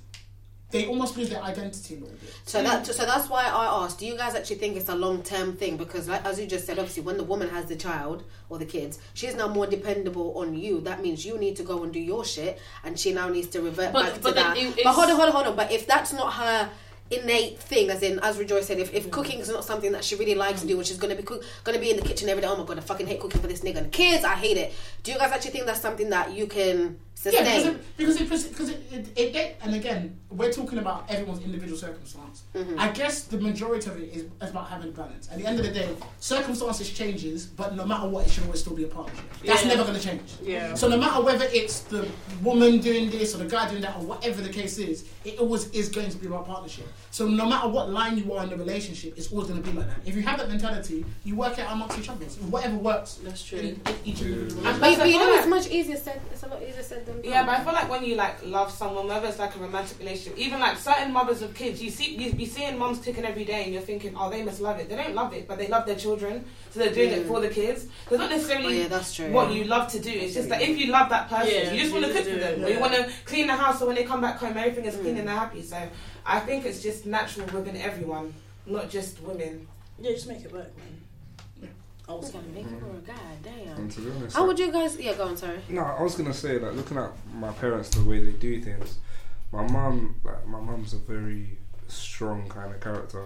They 0.71 0.87
almost 0.87 1.15
lose 1.15 1.29
their 1.29 1.43
identity 1.43 1.93
a 1.93 1.99
little 1.99 2.15
bit. 2.15 2.33
So 2.45 2.63
that 2.63 2.87
so 2.87 3.05
that's 3.05 3.29
why 3.29 3.43
I 3.43 3.83
asked. 3.83 3.99
Do 3.99 4.07
you 4.07 4.17
guys 4.17 4.33
actually 4.33 4.55
think 4.55 4.75
it's 4.75 4.89
a 4.89 4.95
long 4.95 5.21
term 5.21 5.55
thing? 5.55 5.77
Because 5.77 6.09
like, 6.09 6.25
as 6.25 6.39
you 6.39 6.47
just 6.47 6.65
said, 6.65 6.79
obviously, 6.79 7.03
when 7.03 7.17
the 7.17 7.23
woman 7.23 7.47
has 7.49 7.65
the 7.65 7.75
child 7.75 8.23
or 8.49 8.57
the 8.57 8.65
kids, 8.65 8.97
she's 9.13 9.35
now 9.35 9.47
more 9.47 9.67
dependable 9.67 10.35
on 10.35 10.55
you. 10.55 10.81
That 10.81 11.03
means 11.03 11.23
you 11.23 11.37
need 11.37 11.57
to 11.57 11.63
go 11.63 11.83
and 11.83 11.93
do 11.93 11.99
your 11.99 12.25
shit, 12.25 12.59
and 12.83 12.99
she 12.99 13.13
now 13.13 13.29
needs 13.29 13.47
to 13.49 13.61
revert 13.61 13.93
But- 13.93 14.03
back 14.03 14.13
to 14.15 14.19
but 14.19 14.33
then 14.35 14.55
that. 14.55 14.57
it- 14.57 14.83
but 14.83 14.93
hold 14.93 15.11
on, 15.11 15.15
hold 15.15 15.27
on, 15.29 15.35
hold 15.35 15.47
on. 15.47 15.55
But 15.55 15.71
if 15.71 15.85
that's 15.85 16.11
not 16.11 16.33
her 16.33 16.71
innate 17.11 17.59
thing, 17.59 17.89
as 17.89 18.01
in 18.01 18.19
as 18.19 18.37
Rejoice 18.37 18.67
said, 18.67 18.79
if, 18.79 18.93
if 18.93 19.11
cooking 19.11 19.39
is 19.39 19.49
not 19.49 19.63
something 19.63 19.91
that 19.91 20.03
she 20.03 20.15
really 20.15 20.35
likes 20.35 20.61
to 20.61 20.67
do, 20.67 20.77
and 20.77 20.85
she's 20.85 20.97
gonna 20.97 21.15
be 21.15 21.23
cook, 21.23 21.43
gonna 21.63 21.79
be 21.79 21.91
in 21.91 21.97
the 21.97 22.03
kitchen 22.03 22.29
every 22.29 22.41
day. 22.41 22.47
Oh 22.47 22.55
my 22.55 22.65
god, 22.65 22.77
I 22.77 22.81
fucking 22.81 23.07
hate 23.07 23.19
cooking 23.19 23.41
for 23.41 23.47
this 23.47 23.61
nigga. 23.61 23.77
And 23.77 23.91
kids, 23.91 24.23
I 24.23 24.35
hate 24.35 24.57
it. 24.57 24.73
Do 25.03 25.11
you 25.11 25.17
guys 25.17 25.31
actually 25.31 25.51
think 25.51 25.65
that's 25.65 25.81
something 25.81 26.09
that 26.09 26.33
you 26.33 26.47
can 26.47 26.97
sustain? 27.31 27.45
Yeah, 27.45 27.77
because 27.97 28.15
it, 28.15 28.29
because 28.29 28.45
it, 28.45 28.49
because 28.49 28.69
it, 28.69 28.81
it, 28.91 29.07
it, 29.15 29.35
it, 29.35 29.57
and 29.61 29.75
again, 29.75 30.19
we're 30.29 30.51
talking 30.51 30.79
about 30.79 31.09
everyone's 31.09 31.43
individual 31.43 31.77
circumstance. 31.77 32.43
Mm-hmm. 32.55 32.79
I 32.79 32.89
guess 32.89 33.23
the 33.23 33.39
majority 33.39 33.89
of 33.89 33.97
it 33.97 34.09
is, 34.13 34.23
is 34.41 34.49
about 34.49 34.67
having 34.67 34.91
balance. 34.91 35.29
At 35.31 35.37
the 35.39 35.45
end 35.45 35.59
of 35.59 35.65
the 35.65 35.71
day, 35.71 35.89
circumstances 36.19 36.89
changes, 36.89 37.45
but 37.45 37.75
no 37.75 37.85
matter 37.85 38.07
what, 38.07 38.25
it 38.27 38.31
should 38.31 38.43
always 38.45 38.59
still 38.61 38.75
be 38.75 38.83
a 38.83 38.87
partnership. 38.87 39.25
That's 39.45 39.63
Yeah. 39.63 39.69
never 39.69 39.83
going 39.83 39.99
to 39.99 40.03
change. 40.03 40.33
Yeah. 40.41 40.73
So 40.73 40.87
no 40.87 40.97
matter 40.97 41.23
whether 41.23 41.45
it's 41.45 41.81
the 41.81 42.07
woman 42.41 42.79
doing 42.79 43.09
this 43.09 43.35
or 43.35 43.37
the 43.39 43.45
guy 43.45 43.69
doing 43.69 43.81
that 43.81 43.95
or 43.97 44.03
whatever 44.03 44.41
the 44.41 44.49
case 44.49 44.77
is, 44.77 45.05
it 45.23 45.39
always 45.39 45.69
is 45.69 45.89
going 45.89 46.09
to 46.09 46.17
be 46.17 46.27
about 46.27 46.45
partnership. 46.45 46.87
So 47.11 47.27
no 47.27 47.47
matter 47.47 47.67
what 47.67 47.89
line 47.89 48.17
you 48.17 48.33
are 48.33 48.43
in 48.43 48.49
the 48.49 48.57
relationship, 48.57 49.13
it's 49.17 49.31
always 49.31 49.47
going 49.47 49.61
to 49.61 49.69
be 49.69 49.77
like 49.77 49.87
that. 49.87 49.99
If 50.05 50.15
you 50.15 50.21
have 50.23 50.39
that 50.39 50.49
mentality, 50.49 51.05
you 51.23 51.35
work 51.35 51.53
it 51.53 51.61
out 51.61 51.73
amongst 51.73 51.99
each 51.99 52.09
other. 52.09 52.25
Whatever 52.25 52.77
works. 52.77 53.19
That's 53.23 53.43
true. 53.43 53.59
In, 53.59 53.65
in 53.65 53.95
each 54.05 54.21
individual 54.21 54.67
And 54.67 54.81
But, 54.81 54.97
but 54.97 55.09
you 55.09 55.19
know, 55.19 55.33
it's 55.35 55.47
much 55.47 55.67
easier 55.67 55.97
said. 55.97 56.21
It's 56.31 56.43
a 56.43 56.47
lot 56.47 56.61
easier 56.61 56.83
said 56.83 57.05
than 57.05 57.12
done. 57.21 57.23
Yeah, 57.23 57.45
but 57.45 57.59
I 57.59 57.63
feel 57.63 57.73
like 57.73 57.89
when 57.89 58.03
you 58.03 58.15
like 58.15 58.45
love 58.45 58.71
someone, 58.71 59.07
whether 59.07 59.27
it's 59.27 59.39
like 59.39 59.55
a 59.55 59.59
romantic 59.59 59.99
relationship, 59.99 60.37
even 60.37 60.59
like 60.59 60.77
certain 60.77 61.11
mothers 61.11 61.41
of 61.41 61.53
kids, 61.53 61.81
you 61.81 61.89
see 61.89 62.15
you 62.15 62.33
be 62.33 62.45
seeing 62.45 62.77
moms 62.77 62.99
cooking 62.99 63.25
every 63.25 63.45
day, 63.45 63.63
and 63.63 63.73
you're 63.73 63.81
thinking, 63.81 64.13
oh, 64.17 64.29
they 64.29 64.41
must 64.43 64.61
love 64.61 64.79
it. 64.79 64.89
They 64.89 64.95
don't 64.95 65.13
love 65.15 65.33
it, 65.33 65.47
but 65.47 65.57
they 65.57 65.67
love 65.67 65.85
their 65.85 65.95
children, 65.95 66.45
so 66.71 66.79
they're 66.79 66.93
doing 66.93 67.11
it 67.11 67.25
for 67.27 67.39
the 67.41 67.49
kids. 67.49 67.85
It's 68.09 68.11
not 68.11 68.31
Oh 68.31 68.35
necessarily 68.35 68.81
yeah, 68.81 68.87
that's 68.87 69.13
true. 69.13 69.31
what 69.31 69.51
you 69.51 69.63
love 69.65 69.91
to 69.91 69.99
do. 69.99 70.11
It's 70.11 70.33
just 70.33 70.49
that 70.49 70.61
if 70.61 70.77
you 70.77 70.87
love 70.91 71.09
that 71.09 71.29
person, 71.29 71.53
Yeah, 71.53 71.71
you 71.73 71.79
just 71.81 71.93
want 71.93 72.05
to 72.05 72.11
cook 72.11 72.23
for 72.23 72.29
do 72.31 72.35
it, 72.37 72.39
them, 72.39 72.65
or 72.65 72.69
you 72.69 72.79
want 72.79 72.93
to 72.93 73.09
clean 73.25 73.47
the 73.47 73.53
house, 73.55 73.79
so 73.79 73.85
when 73.87 73.95
they 73.95 74.03
come 74.03 74.21
back 74.21 74.37
home, 74.37 74.57
everything 74.57 74.85
is 74.85 74.95
Mm. 74.95 75.01
clean 75.01 75.17
and 75.17 75.27
they're 75.27 75.35
happy. 75.35 75.61
So 75.61 75.77
I 76.25 76.39
think 76.39 76.65
it's 76.65 76.81
just 76.81 77.05
natural 77.05 77.47
within 77.47 77.77
everyone, 77.77 78.33
not 78.65 78.89
just 78.89 79.21
women. 79.21 79.67
Yeah, 79.99 80.11
just 80.11 80.27
make 80.27 80.41
it 80.41 80.51
work, 80.51 80.75
man. 80.77 81.02
Oh, 82.07 82.19
it's 82.19 82.31
gonna 82.31 82.47
make 82.47 82.65
it 82.65 82.83
work. 82.83 83.05
God 83.07 83.15
damn. 83.41 83.77
And 83.77 83.91
to 83.91 84.01
be 84.01 84.11
honest, 84.11 84.35
How 84.35 84.45
would 84.45 84.59
you 84.59 84.71
guys? 84.71 84.99
Yeah, 84.99 85.13
go 85.13 85.25
on. 85.25 85.37
Sorry. 85.37 85.59
No, 85.69 85.83
I 85.83 86.01
was 86.01 86.15
gonna 86.15 86.33
say 86.33 86.59
like 86.59 86.73
looking 86.73 86.97
at 86.97 87.11
my 87.33 87.51
parents 87.53 87.89
the 87.89 88.03
way 88.03 88.23
they 88.23 88.33
do 88.33 88.61
things. 88.61 88.97
My 89.51 89.65
mum, 89.67 90.15
like 90.23 90.45
my 90.47 90.59
mum's 90.59 90.93
a 90.93 90.97
very 90.97 91.57
strong 91.87 92.49
kind 92.49 92.73
of 92.73 92.81
character. 92.81 93.25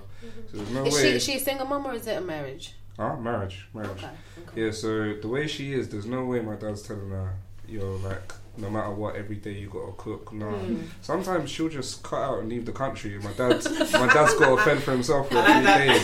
So 0.52 0.58
there's 0.58 0.70
no 0.72 0.86
Is 0.86 0.94
way. 0.96 1.14
she 1.14 1.20
she 1.20 1.38
a 1.38 1.40
single 1.40 1.66
mom 1.66 1.88
or 1.88 1.94
is 1.94 2.06
it 2.06 2.18
a 2.18 2.22
marriage? 2.22 2.76
Huh? 3.00 3.16
Marriage, 3.16 3.68
marriage. 3.74 3.90
Okay. 4.04 4.10
okay. 4.50 4.66
Yeah. 4.66 4.72
So 4.72 5.14
the 5.14 5.28
way 5.28 5.48
she 5.48 5.74
is, 5.74 5.90
there's 5.90 6.06
no 6.06 6.26
way 6.26 6.40
my 6.42 6.56
dad's 6.56 6.82
telling 6.84 7.10
her, 7.10 7.36
yo, 7.68 7.96
like 7.98 8.34
no 8.58 8.70
matter 8.70 8.92
what, 8.92 9.16
every 9.16 9.36
day 9.36 9.52
you 9.54 9.70
gotta 9.70 9.94
cook. 9.98 10.34
No. 10.34 10.50
Hmm. 10.50 10.82
Sometimes 11.02 11.50
she'll 11.50 11.70
just 11.70 12.04
cut 12.04 12.22
out 12.22 12.40
and 12.40 12.50
leave 12.50 12.66
the 12.66 12.72
country. 12.72 13.18
My 13.20 13.32
dad's 13.34 13.70
my 13.94 14.12
dad's 14.12 14.34
got 14.36 14.56
to 14.56 14.64
fend 14.64 14.82
for 14.84 14.92
himself 14.92 15.30
for 15.30 15.38
a 15.38 15.44
few 15.44 15.64
days. 15.64 16.02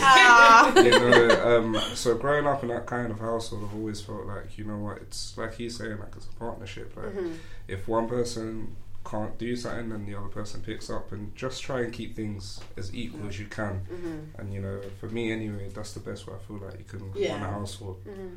You 0.76 0.90
know, 0.90 1.58
um, 1.58 1.80
so 1.94 2.14
growing 2.16 2.46
up 2.46 2.62
in 2.62 2.68
that 2.70 2.86
kind 2.86 3.10
of 3.10 3.18
household, 3.20 3.64
I've 3.68 3.74
always 3.76 4.00
felt 4.00 4.26
like, 4.26 4.56
you 4.58 4.64
know 4.64 4.78
what, 4.78 4.98
it's 4.98 5.36
like 5.38 5.54
he's 5.54 5.76
saying, 5.76 5.98
like 5.98 6.14
it's 6.16 6.26
a 6.26 6.34
partnership. 6.38 6.96
Like 6.96 7.06
Mm-hmm. 7.14 7.32
if 7.68 7.86
one 7.88 8.08
person 8.08 8.76
can't 9.04 9.36
do 9.36 9.54
something, 9.54 9.90
then 9.90 10.06
the 10.06 10.14
other 10.14 10.28
person 10.28 10.62
picks 10.62 10.88
up, 10.88 11.12
and 11.12 11.34
just 11.36 11.62
try 11.62 11.80
and 11.82 11.92
keep 11.92 12.16
things 12.16 12.60
as 12.78 12.94
equal 12.94 13.28
as 13.28 13.38
you 13.38 13.46
can. 13.46 13.82
Mm-hmm. 13.92 14.40
And 14.40 14.54
you 14.54 14.60
know, 14.60 14.80
for 14.98 15.08
me 15.08 15.30
anyway, 15.32 15.68
that's 15.74 15.92
the 15.92 16.00
best 16.00 16.26
way 16.26 16.34
I 16.34 16.46
feel 16.46 16.56
like 16.64 16.78
you 16.78 16.84
can 16.84 17.12
Yeah. 17.14 17.34
run 17.34 17.42
a 17.42 17.50
household. 17.52 18.02
Mm-hmm. 18.08 18.28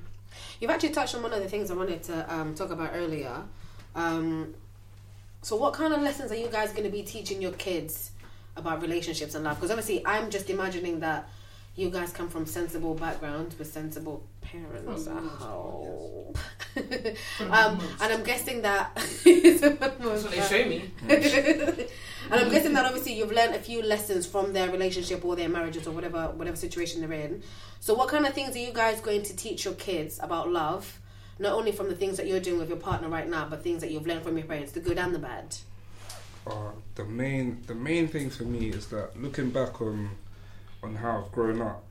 You've 0.59 0.71
actually 0.71 0.89
touched 0.89 1.15
on 1.15 1.23
one 1.23 1.31
of 1.33 1.41
the 1.41 1.47
things 1.47 1.71
I 1.71 1.73
wanted 1.75 2.03
to 2.03 2.33
um, 2.33 2.53
talk 2.53 2.69
about 2.69 2.91
earlier. 2.93 3.43
Um, 3.95 4.53
so, 5.41 5.55
what 5.55 5.73
kind 5.73 5.93
of 5.93 6.01
lessons 6.01 6.31
are 6.31 6.35
you 6.35 6.47
guys 6.49 6.71
going 6.71 6.83
to 6.83 6.89
be 6.89 7.01
teaching 7.03 7.41
your 7.41 7.53
kids 7.53 8.11
about 8.57 8.81
relationships 8.81 9.35
and 9.35 9.45
love? 9.45 9.55
Because 9.55 9.71
obviously, 9.71 10.05
I'm 10.05 10.29
just 10.29 10.49
imagining 10.49 10.99
that 10.99 11.29
you 11.77 11.91
guys 11.91 12.11
come 12.11 12.27
from 12.27 12.47
sensible 12.47 12.95
backgrounds 12.95 13.57
with 13.57 13.71
sensible 13.71 14.23
parents. 14.41 15.07
I 15.07 15.19
hope. 15.19 16.37
um, 16.75 17.79
and 18.01 18.13
I'm 18.13 18.23
guessing 18.23 18.63
that. 18.63 18.95
That's 19.23 20.23
what 20.23 20.31
they 20.31 20.41
show 20.41 20.67
me. 20.67 20.91
and 21.07 21.87
I'm 22.31 22.49
guessing 22.49 22.73
that 22.73 22.85
obviously 22.85 23.13
you've 23.13 23.31
learned 23.31 23.53
a 23.53 23.59
few 23.59 23.83
lessons 23.83 24.25
from 24.25 24.53
their 24.53 24.71
relationship 24.71 25.23
or 25.23 25.35
their 25.35 25.49
marriages 25.49 25.85
or 25.85 25.91
whatever 25.91 26.29
whatever 26.29 26.57
situation 26.57 27.01
they're 27.01 27.13
in. 27.13 27.43
So 27.79 27.93
what 27.93 28.09
kind 28.09 28.25
of 28.25 28.33
things 28.33 28.55
are 28.55 28.59
you 28.59 28.73
guys 28.73 28.99
going 28.99 29.21
to 29.23 29.35
teach 29.35 29.63
your 29.63 29.75
kids 29.75 30.19
about 30.21 30.49
love, 30.49 30.99
not 31.37 31.53
only 31.53 31.71
from 31.71 31.89
the 31.89 31.95
things 31.95 32.17
that 32.17 32.25
you're 32.25 32.39
doing 32.39 32.57
with 32.57 32.69
your 32.69 32.79
partner 32.79 33.07
right 33.07 33.29
now, 33.29 33.47
but 33.47 33.61
things 33.61 33.81
that 33.81 33.91
you've 33.91 34.07
learned 34.07 34.23
from 34.23 34.35
your 34.35 34.47
parents, 34.47 34.71
the 34.71 34.79
good 34.79 34.97
and 34.97 35.13
the 35.13 35.19
bad. 35.19 35.55
Uh, 36.47 36.71
the 36.95 37.05
main 37.05 37.61
the 37.67 37.75
main 37.75 38.07
thing 38.07 38.31
for 38.31 38.45
me 38.45 38.69
is 38.69 38.87
that 38.87 39.21
looking 39.21 39.51
back 39.51 39.79
on 39.79 40.09
on 40.83 40.95
how 40.95 41.23
I've 41.25 41.31
grown 41.31 41.61
up, 41.61 41.83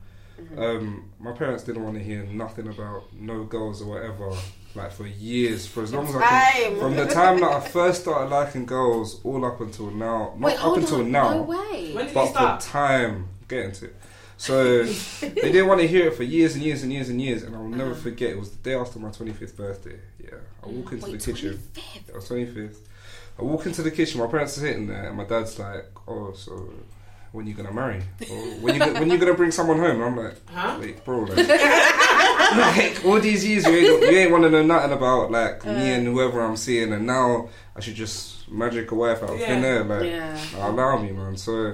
um, 0.57 1.09
my 1.19 1.31
parents 1.31 1.63
didn't 1.63 1.83
want 1.83 1.97
to 1.97 2.03
hear 2.03 2.23
nothing 2.25 2.67
about 2.67 3.11
no 3.13 3.43
girls 3.43 3.81
or 3.81 3.87
whatever. 3.89 4.31
Like 4.75 4.91
for 4.91 5.07
years, 5.07 5.65
for 5.65 5.81
as 5.81 5.91
long 5.91 6.07
as 6.07 6.15
I 6.15 6.21
can, 6.21 6.79
from 6.79 6.95
the 6.95 7.07
time 7.07 7.39
that 7.39 7.49
I 7.51 7.59
first 7.61 8.01
started 8.01 8.29
liking 8.29 8.65
girls, 8.67 9.19
all 9.23 9.43
up 9.43 9.59
until 9.59 9.89
now, 9.89 10.35
not 10.37 10.39
Wait, 10.39 10.53
up 10.53 10.59
hold 10.59 10.77
until 10.77 10.99
on. 10.99 11.11
now, 11.11 11.33
No 11.33 11.41
way. 11.43 11.93
When 11.93 12.05
did 12.05 12.07
you 12.09 12.13
but 12.13 12.27
start? 12.27 12.61
for 12.61 12.69
time, 12.69 13.27
get 13.47 13.65
into 13.65 13.85
it. 13.85 13.95
So 14.37 14.83
they 15.21 15.29
didn't 15.51 15.65
want 15.67 15.81
to 15.81 15.87
hear 15.87 16.07
it 16.09 16.13
for 16.15 16.21
years 16.21 16.53
and 16.53 16.63
years 16.63 16.83
and 16.83 16.93
years 16.93 17.09
and 17.09 17.19
years, 17.19 17.41
and 17.41 17.55
I'll 17.55 17.63
never 17.63 17.91
Uh-huh. 17.93 18.01
forget. 18.01 18.31
It 18.31 18.37
was 18.39 18.51
the 18.51 18.57
day 18.69 18.75
after 18.75 18.99
my 18.99 19.09
twenty 19.09 19.31
fifth 19.33 19.57
birthday. 19.57 19.97
Yeah, 20.23 20.35
I 20.63 20.67
walk 20.67 20.91
into 20.91 21.05
Wait, 21.07 21.19
the 21.21 21.31
kitchen. 21.33 21.59
25th? 21.73 22.09
It 22.09 22.13
was 22.15 22.27
twenty 22.27 22.45
fifth. 22.45 22.87
I 23.39 23.41
walk 23.41 23.65
into 23.65 23.81
the 23.81 23.89
kitchen. 23.89 24.19
My 24.21 24.27
parents 24.27 24.57
are 24.57 24.61
sitting 24.61 24.85
there, 24.85 25.07
and 25.07 25.17
my 25.17 25.23
dad's 25.25 25.57
like, 25.57 25.85
"Oh, 26.07 26.33
so 26.33 26.71
when 27.37 27.47
you 27.47 27.53
gonna 27.53 27.71
marry? 27.71 28.01
Or 28.31 28.35
when 28.61 28.73
you 28.73 28.79
gonna, 28.79 28.99
when 28.99 29.09
you 29.11 29.17
gonna 29.17 29.33
bring 29.35 29.51
someone 29.51 29.77
home?" 29.79 30.01
And 30.01 30.03
I'm 30.03 30.17
like, 30.17 30.35
Huh? 30.49 30.77
"Wait, 30.81 31.05
bro, 31.05 31.19
like, 31.19 31.37
like 31.47 33.05
all 33.05 33.19
these 33.19 33.45
years 33.45 33.65
you 33.65 33.71
ain't 33.75 34.01
you 34.11 34.17
ain't 34.17 34.31
want 34.31 34.43
to 34.43 34.49
know 34.49 34.63
nothing 34.63 34.91
about 34.91 35.31
like 35.31 35.65
Uh. 35.65 35.73
me 35.73 35.91
and 35.93 36.05
whoever 36.07 36.41
I'm 36.41 36.57
seeing, 36.57 36.91
and 36.93 37.05
now 37.05 37.49
I 37.75 37.79
should 37.79 37.95
just 37.95 38.49
magic 38.49 38.91
a 38.91 38.95
wife 38.95 39.21
out 39.23 39.29
of 39.31 39.39
thin 39.39 39.63
air, 39.63 39.83
like." 39.83 40.03
Yeah. 40.05 40.67
Allow 40.69 40.97
me, 41.01 41.11
man. 41.11 41.37
So, 41.37 41.73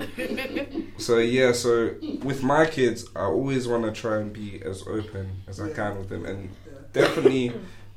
so 0.98 1.18
yeah. 1.20 1.52
So 1.54 1.96
with 2.24 2.44
my 2.44 2.66
kids, 2.66 3.06
I 3.16 3.22
always 3.22 3.68
want 3.68 3.84
to 3.86 3.92
try 3.92 4.18
and 4.20 4.34
be 4.34 4.62
as 4.64 4.84
open 4.88 5.44
as 5.48 5.60
I 5.62 5.70
can 5.72 5.98
with 5.98 6.10
them, 6.10 6.26
and 6.26 6.50
definitely 6.92 7.54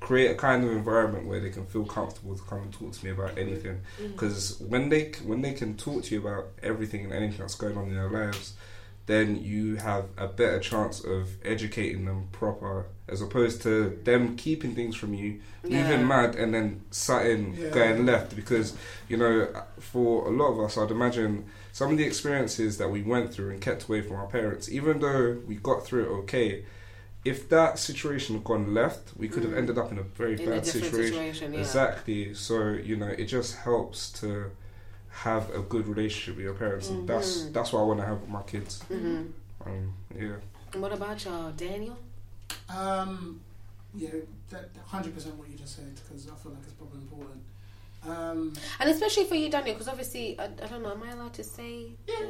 create 0.07 0.31
a 0.31 0.35
kind 0.37 0.63
of 0.63 0.71
environment 0.71 1.27
where 1.27 1.41
they 1.41 1.51
can 1.51 1.67
feel 1.67 1.85
comfortable 1.85 2.37
to 2.37 2.43
come 2.45 2.61
and 2.63 2.73
talk 2.73 2.93
to 2.93 3.05
me 3.05 3.11
about 3.11 3.37
anything. 3.37 3.81
Mm. 4.01 4.13
Because 4.13 4.57
when 4.61 4.89
they 4.89 5.11
when 5.25 5.43
they 5.43 5.53
can 5.53 5.77
talk 5.77 6.05
to 6.05 6.15
you 6.15 6.21
about 6.27 6.47
everything 6.63 7.05
and 7.07 7.13
anything 7.13 7.39
that's 7.39 7.57
going 7.57 7.77
on 7.77 7.89
in 7.89 7.95
their 7.97 8.09
lives, 8.09 8.55
then 9.07 9.43
you 9.43 9.77
have 9.77 10.05
a 10.17 10.29
better 10.29 10.61
chance 10.61 11.01
of 11.05 11.31
educating 11.45 12.05
them 12.05 12.29
proper, 12.31 12.87
as 13.09 13.21
opposed 13.21 13.63
to 13.63 13.99
them 14.05 14.37
keeping 14.37 14.77
things 14.77 14.95
from 14.95 15.13
you, 15.13 15.41
Yeah. 15.65 15.83
moving 15.83 16.07
mad, 16.07 16.37
and 16.37 16.55
then 16.55 16.83
something 16.93 17.57
Yeah. 17.59 17.71
going 17.71 18.07
left. 18.07 18.37
Because 18.37 18.75
you 19.09 19.17
know, 19.17 19.49
for 19.81 20.29
a 20.29 20.31
lot 20.31 20.53
of 20.53 20.61
us, 20.61 20.79
I'd 20.79 20.93
imagine 20.93 21.47
some 21.73 21.91
of 21.91 21.99
the 21.99 22.05
experiences 22.05 22.79
that 22.79 22.91
we 22.93 23.03
went 23.03 23.35
through 23.35 23.51
and 23.51 23.61
kept 23.61 23.89
away 23.89 24.03
from 24.03 24.17
our 24.17 24.29
parents, 24.29 24.69
even 24.71 25.01
though 25.01 25.39
we 25.49 25.57
got 25.57 25.85
through 25.85 26.05
it 26.05 26.13
okay. 26.23 26.65
If 27.33 27.49
that 27.49 27.79
situation 27.79 28.37
had 28.37 28.45
gone 28.45 28.67
left, 28.81 29.05
we 29.17 29.27
could 29.29 29.43
have 29.47 29.53
Mm. 29.53 29.59
ended 29.61 29.77
up 29.79 29.89
in 29.93 29.99
a 29.99 30.07
very 30.21 30.33
In 30.33 30.39
bad 30.51 30.63
different 30.65 30.85
situation. 30.87 31.13
situation, 31.15 31.47
yeah. 31.55 31.61
Exactly. 31.61 32.21
So 32.35 32.55
you 32.91 32.97
know, 33.03 33.13
it 33.23 33.27
just 33.37 33.53
helps 33.69 33.99
to 34.21 34.29
have 35.27 35.45
a 35.61 35.63
good 35.73 35.85
relationship 35.95 36.37
with 36.37 36.45
your 36.49 36.55
parents, 36.65 36.87
and 36.91 37.09
that's 37.11 37.31
Mhm. 37.33 37.53
that's 37.55 37.71
what 37.73 37.81
I 37.85 37.87
want 37.91 38.01
to 38.03 38.07
have 38.11 38.19
with 38.23 38.31
my 38.39 38.43
kids. 38.53 38.73
hmm 38.89 39.23
Um, 39.67 39.85
yeah. 40.23 40.37
And 40.73 40.81
what 40.83 40.93
about 40.99 41.17
y'all, 41.25 41.51
Daniel? 41.65 41.97
Um, 42.69 43.41
yeah, 43.95 44.11
hundred 44.95 45.13
percent 45.15 45.35
what 45.39 45.49
you 45.51 45.57
just 45.65 45.75
said 45.77 45.93
because 46.01 46.29
I 46.33 46.35
feel 46.41 46.53
like 46.53 46.63
it's 46.69 46.79
probably 46.81 47.01
important. 47.07 47.43
Um, 48.13 48.41
And 48.81 48.87
especially 48.95 49.25
for 49.31 49.35
you, 49.41 49.49
Daniel, 49.55 49.75
because 49.75 49.89
obviously, 49.95 50.39
I, 50.39 50.45
I 50.45 50.67
don't 50.71 50.83
know, 50.85 50.93
am 50.93 51.03
I 51.03 51.11
allowed 51.17 51.35
to 51.41 51.45
say? 51.45 51.75
Yeah. 52.07 52.27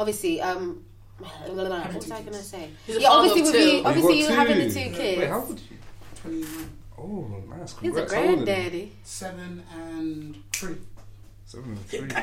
Obviously, 0.00 0.40
um, 0.40 0.84
what 1.18 1.94
was 1.94 2.10
I 2.10 2.20
going 2.20 2.32
to 2.32 2.42
say? 2.42 2.70
He's 2.86 2.98
Yeah, 3.00 3.08
obviously, 3.10 3.40
of 3.42 3.46
with 3.52 3.72
you, 3.72 3.82
obviously, 3.84 4.18
you 4.20 4.28
having 4.28 4.58
the 4.58 4.68
two 4.74 4.90
kids. 4.90 5.18
Wait, 5.20 5.28
how 5.28 5.40
old 5.40 5.50
are 5.50 5.52
you? 5.70 5.76
twenty 6.20 6.40
nine, 6.42 6.70
Oh, 6.98 7.42
nice. 7.48 7.74
He's 7.80 7.96
a 7.96 8.06
Congrats. 8.06 8.12
How 8.12 8.20
old 8.20 8.28
are 8.28 8.30
you? 8.30 8.36
granddaddy. 8.44 8.92
seven 9.04 9.62
and 9.74 10.36
three. 10.52 10.76
Seven 11.46 11.70
and 11.72 11.86
three. 11.86 12.00
I 12.10 12.20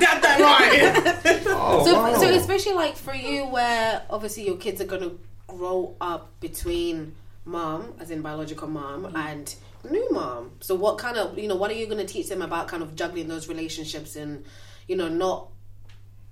got 0.00 0.22
that 0.22 0.40
right. 0.40 1.42
Oh, 1.64 1.84
so, 1.84 1.94
wow. 1.94 2.14
so 2.18 2.28
especially 2.28 2.72
like 2.72 2.96
for 2.96 3.14
you, 3.14 3.46
where 3.46 4.02
obviously 4.10 4.44
your 4.46 4.56
kids 4.56 4.80
are 4.80 4.84
going 4.86 5.02
to 5.02 5.18
grow 5.46 5.94
up 6.00 6.28
between 6.40 7.14
mom, 7.44 7.94
as 8.00 8.10
in 8.10 8.20
biological 8.22 8.68
mom, 8.68 9.04
Mm-hmm. 9.04 9.16
and 9.16 9.54
new 9.88 10.10
mom. 10.10 10.50
So, 10.60 10.74
what 10.74 10.98
kind 10.98 11.16
of 11.16 11.38
you 11.38 11.46
know, 11.48 11.54
what 11.56 11.70
are 11.70 11.74
you 11.74 11.86
going 11.86 12.04
to 12.04 12.12
teach 12.12 12.28
them 12.28 12.42
about 12.42 12.66
kind 12.68 12.82
of 12.82 12.94
juggling 12.96 13.28
those 13.28 13.48
relationships 13.48 14.16
and 14.16 14.44
you 14.88 14.96
know 14.96 15.08
not 15.08 15.48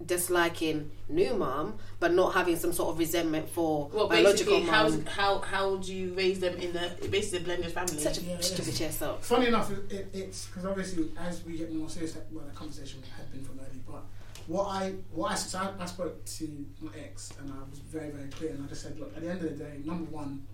disliking 0.05 0.91
new 1.09 1.35
mom, 1.35 1.75
but 1.99 2.13
not 2.13 2.33
having 2.35 2.57
some 2.57 2.73
sort 2.73 2.91
of 2.91 2.99
resentment 2.99 3.49
for 3.51 3.89
Well, 3.93 4.09
biological 4.09 4.55
basically, 4.55 4.71
how's, 4.71 4.97
mom. 4.97 5.07
how 5.07 5.39
how 5.41 5.77
do 5.77 5.95
you 5.95 6.15
raise 6.15 6.41
them 6.41 6.55
in 6.57 6.73
the 6.73 7.09
basically 7.11 7.41
blended 7.45 7.73
family? 7.73 7.99
Such 7.99 8.19
a 8.19 8.23
Yeah, 8.23 8.33
yeah. 8.33 8.41
stupid 8.41 8.75
chest 8.77 9.03
up. 9.03 9.23
Funny 9.23 9.47
enough, 9.49 9.71
it, 9.71 9.93
it, 9.93 10.11
it's 10.15 10.47
because 10.47 10.65
obviously 10.67 11.11
as 11.19 11.45
we 11.45 11.59
get 11.59 11.73
more 11.75 11.89
serious, 11.89 12.13
that- 12.13 12.33
well, 12.33 12.45
the 12.47 12.53
conversation 12.55 13.03
had 13.17 13.31
been 13.33 13.45
from 13.45 13.59
early. 13.61 13.81
But 13.87 14.03
what 14.47 14.65
I 14.69 14.95
what 15.13 15.33
I, 15.33 15.35
so 15.35 15.59
I, 15.59 15.83
I 15.83 15.87
spoke 15.87 16.25
to 16.25 16.67
my 16.81 16.91
ex 16.99 17.33
and 17.39 17.53
I 17.53 17.57
was 17.71 17.81
very 17.81 18.11
very 18.11 18.29
clear, 18.31 18.51
and 18.53 18.65
I 18.65 18.69
just 18.69 18.83
said, 18.83 18.99
look, 18.99 19.15
at 19.17 19.23
the 19.23 19.31
end 19.31 19.43
of 19.45 19.59
the 19.59 19.65
day, 19.65 19.81
number 19.85 20.11
one, 20.11 20.47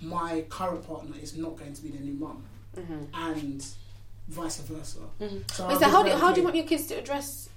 my 0.00 0.44
current 0.48 0.86
partner 0.86 1.14
is 1.20 1.36
not 1.36 1.56
going 1.56 1.74
to 1.74 1.82
be 1.82 1.90
the 1.90 1.98
new 2.00 2.14
mum, 2.14 2.44
hmm 2.74 3.04
and 3.14 3.64
vice 4.28 4.58
versa. 4.60 5.00
Mhm. 5.20 5.50
So, 5.50 5.66
I 5.66 5.78
So, 5.78 5.88
how 5.88 6.02
do 6.02 6.08
very 6.08 6.20
how 6.20 6.32
do 6.32 6.40
you 6.40 6.44
want 6.44 6.56
your 6.56 6.64
kids 6.66 6.86
to 6.86 6.94
address? 6.98 7.48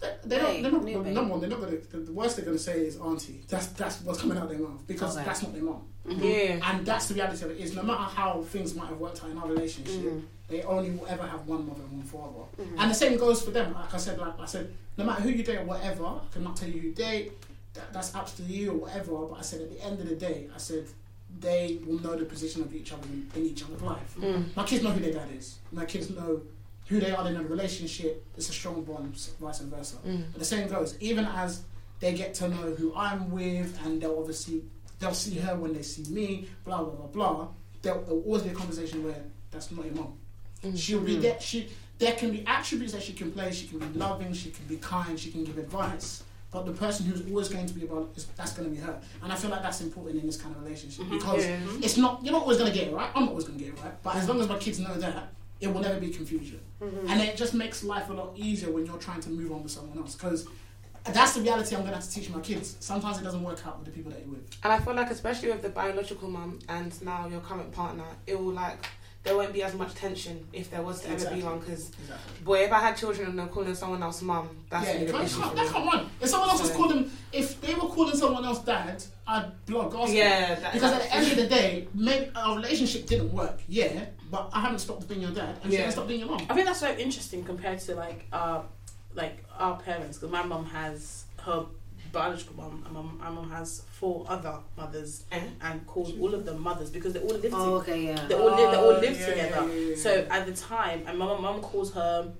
They- 0.00 0.14
They're 0.24 0.42
not, 0.42 0.62
they're 0.62 0.70
not, 0.72 0.84
New 0.84 1.02
babe. 1.02 1.12
number 1.14 1.30
one, 1.32 1.40
they're 1.40 1.50
not 1.50 1.60
gonna. 1.60 1.76
The, 1.76 1.98
the 1.98 2.12
worst 2.12 2.36
they're 2.36 2.44
gonna 2.44 2.58
say 2.58 2.80
is 2.86 2.96
auntie. 2.98 3.40
That's 3.48 3.66
that's 3.68 4.00
what's 4.02 4.20
coming 4.20 4.36
out 4.36 4.44
of 4.44 4.50
their 4.50 4.58
mouth 4.60 4.86
because 4.86 5.16
Okay. 5.16 5.24
that's 5.24 5.42
not 5.42 5.52
their 5.52 5.62
mum. 5.62 5.82
Yeah. 6.06 6.60
And 6.62 6.86
that's 6.86 7.08
the 7.08 7.14
reality 7.14 7.44
of 7.44 7.50
it. 7.50 7.58
Is 7.58 7.74
no 7.74 7.82
matter 7.82 8.04
how 8.04 8.42
things 8.42 8.74
might 8.76 8.88
have 8.88 8.98
worked 8.98 9.22
out 9.24 9.30
in 9.30 9.38
our 9.38 9.48
relationship, 9.48 9.94
Mhm. 10.00 10.22
they 10.48 10.62
only 10.62 10.90
will 10.92 11.06
ever 11.08 11.24
have 11.26 11.46
one 11.48 11.66
mother 11.66 11.82
and 11.82 11.92
one 11.98 12.02
father. 12.06 12.44
Mhm. 12.62 12.76
And 12.80 12.90
the 12.90 12.94
same 12.94 13.18
goes 13.18 13.42
for 13.42 13.50
them. 13.50 13.74
Like 13.74 13.92
I 13.92 13.96
said, 13.98 14.18
like 14.18 14.38
I 14.38 14.46
said, 14.46 14.72
no 14.96 15.04
matter 15.04 15.22
who 15.22 15.30
you 15.30 15.42
date 15.42 15.58
or 15.58 15.64
whatever, 15.64 16.04
I 16.04 16.20
cannot 16.32 16.54
tell 16.56 16.68
you 16.68 16.80
who 16.80 16.88
you 16.88 16.94
date. 16.94 17.32
That, 17.74 17.92
that's 17.92 18.14
up 18.14 18.34
to 18.36 18.42
you 18.44 18.70
or 18.72 18.76
whatever. 18.76 19.12
But 19.26 19.38
I 19.40 19.42
said 19.42 19.60
at 19.62 19.70
the 19.70 19.84
end 19.84 20.00
of 20.00 20.08
the 20.08 20.14
day, 20.16 20.48
I 20.54 20.58
said 20.58 20.86
they 21.40 21.78
will 21.86 22.00
know 22.00 22.14
the 22.16 22.24
position 22.24 22.62
of 22.62 22.74
each 22.74 22.92
other 22.92 23.06
in, 23.08 23.28
in 23.34 23.44
each 23.46 23.62
other's 23.64 23.82
life. 23.82 24.14
Mm. 24.18 24.56
My 24.56 24.64
kids 24.64 24.82
know 24.84 24.90
who 24.90 25.00
their 25.00 25.12
dad 25.12 25.28
is. 25.36 25.58
My 25.72 25.84
kids 25.84 26.08
know 26.10 26.40
who 26.88 27.00
they 27.00 27.10
are 27.10 27.28
in 27.28 27.36
a 27.36 27.42
relationship. 27.42 28.24
It's 28.36 28.48
a 28.48 28.52
strong 28.52 28.82
bond, 28.82 29.14
vice 29.40 29.60
versa. 29.60 29.96
Mm. 30.06 30.32
But 30.32 30.38
the 30.38 30.44
same 30.44 30.68
goes, 30.68 30.96
even 31.00 31.24
as 31.26 31.62
they 32.00 32.14
get 32.14 32.34
to 32.34 32.48
know 32.48 32.74
who 32.74 32.94
I'm 32.96 33.30
with, 33.30 33.78
and 33.84 34.00
they'll 34.00 34.18
obviously 34.18 34.62
they'll 34.98 35.14
see 35.14 35.38
her 35.38 35.54
when 35.56 35.74
they 35.74 35.82
see 35.82 36.10
me, 36.12 36.48
blah 36.64 36.82
blah 36.82 36.94
blah 36.94 37.06
blah. 37.06 37.48
There'll, 37.82 38.02
there'll 38.02 38.22
always 38.22 38.42
be 38.42 38.50
a 38.50 38.54
conversation 38.54 39.04
where 39.04 39.22
that's 39.50 39.70
not 39.70 39.84
your 39.84 39.94
mom. 39.94 40.14
Mm. 40.64 40.78
She'll 40.78 41.00
be 41.00 41.16
mm. 41.16 41.22
there. 41.22 41.40
She 41.40 41.68
there 41.98 42.12
can 42.12 42.30
be 42.30 42.44
attributes 42.46 42.92
that 42.92 43.02
she 43.02 43.12
can 43.12 43.32
play. 43.32 43.52
She 43.52 43.66
can 43.66 43.78
be 43.78 43.98
loving. 43.98 44.32
She 44.32 44.50
can 44.50 44.64
be 44.66 44.76
kind. 44.76 45.18
She 45.18 45.30
can 45.30 45.44
give 45.44 45.58
advice. 45.58 46.22
But 46.50 46.64
the 46.64 46.72
person 46.72 47.04
who's 47.04 47.20
always 47.28 47.48
going 47.48 47.66
to 47.66 47.74
be 47.74 47.84
about 47.84 48.10
is 48.16 48.24
that's 48.36 48.54
going 48.54 48.70
to 48.70 48.74
be 48.74 48.80
her. 48.80 48.98
And 49.22 49.30
I 49.30 49.36
feel 49.36 49.50
like 49.50 49.62
that's 49.62 49.82
important 49.82 50.18
in 50.18 50.26
this 50.26 50.40
kind 50.40 50.56
of 50.56 50.62
relationship 50.62 51.04
mm-hmm. 51.04 51.18
because 51.18 51.44
Yeah. 51.44 51.58
it's 51.82 51.98
not 51.98 52.24
you're 52.24 52.32
not 52.32 52.42
always 52.42 52.56
going 52.56 52.72
to 52.72 52.78
get 52.78 52.88
it 52.88 52.94
right. 52.94 53.10
I'm 53.14 53.24
not 53.24 53.30
always 53.30 53.44
going 53.44 53.58
to 53.58 53.64
get 53.64 53.74
it 53.74 53.80
right. 53.82 54.02
But 54.02 54.16
as 54.16 54.28
long 54.28 54.40
as 54.40 54.48
my 54.48 54.56
kids 54.56 54.78
know 54.78 54.94
that, 54.94 55.32
it 55.60 55.72
will 55.72 55.80
never 55.80 55.98
be 55.98 56.10
confusion. 56.10 56.60
Mm-hmm. 56.80 57.08
And 57.08 57.20
it 57.20 57.36
just 57.36 57.54
makes 57.54 57.82
life 57.82 58.08
a 58.10 58.12
lot 58.12 58.32
easier 58.36 58.70
when 58.70 58.86
you're 58.86 58.98
trying 58.98 59.20
to 59.20 59.30
move 59.30 59.52
on 59.52 59.62
with 59.62 59.72
someone 59.72 59.98
else 59.98 60.14
because. 60.14 60.46
That's 61.04 61.32
the 61.32 61.40
reality 61.40 61.74
I'm 61.74 61.82
going 61.82 61.92
to 61.92 62.00
have 62.00 62.06
to 62.06 62.10
teach 62.10 62.28
my 62.28 62.40
kids. 62.40 62.76
Sometimes 62.80 63.18
it 63.18 63.24
doesn't 63.24 63.42
work 63.42 63.66
out 63.66 63.78
with 63.78 63.86
the 63.86 63.92
people 63.92 64.12
that 64.12 64.20
you're 64.20 64.28
with. 64.28 64.50
And 64.62 64.70
I 64.70 64.78
feel 64.78 64.94
like, 64.94 65.10
especially 65.10 65.50
with 65.50 65.62
the 65.62 65.70
biological 65.70 66.28
mum 66.28 66.58
and 66.68 67.00
now 67.02 67.26
your 67.28 67.40
current 67.40 67.72
partner, 67.72 68.04
it 68.26 68.38
will 68.38 68.52
like 68.52 68.86
there 69.24 69.36
won't 69.36 69.52
be 69.52 69.62
as 69.62 69.74
much 69.74 69.94
tension 69.94 70.46
if 70.52 70.70
there 70.70 70.82
was 70.82 71.00
to 71.02 71.10
ever 71.10 71.34
be 71.34 71.42
one. 71.42 71.58
Because 71.60 71.90
Exactly. 71.90 72.44
boy, 72.44 72.64
if 72.64 72.72
I 72.72 72.78
had 72.78 72.96
children 72.96 73.28
and 73.28 73.38
they're 73.38 73.46
calling 73.46 73.74
someone 73.74 74.02
else 74.02 74.22
mum, 74.22 74.48
that's 74.70 74.86
yeah, 74.86 74.92
really 74.94 75.12
can't, 75.12 75.30
can't, 75.30 75.56
that 75.56 75.66
can't 75.66 75.92
run. 75.92 76.10
If 76.20 76.28
someone 76.28 76.50
else 76.50 76.60
was 76.60 76.70
So- 76.70 76.76
calling, 76.76 77.10
if 77.32 77.60
they 77.60 77.74
were 77.74 77.88
calling 77.88 78.16
someone 78.16 78.44
else 78.44 78.60
dad, 78.60 79.02
I'd 79.26 79.66
block. 79.66 79.94
Yeah, 80.08 80.54
that, 80.54 80.72
Because 80.72 80.92
at 80.92 81.02
the 81.02 81.14
end 81.14 81.30
of 81.30 81.36
the 81.36 81.46
day, 81.46 81.88
maybe 81.94 82.30
our 82.34 82.56
relationship 82.56 83.06
didn't 83.06 83.32
work, 83.32 83.60
yeah, 83.68 84.06
but 84.30 84.50
I 84.52 84.60
haven't 84.60 84.80
stopped 84.80 85.08
being 85.08 85.20
your 85.22 85.30
dad, 85.30 85.58
and 85.62 85.70
she 85.72 85.78
Yeah. 85.78 85.84
hasn't 85.84 85.92
stopped 85.94 86.08
being 86.08 86.20
your 86.20 86.28
mom. 86.28 86.46
I 86.50 86.54
think 86.54 86.66
that's 86.66 86.80
so 86.80 86.90
interesting 86.96 87.44
compared 87.44 87.78
to 87.80 87.94
like 87.94 88.26
our 88.32 88.64
like 89.14 89.44
our 89.58 89.76
parents. 89.78 90.18
Because 90.18 90.32
my 90.32 90.42
mom 90.42 90.64
has 90.66 91.24
her 91.44 91.66
biological 92.12 92.56
mom, 92.56 92.82
and 92.86 92.94
my, 92.94 93.02
my 93.02 93.30
mum 93.30 93.50
has 93.50 93.82
four 93.90 94.24
other 94.28 94.58
mothers, 94.76 95.24
Eh? 95.30 95.40
and 95.60 95.86
calls 95.86 96.12
all 96.20 96.34
of 96.34 96.44
them 96.46 96.60
mothers 96.62 96.90
because 96.90 97.12
they 97.12 97.20
all 97.20 97.28
live 97.36 97.52
Oh, 97.54 97.80
together. 97.80 97.92
okay, 97.92 98.04
yeah. 98.06 98.26
They 98.28 98.34
all 98.34 98.46
live. 98.46 98.70
They 98.70 98.76
all 98.76 98.92
Oh, 98.96 99.00
live 99.00 99.20
yeah, 99.20 99.26
together. 99.26 99.66
yeah, 99.68 99.74
yeah, 99.74 99.88
yeah. 99.90 99.96
So 99.96 100.26
at 100.30 100.46
the 100.46 100.52
time, 100.54 101.04
and 101.06 101.18
my 101.18 101.26
mum, 101.26 101.42
mum 101.42 101.60
calls 101.60 101.92
her 101.94 102.32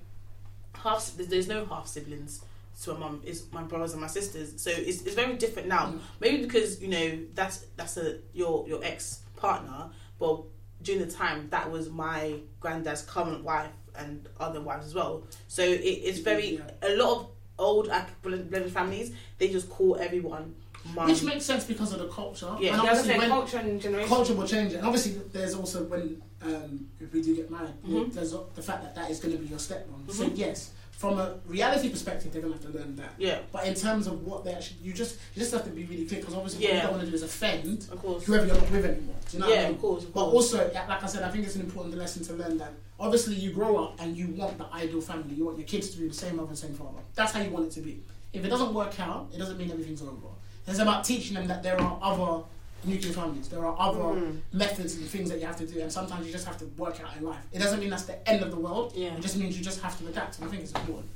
half. 0.75 1.11
There's, 1.15 1.29
there's 1.29 1.47
no 1.47 1.65
half 1.65 1.87
siblings. 1.87 2.41
to 2.83 2.93
my 2.93 2.99
mum. 2.99 3.21
It's 3.25 3.43
my 3.51 3.61
brothers 3.63 3.91
and 3.91 3.99
my 4.01 4.07
sisters. 4.07 4.53
So 4.61 4.69
it's, 4.71 5.01
it's 5.01 5.13
very 5.15 5.35
different 5.35 5.67
now. 5.67 5.87
Mm. 5.87 5.99
Maybe 6.21 6.43
because 6.45 6.81
you 6.81 6.87
know 6.87 7.19
that's 7.35 7.65
that's 7.75 7.97
a 7.97 8.19
your 8.33 8.65
your 8.69 8.81
ex 8.83 9.19
partner, 9.35 9.89
but 10.17 10.43
during 10.83 11.01
the 11.05 11.11
time 11.11 11.47
that 11.49 11.69
was 11.69 11.89
my 11.89 12.35
granddad's 12.59 13.01
current 13.03 13.43
wife 13.43 13.69
and 13.95 14.27
other 14.39 14.61
wives 14.61 14.85
as 14.87 14.95
well. 14.95 15.23
So 15.47 15.61
it, 15.63 15.79
it's 15.81 16.19
very 16.19 16.57
Yeah. 16.57 16.71
a 16.81 16.95
lot 16.95 17.17
of 17.17 17.27
old 17.57 17.91
blended 18.21 18.71
families. 18.71 19.11
They 19.37 19.49
just 19.49 19.69
call 19.69 19.97
everyone 19.97 20.55
mum. 20.95 21.09
Which 21.09 21.23
makes 21.23 21.45
sense 21.45 21.65
because 21.65 21.91
of 21.91 21.99
the 21.99 22.07
culture. 22.07 22.55
Yeah. 22.59 22.73
and 22.75 22.83
Yeah, 22.83 22.89
I 22.89 22.93
was 22.93 22.99
obviously 22.99 23.17
when 23.19 23.29
culture 23.29 23.57
and 23.57 23.81
generation. 23.81 24.07
culture 24.09 24.33
will 24.33 24.47
change, 24.47 24.73
and 24.73 24.85
obviously 24.85 25.19
there's 25.33 25.55
also 25.55 25.83
when 25.83 26.21
um, 26.41 26.87
if 27.01 27.11
we 27.13 27.21
do 27.21 27.35
get 27.35 27.51
married, 27.51 27.73
Mhm. 27.85 28.13
there's 28.13 28.31
the 28.31 28.61
fact 28.61 28.83
that 28.83 28.95
that 28.95 29.11
is 29.11 29.19
going 29.19 29.33
to 29.35 29.41
be 29.43 29.47
your 29.47 29.59
stepmom. 29.59 30.09
So 30.09 30.23
Mhm. 30.23 30.37
yes, 30.37 30.71
from 30.99 31.17
a 31.17 31.35
reality 31.47 31.87
perspective, 31.89 32.33
they're 32.33 32.41
going 32.41 32.53
to 32.53 32.59
have 32.61 32.71
to 32.73 32.77
learn 32.77 32.93
that. 32.97 33.13
yeah, 33.17 33.39
But 33.53 33.65
in 33.65 33.73
terms 33.73 34.05
of 34.05 34.21
what 34.27 34.43
they 34.43 34.51
actually, 34.53 34.79
you 34.83 34.91
just 34.91 35.15
you 35.33 35.39
just 35.39 35.53
have 35.53 35.63
to 35.63 35.69
be 35.69 35.85
really 35.85 36.05
clear 36.05 36.19
because 36.19 36.35
obviously 36.35 36.65
what 36.65 36.73
you 36.75 36.81
don't 36.81 36.91
want 36.91 37.03
to 37.05 37.09
do 37.09 37.15
is 37.15 37.23
offend 37.23 37.87
of 37.89 37.99
course. 38.01 38.25
whoever 38.25 38.45
you're 38.45 38.55
not 38.57 38.69
with 38.69 38.83
anymore. 38.83 39.15
Do 39.31 39.37
you 39.37 39.39
know 39.39 39.47
what 39.49 39.57
I 39.57 39.61
Yeah, 39.61 39.67
mean? 39.67 39.75
of 39.75 39.81
course. 39.81 40.03
Of 40.03 40.13
But 40.13 40.23
course. 40.29 40.53
also, 40.53 40.57
like 40.73 41.03
I 41.03 41.05
said, 41.05 41.23
I 41.23 41.29
think 41.31 41.45
it's 41.45 41.55
an 41.55 41.61
important 41.61 41.95
lesson 41.97 42.21
to 42.25 42.33
learn 42.33 42.57
that 42.57 42.73
obviously 42.99 43.35
you 43.35 43.51
grow 43.53 43.77
up 43.81 43.95
and 44.01 44.17
you 44.17 44.27
want 44.27 44.57
the 44.57 44.65
ideal 44.73 44.99
family. 44.99 45.35
You 45.35 45.45
want 45.45 45.57
your 45.57 45.67
kids 45.67 45.89
to 45.91 45.97
be 45.99 46.09
the 46.09 46.13
same 46.13 46.35
mother, 46.35 46.53
same 46.53 46.73
father. 46.73 46.99
That's 47.15 47.31
how 47.31 47.39
you 47.43 47.51
want 47.51 47.67
it 47.67 47.71
to 47.75 47.81
be. 47.81 48.03
If 48.33 48.43
it 48.43 48.49
doesn't 48.49 48.73
work 48.73 48.99
out, 48.99 49.29
it 49.33 49.37
doesn't 49.37 49.57
mean 49.57 49.71
everything's 49.71 50.01
over. 50.01 50.27
It's 50.67 50.79
about 50.79 51.05
teaching 51.05 51.35
them 51.35 51.47
that 51.47 51.63
there 51.63 51.79
are 51.79 51.97
other 52.01 52.43
nuclear 52.83 53.13
families. 53.13 53.47
There 53.49 53.65
are 53.65 53.75
other 53.79 53.99
Mm. 53.99 54.39
methods 54.53 54.95
and 54.95 55.07
things 55.09 55.29
that 55.29 55.39
you 55.39 55.45
have 55.45 55.57
to 55.57 55.65
do, 55.65 55.79
and 55.81 55.91
sometimes 55.91 56.25
you 56.25 56.31
just 56.31 56.45
have 56.45 56.57
to 56.59 56.65
work 56.77 56.99
out 57.01 57.15
in 57.17 57.23
life. 57.25 57.41
It 57.51 57.59
doesn't 57.59 57.79
mean 57.79 57.89
that's 57.89 58.03
the 58.05 58.27
end 58.29 58.41
of 58.43 58.51
the 58.51 58.57
world. 58.59 58.93
Yeah. 58.95 59.15
It 59.15 59.21
just 59.21 59.35
means 59.37 59.57
you 59.57 59.63
just 59.63 59.81
have 59.81 59.97
to 59.99 60.07
adapt, 60.07 60.37
and 60.39 60.47
I 60.47 60.51
think 60.51 60.63
it's 60.63 60.71
important. 60.71 61.09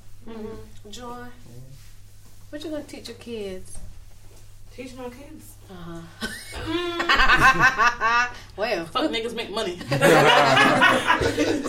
Joy, 0.90 1.26
what 2.50 2.64
you 2.64 2.70
gonna 2.70 2.84
teach 2.84 3.08
your 3.08 3.18
kids? 3.18 3.78
Teach 4.76 4.94
my 4.96 5.10
kids. 5.10 5.53
Uh-huh. 5.70 6.28
Mm. 6.54 7.04
well, 8.58 8.86
Fuck 8.86 9.12
niggas 9.12 9.36
make 9.36 9.50
money. 9.50 9.76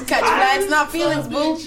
catch 0.06 0.24
flags, 0.24 0.68
not 0.68 0.90
feelings, 0.90 1.26
boo. 1.28 1.54
I 1.54 1.58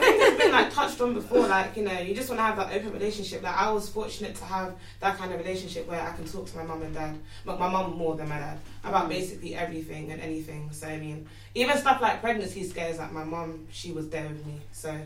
think 0.00 0.16
it's 0.20 0.42
been 0.42 0.52
like 0.52 0.72
touched 0.72 1.00
on 1.00 1.14
before. 1.14 1.46
Like 1.46 1.76
you 1.76 1.84
know, 1.84 1.98
you 2.00 2.14
just 2.14 2.28
want 2.28 2.40
to 2.40 2.44
have 2.44 2.56
that 2.56 2.72
open 2.74 2.92
relationship. 2.92 3.42
Like 3.42 3.56
I 3.56 3.70
was 3.70 3.88
fortunate 3.88 4.34
to 4.36 4.44
have 4.44 4.74
that 5.00 5.16
kind 5.16 5.32
of 5.32 5.38
relationship 5.38 5.88
where 5.88 6.00
I 6.00 6.12
can 6.12 6.26
talk 6.26 6.46
to 6.46 6.56
my 6.56 6.64
mum 6.64 6.82
and 6.82 6.94
dad, 6.94 7.16
but 7.44 7.58
my 7.58 7.68
mum 7.68 7.96
more 7.96 8.16
than 8.16 8.28
my 8.28 8.38
dad 8.38 8.58
about 8.84 9.08
basically 9.08 9.54
everything 9.54 10.12
and 10.12 10.20
anything. 10.20 10.70
So 10.72 10.88
I 10.88 10.98
mean, 10.98 11.26
even 11.54 11.76
stuff 11.78 12.00
like 12.00 12.20
pregnancy 12.20 12.64
scares. 12.64 12.98
Like 12.98 13.12
my 13.12 13.24
mum, 13.24 13.66
she 13.70 13.92
was 13.92 14.08
there 14.10 14.28
with 14.28 14.44
me. 14.46 14.60
So 14.72 14.96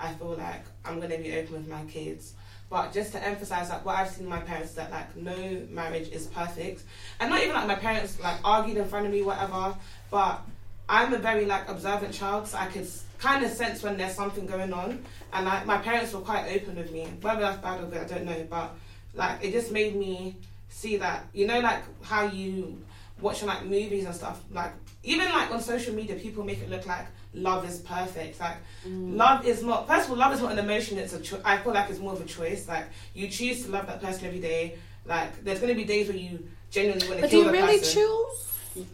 I 0.00 0.12
feel 0.14 0.36
like 0.36 0.64
I'm 0.84 1.00
gonna 1.00 1.18
be 1.18 1.36
open 1.36 1.54
with 1.54 1.68
my 1.68 1.84
kids. 1.84 2.34
But 2.70 2.92
just 2.92 3.12
to 3.12 3.26
emphasize, 3.26 3.70
like 3.70 3.84
what 3.84 3.96
I've 3.96 4.10
seen 4.10 4.26
my 4.26 4.40
parents, 4.40 4.72
that 4.72 4.90
like 4.90 5.16
no 5.16 5.62
marriage 5.70 6.08
is 6.08 6.26
perfect, 6.26 6.82
and 7.18 7.30
not 7.30 7.40
even 7.40 7.54
like 7.54 7.66
my 7.66 7.74
parents 7.74 8.20
like 8.20 8.36
argued 8.44 8.76
in 8.76 8.84
front 8.84 9.06
of 9.06 9.12
me, 9.12 9.22
whatever. 9.22 9.74
But 10.10 10.42
I'm 10.88 11.14
a 11.14 11.18
very 11.18 11.46
like 11.46 11.68
observant 11.68 12.12
child, 12.12 12.46
so 12.46 12.58
I 12.58 12.66
could 12.66 12.86
kind 13.18 13.44
of 13.44 13.50
sense 13.50 13.82
when 13.82 13.96
there's 13.96 14.14
something 14.14 14.46
going 14.46 14.72
on, 14.72 15.02
and 15.32 15.46
like 15.46 15.64
my 15.64 15.78
parents 15.78 16.12
were 16.12 16.20
quite 16.20 16.52
open 16.54 16.76
with 16.76 16.92
me. 16.92 17.08
Whether 17.22 17.40
that's 17.40 17.62
bad 17.62 17.82
or 17.82 17.86
good, 17.86 18.02
I 18.02 18.04
don't 18.04 18.24
know, 18.26 18.46
but 18.50 18.74
like 19.14 19.42
it 19.42 19.52
just 19.52 19.72
made 19.72 19.96
me 19.96 20.36
see 20.68 20.98
that 20.98 21.26
you 21.32 21.46
know 21.46 21.60
like 21.60 21.82
how 22.02 22.26
you 22.26 22.78
watch 23.20 23.42
like 23.42 23.64
movies 23.64 24.04
and 24.04 24.14
stuff 24.14 24.40
like 24.52 24.72
even 25.02 25.26
like 25.30 25.50
on 25.50 25.60
social 25.60 25.94
media 25.94 26.14
people 26.16 26.44
make 26.44 26.58
it 26.58 26.70
look 26.70 26.86
like 26.86 27.06
love 27.34 27.68
is 27.68 27.78
perfect 27.80 28.38
like 28.40 28.56
mm. 28.86 29.16
love 29.16 29.44
is 29.46 29.62
not 29.62 29.86
first 29.88 30.06
of 30.06 30.12
all 30.12 30.16
love 30.16 30.32
is 30.32 30.40
not 30.40 30.52
an 30.52 30.58
emotion 30.58 30.98
it's 30.98 31.12
a 31.12 31.20
cho- 31.20 31.40
i 31.44 31.56
feel 31.58 31.72
like 31.72 31.88
it's 31.90 31.98
more 32.00 32.12
of 32.12 32.20
a 32.20 32.24
choice 32.24 32.66
like 32.68 32.86
you 33.14 33.28
choose 33.28 33.64
to 33.64 33.70
love 33.70 33.86
that 33.86 34.00
person 34.00 34.26
every 34.26 34.40
day 34.40 34.76
like 35.04 35.42
there's 35.44 35.58
going 35.60 35.68
to 35.72 35.74
be 35.76 35.84
days 35.84 36.08
where 36.08 36.16
you 36.16 36.46
genuinely 36.70 37.06
want 37.08 37.16
to 37.18 37.22
But 37.22 37.30
do 37.30 37.36
kill 37.36 37.46
you 37.46 37.52
the 37.52 37.52
really 37.66 37.78
person. 37.78 37.94
choose? 38.02 38.44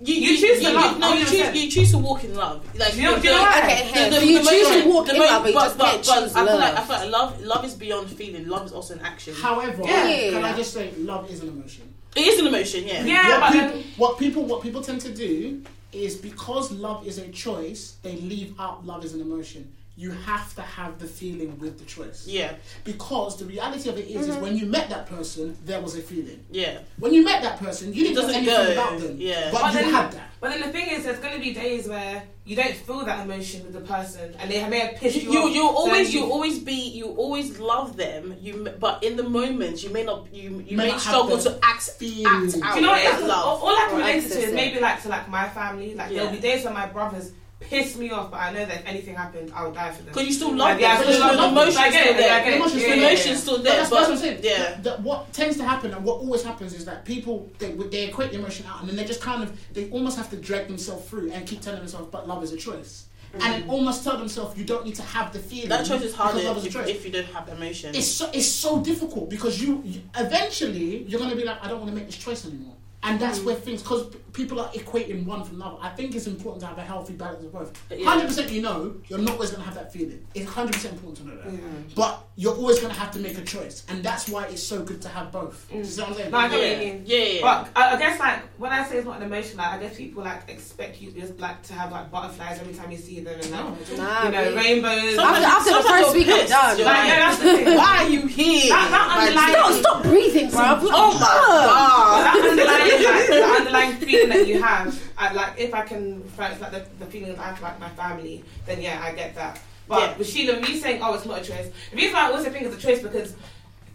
You, 0.02 0.14
You 0.14 0.38
choose 0.38 0.62
to 0.62 0.72
love, 0.72 0.98
No, 0.98 1.12
you 1.12 1.24
100%. 1.26 1.28
choose. 1.52 1.62
You 1.64 1.70
choose 1.70 1.90
to 1.90 1.98
walk 1.98 2.24
in 2.24 2.34
love. 2.36 2.64
Like 2.78 2.94
You 2.96 3.02
know- 3.02 3.16
the- 3.16 3.24
you 3.26 3.30
know 3.34 3.42
why? 3.42 3.59
Okay, 3.59 3.66
the- 3.66 3.98
hey, 3.98 4.10
the- 4.10 4.26
you 4.26 4.38
the 4.38 4.48
choose 4.48 4.68
most- 4.68 4.82
to 4.84 4.88
walk 4.88 5.09
in 5.09 5.18
most- 5.18 5.30
love, 5.30 5.42
but 5.42 5.48
you 5.48 5.55
but- 5.55 5.64
just 5.64 5.78
but- 5.78 5.84
can't 5.90 6.06
but 6.06 6.20
choose 6.20 6.36
I 6.36 6.46
feel 6.46 6.56
like 6.56 6.62
I 6.62 6.74
love. 6.76 6.86
feel 6.86 6.96
like 6.96 7.10
love. 7.10 7.42
Love 7.42 7.64
is 7.64 7.74
beyond 7.74 8.10
feeling. 8.10 8.48
Love 8.48 8.64
is 8.66 8.72
also 8.72 8.94
an 8.94 9.01
action. 9.01 9.34
However, 9.34 9.82
Yeah. 9.84 10.30
can 10.30 10.44
I 10.44 10.56
just 10.56 10.72
say, 10.72 10.92
love 10.98 11.28
is 11.30 11.40
an 11.42 11.48
emotion. 11.48 11.93
It 12.16 12.20
is 12.20 12.39
an 12.41 12.47
emotion. 12.47 12.86
Yeah. 12.86 13.05
yeah 13.05 13.28
what, 13.28 13.41
but 13.41 13.53
people, 13.53 13.69
then, 13.69 13.85
what 13.97 14.19
people 14.19 14.45
what 14.45 14.62
people 14.62 14.82
tend 14.82 15.01
to 15.03 15.15
do 15.15 15.62
is 15.93 16.16
because 16.16 16.73
love 16.73 17.07
is 17.07 17.19
a 17.19 17.28
choice, 17.28 17.97
they 18.03 18.16
leave 18.16 18.55
out 18.59 18.85
love 18.85 19.05
as 19.05 19.15
an 19.15 19.20
emotion. 19.20 19.73
You 19.96 20.10
have 20.10 20.52
to 20.56 20.62
have 20.62 20.98
the 20.98 21.06
feeling 21.06 21.56
with 21.60 21.78
the 21.78 21.84
choice. 21.84 22.26
Yeah. 22.26 22.54
Because 22.82 23.36
the 23.36 23.44
reality 23.44 23.88
of 23.88 23.96
it 23.96 24.08
is, 24.08 24.26
is 24.26 24.34
mm-hmm. 24.34 24.42
when 24.42 24.56
you 24.56 24.66
met 24.66 24.88
that 24.90 25.06
person, 25.06 25.56
there 25.64 25.80
was 25.80 25.96
a 25.96 26.02
feeling. 26.02 26.44
Yeah. 26.50 26.78
When 26.98 27.14
you 27.14 27.24
met 27.24 27.42
that 27.42 27.60
person, 27.60 27.94
you 27.94 28.02
didn't 28.08 28.16
know 28.16 28.28
anything 28.34 28.44
go, 28.46 28.72
about 28.72 28.98
them. 28.98 29.16
yeah. 29.18 29.50
But, 29.52 29.60
But 29.62 29.72
you 29.74 29.80
then- 29.80 29.92
had 29.92 30.12
that. 30.12 30.30
but 30.40 30.50
then 30.50 30.60
the 30.62 30.68
thing 30.68 30.88
is 30.88 31.04
there's 31.04 31.20
going 31.20 31.34
to 31.34 31.40
be 31.40 31.54
days 31.54 31.86
where 31.88 32.24
you 32.44 32.56
don't 32.56 32.74
feel 32.74 33.04
that 33.04 33.20
emotion 33.24 33.62
with 33.64 33.72
the 33.72 33.80
person 33.80 34.34
and 34.40 34.50
they 34.50 34.68
may 34.68 34.80
have 34.80 34.96
pissed 34.96 35.22
you, 35.22 35.30
You 35.30 35.38
off 35.44 35.54
you 35.54 35.62
So 35.62 35.68
always 35.68 36.12
you- 36.12 36.20
you 36.24 36.32
always 36.32 36.58
be 36.58 36.72
you 36.88 37.06
always 37.06 37.58
love 37.60 37.96
them. 37.96 38.34
You 38.40 38.68
but 38.80 39.04
in 39.04 39.16
the 39.16 39.22
moment 39.22 39.84
you 39.84 39.90
may 39.90 40.02
not 40.04 40.26
you 40.34 40.60
you 40.66 40.76
May 40.76 40.86
may 40.86 40.90
not 40.90 41.00
struggle 41.00 41.38
to 41.38 41.58
act 41.62 41.82
feeling. 42.00 42.26
act 42.26 42.56
you 42.56 42.62
out 42.64 42.74
Do 42.74 42.80
you 42.80 42.86
know 42.86 42.92
what 42.92 43.20
it 43.22 43.26
love. 43.26 43.46
All, 43.46 43.68
all 43.68 43.76
I 43.76 43.86
can 43.88 43.94
Or 43.94 43.98
relate 43.98 44.22
to 44.28 44.38
is 44.40 44.52
maybe 44.52 44.80
like 44.80 45.00
to 45.02 45.08
like 45.08 45.28
my 45.28 45.48
family. 45.50 45.94
Like 45.94 46.10
there'll 46.12 46.32
be 46.32 46.40
days 46.40 46.64
when 46.64 46.74
my 46.74 46.86
brothers 46.86 47.30
piss 47.69 47.97
me 47.97 48.11
off, 48.11 48.31
but 48.31 48.41
I 48.41 48.53
know 48.53 48.65
that 48.65 48.81
if 48.81 48.86
anything 48.86 49.15
happened, 49.15 49.53
I 49.55 49.65
would 49.65 49.74
die 49.74 49.91
for 49.91 50.03
them. 50.03 50.12
Because 50.12 50.27
you 50.28 50.32
still 50.32 50.51
love 50.51 50.59
Like, 50.59 50.81
yeah, 50.81 50.89
I 50.93 50.95
them. 50.97 51.03
still 51.05 51.15
Because 51.15 51.36
love 51.36 51.55
the 51.55 51.61
emotion's 51.61 51.77
I 51.77 51.91
still 51.91 52.15
there. 52.15 52.45
get 52.45 52.47
it. 52.49 52.57
Emotion's 52.57 52.82
Yeah, 52.82 52.89
The 52.89 52.97
yeah, 52.97 53.11
yeah. 53.11 53.35
still 53.36 53.57
there. 53.59 53.77
that's, 53.77 53.91
that's 53.91 54.09
what 54.09 54.11
I'm 54.11 54.16
saying. 54.19 54.41
yeah. 54.43 54.59
That- 54.59 54.82
that 54.85 55.01
what 55.01 55.32
tends 55.32 55.57
to 55.59 55.65
happen 55.65 55.93
and 55.93 56.05
what 56.05 56.15
always 56.20 56.43
happens 56.43 56.74
is 56.74 56.85
that 56.85 57.05
people 57.05 57.51
they, 57.59 57.73
they 57.73 58.09
equate 58.09 58.31
the 58.32 58.39
emotion 58.39 58.66
out 58.66 58.81
and 58.81 58.89
then 58.89 58.97
they 58.97 59.05
just 59.05 59.20
kind 59.20 59.43
of 59.43 59.59
they 59.74 59.91
almost 59.91 60.16
have 60.16 60.31
to 60.31 60.36
drag 60.36 60.69
themselves 60.69 61.09
through 61.09 61.31
and 61.32 61.47
keep 61.47 61.61
telling 61.61 61.81
themselves, 61.81 62.09
but 62.11 62.28
love 62.28 62.43
is 62.45 62.53
a 62.53 62.57
choice. 62.57 63.07
And 63.32 63.43
then 63.43 63.62
mm. 63.65 63.69
almost 63.70 64.05
tell 64.05 64.16
themselves 64.16 64.57
you 64.57 64.65
don't 64.65 64.85
need 64.85 64.95
to 64.95 65.03
have 65.03 65.32
the 65.32 65.41
feeling. 65.41 65.69
That 65.69 65.85
choice 65.85 66.03
is 66.03 66.15
harder 66.15 66.41
love 66.43 66.59
is 66.59 66.65
a 66.65 66.66
if, 66.69 66.73
choice. 66.73 66.89
if 66.89 67.05
you 67.05 67.11
don't 67.11 67.27
have 67.27 67.49
emotion. 67.49 67.93
it's 67.95 68.07
so 68.07 68.31
it's 68.32 68.47
so 68.47 68.81
difficult 68.81 69.28
because 69.28 69.61
you, 69.61 69.82
you 69.85 70.03
eventually 70.16 71.03
you're 71.05 71.19
gonna 71.20 71.35
be 71.35 71.45
like 71.45 71.59
I 71.65 71.69
don't 71.69 71.81
want 71.81 71.91
to 71.91 71.97
make 71.97 72.07
this 72.07 72.16
choice 72.16 72.45
anymore, 72.47 72.74
and 73.05 73.20
that's 73.20 73.39
Mm. 73.40 73.44
where 73.44 73.55
things 73.55 73.82
because 73.82 74.06
people 74.32 74.59
are 74.60 74.68
equating 74.70 75.24
one 75.24 75.44
from 75.44 75.60
another. 75.62 75.76
I 75.81 75.90
think 75.90 76.14
it's 76.16 76.26
important 76.26 76.60
to 76.62 76.66
have 76.66 76.78
a 76.78 76.82
healthy 76.82 77.12
balance 77.12 77.44
of 77.44 77.52
both. 77.52 77.70
Yeah. 77.90 78.05
Hundred 78.10 78.26
percent, 78.26 78.51
you 78.51 78.62
know, 78.62 78.94
you're 79.09 79.20
not 79.20 79.35
always 79.35 79.51
gonna 79.52 79.62
have 79.64 79.74
that 79.76 79.93
feeling. 79.93 80.26
It's 80.35 80.51
hundred 80.51 80.72
percent 80.74 80.94
important 80.94 81.18
to 81.18 81.24
know 81.28 81.36
that, 81.40 81.94
but 81.94 82.24
you're 82.36 82.55
always 82.55 82.81
gonna 82.81 82.94
have 82.94 83.12
to 83.12 83.20
make 83.20 83.39
a 83.39 83.43
choice, 83.43 83.85
and 83.89 84.02
that's 84.02 84.28
why 84.28 84.44
it's 84.47 84.62
so 84.62 84.82
good 84.82 85.01
to 85.02 85.09
have 85.09 85.31
both. 85.31 85.66
Do 85.70 85.78
you 85.78 85.85
see 85.85 86.01
what 86.01 86.10
I'm 86.10 86.16
saying? 86.16 86.31
No, 86.32 86.39
I 86.39 86.48
get 86.48 86.59
what 86.59 86.66
yeah. 86.66 86.72
you 86.81 86.93
mean. 86.94 87.02
yeah, 87.06 87.18
yeah. 87.18 87.40
But 87.43 87.68
I, 87.76 87.94
I 87.94 87.98
guess 87.98 88.18
like 88.18 88.40
when 88.59 88.72
I 88.72 88.85
say 88.85 88.97
it's 88.98 89.06
not 89.06 89.18
an 89.18 89.22
emotion, 89.22 89.56
like 89.59 89.68
I 89.74 89.78
guess 89.78 89.97
people 89.97 90.24
like 90.24 90.48
expect 90.48 91.01
you 91.01 91.12
just 91.12 91.39
like 91.39 91.62
to 91.64 91.74
have 91.74 91.93
like 91.93 92.10
butterflies 92.10 92.59
every 92.60 92.74
time 92.74 92.90
you 92.90 92.98
see 92.98 93.20
them 93.20 93.35
and 93.40 93.51
like 93.51 93.51
No. 93.52 93.76
Nah, 94.02 94.24
you 94.24 94.31
know 94.32 94.44
babe. 94.44 94.56
rainbows. 94.56 95.14
Sometimes- 95.14 95.44
After- 95.44 95.70
after 95.70 95.82
the 95.82 95.89
first 95.89 96.05
you're 96.09 96.12
week, 96.14 96.28
I'm 96.28 96.39
pissed. 96.40 96.48
done. 96.51 96.78
Like, 96.78 96.86
like, 96.86 97.06
yeah, 97.09 97.18
that's 97.20 97.39
the 97.39 97.52
thing. 97.52 97.76
Why 97.76 97.97
are 98.05 98.09
you 98.09 98.26
here? 98.26 98.68
That- 98.70 98.90
that 98.90 99.06
Like, 99.06 99.28
underlying- 99.28 99.52
Don't 99.55 99.81
stop 99.82 100.02
breathing, 100.02 100.51
bro. 100.51 100.60
Oh 100.90 101.12
my 101.14 101.20
god. 101.20 102.93
like 103.04 103.26
the 103.28 103.42
underlying 103.44 103.92
feeling 103.96 104.28
that 104.30 104.46
you 104.46 104.62
have, 104.62 105.02
I, 105.18 105.32
like 105.32 105.58
if 105.58 105.74
I 105.74 105.82
can 105.82 106.22
refer 106.22 106.48
to 106.54 106.60
like 106.60 106.72
the, 106.72 107.04
the 107.04 107.06
feeling 107.10 107.30
that 107.34 107.38
I 107.40 107.48
have 107.48 107.60
like 107.62 107.78
my 107.80 107.88
family, 107.90 108.44
then 108.66 108.80
yeah, 108.80 109.00
I 109.02 109.12
get 109.12 109.34
that. 109.34 109.60
But 109.88 110.00
Yeah. 110.00 110.16
with 110.18 110.28
Sheila, 110.28 110.60
me 110.60 110.76
saying, 110.76 111.00
"Oh, 111.02 111.14
it's 111.14 111.26
not 111.26 111.40
a 111.42 111.44
choice," 111.44 111.70
the 111.90 111.96
reason 111.96 112.12
why 112.14 112.28
I 112.28 112.32
also 112.32 112.50
think 112.50 112.66
it's 112.66 112.76
a 112.76 112.86
choice 112.86 113.02
because 113.02 113.34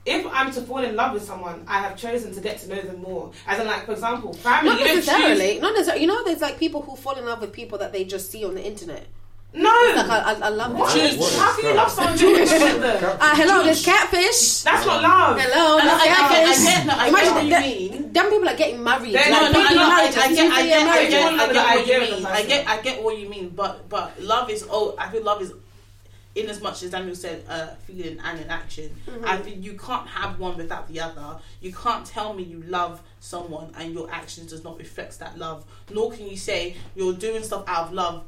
if 0.06 0.26
I'm 0.32 0.52
to 0.54 0.62
fall 0.62 0.80
in 0.80 0.96
love 0.96 1.14
with 1.14 1.24
someone, 1.24 1.66
I 1.68 1.80
have 1.80 1.98
chosen 1.98 2.34
to 2.34 2.42
get 2.42 2.60
to 2.60 2.70
know 2.70 2.82
them 2.82 3.02
more. 3.02 3.32
As 3.48 3.60
in, 3.60 3.68
like 3.68 3.86
for 3.86 3.92
example, 3.94 4.34
family. 4.34 4.70
Not 4.70 4.80
don't 4.80 4.88
choose- 4.88 5.08
necessarily. 5.08 5.60
Not 5.60 5.74
necessarily. 5.74 6.02
You 6.04 6.08
know, 6.08 6.24
there's 6.24 6.42
like 6.42 6.58
people 6.60 6.82
who 6.82 6.96
fall 6.96 7.16
in 7.18 7.26
love 7.26 7.42
with 7.42 7.52
people 7.52 7.78
that 7.80 7.92
they 7.92 8.04
just 8.06 8.32
see 8.32 8.46
on 8.46 8.56
the 8.56 8.64
internet. 8.66 9.08
No. 9.52 9.70
Like 9.70 10.06
I, 10.10 10.20
I, 10.20 10.34
I 10.44 10.50
love 10.50 10.74
what? 10.78 10.94
this. 10.94 11.16
Choose- 11.16 11.38
How 11.40 11.56
can 11.56 11.70
you 11.70 11.76
love 11.76 11.90
someone? 11.92 12.18
you 12.20 12.36
don't 12.36 12.82
know 12.82 13.00
them? 13.00 13.18
Uh, 13.20 13.36
hello, 13.36 13.64
there's 13.64 13.84
catfish. 13.84 14.62
That's 14.62 14.86
not 14.86 15.02
love. 15.02 15.40
Hello, 15.40 15.80
And 15.80 15.90
I, 15.90 15.98
there's 15.98 16.02
I, 16.02 16.06
get, 16.06 16.20
I 16.20 16.46
catfish. 16.46 16.64
get, 16.66 16.86
no, 16.86 16.94
I 16.94 17.10
get 17.10 17.34
what 17.34 17.44
you 17.44 17.50
that- 17.50 17.62
mean. 17.62 18.14
Them 18.14 18.30
people 18.30 18.50
are 18.50 18.56
getting 18.56 18.84
married. 18.84 19.14
They're 19.16 19.32
like, 19.32 19.42
not- 19.42 19.52
no, 19.54 19.62
people 19.62 19.76
no, 19.76 19.84
I, 19.84 19.90
married 19.90 20.10
I, 20.10 20.12
get, 20.12 20.24
I 20.24 20.30
get 20.30 20.36
get, 20.36 20.52
I 20.52 20.66
get, 20.66 20.88
I 20.88 21.10
get 21.10 21.38
knows 21.38 21.48
the 21.50 21.56
what 21.60 21.88
you 21.88 22.16
mean. 22.16 22.26
I 22.28 22.44
get, 22.44 22.68
I 22.68 22.82
get 22.82 23.04
what 23.04 23.18
you 23.18 23.30
mean. 23.30 23.50
But, 23.50 23.90
but 23.90 24.22
love 24.22 24.50
is 24.52 24.66
oh, 24.70 24.96
I 25.00 25.10
feel 25.10 25.24
love 25.24 25.42
is 25.42 25.52
in 26.36 26.48
as 26.48 26.62
much 26.62 26.84
as 26.84 26.92
Daniel 26.92 27.16
said, 27.16 27.44
uh, 27.50 27.68
feeling 27.88 28.20
and 28.24 28.40
an 28.40 28.50
action. 28.52 28.96
I 29.26 29.38
think 29.38 29.64
you 29.66 29.74
can't 29.74 30.08
have 30.08 30.40
one 30.40 30.58
without 30.58 30.88
the 30.88 31.00
other. 31.02 31.38
You 31.60 31.74
can't 31.74 32.06
tell 32.06 32.34
me 32.36 32.44
you 32.44 32.62
love 32.68 33.02
someone 33.20 33.72
and 33.78 33.94
your 33.94 34.10
actions 34.12 34.52
does 34.52 34.64
not 34.64 34.78
reflect 34.78 35.18
that 35.20 35.40
love. 35.40 35.66
Nor 35.92 36.12
can 36.12 36.28
you 36.28 36.38
say 36.38 36.76
you're 36.96 37.14
doing 37.14 37.42
stuff 37.44 37.64
out 37.68 37.88
of 37.88 37.94
love. 37.94 38.24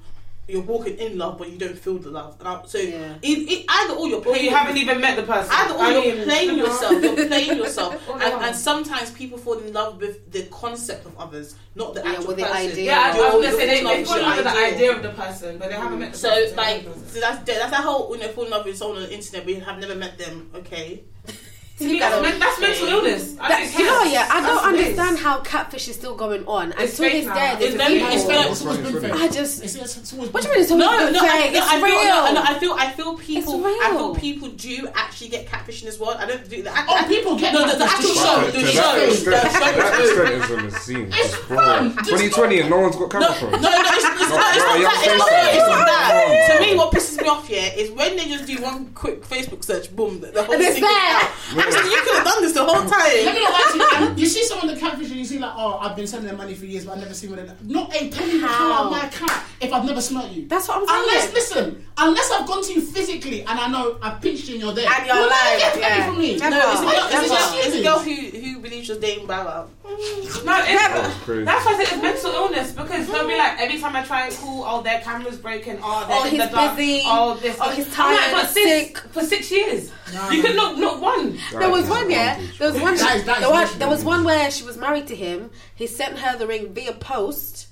You're 0.51 0.61
walking 0.61 0.97
in 0.97 1.17
love, 1.17 1.37
but 1.37 1.49
you 1.49 1.57
don't 1.57 1.77
feel 1.77 1.97
the 1.97 2.09
love. 2.11 2.35
And 2.39 2.47
I, 2.47 2.61
so 2.65 2.77
Yeah. 2.77 3.15
it, 3.21 3.27
it, 3.53 3.65
either 3.69 3.93
or 3.93 4.07
you're 4.09 4.25
Or 4.27 4.35
you 4.35 4.49
haven't 4.49 4.77
even 4.77 4.99
met 4.99 5.15
the 5.15 5.23
person. 5.23 5.49
Either 5.51 5.73
or 5.75 5.81
I 5.81 5.91
you're 5.93 6.15
mean, 6.15 6.23
playing 6.25 6.49
you 6.57 6.65
yourself, 6.65 7.01
you're 7.03 7.27
playing 7.27 7.57
yourself, 7.57 8.09
and, 8.21 8.33
and 8.45 8.55
sometimes 8.55 9.11
people 9.11 9.37
fall 9.37 9.57
in 9.59 9.71
love 9.71 9.99
with 10.01 10.29
the 10.31 10.43
concept 10.47 11.05
of 11.05 11.17
others, 11.17 11.55
not 11.75 11.93
the 11.93 12.01
Yeah, 12.01 12.11
actual 12.11 12.27
with 12.27 12.37
the 12.37 12.43
person. 12.43 12.71
idea. 12.71 12.83
Yeah, 12.85 12.99
I, 13.15 13.19
I 13.31 13.35
was 13.35 13.45
gonna 13.45 13.55
say 13.57 13.65
they, 13.67 13.83
they 13.83 14.03
fall 14.03 14.17
in 14.17 14.23
love 14.23 14.35
with 14.37 14.45
the 14.45 14.51
idea 14.59 14.91
of 14.95 15.03
the 15.03 15.09
person, 15.09 15.57
but 15.57 15.69
they 15.69 15.75
haven't 15.75 15.99
met 15.99 16.11
the 16.11 16.17
So 16.17 16.29
person. 16.29 16.55
like 16.57 16.83
so 17.07 17.19
that's 17.19 17.39
that's 17.43 17.71
that 17.71 17.83
whole 17.83 18.13
you 18.15 18.21
know 18.21 18.27
fall 18.29 18.45
in 18.45 18.51
love 18.51 18.65
with 18.65 18.77
someone 18.77 18.97
on 18.97 19.03
the 19.03 19.13
internet, 19.13 19.45
but 19.45 19.53
you 19.53 19.61
have 19.61 19.79
never 19.79 19.95
met 19.95 20.17
them. 20.17 20.49
Okay, 20.55 21.03
to 21.81 21.87
me, 21.87 21.99
that's, 21.99 22.21
men- 22.21 22.39
that's 22.39 22.59
mental 22.61 22.87
illness. 22.87 23.35
I 23.39 23.47
That, 23.49 23.73
you 23.79 23.85
know, 23.85 24.03
yeah, 24.03 24.27
I 24.29 24.41
don't 24.41 24.43
That's 24.43 24.63
what 24.65 24.73
it 24.73 24.79
is. 24.79 24.85
understand 24.87 24.99
understand 25.01 25.17
how 25.19 25.39
catfish 25.41 25.87
is 25.87 25.95
still 25.95 26.15
going 26.15 26.45
on, 26.45 26.71
and 26.73 26.81
It's 26.81 26.95
to 26.97 27.03
fake 27.03 27.25
this 27.25 27.33
day, 27.33 27.55
there's 27.59 27.73
It's 27.73 27.83
very- 27.83 27.93
people- 27.99 28.13
it's 28.13 28.23
very- 28.25 28.49
It's 28.51 28.61
always 28.65 28.77
been 28.79 29.01
fake. 29.01 29.13
I 29.13 29.27
just. 29.27 29.63
It's, 29.63 29.75
it's, 29.75 29.97
it's 29.97 30.13
always 30.13 30.29
What 30.33 30.43
do 30.43 30.49
been 30.49 30.51
you 30.51 30.53
mean? 30.55 30.63
It's 30.63 30.71
always 30.71 30.85
No, 30.87 31.05
been 31.05 31.13
no, 31.13 31.19
I, 31.19 31.29
fake? 31.41 31.51
no, 31.53 31.57
It's 31.59 31.67
I 31.67 31.75
feel, 31.75 31.85
real. 31.85 32.19
no, 32.25 32.33
no, 32.33 32.41
I 32.43 32.53
feel, 32.59 32.73
I 32.77 32.91
feel 32.91 33.17
people. 33.17 33.65
I 33.65 33.89
feel 33.91 34.15
people 34.15 34.47
do 34.49 34.87
actually 34.95 35.29
get 35.29 35.47
catfish 35.47 35.81
in 35.81 35.87
this 35.87 35.99
world. 35.99 36.17
I 36.19 36.25
don't 36.25 36.47
do 36.49 36.61
that. 36.63 36.85
Oh, 36.89 37.07
people 37.07 37.35
get 37.37 37.53
no, 37.53 37.67
the, 37.69 37.77
the 37.77 37.85
actual 37.85 38.13
show, 38.13 38.21
show. 38.21 38.51
the 38.51 38.59
show, 38.67 38.81
that 38.81 39.09
the 39.09 39.15
show. 39.15 39.23
to 39.23 39.29
that 39.31 39.99
extent 39.99 40.43
is 40.43 40.51
on 40.51 40.65
the 40.69 40.71
scene. 40.79 41.09
It's 41.13 41.35
fun. 41.35 41.91
2020 42.05 42.59
and 42.61 42.69
no 42.69 42.79
one's 42.79 42.95
got 42.95 43.13
No, 43.13 43.19
camera 43.19 43.33
phones. 43.33 43.61
no, 43.63 43.69
no, 43.69 43.77
it's, 43.81 44.05
it's, 44.05 44.29
not, 44.29 44.55
it's 44.55 44.63
bro, 44.63 44.67
not 44.67 44.79
you're 44.79 44.89
that. 44.89 45.01
It's 45.01 45.17
not, 45.17 45.29
saying 45.29 45.55
it's 45.57 45.67
not 45.67 45.77
something. 45.77 45.85
that. 45.85 46.59
To 46.59 46.61
me, 46.65 46.75
what 46.77 46.91
pisses 46.93 47.21
me 47.21 47.27
off 47.27 47.47
here 47.47 47.71
is 47.75 47.91
when 47.91 48.15
they 48.17 48.25
just 48.25 48.45
do 48.45 48.61
one 48.61 48.85
quick 48.93 49.23
Facebook 49.25 49.63
search, 49.63 49.93
boom, 49.95 50.19
the, 50.21 50.27
the 50.27 50.43
whole 50.43 50.53
And 50.55 50.63
it's 50.63 50.75
thing 50.75 50.83
is 50.83 50.89
there. 50.89 51.63
Out. 51.75 51.85
You 51.85 52.01
could 52.01 52.15
have 52.15 52.25
done 52.25 52.41
this 52.41 52.53
the 52.53 52.63
whole 52.63 52.83
Let 52.83 52.89
time. 52.89 53.35
me 53.35 53.41
not 53.43 53.51
lie 53.53 54.05
to 54.07 54.11
you. 54.11 54.21
You 54.21 54.25
see 54.27 54.43
someone 54.45 54.69
in 54.69 54.75
the 54.75 54.79
catfish 54.81 55.09
and 55.09 55.17
you 55.19 55.25
see 55.25 55.39
like, 55.39 55.53
oh, 55.55 55.77
I've 55.79 55.95
been 55.95 56.07
sending 56.07 56.27
them 56.27 56.37
money 56.37 56.53
for 56.53 56.65
years, 56.65 56.85
but 56.85 56.93
I've 56.93 56.99
never 57.01 57.13
seen 57.13 57.29
one 57.31 57.39
of 57.39 57.47
them. 57.47 57.57
Not 57.63 57.89
a 57.95 58.09
penny 58.09 58.39
will 58.39 58.47
come 58.47 58.71
out 58.71 58.85
of 58.85 58.91
my 58.91 59.05
account 59.07 59.31
if 59.61 59.71
I've 59.73 59.85
never 59.85 60.01
smelt 60.01 60.31
you. 60.31 60.47
That's 60.47 60.67
what 60.67 60.77
I'm 60.77 60.87
saying. 60.87 61.01
Unless, 61.03 61.33
listen, 61.33 61.85
unless 61.97 62.31
I've 62.31 62.47
gone 62.47 62.63
to 62.63 62.73
you 62.73 62.81
physically 62.81 63.41
and 63.41 63.59
I 63.59 63.67
know 63.69 63.97
I've 64.01 64.21
pinched 64.21 64.47
you 64.47 64.55
and 64.55 64.63
you're 64.63 64.73
there. 64.73 64.89
And 64.89 65.05
you're 65.05 65.15
you'll 65.15 65.25
alive, 65.25 65.59
get 65.59 65.75
a 65.77 65.79
yeah. 65.79 66.05
from 66.07 66.17
me. 66.19 66.37
Never. 66.37 66.55
No, 66.55 66.71
it's 66.71 66.81
a 66.81 66.83
girl, 66.85 67.09
Never. 67.09 67.23
it's 67.23 67.31
a 67.31 67.35
girl, 67.35 67.61
it's 67.65 67.75
a 67.75 67.83
girl 67.83 67.99
who, 67.99 68.37
who 68.39 68.59
believes 68.59 68.87
she's 68.87 68.97
dating 68.97 69.27
Bow 69.27 69.45
Wow. 69.45 69.67
Mm. 69.85 70.45
No, 70.45 70.57
it's, 70.59 70.67
That's 70.71 71.17
crazy. 71.23 71.43
that's 71.43 71.65
why 71.65 71.73
I 71.73 71.83
said 71.83 71.93
it's 71.93 72.01
mental 72.01 72.31
illness 72.31 72.71
because 72.71 73.07
they'll 73.07 73.27
be 73.27 73.37
like 73.37 73.59
every 73.59 73.77
time 73.79 73.95
I 73.95 74.03
try 74.03 74.27
and 74.27 74.35
call, 74.35 74.63
oh 74.65 74.81
their 74.81 75.01
camera's 75.01 75.37
broken, 75.37 75.79
oh 75.83 76.05
they're 76.07 76.17
Oh, 76.17 76.23
in 76.25 76.31
he's 76.31 76.39
the 76.49 76.55
dark, 76.55 76.77
busy. 76.77 77.01
oh 77.05 77.33
this, 77.41 77.57
Oh, 77.59 77.69
he's 77.71 77.85
I'm 77.99 78.11
like, 78.15 78.19
tired, 78.21 78.31
but 78.31 78.49
since 78.49 78.69
sick. 78.69 78.97
for 78.97 79.21
six 79.23 79.51
years, 79.51 79.91
you 80.31 80.41
could 80.41 80.55
not 80.55 80.77
not 80.77 81.01
one. 81.01 81.37
There 81.61 81.71
was 81.71 81.89
one, 81.89 82.11
yeah. 82.11 82.39
There 82.59 82.71
was 82.71 82.81
one. 82.81 82.95
That 82.95 83.15
is- 83.17 83.23
that 83.25 83.37
is 83.37 83.41
there, 83.43 83.51
was, 83.51 83.77
there 83.77 83.89
was 83.89 84.03
one 84.03 84.23
where 84.23 84.51
she 84.51 84.63
was 84.63 84.77
married 84.77 85.07
to 85.07 85.15
him. 85.15 85.49
He 85.75 85.87
sent 85.87 86.19
her 86.19 86.37
the 86.37 86.47
ring 86.47 86.73
via 86.73 86.93
post, 86.93 87.67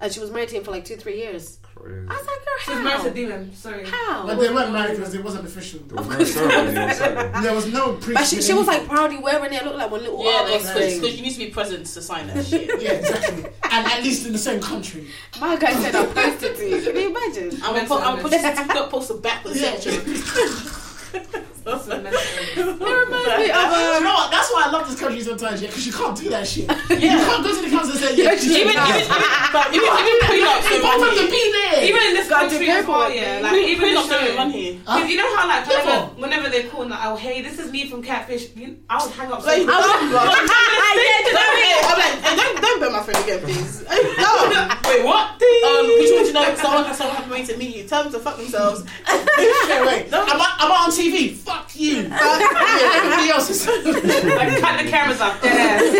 and 0.00 0.12
she 0.12 0.20
was 0.20 0.30
married 0.30 0.48
to 0.50 0.56
him 0.56 0.64
for 0.64 0.70
like 0.72 0.84
two, 0.84 0.96
three 0.96 1.16
years. 1.18 1.58
Crazy. 1.74 2.06
I 2.10 2.12
was 2.16 2.26
like, 2.26 2.38
She 2.64 2.70
was 2.70 2.78
girl, 2.80 2.84
married 2.84 3.02
to 3.02 3.08
how? 3.08 3.14
demon. 3.14 3.54
Sorry. 3.54 3.84
How? 3.86 4.26
But 4.26 4.40
they 4.40 4.52
weren't 4.52 4.72
married 4.72 4.96
because 4.96 5.14
it 5.14 5.22
wasn't 5.22 5.46
official. 5.46 5.78
There 5.86 5.96
was 5.96 6.08
no 6.08 6.24
ceremony 6.24 6.76
on 6.76 6.94
Saturday. 6.94 7.40
There 7.42 7.54
was 7.54 7.72
no 7.72 7.92
pre. 7.92 8.14
But 8.14 8.24
she, 8.26 8.42
she 8.42 8.52
was 8.52 8.66
like 8.66 8.84
proudly 8.88 9.18
wearing 9.18 9.52
it. 9.52 9.62
It 9.62 9.64
looked 9.64 9.76
like 9.78 9.88
one 9.90 10.00
little 10.00 10.24
Yeah, 10.24 10.40
Argos 10.42 10.62
because 10.66 10.98
thing. 10.98 11.16
you 11.16 11.22
need 11.22 11.30
to 11.34 11.38
be 11.38 11.50
present 11.50 11.86
to 11.86 12.02
sign 12.02 12.26
that 12.28 12.44
shit. 12.46 12.68
Yeah, 12.82 12.92
exactly. 12.94 13.44
and 13.70 13.86
at 13.86 14.02
least 14.02 14.26
in 14.26 14.32
the 14.32 14.38
same 14.38 14.60
country. 14.60 15.06
My 15.40 15.54
guy 15.56 15.72
said 15.74 15.94
I 15.94 16.06
posted 16.06 16.56
to 16.56 16.68
you. 16.68 16.82
Can 16.82 16.96
you 16.96 17.10
imagine? 17.16 17.62
I'm 17.62 17.74
gonna 17.76 17.86
put, 17.86 17.98
I'm 18.00 18.10
gonna 18.16 18.22
put 18.22 18.30
this 18.32 18.42
certificate 18.48 18.90
poster 18.90 19.14
back 19.14 19.42
for 19.42 19.50
the 19.50 19.60
Yeah. 19.60 19.76
section. 19.78 20.74
That's 21.12 21.86
a. 21.88 22.00
It 22.00 22.64
reminds 22.64 23.28
me 23.28 23.50
of 23.50 23.68
you 23.68 23.98
um, 23.98 24.04
know 24.04 24.14
what? 24.16 24.30
That's 24.30 24.48
why 24.52 24.64
I 24.66 24.70
love 24.72 24.88
this 24.88 24.98
country 24.98 25.20
sometimes, 25.20 25.60
yeah, 25.60 25.68
because 25.68 25.86
you 25.86 25.92
can't 25.92 26.16
do 26.16 26.28
that 26.30 26.46
shit. 26.46 26.64
You 26.88 27.08
can't 27.12 27.44
go 27.44 27.54
to 27.54 27.60
the 27.62 27.68
council 27.68 27.92
and 27.92 28.00
say, 28.00 28.16
yeah, 28.16 28.32
she's 28.36 28.56
Even, 28.56 28.72
even, 28.72 28.88
even, 28.88 29.08
but 29.52 29.68
even, 29.68 29.84
even 29.84 30.16
prenups 30.24 30.64
You 30.64 30.80
don't 30.80 30.82
both 30.82 30.96
run 30.96 31.00
have 31.04 31.14
to 31.14 31.20
here. 31.20 31.30
be 31.30 31.44
there. 31.52 31.84
Even 31.84 32.02
in 32.08 32.14
this 32.14 32.28
Gotta 32.28 32.48
do 32.48 32.56
country 32.56 32.70
as 32.72 32.86
well, 32.86 33.08
paperwork, 33.08 33.14
yeah. 33.14 33.22
man. 33.28 33.42
Like 33.42 33.52
Pre- 33.52 33.66
even 33.68 33.80
the 33.80 34.00
Prenups 34.00 34.08
don't 34.08 34.24
even 34.24 34.36
run 34.36 34.50
show. 34.50 34.58
here. 34.58 34.72
Because 34.80 35.08
you 35.10 35.16
know 35.20 35.36
how 35.36 35.44
like 35.48 35.66
whenever, 35.68 35.88
Never. 35.88 36.06
whenever 36.24 36.48
they 36.48 36.62
call 36.64 36.88
like, 36.88 37.00
oh 37.04 37.16
hey, 37.16 37.42
this 37.42 37.58
is 37.58 37.70
me 37.70 37.88
from 37.90 38.02
Catfish, 38.02 38.56
you, 38.56 38.78
I 38.88 39.04
would 39.04 39.12
hang 39.12 39.28
up. 39.30 39.44
Like, 39.44 39.62
so 39.62 39.68
I 39.68 39.76
quick. 39.76 40.08
was, 40.08 40.24
I'm 40.24 41.98
like, 42.00 42.16
hey, 42.24 42.36
don't, 42.36 42.60
don't 42.62 42.80
burn 42.80 42.92
my 42.92 43.02
friend 43.02 43.20
again, 43.24 43.40
please. 43.44 43.84
No. 44.18 44.68
Wait, 44.88 45.04
what? 45.04 45.36
Um, 45.36 45.86
which 46.00 46.10
one 46.12 46.22
do 46.22 46.28
you 46.28 46.32
know? 46.32 46.54
Someone, 46.56 46.94
someone 46.94 47.16
has 47.16 47.26
me 47.30 47.46
to 47.46 47.56
meet 47.58 47.76
you. 47.76 47.84
Tell 47.84 48.02
them 48.04 48.12
to 48.12 48.18
fuck 48.18 48.36
themselves. 48.36 48.84
Straight 49.04 49.80
away. 49.82 50.08
No. 50.10 50.22
Am 50.22 50.40
I, 50.40 50.56
am 50.60 50.72
I 50.72 50.84
on 50.86 50.92
TV? 50.98 51.34
Fuck 51.34 51.70
you. 51.76 51.98
Everybody 52.10 53.30
else 53.30 53.50
is. 53.50 53.66
like 53.66 54.60
cut 54.60 54.82
the 54.82 54.90
cameras 54.90 55.20
off. 55.20 55.40
Cut 55.40 55.52
the 55.52 55.98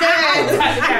cameras. 0.00 0.56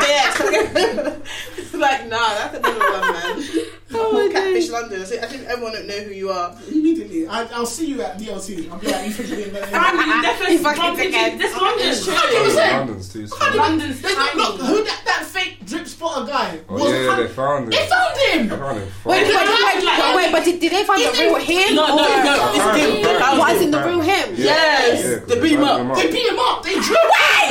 Yeah. 0.06 1.78
like, 1.78 2.06
nah, 2.08 2.34
that's 2.34 2.56
another 2.58 2.78
one, 2.78 3.12
man. 3.12 3.70
Oh 3.92 4.28
Catfish 4.32 4.68
London. 4.70 5.02
I 5.02 5.04
think, 5.04 5.22
I 5.22 5.26
think 5.26 5.44
everyone 5.46 5.72
don't 5.72 5.86
know 5.86 5.98
who 6.00 6.12
you 6.12 6.30
are. 6.30 6.56
Immediately, 6.70 7.26
I, 7.26 7.44
I'll 7.46 7.66
see 7.66 7.86
you 7.86 8.02
at 8.02 8.18
DLT. 8.18 8.70
I'll 8.70 8.78
be 8.78 8.86
like, 8.86 9.06
you 9.06 9.12
think 9.12 9.28
you're 9.30 9.40
in 9.48 9.52
there? 9.52 9.66
Fam, 9.66 9.96
you 9.98 10.22
definitely 10.22 10.58
fucking 10.58 10.80
bump 10.82 10.98
into 10.98 11.16
dickhead. 11.18 11.38
this 11.38 11.56
London. 11.60 11.86
It's 11.88 12.04
true. 12.04 12.14
London's 12.14 13.12
too 13.12 13.26
small. 13.26 13.56
London's 13.56 14.00
There's 14.00 14.16
no, 14.16 14.30
look, 14.36 14.60
who 14.60 14.84
that, 14.84 15.02
that 15.06 15.24
fake 15.26 15.64
drip 15.66 15.86
spotter 15.86 16.26
guy 16.26 16.60
Oh 16.68 16.74
was. 16.74 16.92
yeah, 16.92 17.10
hun- 17.10 17.20
they 17.22 17.28
found 17.28 17.64
him. 17.64 17.70
they 17.70 17.86
found 17.88 18.16
him. 18.18 18.48
They 18.48 18.56
found 18.56 18.78
him. 18.78 18.88
Wait, 19.04 19.26
wait, 19.26 19.34
wait, 19.34 19.84
wait, 19.84 20.16
wait, 20.16 20.32
but 20.32 20.44
did, 20.44 20.60
did 20.60 20.72
they 20.72 20.84
find 20.84 21.02
the 21.02 21.10
real 21.18 21.34
him? 21.36 21.74
No, 21.74 21.86
no, 21.86 21.94
or- 21.98 22.24
no. 22.24 22.52
It's 22.54 22.78
him. 22.78 22.90
him, 22.90 23.02
They 23.02 23.02
found 23.04 23.18
found 23.18 23.38
What 23.38 23.50
him. 23.50 23.56
is 23.56 23.62
in 23.62 23.70
the 23.70 23.82
real 23.84 24.00
him? 24.00 24.34
Yes. 24.36 25.24
They 25.26 25.40
beat 25.40 25.52
him 25.52 25.64
up. 25.64 25.96
They 25.96 26.10
beat 26.12 26.26
him 26.30 26.38
up. 26.38 26.62
They 26.62 26.74
drip. 26.74 26.98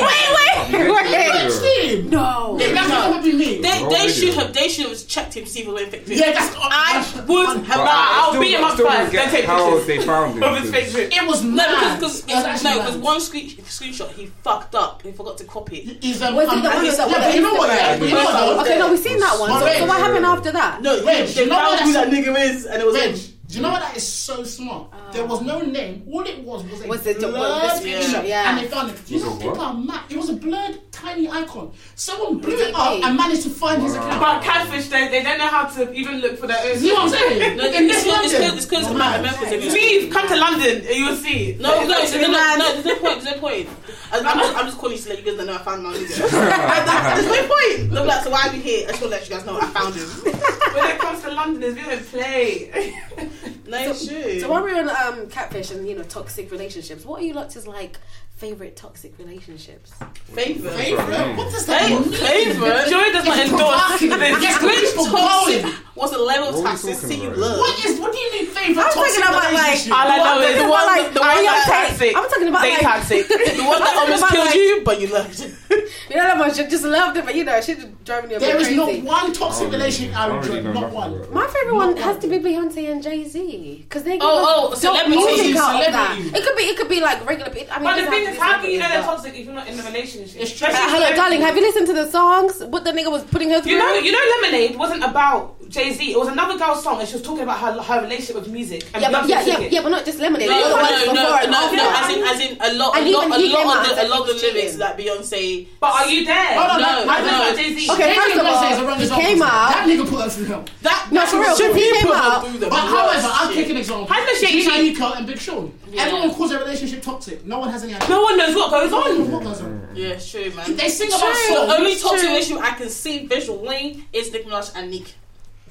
wait, 0.00 0.28
wait, 0.36 0.70
get 0.72 0.86
the 0.86 0.92
wait. 0.92 1.60
video. 1.60 2.00
him. 2.02 2.10
No. 2.10 2.56
Yeah, 2.60 2.72
that's 2.72 2.88
not 2.88 3.10
gonna 3.10 3.22
be 3.22 3.32
me. 3.32 3.56
They, 3.56 3.60
The 3.62 3.68
whole 3.76 3.90
they 3.90 4.08
should 4.08 4.34
have. 4.34 4.52
They 4.54 4.68
should 4.68 4.86
have 4.88 5.06
checked 5.06 5.34
him 5.36 5.44
to 5.44 5.50
see 5.50 5.60
if 5.60 5.66
he 5.66 5.72
was 5.72 5.82
infected. 5.82 6.18
Yeah, 6.18 6.29
that's. 6.34 6.56
I 6.56 7.24
would 7.26 7.46
un- 7.46 7.64
have. 7.64 7.76
But 7.78 7.84
Nah, 7.84 7.90
I 7.90 8.20
I'll 8.22 8.30
still- 8.30 8.42
beat 8.42 8.54
him 8.54 8.64
I 8.64 8.68
up 8.68 8.74
still 8.74 8.86
don't 8.86 9.12
get 9.12 9.30
take 9.30 9.44
how 9.44 9.70
pictures. 9.70 9.86
they 9.86 9.98
found 10.06 10.34
him. 10.34 10.42
Of 10.42 10.58
his 10.58 10.70
because- 10.70 10.84
fake 10.92 11.10
drip. 11.10 11.22
It 11.22 11.26
was 11.28 11.42
No, 11.42 11.54
mad. 11.56 11.98
because 12.00 12.20
It 12.20 12.26
was 12.34 12.44
actually 12.44 12.70
no, 12.70 12.76
mad. 12.76 12.84
because 12.86 12.96
one 13.00 13.20
screen, 13.20 13.48
screenshot 13.50 14.10
he 14.12 14.26
fucked 14.42 14.74
up. 14.74 15.02
He 15.02 15.12
forgot 15.12 15.38
to 15.38 15.44
copy 15.44 15.76
it. 15.78 16.02
He's, 16.04 16.22
um, 16.22 16.34
Was 16.36 16.44
it 16.46 16.50
um, 16.50 16.62
one 16.62 16.62
that 16.64 16.82
was 16.82 16.96
but 16.96 17.34
you 17.34 17.40
know 17.42 17.54
what? 17.54 17.70
Instagram? 17.70 17.76
Yeah, 17.76 17.98
but 17.98 18.08
you 18.08 18.14
know 18.14 18.24
what? 18.24 18.66
Okay, 18.66 18.78
no, 18.78 18.90
we've 18.90 18.98
seen 18.98 19.18
that 19.20 19.38
one. 19.40 19.50
So, 19.50 19.86
what 19.86 20.00
happened 20.00 20.26
after 20.26 20.52
that? 20.52 20.82
No, 20.82 21.02
Wait, 21.04 21.26
they 21.26 21.42
you 21.44 21.48
know 21.48 21.56
found 21.56 21.80
who 21.80 21.92
that 21.92 22.08
nigga 22.08 22.38
is, 22.50 22.66
and 22.66 22.80
it 22.82 22.86
was 22.86 22.94
Reg, 22.94 23.10
him. 23.14 23.20
Do 23.50 23.56
you 23.56 23.62
know 23.62 23.70
what 23.72 23.80
that 23.80 23.96
is 23.96 24.06
so 24.06 24.44
smart? 24.44 24.92
There 25.12 25.26
was 25.26 25.40
no 25.42 25.60
name. 25.60 26.06
All 26.10 26.22
it 26.24 26.38
was 26.44 26.62
was 26.64 26.82
a 26.84 26.86
Was 26.86 27.02
the- 27.02 27.14
the- 27.14 27.28
blurred 27.28 27.62
the 27.62 27.74
screenshot, 27.82 28.14
image, 28.20 28.28
yeah. 28.28 28.48
And 28.50 28.58
they 28.64 28.68
found 28.70 28.90
it. 28.90 29.10
You 29.10 29.18
know, 29.24 29.34
people 29.36 29.60
are 29.60 29.74
mad. 29.74 30.02
It 30.08 30.16
was 30.16 30.28
a 30.30 30.34
blurred, 30.34 30.78
tiny 30.92 31.28
icon. 31.28 31.72
Someone 31.96 32.38
blew 32.38 32.54
it 32.54 32.68
it 32.68 32.74
up 32.74 33.02
and 33.02 33.16
managed 33.16 33.42
to 33.42 33.50
find 33.50 33.82
his 33.82 33.94
account. 33.94 34.20
But 34.20 34.42
catfish, 34.42 34.88
they, 34.88 35.08
they 35.08 35.22
don't 35.24 35.38
know 35.38 35.48
how 35.48 35.64
to 35.66 35.92
even 35.92 36.20
look 36.20 36.38
for 36.38 36.46
their 36.46 36.58
own. 36.64 36.78
See 36.78 36.92
what 36.92 37.02
I'm 37.02 37.08
saying? 37.08 37.56
No, 37.56 37.64
In 37.66 37.90
it's 37.90 38.04
this 38.04 38.04
because 38.04 38.24
it's 38.24 38.32
London. 38.32 38.40
because 38.40 38.56
it's 38.56 38.66
because 38.66 38.94
man. 38.94 39.20
America's. 39.20 39.74
Leave, 39.74 40.12
come 40.12 40.28
to 40.28 40.36
London, 40.36 40.76
and 40.86 40.96
you'll 40.96 41.16
see. 41.16 41.56
No, 41.58 41.70
no, 41.80 41.88
no, 41.88 42.20
no, 42.20 42.56
no, 42.56 42.72
there's 42.72 42.84
no 42.84 42.96
point, 42.96 43.22
there's 43.22 43.34
no 43.36 43.40
point. 43.40 43.68
I'm, 44.12 44.26
I'm, 44.26 44.38
just, 44.38 44.56
I'm 44.56 44.66
just 44.66 44.78
calling 44.78 44.96
you 44.96 45.02
to 45.02 45.08
let 45.10 45.18
you 45.18 45.24
guys 45.36 45.46
know 45.46 45.54
I 45.54 45.58
found 45.58 45.82
my 45.82 45.92
nigga. 45.92 46.30
there's 47.14 47.26
no 47.26 47.48
point. 47.48 47.90
They'll 47.90 48.04
like, 48.06 48.24
so 48.24 48.30
why 48.30 48.46
are 48.48 48.52
we 48.52 48.58
here? 48.60 48.86
I 48.86 48.90
just 48.92 49.02
want 49.02 49.12
to 49.14 49.18
let 49.18 49.28
you 49.28 49.34
guys 49.36 49.46
know 49.46 49.58
I 49.58 49.66
found 49.66 49.94
him. 49.94 50.06
When 50.74 50.90
it 50.90 50.98
comes 50.98 51.22
to 51.22 51.30
London, 51.30 51.62
it's 51.62 51.86
really 51.86 52.02
play. 52.02 53.02
No, 53.70 53.78
it's 53.78 54.04
true. 54.04 54.40
So 54.40 54.50
while 54.50 54.64
we're 54.64 54.80
on 54.80 54.88
um, 54.88 55.28
catfish 55.28 55.70
and 55.70 55.86
you 55.88 55.96
know 55.96 56.02
toxic 56.02 56.50
relationships, 56.50 57.04
what 57.04 57.22
are 57.22 57.24
you 57.24 57.34
lot's 57.34 57.68
like 57.68 57.98
favorite 58.40 58.74
toxic 58.74 59.12
relationships? 59.18 59.92
Favorite. 60.24 60.72
Favorite? 60.72 61.36
What 61.36 61.52
does 61.52 61.66
that 61.66 61.90
mean? 61.90 62.02
Favorite. 62.04 62.88
Joy 62.88 63.12
does 63.12 63.24
not 63.26 63.38
endorse 63.38 64.00
this. 64.00 64.02
It's 64.02 64.90
people 64.90 65.04
Toxic. 65.04 65.62
going. 65.62 65.74
What's 65.94 66.12
the 66.12 66.18
level 66.18 66.48
of 66.48 66.54
What 66.54 66.64
are 66.64 66.86
we 66.86 66.92
toxicity 66.94 67.22
you 67.22 67.30
love? 67.30 67.58
What 67.58 67.84
is? 67.84 68.00
What 68.00 68.12
do 68.12 68.18
you 68.18 68.32
mean 68.32 68.46
favorite 68.46 68.78
I'm 68.82 68.92
toxic 68.92 69.20
talking 69.22 69.28
about, 69.28 69.52
like. 69.52 69.80
All 69.92 70.08
I 70.08 70.16
know 70.16 70.24
I'm 70.24 70.42
is 70.42 70.56
the 70.62 70.68
one, 70.70 70.86
like, 70.86 71.12
the 71.12 71.20
one 71.20 71.36
you 71.36 71.44
that's 71.44 71.68
toxic. 71.68 72.16
I'm 72.16 72.28
talking 72.30 72.48
about, 72.48 72.62
they 72.62 72.72
like- 72.72 72.80
toxic. 72.80 73.28
The 73.60 73.66
one 73.66 73.80
that 73.80 73.96
almost 74.00 74.26
killed 74.32 74.54
you, 74.54 74.82
but 74.84 75.00
you 75.00 75.08
loved. 75.08 75.38
You 76.10 76.16
know, 76.16 76.38
that 76.42 76.56
should 76.56 76.68
just 76.68 76.82
loved 76.84 77.16
it, 77.18 77.24
but 77.24 77.36
you 77.36 77.44
know, 77.44 77.60
she's 77.60 77.84
driving 78.04 78.30
you 78.32 78.36
a 78.36 78.40
There 78.40 78.56
is 78.56 78.70
not 78.74 78.92
one 79.04 79.32
toxic 79.32 79.70
relationship 79.70 80.16
I 80.16 80.26
really- 80.26 80.32
I 80.32 80.36
would 80.40 80.42
don't 80.42 80.50
really 80.50 80.62
join. 80.64 80.74
know 80.74 80.80
Not 80.80 80.92
nothing 80.92 81.20
one. 81.22 81.34
My 81.34 81.46
favorite 81.46 81.74
one 81.76 81.96
has 81.98 82.18
to 82.18 82.26
be 82.28 82.38
Beyonce 82.40 82.90
and 82.90 83.00
Jay 83.00 83.28
Z 83.28 83.76
because 83.88 84.02
they 84.02 84.14
oh, 84.14 84.18
give 84.18 84.22
Oh, 84.22 84.72
us 84.72 84.84
oh, 84.84 84.92
dope 84.92 84.98
celebrities. 85.06 85.36
music 85.42 85.56
out. 85.56 85.84
Celebrity. 85.84 86.36
It 86.36 86.42
could 86.44 86.56
be, 86.56 86.62
it 86.64 86.76
could 86.78 86.88
be 86.88 87.00
like 87.00 87.24
regular. 87.28 87.50
people. 87.52 87.72
I 87.72 87.78
mean, 87.78 88.29
But 88.38 88.62
the 88.62 88.62
it 88.62 88.62
doesn't 88.62 88.62
thing 88.62 88.62
have 88.62 88.64
is, 88.64 88.64
to 88.64 88.70
be 88.70 88.70
how 88.70 88.70
do 88.70 88.70
you 88.72 88.78
know 88.78 88.88
they're 88.88 89.02
toxic 89.02 89.34
if 89.34 89.44
you're 89.46 89.54
not 89.54 89.68
in 89.68 89.76
the 89.76 89.82
relationship? 89.82 90.40
It's 90.42 90.62
Uh, 90.62 90.66
hello, 90.70 91.14
darling. 91.14 91.40
Have 91.42 91.56
you 91.56 91.62
listened 91.62 91.86
to 91.88 91.92
the 91.92 92.10
songs? 92.10 92.62
What 92.64 92.84
the 92.84 92.92
nigga 92.92 93.10
was 93.10 93.24
putting 93.24 93.50
her 93.50 93.60
through? 93.60 93.72
You 93.72 93.78
know, 93.78 93.94
you 93.94 94.12
know, 94.12 94.24
Lemonade 94.42 94.76
wasn't 94.76 95.04
about 95.04 95.59
Jay 95.70 95.92
Z. 95.94 96.12
It 96.12 96.18
was 96.18 96.28
another 96.28 96.58
girl's 96.58 96.82
song, 96.82 96.98
and 96.98 97.08
she 97.08 97.14
was 97.14 97.22
talking 97.22 97.44
about 97.44 97.58
her 97.62 97.80
her 97.80 98.02
relationship 98.02 98.34
with 98.34 98.48
music. 98.48 98.82
And 98.92 99.00
yeah, 99.02 99.10
but 99.10 99.22
Beyonce 99.24 99.28
yeah, 99.46 99.46
yeah, 99.46 99.58
yeah, 99.70 99.82
but 99.82 99.90
not 99.90 100.04
just 100.04 100.18
lemonade. 100.18 100.48
No, 100.50 100.58
the 100.58 100.64
other 100.66 100.82
ones 100.82 100.90
no, 100.90 101.12
before 101.14 101.46
no, 101.46 101.60
no, 101.60 101.72
no. 101.78 101.86
As 101.94 102.08
in, 102.10 102.20
as 102.26 102.40
in, 102.42 102.50
a 102.60 102.70
lot, 102.74 102.90
a 102.98 103.00
lot, 103.06 103.30
a 103.30 103.38
he 103.38 103.52
lot 103.54 103.88
of 103.88 103.96
the, 103.96 104.02
a 104.02 104.08
lot 104.08 104.20
of 104.22 104.26
the 104.26 104.34
said 104.34 104.50
he 104.50 104.64
was 104.66 104.74
lyrics 104.74 104.76
that 104.82 104.98
Beyonce. 104.98 105.68
But 105.78 105.90
are 105.94 106.08
you 106.10 106.24
there? 106.26 106.52
Hold 106.58 106.70
on, 106.70 106.80
No, 106.80 106.88
I 107.06 107.16
I 107.16 107.50
no. 107.50 107.56
Jay 107.56 107.74
Z. 107.74 107.90
Okay, 107.92 108.14
first 108.18 108.36
of 108.36 108.46
all, 108.46 108.94
he 108.98 109.08
came 109.08 109.42
out- 109.42 109.70
That 109.70 109.86
nigga 109.88 110.08
put 110.10 110.20
us 110.26 110.36
through 110.36 110.46
hell. 110.46 110.64
That 110.82 111.08
No, 111.12 111.24
for 111.26 111.38
real, 111.40 111.56
should 111.56 111.76
he 111.76 111.82
be 111.90 111.98
came 112.02 112.12
out- 112.12 112.44
through 112.46 112.60
But 112.60 112.72
however, 112.74 113.28
I'll 113.30 113.48
shit. 113.48 113.56
take 113.56 113.70
an 113.70 113.76
example. 113.78 114.06
How's 114.10 114.26
the 114.28 114.46
shit 114.46 114.50
Gina 114.66 114.94
she- 114.96 115.14
and 115.18 115.26
Big 115.26 115.38
Sean. 115.38 115.72
Yeah. 115.90 116.02
Everyone 116.04 116.34
calls 116.34 116.50
their 116.50 116.60
relationship 116.60 117.02
toxic. 117.02 117.44
No 117.46 117.58
one 117.60 117.70
has 117.70 117.82
any 117.84 117.94
idea. 117.94 118.08
No 118.08 118.22
one 118.22 118.36
knows 118.38 118.54
what 118.56 118.70
goes 118.70 118.92
on. 118.92 119.30
What 119.30 119.42
goes 119.44 119.60
on? 119.62 119.88
Yeah, 119.94 120.08
it's 120.08 120.30
true, 120.30 120.50
man. 120.52 120.76
They 120.76 120.88
sing 120.88 121.08
about 121.08 121.20
The 121.68 121.76
only 121.78 121.96
toxic 121.96 122.28
true. 122.28 122.36
issue 122.36 122.58
I 122.58 122.72
can 122.72 122.88
see 122.88 123.26
visually 123.26 124.04
is 124.12 124.32
Nicki 124.32 124.48
Minaj 124.48 124.72
and 124.76 124.90
Nick. 124.90 125.14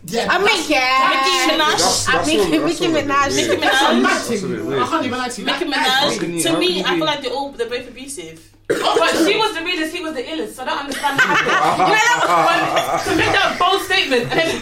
Yeah, 0.06 0.28
I 0.32 0.38
that's- 0.40 0.46
mean, 0.70 0.72
yeah. 0.72 1.10
Nicki 1.10 1.36
Minaj. 1.52 1.78
That's, 1.78 2.08
I 2.08 2.12
that's 2.14 2.28
mean, 2.28 2.40
all- 2.40 2.46
Nicki 2.48 2.60
all 2.60 2.66
a 2.66 2.94
bit 2.94 3.08
Minaj- 3.08 3.36
weird. 3.36 3.50
Nicki 3.50 3.62
Minaj. 3.62 4.02
mad 4.02 4.04
That's 4.04 4.30
a 4.30 4.32
bit 4.32 4.40
thing. 4.40 4.66
weird. 4.68 4.82
I 4.82 4.88
can't 4.88 5.06
even 5.06 5.18
lie 5.20 5.30
to. 5.30 5.42
Nicki 5.44 5.60
That- 5.66 5.70
that- 5.70 5.74
How 5.90 6.10
can 6.18 6.32
Minaj. 6.34 6.44
To 6.44 6.58
me, 6.60 6.84
I 6.84 6.96
feel 6.96 7.06
like 7.06 7.22
they're 7.22 7.32
all 7.34 7.52
they're 7.52 7.70
both 7.70 7.88
abusive. 7.88 8.40
Oh, 8.72 8.96
but 9.00 9.10
she 9.28 9.36
was 9.36 9.56
the 9.56 9.64
realest, 9.66 9.96
he 9.96 10.02
was 10.04 10.14
the 10.14 10.22
illest, 10.22 10.54
so 10.54 10.62
I 10.62 10.66
don't 10.68 10.78
understand 10.86 11.18
that. 11.20 13.02
to 13.10 13.16
make 13.16 13.32
that 13.34 13.58
bold 13.58 13.82
statement, 13.82 14.22
and 14.30 14.40
then 14.40 14.62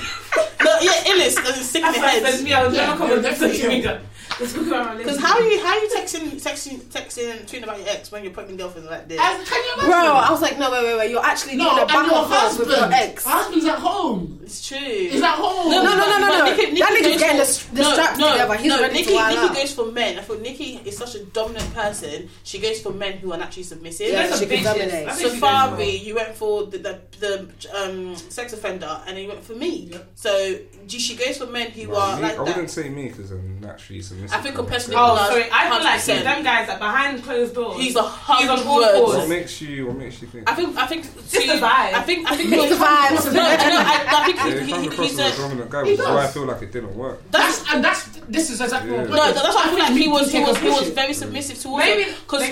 No, 0.64 0.78
yeah, 0.82 1.04
illest. 1.12 1.38
As 1.44 1.58
in 1.58 1.64
sick 1.64 1.82
in 1.84 1.92
that's 1.92 1.98
the 1.98 2.02
why 2.04 2.16
it 2.16 2.24
says 2.24 2.42
me, 2.44 2.54
I 2.54 2.64
was 2.66 2.74
never 2.74 2.98
comment 2.98 3.22
yeah, 3.24 3.30
on 3.30 3.36
social 3.36 3.68
media. 3.70 4.02
Let's 4.40 4.54
talk 4.54 4.68
about 4.68 4.86
my 4.88 4.98
Because 4.98 5.20
how 5.20 5.36
are 5.36 5.44
you 5.44 5.60
how 5.64 5.74
are 5.76 5.80
you 5.82 5.90
texting 5.90 6.32
texting 6.42 6.80
texting 6.86 7.32
and 7.32 7.42
tweeting 7.48 7.64
about 7.64 7.80
your 7.80 7.90
ex 7.90 8.12
when 8.12 8.24
you're 8.24 8.34
pregnant 8.34 8.60
girlfriend 8.60 8.88
like 8.88 9.08
this? 9.08 9.20
And 9.20 9.46
can 9.46 9.64
you 9.64 9.74
imagine? 9.74 9.90
Bro, 9.90 10.00
I 10.14 10.32
was 10.32 10.42
like, 10.42 10.60
no, 10.60 10.72
wait, 10.72 10.84
wait, 10.84 10.98
wait. 10.98 11.12
You're 11.12 11.26
actually 11.26 11.56
no, 11.58 11.64
doing 11.66 11.78
a 11.78 11.82
and 11.82 11.88
back 11.88 12.06
your 12.08 12.16
and 12.18 12.28
forth 12.34 12.60
with 12.60 12.68
your 12.70 12.78
husband, 12.78 12.94
ex. 12.94 13.24
husband's 13.26 13.66
at 13.66 13.80
home. 13.80 14.40
It's 14.44 14.66
true. 14.68 14.78
He's 14.78 15.22
at 15.22 15.36
home. 15.36 15.72
No, 15.72 15.84
no, 15.84 15.98
no, 15.98 16.06
no, 16.08 16.20
no, 16.20 16.28
no. 16.30 16.46
But 16.46 16.56
Nikki- 16.58 16.80
That 16.80 16.92
Nikki 16.94 17.04
nigga's 17.04 17.12
goes 17.12 17.20
getting 17.20 17.46
for- 17.46 17.76
the, 17.76 17.82
the 17.84 17.94
straps 17.94 18.18
together. 18.18 18.56
He's 18.56 18.68
no, 18.70 18.82
ready 18.82 18.94
Nikki, 18.94 19.06
to 19.08 19.12
Nikki 19.28 19.38
out. 19.38 19.56
goes 19.56 19.74
for 19.74 19.86
men. 19.92 20.18
I 20.18 20.22
thought 20.22 20.42
Nikki 20.42 20.82
is 20.86 20.98
such 20.98 21.16
a 21.16 21.24
dominant 21.26 21.74
person. 21.74 22.30
She 22.44 22.60
goes 22.60 22.80
for 22.82 22.94
men 22.94 23.18
who 23.18 23.34
are 23.34 23.38
naturally 23.38 23.64
submissive. 23.64 24.08
Yeah, 24.08 24.28
That's 24.28 24.40
she 24.40 24.46
a 24.46 24.48
can 24.48 24.58
bitch, 24.60 24.64
dominate. 24.64 24.90
yes. 24.92 25.06
That's 25.06 25.24
what 25.24 25.34
she 25.34 25.40
goes 25.40 25.50
Safaree, 25.50 26.04
you 26.06 26.16
went 26.16 26.36
for 26.36 26.66
the 26.68 26.78
the, 26.78 27.02
the 27.20 27.50
um, 27.84 28.16
sex 28.16 28.54
offender, 28.54 29.02
and 29.08 29.18
then 29.18 29.24
you 29.24 29.30
went 29.30 29.44
for 29.44 29.54
me. 29.54 29.90
Yeah. 29.92 29.98
So 30.16 30.58
she 30.88 31.00
she 31.00 31.16
goes 31.16 31.38
for 31.38 31.48
men 31.48 31.72
who 31.72 31.90
Well, 31.90 32.00
are 32.00 32.16
me- 32.16 32.22
like 32.24 32.38
I 32.38 32.42
wouldn't 32.44 32.70
say 32.70 32.88
me 32.90 33.10
because 33.10 33.32
I'm 33.32 33.60
naturally 33.60 34.02
submissive. 34.02 34.27
I 34.32 34.42
think 34.42 34.56
compared 34.56 34.82
to 34.82 34.92
Oh, 34.96 35.16
sorry. 35.30 35.46
I 35.52 35.70
feel 35.70 35.84
like 35.84 36.02
he's 36.02 36.24
them 36.24 36.44
guys 36.44 36.68
that 36.68 36.80
behind 36.80 37.24
closed 37.24 37.56
doors. 37.56 37.78
He's 37.78 37.96
a 37.96 38.02
He's 38.04 38.50
on 38.50 38.58
hundred 38.58 38.68
all 38.68 38.76
words. 38.78 38.92
fours. 39.00 39.18
What 39.18 39.30
makes 39.30 39.62
you? 39.62 39.88
What 39.88 39.96
makes 39.98 40.22
you 40.22 40.28
think? 40.28 40.50
I 40.50 40.56
think 40.56 40.78
I 40.78 40.86
think 40.88 41.04
Just 41.04 41.32
the 41.32 41.54
vibe. 41.54 41.94
I 41.94 42.02
think 42.02 42.30
I 42.32 42.36
think 42.36 42.50
It's 42.54 42.70
the 42.78 42.86
vibes. 42.86 43.26
No, 43.34 43.42
no, 43.42 43.42
I, 43.42 44.06
I 44.08 44.26
think 44.26 44.38
yeah, 44.38 44.46
he, 44.46 44.52
if 44.52 44.66
he, 44.68 44.74
I'm 44.74 44.82
he, 44.82 44.88
across 44.88 45.08
he's 45.10 45.18
with 45.18 45.26
a 45.26 45.34
a. 45.34 45.38
dominant 45.48 45.70
guy, 45.72 45.84
He 45.86 45.92
which 45.92 46.00
is 46.00 46.06
why 46.06 46.24
I 46.24 46.28
feel 46.28 46.46
like 46.46 46.62
it 46.62 46.72
didn't 46.72 46.96
work. 46.96 47.32
That's 47.32 47.60
That's 47.60 47.74
and 47.74 47.84
that's 47.84 48.04
this 48.28 48.50
is 48.50 48.62
exactly 48.62 48.92
Yeah. 48.92 49.02
what. 49.02 49.10
No, 49.10 49.32
that's 49.34 49.56
why 49.56 49.64
I 49.66 49.70
feel 49.70 49.80
like 49.80 49.92
he 49.94 50.08
was 50.08 50.32
he 50.32 50.40
was 50.40 50.58
he 50.58 50.70
was 50.70 50.90
very 50.90 51.14
submissive 51.14 51.60
towards 51.60 51.86
Maybe 51.86 52.04
her 52.04 52.18
because 52.20 52.44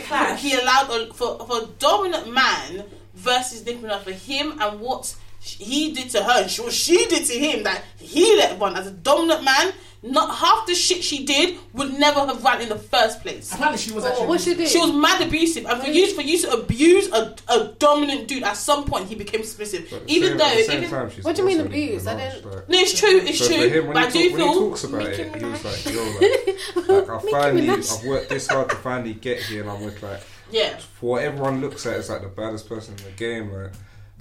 he 0.41 0.53
allowed 0.59 1.15
for 1.15 1.45
for 1.45 1.63
a 1.63 1.65
dominant 1.79 2.33
man 2.33 2.85
versus 3.13 3.65
Nicki 3.65 3.79
Minaj 3.79 4.01
for 4.03 4.11
him 4.11 4.59
and 4.61 4.79
what 4.79 5.15
he 5.39 5.91
did 5.93 6.09
to 6.09 6.23
her 6.23 6.41
and 6.43 6.51
what 6.57 6.73
she 6.73 7.05
did 7.07 7.23
to 7.25 7.33
him 7.37 7.63
that 7.63 7.83
he 7.97 8.35
let 8.37 8.59
run 8.59 8.75
as 8.75 8.87
a 8.87 8.91
dominant 8.91 9.43
man. 9.43 9.73
Not 10.07 10.35
half 10.35 10.67
the 10.67 10.75
shit 10.75 11.03
she 11.03 11.25
did 11.25 11.57
would 11.73 11.93
never 11.99 12.19
have 12.27 12.43
ran 12.43 12.61
in 12.61 12.69
the 12.69 12.77
first 12.77 13.21
place. 13.21 13.51
Apparently, 13.51 13.79
she 13.79 13.91
was 13.91 14.03
What, 14.03 14.11
actually. 14.13 14.27
what 14.27 14.39
she 14.41 14.53
did? 14.53 14.67
She 14.69 14.77
was 14.77 14.93
mad 14.93 15.19
abusive, 15.21 15.65
and 15.65 15.81
for 15.81 15.87
you 15.89 16.13
for 16.13 16.21
you 16.21 16.37
to 16.41 16.51
abuse 16.51 17.11
a, 17.11 17.35
a 17.47 17.73
dominant 17.79 18.27
dude, 18.27 18.43
at 18.43 18.55
some 18.55 18.85
point 18.85 19.07
he 19.07 19.15
became 19.15 19.43
submissive. 19.43 19.87
But 19.89 20.03
even 20.05 20.29
same- 20.29 20.37
though, 20.37 20.45
at 20.45 20.57
the 20.57 20.63
same 20.63 20.77
even 20.77 20.89
time, 20.91 21.09
she's 21.09 21.23
What 21.25 21.35
do 21.35 21.41
you 21.41 21.47
mean 21.47 21.57
also 21.61 21.69
Nicki 21.69 21.85
abuse? 21.87 22.07
I 22.07 22.13
Minaj, 22.13 22.33
didn't- 22.35 22.69
no, 22.69 22.77
it's 22.77 22.99
true, 22.99 23.09
it's 23.17 23.39
So 23.39 23.45
for 23.45 23.53
true. 23.53 23.67
him, 23.69 23.87
when, 23.87 23.93
but 23.95 24.03
I 24.03 24.09
he, 24.11 24.29
do 24.29 24.29
talk, 24.29 24.37
feel 24.37 24.47
when 24.47 24.53
he 24.63 24.69
talks 24.69 24.83
about 24.83 24.99
Nicki 25.03 25.21
it, 25.23 25.35
he 25.35 25.45
was 25.45 25.65
like, 25.65 25.85
"Yo, 25.95 26.03
like, 26.03 26.87
like 26.87 27.09
I 27.09 27.15
Nicki 27.17 27.31
finally, 27.31 27.61
Minaj. 27.67 27.99
I've 27.99 28.05
worked 28.05 28.29
this 28.29 28.47
hard 28.47 28.69
to 28.69 28.75
finally 28.75 29.13
get 29.15 29.39
here, 29.39 29.61
and 29.61 29.69
I'm 29.71 29.83
with 29.83 30.03
like, 30.03 30.21
yeah. 30.51 30.77
for 30.77 31.11
what 31.13 31.23
everyone 31.23 31.61
looks 31.61 31.85
at 31.87 31.97
it's 31.97 32.09
like 32.09 32.21
the 32.21 32.27
baddest 32.27 32.69
person 32.69 32.95
in 32.99 33.03
the 33.05 33.11
game, 33.11 33.51
like." 33.51 33.71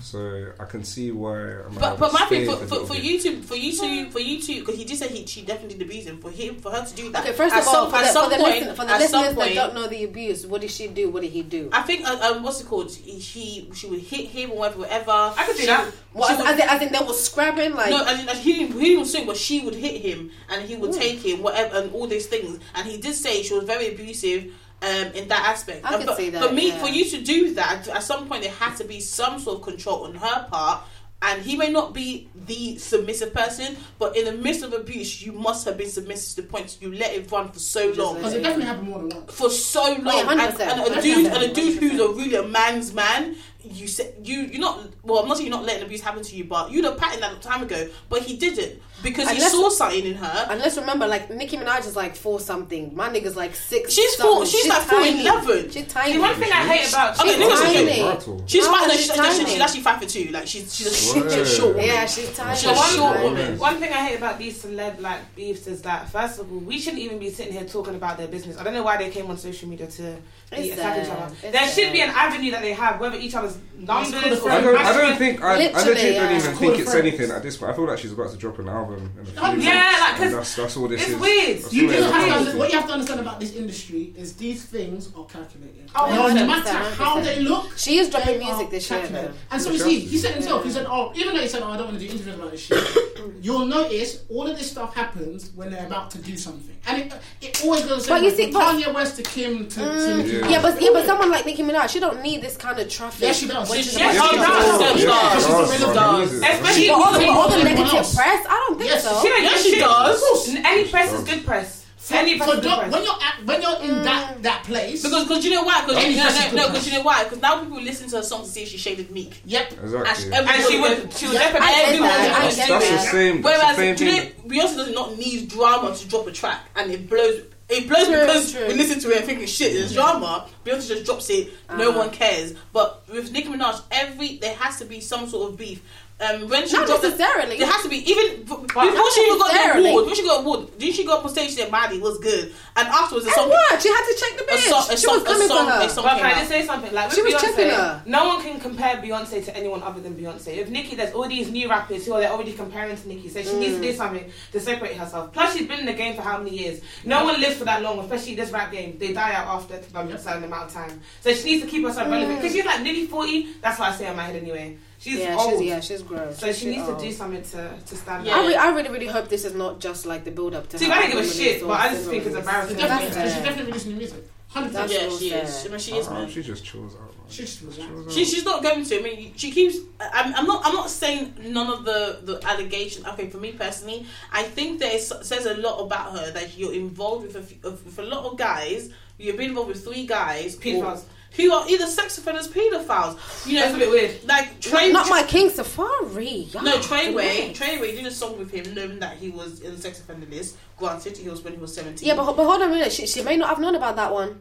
So 0.01 0.53
I 0.59 0.65
can 0.65 0.83
see 0.83 1.12
why. 1.12 1.62
I 1.62 1.69
might 1.69 1.79
But 1.79 1.99
but 1.99 2.12
my 2.12 2.27
thing 2.27 2.47
for, 2.47 2.57
for, 2.66 2.87
for 2.87 2.97
you 2.97 3.19
to 3.21 3.41
for 3.43 3.55
you 3.55 3.73
to 3.73 4.11
for 4.11 4.19
you 4.19 4.41
to 4.43 4.61
because 4.61 4.75
he 4.77 4.85
did 4.85 4.99
say 4.99 5.09
he 5.09 5.25
she 5.25 5.43
definitely 5.43 5.79
did 5.79 5.87
abuse 5.87 6.07
him 6.07 6.19
for 6.19 6.31
him 6.31 6.57
for 6.57 6.73
her 6.73 6.85
to 6.85 6.95
do 6.95 7.12
that. 7.12 7.23
Okay, 7.23 7.33
first 7.33 7.55
at 7.55 7.62
of 7.62 7.69
all, 7.69 7.75
some, 7.75 7.91
for 7.91 7.97
at 7.97 8.03
the, 8.03 8.09
some 8.09 8.25
for 8.25 8.37
the, 8.37 8.43
point, 8.43 8.55
listen, 8.61 8.77
for 8.77 8.85
the 8.85 8.91
at 8.93 9.09
some 9.09 9.23
listeners 9.23 9.47
that 9.47 9.55
don't 9.55 9.75
know 9.75 9.87
the 9.87 10.03
abuse, 10.05 10.47
what 10.47 10.61
did 10.61 10.71
she 10.73 10.89
do? 10.89 11.11
What 11.11 11.23
did 11.23 11.31
he 11.31 11.43
do? 11.43 11.71
I 11.73 11.83
think 11.83 12.07
uh, 12.07 12.19
um, 12.35 12.43
what's 12.43 12.61
it 12.61 12.66
called? 12.66 12.93
He, 12.93 13.21
she 13.21 13.71
she 13.73 13.87
would 13.87 14.01
hit 14.01 14.27
him 14.27 14.51
or 14.51 14.59
whatever. 14.59 14.81
whatever. 14.81 15.12
I 15.12 15.45
could 15.47 15.57
do 15.57 15.66
that. 15.66 15.93
What, 16.12 16.27
she 16.27 16.33
as, 16.33 16.39
would- 16.41 16.49
as, 16.49 16.55
in, 16.59 16.69
as 16.69 16.83
in 16.83 16.93
they 16.93 17.07
was 17.07 17.25
scrapping 17.25 17.75
like. 17.75 17.91
no, 17.91 18.05
as 18.05 18.21
in, 18.21 18.29
as 18.29 18.43
he 18.43 18.53
didn't, 18.53 18.81
he 18.81 18.97
didn't 18.97 19.27
but 19.27 19.37
she 19.37 19.65
would 19.65 19.75
hit 19.77 20.01
him 20.03 20.31
and 20.51 20.62
he 20.65 20.75
would 20.77 20.91
Ooh. 20.91 20.99
take 20.99 21.25
him, 21.25 21.41
whatever, 21.41 21.77
and 21.79 21.93
all 21.93 22.09
these 22.09 22.27
things. 22.27 22.59
And 22.75 22.87
he 22.87 22.99
did 22.99 23.15
say 23.15 23.43
she 23.43 23.55
was 23.55 23.65
very 23.65 23.93
abusive 23.95 24.53
um, 24.85 25.12
in 25.12 25.28
that 25.28 25.44
aspect. 25.47 25.85
I 25.85 25.94
And 25.94 25.98
can 25.98 26.06
but, 26.06 26.16
see 26.16 26.31
that, 26.31 26.44
For 26.47 26.52
me, 26.52 26.69
yeah. 26.69 26.78
for 26.82 26.89
you 26.89 27.05
to 27.11 27.20
do 27.23 27.55
that, 27.55 27.89
at 27.89 28.02
some 28.02 28.28
point 28.28 28.43
there 28.43 28.52
had 28.52 28.77
to 28.77 28.85
be 28.85 29.01
some 29.01 29.39
sort 29.39 29.56
of 29.59 29.62
control 29.62 30.05
on 30.05 30.15
her 30.15 30.47
part. 30.51 30.82
And 31.23 31.40
he 31.40 31.56
may 31.56 31.70
not 31.70 31.94
be 31.94 32.28
the 32.35 32.77
submissive 32.77 33.32
person, 33.32 33.78
but 33.98 34.15
in 34.15 34.27
the 34.27 34.32
midst 34.32 34.62
of 34.62 34.74
abuse, 34.74 35.23
you 35.24 35.32
must 35.32 35.65
have 35.65 35.78
been 35.78 35.89
submissive 35.89 36.36
to 36.36 36.43
the 36.43 36.48
point 36.48 36.77
you 36.82 36.93
let 36.93 37.15
it 37.15 37.31
run 37.32 37.51
for 37.51 37.59
so 37.61 37.93
long 37.97 38.16
Because 38.16 38.35
it 38.35 38.43
definitely 38.43 38.66
happened 38.66 38.89
more 38.89 38.98
than 38.98 39.09
once. 39.09 39.35
for 39.35 39.48
so 39.48 39.81
long, 40.02 40.05
yeah, 40.05 40.31
and, 40.31 40.40
100%, 40.40 40.61
and 40.61 40.94
a 40.94 41.01
dude, 41.01 41.27
and 41.32 41.43
a 41.43 41.55
dude 41.55 41.78
who's 41.82 41.98
a 41.98 42.09
really 42.09 42.35
a 42.35 42.43
man's 42.43 42.93
man. 42.93 43.36
You 43.62 43.86
said 43.89 44.16
you 44.23 44.40
you're 44.40 44.61
not 44.61 44.86
well. 45.02 45.20
I'm 45.20 45.28
not 45.28 45.39
saying 45.39 45.48
you're 45.48 45.56
not 45.56 45.65
letting 45.65 45.85
abuse 45.85 46.02
happen 46.02 46.23
to 46.23 46.36
you, 46.36 46.44
but 46.44 46.70
you'd 46.70 46.85
have 46.85 46.98
patted 46.98 47.23
that 47.23 47.40
time 47.40 47.62
ago. 47.62 47.89
But 48.11 48.20
he 48.24 48.36
didn't 48.36 48.82
because 49.05 49.31
he 49.31 49.39
saw 49.39 49.68
something 49.68 50.05
in 50.05 50.14
her. 50.16 50.47
And 50.51 50.59
let's 50.59 50.76
remember, 50.76 51.06
like 51.06 51.31
Nicki 51.31 51.56
Minaj 51.56 51.86
is 51.86 51.94
like 51.94 52.16
four 52.16 52.40
something. 52.40 52.93
My 52.97 53.09
nigga's 53.09 53.36
like 53.36 53.55
six. 53.55 53.93
She's 53.93 54.16
something. 54.16 54.36
four- 54.36 54.47
she's 54.47 54.66
like 54.66 54.82
four 54.82 54.98
tiny. 55.01 55.20
eleven. 55.20 55.70
She's 55.70 55.86
tiny. 55.86 56.14
See, 56.14 56.18
one 56.18 56.35
thing 56.35 56.51
I 56.52 56.66
hate 56.66 56.89
about 56.89 57.20
Okay, 57.20 57.28
She's 57.28 57.39
niggas 57.39 57.52
are 57.52 57.62
tiny. 57.62 58.43
She's 58.48 58.64
No, 58.64 58.72
fine. 58.72 58.89
No, 58.89 58.94
she's 58.94 59.01
she's, 59.01 59.10
she's, 59.12 59.16
tiny. 59.39 59.51
she's 59.51 59.60
actually 59.60 59.81
five 59.82 60.02
for 60.02 60.09
two. 60.09 60.24
Like 60.32 60.47
she's 60.48 60.74
she's 60.74 60.86
a, 60.86 60.94
she's 60.94 61.35
a 61.36 61.47
short 61.47 61.74
woman. 61.74 61.86
Yeah, 61.86 62.06
she's 62.06 62.35
tiny. 62.36 62.56
She's 62.56 62.70
a 62.70 62.74
short 62.74 63.14
one, 63.16 63.22
woman. 63.22 63.59
one 63.59 63.76
thing 63.76 63.93
I 63.93 64.06
hate 64.09 64.16
about 64.16 64.39
these 64.39 64.62
celeb 64.62 65.01
like 65.01 65.35
beefs 65.36 65.66
is 65.66 65.82
that 65.82 66.09
first 66.10 66.40
of 66.40 66.51
all, 66.51 66.59
we 66.59 66.78
shouldn't 66.81 67.02
even 67.02 67.18
be 67.18 67.31
sitting 67.31 67.52
here 67.52 67.64
talking 67.64 67.94
about 67.94 68.16
their 68.18 68.28
business. 68.28 68.56
I 68.59 68.64
don't 68.64 68.74
know 68.74 68.82
why 68.82 68.97
they 68.97 69.10
came 69.10 69.28
on 69.31 69.36
social 69.36 69.68
media 69.68 69.86
to 69.86 70.02
be 70.51 70.56
It's 70.56 70.78
each 70.78 70.78
other. 70.85 71.32
It's 71.43 71.52
there 71.52 71.68
should 71.68 71.93
be 71.93 72.01
an 72.01 72.10
avenue 72.10 72.51
that 72.52 72.62
they 72.62 72.72
have, 72.72 73.01
whether 73.01 73.16
each 73.18 73.35
other's 73.35 73.59
numbers 73.76 74.40
called 74.40 74.44
a 74.44 74.47
or 74.47 74.51
I 74.51 74.60
don't, 74.60 74.76
I 74.78 74.93
don't 74.93 75.16
think 75.18 75.43
I, 75.43 75.55
I 75.55 75.56
Literally, 75.59 75.94
legit 75.94 76.14
don't 76.16 76.24
even 76.36 76.51
It's 76.51 76.59
think 76.59 76.78
it's 76.78 76.90
friends. 76.90 77.06
anything 77.06 77.31
at 77.31 77.43
this 77.43 77.56
point. 77.56 77.72
I 77.72 77.76
feel 77.76 77.86
like 77.86 77.98
she's 77.98 78.12
about 78.12 78.31
to 78.31 78.36
drop 78.36 78.59
an 78.59 78.68
album 78.68 78.94
in 78.99 79.11
a 79.21 79.25
few 79.25 79.41
Oh, 79.43 79.55
yeah, 79.55 79.97
like, 80.01 80.16
'cause 80.16 80.21
And 80.27 80.35
that's, 80.35 80.55
that's 80.57 80.77
all 80.77 80.89
this 80.89 81.01
it's 81.03 81.11
is. 81.11 81.16
weird. 81.21 81.59
That's 81.62 81.73
You 81.73 81.83
all 81.85 81.89
do 81.89 81.95
it 81.95 81.99
is. 82.01 82.11
have 82.12 82.25
to, 82.29 82.35
under- 82.35 82.57
what 82.59 82.73
you 82.73 82.79
have 82.79 82.87
to 82.89 82.93
understand 82.95 83.21
about 83.21 83.41
this 83.41 83.55
industry 83.55 84.12
is 84.16 84.33
these 84.35 84.65
things 84.65 85.09
are 85.16 85.25
calculated. 85.27 85.91
Oh, 85.97 86.07
no 86.12 86.29
100%, 86.29 86.47
matter 86.47 86.71
how 86.95 87.21
they 87.21 87.41
look, 87.41 87.77
She 87.77 87.99
is 87.99 88.09
dropping 88.11 88.39
they 88.39 88.45
music 88.45 88.71
this 88.71 88.91
year, 88.91 89.07
though. 89.07 89.31
And 89.51 89.62
so 89.62 89.71
you 89.71 89.79
see, 89.79 90.01
he 90.01 90.19
said 90.19 90.35
himself, 90.35 90.65
he 90.65 90.71
said, 90.71 90.87
oh, 90.89 91.12
even 91.15 91.35
though 91.35 91.41
he 91.43 91.49
said, 91.49 91.62
oh, 91.62 91.71
I 91.71 91.77
don't 91.77 91.87
want 91.87 91.99
to 91.99 92.05
do 92.07 92.11
interviews 92.12 92.35
about 92.35 92.51
this 92.51 92.61
shit, 92.62 92.83
you'll 93.43 93.66
notice 93.66 94.23
all 94.29 94.47
of 94.47 94.57
this 94.59 94.71
stuff 94.71 94.95
happens 94.95 95.51
when 95.55 95.71
they're 95.71 95.87
about 95.87 96.11
to 96.12 96.19
do 96.19 96.37
something. 96.37 96.77
And 96.87 97.03
it, 97.03 97.12
it 97.41 97.65
always 97.65 97.83
goes 97.87 98.05
the 98.05 98.11
But 98.11 98.23
you 98.23 98.31
see, 98.31 98.53
from 98.53 98.61
Kanye 98.79 98.93
West 98.93 99.16
to 99.16 99.23
Kim 99.23 99.66
to, 99.69 99.75
to 99.77 99.81
Mm, 99.81 100.16
Nicki 100.19 100.31
Yeah. 100.37 100.41
Minaj. 100.43 100.51
yeah, 100.51 100.62
but 100.62 100.83
yeah, 100.83 100.91
but 100.93 101.07
someone 101.07 101.31
like 101.31 101.47
Nicki 101.47 101.62
Minaj, 101.62 101.89
she 101.89 102.01
don't 102.01 102.21
need 102.23 102.43
this 102.43 102.57
kind 102.57 102.79
of 102.79 102.89
traffic. 102.91 103.23
Yes, 103.23 103.39
she 103.39 103.47
does. 103.49 103.71
When 103.71 103.79
She- 103.79 103.85
she's 103.91 103.99
yes, 103.99 104.16
about 104.16 104.31
she 104.31 104.37
to 104.37 104.43
does. 104.43 104.79
go. 104.79 104.81
Yes, 104.85 105.01
Yeah, 105.01 105.07
does. 105.07 105.45
she 105.45 105.51
does, 105.51 105.79
She 105.79 105.85
man. 105.87 105.95
does. 105.95 106.31
Music. 106.31 106.49
Especially 106.51 106.89
But 106.89 106.95
all 106.95 107.12
the, 107.12 107.19
but 107.21 107.29
all 107.29 107.49
the 107.49 107.55
Everyone 107.55 107.75
negative 107.75 107.95
else. 107.95 108.15
press, 108.15 108.47
I 108.49 108.66
don't 108.69 108.79
think 108.85 108.94
Yes. 108.94 109.05
so. 109.05 109.23
She 109.23 109.28
don't 109.28 109.43
Yeah, 109.43 109.48
give 109.51 109.59
she 109.59 109.70
shit. 109.70 109.81
does. 109.81 110.48
Any 110.65 110.89
press 110.89 111.12
is 111.12 111.24
good 111.24 111.44
press. 111.44 111.81
Any 112.11 112.36
press 112.36 112.48
So 112.51 112.55
is 112.56 112.61
good 112.61 112.78
press. 112.78 112.93
when 112.93 113.02
you're 113.05 113.23
at, 113.23 113.44
when 113.47 113.62
you're 113.62 113.81
in 113.82 114.02
that 114.05 114.43
that 114.43 114.62
place, 114.65 115.02
Because, 115.02 115.24
because 115.27 115.43
you 115.44 115.52
know 115.52 115.62
why? 115.62 115.81
Because 115.86 116.05
Any 116.05 116.16
no, 116.16 116.23
person 116.24 116.43
no, 116.43 116.48
could 116.51 116.56
no, 116.56 116.69
because 116.69 116.86
you 116.86 116.93
know 116.93 117.02
why? 117.02 117.24
Because 117.24 117.40
now 117.40 117.61
people 117.62 117.81
listen 117.81 118.09
to 118.11 118.16
her 118.16 118.23
songs 118.23 118.48
to 118.48 118.52
see 118.52 118.62
if 118.65 118.69
she 118.69 118.77
shaded 118.77 119.11
Meek. 119.11 119.40
yep, 119.47 119.73
Exactly. 119.73 120.32
And, 120.32 120.47
and 120.48 120.65
she 120.69 120.78
would, 120.81 121.12
she 121.15 121.27
would 121.27 121.35
Yeah. 121.35 121.40
definitely. 121.40 121.66
I 121.66 121.73
get 121.73 121.85
everyone 121.89 122.09
that, 122.11 122.40
I 122.43 122.47
was 122.47 122.56
get 122.56 122.69
That's 122.69 122.90
the 122.90 122.98
same. 123.11 123.40
That's 123.43 123.59
Whereas 123.59 123.77
the 123.77 123.82
same 123.82 123.97
do 123.97 124.05
you 124.05 124.12
know, 124.12 124.19
thing. 124.19 124.51
Beyonce 124.51 124.77
does 124.77 124.94
not 124.94 125.19
need 125.19 125.48
drama 125.48 125.97
to 125.97 126.09
drop 126.09 126.27
a 126.27 126.32
track, 126.32 126.61
and 126.77 126.90
it 126.93 127.09
blows. 127.09 127.40
It 127.66 127.89
blows 127.89 128.05
True, 128.09 128.20
because 128.20 128.52
true. 128.52 128.66
we 128.69 128.74
listen 128.74 129.01
to 129.01 129.11
it 129.11 129.16
and 129.16 129.24
thinking 129.24 129.47
shit, 129.47 129.73
there's 129.73 129.94
drama. 129.94 130.47
Beyonce 130.66 130.86
just 130.89 131.05
drops 131.06 131.31
it, 131.31 131.48
no 131.78 131.89
Uh-huh. 131.89 131.98
one 132.01 132.11
cares. 132.11 132.52
But 132.74 133.02
with 133.11 133.32
Nicki 133.32 133.48
Minaj, 133.48 133.81
every 133.90 134.36
there 134.36 134.55
has 134.56 134.77
to 134.81 134.85
be 134.85 135.01
some 135.01 135.27
sort 135.27 135.48
of 135.51 135.56
beef. 135.56 135.81
Um, 136.20 136.49
when 136.49 136.66
she 136.66 136.74
Not 136.77 136.86
dropped 136.86 137.03
the- 137.03 137.09
necessarily. 137.11 137.59
there 137.59 137.66
has 137.66 137.82
to 137.82 137.89
be 137.89 137.99
even 138.09 138.36
b- 138.45 138.45
before 138.47 139.11
she 139.11 139.20
even 139.27 139.36
got 139.39 139.49
the 139.51 139.55
necessarily. 139.55 139.91
award. 139.91 140.07
When 140.07 140.15
she 140.15 140.23
got 140.23 140.39
the 140.39 140.47
award, 140.47 140.78
didn't 140.78 140.95
she 140.95 141.05
go 141.05 141.19
up 141.19 141.24
on 141.24 141.31
stage 141.32 141.49
and 141.49 141.59
say 141.59 141.70
Maddie 141.70 141.99
was 141.99 142.19
good? 142.19 142.55
And 142.77 142.86
afterwards, 142.86 143.27
the 143.27 143.32
And 143.32 143.35
song, 143.35 143.49
what? 143.51 143.82
She 143.82 143.89
had 143.89 144.05
to 144.07 144.15
check 144.20 144.39
the 144.39 144.45
a 144.45 144.57
bitch. 144.57 144.69
song, 144.70 144.85
a 144.89 144.91
she 144.93 144.97
song, 144.99 145.15
was 145.16 145.24
coming 145.24 145.49
song, 145.49 145.66
for 145.66 145.73
her. 145.73 145.81
a 145.82 145.89
song 145.91 146.05
But 146.05 146.16
can 146.19 146.27
I 146.27 146.35
just 146.35 146.49
say 146.49 146.65
something? 146.65 146.93
Like 146.95 147.11
She 147.12 147.20
was 147.23 147.35
Beyonce, 147.35 147.41
checking 147.41 147.69
her. 147.69 148.03
no 148.07 148.28
one 148.28 148.41
can 148.43 148.61
compare 148.61 148.97
Beyonce 148.99 149.45
to 149.45 149.57
anyone 149.57 149.82
other 149.82 150.01
than 150.01 150.15
Beyonce. 150.15 150.57
If 150.57 150.70
Nicki, 150.70 150.95
there's 150.95 151.12
all 151.15 151.27
these 151.28 151.51
new 151.51 151.69
rappers 151.69 152.07
who 152.07 152.12
are 152.12 152.20
they're 152.20 152.31
already 152.31 152.53
comparing 152.53 152.97
to 152.97 153.09
Nicki, 153.09 153.28
so 153.28 153.43
she 153.43 153.53
needs 153.57 153.74
to 153.74 153.81
Mm. 153.81 153.82
do 153.82 153.93
something 153.95 154.32
to 154.53 154.61
separate 154.61 154.95
herself. 154.97 155.32
Plus, 155.32 155.53
she's 155.57 155.66
been 155.66 155.81
in 155.81 155.86
the 155.86 155.93
game 155.95 156.15
for 156.15 156.23
how 156.23 156.39
many 156.39 156.57
years? 156.57 156.81
No 157.05 157.24
one 157.24 157.41
lives 157.41 157.57
for 157.57 157.65
that 157.65 157.82
long, 157.82 157.99
especially 157.99 158.36
this 158.36 158.51
rap 158.53 158.70
game. 158.70 158.97
They 159.01 159.12
die 159.12 159.32
out 159.35 159.49
after 159.49 159.74
a 159.74 160.19
certain 160.19 160.45
amount 160.45 160.69
of 160.69 160.73
time. 160.73 161.01
So 161.23 161.35
she 161.35 161.45
needs 161.45 161.62
to 161.65 161.69
keep 161.69 161.85
herself 161.85 162.09
relevant 162.09 162.39
because 162.41 162.55
she's 162.55 162.65
like 162.65 162.82
nearly 162.82 163.07
forty. 163.09 163.49
That's 163.61 163.81
what 163.81 163.91
I 163.93 163.97
say 163.97 164.07
in 164.07 164.15
my 164.16 164.23
head 164.23 164.36
anyway. 164.36 164.77
She's 165.05 165.18
yeah, 165.18 165.36
old, 165.39 165.51
she's 165.59 165.68
yeah, 165.68 165.81
she's 165.81 166.02
gross. 166.02 166.39
so 166.39 166.47
she 166.47 166.52
She's 166.52 166.64
needs 166.76 166.86
to 166.89 166.98
do 166.98 167.12
something 167.12 167.43
to 167.43 167.76
to 167.89 167.94
stand 167.94 168.24
Yeah. 168.26 168.36
I, 168.39 168.47
re- 168.47 168.55
I 168.55 168.68
really, 168.74 168.89
really 168.89 169.06
hope 169.06 169.28
this 169.28 169.44
is 169.44 169.55
not 169.55 169.78
just 169.78 170.06
like 170.06 170.24
the 170.24 170.31
build 170.31 170.55
up 170.55 170.68
to. 170.70 170.78
See, 170.78 170.86
her 170.86 170.93
I 170.93 171.02
don't 171.02 171.10
give 171.10 171.20
a 171.20 171.28
shit, 171.28 171.60
but 171.60 171.78
I 171.78 171.89
just 171.90 172.09
think 172.09 172.24
it's 172.24 172.35
embarrassing. 172.35 172.76
she 172.76 172.82
That's 172.82 172.90
definitely, 173.05 173.14
fair. 173.20 173.28
she 173.36 173.43
definitely 173.44 173.66
releasing 173.66 173.90
new 173.93 173.98
music. 173.98 174.24
Hundred 174.48 174.72
That's 174.72 174.93
percent. 174.93 175.12
Yeah, 175.12 175.18
she 175.18 175.31
fair. 175.31 175.43
is. 175.44 175.66
I 175.66 175.68
mean, 175.68 175.78
she 175.81 175.93
is, 175.97 176.06
Oh, 176.09 176.12
man. 176.14 176.31
she 176.31 176.43
just 176.43 176.64
chills 176.64 176.94
out. 176.94 177.01
Man. 177.01 177.10
She 177.28 177.43
just 177.43 177.62
was. 177.66 177.76
Chills 177.76 178.06
out. 178.06 178.12
She, 178.12 178.24
she's 178.24 178.44
not 178.44 178.62
going 178.62 178.85
to. 178.85 178.98
I 178.98 179.02
mean, 179.02 179.32
she 179.36 179.51
keeps. 179.51 179.76
I'm, 180.01 180.32
I'm 180.35 180.47
not. 180.47 180.64
I'm 180.64 180.74
not 180.74 180.89
saying 180.90 181.35
none 181.43 181.68
of 181.70 181.85
the 181.85 182.20
the 182.22 182.40
allegations. 182.48 183.05
Okay, 183.09 183.28
for 183.28 183.39
me 183.39 183.51
personally, 183.52 184.06
I 184.32 184.44
think 184.44 184.78
that 184.81 184.94
it 184.94 185.01
says 185.02 185.44
a 185.47 185.55
lot 185.55 185.81
about 185.85 186.12
her 186.16 186.31
that 186.31 186.56
you're 186.56 186.72
involved 186.72 187.26
with 187.26 187.36
a, 187.36 187.43
few- 187.43 187.59
with 187.62 187.98
a 187.98 188.02
lot 188.02 188.24
of 188.31 188.39
guys. 188.39 188.90
You've 189.18 189.36
been 189.36 189.51
involved 189.51 189.68
with 189.70 189.85
three 189.85 190.06
guys 190.06 190.56
Pedophiles. 190.56 191.05
Who 191.36 191.52
are 191.52 191.69
either 191.69 191.86
sex 191.86 192.16
offenders, 192.19 192.48
pedophiles. 192.48 193.47
You 193.47 193.55
know, 193.55 193.61
That's 193.62 193.74
a 193.74 193.78
bit 193.78 193.90
weird. 193.90 194.24
like 194.24 194.61
Trey. 194.61 194.93
Not, 194.93 195.09
not 195.09 195.11
my 195.11 195.23
king 195.27 195.51
Safaree. 195.51 196.55
no. 196.55 196.78
Treyway. 196.78 197.15
Relax. 197.15 197.59
Treyway 197.59 197.97
did 197.97 198.06
a 198.06 198.11
song 198.11 198.39
with 198.39 198.51
him, 198.51 198.73
knowing 198.74 198.98
that 199.01 199.16
he 199.16 199.31
was 199.31 199.61
in 199.61 199.74
the 199.74 199.81
sex 199.81 200.01
offender 200.01 200.27
list. 200.27 200.56
Granted, 200.77 201.16
he 201.16 201.28
was 201.28 201.43
when 201.43 201.55
he 201.55 201.59
was 201.59 201.74
seventeen. 201.74 202.06
Yeah, 202.09 202.15
but, 202.15 202.32
but 202.36 202.44
hold 202.44 202.62
on 202.62 202.69
a 202.70 202.73
minute. 202.73 202.93
She, 202.93 203.06
she 203.06 203.23
may 203.23 203.36
not 203.36 203.48
have 203.48 203.61
known 203.61 203.74
about 203.74 203.97
that 203.97 204.12
one. 204.12 204.40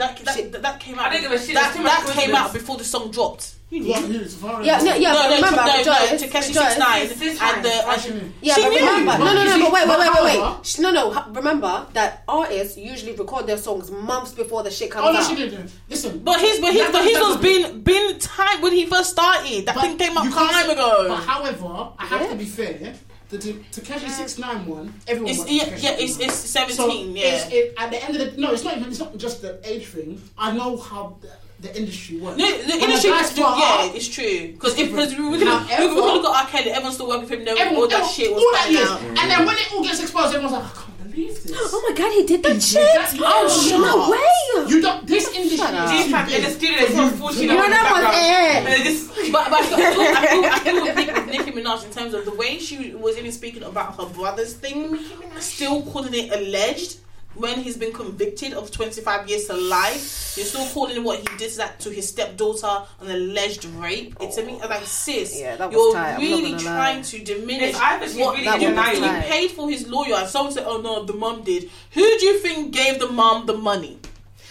That 0.00 0.16
that, 0.24 0.52
that, 0.52 0.62
that 0.62 0.80
came 0.80 0.98
out. 0.98 1.06
I 1.06 1.12
don't 1.12 1.22
give 1.22 1.32
a 1.32 1.38
shit, 1.38 1.54
That, 1.54 1.62
there's 1.72 1.76
too 1.76 1.82
much 1.82 1.92
that 1.92 2.00
came 2.06 2.14
coincidence. 2.32 2.38
out 2.38 2.52
before 2.52 2.76
the 2.78 2.84
song 2.84 3.10
dropped. 3.10 3.54
You 3.70 3.80
knew. 3.80 3.92
What. 3.92 4.64
Yeah, 4.64 4.82
yeah, 4.82 4.96
yeah. 4.96 5.12
no, 5.12 5.18
but 5.22 5.28
no, 5.30 5.36
remember, 5.36 5.62
no, 5.62 5.78
rejoice, 5.78 6.10
no, 6.10 6.16
Tekashi 6.26 6.48
rejoice. 6.48 6.74
Six 6.74 6.78
Nine 6.78 7.06
Six 7.06 7.40
and 7.40 7.64
the 7.64 7.68
Nine. 7.68 7.86
What 7.86 8.04
you 8.06 8.12
and. 8.14 8.32
Yeah, 8.42 8.54
She 8.54 8.62
but 8.62 8.68
knew. 8.70 8.76
remember, 8.78 9.18
no, 9.18 9.24
no, 9.26 9.44
no, 9.44 9.44
But 9.44 9.60
but 9.60 9.72
wait, 9.72 9.88
wait, 9.88 9.98
wait, 10.00 10.24
wait, 10.24 10.40
wait. 10.58 10.66
Sh- 10.66 10.78
No, 10.80 10.90
no. 10.90 11.24
Remember 11.30 11.86
that 11.92 12.24
artists 12.26 12.76
usually 12.76 13.12
record 13.14 13.46
their 13.46 13.58
songs 13.58 13.92
months 13.92 14.32
before 14.32 14.64
the 14.64 14.72
shit 14.72 14.90
comes 14.90 15.04
out. 15.04 15.10
Oh, 15.10 15.12
no, 15.12 15.20
out. 15.20 15.28
she 15.30 15.36
didn't. 15.36 15.70
Listen. 15.88 16.18
But 16.18 16.40
his 16.40 16.58
but 16.58 16.72
his 16.72 16.90
but 16.90 17.04
his 17.04 17.18
was 17.20 17.36
been 17.36 17.82
been 17.82 18.18
time 18.18 18.60
when 18.60 18.72
he 18.72 18.86
first 18.86 19.10
started. 19.10 19.66
That 19.66 19.74
But 19.76 19.82
thing 19.84 19.98
came 19.98 20.18
out 20.18 20.24
you 20.24 20.32
can't 20.32 20.50
time 20.50 20.70
ago. 20.70 21.06
But 21.08 21.22
however, 21.22 21.92
I 21.96 22.06
have 22.06 22.20
Yeah. 22.22 22.28
to 22.30 22.34
be 22.36 22.46
fair. 22.46 22.94
The 23.30 23.38
Tekashi 23.38 24.04
um, 24.06 24.10
Six 24.10 24.38
Nine 24.38 24.66
one, 24.66 24.92
everyone. 25.06 25.30
It's 25.30 25.48
yeah, 25.48 25.76
yeah 25.76 26.02
it's 26.02 26.18
it's 26.18 26.34
seventeen. 26.34 26.76
So 26.76 27.20
yeah. 27.20 27.26
it's, 27.36 27.52
it, 27.52 27.74
at 27.78 27.90
the 27.90 28.02
end 28.02 28.16
of 28.16 28.34
the 28.34 28.40
no, 28.40 28.52
it's 28.52 28.64
not 28.64 28.76
even. 28.76 28.88
It's 28.90 28.98
not 28.98 29.16
just 29.16 29.40
the 29.42 29.60
age 29.62 29.86
thing. 29.86 30.20
I 30.36 30.50
know 30.50 30.76
how 30.76 31.16
the, 31.20 31.30
the 31.60 31.76
industry 31.78 32.18
works. 32.18 32.38
No, 32.38 32.50
the 32.50 32.66
When 32.66 32.80
industry, 32.82 33.10
guys 33.10 33.38
yeah, 33.38 33.92
it's 33.94 34.08
true. 34.08 34.50
Because 34.52 34.74
because 34.74 35.14
we, 35.14 35.28
we, 35.28 35.38
we, 35.38 35.44
However- 35.44 35.94
we, 35.94 35.94
we 35.94 36.00
look 36.00 36.24
at 36.24 36.44
R. 36.44 36.50
Kelly, 36.50 36.70
everyone's 36.70 36.96
still 36.96 37.06
working 37.06 37.22
with 37.22 37.30
him, 37.30 37.44
knowing 37.44 37.60
everyone, 37.60 37.82
all 37.84 37.88
that 37.88 37.94
everyone- 38.02 38.14
shit 38.14 38.32
was 38.34 38.42
all 38.42 38.52
that 38.52 38.68
is, 38.68 39.18
and 39.22 39.30
then 39.30 39.46
when 39.46 39.56
it 39.56 39.72
all 39.72 39.82
gets 39.84 40.00
exposed, 40.02 40.34
everyone's 40.34 40.52
like, 40.52 40.64
oh, 40.64 40.90
I 40.98 40.99
can't 41.10 41.14
believe 41.14 41.42
this. 41.42 41.56
Oh 41.72 41.84
my 41.88 41.94
god, 41.96 42.12
he 42.12 42.26
did 42.26 42.42
that 42.44 42.62
shit. 42.62 42.82
that- 42.82 43.14
Oh, 43.20 43.68
yeah. 43.68 43.76
no 43.78 44.10
way. 44.10 44.70
You 44.70 44.80
don't. 44.82 45.06
This 45.06 45.28
industry 45.34 45.56
Shut 45.58 45.74
up. 45.74 45.92
is 45.94 46.00
too 46.00 46.04
G-Fab 46.06 46.28
in 46.28 46.34
the 46.42 46.48
big. 46.48 46.56
studio, 46.56 46.78
it's 46.80 46.96
all 46.98 47.08
fortunate. 47.10 47.42
You 47.42 47.48
know 47.48 47.68
that 47.68 47.84
was 47.92 48.04
And 48.16 48.86
it. 48.86 49.32
But, 49.32 49.50
but 49.50 49.60
I 49.60 49.66
feel, 49.66 49.84
I 49.86 50.26
feel, 50.26 50.44
I 50.44 50.58
feel, 50.58 50.82
I 50.84 51.04
feel 51.04 51.14
with 51.14 51.26
Nicki 51.26 51.52
Minaj 51.52 51.84
in 51.84 51.90
terms 51.92 52.14
of 52.14 52.24
the 52.24 52.34
way 52.34 52.58
she 52.58 52.94
was 52.94 53.16
even 53.18 53.32
speaking 53.32 53.62
about 53.62 53.96
her 53.96 54.06
brother's 54.06 54.54
thing, 54.54 54.98
still 55.38 55.82
calling 55.82 56.14
it 56.14 56.32
alleged 56.32 56.98
when 57.34 57.60
he's 57.60 57.76
been 57.76 57.92
convicted 57.92 58.52
of 58.52 58.70
25 58.70 59.28
years 59.28 59.46
to 59.46 59.54
life. 59.54 60.34
You're 60.36 60.46
still 60.46 60.66
calling 60.68 61.02
what 61.04 61.18
he 61.20 61.36
did 61.36 61.50
that 61.52 61.80
to 61.80 61.90
his 61.90 62.08
stepdaughter 62.08 62.82
an 63.00 63.10
alleged 63.10 63.64
rape. 63.64 64.16
It's 64.20 64.36
a 64.36 64.44
me 64.44 64.58
oh. 64.62 64.68
like 64.68 64.84
sis, 64.84 65.38
Yeah, 65.38 65.56
that 65.56 65.68
was 65.68 65.76
you're 65.76 65.94
tight, 65.94 66.18
really 66.18 66.58
trying 66.58 66.96
lie. 66.96 67.02
to 67.02 67.18
diminish 67.24 67.70
It's 67.70 67.78
either 67.78 68.06
she's 68.08 68.16
what 68.16 68.34
really 68.34 68.44
That 68.44 68.60
you, 68.60 68.68
was 68.68 68.76
denying 68.76 69.00
tight. 69.02 69.22
he 69.22 69.30
paid 69.30 69.50
for 69.52 69.70
his 69.70 69.88
lawyer. 69.88 70.14
And 70.14 70.28
someone 70.28 70.52
said, 70.52 70.64
"Oh 70.66 70.80
no, 70.80 71.04
the 71.04 71.14
mum 71.14 71.42
did." 71.42 71.70
Who 71.92 72.18
do 72.18 72.26
you 72.26 72.38
think 72.38 72.72
gave 72.74 72.98
the 73.00 73.08
mum 73.08 73.46
the 73.46 73.56
money? 73.56 73.98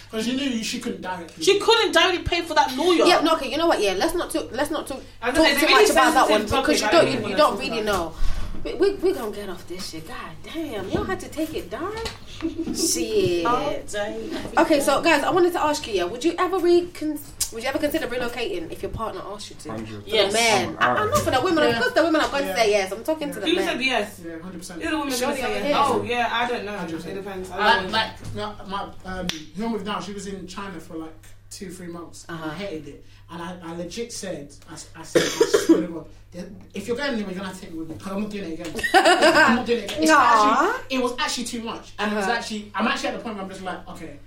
Because 0.10 0.27
you 0.27 0.38
knew 0.38 0.64
she 0.64 0.80
couldn't 0.80 1.01
directly. 1.01 1.43
She 1.43 1.60
couldn't 1.60 1.91
directly 1.91 2.23
pay 2.23 2.41
for 2.41 2.56
that 2.56 2.76
lawyer. 2.76 3.06
Yeah, 3.06 3.22
no, 3.22 3.35
okay. 3.35 3.51
You 3.51 3.57
know 3.57 3.68
what? 3.68 3.80
Yeah, 3.80 3.93
let's 3.93 4.15
not 4.15 4.31
talk. 4.31 4.49
Let's 4.51 4.72
not 4.72 4.88
talk, 4.88 5.03
talk 5.22 5.34
too 5.35 5.41
really 5.41 5.72
much 5.72 5.89
about 5.91 6.14
that 6.15 6.30
one 6.30 6.43
because 6.45 6.81
you 6.81 6.88
topic, 6.88 6.99
I 6.99 7.03
don't. 7.03 7.11
don't 7.11 7.23
You, 7.23 7.30
you 7.30 7.35
don't 7.35 7.60
really 7.60 7.81
about 7.81 7.85
know. 7.85 8.14
We, 8.64 8.73
we 8.76 8.94
we 8.95 9.14
gonna 9.14 9.31
get 9.36 9.49
off 9.49 9.68
this 9.68 9.90
shit. 9.90 10.07
God 10.07 10.31
damn, 10.44 10.90
y'all 10.90 11.03
had 11.03 11.19
to 11.22 11.30
take 11.30 11.53
it 11.53 11.69
down. 11.69 11.94
shit. 12.76 13.45
Okay, 14.57 14.80
so 14.80 15.02
guys, 15.02 15.23
I 15.23 15.30
wanted 15.30 15.53
to 15.53 15.61
ask 15.64 15.88
you. 15.88 15.94
Yeah, 15.94 16.03
would 16.06 16.23
you 16.23 16.34
ever 16.38 16.57
recon- 16.57 17.19
Would 17.53 17.64
you 17.64 17.69
ever 17.69 17.80
consider 17.80 18.07
relocating 18.07 18.72
if 18.72 18.81
your 18.84 18.91
partner 18.91 19.22
asked 19.26 19.49
you 19.49 19.56
to? 19.57 19.69
100. 19.69 20.03
Yes. 20.07 20.34
Men, 20.34 20.77
I'm 20.80 20.98
I, 20.98 20.99
I'm 21.02 21.10
not 21.10 21.19
for 21.19 21.31
the 21.31 21.41
women. 21.41 21.64
Of 21.64 21.76
course, 21.81 21.94
the 21.94 22.03
women 22.03 22.22
are 22.22 22.30
going 22.30 22.45
Yeah. 22.45 22.53
to 22.53 22.60
say 22.60 22.69
yes. 22.72 22.91
I'm 22.91 23.03
talking 23.03 23.31
to 23.34 23.40
the 23.40 23.48
Who 23.49 23.56
said 23.56 23.81
yes? 23.81 24.22
Yeah, 24.23 24.40
hundred 24.40 24.60
percent. 24.60 24.81
You're 24.81 24.91
the 24.91 24.98
woman 24.99 25.14
Sure, 25.14 25.27
gonna 25.30 25.41
say 25.41 25.61
yeah, 25.61 25.68
yes. 25.69 25.77
Oh, 25.90 26.03
yeah, 26.03 26.30
I 26.31 26.48
don't 26.48 26.65
know. 26.65 26.73
100%. 26.77 27.06
It 27.07 27.14
depends. 27.15 27.49
I 27.52 27.57
Like, 27.57 27.73
don't 27.81 27.86
know. 27.86 27.91
like 27.91 28.36
no, 28.36 28.65
my 28.68 28.90
um, 29.06 29.27
who 29.56 29.65
I'm 29.65 29.72
with 29.73 29.86
now, 29.86 29.99
she 29.99 30.14
was 30.14 30.27
in 30.27 30.45
China 30.48 30.80
for 30.80 30.95
like 30.98 31.14
two, 31.50 31.70
three 31.72 31.88
months. 31.88 32.26
Uh-huh. 32.30 32.50
I 32.50 32.54
hated 32.54 32.88
it, 32.88 33.06
and 33.32 33.42
I, 33.42 33.58
I 33.64 33.76
legit 33.76 34.12
said, 34.14 34.54
"I 34.72 34.76
said, 34.76 34.92
I 34.98 35.04
swear 35.04 35.82
to 35.82 35.88
God, 35.88 36.06
if 36.74 36.88
you're 36.88 36.96
going 36.96 37.14
anywhere, 37.14 37.32
you're 37.32 37.40
gonna 37.40 37.48
have 37.50 37.56
to 37.56 37.62
take 37.62 37.72
me 37.74 37.80
with 37.80 37.90
me 37.90 37.96
because 37.96 38.12
I'm 38.12 38.22
not 38.22 38.30
doing 38.32 38.52
it 38.52 38.60
again. 38.60 38.82
I'm 38.94 39.56
not 39.58 39.66
doing 39.66 39.80
it 39.84 39.92
again. 39.92 40.04
It's 40.04 40.12
actually, 40.12 40.98
it 40.98 41.02
was 41.04 41.14
actually 41.20 41.46
too 41.46 41.64
much, 41.64 41.94
and 42.00 42.12
it 42.12 42.16
was 42.16 42.26
Uh-huh. 42.26 42.34
actually, 42.34 42.72
I'm 42.76 42.88
actually 42.88 43.10
at 43.10 43.18
the 43.18 43.24
point 43.24 43.36
where 43.36 43.44
I'm 43.46 43.50
just 43.50 43.62
like, 43.64 43.88
okay. 43.90 44.18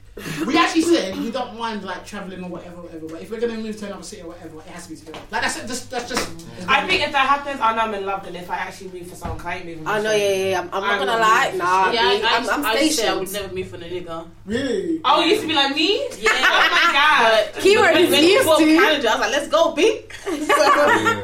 We 0.46 0.58
actually 0.58 0.82
said 0.82 1.16
we 1.18 1.30
don't 1.30 1.58
mind 1.58 1.84
like 1.84 2.04
traveling 2.04 2.44
or 2.44 2.50
whatever, 2.50 2.82
whatever. 2.82 3.06
But 3.08 3.22
if 3.22 3.30
we're 3.30 3.40
gonna 3.40 3.56
move 3.56 3.74
to 3.78 3.86
another 3.86 4.02
city 4.02 4.20
or 4.20 4.28
whatever, 4.28 4.58
it 4.58 4.66
has 4.66 4.84
to 4.84 4.90
be 4.90 4.96
together. 4.96 5.18
Like 5.30 5.40
that's 5.40 5.56
it. 5.58 5.66
Just, 5.66 5.90
that's 5.90 6.06
just. 6.06 6.28
I 6.68 6.86
think 6.86 7.00
if 7.02 7.12
that 7.12 7.26
happens, 7.26 7.58
I 7.62 7.74
know 7.74 7.80
I'm 7.82 7.94
in 7.94 8.04
love. 8.04 8.22
Then 8.24 8.36
if 8.36 8.50
I 8.50 8.56
actually 8.56 8.90
move 8.90 9.06
for 9.08 9.16
someone, 9.16 9.38
'cause 9.38 9.46
I 9.46 9.54
ain't 9.56 9.64
moving. 9.64 9.86
I 9.86 10.02
know, 10.02 10.12
yeah, 10.12 10.28
yeah, 10.28 10.44
yeah. 10.50 10.60
I'm, 10.60 10.68
I'm 10.74 10.82
not 10.82 10.98
gonna 10.98 11.18
lie. 11.18 11.52
Nah, 11.56 11.90
Yeah, 11.92 12.02
me, 12.10 12.22
I, 12.24 12.36
I'm, 12.36 12.50
I'm 12.50 12.66
I, 12.66 12.72
I 12.72 12.80
used 12.80 12.98
to 12.98 13.02
say 13.04 13.08
I 13.08 13.14
would 13.14 13.32
never 13.32 13.54
move 13.54 13.68
for 13.68 13.76
a 13.76 13.78
nigga. 13.78 14.28
really. 14.44 15.00
Oh, 15.02 15.20
you 15.22 15.28
used 15.30 15.42
to 15.42 15.48
be 15.48 15.54
like 15.54 15.74
me? 15.74 16.06
Yeah. 16.18 16.30
Oh 16.44 16.68
my 16.70 16.92
god. 16.92 17.48
But 17.54 17.62
Keyword 17.62 17.94
when, 17.94 18.04
is 18.04 18.10
when 18.10 18.22
he 18.22 18.32
used 18.34 18.48
to. 18.48 18.56
Canada, 18.58 19.08
I 19.08 19.12
was 19.12 19.20
like, 19.20 19.30
let's 19.32 19.48
go, 19.48 19.72
B. 19.74 20.00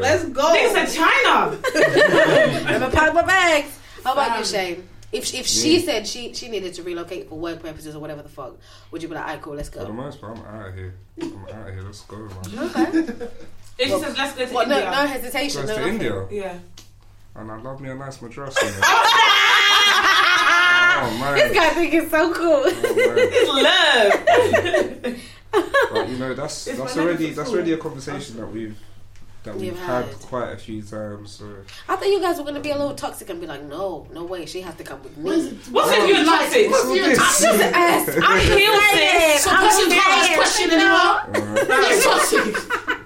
Let's 0.01 0.25
go. 0.31 0.55
Niggas 0.55 0.73
said 0.89 0.97
China. 0.97 1.59
I'm 2.69 2.83
a 2.85 2.91
pack 2.91 3.13
my 3.13 3.23
bags. 3.23 3.79
How 4.03 4.13
about 4.15 4.39
you, 4.39 4.45
Shane? 4.47 4.89
If 5.11 5.33
if 5.35 5.47
she 5.47 5.81
said 5.81 6.07
she 6.07 6.35
she 6.35 6.49
needed 6.49 6.75
to 6.75 6.83
relocate 6.83 7.29
for 7.31 7.39
work 7.39 7.61
purposes 7.63 7.95
or 7.97 7.99
whatever 8.01 8.23
the 8.23 8.29
fuck, 8.29 8.57
would 8.91 9.03
you 9.03 9.09
be 9.09 9.15
like, 9.15 9.25
alright, 9.25 9.41
cool, 9.43 9.55
let's 9.55 9.69
For 9.71 9.79
the 9.81 9.87
go? 9.87 9.93
most 9.93 10.21
part, 10.21 10.37
I'm 10.39 10.45
out 10.45 10.69
of 10.69 10.75
here. 10.75 10.95
I'm 11.23 11.45
out 11.47 11.69
of 11.69 11.75
here. 11.75 11.83
Let's 11.83 12.01
go, 12.03 12.17
man. 12.19 12.29
Okay. 12.77 13.29
If 13.79 13.89
she 13.89 13.99
says 14.01 14.17
let's 14.19 14.35
go 14.37 14.45
to 14.47 14.53
What? 14.53 14.69
No, 14.69 14.77
India. 14.77 14.91
no 14.91 15.07
hesitation. 15.07 15.61
Goes 15.63 15.69
no 15.71 15.75
to 15.77 15.81
nothing. 15.81 15.95
India, 15.95 16.27
Yeah. 16.31 16.59
and 17.37 17.51
I 17.51 17.57
love 17.61 17.81
me 17.81 17.89
a 17.91 17.95
nice 17.95 18.19
madrasa. 18.19 18.63
man. 18.63 18.83
Oh, 21.01 21.11
oh 21.13 21.19
man. 21.21 21.35
This 21.37 21.53
guy 21.55 21.69
think 21.71 21.95
it's 21.95 22.11
so 22.11 22.35
cool. 22.35 22.63
Oh, 22.65 22.71
It's 23.17 25.13
love. 25.13 25.17
But 25.93 26.09
you 26.11 26.19
know, 26.19 26.35
that's 26.35 26.67
It's 26.67 26.79
that's 26.79 26.97
already 26.97 27.31
that's 27.31 27.51
already 27.51 27.73
a 27.73 27.77
conversation 27.79 28.37
that 28.39 28.47
we've 28.49 28.77
that 29.49 29.57
we've, 29.59 29.73
We've 29.73 29.81
had. 29.81 30.05
had. 30.07 30.15
quite 30.21 30.51
a 30.53 30.57
few 30.57 30.83
times. 30.83 31.33
So 31.33 31.47
I 31.89 31.97
thought 31.97 32.07
you 32.09 32.21
guys 32.21 32.39
were 32.39 32.45
gonna 32.45 32.61
be 32.61 32.71
a 32.71 32.77
little 32.79 32.95
toxic 32.95 33.29
and 33.31 33.41
be 33.41 33.47
like, 33.47 33.63
no, 33.65 34.07
no 34.13 34.25
way, 34.25 34.47
she 34.47 34.61
has 34.61 34.75
to 34.77 34.85
come 34.85 35.03
with 35.03 35.17
What 35.17 35.35
is 35.37 35.45
me. 35.45 35.51
it? 35.59 35.67
What's 35.73 35.91
if 35.93 36.09
you're 36.09 36.25
toxic? 36.25 36.71
What's 36.71 36.85
What's 36.87 36.97
your 36.99 37.09
this? 37.09 37.19
toxic? 37.19 37.51
Yes, 37.59 38.09
I'm 38.23 38.41
Feel 38.41 38.81
saying. 38.81 39.33
sis. 39.33 39.45
So 39.45 39.51
I'm 39.51 39.69
person 39.69 39.91
can't 39.91 40.09
ask 40.09 40.27
saying. 40.27 40.39
question 40.39 40.71
anymore. 40.71 41.69
uh, 41.75 41.91
It's 41.91 42.05
toxic. 42.05 42.98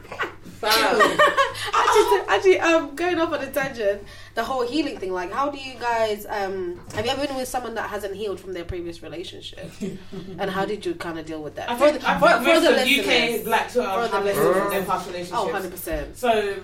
Actually, 0.68 2.20
actually, 2.28 2.60
um, 2.60 2.94
going 2.94 3.18
off 3.18 3.32
on 3.32 3.40
a 3.42 3.50
tangent, 3.50 4.02
the 4.34 4.44
whole 4.44 4.66
healing 4.66 4.98
thing. 4.98 5.12
Like, 5.12 5.32
how 5.32 5.50
do 5.50 5.58
you 5.58 5.74
guys? 5.78 6.26
Um, 6.28 6.80
have 6.94 7.04
you 7.04 7.10
ever 7.12 7.26
been 7.26 7.36
with 7.36 7.48
someone 7.48 7.74
that 7.74 7.88
hasn't 7.90 8.14
healed 8.14 8.40
from 8.40 8.52
their 8.52 8.64
previous 8.64 9.02
relationship? 9.02 9.70
and 9.80 10.50
how 10.50 10.64
did 10.64 10.84
you 10.86 10.94
kind 10.94 11.18
of 11.18 11.26
deal 11.26 11.42
with 11.42 11.54
that? 11.56 11.70
I 11.70 11.76
For 11.76 11.92
the- 11.98 12.08
I 12.08 12.18
think 12.18 12.32
for 12.38 12.42
most 12.42 12.62
the 12.62 12.68
of 12.70 12.74
UK 12.76 13.06
listeners. 13.06 13.44
black 13.44 13.72
Twitter 13.72 13.88
For 13.90 14.08
the 14.08 14.08
have 14.08 14.36
from 14.36 14.70
their 14.70 14.84
past 14.84 15.06
relationships. 15.06 15.38
Oh, 15.40 15.44
100 15.46 15.70
percent. 15.70 16.16
So 16.16 16.56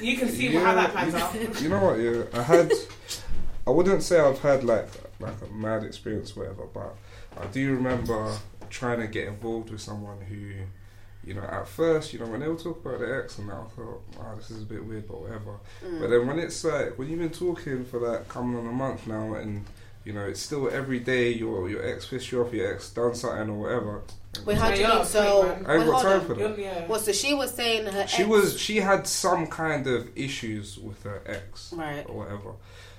you 0.00 0.16
can 0.16 0.28
see 0.28 0.48
how 0.54 0.74
that 0.74 0.94
pans 0.94 1.14
out. 1.14 1.60
You 1.60 1.68
know 1.68 1.82
what? 1.84 1.98
Yeah, 1.98 2.22
I 2.32 2.42
had. 2.42 2.72
I 3.66 3.70
wouldn't 3.70 4.02
say 4.02 4.20
I've 4.20 4.38
had 4.40 4.62
like 4.64 4.88
like 5.18 5.34
a 5.42 5.52
mad 5.52 5.82
experience, 5.82 6.36
or 6.36 6.40
whatever, 6.40 6.66
but 6.72 6.94
I 7.40 7.46
do 7.46 7.74
remember 7.74 8.36
trying 8.70 9.00
to 9.00 9.06
get 9.06 9.26
involved 9.28 9.70
with 9.70 9.80
someone 9.80 10.20
who, 10.20 10.52
you 11.26 11.34
know, 11.34 11.42
at 11.42 11.66
first, 11.66 12.12
you 12.12 12.18
know, 12.20 12.26
when 12.26 12.40
they 12.40 12.48
were 12.48 12.54
talking 12.56 12.80
about 12.84 13.00
their 13.00 13.22
ex 13.22 13.36
and 13.38 13.48
that, 13.48 13.56
I 13.56 13.64
thought, 13.76 14.02
wow, 14.16 14.34
this 14.36 14.50
is 14.50 14.62
a 14.62 14.64
bit 14.64 14.84
weird, 14.84 15.08
but 15.08 15.20
whatever. 15.20 15.56
But 15.82 16.08
then 16.08 16.26
when 16.26 16.38
it's 16.38 16.62
like 16.64 16.96
when 16.98 17.08
you've 17.10 17.18
been 17.18 17.30
talking 17.30 17.84
for 17.84 17.98
like 18.00 18.28
coming 18.28 18.56
on 18.58 18.66
a 18.66 18.72
month 18.72 19.06
now, 19.06 19.34
and 19.34 19.64
you 20.04 20.12
know, 20.12 20.24
it's 20.24 20.40
still 20.40 20.70
every 20.70 21.00
day 21.00 21.32
your 21.32 21.68
your 21.68 21.84
ex 21.84 22.06
pissed 22.06 22.30
you 22.30 22.42
off, 22.42 22.52
your 22.54 22.72
ex 22.72 22.90
done 22.90 23.14
something 23.14 23.50
or 23.50 23.58
whatever. 23.60 24.02
Wait, 24.44 24.56
how 24.58 24.70
do 24.70 24.80
you 24.80 24.86
mean? 24.86 25.04
So, 25.04 25.48
a 25.50 25.56
freak, 25.56 25.68
I 25.68 25.76
ain't 25.76 25.86
got 25.86 26.02
time 26.02 26.20
for 26.20 26.34
that. 26.34 26.40
You're- 26.50 26.62
yeah. 26.62 26.86
Well, 26.86 27.00
so 27.00 27.10
she 27.10 27.32
was 27.34 27.52
saying 27.54 27.86
her. 27.86 28.06
She 28.06 28.22
ex- 28.22 28.28
was 28.30 28.60
she 28.60 28.76
had 28.76 29.06
some 29.08 29.46
kind 29.48 29.86
of 29.88 30.08
issues 30.16 30.78
with 30.78 31.02
her 31.04 31.22
ex 31.26 31.72
right. 31.72 32.04
or 32.08 32.18
whatever. 32.18 32.52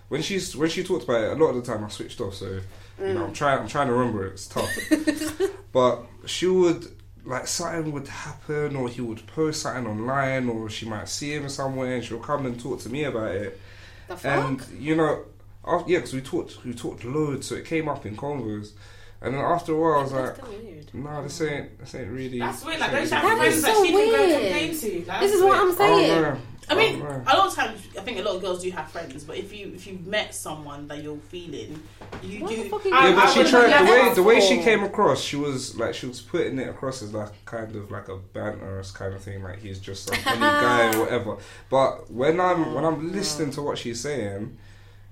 When 0.09 0.21
she's 0.21 0.55
when 0.55 0.69
she 0.69 0.83
talked 0.83 1.03
about 1.05 1.21
it, 1.21 1.31
a 1.39 1.43
lot 1.43 1.51
of 1.51 1.63
the 1.65 1.71
time 1.71 1.85
I 1.85 1.87
switched 1.89 2.19
off. 2.19 2.33
So 2.35 2.45
you 2.47 2.61
Mm. 2.99 3.13
know, 3.13 3.25
I'm 3.25 3.33
trying 3.33 3.59
I'm 3.59 3.67
trying 3.67 3.87
to 3.87 3.93
remember 3.93 4.25
it. 4.25 4.31
It's 4.33 4.47
tough, 4.47 4.67
but 5.71 6.03
she 6.25 6.47
would 6.47 6.87
like 7.27 7.47
something 7.47 7.91
would 7.91 8.07
happen, 8.07 8.75
or 8.75 8.89
he 8.89 9.01
would 9.01 9.25
post 9.27 9.61
something 9.61 9.85
online, 9.85 10.49
or 10.49 10.69
she 10.69 10.85
might 10.87 11.09
see 11.09 11.33
him 11.33 11.49
somewhere, 11.49 11.95
and 11.95 12.03
she'll 12.03 12.19
come 12.19 12.45
and 12.45 12.59
talk 12.59 12.79
to 12.81 12.89
me 12.89 13.03
about 13.03 13.31
it. 13.35 13.59
The 14.07 14.15
fuck? 14.15 14.45
And 14.45 14.61
you 14.79 14.95
know, 14.95 15.25
after, 15.65 15.91
yeah, 15.91 15.97
because 15.99 16.13
we 16.13 16.21
talked 16.21 16.63
we 16.65 16.73
talked 16.73 17.03
loads, 17.03 17.47
so 17.47 17.55
it 17.55 17.65
came 17.65 17.89
up 17.89 18.05
in 18.05 18.15
convos. 18.15 18.71
And 19.19 19.33
then 19.33 19.41
after 19.41 19.73
a 19.73 19.79
while, 19.79 19.99
I 19.99 20.03
was 20.03 20.11
like, 20.11 20.25
That's 20.25 20.47
still 20.47 20.63
weird. 20.63 20.93
"No, 20.93 21.23
this 21.23 21.41
ain't 21.41 21.79
this 21.79 21.95
ain't 21.95 22.11
really." 22.11 22.39
That's 22.39 22.63
weird. 22.63 22.79
this 22.79 22.81
Like, 22.81 22.91
ain't 22.93 23.09
those 23.09 23.11
really 23.11 23.27
have 23.29 23.37
friends 23.37 23.55
is 23.55 23.63
that 23.63 23.75
so 23.75 23.83
she 23.83 23.91
can 23.91 24.09
go 24.11 24.39
complain 24.39 24.77
to. 24.77 25.11
Like, 25.11 25.19
This 25.21 25.31
that's 25.31 25.33
is 25.33 25.43
what. 25.43 25.57
I'm 25.57 25.71
oh, 25.71 25.75
saying. 25.75 26.07
don't 26.09 26.21
know. 26.21 26.39
I 26.69 26.75
mean, 26.75 27.01
oh, 27.01 27.07
don't 27.07 27.27
a 27.27 27.37
lot 27.37 27.47
of 27.47 27.55
times, 27.55 27.81
I 27.97 28.01
think 28.01 28.19
a 28.19 28.21
lot 28.23 28.35
of 28.35 28.41
girls 28.41 28.61
do 28.61 28.69
have 28.71 28.91
friends, 28.91 29.23
but 29.23 29.37
if 29.37 29.53
you 29.53 29.71
if 29.73 29.87
you've 29.87 30.05
met 30.05 30.35
someone 30.35 30.87
that 30.89 31.01
you're 31.01 31.17
feeling, 31.29 31.81
you 32.21 32.41
What 32.41 32.49
do. 32.49 32.69
fuck 32.69 32.85
are 32.85 32.89
you 32.89 32.93
I- 32.93 33.09
Yeah, 33.09 33.15
but 33.15 33.23
I 33.23 33.33
she 33.43 33.49
tried 33.49 33.85
the 33.87 33.91
way 33.91 34.13
the 34.15 34.23
way 34.23 34.41
she 34.41 34.57
came 34.57 34.83
across. 34.83 35.21
She 35.21 35.37
was 35.37 35.77
like 35.77 35.93
she 35.93 36.07
was 36.07 36.21
putting 36.21 36.59
it 36.59 36.67
across 36.67 37.01
as 37.01 37.13
like 37.13 37.45
kind 37.45 37.73
of 37.75 37.89
like 37.89 38.09
a 38.09 38.17
banterous 38.17 38.93
kind 38.93 39.13
of 39.13 39.21
thing, 39.21 39.43
like 39.43 39.59
he's 39.59 39.79
just 39.79 40.07
some 40.07 40.17
funny 40.17 40.39
guy 40.39 40.93
or 40.95 40.99
whatever. 41.03 41.37
But 41.69 42.11
when 42.11 42.39
I'm 42.41 42.73
when 42.73 42.83
I'm 42.83 42.95
oh, 42.95 43.13
listening 43.13 43.51
to 43.51 43.61
what 43.61 43.77
she's 43.77 44.01
saying, 44.01 44.57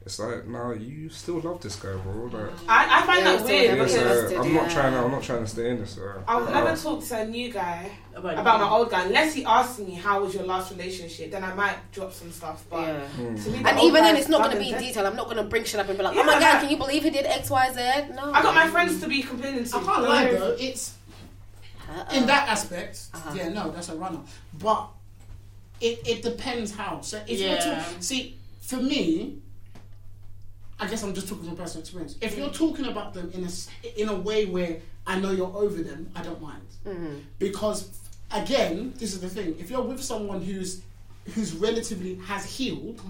it's 0.06 0.20
like, 0.20 0.46
no, 0.46 0.72
you 0.72 1.10
still 1.10 1.40
love 1.40 1.60
this 1.62 1.76
guy, 1.78 1.96
bro. 1.96 2.26
Like, 2.26 2.52
I, 2.70 3.02
I 3.02 3.06
find 3.08 3.26
Yeah, 3.26 3.36
that 3.38 3.44
weird 3.46 3.68
never 3.70 3.84
because 3.86 4.32
uh, 4.34 4.40
I'm 4.42 4.54
not 4.54 4.70
trying 4.70 4.94
to 4.94 5.00
I'm 5.00 5.12
not 5.12 5.24
trying 5.24 5.40
to 5.44 5.48
stay 5.48 5.70
in 5.72 5.80
this. 5.80 5.98
Uh, 5.98 6.22
I 6.28 6.40
would 6.40 6.50
uh, 6.50 6.64
never 6.64 6.78
talk 6.80 7.04
to 7.06 7.18
a 7.22 7.26
new 7.26 7.52
guy 7.52 7.90
About, 8.14 8.38
about 8.38 8.60
my 8.60 8.70
old 8.70 8.92
guy 8.92 9.06
unless 9.06 9.34
he 9.34 9.44
asks 9.46 9.80
me 9.80 9.96
how 9.96 10.22
was 10.24 10.36
your 10.36 10.44
last 10.44 10.70
relationship. 10.72 11.32
Then 11.32 11.44
I 11.44 11.56
might 11.56 11.78
drop 11.92 12.14
some 12.14 12.32
stuff. 12.32 12.64
But 12.70 12.82
Yeah. 12.82 13.08
mm. 13.18 13.44
to 13.44 13.50
me, 13.50 13.64
the 13.64 13.70
And 13.70 13.80
even 13.80 14.04
then, 14.04 14.16
it's 14.16 14.30
not 14.30 14.44
going 14.44 14.56
to 14.58 14.64
be 14.64 14.70
in 14.72 14.78
detail. 14.80 15.08
I'm 15.08 15.16
not 15.16 15.26
going 15.26 15.38
to 15.38 15.44
bring 15.44 15.64
shit 15.64 15.80
up 15.80 15.90
and 15.90 15.98
be 15.98 16.04
like, 16.04 16.16
Yeah, 16.16 16.22
oh 16.22 16.26
my 16.26 16.34
god, 16.34 16.42
like- 16.42 16.62
can 16.62 16.70
you 16.70 16.78
believe 16.78 17.02
he 17.02 17.10
did 17.10 17.26
X, 17.26 17.50
Y, 17.50 17.72
Z? 17.74 18.14
No. 18.14 18.32
I 18.32 18.44
got 18.44 18.54
my 18.54 18.68
friends 18.68 19.02
to 19.02 19.08
be 19.10 19.24
complaining 19.24 19.64
to. 19.64 19.76
I 19.78 19.84
can't 19.84 20.04
lie 20.04 20.32
though. 20.34 20.56
It's 20.60 20.94
In 22.14 22.28
that 22.28 22.48
aspect, 22.50 23.08
Uh-huh. 23.14 23.34
yeah, 23.36 23.50
no, 23.50 23.72
that's 23.72 23.90
a 23.90 23.96
runner. 23.96 24.20
But 24.54 24.88
it, 25.82 26.00
it 26.06 26.22
depends 26.22 26.76
how. 26.76 27.02
So 27.02 27.18
if 27.28 27.40
you're 27.40 27.50
Yeah. 27.50 27.60
talking, 27.82 28.02
see, 28.02 28.38
for 28.62 28.78
me, 28.78 29.40
I 30.80 30.88
guess 30.88 31.04
I'm 31.04 31.14
just 31.14 31.28
talking 31.30 31.46
from 31.46 31.56
personal 31.56 31.82
experience. 31.82 32.16
If 32.22 32.36
mm. 32.36 32.40
you're 32.40 32.50
talking 32.50 32.86
about 32.86 33.14
them 33.14 33.32
in 33.34 33.46
a 33.46 34.02
in 34.02 34.10
a 34.10 34.16
way 34.16 34.46
where 34.46 34.78
I 35.08 35.20
know 35.20 35.32
you're 35.32 35.56
over 35.56 35.82
them, 35.82 36.10
I 36.16 36.22
don't 36.22 36.42
mind 36.42 36.62
mm-hmm. 36.86 37.20
because 37.40 37.98
again, 38.32 38.94
this 38.98 39.14
is 39.14 39.22
the 39.22 39.30
thing: 39.30 39.56
if 39.60 39.70
you're 39.70 39.82
with 39.82 40.04
someone 40.04 40.42
who's 40.42 40.82
who's 41.34 41.54
relatively 41.54 42.16
has 42.16 42.46
healed. 42.46 43.02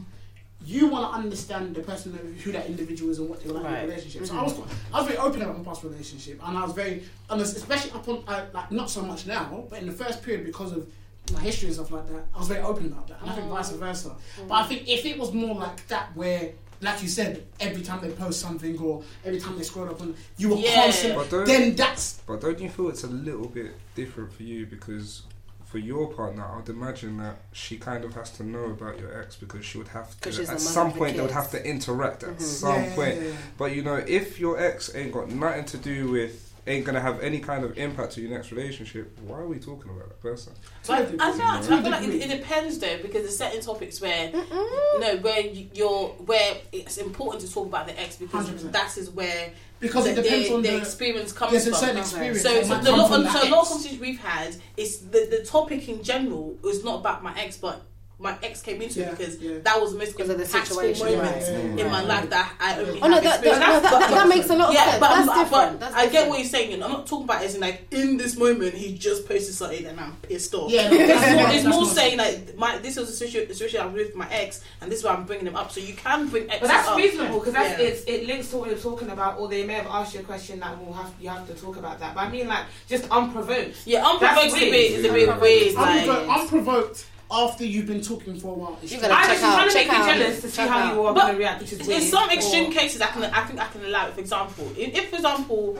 You 0.66 0.88
want 0.88 1.12
to 1.12 1.18
understand 1.20 1.76
the 1.76 1.82
person 1.82 2.18
who 2.44 2.52
that 2.54 2.66
individual 2.66 3.12
is 3.12 3.20
and 3.20 3.30
what 3.30 3.44
they 3.44 3.50
like 3.50 3.66
in 3.66 3.72
Right. 3.72 3.84
a 3.84 3.88
relationship. 3.88 4.26
So 4.26 4.34
I 4.34 4.38
mm-hmm. 4.38 4.62
was, 4.62 4.72
I 4.94 4.98
was 4.98 5.08
very 5.08 5.20
open 5.20 5.42
about 5.44 5.58
my 5.60 5.64
past 5.64 5.84
relationship, 5.84 6.40
and 6.44 6.58
I 6.58 6.64
was 6.64 6.74
very 6.74 7.04
especially 7.30 7.92
up 7.92 8.08
on, 8.08 8.24
uh, 8.28 8.46
like 8.52 8.72
not 8.72 8.90
so 8.90 9.04
much 9.04 9.28
now, 9.28 9.66
but 9.70 9.80
in 9.80 9.86
the 9.86 9.92
first 9.92 10.24
period 10.24 10.44
because 10.44 10.72
of 10.72 10.88
my 11.34 11.40
history 11.40 11.68
and 11.68 11.76
stuff 11.76 11.92
like 11.92 12.08
that, 12.08 12.26
I 12.34 12.40
was 12.40 12.48
very 12.48 12.62
open 12.62 12.86
about 12.88 13.08
that, 13.08 13.22
and 13.22 13.30
I 13.30 13.34
think 13.36 13.48
mm. 13.48 13.52
vice 13.52 13.72
versa. 13.72 14.16
But 14.48 14.54
I 14.56 14.64
mm. 14.64 14.68
think 14.68 14.88
if 14.88 15.06
it 15.06 15.20
was 15.20 15.34
more 15.34 15.56
like 15.56 15.86
that, 15.88 16.16
where 16.16 16.52
like 16.82 17.02
you 17.02 17.08
said, 17.08 17.44
every 17.60 17.82
time 17.82 18.02
they 18.02 18.10
post 18.12 18.40
something 18.42 18.78
or 18.80 19.04
every 19.24 19.40
time 19.40 19.58
they 19.58 19.64
scroll 19.64 19.90
up 19.90 20.02
on, 20.02 20.16
you 20.38 20.50
were 20.50 20.56
Yeah. 20.58 20.84
constant. 20.84 21.16
But 21.30 21.46
Then 21.46 21.76
that's 21.76 22.22
But 22.28 22.42
don't 22.42 22.60
you 22.60 22.70
feel 22.70 22.90
it's 22.90 23.04
a 23.04 23.08
little 23.08 23.48
bit 23.48 23.72
different 23.96 24.34
for 24.34 24.44
you 24.44 24.66
because 24.66 25.24
for 25.66 25.80
your 25.80 26.08
partner, 26.14 26.46
I'd 26.46 26.70
imagine 26.70 27.18
that 27.18 27.38
she 27.52 27.78
kind 27.78 28.06
of 28.06 28.14
has 28.14 28.30
to 28.32 28.44
know 28.44 28.66
about 28.66 29.00
your 29.00 29.20
ex 29.20 29.36
because 29.36 29.66
she 29.66 29.78
would 29.78 29.90
have 29.90 30.18
to 30.22 30.30
at 30.30 30.60
some 30.62 30.88
of 30.88 30.94
the 30.94 31.00
point 31.00 31.16
they 31.16 31.22
would 31.22 31.32
have 31.32 31.52
to 31.52 31.66
interact 31.68 32.24
at 32.24 32.42
some 32.42 32.70
Yeah, 32.70 32.86
yeah, 32.90 32.96
point. 32.96 33.16
yeah, 33.18 33.28
yeah. 33.28 33.34
But 33.58 33.76
you 33.76 33.82
know, 33.82 33.96
if 33.96 34.40
your 34.40 34.58
ex 34.60 34.94
ain't 34.96 35.12
got 35.12 35.30
nothing 35.32 35.66
to 35.66 35.78
do 35.78 36.10
with 36.12 36.45
ain't 36.68 36.86
gonna 36.86 37.00
have 37.00 37.22
any 37.22 37.40
kind 37.40 37.64
of 37.64 37.78
impact 37.78 38.14
to 38.14 38.22
your 38.22 38.32
next 38.32 38.52
relationship, 38.52 39.18
why 39.22 39.38
are 39.38 39.48
we 39.48 39.60
talking 39.60 39.92
about 39.92 40.10
that 40.10 40.22
person? 40.22 40.54
To 40.84 40.94
a 40.94 40.96
But 40.96 40.98
I 40.98 41.02
degree, 41.04 41.18
feel, 41.18 41.26
I 41.28 41.32
to 41.62 41.78
a 41.78 41.82
feel 41.82 41.92
like 41.92 42.04
it, 42.04 42.32
it 42.32 42.38
depends 42.40 42.80
though 42.80 42.98
because 43.02 43.22
there's 43.24 43.38
certain 43.38 43.62
topics 43.62 44.02
where 44.02 44.32
no 44.32 45.18
where 45.22 45.42
you- 45.42 45.70
you're 45.74 46.08
where 46.26 46.58
it's 46.72 46.98
important 46.98 47.44
to 47.46 47.52
talk 47.54 47.68
about 47.68 47.88
the 47.88 48.00
ex 48.00 48.16
because 48.18 48.50
100%. 48.50 48.72
that 48.72 48.98
is 48.98 49.10
where 49.12 49.52
because 49.80 50.08
it 50.08 50.16
depends 50.16 50.48
the, 50.48 50.56
on 50.56 50.62
the 50.64 50.70
the 50.70 50.78
experience 50.78 51.32
comes 51.34 51.52
there's 51.52 51.68
a 51.68 51.72
from. 51.72 51.80
certain 51.80 51.98
experience. 51.98 52.42
So, 52.42 52.64
so 52.64 52.78
the 52.80 52.92
lot, 52.92 53.08
from 53.10 53.20
of, 53.22 53.24
that 53.26 53.42
so 53.44 53.48
a 53.48 53.52
lot 53.52 53.62
of 53.62 53.68
conversations 53.68 54.00
we've 54.02 54.20
had 54.20 54.56
is 54.78 55.00
the, 55.10 55.28
the 55.30 55.44
topic 55.46 55.88
in 55.90 56.02
general 56.02 56.58
is 56.64 56.84
not 56.84 57.02
about 57.02 57.22
my 57.24 57.38
ex, 57.40 57.58
but 57.58 57.82
my 58.18 58.38
ex 58.44 58.62
came 58.62 58.82
into 58.82 59.00
Yeah, 59.02 59.08
it 59.10 59.18
because 59.18 59.38
yeah. 59.42 59.58
that 59.64 59.80
was 59.82 59.92
the 59.92 60.00
most 60.00 60.12
Because 60.16 60.30
of 60.30 60.38
the 60.38 60.46
impactful 60.46 60.66
situation, 60.68 61.06
moment 61.06 61.22
right, 61.34 61.42
yeah, 61.42 61.58
in 61.86 61.92
my 61.92 62.02
yeah. 62.02 62.08
life 62.08 62.30
that 62.30 62.54
I 62.62 62.80
only 62.80 63.02
Oh 63.02 63.08
no, 63.08 63.20
that, 63.20 63.44
that, 63.44 63.60
no, 63.60 63.80
that, 63.82 63.82
that, 63.84 64.10
that 64.10 64.28
makes 64.30 64.50
a 64.50 64.56
lot 64.56 64.70
of 64.70 64.74
yeah, 64.74 64.86
sense. 64.86 65.00
but, 65.02 65.10
That's 65.10 65.26
but, 65.28 65.44
different. 65.44 65.72
but 65.72 65.80
That's 65.82 65.96
I 65.96 66.02
get 66.04 66.12
different. 66.12 66.30
what 66.30 66.40
you're 66.40 66.48
saying. 66.48 66.84
I'm 66.84 66.92
not 66.92 67.08
talking 67.08 67.24
about 67.26 67.42
it 67.42 67.46
as 67.46 67.56
in 67.56 67.62
like 67.62 67.88
in 67.92 68.16
this 68.16 68.38
moment 68.38 68.74
he 68.74 68.98
just 68.98 69.28
posted 69.28 69.54
something 69.54 69.86
and 69.86 70.00
I'm 70.00 70.16
pissed 70.22 70.54
off. 70.54 70.72
Yeah, 70.72 70.90
no, 70.90 70.96
it's 70.96 71.08
that's 71.08 71.36
more, 71.36 71.50
it's 71.52 71.64
that's 71.64 71.76
more 71.76 71.86
saying 71.86 72.18
like 72.18 72.58
my 72.58 72.78
this 72.78 72.96
was 72.96 73.10
a 73.10 73.12
situation, 73.14 73.54
situation 73.54 73.82
I 73.82 73.86
was 73.88 73.94
with 73.96 74.16
my 74.16 74.30
ex 74.32 74.64
and 74.80 74.90
this 74.90 75.00
is 75.00 75.06
why 75.06 75.12
I'm 75.12 75.26
bringing 75.26 75.48
him 75.48 75.56
up. 75.58 75.72
So 75.74 75.82
you 75.82 75.94
can 75.94 76.28
bring 76.30 76.44
exes 76.46 76.62
But 76.62 76.68
that's 76.70 76.88
up. 76.88 76.98
reasonable 76.98 77.40
because 77.40 77.54
that's 77.54 77.80
Yeah. 77.80 77.86
it's, 77.88 78.04
it 78.06 78.28
links 78.28 78.50
to 78.52 78.58
what 78.58 78.70
you're 78.70 78.80
talking 78.80 79.10
about, 79.10 79.40
or 79.40 79.50
they 79.50 79.66
may 79.66 79.74
have 79.74 79.88
asked 79.88 80.14
you 80.14 80.22
a 80.22 80.24
question 80.24 80.62
that 80.62 80.80
will 80.84 80.94
have 80.94 81.14
you 81.20 81.28
have 81.28 81.46
to 81.48 81.54
talk 81.54 81.76
about 81.76 82.00
that. 82.00 82.16
But 82.16 82.22
I 82.22 82.30
mean, 82.30 82.48
like 82.48 82.64
just 82.88 83.10
unprovoked. 83.12 83.76
Yeah, 83.86 84.06
unprovoked 84.08 84.36
That's 84.36 84.46
is 84.48 84.54
a 84.54 84.60
bit 84.60 84.72
weird. 84.72 84.92
is 84.94 85.06
a 85.06 85.12
bit 85.14 85.42
weird. 85.42 85.76
Unprovoked, 85.76 86.30
unprovoked 86.30 87.06
after 87.32 87.66
you've 87.66 87.88
been 87.88 88.02
talking 88.02 88.40
for 88.40 88.50
a 88.50 88.54
while. 88.54 88.78
It's 88.84 88.92
You're 88.92 89.02
gonna 89.02 89.14
I'm 89.16 89.26
check 89.26 89.32
just 89.40 89.44
out- 89.44 89.56
trying 89.56 89.68
to 89.70 89.74
check 89.74 89.88
make 89.88 89.98
you 89.98 90.04
out. 90.04 90.18
jealous 90.18 90.42
to 90.42 90.50
see 90.50 90.56
Check 90.58 90.70
how 90.70 90.94
you 90.94 91.04
are 91.06 91.14
going 91.14 91.32
to 91.34 91.38
react, 91.38 91.62
which 91.62 91.74
is 91.74 91.80
in 91.82 91.88
weird. 91.88 92.04
some 92.04 92.30
extreme 92.30 92.70
Or- 92.70 92.74
cases, 92.74 93.02
I 93.02 93.08
can 93.08 93.24
I 93.26 93.44
think 93.46 93.60
I 93.60 93.66
can 93.68 93.86
allow 93.86 94.08
it. 94.08 94.14
For 94.14 94.20
example, 94.20 94.72
if, 94.78 94.94
if 94.96 95.10
for 95.10 95.16
example, 95.16 95.78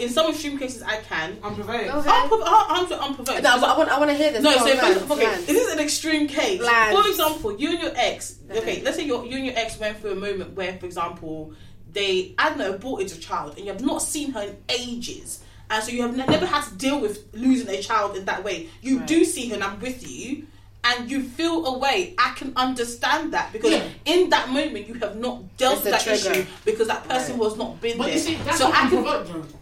in 0.00 0.08
some 0.08 0.30
extreme 0.30 0.58
cases, 0.58 0.82
I 0.82 0.96
can. 0.96 1.36
unprovoked. 1.42 1.84
Okay. 1.84 2.08
Unprov- 2.08 2.42
I'm, 2.46 2.86
I'm 2.86 2.92
unprovoked. 2.92 3.42
No, 3.42 3.60
but 3.60 3.68
I 3.68 3.76
want, 3.78 3.90
I 3.90 3.98
want 3.98 4.10
to 4.10 4.16
hear 4.16 4.32
this. 4.32 4.42
No, 4.42 4.52
Go 4.52 4.56
so 4.58 4.62
on, 4.64 4.68
if, 4.70 4.82
land, 4.82 5.10
okay, 5.12 5.44
this 5.44 5.66
is 5.66 5.72
an 5.72 5.78
extreme 5.80 6.26
case. 6.26 6.60
Land. 6.62 6.96
For 6.96 7.08
example, 7.08 7.56
you 7.60 7.70
and 7.72 7.80
your 7.80 7.92
ex. 7.94 8.38
Okay, 8.50 8.80
let's 8.82 8.96
say 8.96 9.04
your 9.04 9.26
you 9.26 9.36
and 9.36 9.44
your 9.46 9.56
ex 9.58 9.78
went 9.78 9.98
through 10.00 10.12
a 10.12 10.16
moment 10.16 10.54
where, 10.54 10.78
for 10.78 10.86
example, 10.86 11.52
they 11.92 12.34
I 12.38 12.48
don't 12.48 12.58
know 12.58 12.72
aborted 12.74 13.12
a 13.12 13.16
child 13.20 13.56
and 13.58 13.66
you 13.66 13.72
have 13.72 13.84
not 13.84 14.00
seen 14.00 14.32
her 14.32 14.40
in 14.42 14.56
ages, 14.70 15.40
and 15.68 15.84
so 15.84 15.90
you 15.92 16.00
have 16.02 16.16
ne- 16.16 16.24
never 16.26 16.46
had 16.46 16.62
to 16.68 16.74
deal 16.76 16.98
with 17.00 17.26
losing 17.34 17.68
a 17.68 17.82
child 17.82 18.16
in 18.16 18.24
that 18.24 18.42
way. 18.42 18.68
You 18.80 18.98
Right. 19.00 19.06
do 19.06 19.24
see 19.26 19.48
her, 19.50 19.56
and 19.56 19.64
I'm 19.64 19.78
with 19.80 20.08
you. 20.08 20.46
And 20.82 21.10
you 21.10 21.22
feel 21.22 21.66
a 21.66 21.78
way. 21.78 22.14
I 22.18 22.32
can 22.36 22.52
understand 22.56 23.32
that 23.34 23.52
because 23.52 23.70
Yeah. 23.72 23.82
in 24.06 24.30
that 24.30 24.48
moment 24.48 24.88
you 24.88 24.94
have 24.94 25.16
not 25.16 25.56
dealt 25.58 25.74
It's 25.76 25.84
with 25.84 25.92
that 25.92 26.00
trigger. 26.02 26.30
issue 26.40 26.46
because 26.64 26.88
that 26.88 27.06
person 27.08 27.32
Right. 27.32 27.40
was 27.44 27.56
not 27.58 27.80
been 27.80 27.98
But 27.98 28.06
there. 28.06 28.14
you 28.14 28.20
see, 28.20 28.34
that's 28.36 28.58
so 28.58 28.68
I 28.68 28.88
can, 28.88 28.98
unprovoked. 28.98 29.54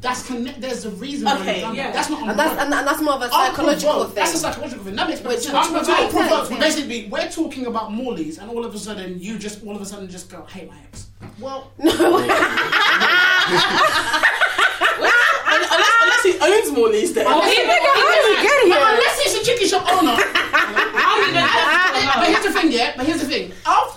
That's 0.00 0.22
connect. 0.26 0.60
There's 0.60 0.84
a 0.86 0.90
reason 0.90 1.28
Okay, 1.28 1.60
yeah. 1.74 1.90
That's 1.90 2.08
not 2.08 2.22
and 2.28 2.38
that's 2.38 2.52
and, 2.62 2.72
and 2.72 2.86
that's 2.86 3.00
more 3.02 3.14
of 3.14 3.22
a 3.22 3.28
psychological 3.28 3.68
Unprovoked, 3.92 4.14
thing. 4.14 4.24
That's 4.24 4.34
a 4.34 4.38
psychological 4.38 4.84
thing. 4.84 4.94
That 4.96 5.08
makes 5.08 5.20
Which- 5.20 5.40
sense. 5.40 5.46
which 5.46 5.54
Unprovoked, 5.88 5.88
makes 5.88 6.12
sense, 6.14 6.50
yeah. 6.50 6.58
Basically, 6.58 7.08
we're 7.10 7.28
talking 7.28 7.66
about 7.66 7.92
Morley's, 7.92 8.38
and 8.38 8.48
all 8.50 8.64
of 8.64 8.74
a 8.74 8.78
sudden, 8.78 9.20
you 9.20 9.38
just 9.38 9.62
all 9.66 9.74
of 9.76 9.82
a 9.82 9.84
sudden 9.84 10.08
just 10.08 10.30
go, 10.30 10.46
"Hey, 10.48 10.66
my 10.70 10.76
ex." 10.90 11.06
Well, 11.40 11.70
unless, 11.78 11.92
unless 16.34 16.64
he 16.64 16.68
owns 16.68 16.76
more 16.76 16.88
leads 16.88 17.12
then. 17.12 17.26
Or 17.26 17.30
oh, 17.34 17.50
even- 17.50 17.66
How 17.66 18.12
did 18.14 18.36
you 18.36 18.42
get 18.42 18.56
But 18.62 18.78
here? 18.78 18.94
unless 18.94 19.20
it's 19.26 19.34
a 19.40 19.44
chicken 19.44 19.68
shop 19.68 19.82
owner. 19.92 20.16
How 20.16 21.16
you 21.20 21.26
know 21.28 21.32
that? 21.32 22.12
but 22.16 22.28
here's 22.28 22.42
the 22.44 22.60
thing, 22.60 22.72
yeah. 22.72 22.92
But 22.96 23.06
here's 23.06 23.20
the 23.20 23.26
thing. 23.26 23.52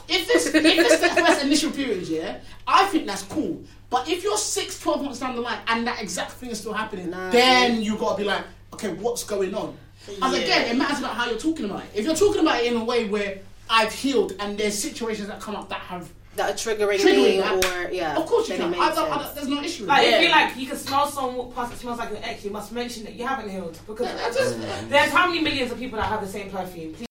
If 0.07 0.27
this, 0.27 0.47
if 0.47 0.53
this 0.53 0.99
the 0.99 1.21
first 1.21 1.43
initial 1.43 1.71
period, 1.71 2.07
yeah, 2.07 2.39
I 2.67 2.85
think 2.87 3.05
that's 3.05 3.23
cool. 3.23 3.61
But 3.89 4.07
if 4.09 4.23
you're 4.23 4.37
six, 4.37 4.79
12 4.79 5.03
months 5.03 5.19
down 5.19 5.35
the 5.35 5.41
line 5.41 5.59
and 5.67 5.85
that 5.87 6.01
exact 6.01 6.31
thing 6.33 6.49
is 6.51 6.59
still 6.59 6.73
happening, 6.73 7.09
Nah. 7.09 7.29
then 7.31 7.81
you 7.81 7.97
gotta 7.97 8.17
be 8.17 8.23
like, 8.23 8.43
okay, 8.73 8.93
what's 8.93 9.23
going 9.23 9.53
on? 9.55 9.75
As 10.07 10.33
Yeah. 10.33 10.39
again, 10.39 10.69
it 10.71 10.77
matters 10.77 10.99
about 10.99 11.15
how 11.15 11.29
you're 11.29 11.39
talking 11.39 11.65
about 11.65 11.81
it. 11.83 11.89
If 11.95 12.05
you're 12.05 12.15
talking 12.15 12.41
about 12.41 12.61
it 12.61 12.71
in 12.71 12.77
a 12.79 12.83
way 12.83 13.05
where 13.07 13.39
I've 13.69 13.91
healed 13.93 14.33
and 14.39 14.57
there's 14.57 14.77
situations 14.77 15.27
that 15.27 15.39
come 15.39 15.55
up 15.55 15.69
that 15.69 15.81
have, 15.81 16.09
That 16.39 16.51
are 16.51 16.53
triggering, 16.53 16.99
Triggering 16.99 17.23
me, 17.23 17.37
that. 17.41 17.65
or 17.89 17.91
yeah. 17.91 18.15
of 18.17 18.25
course 18.25 18.47
you 18.47 18.55
then 18.57 18.71
it 18.71 18.77
can. 18.77 18.81
I 18.91 18.95
don't, 18.95 19.11
I 19.11 19.17
don't, 19.23 19.35
there's 19.35 19.47
no 19.49 19.61
issue. 19.61 19.83
with 19.83 19.89
Like 19.89 20.05
that. 20.05 20.13
if 20.13 20.23
you 20.23 20.29
like, 20.29 20.55
you 20.57 20.67
can 20.67 20.77
smell 20.77 21.05
someone 21.07 21.35
walk 21.35 21.53
past 21.53 21.71
that 21.71 21.79
smells 21.79 21.97
like 21.99 22.09
your 22.11 22.19
ex. 22.23 22.45
You 22.45 22.51
must 22.51 22.71
mention 22.71 23.03
that 23.03 23.15
you 23.15 23.27
haven't 23.27 23.49
healed 23.49 23.77
because 23.85 24.07
That- 24.07 24.33
that's- 24.33 24.85
there's 24.87 25.11
how 25.11 25.27
many 25.27 25.41
millions 25.41 25.69
of 25.73 25.77
people 25.79 25.97
that 25.99 26.05
have 26.07 26.21
the 26.21 26.27
same 26.27 26.49
perfume. 26.49 26.93
Please 26.93 27.07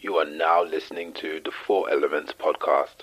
You 0.00 0.16
are 0.18 0.24
now 0.24 0.62
listening 0.62 1.12
to 1.14 1.40
the 1.44 1.50
Four 1.66 1.90
Elements 1.90 2.32
podcast. 2.38 3.02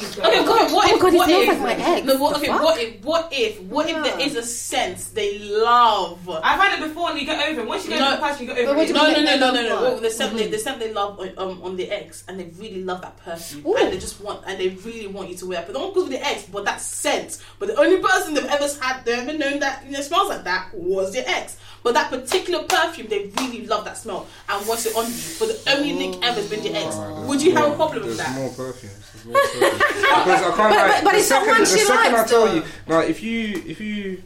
Okay, 0.00 0.44
go 0.44 0.54
ahead. 0.54 0.70
What 0.72 0.88
Oh 0.90 0.94
if? 0.94 1.02
God, 1.02 1.14
what 1.14 1.28
if? 1.28 1.48
like 1.48 1.58
my 1.60 1.74
ex. 1.74 2.06
No, 2.06 2.16
what, 2.18 2.36
okay. 2.36 2.46
fuck? 2.46 2.62
What 2.62 2.80
if? 2.80 3.00
What 3.02 3.28
if? 3.32 3.60
What 3.62 3.88
Yeah. 3.88 3.98
if 3.98 4.04
there 4.04 4.20
is 4.28 4.36
a 4.36 4.42
sense 4.44 5.06
they 5.06 5.40
love? 5.40 6.28
I've 6.28 6.60
had 6.60 6.78
it 6.78 6.86
before 6.88 7.10
and 7.10 7.18
you 7.18 7.26
get 7.26 7.42
over 7.48 7.62
it. 7.62 7.66
Once 7.66 7.82
you 7.84 7.90
get 7.90 7.98
No. 7.98 8.06
over 8.12 8.16
the 8.16 8.22
person, 8.22 8.46
you 8.46 8.54
get 8.54 8.58
over 8.64 8.74
what 8.76 8.84
it. 8.84 8.86
do 8.86 8.92
No, 8.94 9.06
you 9.08 9.16
no, 9.16 9.22
no, 9.24 9.36
no, 9.36 9.50
no, 9.54 9.68
no. 9.68 9.74
what? 9.74 9.82
Well, 9.94 10.00
the 10.00 10.10
scent 10.10 10.36
they, 10.36 10.46
the 10.46 10.58
scent 10.58 10.78
they 10.78 10.92
love 10.92 11.18
on, 11.18 11.32
um, 11.36 11.60
on 11.64 11.76
the 11.76 11.90
ex, 11.90 12.22
and 12.28 12.38
they 12.38 12.44
really 12.60 12.84
love 12.84 13.00
that 13.02 13.16
person, 13.24 13.64
Ooh. 13.66 13.74
and 13.74 13.92
they 13.92 13.98
just 13.98 14.20
want, 14.20 14.44
and 14.46 14.56
they 14.60 14.68
really 14.68 15.08
want 15.08 15.30
you 15.30 15.36
to 15.36 15.46
wear. 15.46 15.62
it. 15.62 15.66
But 15.66 15.72
not 15.76 15.88
because 15.92 16.04
of 16.04 16.10
the 16.10 16.24
ex, 16.24 16.44
but 16.44 16.64
that 16.66 16.80
scent. 16.80 17.38
But 17.58 17.66
the 17.66 17.76
only 17.80 17.98
person 18.00 18.34
they've 18.34 18.44
ever 18.44 18.68
had, 18.80 19.04
they've 19.04 19.18
ever 19.18 19.36
known 19.36 19.58
that 19.58 19.84
you 19.84 19.90
know 19.90 20.00
smells 20.00 20.28
like 20.28 20.44
that 20.44 20.68
was 20.74 21.12
their 21.12 21.24
ex. 21.26 21.56
But 21.82 21.94
that 21.94 22.10
particular 22.10 22.64
perfume, 22.64 23.06
they 23.08 23.30
really 23.38 23.66
love 23.66 23.84
that 23.84 23.96
smell 23.96 24.26
and 24.48 24.66
want 24.66 24.84
it 24.86 24.94
on 24.96 25.06
you. 25.06 25.18
But 25.40 25.48
the 25.64 25.72
only 25.76 25.92
link 25.94 26.24
ever 26.24 26.40
has 26.40 26.48
been 26.50 26.62
your 26.64 26.76
ex. 26.76 26.94
Would 27.28 27.42
you 27.42 27.54
have 27.56 27.72
a 27.72 27.74
problem 27.76 28.04
with 28.06 28.16
there's 28.16 28.28
that? 28.28 28.36
more 28.36 28.50
perfumes. 28.50 29.07
There's 29.32 29.60
more 29.60 29.70
perfumes. 29.70 29.78
because 29.78 30.42
I 30.42 30.42
can't 30.42 30.56
But- 30.56 30.70
like 30.70 30.90
but- 30.92 31.04
but 31.04 31.12
the 31.12 31.18
it's 31.18 31.26
second, 31.28 31.48
one 31.48 31.60
the 31.60 31.66
she 31.66 31.78
second 31.78 32.12
likes, 32.12 32.24
I 32.24 32.34
tell 32.34 32.46
though. 32.46 32.54
you, 32.54 32.62
now 32.86 33.00
if 33.00 33.22
you 33.22 33.62
if 33.66 33.80
you 33.80 34.22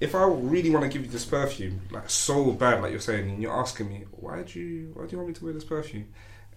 if 0.00 0.14
I 0.14 0.24
really 0.24 0.70
want 0.70 0.82
to 0.84 0.88
give 0.88 1.04
you 1.04 1.10
this 1.12 1.26
perfume, 1.26 1.82
like 1.90 2.08
so 2.08 2.52
bad, 2.52 2.80
like 2.82 2.90
you're 2.90 3.00
saying, 3.00 3.28
and 3.28 3.42
you're 3.42 3.52
asking 3.52 3.88
me, 3.88 4.04
why 4.12 4.42
do 4.42 4.58
you 4.60 4.90
why 4.94 5.04
do 5.04 5.10
you 5.12 5.18
want 5.18 5.28
me 5.28 5.34
to 5.34 5.44
wear 5.44 5.52
this 5.52 5.64
perfume? 5.64 6.06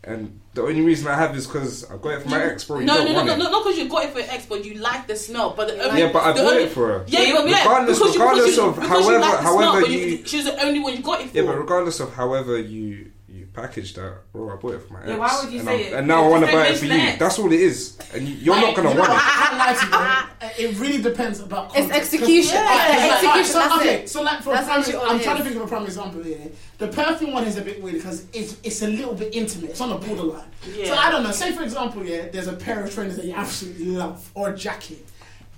And 0.05 0.41
the 0.53 0.63
only 0.63 0.81
reason 0.81 1.07
I 1.07 1.15
have 1.15 1.33
is 1.37 1.47
because 1.47 1.89
I 1.89 1.95
got 1.95 2.09
it 2.09 2.21
from 2.23 2.31
my 2.31 2.43
ex, 2.43 2.65
bro. 2.65 2.79
You 2.79 2.85
No, 2.85 2.95
don't 2.97 3.05
no, 3.05 3.13
no, 3.13 3.23
no, 3.23 3.35
no, 3.37 3.49
not 3.51 3.63
because 3.63 3.79
you 3.79 3.87
got 3.87 4.03
it 4.03 4.11
for 4.11 4.19
your 4.19 4.29
ex, 4.31 4.45
but 4.45 4.65
you 4.65 4.73
like 4.75 5.07
the 5.07 5.15
smell. 5.15 5.53
But 5.55 5.69
the 5.69 5.81
only, 5.81 6.01
Yeah, 6.01 6.11
but 6.11 6.23
I 6.23 6.33
bought 6.33 6.39
only- 6.39 6.63
it 6.63 6.71
for 6.71 6.87
her. 6.87 7.05
Yeah, 7.07 7.21
yeah, 7.21 7.45
yeah. 7.45 7.57
Regardless- 7.59 7.99
regardless 8.01 8.57
you, 8.57 8.63
of 8.65 8.77
however- 8.79 9.11
you 9.13 9.17
like 9.19 9.31
the 9.37 9.43
however 9.43 9.81
but 9.81 9.89
you- 9.89 10.25
she 10.25 10.35
was 10.37 10.45
the 10.47 10.61
only 10.65 10.79
one 10.81 10.93
you 10.97 11.01
got 11.01 11.21
it 11.21 11.29
for. 11.29 11.37
Yeah, 11.37 11.43
but 11.43 11.57
regardless 11.57 12.01
of 12.01 12.13
however 12.13 12.57
you 12.59 12.81
you 12.83 13.11
package 13.53 13.93
that, 13.93 14.17
bro, 14.33 14.51
I 14.51 14.55
bought 14.55 14.73
it 14.75 14.81
for 14.81 14.93
my 14.93 14.99
ex. 15.01 15.09
Yeah, 15.09 15.17
why 15.17 15.39
would 15.43 15.53
you 15.53 15.59
and 15.59 15.67
say 15.67 15.73
I'm- 15.85 15.93
it? 15.93 15.97
And 15.99 16.07
now 16.07 16.23
I 16.25 16.27
want 16.27 16.45
to 16.45 16.51
buy 16.51 16.67
it 16.67 16.77
for 16.77 16.85
you. 16.85 16.93
ex. 16.93 17.19
That's 17.19 17.39
all 17.39 17.51
it 17.53 17.59
is, 17.59 17.97
and 18.13 18.27
you- 18.27 18.35
you're 18.35 18.55
not 18.55 18.75
gonna 18.75 18.89
you 18.89 18.95
know, 18.95 19.01
want 19.01 19.13
it. 19.13 19.17
I 19.17 19.29
can't 19.45 19.57
lie 19.57 20.49
to 20.57 20.61
you. 20.61 20.67
It 20.69 20.79
really 20.79 21.01
depends 21.01 21.39
about. 21.39 21.73
context. 21.73 22.13
It's 22.13 22.13
execution. 22.13 22.55
Yeah. 22.55 22.93
It's 22.93 23.03
Yeah. 23.05 23.13
execution. 23.13 23.45
so, 23.45 23.59
That's 23.59 23.75
okay, 23.75 23.93
it. 24.03 24.09
so 24.09 24.21
like 24.21 24.41
for 24.41 24.53
That's 24.53 24.65
a 24.67 24.69
prime, 24.69 24.81
literally 24.81 25.05
I'm 25.09 25.19
it 25.19 25.23
trying 25.23 25.37
to 25.37 25.43
think 25.43 25.55
of 25.55 25.61
a 25.61 25.67
prime 25.67 25.83
example 25.85 26.23
here. 26.23 26.37
The 26.79 26.87
perfume 26.87 27.31
one 27.33 27.43
is 27.45 27.57
a 27.57 27.61
bit 27.61 27.81
weird 27.81 27.95
because 27.95 28.25
it's 28.33 28.55
it's 28.63 28.81
a 28.81 28.87
little 28.87 29.13
bit 29.13 29.33
intimate. 29.33 29.71
It's 29.71 29.81
on 29.81 29.89
the 29.89 29.95
borderline. 29.95 30.43
Yeah. 30.75 30.85
So 30.87 30.95
I 30.95 31.09
don't 31.11 31.23
know. 31.23 31.31
Say 31.31 31.51
for 31.53 31.63
example, 31.63 32.03
yeah, 32.05 32.27
there's 32.31 32.47
a 32.47 32.53
pair 32.53 32.83
of 32.83 32.93
trainers 32.93 33.15
that 33.17 33.25
you 33.25 33.33
absolutely 33.33 33.85
love 33.85 34.29
or 34.33 34.49
a 34.49 34.55
jacket. 34.57 35.05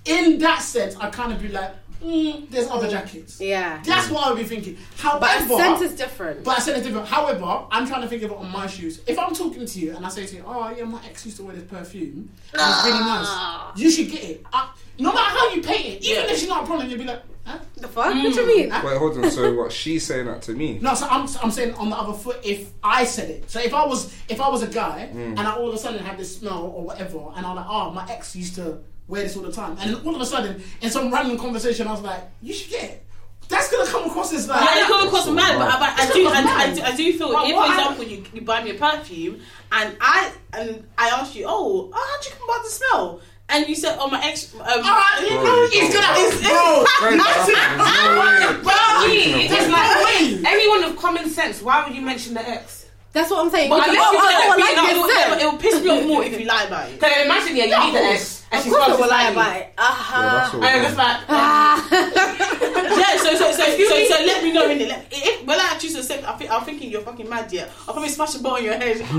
In 0.04 0.38
that 0.38 0.62
sense, 0.62 0.94
I 1.00 1.10
kind 1.10 1.32
of 1.32 1.42
be 1.42 1.48
like, 1.48 1.72
mm, 2.02 2.48
there's 2.50 2.68
other 2.68 2.88
jackets. 2.88 3.40
Yeah. 3.40 3.82
That's 3.84 4.10
what 4.10 4.26
I 4.26 4.30
would 4.30 4.38
be 4.38 4.44
thinking. 4.44 4.76
But 5.02 5.22
a 5.22 5.26
However, 5.26 5.56
scent 5.56 5.82
is 5.82 5.94
different. 5.96 6.44
but 6.44 6.58
I 6.58 6.60
said 6.60 6.76
it's 6.76 6.86
different. 6.86 7.08
However, 7.08 7.64
I'm 7.70 7.86
trying 7.86 8.02
to 8.02 8.08
think 8.08 8.22
of 8.22 8.30
it 8.30 8.36
on 8.36 8.50
my 8.50 8.66
shoes. 8.66 9.00
If 9.06 9.18
I'm 9.18 9.34
talking 9.34 9.66
to 9.66 9.78
you 9.80 9.96
and 9.96 10.04
I 10.04 10.08
say 10.08 10.26
to 10.26 10.36
you, 10.36 10.44
"Oh 10.46 10.72
yeah, 10.76 10.84
my 10.84 11.00
ex 11.06 11.24
used 11.24 11.36
to 11.38 11.44
wear 11.44 11.54
this 11.54 11.64
perfume, 11.64 12.28
and 12.52 12.60
it's 12.62 12.84
really 12.84 12.98
Ah. 13.02 13.72
nice," 13.74 13.82
you 13.82 13.90
should 13.90 14.10
get 14.10 14.22
it. 14.24 14.46
I, 14.52 14.70
no 14.98 15.12
matter 15.12 15.38
how 15.38 15.50
you 15.54 15.62
paint 15.62 15.86
it, 15.86 16.04
even 16.04 16.24
Yeah. 16.24 16.30
if 16.32 16.38
she's 16.38 16.48
not 16.48 16.64
a 16.64 16.66
problem, 16.66 16.88
you'll 16.88 16.98
be 16.98 17.04
like, 17.04 17.22
huh? 17.44 17.58
the 17.76 17.86
fuck? 17.88 18.06
What 18.06 18.14
do 18.14 18.20
you 18.40 18.46
mean? 18.46 18.70
Wait, 18.70 18.96
hold 18.96 19.18
on. 19.18 19.30
So 19.30 19.52
what? 19.54 19.70
She's 19.72 20.06
saying 20.06 20.26
that 20.26 20.42
to 20.42 20.52
me. 20.52 20.78
No, 20.80 20.94
so 20.94 21.06
I'm, 21.06 21.28
I'm 21.42 21.50
saying 21.50 21.74
on 21.74 21.90
the 21.90 21.96
other 21.96 22.14
foot. 22.14 22.38
If 22.42 22.70
I 22.82 23.04
said 23.04 23.28
it, 23.30 23.50
so 23.50 23.60
if 23.60 23.74
I 23.74 23.84
was 23.86 24.12
if 24.28 24.40
I 24.40 24.48
was 24.48 24.62
a 24.62 24.66
guy 24.68 25.10
Mm. 25.12 25.38
and 25.38 25.40
I 25.40 25.52
all 25.54 25.68
of 25.68 25.74
a 25.74 25.78
sudden 25.78 26.02
had 26.04 26.18
this 26.18 26.36
smell 26.38 26.62
or 26.74 26.82
whatever, 26.84 27.18
and 27.36 27.44
I'm 27.46 27.54
like, 27.56 27.66
oh, 27.68 27.90
my 27.90 28.06
ex 28.10 28.34
used 28.34 28.54
to 28.56 28.78
wear 29.08 29.22
this 29.22 29.36
all 29.36 29.42
the 29.42 29.52
time, 29.52 29.76
and 29.80 29.96
all 30.06 30.14
of 30.14 30.20
a 30.20 30.26
sudden 30.26 30.62
in 30.80 30.90
some 30.90 31.12
random 31.12 31.38
conversation, 31.38 31.86
I 31.86 31.92
was 31.92 32.02
like, 32.02 32.22
you 32.42 32.52
should 32.52 32.70
get 32.70 32.84
it. 32.84 33.02
That's 33.48 33.70
gonna 33.70 33.88
come 33.88 34.10
across 34.10 34.32
as 34.32 34.48
like, 34.48 34.60
Yeah, 34.60 34.82
it 34.82 34.86
come 34.88 35.06
across 35.06 35.28
mad, 35.28 35.56
but, 35.56 35.78
but 35.78 35.88
I 35.90 36.04
It's 36.04 36.12
do, 36.14 36.24
not 36.24 36.34
I, 36.34 36.64
I, 36.64 36.74
do- 36.74 36.82
I 36.82 36.96
do 36.96 37.12
feel 37.16 37.32
But 37.32 37.48
if, 37.48 37.54
what 37.54 37.66
for 37.66 37.72
I- 37.72 37.78
example, 37.78 38.04
you, 38.04 38.24
you 38.34 38.40
buy 38.40 38.64
me 38.64 38.70
a 38.70 38.74
perfume 38.74 39.40
and 39.70 39.96
I 40.00 40.32
and 40.52 40.84
I 40.98 41.08
ask 41.10 41.36
you, 41.36 41.44
oh, 41.46 41.90
oh 41.92 41.92
how'd 41.92 42.24
you 42.26 42.32
come 42.32 42.48
about 42.50 42.64
the 42.64 42.70
smell? 42.70 43.20
And 43.48 43.68
you 43.68 43.76
said, 43.76 43.96
oh, 44.00 44.10
my 44.10 44.20
ex. 44.26 44.52
Um, 44.52 44.60
all 44.60 44.66
right, 44.82 45.18
you 45.22 45.30
know, 45.30 45.68
he's 45.70 45.94
gonna, 45.94 46.18
It's- 46.18 46.42
bro. 46.42 46.84
Wait, 47.06 47.16
no 47.22 47.22
way. 48.18 48.62
But 48.64 49.04
Speaking 49.06 49.34
of 49.34 49.40
it's 49.40 49.66
that. 49.70 50.42
like 50.42 50.52
anyone 50.52 50.90
with 50.90 50.98
common 50.98 51.28
sense. 51.30 51.62
Why 51.62 51.86
would 51.86 51.94
you 51.94 52.02
mention 52.02 52.34
the 52.34 52.40
ex? 52.48 52.88
That's 53.12 53.30
what 53.30 53.44
I'm 53.44 53.50
saying. 53.52 53.70
But 53.70 53.86
oh, 53.86 53.88
unless 53.88 54.12
you 54.12 54.18
oh, 54.18 54.24
let 54.26 54.58
oh, 54.58 54.60
like 54.60 54.90
it, 54.90 54.96
will, 54.98 55.48
it 55.48 55.52
will 55.52 55.58
piss 55.60 55.82
me 55.82 55.88
off 55.90 56.06
more 56.06 56.24
if 56.24 56.38
you 56.40 56.46
lie 56.46 56.64
about 56.64 56.88
it. 56.90 56.94
Because 56.98 57.24
imagine, 57.24 57.56
yeah, 57.56 57.64
you 57.64 57.86
need 57.86 57.94
the 57.94 58.04
ex, 58.12 58.35
and 58.52 58.58
Of 58.60 58.64
she 58.64 58.70
course 58.70 58.84
smells 58.84 58.98
I 58.98 59.02
will 59.02 59.10
lie 59.10 59.28
about 59.30 59.56
it. 59.56 59.72
Uh-huh. 59.76 60.50
all. 60.54 60.64
And 60.64 60.86
it's 60.86 60.96
like, 60.96 61.20
Yeah, 62.96 63.16
so 63.18 63.34
so 63.34 63.52
so 63.52 63.64
so, 63.64 64.04
so 64.06 64.24
let 64.24 64.42
me 64.44 64.52
know 64.52 64.68
in 64.70 64.80
it. 64.80 64.88
Let- 64.88 65.06
If, 65.10 65.44
when 65.46 65.58
I 65.60 65.64
actually 65.72 65.90
said, 66.02 66.24
I 66.24 66.32
think, 66.36 66.50
I'm 66.50 66.62
thinking 66.64 66.90
you're 66.90 67.02
fucking 67.02 67.28
mad. 67.28 67.52
Yeah, 67.52 67.68
I'll 67.86 67.94
probably 67.94 68.08
smash 68.08 68.34
a 68.36 68.38
ball 68.42 68.54
on 68.56 68.64
your 68.64 68.74
head. 68.74 68.98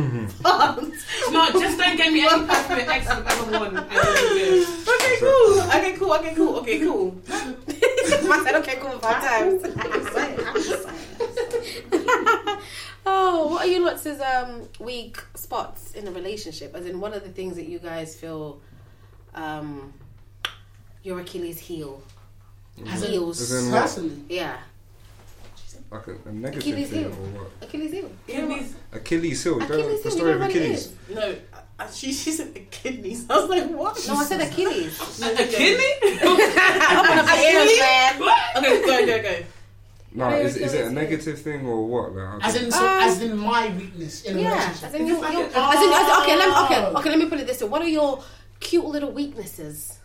no, 0.42 1.50
just 1.52 1.78
don't 1.78 1.98
get 1.98 2.12
me 2.14 2.22
any 2.26 2.46
perfume 2.46 2.80
an 2.80 2.90
ex 2.90 3.08
have 3.08 3.28
ever 3.28 3.52
worn. 3.52 3.78
and 3.78 3.88
it'll 3.92 4.34
be 4.34 4.40
good. 4.40 4.68
okay, 4.96 5.18
cool. 5.20 5.62
Okay, 5.72 5.94
cool. 5.98 6.14
Okay, 6.16 6.34
cool. 6.36 6.58
Okay, 6.60 6.80
cool. 6.80 7.22
I 7.30 8.42
said 8.44 8.56
okay, 8.56 8.76
cool 8.80 8.98
five 9.00 9.24
times. 9.24 9.62
oh, 13.06 13.48
what 13.50 13.66
are 13.66 13.68
you 13.70 13.84
lots' 13.86 14.06
um, 14.08 14.68
weak 14.80 15.22
spots 15.36 15.94
in 15.94 16.08
a 16.08 16.12
relationship? 16.12 16.74
As 16.76 16.86
in, 16.86 17.00
one 17.00 17.14
of 17.14 17.24
the 17.24 17.30
things 17.30 17.56
that 17.56 17.68
you 17.68 17.80
guys 17.80 18.16
feel 18.16 18.60
um, 19.38 19.94
your 21.04 21.20
Achilles 21.20 21.60
heel. 21.60 22.02
As 22.88 23.04
in- 23.04 23.12
Heels. 23.12 23.42
As 23.42 23.52
in 23.66 23.72
what? 23.72 23.82
personally. 23.82 24.16
Yeah, 24.30 24.58
Like 25.92 26.08
a, 26.08 26.16
a 26.30 26.32
negative 26.32 26.62
Achilles 26.62 26.90
thing 26.90 27.00
heel. 27.00 27.12
or 27.12 27.40
what? 27.40 27.52
Achilles 27.62 27.92
heel. 27.92 28.10
Kidneys. 28.28 28.76
Achilles 28.92 29.44
heel. 29.44 29.54
You 29.54 29.60
don't- 29.68 29.72
Achilles 29.80 30.04
the 30.04 30.10
heel, 30.10 30.18
story 30.18 30.32
of 30.34 30.40
know 30.40 30.46
what 30.48 30.56
it 30.56 30.62
Achilles. 30.62 30.94
No, 31.10 31.36
she 31.94 32.12
she 32.14 32.32
said 32.32 32.54
the 32.54 32.60
kidneys. 32.72 33.30
I 33.30 33.36
was 33.40 33.50
like, 33.50 33.70
what? 33.72 34.04
No, 34.08 34.16
I 34.16 34.24
said 34.26 34.42
Achilles. 34.42 35.00
A 35.22 35.36
kidney? 35.48 35.94
Open 36.22 37.20
up 37.20 37.28
your. 37.30 38.30
Okay, 38.58 38.86
go 38.86 39.06
go 39.06 39.22
go. 39.22 39.36
No, 40.14 40.30
Very 40.30 40.46
is, 40.46 40.56
is 40.58 40.74
it 40.74 40.86
a 40.88 40.90
negative 40.90 41.40
thing 41.42 41.68
or 41.68 41.86
what? 41.86 42.16
Like, 42.16 42.44
I 42.44 42.48
As 42.48 42.56
in, 42.56 42.72
so, 42.72 42.80
Um, 42.80 43.00
as 43.04 43.22
in 43.22 43.38
my 43.38 43.70
weakness 43.78 44.24
in 44.24 44.38
a 44.38 44.42
Yeah, 44.42 44.50
relationship. 44.54 44.84
as 44.90 44.94
in, 44.96 45.06
you, 45.08 45.16
you, 45.16 45.22
like 45.22 45.36
as 45.36 45.84
in, 45.84 45.92
as 45.94 46.08
in, 46.10 46.22
okay, 46.24 46.36
let 46.38 46.48
me, 46.50 46.56
okay, 46.66 46.86
Oh. 46.86 46.98
okay, 47.00 47.10
let 47.10 47.20
me 47.20 47.26
put 47.30 47.40
it 47.40 47.46
this 47.46 47.62
way. 47.62 47.68
What 47.68 47.82
are 47.84 47.88
your 47.88 48.24
cute 48.60 48.86
little 48.86 49.12
weaknesses? 49.12 50.00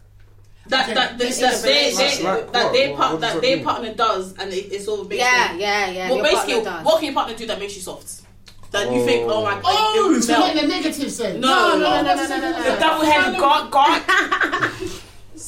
That 0.69 0.85
Okay, 0.85 0.95
that, 0.95 1.11
that, 1.11 1.19
this 1.19 1.39
that 1.41 1.55
is 1.55 1.63
they, 1.63 1.93
they, 1.93 2.23
like 2.23 2.53
that 2.53 2.73
their 2.73 2.95
part 2.97 3.21
that 3.21 3.33
that 3.35 3.43
their 3.43 3.57
mean? 3.57 3.65
partner 3.65 3.95
does, 3.95 4.33
and 4.39 4.53
it, 4.53 4.73
it's 4.73 4.87
all 4.87 4.99
basically. 5.05 5.19
Yeah, 5.19 5.55
yeah, 5.57 5.91
yeah. 5.91 6.11
Well, 6.11 6.23
basically, 6.23 6.63
what 6.85 6.97
can 6.97 7.05
your 7.07 7.15
partner 7.15 7.35
do 7.37 7.47
that 7.47 7.59
makes 7.59 7.75
you 7.75 7.83
soft? 7.83 8.21
That 8.71 8.91
you 8.93 9.05
think, 9.05 9.29
oh 9.31 9.43
my 9.45 9.55
god, 9.55 9.63
Oh, 9.65 10.15
it 10.17 10.23
so 10.23 10.33
not 10.39 10.57
in 10.57 10.65
a 10.65 10.69
negative 10.69 11.11
sense. 11.11 11.39
No, 11.41 11.49
no, 11.49 11.79
no, 11.79 11.87
Oh, 11.99 12.03
no, 12.03 12.15
what's 12.15 12.29
no, 12.31 12.41
the- 12.41 12.51
no, 12.51 12.59
no, 12.59 12.75
The 12.75 12.81
double 12.81 13.05
headed 13.05 13.39
god, 13.41 13.71
god. 13.71 14.03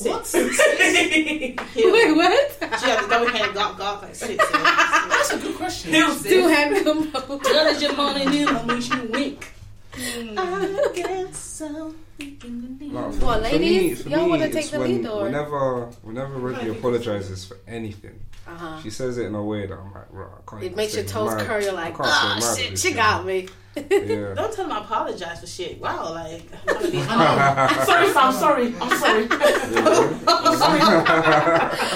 What? 0.03 0.27
Heel. 0.27 1.93
Wait, 1.93 2.17
what? 2.17 2.59
She 2.81 2.87
had 2.87 3.05
the 3.05 3.09
double 3.09 3.29
headed 3.29 3.55
gark 3.55 3.79
gark 3.79 4.03
like 4.03 4.15
six. 4.17 4.45
That's 4.51 5.33
a 5.33 5.39
good 5.39 5.55
question. 5.57 5.93
Two 5.93 6.49
hand 6.49 6.85
combo. 6.85 7.39
Tell 7.39 7.69
us 7.69 7.81
your 7.81 7.95
money 7.95 8.25
new, 8.27 8.47
that 8.47 8.67
makes 8.67 8.89
you 8.89 9.03
wink. 9.13 9.53
I 9.97 10.91
get 10.95 11.35
so 11.35 11.95
weak 12.19 12.45
in 12.45 12.61
the 12.79 12.85
knee. 12.85 12.91
What, 12.91 13.15
for 13.15 13.37
me- 13.37 13.41
ladies? 13.43 14.03
for 14.03 14.09
Y'all 14.11 14.25
me, 14.25 14.31
wanna 14.31 14.51
take 14.51 14.71
the 14.71 14.79
when- 14.79 15.03
lead, 15.03 15.07
or- 15.07 15.25
Whenever, 15.25 15.87
whenever 16.03 16.35
Reggie 16.39 16.69
apologizes 16.71 17.45
for 17.45 17.59
anything, 17.67 18.21
Uh-huh. 18.47 18.79
she 18.83 18.91
says 18.91 19.17
it 19.19 19.27
in 19.27 19.35
a 19.35 19.43
way 19.43 19.67
that 19.67 19.77
I'm 19.79 19.93
like, 19.93 20.07
right, 20.11 20.29
I 20.47 20.51
can't. 20.51 20.63
It 20.65 20.77
makes 20.77 20.95
your 20.95 21.05
toes 21.05 21.35
mad- 21.35 21.47
curl. 21.47 21.63
You're 21.63 21.73
like, 21.73 21.95
oh 21.99 22.55
shit, 22.57 22.79
she 22.79 22.89
thing." 22.89 22.97
got 22.97 23.25
me. 23.27 23.49
Yeah. 23.77 23.83
Don't 24.37 24.53
tell 24.55 24.69
them 24.69 24.73
I 24.73 24.79
apologize 24.85 25.41
for 25.41 25.47
shit. 25.49 25.81
Wow, 25.81 26.13
like 26.13 26.45
I'm 26.53 26.59
trying 26.69 26.85
to 26.85 26.91
be 26.93 26.99
I 27.01 27.85
Sorry, 27.85 28.09
Sam, 28.13 28.33
sorry. 28.33 28.73
I'm 28.81 28.99
sorry. 29.01 29.27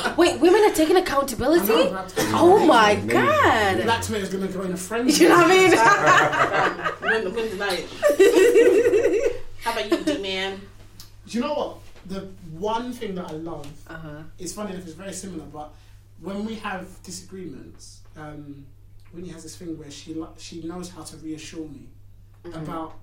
Wait, 0.17 0.41
women 0.41 0.61
are 0.69 0.75
taking 0.75 0.97
accountability? 0.97 1.73
Oh 2.35 2.59
my 2.67 2.91
Amazing. 2.93 3.09
god. 3.11 3.83
Black 3.85 4.03
Twitter's 4.03 4.29
gonna 4.31 4.49
go 4.49 4.63
in 4.63 4.73
a 4.73 4.77
frenzy. 4.77 5.23
You 5.23 5.29
know 5.31 5.37
what 5.37 5.47
I 5.47 5.51
mean? 5.51 5.73
I'm 7.15 7.23
going 7.33 7.49
deny 7.51 7.85
it. 7.85 8.98
How 9.69 9.79
about 9.79 9.91
you, 9.91 10.05
D 10.15 10.23
man? 10.23 10.61
Do 11.27 11.39
you 11.39 11.45
know 11.45 11.53
what? 11.53 11.77
The 12.07 12.21
one 12.53 12.91
thing 12.91 13.15
that 13.17 13.29
I 13.29 13.33
love, 13.33 13.71
uh-huh. 13.87 14.23
it's 14.39 14.55
funny 14.55 14.73
enough, 14.73 14.85
it's 14.87 14.95
very 14.95 15.13
similar, 15.13 15.45
but 15.45 15.75
when 16.23 16.47
we 16.47 16.55
have 16.55 16.87
disagreements, 17.03 18.01
um, 18.17 18.65
Winnie 19.13 19.29
has 19.29 19.43
this 19.43 19.57
thing 19.57 19.79
where 19.79 19.91
she 19.91 20.15
lo- 20.15 20.33
she 20.39 20.63
knows 20.63 20.91
how 20.91 21.03
to 21.03 21.17
reassure 21.19 21.69
me 21.69 21.87
about 22.55 22.95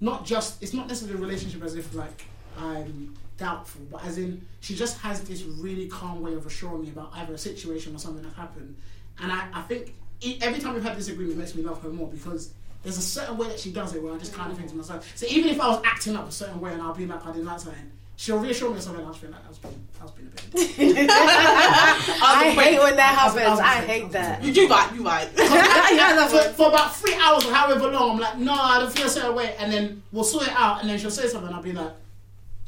not 0.00 0.24
just 0.26 0.60
it's 0.60 0.74
not 0.74 0.88
necessarily 0.88 1.18
a 1.22 1.24
relationship 1.24 1.62
as 1.62 1.76
if 1.76 1.94
like 1.94 2.24
I'm 2.58 3.14
doubtful, 3.36 3.82
but 3.88 4.04
as 4.04 4.18
in 4.18 4.44
she 4.58 4.74
just 4.74 4.98
has 4.98 5.22
this 5.22 5.42
really 5.44 5.86
calm 5.86 6.20
way 6.20 6.34
of 6.34 6.46
assuring 6.46 6.82
me 6.82 6.88
about 6.88 7.10
either 7.14 7.34
a 7.34 7.38
situation 7.38 7.94
or 7.94 7.98
something 7.98 8.24
that 8.24 8.34
happened, 8.34 8.74
and 9.22 9.30
I, 9.30 9.46
I 9.54 9.62
think 9.62 9.94
e- 10.20 10.38
every 10.40 10.58
time 10.58 10.74
we've 10.74 10.82
had 10.82 10.96
this 10.96 11.08
agreement, 11.08 11.36
it 11.36 11.38
makes 11.38 11.54
me 11.54 11.62
love 11.62 11.80
her 11.82 11.90
more 11.90 12.08
because. 12.08 12.52
There's 12.88 12.96
a 12.96 13.02
certain 13.02 13.36
way 13.36 13.48
that 13.48 13.60
she 13.60 13.70
does 13.70 13.94
it 13.94 14.02
where 14.02 14.14
I 14.14 14.16
just 14.16 14.32
kind 14.32 14.50
of 14.50 14.56
think 14.56 14.70
to 14.70 14.74
myself. 14.76 15.12
So 15.14 15.26
even 15.28 15.50
if 15.50 15.60
I 15.60 15.68
was 15.68 15.82
acting 15.84 16.16
up 16.16 16.26
a 16.26 16.32
certain 16.32 16.58
way 16.58 16.72
and 16.72 16.80
I'll 16.80 16.94
be 16.94 17.04
like 17.04 17.22
I 17.26 17.32
didn't 17.32 17.44
like 17.44 17.60
something, 17.60 17.82
she'll 18.16 18.38
reassure 18.38 18.70
me 18.70 18.76
of 18.78 18.82
something. 18.82 19.04
I'll 19.04 19.10
just 19.12 19.20
be 19.20 19.28
like, 19.28 19.44
"That's 19.44 19.58
been, 19.58 19.86
that's 20.00 20.10
been 20.12 20.26
a 20.26 20.30
bit." 20.30 21.10
I 21.10 22.50
hate 22.56 22.78
when 22.78 22.96
that 22.96 23.18
I 23.20 23.26
was- 23.26 23.36
I 23.36 23.40
happens. 23.42 23.50
was- 23.50 23.60
I 23.60 23.74
hate 23.86 24.12
that. 24.12 24.42
You, 24.42 24.52
you 24.52 24.68
right, 24.70 24.94
you 24.94 25.04
right. 25.04 25.28
yeah, 25.36 26.28
for, 26.28 26.38
for 26.54 26.68
about 26.68 26.96
three 26.96 27.14
hours 27.22 27.44
or 27.44 27.52
however 27.52 27.88
long, 27.90 28.12
I'm 28.12 28.20
like, 28.20 28.38
no, 28.38 28.54
I 28.54 28.78
don't 28.78 28.90
feel 28.90 29.06
a 29.06 29.10
certain 29.10 29.34
way, 29.34 29.54
and 29.58 29.70
then 29.70 30.02
we'll 30.10 30.24
sort 30.24 30.46
it 30.46 30.54
out, 30.54 30.80
and 30.80 30.88
then 30.88 30.98
she'll 30.98 31.10
say 31.10 31.28
something, 31.28 31.52
I'll 31.52 31.60
be 31.62 31.72
like, 31.72 31.92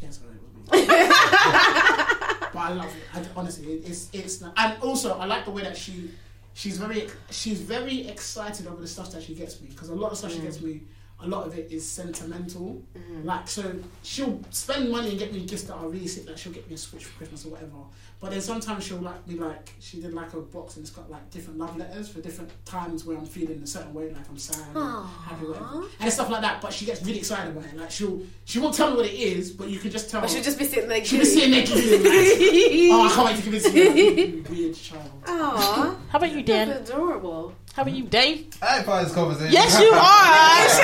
yes, 0.01 0.21
yeah, 0.23 0.29
sorry, 0.29 0.35
it 0.35 0.43
was 0.43 0.83
me. 0.83 0.87
but 2.53 2.59
I 2.59 2.73
love 2.75 2.95
it. 2.95 3.03
I, 3.15 3.25
honestly, 3.37 3.73
it, 3.73 3.89
it's 3.89 4.11
it's, 4.13 4.43
and 4.43 4.83
also 4.83 5.19
I 5.19 5.25
like 5.25 5.47
the 5.47 5.51
way 5.51 5.63
that 5.63 5.79
she, 5.79 6.11
she's 6.61 6.77
very 6.77 7.09
she's 7.31 7.61
very 7.63 8.07
excited 8.07 8.67
over 8.67 8.83
the 8.83 8.87
stuff 8.87 9.11
that 9.13 9.23
she 9.23 9.35
gets 9.35 9.61
me 9.63 9.69
because 9.71 9.89
a 9.89 9.95
lot 9.95 10.13
of 10.13 10.19
stuff 10.19 10.31
she 10.33 10.41
gets 10.41 10.59
mm. 10.59 10.65
me. 10.65 10.81
A 11.23 11.29
lot 11.29 11.47
of 11.47 11.57
it 11.59 11.71
is 11.71 11.89
sentimental, 11.89 12.83
mm-hmm. 12.97 13.27
like 13.27 13.47
so. 13.49 13.75
She'll 14.03 14.41
spend 14.51 14.91
money 14.91 15.11
and 15.11 15.19
get 15.19 15.33
me 15.33 15.45
gifts 15.45 15.65
that 15.65 15.75
are 15.75 15.89
really 15.89 16.07
sick. 16.07 16.27
Like 16.27 16.39
she'll 16.39 16.53
get 16.53 16.69
me 16.69 16.75
a 16.75 16.79
switch 16.79 17.05
for 17.05 17.19
Christmas 17.19 17.45
or 17.45 17.51
whatever. 17.51 17.73
But 18.21 18.33
then 18.33 18.43
sometimes 18.43 18.85
she'll 18.85 18.99
like 18.99 19.27
be 19.27 19.37
like, 19.37 19.73
she 19.81 19.99
did 19.99 20.13
like 20.13 20.35
a 20.35 20.41
box 20.41 20.77
and 20.77 20.85
it's 20.85 20.95
got 20.95 21.11
like 21.11 21.31
different 21.31 21.59
love 21.59 21.77
letters 21.79 22.11
for 22.11 22.21
different 22.21 22.51
times 22.67 23.07
where 23.07 23.17
I'm 23.17 23.25
feeling 23.25 23.63
a 23.63 23.67
certain 23.67 23.95
way, 23.95 24.11
like 24.13 24.29
I'm 24.29 24.37
sad, 24.37 24.77
or 24.77 25.05
happy, 25.05 25.47
whatever, 25.47 25.87
and 26.01 26.13
stuff 26.13 26.29
like 26.29 26.43
that. 26.43 26.61
But 26.61 26.75
she 26.75 26.85
gets 26.85 27.03
really 27.03 27.19
excited 27.19 27.57
about 27.57 27.65
it. 27.65 27.77
Like 27.77 27.91
she'll 27.91 28.21
she 28.45 28.59
won't 28.59 28.75
tell 28.75 28.91
me 28.91 28.97
what 28.99 29.07
it 29.07 29.15
is, 29.15 29.51
but 29.53 29.71
you 29.71 29.79
can 29.79 29.91
just 29.91 30.11
tell. 30.11 30.23
I 30.23 30.27
should 30.27 30.45
just 30.45 30.59
be 30.59 30.67
sitting 30.67 30.89
there. 30.89 31.03
she'll 31.03 31.21
be 31.21 31.25
sitting 31.25 31.51
there 31.51 31.65
giving 31.65 32.03
like, 32.03 32.13
oh, 32.93 33.07
I 33.07 33.15
can't 33.15 33.27
wait 33.27 33.37
to 33.37 33.43
give 33.43 33.55
it 33.55 33.71
to 33.71 33.79
you. 33.79 34.27
You 34.27 34.45
Weird 34.51 34.75
child. 34.77 35.11
Aww, 35.25 35.97
How 36.11 36.19
about 36.19 36.33
you, 36.33 36.43
Dan? 36.43 36.69
that's 36.69 36.91
adorable. 36.91 37.55
How 37.81 37.85
about 37.85 37.97
you, 37.97 38.05
Dave? 38.05 38.47
I 38.61 38.77
ain't 38.77 38.85
part 38.85 39.01
of 39.05 39.09
this 39.09 39.15
conversation. 39.15 39.53
Yes, 39.55 39.81
you 39.81 39.89
are. 39.89 40.29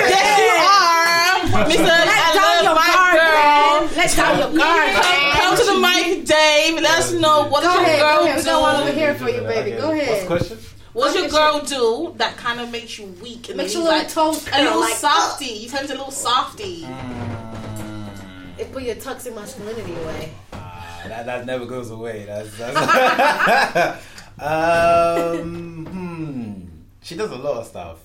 yes, 0.09 0.41
you 0.41 1.53
are. 1.53 1.67
Mister, 1.67 1.83
Let 1.83 2.33
down 2.33 2.63
your 2.63 2.73
guard, 2.73 3.17
man. 3.21 3.95
Let 3.95 4.15
down 4.15 4.39
your 4.39 4.57
guard, 4.57 4.93
Come, 4.95 5.31
come 5.37 5.57
to 5.57 5.63
the 5.63 5.77
mic, 5.77 6.25
Dave. 6.25 6.73
Let 6.81 6.97
us 6.97 7.11
know 7.13 7.45
what 7.49 7.61
Go 7.61 7.71
your 7.71 7.83
ahead, 7.83 7.99
girl 7.99 8.17
go 8.17 8.23
ahead. 8.25 8.37
We 8.39 8.43
got 8.45 8.61
one 8.63 8.75
over 8.81 8.89
do. 8.89 8.97
here 8.97 9.13
for 9.13 9.29
you, 9.29 9.41
baby. 9.41 9.77
Go 9.79 9.91
ahead. 9.91 10.07
What's 10.09 10.21
the 10.21 10.27
question? 10.27 10.57
What's 10.93 11.13
your 11.13 11.23
What 11.25 11.31
girl 11.31 12.09
do 12.09 12.17
that 12.17 12.35
kind 12.37 12.59
of 12.61 12.71
makes 12.71 12.97
you 12.97 13.05
weak 13.21 13.49
and 13.49 13.57
Makes 13.57 13.73
then 13.73 13.83
your 13.83 13.91
you 13.93 13.97
little 13.99 14.31
toes 14.33 14.47
a 14.47 14.49
curl 14.49 14.63
little 14.63 14.79
like 14.79 14.95
softy? 14.95 15.45
You 15.45 15.69
turn 15.69 15.81
into 15.81 15.93
a 15.93 15.97
little 15.97 16.09
softy. 16.09 16.81
Mm, 16.81 18.09
It 18.57 18.71
put 18.71 18.81
your 18.81 18.95
toxic 18.95 19.35
masculinity 19.35 19.93
away. 19.93 20.31
ah, 20.51 21.03
that, 21.07 21.27
that 21.27 21.45
never 21.45 21.67
goes 21.67 21.91
away. 21.91 22.25
That's, 22.25 22.57
that's 22.57 24.03
um, 24.39 25.85
hmm. 25.85 26.66
She 27.07 27.15
does 27.15 27.31
a 27.31 27.35
lot 27.37 27.55
of 27.61 27.67
stuff. 27.67 27.99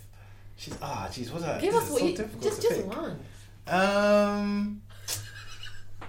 She's 0.57 0.79
ah, 0.81 1.09
jeez, 1.11 1.33
what's 1.33 1.45
that? 1.45 1.61
Give 1.61 1.73
This 1.75 1.83
us 1.85 1.91
what 1.91 2.01
so 2.01 2.07
you 2.07 2.17
difficult 2.17 2.43
just 2.43 2.63
to 2.63 2.69
just 2.69 2.81
pick. 2.83 2.97
one. 2.97 3.19
Um, 3.67 4.83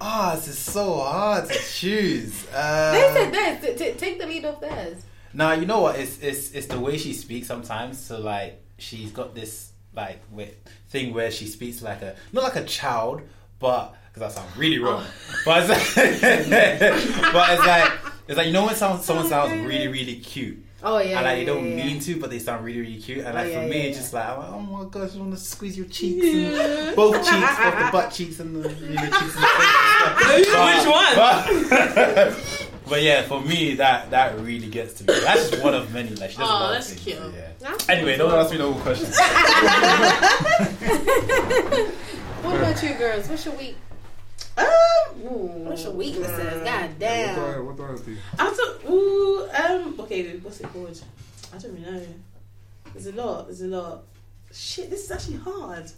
Ah, 0.02 0.36
this 0.36 0.48
is 0.50 0.58
so 0.60 0.98
hard 1.00 1.48
to 1.50 1.58
choose. 1.60 2.46
Uh, 2.54 2.92
They 2.92 3.14
said 3.14 3.34
theirs. 3.34 3.78
T- 3.80 3.86
t- 3.92 3.98
take 3.98 4.20
the 4.20 4.26
lead 4.28 4.46
off 4.46 4.60
theirs. 4.60 5.04
Now 5.34 5.54
you 5.54 5.66
know 5.66 5.82
what? 5.82 5.98
It's 5.98 6.20
it's 6.20 6.52
it's 6.52 6.68
the 6.68 6.80
way 6.80 6.98
she 6.98 7.14
speaks 7.14 7.48
sometimes. 7.48 7.98
So 8.00 8.20
like 8.20 8.62
she's 8.78 9.12
got 9.12 9.34
this 9.34 9.72
like 9.96 10.20
wi- 10.30 10.54
thing 10.90 11.14
where 11.14 11.32
she 11.32 11.46
speaks 11.48 11.82
like 11.82 12.02
a 12.04 12.16
not 12.32 12.44
like 12.44 12.56
a 12.58 12.66
child, 12.66 13.22
but 13.60 13.96
because 14.14 14.20
that 14.22 14.32
sounds 14.44 14.56
really 14.58 14.78
wrong. 14.80 15.04
But 15.46 15.70
it's 15.70 15.96
like, 15.96 15.96
but 17.34 17.50
it's 17.52 17.66
like 17.66 17.92
it's 18.28 18.38
like 18.38 18.48
you 18.48 18.54
know 18.54 18.66
when 18.66 18.76
someone 18.76 19.02
someone 19.02 19.28
sounds 19.28 19.52
really 19.66 19.88
really 19.88 20.18
cute. 20.20 20.63
Oh 20.86 20.98
yeah. 21.00 21.16
and 21.18 21.26
like 21.26 21.38
they 21.38 21.46
don't 21.46 21.64
yeah, 21.66 21.76
yeah. 21.76 21.86
mean 21.86 22.00
to, 22.02 22.20
but 22.20 22.30
they 22.30 22.40
sound 22.40 22.66
really, 22.66 22.82
really 22.82 22.98
cute. 22.98 23.20
And 23.20 23.28
oh, 23.30 23.34
like 23.34 23.46
Oh, 23.46 23.50
yeah, 23.50 23.62
for 23.62 23.68
me, 23.70 23.78
yeah, 23.78 23.84
it's 23.84 23.98
just 23.98 24.14
like, 24.14 24.28
I'm 24.28 24.38
like, 24.40 24.50
oh 24.50 24.60
my 24.60 24.84
gosh, 24.90 25.16
I 25.16 25.20
want 25.20 25.32
to 25.32 25.38
squeeze 25.40 25.78
your 25.78 25.88
cheeks, 25.88 26.26
and 26.26 26.94
both 26.96 27.16
cheeks, 27.16 27.30
both 27.58 27.78
the 27.80 27.90
butt 27.92 28.12
cheeks 28.12 28.40
and 28.42 28.56
the 28.64 28.70
you 28.74 28.90
know, 28.96 29.02
cheeks 29.02 29.36
and 29.36 29.44
the 29.44 29.48
face. 30.28 30.48
Which 30.68 30.86
one? 30.92 31.16
But, 31.16 32.70
but 32.90 33.02
yeah, 33.02 33.22
for 33.24 33.40
me, 33.42 33.76
that 33.76 34.10
that 34.12 34.38
really 34.40 34.68
gets 34.68 34.94
to 34.96 35.04
me. 35.06 35.14
That's 35.22 35.50
just 35.50 35.64
one 35.64 35.74
of 35.74 35.92
many. 35.94 36.10
Like 36.16 36.32
she 36.32 36.38
does 36.38 36.50
a 36.50 36.54
Oh, 36.54 36.70
that's 36.72 36.90
things, 36.90 37.02
cute. 37.02 37.18
so, 37.18 37.30
yeah. 37.34 37.48
That's 37.60 37.88
Anyway, 37.90 38.18
don't 38.18 38.34
ask 38.34 38.52
me 38.52 38.58
no 38.58 38.72
more 38.72 38.82
questions. 38.82 39.18
What 42.44 42.56
about 42.58 42.84
you 42.84 42.94
girls? 42.96 43.30
What's 43.30 43.46
your 43.46 43.56
week? 43.56 43.78
Um, 44.58 45.66
What's 45.66 45.84
your 45.84 45.94
weaknesses? 45.94 46.64
God 46.64 46.90
damn. 47.00 47.40
I, 47.40 47.60
what 47.60 47.78
do 47.78 47.84
I 47.84 47.96
do? 47.96 48.18
I 48.38 48.54
don't. 48.56 48.90
Ooh, 48.90 49.50
um. 49.52 50.00
Okay, 50.02 50.38
what's 50.38 50.60
it 50.60 50.72
called? 50.72 51.02
I 51.54 51.58
don't 51.58 51.74
really 51.74 51.92
know. 51.92 52.06
There's 52.94 53.08
a 53.08 53.12
lot. 53.14 53.48
There's 53.48 53.62
a 53.62 53.68
lot. 53.68 54.04
Shit, 54.52 54.90
this 54.90 55.06
is 55.06 55.12
actually 55.12 55.38
hard. 55.38 55.92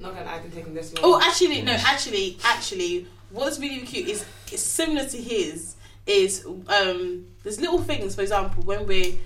Not 0.00 0.14
gonna 0.14 0.26
lie, 0.26 0.36
I've 0.36 0.42
been 0.42 0.52
taking 0.52 0.74
this 0.74 0.94
long. 0.94 1.02
Oh, 1.04 1.20
actually, 1.22 1.62
no. 1.62 1.72
Actually, 1.72 2.38
actually, 2.44 3.06
what's 3.30 3.58
really 3.58 3.80
cute 3.80 4.08
is 4.08 4.24
it's 4.50 4.62
similar 4.62 5.06
to 5.06 5.16
his. 5.16 5.76
Is 6.06 6.44
um, 6.46 7.26
there's 7.42 7.60
little 7.60 7.80
things. 7.80 8.14
For 8.14 8.22
example, 8.22 8.62
when 8.64 8.86
we, 8.86 9.18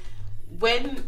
when 0.59 1.03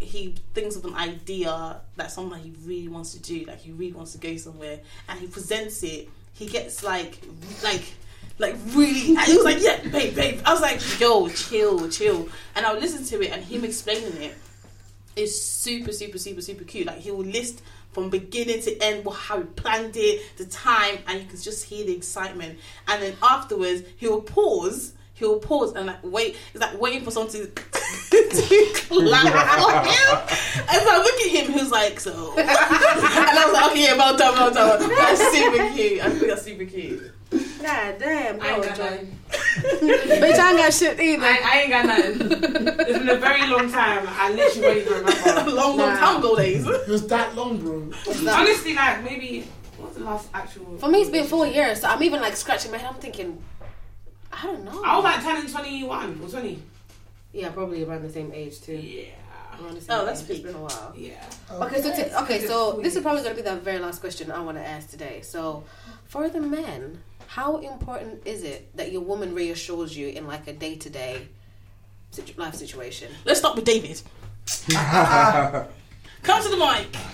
he 0.00 0.34
thinks 0.54 0.76
of 0.76 0.84
an 0.84 0.94
idea 0.94 1.80
that 1.96 2.10
something 2.10 2.40
he 2.40 2.52
really 2.64 2.88
wants 2.88 3.12
to 3.14 3.20
do, 3.20 3.44
like 3.44 3.60
he 3.60 3.70
really 3.72 3.92
wants 3.92 4.12
to 4.12 4.18
go 4.18 4.36
somewhere, 4.36 4.80
and 5.08 5.20
he 5.20 5.26
presents 5.26 5.82
it, 5.82 6.08
he 6.38 6.46
gets 6.46 6.82
like, 6.82 7.20
like. 7.62 7.82
Like 8.40 8.54
really, 8.68 9.16
and 9.16 9.18
he 9.26 9.34
was 9.34 9.44
like, 9.44 9.60
"Yeah, 9.60 9.80
babe, 9.90 10.14
babe." 10.14 10.40
I 10.46 10.52
was 10.52 10.60
like, 10.60 11.00
"Yo, 11.00 11.28
chill, 11.28 11.90
chill." 11.90 12.28
And 12.54 12.64
i'll 12.64 12.78
listen 12.78 13.04
to 13.06 13.20
it, 13.20 13.32
and 13.32 13.42
him 13.42 13.64
explaining 13.64 14.22
it 14.22 14.36
is 15.16 15.42
super, 15.42 15.90
super, 15.90 16.18
super, 16.18 16.40
super 16.40 16.62
cute. 16.62 16.86
Like 16.86 16.98
he 16.98 17.10
will 17.10 17.24
list 17.24 17.62
from 17.92 18.10
beginning 18.10 18.62
to 18.62 18.78
end 18.80 19.06
how 19.12 19.38
he 19.38 19.44
planned 19.44 19.96
it, 19.96 20.36
the 20.36 20.44
time, 20.46 20.98
and 21.06 21.20
you 21.20 21.26
can 21.26 21.40
just 21.40 21.64
hear 21.64 21.84
the 21.84 21.92
excitement. 21.92 22.58
And 22.86 23.02
then 23.02 23.16
afterwards, 23.22 23.82
he 23.96 24.06
will 24.06 24.22
pause. 24.22 24.92
He 25.18 25.24
will 25.24 25.38
pause 25.40 25.72
and 25.74 25.86
like 25.86 25.98
wait. 26.04 26.36
It's 26.54 26.60
like 26.60 26.80
waiting 26.80 27.02
for 27.02 27.10
someone 27.10 27.32
to, 27.32 27.46
to 27.50 27.50
clap 27.50 28.88
for 28.88 29.00
him. 29.02 30.64
And 30.68 30.82
so 30.82 30.90
I 30.90 30.98
look 31.02 31.20
at 31.20 31.30
him. 31.30 31.52
He 31.52 31.60
was 31.60 31.70
like, 31.70 31.98
so. 32.00 32.34
and 32.38 32.48
I 32.48 33.44
was 33.46 33.52
like, 33.54 33.70
okay, 33.72 33.82
yeah, 33.84 33.96
well 33.96 34.16
done, 34.16 34.34
well 34.34 34.52
done. 34.52 34.88
That's 34.88 35.20
super 35.36 35.72
cute. 35.74 36.00
I 36.04 36.10
think 36.10 36.26
that's 36.28 36.42
super 36.42 36.64
cute. 36.64 37.12
God 37.30 37.96
damn. 37.98 38.40
I 38.40 38.48
ain't 38.54 38.62
Go, 38.62 38.68
got 38.68 38.76
Joy. 38.76 38.84
nothing. 38.84 39.18
Bitch, 39.28 40.38
I 40.38 40.50
ain't 40.50 40.58
got 40.58 40.72
shit 40.72 41.00
either. 41.00 41.24
I, 41.26 41.40
I 41.44 41.60
ain't 41.62 41.70
got 41.70 41.86
nothing. 41.86 42.32
It's 42.88 42.98
been 42.98 43.08
a 43.08 43.16
very 43.16 43.46
long 43.48 43.70
time. 43.70 44.06
I 44.08 44.30
literally 44.32 44.66
won't 44.66 44.78
even 44.78 44.92
remember. 45.04 45.50
long, 45.52 45.76
long 45.76 45.88
Nah. 45.94 45.98
time 45.98 46.16
ago 46.20 46.36
days. 46.36 46.66
It 46.66 46.88
was 46.88 47.06
that 47.08 47.34
long, 47.34 47.58
bro. 47.58 47.90
Honestly, 48.32 48.74
like 48.74 49.02
maybe 49.04 49.46
what's 49.76 49.96
the 49.96 50.04
last 50.04 50.28
actual? 50.32 50.78
For 50.78 50.88
me, 50.88 51.00
it's 51.00 51.10
been 51.10 51.26
four 51.26 51.46
years, 51.46 51.80
so 51.80 51.88
I'm 51.88 52.02
even 52.02 52.20
like 52.20 52.36
scratching 52.36 52.70
my 52.70 52.78
head. 52.78 52.88
I'm 52.94 53.00
thinking, 53.00 53.42
I 54.40 54.46
don't 54.46 54.64
know. 54.64 54.82
I 54.84 54.94
was 54.96 55.04
like 55.04 55.22
turning 55.22 55.50
twenty 55.50 55.84
one 55.84 56.20
or 56.22 56.28
twenty. 56.28 56.62
yeah, 57.32 57.50
probably 57.50 57.84
around 57.84 58.02
the 58.02 58.10
same 58.10 58.32
age 58.34 58.60
too. 58.60 58.76
Yeah. 58.76 59.04
Around 59.60 59.74
the 59.74 59.80
same 59.80 59.98
Oh, 59.98 60.04
that's 60.06 60.22
age. 60.22 60.28
peak. 60.28 60.36
It's 60.38 60.46
been 60.46 60.54
a 60.54 60.60
while. 60.64 60.92
Yeah. 60.96 61.24
Okay, 61.50 61.82
so 61.82 61.94
t- 61.94 62.14
okay, 62.22 62.46
so 62.46 62.80
this 62.82 62.94
is 62.96 63.02
probably 63.02 63.22
going 63.22 63.36
to 63.36 63.42
be 63.42 63.48
the 63.48 63.56
very 63.56 63.78
last 63.80 64.00
question 64.00 64.30
I 64.30 64.40
want 64.40 64.56
to 64.58 64.64
ask 64.66 64.88
today. 64.90 65.20
So, 65.22 65.64
for 66.06 66.28
the 66.28 66.40
men, 66.40 67.02
how 67.26 67.56
important 67.58 68.22
is 68.26 68.44
it 68.44 68.74
that 68.76 68.92
your 68.92 69.00
woman 69.02 69.34
reassures 69.34 69.96
you 69.96 70.08
in 70.08 70.26
like 70.28 70.46
a 70.46 70.52
day 70.52 70.76
to 70.76 70.88
day 70.90 71.26
life 72.36 72.54
situation? 72.54 73.10
Let's 73.24 73.40
start 73.40 73.56
with 73.56 73.64
David. 73.64 74.00
Come 76.22 76.42
to 76.42 76.48
the 76.48 76.56
mic. 76.56 76.86
Oh, 76.94 77.12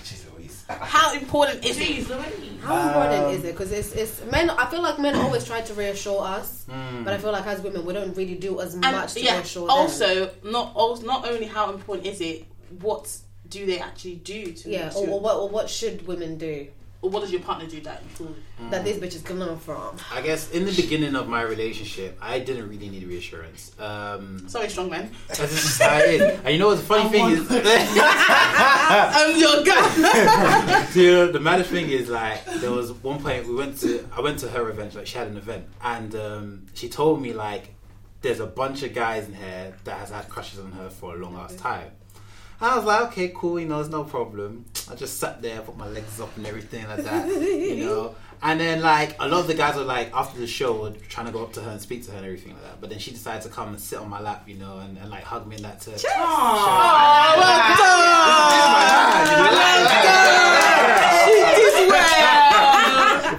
Jeez 0.69 0.79
Louise. 0.79 0.89
How 0.91 1.13
important 1.13 1.65
is 1.65 1.77
it? 1.79 1.83
Jeez, 1.83 2.09
Lorraine. 2.09 2.59
How 2.61 2.87
important 2.87 3.25
Um, 3.25 3.33
is 3.35 3.43
it? 3.43 3.51
Because 3.51 3.71
it's 3.71 3.91
it's 3.93 4.21
men. 4.31 4.49
I 4.49 4.65
feel 4.69 4.81
like 4.81 4.99
men 4.99 5.15
always 5.15 5.45
try 5.45 5.61
to 5.61 5.73
reassure 5.73 6.23
us, 6.23 6.65
Hmm. 6.69 7.03
but 7.03 7.13
I 7.13 7.17
feel 7.17 7.31
like 7.31 7.45
as 7.45 7.61
women 7.61 7.85
we 7.85 7.93
don't 7.93 8.15
really 8.17 8.35
do 8.35 8.59
as 8.61 8.73
And 8.73 8.81
much 8.81 9.13
to 9.13 9.21
yeah, 9.21 9.35
reassure 9.37 9.67
them. 9.67 9.69
also 9.77 10.31
not 10.43 10.71
also, 10.75 11.05
not 11.05 11.27
only 11.29 11.45
how 11.45 11.71
important 11.71 12.07
is 12.07 12.21
it, 12.21 12.45
what 12.81 13.15
do 13.47 13.65
they 13.67 13.79
actually 13.79 14.15
do 14.15 14.51
to 14.53 14.69
yeah, 14.69 14.91
or, 14.95 15.07
or 15.07 15.19
what 15.19 15.35
or 15.37 15.49
what 15.49 15.69
should 15.69 16.07
women 16.07 16.37
do 16.37 16.67
or 17.05 17.09
what 17.09 17.21
does 17.21 17.31
your 17.31 17.41
partner 17.41 17.67
do 17.67 17.79
that 17.81 18.01
you 18.01 18.09
feel 18.09 18.35
that 18.71 18.83
these 18.83 18.97
bitches 18.97 19.23
can 19.23 19.39
learn 19.39 19.59
from? 19.59 19.95
I 20.11 20.21
guess 20.21 20.49
in 20.49 20.65
the 20.65 20.71
beginning 20.71 21.15
of 21.15 21.27
my 21.27 21.43
relationship, 21.43 22.17
I 22.19 22.39
didn't 22.39 22.67
really 22.67 22.89
need 22.89 23.03
reassurance. 23.03 23.71
Um, 23.79 24.49
sorry 24.49 24.69
strong 24.69 24.89
man 24.89 25.11
that's 25.27 25.39
just 25.39 25.81
how 25.81 25.99
it 25.99 26.09
is. 26.15 26.39
And 26.39 26.49
you 26.49 26.57
know 26.57 26.67
what 26.67 26.77
the 26.77 26.83
funny 26.83 27.09
thing 27.09 27.29
is? 27.29 27.47
I'm 27.51 29.39
your 29.39 29.63
guy 29.63 30.87
you 30.95 31.11
know, 31.11 31.31
the 31.31 31.39
maddest 31.39 31.69
thing 31.69 31.89
is 31.89 32.09
like 32.09 32.43
there 32.45 32.71
was 32.71 32.91
one 32.91 33.21
point 33.21 33.47
we 33.47 33.53
went 33.53 33.79
to 33.81 34.07
I 34.11 34.21
went 34.21 34.39
to 34.39 34.49
her 34.49 34.67
event 34.69 34.95
like 34.95 35.05
she 35.05 35.17
had 35.19 35.27
an 35.27 35.37
event 35.37 35.67
and 35.81 36.15
um, 36.15 36.65
she 36.73 36.89
told 36.89 37.21
me 37.21 37.33
like 37.33 37.75
there's 38.21 38.39
a 38.39 38.47
bunch 38.47 38.81
of 38.81 38.95
guys 38.95 39.27
in 39.27 39.35
here 39.35 39.75
that 39.83 39.99
has 39.99 40.09
had 40.09 40.27
crushes 40.27 40.59
on 40.59 40.71
her 40.71 40.89
for 40.89 41.13
a 41.13 41.17
long 41.19 41.35
ass 41.35 41.55
time. 41.55 41.91
I 42.61 42.77
was 42.77 42.85
like, 42.85 43.01
okay, 43.07 43.31
cool, 43.35 43.59
you 43.59 43.67
know, 43.67 43.79
it's 43.81 43.89
no 43.89 44.03
problem. 44.03 44.65
I 44.89 44.95
just 44.95 45.19
sat 45.19 45.41
there, 45.41 45.59
put 45.61 45.75
my 45.77 45.87
legs 45.87 46.19
up 46.21 46.35
and 46.37 46.47
everything 46.47 46.87
like 46.87 47.03
that, 47.03 47.27
you 47.27 47.85
know. 47.85 48.15
And 48.43 48.59
then 48.59 48.81
like 48.81 49.15
a 49.19 49.27
lot 49.27 49.39
of 49.39 49.47
the 49.47 49.53
guys 49.55 49.75
were 49.75 49.83
like 49.83 50.11
after 50.13 50.39
the 50.39 50.45
show 50.45 50.79
were 50.79 50.91
trying 51.09 51.25
to 51.25 51.31
go 51.31 51.41
up 51.41 51.53
to 51.53 51.61
her 51.61 51.71
and 51.71 51.81
speak 51.81 52.03
to 52.05 52.11
her 52.11 52.17
and 52.17 52.25
everything 52.25 52.53
like 52.53 52.63
that. 52.63 52.81
But 52.81 52.89
then 52.91 52.99
she 52.99 53.09
decided 53.11 53.41
to 53.43 53.49
come 53.49 53.69
and 53.69 53.79
sit 53.79 53.97
on 53.97 54.09
my 54.09 54.19
lap, 54.19 54.47
you 54.47 54.55
know, 54.55 54.79
and, 54.79 54.97
and 54.97 55.09
like 55.09 55.23
hug 55.23 55.47
me 55.47 55.55
and 55.55 55.65
that 55.65 55.79
to 55.81 55.91
Aww. 55.91 56.01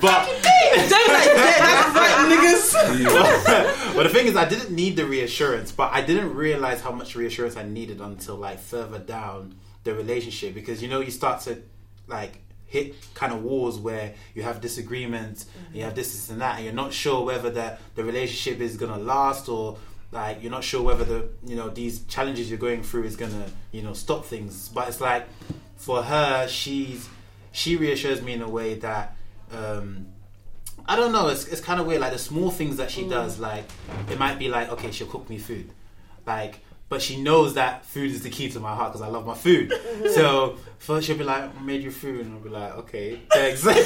but 0.00 0.26
don't 0.88 1.08
like 1.12 1.34
that 1.36 1.92
that's 1.92 2.76
but 3.94 4.02
the 4.04 4.08
thing 4.08 4.26
is, 4.26 4.36
I 4.36 4.48
didn't 4.48 4.70
need 4.70 4.96
the 4.96 5.06
reassurance, 5.06 5.72
but 5.72 5.92
I 5.92 6.00
didn't 6.02 6.34
realize 6.34 6.80
how 6.80 6.92
much 6.92 7.14
reassurance 7.14 7.56
I 7.56 7.62
needed 7.64 8.00
until 8.00 8.36
like 8.36 8.58
further 8.58 8.98
down 8.98 9.54
the 9.84 9.94
relationship 9.94 10.54
because 10.54 10.82
you 10.82 10.88
know 10.88 11.00
you 11.00 11.10
start 11.10 11.40
to 11.42 11.62
like 12.06 12.38
hit 12.66 12.94
kind 13.14 13.32
of 13.32 13.42
walls 13.42 13.78
where 13.78 14.14
you 14.34 14.42
have 14.42 14.60
disagreements, 14.60 15.46
and 15.68 15.76
you 15.76 15.82
have 15.84 15.94
this, 15.94 16.12
this, 16.12 16.30
and 16.30 16.40
that, 16.40 16.56
and 16.56 16.64
you're 16.64 16.74
not 16.74 16.92
sure 16.92 17.24
whether 17.24 17.50
that 17.50 17.80
the 17.94 18.04
relationship 18.04 18.60
is 18.60 18.76
gonna 18.76 18.98
last 18.98 19.48
or 19.48 19.78
like 20.12 20.42
you're 20.42 20.50
not 20.50 20.64
sure 20.64 20.82
whether 20.82 21.04
the 21.04 21.28
you 21.44 21.56
know 21.56 21.68
these 21.68 22.04
challenges 22.04 22.48
you're 22.50 22.58
going 22.58 22.82
through 22.82 23.04
is 23.04 23.16
gonna 23.16 23.46
you 23.72 23.82
know 23.82 23.92
stop 23.92 24.24
things. 24.24 24.68
But 24.68 24.88
it's 24.88 25.00
like 25.00 25.26
for 25.76 26.02
her, 26.02 26.48
she's 26.48 27.08
she 27.52 27.76
reassures 27.76 28.22
me 28.22 28.32
in 28.34 28.42
a 28.42 28.48
way 28.48 28.74
that. 28.74 29.16
um 29.52 30.06
I 30.88 30.96
don't 30.96 31.12
know. 31.12 31.28
It's, 31.28 31.46
it's 31.46 31.60
kind 31.60 31.80
of 31.80 31.86
weird. 31.86 32.00
Like 32.00 32.12
the 32.12 32.18
small 32.18 32.50
things 32.50 32.76
that 32.76 32.90
she 32.90 33.02
mm. 33.02 33.10
does, 33.10 33.38
like 33.38 33.64
it 34.10 34.18
might 34.18 34.38
be 34.38 34.48
like, 34.48 34.70
okay, 34.70 34.90
she'll 34.90 35.06
cook 35.06 35.28
me 35.28 35.38
food, 35.38 35.70
like, 36.26 36.60
but 36.88 37.02
she 37.02 37.20
knows 37.20 37.54
that 37.54 37.84
food 37.84 38.12
is 38.12 38.22
the 38.22 38.30
key 38.30 38.48
to 38.50 38.60
my 38.60 38.72
heart 38.72 38.92
because 38.92 39.02
I 39.02 39.08
love 39.08 39.26
my 39.26 39.34
food. 39.34 39.70
Mm-hmm. 39.70 40.08
so 40.08 40.56
first 40.78 41.06
she'll 41.06 41.18
be 41.18 41.24
like, 41.24 41.42
I 41.56 41.60
made 41.60 41.82
you 41.82 41.90
food, 41.90 42.26
and 42.26 42.34
I'll 42.34 42.40
be 42.40 42.48
like, 42.48 42.76
okay, 42.78 43.20
thanks. 43.32 43.66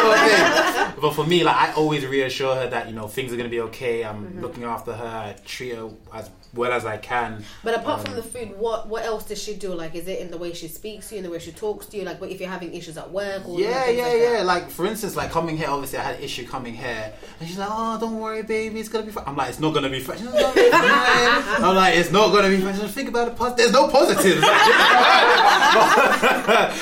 Okay. 0.00 0.92
But 1.00 1.14
for 1.14 1.24
me, 1.24 1.44
like 1.44 1.56
I 1.56 1.72
always 1.74 2.04
reassure 2.04 2.54
her 2.54 2.68
that 2.68 2.88
you 2.88 2.94
know 2.94 3.06
things 3.06 3.32
are 3.32 3.36
gonna 3.36 3.48
be 3.48 3.60
okay. 3.60 4.04
I'm 4.04 4.24
mm-hmm. 4.24 4.40
looking 4.40 4.64
after 4.64 4.92
her. 4.92 5.06
I 5.06 5.36
treat 5.44 5.74
her 5.74 5.90
as 6.12 6.30
well 6.54 6.72
as 6.72 6.84
I 6.84 6.96
can. 6.96 7.44
But 7.64 7.74
apart 7.74 8.02
from 8.02 8.10
Um, 8.10 8.16
the 8.16 8.22
food, 8.22 8.58
what 8.58 8.88
what 8.88 9.04
else 9.04 9.24
does 9.24 9.42
she 9.42 9.54
do? 9.54 9.72
Like, 9.74 9.94
is 9.94 10.08
it 10.08 10.18
in 10.20 10.30
the 10.30 10.38
way 10.38 10.52
she 10.52 10.68
speaks 10.68 11.08
to 11.08 11.14
you, 11.14 11.18
in 11.18 11.24
the 11.24 11.30
way 11.30 11.38
she 11.38 11.52
talks 11.52 11.86
to 11.86 11.96
you? 11.96 12.04
Like, 12.04 12.20
what 12.20 12.30
if 12.30 12.40
you're 12.40 12.48
having 12.50 12.74
issues 12.74 12.96
at 12.98 13.10
work? 13.10 13.48
Or 13.48 13.58
Yeah, 13.60 13.88
yeah, 13.88 14.02
like 14.04 14.20
yeah. 14.20 14.30
that? 14.38 14.46
Like 14.46 14.70
for 14.70 14.86
instance, 14.86 15.16
like 15.16 15.30
coming 15.30 15.56
here. 15.56 15.68
Obviously, 15.68 15.98
I 15.98 16.02
had 16.02 16.16
an 16.16 16.22
issue 16.22 16.46
coming 16.46 16.74
here, 16.74 17.12
and 17.38 17.48
she's 17.48 17.58
like, 17.58 17.68
"Oh, 17.70 17.98
don't 18.00 18.18
worry, 18.18 18.42
baby, 18.42 18.80
it's 18.80 18.88
gonna 18.88 19.04
be 19.06 19.12
fine." 19.12 19.24
I'm 19.26 19.36
like, 19.36 19.50
"It's 19.50 19.60
not 19.60 19.74
gonna 19.74 19.88
be 19.90 20.00
fine." 20.00 20.18
She's 20.18 20.26
like, 20.26 20.56
"It's 20.56 20.72
not 20.72 20.82
gonna 20.84 21.36
be 21.36 21.42
fine." 21.42 21.64
I'm 21.64 21.74
like, 21.76 21.96
"It's 21.96 22.10
not 22.12 22.32
gonna 22.32 22.48
be 22.48 22.60
fine." 22.60 22.72
She's 22.74 22.82
like, 22.82 22.90
"Think 22.92 23.08
about 23.10 23.28
it. 23.28 23.36
Pos- 23.36 23.54
There's 23.56 23.72
no 23.72 23.88
positives." 23.88 24.40
but, 24.40 24.50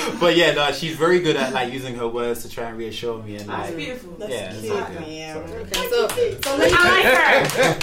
but 0.21 0.37
yeah, 0.37 0.53
no, 0.53 0.73
she's 0.73 0.97
very 0.97 1.21
good 1.21 1.37
at 1.37 1.53
like 1.53 1.73
using 1.73 1.95
her 1.97 2.09
words 2.09 2.43
to 2.43 2.49
try 2.49 2.65
and 2.65 2.79
reassure 2.79 3.23
me 3.23 3.37
and 3.37 3.49
That's 3.49 3.69
like. 3.69 3.77
beautiful. 3.77 4.13
That's 4.19 4.33
Yeah, 4.33 4.53
cute, 4.61 4.73
all 4.73 4.81
good. 4.89 5.01
man. 5.01 5.35
So- 5.35 5.39
Okay, 5.69 5.89
so 5.91 6.09
so 6.43 6.57
ladies, 6.57 6.77
I 6.79 6.91
like 6.91 7.05
her. 7.05 7.11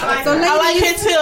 I 0.04 0.06
like 0.16 0.24
so 0.24 0.30
her. 0.38 0.44
I 0.44 0.56
like 0.56 0.74
ladies, 0.80 1.04
it 1.04 1.08
too 1.08 1.14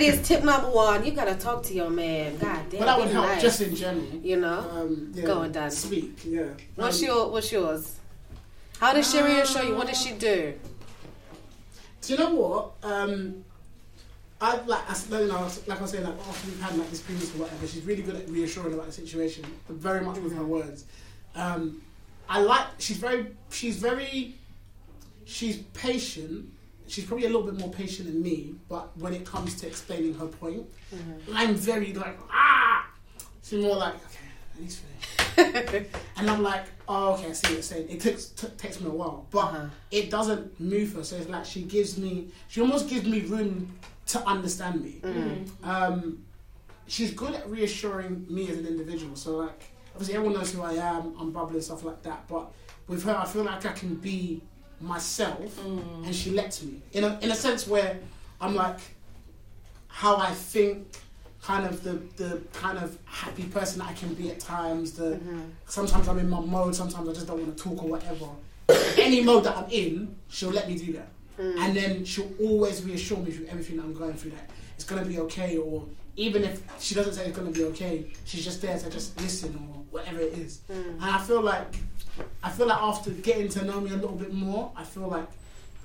ladies, 0.00 0.26
tip 0.26 0.44
number 0.44 0.70
one: 0.70 1.04
you 1.04 1.12
gotta 1.12 1.34
talk 1.34 1.62
to 1.64 1.74
your 1.74 1.90
man. 1.90 2.36
God 2.38 2.70
damn, 2.70 2.80
But 2.80 2.86
that 2.86 2.98
would 2.98 3.08
help 3.08 3.26
nice. 3.26 3.42
just 3.42 3.60
in 3.60 3.74
general. 3.74 4.06
you 4.22 4.36
know. 4.36 4.58
Um, 4.70 5.12
yeah, 5.14 5.24
Go 5.24 5.38
on, 5.40 5.52
Dan. 5.52 5.70
Speak, 5.70 6.20
yeah. 6.24 6.44
What's 6.76 7.00
Um, 7.00 7.06
your 7.06 7.30
What's 7.30 7.52
yours? 7.52 7.96
How 8.80 8.92
does 8.92 9.10
she 9.10 9.20
reassure 9.20 9.64
you? 9.64 9.74
What 9.74 9.88
does 9.88 10.00
she 10.00 10.12
do? 10.14 10.54
Do 12.02 12.12
you 12.12 12.18
know 12.18 12.34
what? 12.34 12.70
Um, 12.82 13.44
I 14.40 14.56
like 14.62 14.88
I, 14.88 15.20
you 15.20 15.26
know, 15.26 15.48
like 15.66 15.78
I 15.78 15.82
was 15.82 15.90
saying, 15.90 16.04
like 16.04 16.14
after 16.28 16.48
we've 16.48 16.60
had 16.60 16.76
like 16.78 16.88
experience 16.88 17.34
or 17.34 17.38
whatever, 17.38 17.66
she's 17.66 17.82
really 17.84 18.02
good 18.02 18.14
at 18.16 18.28
reassuring 18.28 18.72
about 18.74 18.86
the 18.86 18.92
situation, 18.92 19.44
very 19.68 20.00
much 20.00 20.18
with 20.18 20.34
her 20.36 20.44
words. 20.44 20.84
Um, 21.34 21.82
I 22.28 22.40
like 22.40 22.66
she's 22.78 22.98
very 22.98 23.26
she's 23.50 23.76
very 23.76 24.36
she's 25.24 25.58
patient. 25.74 26.52
She's 26.88 27.04
probably 27.04 27.26
a 27.26 27.28
little 27.28 27.42
bit 27.44 27.58
more 27.58 27.70
patient 27.70 28.08
than 28.08 28.22
me, 28.22 28.54
but 28.68 28.96
when 28.98 29.12
it 29.14 29.24
comes 29.26 29.54
to 29.60 29.66
explaining 29.66 30.14
her 30.14 30.26
point, 30.26 30.66
I'm 31.34 31.54
very 31.54 31.92
like 31.92 32.18
ah. 32.30 32.86
She's 33.42 33.62
more 33.62 33.76
like 33.76 33.94
okay, 33.94 34.26
I 34.56 34.60
need 34.60 34.70
to 34.70 34.76
finish. 34.76 35.86
and 36.16 36.28
I'm 36.30 36.42
like, 36.42 36.64
oh, 36.88 37.12
okay, 37.14 37.28
I 37.30 37.32
see 37.32 37.46
what 37.48 37.52
you're 37.54 37.62
saying. 37.62 37.88
It 37.88 38.00
takes 38.00 38.26
t- 38.26 38.48
takes 38.56 38.80
me 38.80 38.88
a 38.88 38.92
while, 38.92 39.26
but 39.30 39.38
Uh-huh. 39.44 39.66
it 39.90 40.10
doesn't 40.10 40.58
move 40.60 40.94
her. 40.94 41.04
So 41.04 41.16
it's 41.16 41.28
like 41.28 41.44
she 41.44 41.62
gives 41.62 41.96
me, 41.98 42.28
she 42.48 42.60
almost 42.60 42.88
gives 42.88 43.06
me 43.06 43.20
room 43.20 43.78
to 44.06 44.18
understand 44.26 44.82
me. 44.82 45.00
Um, 45.62 46.24
she's 46.86 47.12
good 47.12 47.34
at 47.34 47.48
reassuring 47.48 48.26
me 48.28 48.50
as 48.50 48.58
an 48.58 48.66
individual. 48.66 49.14
So 49.16 49.36
like, 49.36 49.62
obviously 49.92 50.14
everyone 50.16 50.36
knows 50.38 50.52
who 50.52 50.62
I 50.62 50.72
am. 50.74 51.14
I'm 51.20 51.30
bubbly 51.30 51.56
and 51.56 51.64
stuff 51.64 51.84
like 51.84 52.02
that. 52.02 52.26
But 52.28 52.50
with 52.88 53.04
her, 53.04 53.14
I 53.16 53.26
feel 53.26 53.44
like 53.44 53.64
I 53.66 53.72
can 53.72 53.94
be 53.96 54.42
myself, 54.80 55.56
mm. 55.60 56.06
and 56.06 56.14
she 56.14 56.30
lets 56.30 56.62
me 56.62 56.80
in 56.92 57.04
a 57.04 57.18
in 57.20 57.30
a 57.30 57.34
sense 57.34 57.66
where 57.66 57.98
I'm 58.40 58.54
like 58.54 58.80
how 59.88 60.16
I 60.16 60.32
think. 60.32 60.86
Kind 61.40 61.64
of 61.64 61.84
the, 61.84 61.92
the 62.22 62.42
kind 62.52 62.76
of 62.78 62.98
happy 63.04 63.44
person 63.44 63.80
I 63.80 63.92
can 63.92 64.12
be 64.12 64.28
at 64.28 64.40
times. 64.40 64.92
The 64.92 65.12
mm-hmm. 65.12 65.40
sometimes 65.66 66.08
I'm 66.08 66.18
in 66.18 66.28
my 66.28 66.40
mode. 66.40 66.74
Sometimes 66.74 67.08
I 67.08 67.12
just 67.12 67.28
don't 67.28 67.40
want 67.40 67.56
to 67.56 67.62
talk 67.62 67.84
or 67.84 67.88
whatever. 67.88 68.26
Any 68.98 69.22
mode 69.22 69.44
that 69.44 69.56
I'm 69.56 69.70
in, 69.70 70.16
she'll 70.28 70.50
let 70.50 70.68
me 70.68 70.76
do 70.76 70.92
that, 70.94 71.08
mm. 71.38 71.56
and 71.60 71.76
then 71.76 72.04
she'll 72.04 72.30
always 72.42 72.84
reassure 72.84 73.18
me 73.18 73.30
through 73.30 73.46
everything 73.46 73.76
that 73.76 73.84
I'm 73.84 73.94
going 73.94 74.14
through 74.14 74.32
that 74.32 74.50
it's 74.78 74.84
gonna 74.84 75.04
be 75.04 75.18
okay. 75.18 75.56
Or 75.56 75.84
even 76.16 76.44
if 76.44 76.62
she 76.78 76.94
doesn't 76.94 77.14
say 77.14 77.26
it's 77.26 77.36
gonna 77.36 77.50
be 77.50 77.64
okay, 77.64 78.06
she's 78.24 78.44
just 78.44 78.62
there 78.62 78.78
to 78.78 78.88
just 78.88 79.20
listen 79.20 79.54
or 79.56 79.82
whatever 79.90 80.20
it 80.20 80.34
is. 80.34 80.60
Mm. 80.70 80.94
And 80.94 81.04
I 81.04 81.18
feel 81.18 81.42
like 81.42 81.74
I 82.42 82.50
feel 82.50 82.66
like 82.66 82.80
after 82.80 83.10
getting 83.10 83.48
to 83.50 83.64
know 83.64 83.80
me 83.80 83.90
a 83.90 83.94
little 83.94 84.16
bit 84.16 84.32
more, 84.32 84.72
I 84.76 84.84
feel 84.84 85.08
like 85.08 85.28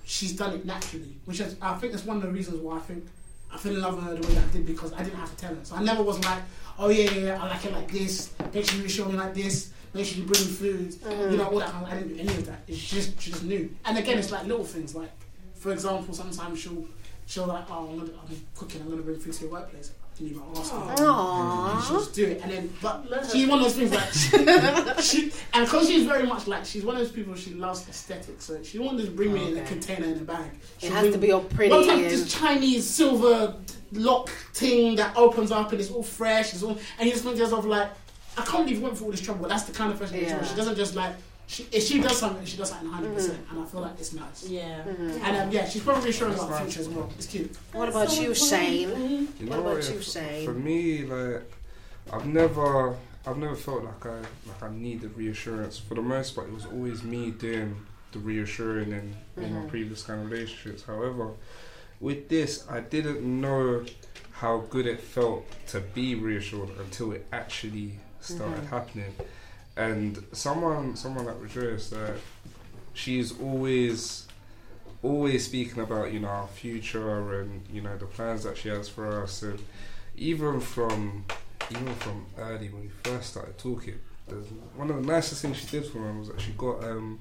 she's 0.05 0.33
done 0.33 0.53
it 0.53 0.65
naturally, 0.65 1.15
which 1.25 1.39
is, 1.39 1.55
I 1.61 1.75
think 1.75 1.93
is 1.93 2.03
one 2.03 2.17
of 2.17 2.23
the 2.23 2.29
reasons 2.29 2.61
why 2.61 2.77
I 2.77 2.79
think 2.81 3.05
I 3.51 3.57
fell 3.57 3.73
in 3.73 3.81
love 3.81 3.95
with 3.95 4.05
her 4.05 4.15
the 4.15 4.27
way 4.27 4.33
that 4.33 4.43
I 4.43 4.51
did 4.51 4.65
because 4.65 4.93
I 4.93 5.03
didn't 5.03 5.19
have 5.19 5.29
to 5.29 5.37
tell 5.37 5.53
her. 5.53 5.63
So 5.63 5.75
I 5.75 5.83
never 5.83 6.03
was 6.03 6.23
like, 6.23 6.41
oh 6.79 6.89
yeah, 6.89 7.09
yeah, 7.11 7.25
yeah 7.25 7.43
I 7.43 7.47
like 7.49 7.65
it 7.65 7.73
like 7.73 7.91
this. 7.91 8.31
Make 8.53 8.65
sure 8.65 8.81
you 8.81 8.89
show 8.89 9.05
me 9.05 9.15
like 9.15 9.33
this. 9.33 9.71
Make 9.93 10.07
sure 10.07 10.17
you 10.17 10.25
bring 10.25 10.41
me 10.41 10.47
food. 10.47 10.91
Mm. 10.91 11.31
You 11.31 11.37
know 11.37 11.45
all 11.45 11.59
that. 11.59 11.73
I 11.73 11.95
didn't 11.95 12.15
do 12.15 12.19
any 12.19 12.29
of 12.29 12.45
that. 12.47 12.61
It's 12.67 12.79
just 12.79 13.21
she 13.21 13.31
just 13.31 13.43
knew. 13.43 13.69
And 13.85 13.97
again, 13.97 14.17
it's 14.17 14.31
like 14.31 14.45
little 14.47 14.65
things. 14.65 14.95
Like 14.95 15.11
for 15.55 15.71
example, 15.71 16.15
sometimes 16.15 16.59
she'll 16.59 16.85
she'll 17.27 17.45
like, 17.45 17.65
oh, 17.69 17.89
I'm, 17.89 17.99
gonna, 17.99 18.11
I'm 18.11 18.45
cooking. 18.55 18.81
I'm 18.81 18.89
gonna 18.89 19.03
bring 19.03 19.19
food 19.19 19.33
to 19.33 19.43
your 19.43 19.53
workplace. 19.53 19.91
Can 20.17 20.27
you 20.27 20.35
like, 20.35 20.57
ask? 20.59 20.71
Aww. 20.73 21.73
And 21.75 21.83
she'll 21.83 21.99
just 21.99 22.17
it. 22.19 22.41
And 22.43 22.51
then, 22.51 22.73
but 22.81 23.05
she's 23.31 23.47
one 23.47 23.59
of 23.59 23.65
those 23.65 23.75
things 23.75 23.91
like, 23.91 24.99
she, 25.01 25.31
and 25.53 25.65
because 25.65 25.87
she's 25.87 26.05
very 26.05 26.25
much 26.27 26.45
like, 26.47 26.65
she's 26.65 26.83
one 26.85 26.95
of 26.95 27.01
those 27.01 27.11
people, 27.11 27.33
she 27.35 27.53
loves 27.55 27.87
aesthetics. 27.89 28.45
So 28.45 28.61
she 28.61 28.77
won't 28.79 28.99
just 28.99 29.15
bring 29.15 29.33
me 29.33 29.51
in 29.51 29.57
a 29.57 29.65
container 29.65 30.05
in 30.05 30.13
a 30.19 30.23
bag. 30.23 30.51
She'll 30.77 30.91
has 30.91 31.01
bring- 31.01 31.13
to 31.13 31.17
be 31.19 31.31
all 31.31 31.41
pretty. 31.41 31.71
One 31.71 31.85
time, 31.87 31.99
and- 31.99 32.09
this 32.11 32.31
Chinese 32.31 32.87
silver 32.87 33.55
lock 33.93 34.29
thing 34.53 34.95
that 34.97 35.15
opens 35.17 35.51
up 35.51 35.71
and 35.71 35.81
it's 35.81 35.89
all 35.91 36.03
fresh. 36.03 36.53
It's 36.53 36.63
all, 36.63 36.77
and 36.99 37.05
you 37.07 37.11
just 37.11 37.23
think 37.23 37.35
to 37.35 37.41
yourself, 37.41 37.65
like, 37.65 37.89
I 38.37 38.41
can't 38.43 38.65
believe 38.65 38.79
we 38.79 38.83
went 38.85 38.97
through 38.97 39.07
all 39.07 39.11
this 39.11 39.21
trouble. 39.21 39.47
That's 39.47 39.63
the 39.63 39.73
kind 39.73 39.91
of 39.91 39.99
person 39.99 40.19
Yeah. 40.19 40.37
she 40.37 40.43
is. 40.43 40.49
She 40.49 40.55
doesn't 40.55 40.75
just 40.75 40.95
like, 40.95 41.13
she, 41.47 41.67
if 41.71 41.83
she 41.83 41.99
does 42.01 42.17
something, 42.17 42.45
she 42.45 42.57
does 42.57 42.69
something 42.69 42.89
100%. 42.89 43.13
percent 43.13 43.39
And 43.51 43.59
I 43.61 43.65
feel 43.65 43.81
like 43.81 43.99
it's 43.99 44.13
nice. 44.13 44.47
Yeah. 44.47 44.81
And 44.87 45.37
um, 45.37 45.51
yeah, 45.51 45.67
she's 45.67 45.83
probably 45.83 46.05
reassuring 46.05 46.33
about 46.33 46.49
the 46.49 46.57
future 46.65 46.79
as 46.81 46.89
well. 46.89 47.09
It's 47.17 47.27
cute. 47.27 47.55
What 47.73 47.89
about 47.89 48.19
you, 48.19 48.33
Shane? 48.33 48.89
You 49.39 49.47
What 49.47 49.59
know 49.59 49.67
about 49.71 49.89
you, 49.93 50.01
Shane? 50.01 50.45
For 50.45 50.53
me, 50.53 51.03
like 51.05 51.43
I've 52.11 52.25
never, 52.25 52.95
I've 53.27 53.37
never 53.37 53.55
felt 53.55 53.83
like 53.83 54.05
I 54.05 54.17
like 54.19 54.61
I 54.63 54.69
needed 54.71 55.15
reassurance. 55.17 55.77
For 55.77 55.95
the 55.95 56.01
most 56.01 56.35
part, 56.35 56.47
it 56.47 56.53
was 56.53 56.65
always 56.65 57.03
me 57.03 57.31
doing 57.31 57.75
the 58.11 58.19
reassuring 58.19 58.91
in 58.91 59.15
in 59.37 59.53
my 59.53 59.61
Mhm. 59.61 59.69
previous 59.69 60.03
kind 60.03 60.23
of 60.23 60.31
relationships. 60.31 60.83
However, 60.83 61.31
with 61.99 62.29
this, 62.29 62.63
I 62.69 62.79
didn't 62.81 63.21
know 63.23 63.85
how 64.31 64.59
good 64.69 64.85
it 64.87 64.99
felt 64.99 65.45
to 65.67 65.79
be 65.79 66.15
reassured 66.15 66.69
until 66.79 67.11
it 67.13 67.25
actually 67.31 67.99
started 68.19 68.63
Mhm. 68.63 68.67
happening. 68.69 69.13
And 69.75 70.23
someone, 70.31 70.95
someone 70.95 71.25
like 71.25 71.41
Rejoice, 71.41 71.89
that 71.89 72.15
she's 72.93 73.39
always 73.39 74.27
always 75.01 75.45
speaking 75.45 75.83
about 75.83 76.13
you 76.13 76.19
know 76.19 76.29
our 76.29 76.47
future 76.47 77.41
and 77.41 77.61
you 77.69 77.81
know 77.81 77.97
the 77.97 78.05
plans 78.05 78.43
that 78.43 78.55
she 78.57 78.69
has 78.69 78.87
for 78.87 79.23
us. 79.23 79.41
And 79.41 79.59
even 80.15 80.59
from 80.59 81.25
even 81.71 81.93
from 81.95 82.25
early 82.37 82.69
when 82.69 82.81
we 82.83 82.89
first 83.03 83.31
started 83.31 83.57
talking 83.57 83.97
there's 84.27 84.45
one 84.75 84.89
of 84.89 84.95
the 84.97 85.01
nicest 85.01 85.41
things 85.41 85.57
she 85.57 85.65
did 85.67 85.85
for 85.89 85.97
me 85.97 86.19
was 86.19 86.27
that 86.29 86.39
she 86.39 86.51
got 86.51 86.83
um 86.83 87.19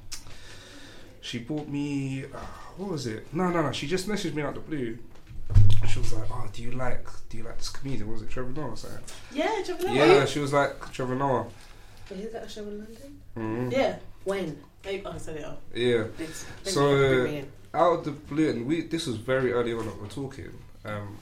she 1.20 1.38
bought 1.38 1.66
me 1.68 2.24
uh, 2.24 2.38
what 2.76 2.90
was 2.90 3.06
it? 3.06 3.32
No 3.32 3.48
no 3.50 3.62
no 3.62 3.72
she 3.72 3.86
just 3.86 4.08
messaged 4.08 4.34
me 4.34 4.42
out 4.42 4.54
the 4.54 4.60
blue. 4.60 4.98
She 5.88 5.98
was 5.98 6.12
like 6.12 6.28
oh 6.30 6.46
do 6.52 6.62
you 6.62 6.72
like 6.72 7.06
do 7.30 7.38
you 7.38 7.44
like 7.44 7.56
this 7.58 7.70
comedian? 7.70 8.10
Was 8.12 8.22
it 8.22 8.30
Trevor 8.30 8.52
Noah? 8.52 8.66
I 8.68 8.70
was 8.70 8.84
like, 8.84 9.00
Yeah, 9.32 9.62
Trevor 9.64 9.86
Noah. 9.88 9.94
yeah 9.96 10.24
she 10.26 10.38
was 10.38 10.52
like 10.52 10.92
Trevor 10.92 11.14
Noah 11.14 11.46
Is 12.20 12.32
that 12.32 12.44
a 12.44 12.48
show 12.48 12.62
in 12.62 12.78
London? 12.78 13.20
mm 13.36 13.72
Yeah. 13.72 13.96
When? 14.24 14.58
Hey, 14.82 15.02
oh, 15.04 15.12
I 15.12 15.18
said 15.18 15.36
it. 15.36 15.44
Oh. 15.46 15.56
yeah 15.74 16.04
This- 16.18 16.44
So, 16.64 17.24
in. 17.24 17.46
out 17.74 17.98
of 18.00 18.04
the 18.04 18.10
blue, 18.12 18.50
and 18.50 18.66
we 18.66 18.82
this 18.82 19.06
was 19.06 19.16
very 19.16 19.52
early 19.52 19.72
on 19.72 19.86
that 19.86 20.00
we're 20.00 20.08
talking. 20.08 20.52
Um, 20.84 21.16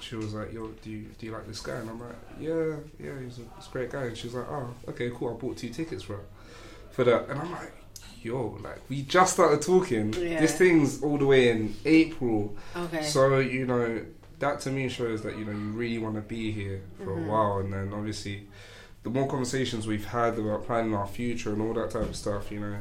she 0.00 0.14
was 0.16 0.32
like, 0.34 0.52
"Yo, 0.52 0.68
do 0.82 0.90
you 0.90 1.06
do 1.18 1.26
you 1.26 1.32
like 1.32 1.46
this 1.46 1.60
guy?" 1.60 1.76
And 1.76 1.90
I'm 1.90 2.00
like, 2.00 2.16
"Yeah, 2.38 2.76
yeah, 2.98 3.18
he's 3.22 3.38
a, 3.38 3.42
he's 3.56 3.66
a 3.68 3.72
great 3.72 3.90
guy." 3.90 4.04
And 4.04 4.16
she's 4.16 4.32
like, 4.34 4.48
"Oh, 4.48 4.70
okay, 4.88 5.10
cool. 5.14 5.30
I 5.30 5.32
bought 5.40 5.56
two 5.56 5.70
tickets 5.70 6.02
for 6.02 6.20
for 6.92 7.04
that." 7.04 7.28
And 7.28 7.38
I'm 7.40 7.50
like, 7.52 7.72
"Yo, 8.22 8.58
like 8.62 8.78
we 8.88 9.02
just 9.02 9.32
started 9.34 9.60
talking. 9.62 10.12
Yeah. 10.14 10.40
This 10.40 10.56
thing's 10.56 11.02
all 11.02 11.18
the 11.18 11.26
way 11.26 11.50
in 11.50 11.74
April, 11.84 12.54
Okay. 12.76 13.02
so 13.02 13.38
you 13.38 13.66
know 13.66 14.02
that 14.38 14.60
to 14.60 14.70
me 14.70 14.88
shows 14.88 15.22
that 15.22 15.36
you 15.38 15.44
know 15.44 15.52
you 15.52 15.70
really 15.72 15.98
want 15.98 16.14
to 16.14 16.22
be 16.22 16.50
here 16.52 16.80
for 16.98 17.10
Mhm. 17.16 17.24
a 17.26 17.28
while, 17.30 17.58
and 17.58 17.72
then 17.72 17.92
obviously." 17.92 18.46
The 19.02 19.10
more 19.10 19.26
conversations 19.26 19.86
we've 19.86 20.04
had 20.04 20.38
about 20.38 20.66
planning 20.66 20.94
our 20.94 21.06
future 21.06 21.52
and 21.52 21.62
all 21.62 21.72
that 21.74 21.90
type 21.90 22.02
of 22.02 22.16
stuff, 22.16 22.50
you 22.52 22.60
know, 22.60 22.76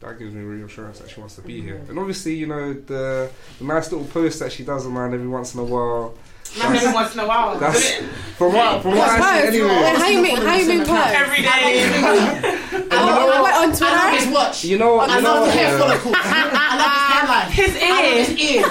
that 0.00 0.18
gives 0.18 0.34
me 0.34 0.42
reassurance 0.42 0.98
that 0.98 1.08
she 1.10 1.18
wants 1.20 1.36
to 1.36 1.42
be 1.42 1.60
here. 1.62 1.76
Mhm. 1.76 1.90
And 1.90 1.98
obviously, 1.98 2.34
you 2.34 2.46
know, 2.46 2.72
the, 2.74 3.30
the 3.58 3.64
nice 3.64 3.90
little 3.90 4.06
post 4.08 4.38
that 4.40 4.52
she 4.52 4.64
does 4.64 4.84
online 4.86 5.14
every 5.14 5.28
once 5.28 5.54
in 5.54 5.60
a 5.60 5.64
while. 5.64 6.14
Not 6.58 6.76
every 6.76 6.92
once 6.92 7.14
in 7.14 7.20
a 7.20 7.26
while. 7.26 7.58
That's 7.58 7.94
from 8.36 8.52
what 8.52 8.82
from 8.82 8.90
what 8.96 9.08
I 9.08 9.48
see 9.50 9.62
Wait, 9.62 9.62
anyway. 9.62 9.94
how 9.96 10.08
you 10.08 10.22
mean? 10.22 10.36
How 10.36 10.54
you 10.56 10.68
mean 10.68 10.84
close? 10.84 11.06
Every 11.06 11.42
day. 11.42 12.58
Oh, 12.94 13.42
wait, 13.42 13.54
on 13.54 13.62
I 13.62 13.66
love 13.66 13.78
Twitter? 13.78 14.10
his 14.10 14.34
watch. 14.34 14.64
You 14.64 14.76
know, 14.78 14.96
what? 14.96 15.08
I 15.10 15.16
you 15.16 15.22
know 15.22 15.32
love 15.32 15.40
the 15.40 15.46
what, 15.48 15.56
hair 15.58 15.78
follicles. 15.78 16.14
I 16.18 16.76
love 16.76 17.50
his 17.52 17.76
hairline. 17.76 17.80
His 17.80 17.82
I 17.82 18.02
ear. 18.04 18.24
his 18.24 18.38
ear. 18.38 18.62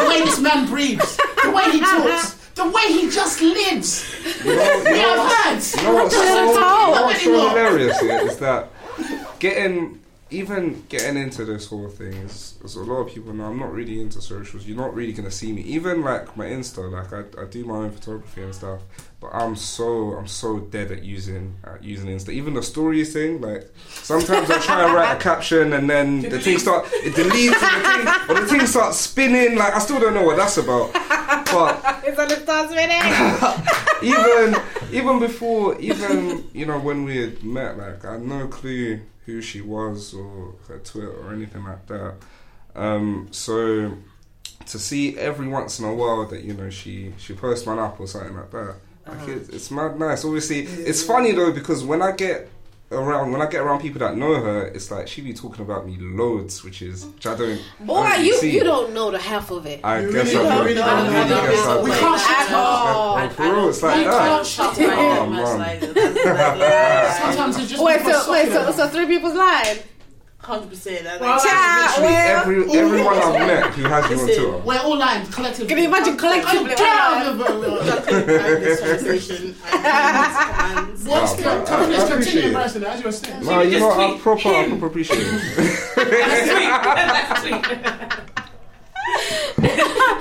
The 0.00 0.08
way 0.08 0.24
this 0.24 0.40
man 0.40 0.66
breathes. 0.66 1.16
The 1.44 1.50
way 1.52 1.70
he 1.70 1.80
talks. 1.80 2.36
The 2.54 2.68
way 2.68 2.92
he 2.92 3.08
just 3.10 3.40
lives. 3.40 4.04
You 4.44 4.56
know, 4.56 4.62
you 4.84 4.84
We 4.84 4.90
know, 5.00 5.22
have 5.28 5.32
heard. 5.32 5.80
you 5.80 5.82
know 5.86 5.94
what's 5.94 6.14
so, 6.14 6.20
Little 6.22 6.46
you 6.48 6.60
know 6.60 7.02
what's 7.04 7.22
so 7.24 7.48
hilarious 7.48 8.02
is 8.02 8.38
that 8.38 8.68
getting 9.38 10.00
even 10.30 10.84
getting 10.88 11.20
into 11.20 11.44
this 11.44 11.66
whole 11.66 11.88
thing 11.88 12.12
is, 12.12 12.54
as 12.64 12.76
a 12.76 12.80
lot 12.80 13.00
of 13.00 13.08
people 13.12 13.32
know, 13.32 13.44
I'm 13.44 13.58
not 13.58 13.72
really 13.72 14.00
into 14.00 14.20
socials. 14.20 14.66
You're 14.66 14.76
not 14.76 14.94
really 14.94 15.12
gonna 15.12 15.30
see 15.30 15.52
me. 15.52 15.62
Even 15.62 16.02
like 16.02 16.36
my 16.36 16.46
Insta, 16.46 16.90
like 16.90 17.12
I, 17.12 17.42
I 17.42 17.46
do 17.46 17.64
my 17.64 17.76
own 17.76 17.90
photography 17.90 18.42
and 18.42 18.54
stuff, 18.54 18.80
but 19.20 19.28
I'm 19.28 19.56
so 19.56 20.12
I'm 20.12 20.26
so 20.28 20.60
dead 20.60 20.92
at 20.92 21.02
using 21.02 21.56
at 21.64 21.82
using 21.82 22.08
Insta. 22.08 22.30
Even 22.30 22.54
the 22.54 22.62
stories 22.62 23.12
thing, 23.12 23.40
like 23.40 23.70
sometimes 23.88 24.50
I 24.50 24.58
try 24.60 24.84
and 24.84 24.94
write 24.94 25.14
a 25.16 25.18
caption 25.18 25.72
and 25.72 25.90
then 25.90 26.20
the 26.34 26.38
thing 26.38 26.58
start 26.58 26.86
it 26.92 27.14
deletes 27.14 27.60
and 27.62 28.04
the 28.06 28.12
thing 28.12 28.36
or 28.36 28.40
the 28.40 28.46
thing 28.46 28.66
starts 28.66 28.98
spinning. 28.98 29.56
Like 29.56 29.74
I 29.74 29.78
still 29.80 29.98
don't 29.98 30.14
know 30.14 30.22
what 30.24 30.36
that's 30.36 30.58
about, 30.58 30.92
but 30.92 31.96
It's 32.04 32.18
on 32.18 32.68
the 32.68 32.74
minute. 32.74 33.80
even 34.02 34.56
even 34.92 35.18
before 35.18 35.78
even 35.80 36.48
you 36.52 36.66
know 36.66 36.78
when 36.78 37.04
we 37.04 37.18
had 37.18 37.42
met 37.44 37.76
like 37.76 38.04
i 38.04 38.12
had 38.12 38.22
no 38.22 38.48
clue 38.48 39.00
who 39.26 39.40
she 39.40 39.60
was 39.60 40.14
or 40.14 40.54
her 40.68 40.78
twitter 40.78 41.12
or 41.12 41.32
anything 41.32 41.64
like 41.64 41.86
that. 41.86 42.14
Um 42.74 43.28
so 43.30 43.96
to 44.66 44.78
see 44.78 45.18
every 45.18 45.48
once 45.48 45.78
in 45.78 45.84
a 45.84 45.94
while 45.94 46.26
that 46.26 46.42
you 46.44 46.54
know 46.54 46.70
she 46.70 47.12
she 47.18 47.34
posts 47.34 47.66
one 47.66 47.78
up 47.78 47.98
or 47.98 48.06
something 48.06 48.36
like 48.36 48.50
that 48.50 48.76
like 49.06 49.28
it's, 49.28 49.48
it's 49.48 49.70
mad 49.70 49.98
nice. 49.98 50.24
Obviously 50.24 50.60
it's 50.60 51.02
funny 51.02 51.32
though 51.32 51.52
because 51.52 51.82
when 51.82 52.02
i 52.02 52.12
get 52.12 52.48
around 52.92 53.30
when 53.30 53.40
i 53.40 53.46
get 53.46 53.60
around 53.60 53.80
people 53.80 54.00
that 54.00 54.16
know 54.16 54.34
her 54.34 54.66
it's 54.66 54.90
like 54.90 55.06
she 55.06 55.20
be 55.22 55.32
talking 55.32 55.62
about 55.64 55.86
me 55.86 55.96
loads 56.00 56.64
which 56.64 56.82
is 56.82 57.06
which 57.06 57.26
i 57.26 57.36
don't 57.36 57.60
I 57.80 57.84
Boy, 57.84 58.02
don't 58.08 58.24
you 58.24 58.34
see. 58.34 58.50
you 58.52 58.64
don't 58.64 58.92
know 58.92 59.10
the 59.12 59.18
half 59.18 59.50
of 59.50 59.64
it. 59.66 59.80
I 59.84 60.00
You 60.00 60.12
guess 60.12 60.32
really 60.34 60.46
I 60.46 60.54
don't 60.58 60.66
do. 60.66 60.74
know 60.74 60.82
I 60.82 61.02
the 61.02 61.10
really 61.10 61.28
half 61.28 61.44
of 61.44 61.50
guess 61.50 61.66
it. 61.66 61.84
We 61.84 61.90
can't 61.90 62.20
shut 62.20 62.50
At 62.50 62.52
all. 62.54 63.18
Oh, 63.18 63.28
for 63.30 63.42
real, 63.42 63.68
it's 63.68 63.82
like 63.82 63.96
We 63.96 64.04
that. 64.04 64.28
can't 64.28 64.46
shut 64.46 64.78
Yeah, 64.78 64.86
up. 64.88 64.98
Oh, 64.98 65.26
much 65.26 65.44
man. 65.44 65.58
like 65.58 65.80
that. 65.80 65.94
That's 65.94 66.16
like, 66.24 66.58
yeah. 66.58 67.12
Sometimes 67.34 67.58
it's 67.58 67.70
just 67.70 67.82
Wait, 67.82 68.00
so 68.00 68.32
wait, 68.32 68.48
so 68.52 68.72
so 68.72 68.88
three 68.88 69.06
people's 69.06 69.34
lying. 69.34 69.78
Hundred 70.50 70.68
percent. 70.70 71.04
Well, 71.20 71.38
Chat, 71.42 71.98
Literally 71.98 72.12
well. 72.14 72.40
every, 72.42 72.58
everyone 72.78 73.18
I've 73.18 73.34
met 73.46 73.64
who 73.74 73.82
has 73.84 74.10
you 74.10 74.16
on 74.20 74.26
Listen. 74.26 74.44
Twitter. 74.44 74.58
We're 74.66 74.78
all 74.80 74.96
lying 74.98 75.26
collectively. 75.26 75.68
Can 75.68 75.78
you 75.78 75.84
imagine 75.84 76.16
collectively? 76.16 76.74
Damn, 76.74 77.36
bro. 77.42 77.60
this 77.82 78.80
conversation. 78.80 79.54
I 79.64 79.74
need 79.76 80.96
commands. 80.96 81.04
What's 81.04 81.34
the 81.34 81.42
man, 81.42 81.60
I- 81.60 81.64
continue, 81.64 81.96
I 81.96 81.98
continue 81.98 82.14
appreciate 82.14 82.44
it. 82.44 82.48
embarrassing 82.48 82.84
as 82.84 82.98
you 83.00 83.04
were 83.06 83.12
saying. 83.12 83.44
No, 83.44 83.60
you 83.62 83.70
just 83.70 83.80
know, 83.80 83.90
I 83.90 84.08
tweet 84.10 84.20
proper, 84.22 84.48
I 84.48 84.68
proper 84.68 84.86
appreciate 84.86 85.20
it. 85.22 85.26
Let's 85.96 86.50
tweet. 86.50 86.70
Let's 87.06 88.10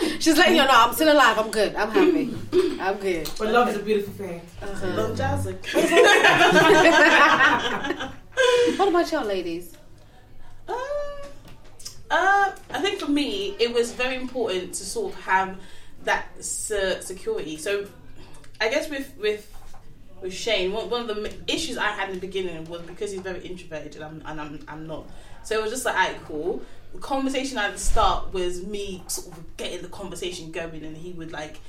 tweet. 0.09 0.21
She's 0.21 0.37
letting 0.37 0.55
you 0.55 0.63
know 0.63 0.69
I'm 0.71 0.93
still 0.93 1.11
alive. 1.13 1.37
I'm 1.39 1.49
good. 1.51 1.75
I'm 1.75 1.91
happy. 1.91 2.33
I'm 2.81 2.95
good. 2.97 3.29
But 3.37 3.51
love 3.51 3.69
is 3.69 3.75
a 3.77 3.79
beautiful 3.79 4.13
thing. 4.13 4.41
Uh-huh. 4.61 4.87
Love 4.95 5.17
jazz. 5.17 5.45
What 8.77 8.87
about 8.89 9.11
y'all, 9.11 9.25
ladies? 9.25 9.75
Um, 10.69 11.29
uh, 12.11 12.51
I 12.71 12.81
think 12.81 12.99
for 12.99 13.09
me, 13.09 13.55
it 13.59 13.73
was 13.73 13.91
very 13.91 14.15
important 14.15 14.73
to 14.75 14.83
sort 14.83 15.13
of 15.13 15.21
have 15.21 15.57
that 16.03 16.27
se- 16.43 17.01
security. 17.01 17.57
So, 17.57 17.87
I 18.61 18.69
guess 18.69 18.89
with 18.89 19.15
with 19.17 19.51
with 20.21 20.33
Shane, 20.33 20.71
one, 20.71 20.89
one 20.89 21.09
of 21.09 21.15
the 21.15 21.33
issues 21.47 21.77
I 21.77 21.87
had 21.87 22.09
in 22.09 22.15
the 22.15 22.21
beginning 22.21 22.65
was 22.65 22.81
because 22.81 23.11
he's 23.11 23.21
very 23.21 23.45
introverted 23.45 23.95
and 24.01 24.03
I'm 24.03 24.23
and 24.25 24.41
I'm, 24.41 24.65
I'm 24.67 24.87
not. 24.87 25.07
So 25.43 25.57
it 25.57 25.61
was 25.61 25.71
just 25.71 25.85
like, 25.85 25.95
alright, 25.95 26.23
cool. 26.25 26.61
The 26.93 26.99
conversation 26.99 27.57
at 27.57 27.73
the 27.73 27.79
start 27.79 28.33
was 28.33 28.65
me 28.65 29.03
sort 29.07 29.37
of 29.37 29.57
getting 29.57 29.81
the 29.81 29.89
conversation 29.89 30.51
going, 30.51 30.83
and 30.83 30.97
he 30.97 31.11
would 31.11 31.31
like. 31.31 31.59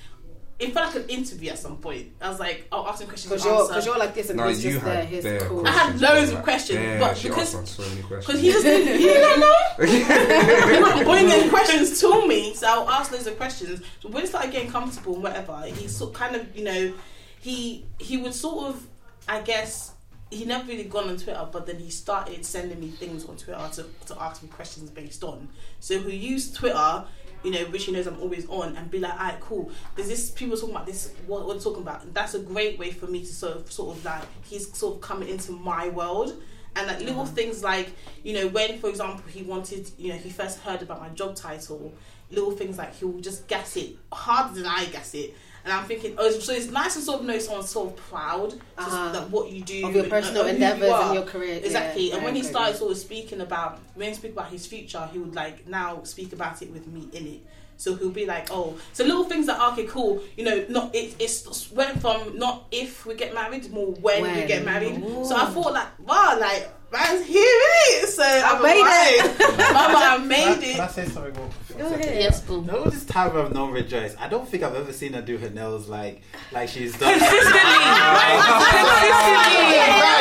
It 0.60 0.74
felt 0.74 0.94
like 0.94 1.04
an 1.04 1.08
interview 1.10 1.50
at 1.50 1.58
some 1.58 1.78
point. 1.78 2.08
I 2.20 2.28
was 2.28 2.38
like, 2.38 2.66
I'll 2.70 2.86
ask 2.86 3.00
him 3.00 3.08
questions. 3.08 3.32
Because 3.32 3.44
you're, 3.46 3.68
cause 3.68 3.86
you're 3.86 3.98
like 3.98 4.14
this 4.14 4.28
and 4.28 4.36
No, 4.36 4.48
he's 4.48 4.62
you 4.62 4.72
just 4.72 4.84
there. 4.84 4.94
had 4.96 5.08
He's 5.08 5.42
cool. 5.44 5.66
I 5.66 5.70
had 5.70 6.00
loads 6.00 6.32
of 6.32 6.42
questions, 6.42 6.78
bare, 6.78 7.00
but 7.00 7.16
she 7.16 7.28
because- 7.28 7.50
so. 7.70 7.82
Because 8.08 8.40
he 8.40 8.52
just 8.52 8.64
didn't, 8.64 8.98
he 8.98 9.04
didn't 9.06 9.40
know. 9.40 9.54
He 9.86 10.80
wasn't 10.82 11.04
bringing 11.06 11.48
questions 11.48 12.00
to 12.00 12.26
me, 12.28 12.54
so 12.54 12.66
I'll 12.66 12.88
ask 12.90 13.10
loads 13.10 13.26
of 13.26 13.36
questions. 13.38 13.80
So 14.00 14.08
when 14.10 14.24
it 14.24 14.28
started 14.28 14.52
getting 14.52 14.70
comfortable 14.70 15.14
and 15.14 15.22
whatever, 15.22 15.62
he 15.66 15.88
sort 15.88 16.12
kind 16.14 16.36
of, 16.36 16.54
you 16.56 16.64
know, 16.64 16.92
he 17.40 17.86
he 17.98 18.18
would 18.18 18.34
sort 18.34 18.68
of, 18.68 18.86
I 19.28 19.40
guess, 19.40 19.92
he 20.30 20.44
never 20.44 20.66
really 20.68 20.84
gone 20.84 21.08
on 21.08 21.16
Twitter, 21.16 21.48
but 21.50 21.66
then 21.66 21.78
he 21.78 21.90
started 21.90 22.44
sending 22.44 22.78
me 22.78 22.88
things 22.88 23.24
on 23.24 23.36
Twitter 23.36 23.68
to, 23.74 23.86
to 24.06 24.22
ask 24.22 24.42
me 24.42 24.48
questions 24.50 24.90
based 24.90 25.24
on. 25.24 25.48
So 25.80 25.98
he 26.00 26.14
used 26.16 26.54
Twitter, 26.54 27.04
you 27.42 27.50
know, 27.50 27.64
which 27.66 27.84
he 27.84 27.92
knows 27.92 28.06
I'm 28.06 28.20
always 28.20 28.48
on, 28.48 28.76
and 28.76 28.90
be 28.90 28.98
like, 28.98 29.12
alright, 29.12 29.40
cool. 29.40 29.70
There's 29.96 30.08
this 30.08 30.30
people 30.30 30.56
talking 30.56 30.74
about 30.74 30.86
this. 30.86 31.12
What 31.26 31.46
we're 31.46 31.58
talking 31.58 31.82
about. 31.82 32.04
And 32.04 32.14
that's 32.14 32.34
a 32.34 32.40
great 32.40 32.78
way 32.78 32.90
for 32.90 33.06
me 33.06 33.20
to 33.20 33.34
sort 33.34 33.56
of, 33.56 33.72
sort 33.72 33.96
of 33.96 34.04
like 34.04 34.22
he's 34.44 34.76
sort 34.76 34.96
of 34.96 35.00
coming 35.00 35.28
into 35.28 35.52
my 35.52 35.88
world. 35.88 36.40
And 36.76 36.86
like 36.86 37.00
little 37.00 37.24
mm-hmm. 37.24 37.34
things 37.34 37.64
like, 37.64 37.90
you 38.22 38.32
know, 38.32 38.48
when 38.48 38.78
for 38.78 38.88
example 38.88 39.24
he 39.28 39.42
wanted, 39.42 39.90
you 39.98 40.10
know, 40.10 40.18
he 40.18 40.30
first 40.30 40.60
heard 40.60 40.82
about 40.82 41.00
my 41.00 41.08
job 41.08 41.34
title, 41.34 41.92
little 42.30 42.52
things 42.52 42.78
like 42.78 42.94
he'll 42.94 43.18
just 43.18 43.48
guess 43.48 43.76
it 43.76 43.96
harder 44.12 44.54
than 44.54 44.66
I 44.66 44.84
guess 44.86 45.14
it. 45.14 45.34
And 45.64 45.72
I'm 45.74 45.84
thinking, 45.84 46.14
oh, 46.16 46.30
so 46.30 46.52
it's 46.52 46.70
nice 46.70 46.94
to 46.94 47.00
sort 47.00 47.20
of 47.20 47.26
know 47.26 47.38
someone's 47.38 47.68
sort 47.68 47.90
of 47.90 47.96
proud 47.96 48.54
Uh-huh. 48.78 49.12
that 49.12 49.30
what 49.30 49.50
you 49.50 49.62
do 49.62 49.86
Of 49.86 49.94
your 49.94 50.04
personal 50.04 50.46
and 50.46 50.58
you 50.58 50.64
endeavors 50.64 50.90
are. 50.90 51.02
and 51.06 51.14
your 51.14 51.24
career. 51.24 51.60
Exactly. 51.62 52.08
Yeah, 52.08 52.16
and 52.16 52.24
when 52.24 52.34
he 52.34 52.42
started 52.42 52.76
sort 52.76 52.92
of 52.92 52.98
speaking 52.98 53.40
about 53.42 53.78
when 53.94 54.08
he 54.08 54.14
speak 54.14 54.32
about 54.32 54.48
his 54.50 54.66
future, 54.66 55.06
he 55.12 55.18
would 55.18 55.34
like 55.34 55.68
now 55.68 56.02
speak 56.04 56.32
about 56.32 56.62
it 56.62 56.70
with 56.72 56.86
me 56.86 57.08
in 57.12 57.26
it. 57.26 57.40
So 57.80 57.94
he'll 57.94 58.10
be 58.10 58.26
like, 58.26 58.48
oh, 58.50 58.76
so 58.92 59.04
little 59.04 59.24
things 59.24 59.46
that 59.46 59.58
okay, 59.72 59.86
cool. 59.86 60.20
You 60.36 60.44
know, 60.44 60.66
not 60.68 60.94
it, 60.94 61.14
it's 61.18 61.72
went 61.72 61.98
from 62.02 62.36
not 62.36 62.66
if 62.70 63.06
we 63.06 63.14
get 63.14 63.32
married, 63.32 63.70
more 63.72 63.86
when, 63.86 64.22
we 64.22 64.44
get 64.46 64.66
married. 64.66 65.02
Ooh. 65.02 65.24
So 65.24 65.34
I 65.34 65.46
thought 65.46 65.72
like, 65.72 65.86
wow, 66.06 66.36
like 66.38 66.68
man's 66.92 67.24
here 67.24 67.40
it. 67.42 68.08
So 68.10 68.22
I 68.22 68.60
made 68.60 68.84
it, 68.84 69.38
Mama, 69.72 69.98
I 69.98 70.18
made 70.18 70.60
Can 70.60 70.80
I 70.82 70.84
it. 70.84 70.90
say 70.90 71.06
something 71.06 71.32
more? 71.34 71.48
Go 71.78 71.86
ahead. 71.94 72.20
Yes, 72.20 72.42
boo. 72.42 72.60
No, 72.62 72.84
this 72.84 73.06
time 73.06 73.34
I've 73.34 73.54
known 73.54 73.72
Rejoice. 73.72 74.14
I 74.18 74.28
don't 74.28 74.46
think 74.46 74.62
I've 74.62 74.74
ever 74.74 74.92
seen 74.92 75.14
her 75.14 75.22
do 75.22 75.38
her 75.38 75.48
nails 75.48 75.88
like 75.88 76.20
like 76.52 76.68
she's 76.68 76.98
done. 76.98 77.18
Right, 77.18 77.30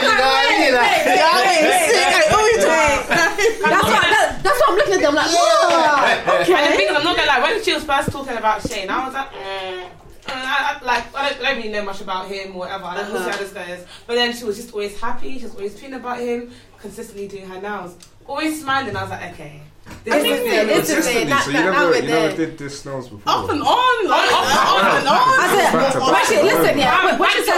you 0.02 0.08
know 0.08 0.16
what 0.16 0.48
I 0.48 0.50
mean? 0.60 0.74
Like- 0.76 0.90
That's 4.44 4.60
why, 4.60 4.60
that, 4.60 4.60
that's 4.60 4.60
why 4.60 4.68
I'm 4.70 4.76
looking 4.78 4.94
at 4.94 5.02
them 5.02 5.16
like, 5.16 5.32
yeah. 5.32 6.40
okay. 6.42 6.54
And 6.54 6.66
the 6.66 6.74
Okay. 6.74 6.78
thing 6.78 6.88
is, 6.90 6.96
I'm 6.98 7.04
not 7.04 7.16
gonna 7.16 7.28
lie. 7.28 7.42
When 7.42 7.64
she 7.64 7.74
was 7.74 7.84
first 7.84 8.12
talking 8.12 8.38
about 8.38 8.68
Shane, 8.68 8.90
I 8.90 9.06
was 9.06 9.14
like, 9.14 9.32
mm, 9.32 9.86
uh, 9.86 10.32
I, 10.32 10.80
I, 10.82 10.86
like 10.86 11.16
I 11.16 11.30
don't, 11.30 11.40
I 11.42 11.44
don't 11.50 11.58
really 11.58 11.70
know 11.70 11.84
much 11.84 12.02
about 12.02 12.28
him 12.28 12.56
or 12.56 12.60
whatever. 12.60 12.86
I 12.86 12.98
don't 12.98 13.10
know 13.14 13.20
Uh-huh. 13.20 13.32
how 13.32 13.38
this 13.38 13.52
goes. 13.54 13.86
But 14.08 14.16
then 14.16 14.34
she 14.36 14.44
was 14.46 14.58
just 14.58 14.74
always 14.74 15.00
happy. 15.00 15.38
She 15.40 15.46
was 15.46 15.56
always 15.56 15.76
tweeting 15.80 15.96
about 15.96 16.20
him, 16.20 16.52
consistently 16.80 17.28
doing 17.28 17.48
her 17.48 17.60
nails, 17.62 17.96
always 18.28 18.62
smiling. 18.62 18.96
I 18.96 19.02
was 19.02 19.10
like, 19.12 19.34
okay. 19.34 19.62
This 20.04 20.14
I 20.14 20.18
is 20.18 20.24
think 20.24 20.46
it. 20.46 20.50
that 20.52 20.68
it's- 20.70 20.78
Consistently, 20.94 21.14
so 21.14 21.20
you 21.20 21.26
not- 21.30 21.48
never, 21.74 21.96
you 21.96 22.02
never 22.04 22.28
there. 22.28 22.36
did 22.46 22.58
this 22.60 22.80
snails 22.82 23.10
before. 23.10 23.34
Off 23.34 23.50
and 23.50 23.60
on, 23.60 24.08
like 24.08 24.32
off, 24.32 24.46
off 24.46 25.00
and 25.00 25.08
on. 25.08 25.18
I 25.18 25.90
said, 25.92 26.00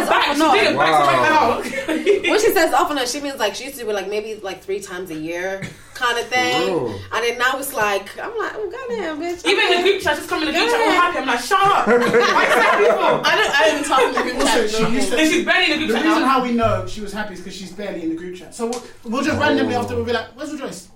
says 0.02 0.10
back, 0.10 0.28
off 0.28 0.36
and 0.36 0.38
she 0.38 0.60
did 0.60 0.73
it 0.73 0.78
back 0.78 1.02
to 1.02 1.07
back 1.07 1.22
Wow. 1.32 1.60
now. 1.61 2.30
when 2.32 2.40
she 2.40 2.52
says 2.52 2.73
off 2.73 2.90
and 2.90 2.99
on, 2.99 3.07
she 3.07 3.22
means 3.22 3.40
like 3.40 3.56
she 3.56 3.65
used 3.65 3.78
to 3.78 3.84
do 3.84 3.90
it 3.90 3.94
like 3.94 4.10
maybe 4.10 4.36
like 4.36 4.61
three 4.64 4.80
times 4.80 5.10
a 5.11 5.15
year 5.15 5.61
kind 5.94 6.18
of 6.18 6.26
thing. 6.28 6.68
Bro. 6.68 6.88
And 7.14 7.23
then 7.23 7.38
now 7.38 7.60
it's 7.60 7.73
like, 7.73 8.18
I'm 8.18 8.36
like, 8.38 8.53
oh, 8.56 8.69
goddamn, 8.72 9.19
bitch. 9.22 9.45
Even 9.45 9.65
in 9.72 9.84
the 9.84 9.90
group 9.91 10.02
chat, 10.02 10.18
just 10.18 10.28
come 10.30 10.41
in 10.41 10.48
the 10.48 10.53
group 10.53 10.69
chat, 10.69 10.82
all 10.82 10.91
happy. 10.91 11.18
I'm 11.19 11.28
like, 11.28 11.40
shut 11.40 11.60
up. 11.61 11.88
Why 11.88 11.94
is 11.95 12.02
that 12.11 12.76
people? 12.82 13.22
I 13.23 13.36
don't, 13.36 13.52
I 13.53 13.61
don't 13.65 13.73
even 13.78 13.88
talk 13.88 14.02
in 14.02 14.14
the 14.14 14.22
group 14.23 14.36
Also, 14.41 14.68
chat. 14.68 14.69
she 14.88 14.94
used 14.95 15.10
to- 15.11 15.18
And 15.19 15.30
she's 15.32 15.45
barely 15.45 15.73
in 15.73 15.80
the 15.80 15.86
The 15.88 15.94
group 15.94 15.98
chat 15.98 16.03
The 16.03 16.10
reason 16.10 16.22
now. 16.23 16.28
how 16.30 16.44
we 16.44 16.52
know 16.53 16.88
she 16.88 17.02
was 17.02 17.14
happy 17.14 17.34
is 17.36 17.40
because 17.41 17.56
she's 17.56 17.72
barely 17.72 18.02
in 18.03 18.10
the 18.10 18.15
group 18.15 18.36
chat. 18.36 18.56
So 18.56 18.68
we'll, 18.68 18.84
we'll 19.06 19.23
just 19.23 19.38
oh. 19.38 19.41
randomly 19.41 19.76
after 19.76 19.95
we'll 19.95 20.06
be 20.06 20.14
like, 20.14 20.28
"Where's 20.36 20.52
Rejoice?" 20.52 20.88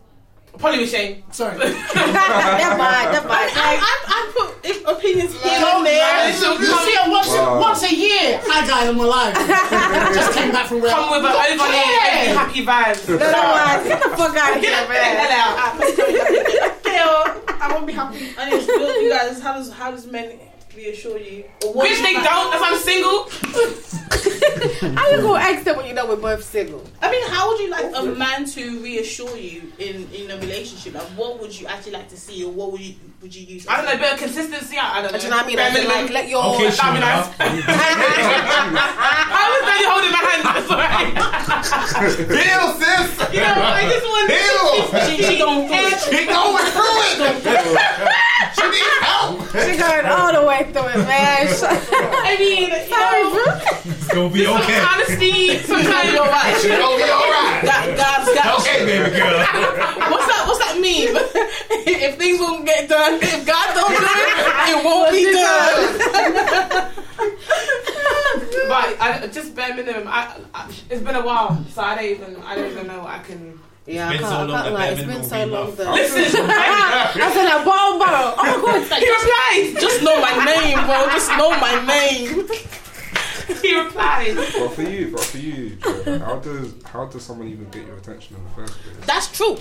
Probably 0.58 0.80
with 0.80 0.90
Shane. 0.90 1.24
Sorry. 1.32 1.58
never 1.60 1.70
mind, 1.70 3.12
never 3.12 3.28
mind. 3.28 3.52
I, 3.54 3.78
I, 3.80 3.96
I 4.08 4.32
put 4.36 4.66
if 4.66 4.86
opinions 4.88 5.34
here 5.42 5.60
Don't 5.60 5.78
and 5.78 5.86
there. 5.86 6.34
So 6.34 6.54
You 6.58 6.66
see 6.66 6.96
her 6.96 7.10
once, 7.12 7.28
Wow. 7.30 7.60
once 7.60 7.84
a 7.84 7.94
year. 7.94 8.40
Hi 8.44 8.66
guys, 8.68 8.90
I'm 8.90 9.00
alive. 9.00 9.34
just 10.16 10.34
came 10.38 10.52
back 10.52 10.68
from 10.68 10.82
where 10.82 10.92
Come 10.92 11.12
with 11.12 11.26
an 11.26 11.32
overly 11.32 11.76
Yeah. 11.76 12.34
happy 12.34 12.66
vibes. 12.66 13.08
No, 13.10 13.18
no, 13.18 13.42
man. 13.56 13.88
Get 13.88 14.04
the 14.04 14.10
fuck 14.10 14.36
out 14.36 14.56
of 14.56 14.62
here, 14.62 14.72
Get 14.72 14.88
the 14.88 14.94
man. 14.94 15.30
hell 15.30 15.58
out. 15.60 15.76
Phil, 16.86 17.56
I 17.62 17.68
won't 17.74 17.86
be 17.88 17.94
happy. 17.94 18.30
Anyways, 18.38 18.66
Phil, 18.66 19.02
you 19.04 19.10
guys, 19.12 19.42
how 19.42 19.54
does 19.54 19.72
how 19.72 19.92
does 19.92 20.08
men 20.08 20.40
reassure 20.76 21.18
you? 21.18 21.46
Or 21.64 21.74
what 21.74 21.90
Which 21.90 22.00
they 22.02 22.14
don't. 22.14 22.54
If 22.54 22.62
I'm 22.62 22.78
single, 22.78 23.30
How 24.96 25.10
you 25.12 25.18
gonna 25.22 25.40
ask 25.40 25.64
them 25.64 25.78
when 25.78 25.86
you 25.88 25.94
know 25.94 26.06
we're 26.08 26.16
both 26.16 26.44
single? 26.44 26.84
I 27.02 27.10
mean, 27.12 27.28
how 27.30 27.48
would 27.50 27.60
you 27.60 27.70
like 27.70 27.92
a 27.96 28.04
man 28.04 28.46
to 28.46 28.80
reassure 28.82 29.36
you 29.38 29.72
in 29.80 30.08
in 30.14 30.32
a 30.32 30.38
relationship? 30.38 30.94
Like, 30.94 31.04
what 31.18 31.40
would 31.40 31.58
you 31.60 31.68
actually 31.68 31.92
like 31.94 32.10
to 32.10 32.18
see, 32.18 32.44
or 32.44 32.52
what 32.52 32.72
would 32.72 32.82
you 32.82 32.96
would 33.22 33.34
you 33.36 33.44
use? 33.46 33.66
I 33.68 33.78
don't 33.78 33.86
know, 33.86 33.94
a 33.94 33.98
bit 33.98 34.14
of 34.14 34.20
consistency. 34.20 34.78
I 34.78 35.00
I 35.00 35.02
don't 35.02 35.12
know. 35.12 35.18
Do 35.20 35.26
you 35.26 35.32
know 35.32 35.38
what 35.38 35.46
I 35.46 35.48
mean? 35.48 35.58
Bare 35.58 35.72
As 35.72 35.86
like, 35.88 36.10
let 36.12 36.28
your 36.30 36.44
Okay, 36.56 36.70
That'd 36.70 36.94
be 36.94 37.00
nice. 37.02 37.28
I 39.38 39.40
was 39.52 39.62
barely 39.66 39.88
holding 39.90 40.12
my 40.12 40.24
hand. 40.24 40.42
Sorry. 40.68 41.56
Heal, 41.66 42.70
sis! 42.80 43.34
You 43.34 43.42
know, 43.42 43.56
I 43.58 43.90
just 43.90 44.06
want 44.06 44.30
Heal! 44.30 44.86
she, 45.08 45.16
she 45.24 45.38
going 45.40 45.68
through 45.68 45.88
it. 45.88 45.96
She 46.06 46.22
going 46.26 46.66
through 46.70 47.02
it! 47.02 47.18
she 48.56 48.64
needs 48.70 48.98
help! 49.02 49.25
She 49.56 49.78
going 49.78 50.06
all 50.06 50.34
the 50.34 50.46
way 50.46 50.64
through 50.72 50.88
it, 50.92 50.98
man. 51.08 51.48
I 51.56 52.36
mean, 52.40 52.64
you 52.64 52.90
know, 52.92 53.96
It's 53.96 54.08
gonna 54.14 54.30
be 54.34 54.48
okay. 54.48 54.80
honesty. 54.84 55.58
Sometimes 55.60 56.12
you're 56.14 56.26
right. 56.28 56.58
She 56.62 56.68
gonna 56.70 56.98
be 56.98 57.04
alright! 57.08 57.64
God, 57.64 57.98
God's 57.98 58.34
got 58.36 58.60
Okay, 58.60 58.86
baby 58.86 59.16
girl. 59.16 59.40
What's 60.12 60.28
that? 60.28 60.44
What's 60.48 60.60
that 60.60 60.78
mean? 60.82 61.16
if 61.88 62.18
things 62.18 62.40
won't 62.40 62.66
get 62.66 62.90
done, 62.90 63.16
if 63.22 63.46
God 63.46 63.74
don't 63.76 63.96
do 63.96 64.04
it, 64.04 64.70
it 64.72 64.84
won't 64.84 65.12
be 65.12 65.24
done. 65.32 66.92
But 68.68 69.00
I, 69.00 69.28
just 69.32 69.56
bare 69.56 69.76
minimum. 69.76 70.08
I, 70.08 70.36
I, 70.54 70.70
it's 70.90 71.02
been 71.02 71.16
a 71.16 71.24
while, 71.26 71.64
so 71.70 71.82
I 71.82 71.96
don't 71.96 72.06
even. 72.06 72.36
I 72.44 72.56
don't 72.56 72.72
even 72.72 72.88
know 72.88 73.00
what 73.00 73.10
I 73.10 73.20
can. 73.20 73.60
Yeah, 73.88 74.12
It's 74.12 74.16
I 74.16 74.18
been 74.18 74.22
so 74.22 74.30
can't, 74.30 74.50
long 74.50 74.58
I 74.58 74.64
can't 74.64 74.66
that 74.66 74.74
lie. 74.74 74.88
It's 74.88 75.04
been 75.04 75.24
so 75.24 75.46
be 75.46 75.52
long 75.52 75.68
rough. 75.68 75.78
though. 75.78 75.92
Listen, 75.94 76.42
I 76.50 77.32
said 77.34 77.46
like 77.46 77.66
bomb 77.66 78.00
barrel. 78.00 78.34
Oh 78.36 78.44
my 78.66 78.90
god. 78.90 79.00
he 79.00 79.10
replied. 79.12 79.82
Just 79.82 80.02
know 80.04 80.18
my 80.22 80.46
name, 80.56 80.86
bro. 80.86 81.06
Just 81.14 81.30
know 81.38 81.52
my 81.60 81.86
name. 81.86 82.48
He 83.62 83.80
replied. 83.80 84.36
But 84.36 84.70
for 84.70 84.82
you, 84.82 85.12
but 85.12 85.24
for 85.24 85.38
you, 85.38 85.76
Joe, 85.76 86.20
how 86.20 86.36
does 86.38 86.74
how 86.84 87.06
does 87.06 87.24
someone 87.24 87.48
even 87.48 87.70
get 87.70 87.86
your 87.86 87.98
attention 87.98 88.36
in 88.38 88.44
the 88.44 88.50
first 88.52 88.74
place? 88.82 89.06
That's 89.06 89.28
true. 89.38 89.58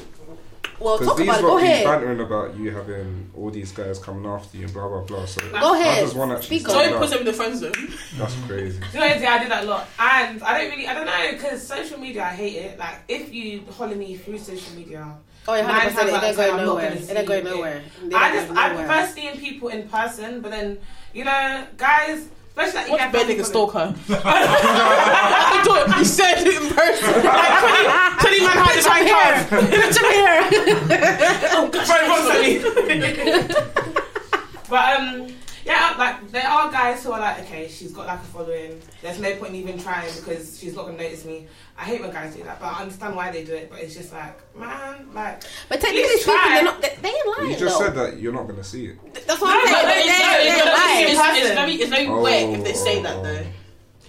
Well, 0.81 0.99
Because 0.99 1.09
talk 1.09 1.17
these 1.19 1.27
about 1.29 1.39
it. 1.39 1.43
Go 1.43 1.59
ahead. 1.59 1.85
bantering 1.85 2.21
about 2.21 2.57
you 2.57 2.71
having 2.71 3.31
all 3.37 3.51
these 3.51 3.73
guys 3.73 3.99
coming 3.99 4.27
after 4.27 4.57
you, 4.57 4.69
blah 4.69 4.89
blah 4.89 5.01
blah. 5.03 5.25
So 5.27 5.41
Go 5.51 5.57
how 5.57 5.75
ahead. 5.75 6.05
does 6.05 6.15
one 6.15 6.33
actually 6.33 6.59
Speak 6.59 6.61
stand 6.69 6.77
on 6.79 6.85
Joy 6.89 6.95
out? 6.95 7.01
puts 7.01 7.13
him 7.13 7.19
in 7.21 7.25
the 7.27 7.33
friend 7.33 7.57
zone. 7.59 7.73
That's 8.19 8.35
crazy. 8.47 8.81
You 8.93 9.01
know, 9.01 9.07
yeah, 9.07 9.35
I 9.35 9.39
did 9.39 9.51
that 9.51 9.65
a 9.65 9.67
lot, 9.67 9.89
and 9.99 10.43
I 10.43 10.59
don't 10.61 10.71
really, 10.71 10.87
I 10.87 10.95
don't 10.95 11.07
know, 11.07 11.33
because 11.33 11.67
social 11.67 11.99
media, 11.99 12.25
I 12.25 12.31
hate 12.31 12.57
it. 12.57 12.79
Like, 12.79 12.97
if 13.09 13.33
you 13.33 13.63
holler 13.77 13.95
me 13.97 14.17
through 14.17 14.39
social 14.39 14.75
media, 14.77 15.17
Oh, 15.47 15.55
yeah, 15.55 15.67
Nine 15.67 15.91
100%. 15.91 15.91
It 15.91 16.15
out 16.15 16.25
ain't 16.25 16.31
of 16.31 16.37
going 16.37 16.51
I'm 16.51 16.57
not 16.57 16.65
nowhere. 16.65 16.89
gonna 16.89 17.01
It 17.03 17.17
ain't 17.19 17.29
going 17.29 17.45
see 17.45 17.51
nowhere. 17.51 17.83
I 18.15 18.33
just, 18.33 18.51
I 18.53 18.69
nowhere. 18.69 18.87
prefer 18.87 19.07
seeing 19.13 19.37
people 19.37 19.69
in 19.69 19.89
person, 19.91 20.41
but 20.41 20.51
then, 20.51 20.79
you 21.13 21.25
know, 21.27 21.67
guys, 21.77 22.29
Especially 22.57 22.77
like, 22.79 22.87
you 22.87 22.93
What's 22.93 23.03
get 23.05 23.13
bad 23.13 23.27
nigga 23.27 23.29
family 23.29 23.45
stalk 23.45 23.73
her? 23.75 23.95
I 24.09 25.63
thought 25.65 25.99
you 25.99 26.05
said 26.05 26.35
it 26.39 26.63
in 26.63 26.69
person. 26.71 27.15
Like 27.25 27.59
20, 28.21 28.39
20 28.39 28.41
man 28.47 28.57
hide 28.63 28.79
behind 28.85 29.07
cars. 29.11 29.43
oh 31.55 31.67
gosh, 31.73 31.89
But 34.71 34.85
um, 35.01 35.34
yeah, 35.65 35.95
like 35.99 36.31
there 36.31 36.47
are 36.47 36.71
guys 36.71 37.03
who 37.03 37.13
are 37.13 37.21
like, 37.21 37.41
okay, 37.45 37.69
she's 37.69 37.93
got 37.93 38.07
like 38.07 38.19
a 38.21 38.25
following. 38.25 38.81
There's 39.03 39.19
no 39.19 39.35
point 39.37 39.55
in 39.55 39.61
even 39.61 39.79
trying 39.79 40.13
because 40.17 40.59
she's 40.59 40.75
not 40.77 40.87
gonna 40.87 40.99
notice 40.99 41.25
me. 41.25 41.47
I 41.79 41.83
hate 41.85 42.01
when 42.03 42.11
guys 42.13 42.35
do 42.37 42.43
that, 42.45 42.61
but 42.61 42.67
I 42.67 42.83
understand 42.83 43.17
why 43.17 43.31
they 43.33 43.45
do 43.45 43.55
it. 43.55 43.71
But 43.71 43.81
it's 43.81 43.95
just 43.95 44.13
like, 44.13 44.37
man, 44.57 45.09
like. 45.15 45.43
But 45.69 45.81
technically 45.81 46.03
please 46.03 46.23
speaking, 46.23 46.41
try. 46.41 46.55
they're 46.55 46.65
not. 46.65 46.83
They, 46.83 46.97
they 47.03 47.09
ain't 47.09 47.27
lying 47.39 47.51
You 47.53 47.57
just 47.57 47.79
though. 47.79 47.85
said 47.87 47.95
that 47.97 48.21
you're 48.21 48.33
not 48.33 48.45
going 48.45 48.57
to 48.57 48.65
see 48.65 48.87
it. 48.87 49.15
That's 49.27 49.41
what 49.41 49.51
I'm 49.51 49.65
No, 49.65 49.73
saying. 49.73 49.87
but 49.87 49.95
They, 49.95 50.01
it's- 50.01 50.19
they, 50.19 50.47
it's- 50.47 50.65
they 50.65 50.71
lying. 50.71 51.03
it's- 51.03 51.39
It's, 51.39 51.47
it's 51.47 51.55
very, 51.55 51.73
it's 51.75 51.91
very 51.91 52.09
wet 52.09 52.59
if 52.59 52.65
they 52.65 52.73
say 52.75 53.03
that 53.03 53.17
Oh. 53.17 53.23
though. 53.23 53.47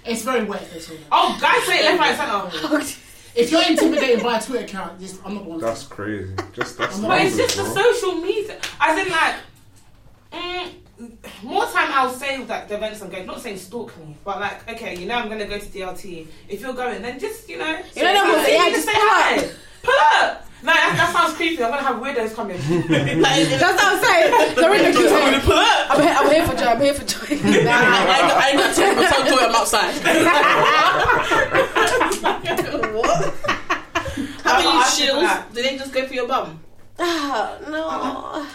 It's 0.05 0.21
very 0.21 0.43
wet. 0.43 0.61
if 0.61 0.73
they 0.73 0.79
say 0.79 0.97
that. 0.97 1.05
Oh, 1.11 1.37
guys 1.41 1.63
say 1.65 1.79
it 1.79 1.97
left, 1.97 2.19
right, 2.21 2.61
centre. 2.81 3.01
If 3.35 3.51
you're 3.51 3.63
intimidated 3.67 4.23
by 4.23 4.37
a 4.37 4.41
Twitter 4.41 4.63
account, 4.63 4.97
just, 4.97 5.19
I'm 5.25 5.33
not 5.35 5.43
going 5.45 5.59
to. 5.59 5.65
That's 5.65 5.83
crazy. 5.87 6.33
Just 6.53 6.77
that's 6.77 6.97
But 6.99 7.07
But 7.09 7.21
it's 7.21 7.35
numbers, 7.35 7.55
just 7.55 7.75
the 7.75 7.83
social 7.83 8.15
media. 8.21 8.57
I 8.79 9.01
in, 9.01 9.09
like, 9.09 9.35
mm, 10.31 10.71
more 11.43 11.65
time 11.65 11.89
I'll 11.91 12.09
say 12.11 12.41
that 12.45 12.67
the 12.69 12.75
events 12.75 13.01
I'm 13.01 13.09
going. 13.09 13.25
Not 13.25 13.41
saying 13.41 13.57
stalk 13.57 13.95
me, 13.97 14.15
but 14.23 14.39
like, 14.39 14.69
okay, 14.69 14.95
you 14.97 15.05
know 15.07 15.15
I'm 15.15 15.27
gonna 15.29 15.45
go 15.45 15.57
to 15.59 15.65
DLT. 15.65 16.27
If 16.47 16.61
you're 16.61 16.73
going, 16.73 17.01
then 17.01 17.19
just 17.19 17.49
you 17.49 17.57
know, 17.57 17.67
You 17.95 18.03
know 18.03 18.13
them 18.13 18.45
yeah, 18.47 18.69
just 18.69 18.75
just 18.75 18.85
say 18.87 18.93
hi. 18.95 19.37
up. 19.39 19.51
Pull 19.83 19.93
up. 20.21 20.41
No, 20.63 20.71
that, 20.73 20.93
that 20.97 21.13
sounds 21.13 21.33
creepy. 21.35 21.61
I'm 21.63 21.69
gonna 21.69 21.83
have 21.83 21.97
weirdos 21.97 22.33
coming. 22.33 22.57
That's 22.87 23.61
what 23.61 23.83
I'm 23.83 23.99
saying. 24.03 24.55
They're 24.55 24.73
in 24.73 24.81
the 24.93 24.97
queue. 24.97 25.09
I'm 25.11 26.01
here, 26.01 26.15
I'm 26.17 26.31
here 26.31 26.45
for 26.47 26.55
joy. 26.55 26.65
I'm 26.65 26.81
here 26.81 26.93
for 26.93 27.05
joy. 27.05 27.27
I, 27.29 27.37
I, 27.45 28.09
ain't 28.09 28.27
got- 28.27 28.39
I 28.41 28.49
ain't 28.49 28.59
got 28.59 28.71
time 28.75 28.95
to 28.95 29.03
tell 29.03 29.23
Joy 29.27 29.43
I'm 29.45 29.55
outside. 29.55 29.93
what? 32.95 33.33
How 34.43 34.53
I- 34.53 34.63
many 34.63 34.69
I 34.69 34.83
think 34.89 35.09
shills? 35.09 35.21
that- 35.21 35.53
Do 35.53 35.61
they 35.61 35.77
just 35.77 35.93
go 35.93 36.07
for 36.07 36.13
your 36.13 36.27
bum? 36.27 36.59
Ah, 36.97 37.57
no. 37.69 38.47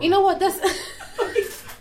You 0.00 0.10
know 0.10 0.20
what? 0.20 0.38
That's 0.38 0.58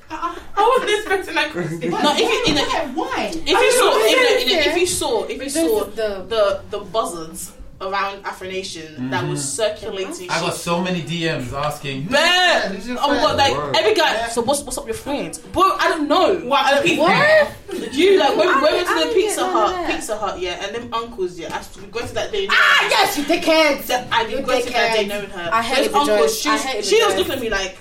I 0.09 0.77
wasn't 0.79 0.99
expecting 0.99 1.35
that 1.35 1.51
question. 1.51 1.91
No, 1.91 2.13
if 2.15 2.19
you, 2.19 2.43
in 2.47 2.55
the, 2.55 2.99
Why? 2.99 3.31
if 3.33 3.47
you 3.47 3.71
saw, 3.73 3.91
if, 3.97 4.47
the, 4.47 4.51
yeah. 4.51 4.69
if 4.71 4.77
you 4.77 4.87
saw, 4.87 5.23
if 5.25 5.43
you 5.43 5.49
saw 5.49 5.83
the- 5.83 6.25
the 6.27 6.61
the 6.69 6.79
buzzards 6.85 7.51
around 7.79 8.25
Afro 8.25 8.47
Nation 8.47 9.09
that 9.11 9.27
was 9.27 9.43
circulating. 9.43 10.29
I 10.29 10.39
got 10.39 10.55
so 10.55 10.81
many 10.81 11.01
DMs 11.01 11.53
asking. 11.53 12.05
Bad. 12.05 12.75
Oh 12.89 13.07
my 13.09 13.15
god, 13.21 13.37
like 13.37 13.55
Word. 13.55 13.75
every 13.75 13.93
guy. 13.93 14.27
So 14.29 14.41
what's 14.41 14.63
what's 14.63 14.77
up 14.77 14.85
your 14.85 14.95
friends? 14.95 15.39
Bro, 15.39 15.63
I 15.77 15.89
don't 15.89 16.07
know. 16.07 16.39
What? 16.39 16.65
I 16.65 16.95
what? 16.95 17.93
You 17.93 18.17
like 18.17 18.35
when 18.37 18.47
we 18.47 18.61
went 18.61 18.87
to 18.87 18.93
the 18.93 18.99
didn't 19.01 19.13
Pizza 19.13 19.41
get 19.41 19.53
none 19.53 19.69
of 19.69 19.75
Hut. 19.75 19.95
Pizza 19.95 20.17
Hut, 20.17 20.39
yeah, 20.39 20.65
and 20.65 20.75
them 20.75 20.93
uncles, 20.93 21.37
yeah. 21.37 21.55
I, 21.55 21.81
we 21.81 21.87
go 21.87 21.99
to 22.05 22.13
that 22.15 22.31
day. 22.31 22.47
Ah, 22.49 22.87
yes, 22.89 23.17
you 23.17 23.23
dickheads. 23.25 23.87
That 23.87 24.07
I 24.11 24.21
You 24.23 24.37
didn't 24.37 24.45
go 24.45 24.59
to 24.61 24.71
that 24.71 24.95
day 24.95 25.05
knowing 25.05 25.29
her. 25.29 25.49
I 25.53 25.61
hated 25.61 25.93
Those 25.93 26.09
uncles, 26.09 26.39
she 26.39 26.49
was, 26.49 26.87
she 26.87 27.03
was 27.03 27.15
looking 27.15 27.33
at 27.33 27.41
me 27.41 27.49
like, 27.49 27.77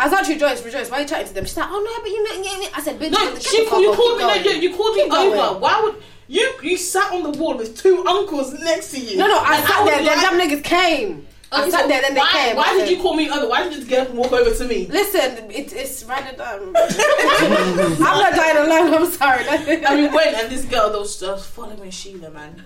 I 0.00 0.04
was 0.04 0.12
actually 0.14 0.36
Joyce, 0.38 0.64
Rejoice. 0.64 0.90
Why 0.90 0.98
are 0.98 1.00
you 1.02 1.06
chatting 1.08 1.28
to 1.28 1.34
them? 1.34 1.44
She's 1.44 1.56
like, 1.56 1.68
oh 1.70 1.78
no, 1.78 2.02
but 2.02 2.10
you 2.10 2.22
know, 2.24 2.42
yeah, 2.42 2.62
yeah. 2.62 2.68
I 2.74 2.80
said, 2.80 2.98
bitch, 2.98 3.10
no, 3.12 3.38
she 3.38 3.58
you 3.62 3.68
called 3.68 4.16
me, 4.18 4.24
no, 4.24 4.34
you, 4.34 4.50
you 4.70 4.74
called 4.76 4.96
me 4.96 5.02
Keep 5.02 5.12
going. 5.12 5.38
over. 5.38 5.58
Why 5.58 5.80
would 5.82 6.02
you? 6.26 6.54
You 6.62 6.76
sat 6.78 7.12
on 7.12 7.30
the 7.30 7.38
wall 7.38 7.58
with 7.58 7.76
two 7.78 8.02
uncles 8.06 8.54
next 8.60 8.92
to 8.92 9.00
you. 9.00 9.18
No, 9.18 9.26
no, 9.26 9.38
I 9.38 9.56
And 9.56 9.66
sat 9.66 9.80
was 9.82 9.90
there. 9.90 10.02
Then 10.02 10.16
like- 10.16 10.30
them 10.30 10.60
niggas 10.60 10.64
came. 10.64 11.26
I 11.52 11.68
sat 11.68 11.82
so 11.82 11.88
there, 11.88 12.00
then 12.00 12.14
they 12.14 12.20
why, 12.20 12.28
came. 12.30 12.56
Why 12.56 12.62
I 12.62 12.72
did 12.74 12.80
said, 12.86 12.96
you 12.96 13.02
call 13.02 13.14
me 13.14 13.28
over? 13.28 13.48
Why 13.48 13.64
did 13.64 13.72
you 13.72 13.78
just 13.78 13.90
get 13.90 14.02
up 14.02 14.08
and 14.10 14.18
walk 14.18 14.32
over 14.32 14.54
to 14.56 14.64
me? 14.68 14.86
Listen, 14.86 15.50
it, 15.50 15.72
it's 15.72 16.04
random. 16.04 16.40
Um, 16.40 16.72
I'm 16.76 17.98
not 17.98 18.34
dying 18.34 18.56
alone. 18.56 18.94
I'm 18.94 19.10
sorry. 19.10 19.44
And 19.48 20.00
we 20.00 20.08
went, 20.08 20.36
and 20.36 20.50
this 20.50 20.64
girl 20.64 20.90
that 20.92 20.98
was 21.00 21.18
just 21.18 21.48
following 21.50 21.90
Sheila, 21.90 22.30
man. 22.30 22.64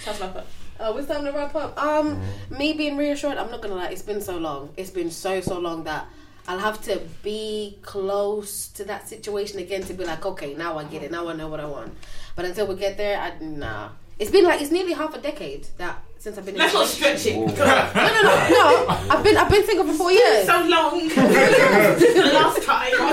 Sounds 0.00 0.20
like 0.20 0.34
Oh, 0.78 0.96
it's 0.98 1.08
time 1.08 1.24
to 1.24 1.30
wrap 1.30 1.54
up. 1.54 1.80
Um, 1.82 2.20
me 2.50 2.74
being 2.74 2.96
reassured, 2.98 3.38
I'm 3.38 3.50
not 3.50 3.62
gonna 3.62 3.76
lie. 3.76 3.88
It's 3.88 4.02
been 4.02 4.20
so 4.20 4.36
long. 4.36 4.74
It's 4.76 4.90
been 4.90 5.10
so 5.10 5.40
so 5.40 5.58
long 5.58 5.84
that 5.84 6.06
I'll 6.48 6.58
have 6.58 6.80
to 6.82 7.00
be 7.22 7.78
close 7.82 8.68
to 8.68 8.84
that 8.84 9.08
situation 9.08 9.58
again 9.58 9.82
to 9.84 9.94
be 9.94 10.04
like, 10.04 10.24
okay, 10.24 10.54
now 10.54 10.78
I 10.78 10.84
get 10.84 11.02
it. 11.02 11.10
Now 11.10 11.28
I 11.28 11.32
know 11.34 11.48
what 11.48 11.60
I 11.60 11.66
want. 11.66 11.96
But 12.36 12.44
until 12.44 12.66
we 12.66 12.76
get 12.76 12.96
there, 12.96 13.18
I 13.18 13.32
nah. 13.42 13.90
It's 14.18 14.30
been 14.30 14.44
like 14.44 14.62
it's 14.62 14.70
nearly 14.70 14.92
half 14.92 15.14
a 15.14 15.20
decade 15.20 15.66
that 15.78 16.02
since 16.18 16.38
I've 16.38 16.44
been. 16.46 16.54
in 16.54 16.60
Let's 16.60 16.72
not 16.72 16.86
stretch 16.86 17.26
it. 17.26 17.36
No, 17.36 17.44
no, 17.46 17.54
no, 17.54 18.48
no. 18.48 18.86
I've 19.10 19.22
been 19.22 19.36
I've 19.36 19.50
been 19.50 19.66
single 19.66 19.86
for 19.86 19.94
four 19.94 20.12
years. 20.12 20.46
So 20.46 20.64
long. 20.66 21.08
the 21.08 22.30
last 22.32 22.62
time. 22.62 22.92
Now 22.92 23.10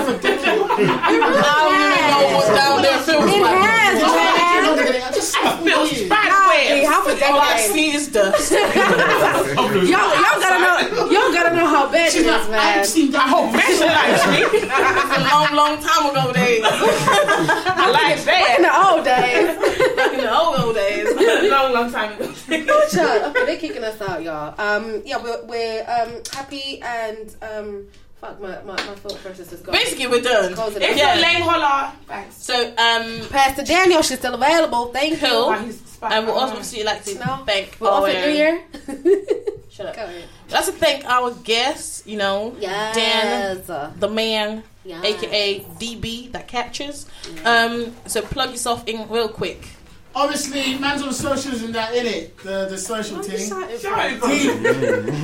you 1.10 1.20
know 1.20 2.36
what's 2.36 2.48
down 2.48 2.82
there 2.82 2.98
feels 3.00 3.24
It 3.24 3.44
has, 3.44 4.02
man. 4.02 4.53
I 4.72 5.10
just 5.12 5.36
I 5.36 5.56
feel 5.62 5.86
you. 5.86 6.08
bad 6.08 6.32
Hey, 6.54 6.86
All 6.86 7.40
I 7.40 7.60
see 7.60 7.90
is 7.94 8.08
dust. 8.08 8.52
Y'all, 8.52 9.84
y'all 9.84 10.40
gotta 10.40 10.94
know. 10.94 11.10
Y'all 11.10 11.32
gotta 11.32 11.54
know 11.54 11.66
how 11.66 11.90
bad 11.90 12.08
it 12.08 12.12
She's 12.12 12.26
like, 12.26 12.40
is, 12.40 12.46
I've 12.46 12.50
man. 12.50 12.84
seen 12.84 13.10
that 13.12 13.28
whole 13.28 13.50
It's 13.52 13.80
a 15.18 15.20
long, 15.28 15.54
long 15.54 15.82
time 15.82 16.10
ago 16.10 16.32
days. 16.32 16.62
I 16.64 17.90
like 17.90 18.18
In 18.56 18.62
the 18.62 18.74
old 18.88 19.04
days. 19.04 19.96
Back 19.96 20.12
in 20.14 20.20
the 20.20 20.34
old, 20.34 20.58
old 20.60 20.74
days. 20.74 21.50
long, 21.50 21.72
long 21.72 21.90
time 21.92 22.12
ago. 22.20 22.32
Shut 22.32 22.98
up. 23.22 23.36
Okay, 23.36 23.46
they're 23.46 23.58
kicking 23.58 23.84
us 23.84 24.00
out, 24.00 24.22
y'all. 24.22 24.54
Um, 24.58 25.02
yeah, 25.04 25.22
we're, 25.22 25.44
we're 25.44 25.80
um, 25.82 26.22
happy 26.32 26.80
and 26.82 27.34
um, 27.42 27.86
fuck 28.24 28.40
my, 28.40 28.48
my, 28.62 28.74
my 28.86 28.94
thought 28.94 29.18
process 29.22 29.52
is 29.52 29.60
gone. 29.60 29.74
Basically, 29.74 30.06
we're 30.06 30.22
done. 30.22 30.54
Close 30.54 30.76
it 30.76 30.82
If. 30.82 30.96
Yeah. 30.96 31.14
you're 31.14 31.22
lame, 31.22 31.42
holla. 31.42 31.92
Thanks. 32.06 32.36
So, 32.42 32.54
um, 32.68 33.28
Pastor 33.28 33.64
Daniel, 33.64 34.02
she's 34.02 34.18
still 34.18 34.34
available. 34.34 34.86
Thank 34.86 35.20
Cool. 35.20 35.52
you. 35.52 35.58
He's 35.66 35.80
spot 35.80 36.12
and 36.12 36.26
we'll 36.26 36.36
on. 36.36 36.42
also 36.42 36.52
obviously 36.54 36.84
like 36.84 37.04
to 37.04 37.14
No. 37.18 37.42
thank 37.46 37.76
We're 37.80 37.88
off 37.90 38.02
our 38.04 38.08
at 38.08 38.26
New 38.28 38.34
Year. 38.34 38.62
Shut 39.70 39.86
up. 39.86 39.96
Go 39.96 40.04
ahead. 40.04 40.24
Let's 40.50 40.70
thank 40.70 41.04
our 41.04 41.32
guests. 41.32 42.02
You 42.06 42.16
know, 42.18 42.56
Dan, 42.60 43.62
Yes. 43.66 43.90
the 43.98 44.08
man, 44.08 44.62
Yes. 44.84 45.04
aka 45.04 45.60
DB 45.80 46.32
that 46.32 46.48
captures. 46.48 47.06
Um, 47.44 47.94
so 48.06 48.22
plug 48.22 48.50
yourself 48.50 48.84
in 48.86 49.08
real 49.08 49.28
quick. 49.28 49.66
Obviously, 50.16 50.78
man's 50.78 51.02
on 51.02 51.12
socials 51.12 51.62
and 51.62 51.74
that 51.74 51.92
in 51.94 52.06
it. 52.06 52.38
The 52.38 52.66
the 52.70 52.78
social 52.78 53.16
I'm 53.16 53.24
thing. 53.24 53.34
excited. 53.34 53.80
Sorry, 53.80 54.10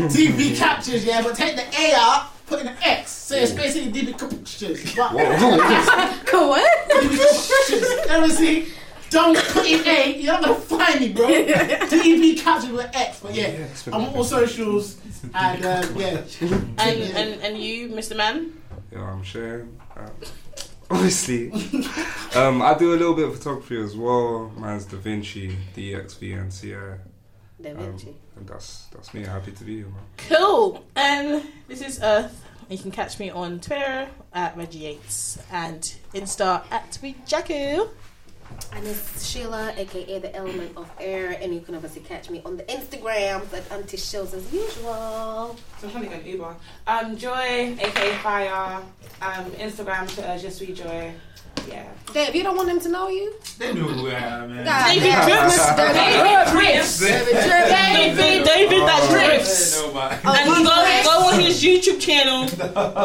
DB 0.08 0.56
captures, 0.56 1.04
yeah, 1.04 1.22
but 1.22 1.36
take 1.36 1.54
the 1.54 1.62
A 1.80 1.92
out, 1.94 2.30
put 2.50 2.60
in 2.60 2.68
an 2.68 2.76
X. 2.82 3.10
So 3.10 3.36
it's 3.36 3.52
basically 3.52 3.92
DB 3.92 4.18
captures. 4.18 4.94
But 4.96 5.14
What? 5.14 6.64
DB 6.90 7.16
captures. 7.48 8.10
Obviously, 8.10 8.66
don't 9.08 9.38
put 9.38 9.66
in 9.66 9.86
A. 9.86 10.20
You're 10.20 10.32
not 10.34 10.42
gonna 10.42 10.54
find 10.56 11.00
me, 11.00 11.12
bro. 11.12 11.26
DB 11.28 12.38
captures 12.38 12.72
with 12.72 12.94
X. 12.94 13.20
But 13.20 13.34
yeah, 13.34 13.66
I'm 13.86 14.02
on 14.06 14.14
all 14.14 14.24
socials 14.24 14.96
and 15.34 15.64
uh, 15.64 15.86
yeah. 15.96 16.22
And 16.78 17.02
and 17.20 17.40
and 17.40 17.58
you, 17.58 17.88
Mr. 17.88 18.16
Man. 18.16 18.52
Yeah, 18.92 19.02
I'm 19.04 19.22
Shane. 19.22 19.78
Um, 19.96 20.10
obviously, 20.90 21.52
um, 22.34 22.62
I 22.62 22.74
do 22.76 22.94
a 22.94 22.98
little 22.98 23.14
bit 23.14 23.28
of 23.28 23.38
photography 23.38 23.80
as 23.80 23.96
well. 23.96 24.52
Mine's 24.56 24.86
Da 24.86 24.96
Vinci, 24.96 25.56
DXVNCI, 25.76 26.98
Da 27.62 27.70
um, 27.70 27.96
and 28.36 28.46
that's 28.48 28.86
that's 28.86 29.12
me. 29.12 29.22
Happy 29.22 29.52
to 29.52 29.64
be 29.64 29.76
here, 29.78 29.86
man. 29.86 30.02
Cool. 30.28 30.84
And 30.96 31.42
this 31.68 31.82
is 31.82 32.00
Earth. 32.02 32.44
You 32.68 32.78
can 32.78 32.90
catch 32.90 33.18
me 33.18 33.30
on 33.30 33.60
Twitter 33.60 34.08
at 34.32 34.56
Reggie 34.56 34.78
Yates 34.80 35.38
and 35.50 35.82
Insta 36.14 36.62
at 36.70 36.90
TweetJaku. 36.92 37.88
And 38.72 38.86
it's 38.86 39.26
Sheila, 39.26 39.72
aka 39.76 40.18
the 40.18 40.34
Element 40.34 40.72
of 40.76 40.90
Air, 40.98 41.36
and 41.40 41.54
you 41.54 41.60
can 41.60 41.74
obviously 41.74 42.02
catch 42.02 42.30
me 42.30 42.42
on 42.44 42.56
the 42.56 42.64
Instagrams 42.64 43.52
at 43.52 43.70
Auntie 43.72 43.96
Shows 43.96 44.34
as 44.34 44.52
usual. 44.52 45.56
So 45.78 45.86
I'm 45.86 45.90
trying 45.90 46.04
to 46.04 46.08
get 46.10 46.22
an 46.22 46.26
Uber. 46.28 46.56
Um, 46.86 47.16
Joy, 47.16 47.76
aka 47.78 48.16
Fire. 48.18 48.82
Um, 49.22 49.50
Instagram, 49.52 50.12
Twitter, 50.12 50.38
Just 50.38 50.60
We 50.60 50.72
Joy. 50.72 51.12
Yeah. 51.68 51.86
Dave, 52.12 52.34
you 52.34 52.42
don't 52.42 52.56
want 52.56 52.68
them 52.68 52.80
to 52.80 52.88
know 52.88 53.08
you? 53.08 53.34
They 53.58 53.72
knew 53.72 53.82
who 53.82 54.08
I 54.08 54.14
am, 54.14 54.48
man. 54.56 54.64
God 54.64 54.88
David 54.88 55.04
damn. 55.04 55.28
Drips. 55.28 55.76
David 55.76 56.48
Chris. 56.48 56.98
David 56.98 57.32
Drips. 57.32 57.70
David, 57.70 58.44
David, 58.44 58.78
oh, 58.80 58.86
that 58.86 59.08
They 59.10 59.28
drips. 59.36 59.76
know 59.80 59.90
about 59.90 60.12
it. 60.14 60.18
Oh, 60.24 60.34
And 60.34 60.56
he 60.56 60.64
go, 60.64 61.02
go 61.04 61.28
on 61.28 61.40
his 61.40 61.62
YouTube 61.62 62.00
channel. 62.00 62.46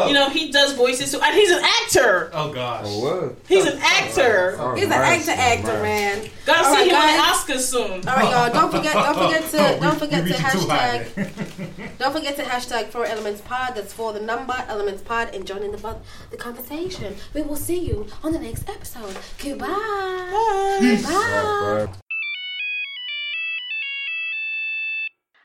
You 0.08 0.14
know, 0.14 0.28
he 0.28 0.50
does 0.50 0.72
voices 0.72 1.12
too. 1.12 1.20
And 1.22 1.34
he's 1.36 1.50
an 1.50 1.62
actor. 1.62 2.30
Oh 2.32 2.52
gosh. 2.52 2.84
Oh, 2.88 3.02
word. 3.02 3.36
He's 3.46 3.64
an 3.66 3.78
actor. 3.80 4.56
Oh, 4.58 4.74
He's 4.74 4.84
an 4.84 4.90
nice, 4.90 5.28
actor, 5.28 5.40
actor, 5.70 5.82
man. 5.82 6.28
Gotta 6.44 6.66
All 6.68 6.74
see 6.74 6.80
right, 6.80 6.90
him 6.90 6.96
on 6.96 7.06
the. 7.46 7.52
Oscars 7.52 7.60
soon. 7.60 8.08
All 8.08 8.16
right, 8.16 8.30
y'all. 8.30 8.52
Don't 8.52 8.70
forget. 8.72 8.92
Don't 8.94 9.14
forget 9.24 9.50
to. 9.50 9.76
Oh, 9.76 9.80
don't 9.80 9.98
forget 9.98 10.24
we 10.24 10.30
to 10.32 10.36
reaching 10.36 10.60
too 10.60 10.68
high 10.68 11.06
hashtag. 11.14 11.98
Don't 11.98 12.12
forget 12.12 12.36
to 12.36 12.42
hashtag 12.42 12.88
Four 12.88 13.06
Elements 13.06 13.40
Pod. 13.40 13.74
That's 13.74 13.92
for 13.92 14.12
the 14.12 14.20
number 14.20 14.54
Elements 14.68 15.02
Pod 15.02 15.34
and 15.34 15.46
join 15.46 15.62
in 15.62 15.72
the 15.72 15.96
the 16.30 16.36
conversation. 16.36 17.16
We 17.34 17.42
will 17.42 17.56
see 17.56 17.78
you 17.80 18.06
on 18.22 18.32
the 18.32 18.35
next 18.40 18.68
episode. 18.68 19.16
Goodbye. 19.42 19.66
Bye. 19.66 20.78
Right, 20.80 21.02
bye. 21.02 21.92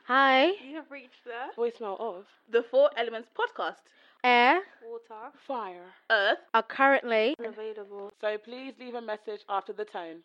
Hi. 0.06 0.46
You 0.68 0.76
have 0.76 0.90
reached 0.90 1.24
the 1.24 1.60
Voicemail 1.60 1.98
of 2.00 2.24
the 2.50 2.62
Four 2.70 2.90
Elements 2.96 3.28
podcast. 3.38 3.76
Air 4.24 4.60
Water, 4.86 5.32
fire. 5.46 5.86
earth 6.10 6.38
are 6.54 6.62
currently 6.62 7.34
unavailable. 7.40 8.12
So 8.20 8.38
please 8.38 8.72
leave 8.78 8.94
a 8.94 9.00
message 9.02 9.40
after 9.48 9.72
the 9.72 9.84
tone. 9.84 10.22